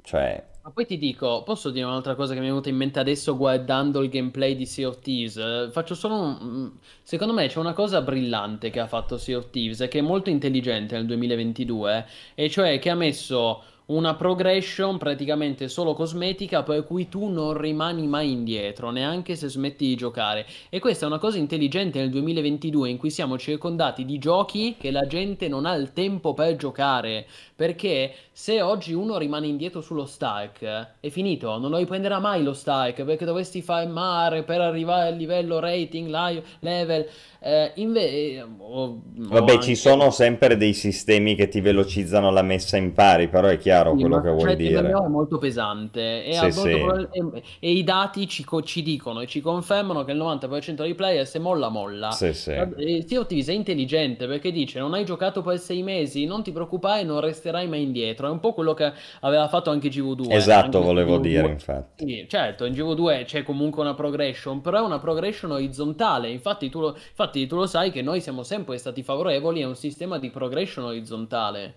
cioè... 0.02 0.50
Ma 0.64 0.70
poi 0.70 0.86
ti 0.86 1.00
dico, 1.00 1.42
posso 1.44 1.72
dire 1.72 1.86
un'altra 1.86 2.14
cosa 2.14 2.34
che 2.34 2.40
mi 2.40 2.46
è 2.46 2.50
venuta 2.50 2.70
in 2.70 2.76
mente 2.76 3.00
adesso 3.00 3.36
guardando 3.36 4.04
il 4.04 4.10
gameplay 4.10 4.56
di 4.56 4.68
Sea 4.68 4.88
of 4.88 5.00
Thieves? 5.00 5.72
Faccio 5.72 5.96
solo 5.96 6.16
un... 6.16 6.72
Secondo 7.02 7.34
me 7.34 7.48
c'è 7.48 7.58
una 7.58 7.74
cosa 7.74 8.02
brillante 8.02 8.70
che 8.70 8.80
ha 8.80 8.86
fatto 8.86 9.18
Sea 9.18 9.38
of 9.38 9.50
Thieves 9.50 9.88
che 9.90 9.98
è 9.98 10.02
molto 10.02 10.30
intelligente 10.30 10.96
nel 10.96 11.08
2022, 11.08 12.06
e 12.36 12.50
cioè 12.50 12.78
che 12.78 12.92
ha 12.92 12.96
messo 12.96 13.64
una 13.92 14.16
progression 14.16 14.98
praticamente 14.98 15.68
solo 15.68 15.94
cosmetica 15.94 16.64
per 16.64 16.86
cui 16.86 17.10
tu 17.10 17.28
non 17.28 17.58
rimani 17.58 18.08
mai 18.08 18.32
indietro, 18.32 18.90
neanche 18.90 19.36
se 19.36 19.50
smetti 19.50 19.86
di 19.86 19.96
giocare. 19.96 20.46
E 20.70 20.80
questa 20.80 21.06
è 21.06 21.08
una 21.08 21.20
cosa 21.20 21.38
intelligente 21.38 22.00
nel 22.00 22.10
2022 22.10 22.90
in 22.90 22.98
cui 22.98 23.10
siamo 23.10 23.38
circondati 23.38 24.06
di 24.06 24.18
giochi 24.18 24.76
che 24.80 24.92
la 24.92 25.06
gente 25.08 25.48
non 25.48 25.66
ha 25.66 25.76
il 25.76 25.92
tempo 25.94 26.34
per 26.34 26.56
giocare. 26.56 27.26
Perché 27.56 28.14
se 28.32 28.62
oggi 28.62 28.94
uno 28.94 29.18
rimane 29.18 29.48
indietro 29.48 29.82
sullo 29.82 30.06
Stark, 30.06 30.64
è 31.00 31.10
finito, 31.10 31.58
non 31.60 31.70
lo 31.70 31.78
riprenderà 31.78 32.20
mai 32.20 32.44
lo 32.44 32.54
Stark 32.54 33.04
perché 33.04 33.26
dovresti 33.26 33.62
fare 33.62 33.86
mare 33.88 34.44
per 34.44 34.62
arrivare 34.62 35.10
al 35.10 35.16
livello 35.16 35.60
rating, 35.60 36.08
li- 36.08 36.44
level. 36.60 37.08
Eh, 37.44 37.72
inve- 37.76 38.10
eh, 38.10 38.42
o- 38.42 38.84
o 38.84 39.02
Vabbè, 39.16 39.54
ci 39.54 39.58
anche- 39.58 39.76
sono 39.76 40.12
sempre 40.12 40.58
dei 40.58 40.74
sistemi 40.74 41.36
che 41.36 41.48
ti 41.48 41.60
velocizzano 41.60 42.30
la 42.32 42.44
messa 42.44 42.78
in 42.78 42.94
pari, 42.94 43.28
però 43.30 43.48
è 43.48 43.58
chiaro 43.58 43.81
Sì, 43.90 44.00
quello 44.00 44.22
che 44.22 44.30
vuoi 44.30 44.42
cioè, 44.42 44.56
dire. 44.56 44.80
il 44.80 44.86
è 44.86 45.08
molto 45.08 45.38
pesante 45.38 46.24
e, 46.26 46.34
Sì, 46.34 46.52
sì. 46.52 46.70
e- 46.70 47.44
e 47.60 47.72
i 47.72 47.84
dati 47.84 48.28
ci, 48.28 48.44
co- 48.44 48.62
ci 48.62 48.82
dicono 48.84 49.22
e 49.22 49.28
ci 49.28 49.42
confermano 49.42 50.04
che 50.04 50.12
il 50.12 50.18
90% 50.18 50.84
dei 50.84 50.94
player 50.94 51.26
se 51.28 51.40
molla 51.40 51.70
molla. 51.70 52.12
Sì, 52.12 52.34
sì. 52.34 52.52
E 52.52 53.04
Thieves 53.06 53.48
è 53.48 53.54
intelligente 53.54 54.28
perché 54.28 54.52
dice 54.52 54.80
non 54.80 54.94
hai 54.94 55.04
giocato 55.06 55.42
per 55.42 55.60
sei 55.60 55.82
mesi, 55.84 56.26
non 56.26 56.44
ti 56.44 56.52
preoccupare, 56.52 57.04
non 57.04 57.20
resterai 57.20 57.68
mai 57.68 57.82
indietro. 57.84 58.28
È 58.28 58.30
un 58.30 58.40
po' 58.40 58.54
quello 58.54 58.74
che 58.74 58.92
aveva 59.22 59.48
fatto 59.48 59.70
anche 59.72 59.90
GV2. 59.90 60.32
Esatto, 60.32 60.78
anche 60.78 60.88
volevo 60.88 61.18
GV2. 61.18 61.22
dire, 61.22 61.48
infatti. 61.50 62.06
Sì, 62.06 62.26
certo, 62.30 62.66
in 62.66 62.74
GV2 62.74 63.26
c'è 63.26 63.44
comunque 63.44 63.82
una 63.82 63.94
progression, 63.94 64.62
però 64.62 64.78
è 64.78 64.82
una 64.82 65.00
progression 65.00 65.52
orizzontale. 65.52 66.30
Infatti 66.30 66.70
tu, 66.70 66.80
lo, 66.80 66.96
infatti 66.96 67.48
tu 67.48 67.56
lo 67.56 67.66
sai 67.66 67.92
che 67.92 68.02
noi 68.02 68.22
siamo 68.22 68.44
sempre 68.44 68.78
stati 68.78 69.04
favorevoli 69.04 69.62
a 69.64 69.68
un 69.68 69.76
sistema 69.76 70.18
di 70.20 70.30
progression 70.30 70.86
orizzontale. 70.86 71.76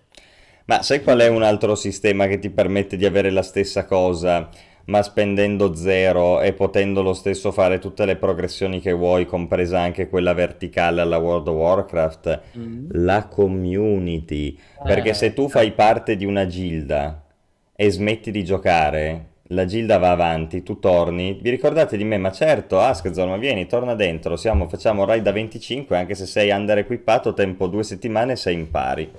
Ma 0.67 0.83
sai 0.83 1.03
qual 1.03 1.19
è 1.21 1.29
un 1.29 1.43
altro 1.43 1.75
sistema 1.75 2.27
che 2.27 2.39
ti 2.39 2.49
permette 2.49 2.97
di 2.97 3.05
avere 3.05 3.31
la 3.31 3.43
stessa 3.43 3.85
cosa, 3.85 4.49
ma 4.87 5.03
spendendo 5.03 5.75
zero 5.75 6.41
e 6.41 6.53
potendo 6.55 7.03
lo 7.03 7.13
stesso 7.13 7.53
fare 7.53 7.79
tutte 7.79 8.07
le 8.07 8.17
progressioni 8.17 8.81
che 8.81 8.93
vuoi, 8.93 9.27
compresa 9.27 9.81
anche 9.81 10.09
quella 10.09 10.33
verticale 10.33 11.03
alla 11.03 11.19
World 11.19 11.49
of 11.49 11.57
Warcraft? 11.57 12.41
Mm. 12.59 12.87
La 12.93 13.27
community. 13.27 14.59
Perché 14.83 15.11
Eh, 15.11 15.15
se 15.15 15.35
tu 15.35 15.49
fai 15.49 15.73
parte 15.73 16.17
di 16.17 16.25
una 16.25 16.47
gilda 16.47 17.23
e 17.77 17.91
smetti 17.91 18.31
di 18.31 18.43
giocare, 18.45 19.33
la 19.49 19.67
gilda 19.67 19.99
va 19.99 20.13
avanti, 20.13 20.63
tu 20.63 20.79
torni, 20.79 21.39
vi 21.43 21.51
ricordate 21.51 21.99
di 21.99 22.05
me? 22.05 22.17
Ma 22.17 22.33
certo, 22.33 22.81
Askzor, 22.81 23.29
ma 23.29 23.37
vieni, 23.37 23.67
torna 23.67 23.95
dentro, 23.95 24.37
siamo, 24.37 24.67
facciamo 24.69 25.05
raid 25.05 25.23
da 25.23 25.33
25, 25.33 25.97
anche 25.97 26.15
se 26.15 26.25
sei 26.25 26.51
under 26.51 26.79
equipato, 26.79 27.35
tempo 27.35 27.67
due 27.67 27.83
settimane 27.83 28.37
sei 28.37 28.55
in 28.55 28.71
pari. 28.71 29.11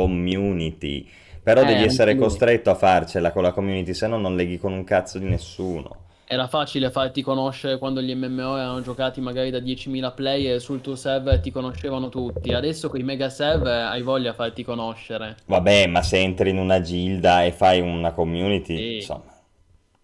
Community. 0.00 1.06
Però 1.42 1.62
Eh, 1.62 1.64
devi 1.64 1.84
essere 1.84 2.14
costretto 2.14 2.70
a 2.70 2.74
farcela 2.74 3.32
con 3.32 3.42
la 3.42 3.52
community, 3.52 3.94
se 3.94 4.06
no 4.06 4.18
non 4.18 4.36
leghi 4.36 4.58
con 4.58 4.72
un 4.72 4.84
cazzo 4.84 5.18
di 5.18 5.26
nessuno. 5.26 5.96
Era 6.24 6.48
facile 6.48 6.90
farti 6.90 7.20
conoscere 7.20 7.76
quando 7.76 8.00
gli 8.00 8.14
MMO 8.14 8.56
erano 8.56 8.80
giocati 8.80 9.20
magari 9.20 9.50
da 9.50 9.60
10.000 9.60 10.12
player 10.12 10.58
sul 10.58 10.80
tuo 10.80 10.94
server 10.96 11.40
ti 11.40 11.50
conoscevano 11.50 12.08
tutti. 12.08 12.54
Adesso 12.54 12.88
con 12.88 13.00
i 13.00 13.02
mega 13.02 13.28
server 13.28 13.84
hai 13.88 14.00
voglia 14.00 14.30
di 14.30 14.36
farti 14.36 14.64
conoscere. 14.64 15.36
Vabbè, 15.44 15.86
ma 15.88 16.02
se 16.02 16.16
entri 16.18 16.50
in 16.50 16.58
una 16.58 16.80
gilda 16.80 17.44
e 17.44 17.52
fai 17.52 17.80
una 17.80 18.12
community, 18.12 18.74
Sì. 18.74 18.94
insomma, 18.94 19.32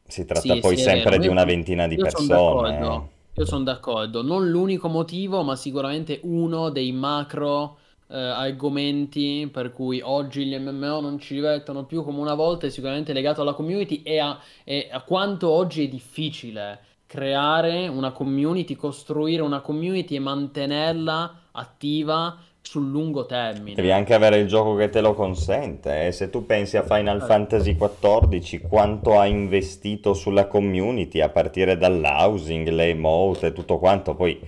si 0.07 0.25
tratta 0.27 0.57
Sì, 0.57 0.59
poi 0.59 0.77
sì, 0.77 0.83
sempre 0.83 1.19
di 1.19 1.29
una 1.29 1.45
ventina 1.45 1.87
di 1.87 1.99
io 1.99 2.07
son 2.07 2.27
persone. 2.27 2.77
d'accordo. 2.77 3.11
Io 3.35 3.45
sono 3.45 3.65
d'accordo. 3.65 4.23
Non 4.23 4.49
l'unico 4.51 4.89
motivo, 4.89 5.43
ma 5.43 5.57
sicuramente 5.57 6.21
uno 6.25 6.71
dei 6.71 6.93
macro 6.93 7.79
eh, 8.09 8.17
argomenti 8.17 9.49
per 9.53 9.73
cui 9.73 10.01
oggi 10.03 10.45
gli 10.47 10.57
MMO 10.57 11.01
non 11.01 11.19
ci 11.19 11.35
divertono 11.35 11.85
più 11.85 12.05
come 12.05 12.21
una 12.21 12.35
volta 12.35 12.67
è 12.67 12.71
sicuramente 12.71 13.13
legato 13.13 13.43
alla 13.43 13.55
community 13.55 14.03
e 14.03 14.19
a, 14.19 14.39
e 14.65 14.89
a 14.91 15.03
quanto 15.03 15.51
oggi 15.51 15.85
è 15.85 15.89
difficile 15.89 16.81
creare 17.07 17.87
una 17.89 18.11
community, 18.11 18.75
costruire 18.75 19.43
una 19.43 19.61
community 19.61 20.17
e 20.17 20.21
mantenerla 20.21 21.41
attiva 21.53 22.37
sul 22.61 22.91
lungo 22.91 23.27
termine. 23.27 23.77
Devi 23.77 23.93
anche 23.93 24.13
avere 24.13 24.39
il 24.39 24.49
gioco 24.49 24.75
che 24.75 24.91
te 24.91 25.01
lo 25.01 25.15
consente. 25.15 26.07
E 26.07 26.13
se 26.13 26.31
tu 26.31 26.45
pensi 26.45 26.77
a 26.77 26.83
Final 26.83 27.23
Eh. 27.23 27.25
Fantasy 27.25 27.77
XIV, 27.77 28.67
quanto 28.69 29.19
ha 29.19 29.27
investito 29.27 30.15
sulla 30.15 30.49
community 30.49 31.21
a 31.21 31.29
partire 31.29 31.77
dall'housing, 31.79 32.69
le 32.69 32.89
emote 32.89 33.47
e 33.47 33.53
tutto 33.53 33.79
quanto, 33.79 34.15
poi 34.17 34.39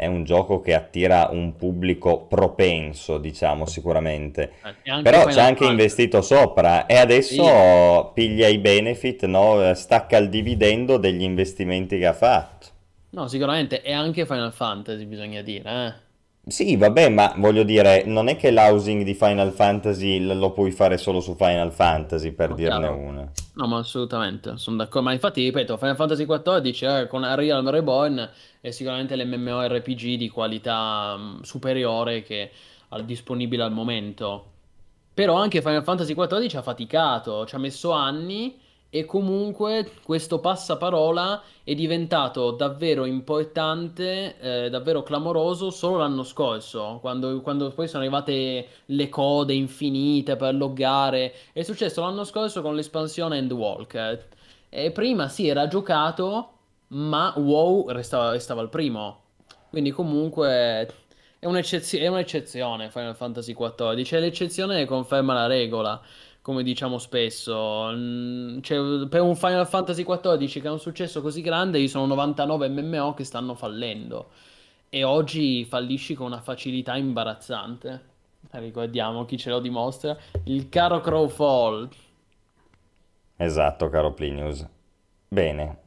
è 0.00 0.06
un 0.06 0.24
gioco 0.24 0.60
che 0.60 0.74
attira 0.74 1.28
un 1.30 1.56
pubblico 1.56 2.26
propenso, 2.26 3.18
diciamo 3.18 3.66
sicuramente. 3.66 4.52
Eh, 4.62 4.74
Però 5.02 5.26
Final 5.26 5.34
c'è 5.34 5.40
anche 5.42 5.64
investito 5.66 6.22
sopra 6.22 6.86
e 6.86 6.96
adesso 6.96 8.10
piglia 8.14 8.48
i 8.48 8.58
benefit, 8.58 9.26
no? 9.26 9.74
Stacca 9.74 10.16
il 10.18 10.28
dividendo 10.28 10.96
degli 10.96 11.22
investimenti 11.22 11.98
che 11.98 12.06
ha 12.06 12.12
fatto. 12.14 12.66
No, 13.10 13.28
sicuramente, 13.28 13.82
e 13.82 13.92
anche 13.92 14.26
Final 14.26 14.52
Fantasy 14.52 15.04
bisogna 15.04 15.42
dire, 15.42 15.86
eh. 15.86 15.94
Sì, 16.46 16.76
vabbè, 16.76 17.08
ma 17.08 17.32
voglio 17.38 17.62
dire, 17.62 18.04
non 18.04 18.28
è 18.28 18.36
che 18.36 18.50
l'housing 18.50 19.04
di 19.04 19.14
Final 19.14 19.52
Fantasy 19.52 20.18
lo 20.20 20.52
puoi 20.52 20.70
fare 20.70 20.98
solo 20.98 21.20
su 21.20 21.34
Final 21.34 21.72
Fantasy, 21.72 22.32
per 22.32 22.50
No, 22.50 22.54
dirne 22.54 22.88
chiaro. 22.88 22.96
una. 22.96 23.32
No, 23.54 23.66
ma 23.66 23.78
assolutamente, 23.78 24.56
sono 24.56 24.76
d'accordo. 24.76 25.02
Ma 25.02 25.12
infatti, 25.12 25.42
ripeto, 25.44 25.76
Final 25.76 25.96
Fantasy 25.96 26.24
XIV 26.24 26.82
eh, 26.82 27.06
con 27.08 27.22
Realm 27.34 27.68
Reborn 27.70 28.30
è 28.60 28.70
sicuramente 28.70 29.16
l'MMORPG 29.16 30.16
di 30.16 30.28
qualità 30.28 31.16
mh, 31.16 31.42
superiore 31.42 32.22
che 32.22 32.50
al 32.88 33.04
disponibile 33.04 33.62
al 33.62 33.72
momento. 33.72 34.46
Però 35.14 35.34
anche 35.34 35.60
Final 35.60 35.82
Fantasy 35.82 36.14
XIV 36.14 36.56
ha 36.56 36.62
faticato, 36.62 37.46
ci 37.46 37.54
ha 37.54 37.58
messo 37.58 37.90
anni 37.90 38.58
e 38.92 39.04
comunque 39.04 39.92
questo 40.02 40.40
passaparola 40.40 41.42
è 41.62 41.74
diventato 41.74 42.50
davvero 42.50 43.04
importante, 43.04 44.36
eh, 44.40 44.68
davvero 44.68 45.02
clamoroso 45.02 45.70
solo 45.70 45.98
l'anno 45.98 46.24
scorso, 46.24 46.98
quando, 47.00 47.40
quando 47.40 47.70
poi 47.70 47.86
sono 47.86 48.02
arrivate 48.02 48.66
le 48.86 49.08
code 49.08 49.54
infinite 49.54 50.36
per 50.36 50.54
loggare. 50.54 51.32
È 51.52 51.62
successo 51.62 52.00
l'anno 52.00 52.24
scorso 52.24 52.62
con 52.62 52.74
l'espansione 52.74 53.38
Endwalker. 53.38 54.26
E 54.68 54.90
prima 54.90 55.28
sì, 55.28 55.48
era 55.48 55.68
giocato, 55.68 56.59
ma 56.90 57.32
WoW 57.36 57.88
restava, 57.90 58.30
restava 58.30 58.60
al 58.60 58.68
primo. 58.68 59.22
Quindi 59.68 59.90
comunque 59.90 60.88
è 61.38 61.46
un'eccezio- 61.46 62.00
è 62.00 62.06
un'eccezione 62.08 62.90
Final 62.90 63.14
Fantasy 63.16 63.54
XIV. 63.54 64.16
È 64.16 64.20
l'eccezione 64.20 64.84
conferma 64.84 65.32
la 65.34 65.46
regola, 65.46 66.00
come 66.42 66.62
diciamo 66.62 66.98
spesso. 66.98 67.90
Mm, 67.92 68.60
cioè, 68.60 69.06
per 69.08 69.20
un 69.22 69.36
Final 69.36 69.66
Fantasy 69.66 70.04
XIV 70.04 70.60
che 70.60 70.68
ha 70.68 70.72
un 70.72 70.80
successo 70.80 71.20
così 71.22 71.40
grande, 71.40 71.78
ci 71.78 71.88
sono 71.88 72.06
99 72.06 72.68
MMO 72.68 73.14
che 73.14 73.24
stanno 73.24 73.54
fallendo. 73.54 74.30
E 74.88 75.04
oggi 75.04 75.64
fallisci 75.64 76.14
con 76.14 76.26
una 76.26 76.40
facilità 76.40 76.96
imbarazzante. 76.96 78.08
Ricordiamo 78.52 79.24
chi 79.24 79.38
ce 79.38 79.50
lo 79.50 79.60
dimostra. 79.60 80.16
Il 80.44 80.68
caro 80.68 81.00
Crowfall. 81.00 81.88
Esatto, 83.36 83.88
caro 83.88 84.12
Plinius. 84.12 84.66
Bene, 85.28 85.79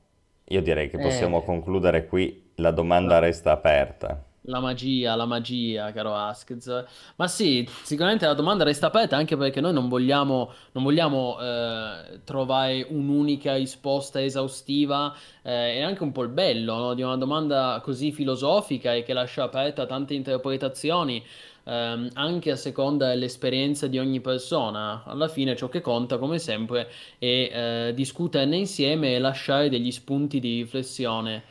io 0.53 0.61
direi 0.61 0.90
che 0.90 0.98
Eh. 0.98 1.01
possiamo 1.01 1.41
concludere 1.43 2.07
qui, 2.07 2.51
la 2.56 2.72
domanda 2.72 3.19
resta 3.19 3.51
aperta. 3.51 4.23
La 4.45 4.59
magia, 4.59 5.15
la 5.15 5.25
magia, 5.25 5.93
caro 5.93 6.14
Askz. 6.15 6.83
Ma 7.15 7.27
sì, 7.30 7.65
sicuramente 7.82 8.25
la 8.25 8.33
domanda 8.33 8.65
resta 8.65 8.88
aperta 8.88 9.15
anche 9.15 9.38
perché 9.38 9.61
noi 9.61 9.72
non 9.72 9.88
vogliamo, 9.88 10.51
non 10.73 10.83
vogliamo 10.83 11.38
eh, 11.40 12.19
trovare 12.25 12.85
un'unica 12.90 13.56
risposta 13.56 14.22
esaustiva. 14.22 15.15
eh, 15.43 15.75
è 15.75 15.82
anche 15.82 16.03
un 16.03 16.11
po' 16.11 16.23
il 16.23 16.30
bello, 16.30 16.75
no, 16.77 16.93
di 16.93 17.01
una 17.01 17.15
domanda 17.15 17.80
così 17.82 18.11
filosofica 18.11 18.93
e 18.93 19.03
che 19.03 19.14
lascia 19.14 19.43
aperta 19.43 19.85
tante 19.85 20.14
interpretazioni, 20.14 21.23
ehm, 21.64 22.09
anche 22.14 22.51
a 22.51 22.56
seconda 22.56 23.09
dell'esperienza 23.09 23.88
di 23.88 24.00
ogni 24.00 24.19
persona. 24.22 25.03
Alla 25.06 25.27
fine 25.27 25.56
ciò 25.56 25.69
che 25.69 25.82
conta, 25.82 26.17
come 26.17 26.40
sempre, 26.40 26.90
è 27.17 27.25
eh, 27.25 27.92
discuterne 27.93 28.58
insieme 28.58 29.16
e 29.16 29.19
lasciare 29.19 29.69
degli 29.69 29.92
spunti 29.92 30.40
di 30.40 30.61
riflessione 30.61 31.42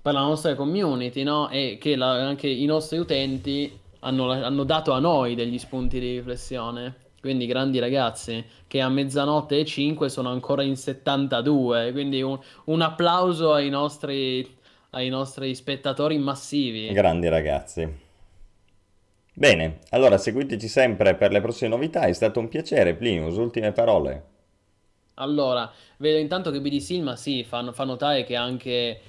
per 0.00 0.12
la 0.12 0.20
nostra 0.20 0.54
community, 0.54 1.22
no? 1.22 1.48
E 1.50 1.78
che 1.80 1.96
la- 1.96 2.26
anche 2.26 2.48
i 2.48 2.64
nostri 2.64 2.98
utenti 2.98 3.78
hanno, 4.00 4.30
hanno 4.30 4.64
dato 4.64 4.92
a 4.92 5.00
noi 5.00 5.34
degli 5.34 5.58
spunti 5.58 5.98
di 5.98 6.16
riflessione. 6.16 7.06
Quindi 7.20 7.46
grandi 7.46 7.80
ragazzi 7.80 8.44
che 8.68 8.80
a 8.80 8.88
mezzanotte 8.88 9.58
e 9.58 9.64
5 9.64 10.08
sono 10.08 10.30
ancora 10.30 10.62
in 10.62 10.76
72. 10.76 11.90
Quindi 11.90 12.22
un, 12.22 12.38
un 12.66 12.80
applauso 12.80 13.52
ai 13.52 13.68
nostri, 13.70 14.48
ai 14.90 15.08
nostri 15.08 15.54
spettatori 15.54 16.16
massivi. 16.16 16.92
Grandi 16.92 17.28
ragazzi. 17.28 18.06
Bene, 19.38 19.78
allora 19.90 20.18
seguiteci 20.18 20.66
sempre 20.66 21.14
per 21.14 21.30
le 21.30 21.40
prossime 21.40 21.70
novità, 21.70 22.00
è 22.00 22.12
stato 22.12 22.40
un 22.40 22.48
piacere, 22.48 22.96
Plinius, 22.96 23.36
ultime 23.36 23.70
parole. 23.70 24.24
Allora, 25.14 25.70
vedo 25.98 26.18
intanto 26.18 26.50
che 26.50 26.60
BD 26.60 26.78
Silma 26.78 27.14
sì, 27.14 27.44
fa, 27.44 27.70
fa 27.70 27.84
notare 27.84 28.24
che 28.24 28.34
anche 28.34 29.00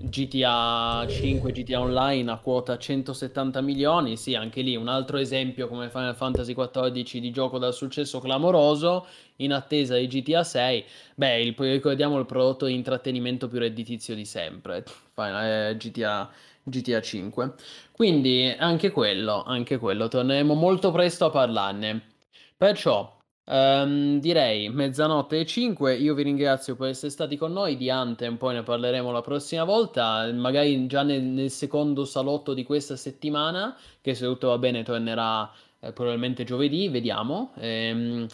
GTA 0.00 1.06
5, 1.08 1.52
GTA 1.52 1.80
Online 1.80 2.32
a 2.32 2.38
quota 2.38 2.76
170 2.76 3.60
milioni, 3.60 4.16
sì, 4.16 4.34
anche 4.34 4.60
lì 4.62 4.74
un 4.74 4.88
altro 4.88 5.18
esempio 5.18 5.68
come 5.68 5.88
Final 5.88 6.16
Fantasy 6.16 6.52
XIV 6.52 7.20
di 7.20 7.30
gioco 7.30 7.58
dal 7.58 7.72
successo 7.72 8.18
clamoroso, 8.18 9.06
in 9.36 9.52
attesa 9.52 9.94
di 9.94 10.08
GTA 10.08 10.42
6, 10.42 10.84
beh, 11.14 11.40
il, 11.42 11.54
ricordiamo 11.56 12.18
il 12.18 12.26
prodotto 12.26 12.66
di 12.66 12.74
intrattenimento 12.74 13.46
più 13.46 13.60
redditizio 13.60 14.16
di 14.16 14.24
sempre, 14.24 14.82
Final, 15.14 15.70
eh, 15.70 15.76
GTA, 15.76 16.28
GTA 16.66 17.00
5. 17.00 17.54
Quindi 17.92 18.54
anche 18.58 18.90
quello, 18.90 19.42
anche 19.44 19.78
quello, 19.78 20.08
torneremo 20.08 20.54
molto 20.54 20.90
presto 20.90 21.26
a 21.26 21.30
parlarne. 21.30 22.02
Perciò 22.56 23.16
Um, 23.48 24.18
direi 24.18 24.68
mezzanotte 24.70 25.38
e 25.38 25.46
5. 25.46 25.94
Io 25.94 26.14
vi 26.14 26.24
ringrazio 26.24 26.74
per 26.74 26.88
essere 26.88 27.12
stati 27.12 27.36
con 27.36 27.52
noi. 27.52 27.76
Di 27.76 27.90
Anthem 27.90 28.36
poi 28.38 28.54
ne 28.54 28.62
parleremo 28.64 29.12
la 29.12 29.20
prossima 29.20 29.62
volta, 29.64 30.30
magari 30.32 30.86
già 30.86 31.02
nel, 31.04 31.22
nel 31.22 31.50
secondo 31.50 32.04
salotto 32.04 32.54
di 32.54 32.64
questa 32.64 32.96
settimana, 32.96 33.76
che 34.00 34.14
se 34.14 34.24
tutto 34.24 34.48
va 34.48 34.58
bene 34.58 34.82
tornerà 34.82 35.48
eh, 35.78 35.92
probabilmente 35.92 36.42
giovedì. 36.42 36.88
Vediamo. 36.88 37.52
Um, 37.56 38.26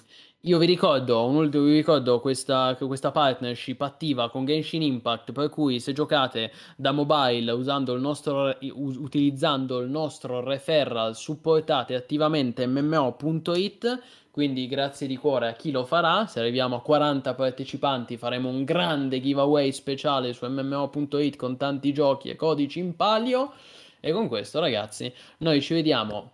io 0.44 0.58
vi 0.58 0.66
ricordo, 0.66 1.24
un 1.26 1.36
ultimo, 1.36 1.64
vi 1.64 1.74
ricordo 1.74 2.20
questa, 2.20 2.76
questa, 2.76 3.12
partnership 3.12 3.80
attiva 3.80 4.28
con 4.28 4.44
Genshin 4.44 4.82
Impact, 4.82 5.30
per 5.30 5.48
cui 5.48 5.78
se 5.78 5.92
giocate 5.92 6.50
da 6.76 6.90
mobile 6.90 7.52
il 7.52 8.00
nostro, 8.00 8.56
utilizzando 8.60 9.78
il 9.78 9.88
nostro 9.88 10.40
referral 10.40 11.14
supportate 11.14 11.94
attivamente 11.94 12.66
mmo.it 12.66 14.00
quindi 14.32 14.66
grazie 14.66 15.06
di 15.06 15.16
cuore 15.18 15.48
a 15.48 15.52
chi 15.52 15.70
lo 15.70 15.84
farà. 15.84 16.26
Se 16.26 16.40
arriviamo 16.40 16.76
a 16.76 16.80
40 16.80 17.34
partecipanti 17.34 18.16
faremo 18.16 18.48
un 18.48 18.64
grande 18.64 19.20
giveaway 19.20 19.70
speciale 19.72 20.32
su 20.32 20.46
mmo.it 20.46 21.36
con 21.36 21.58
tanti 21.58 21.92
giochi 21.92 22.30
e 22.30 22.36
codici 22.36 22.78
in 22.78 22.96
palio. 22.96 23.52
E 24.00 24.10
con 24.10 24.28
questo 24.28 24.58
ragazzi 24.58 25.12
noi 25.38 25.60
ci 25.60 25.74
vediamo 25.74 26.32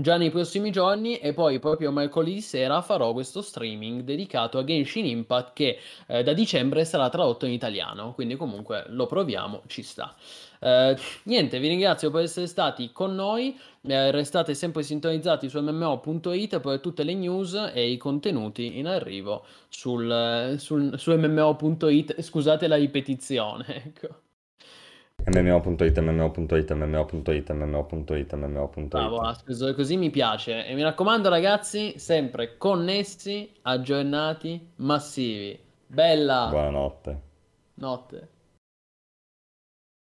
già 0.00 0.16
nei 0.16 0.30
prossimi 0.30 0.70
giorni 0.70 1.18
e 1.18 1.32
poi 1.32 1.58
proprio 1.58 1.90
mercoledì 1.90 2.40
sera 2.40 2.82
farò 2.82 3.12
questo 3.12 3.42
streaming 3.42 4.02
dedicato 4.02 4.58
a 4.58 4.64
Genshin 4.64 5.06
Impact 5.06 5.52
che 5.52 5.78
eh, 6.06 6.22
da 6.22 6.32
dicembre 6.32 6.84
sarà 6.84 7.08
tradotto 7.08 7.46
in 7.46 7.52
italiano, 7.52 8.12
quindi 8.14 8.36
comunque 8.36 8.84
lo 8.88 9.06
proviamo, 9.06 9.62
ci 9.66 9.82
sta. 9.82 10.14
Eh, 10.60 10.96
niente, 11.24 11.58
vi 11.58 11.68
ringrazio 11.68 12.10
per 12.10 12.22
essere 12.22 12.46
stati 12.46 12.90
con 12.92 13.14
noi, 13.14 13.58
eh, 13.82 14.10
restate 14.10 14.54
sempre 14.54 14.82
sintonizzati 14.82 15.48
su 15.48 15.60
mmo.it 15.60 16.60
per 16.60 16.80
tutte 16.80 17.02
le 17.02 17.14
news 17.14 17.70
e 17.72 17.90
i 17.90 17.96
contenuti 17.96 18.78
in 18.78 18.86
arrivo 18.86 19.44
sul, 19.68 20.56
sul, 20.58 20.98
su 20.98 21.12
mmo.it, 21.12 22.20
scusate 22.20 22.66
la 22.66 22.76
ripetizione, 22.76 23.64
ecco 23.84 24.26
mmo.it, 25.28 26.00
mmo.it, 26.00 26.72
mmo.it, 26.72 27.52
mmo.it, 27.52 28.32
mmo.it. 28.34 28.88
Bravo, 28.88 29.20
così 29.74 29.96
mi 29.96 30.10
piace. 30.10 30.66
E 30.66 30.74
mi 30.74 30.82
raccomando 30.82 31.28
ragazzi, 31.28 31.98
sempre 31.98 32.56
connessi, 32.56 33.50
aggiornati, 33.62 34.72
massivi. 34.76 35.58
Bella. 35.86 36.48
Buonanotte. 36.50 37.20
Notte. 37.74 38.28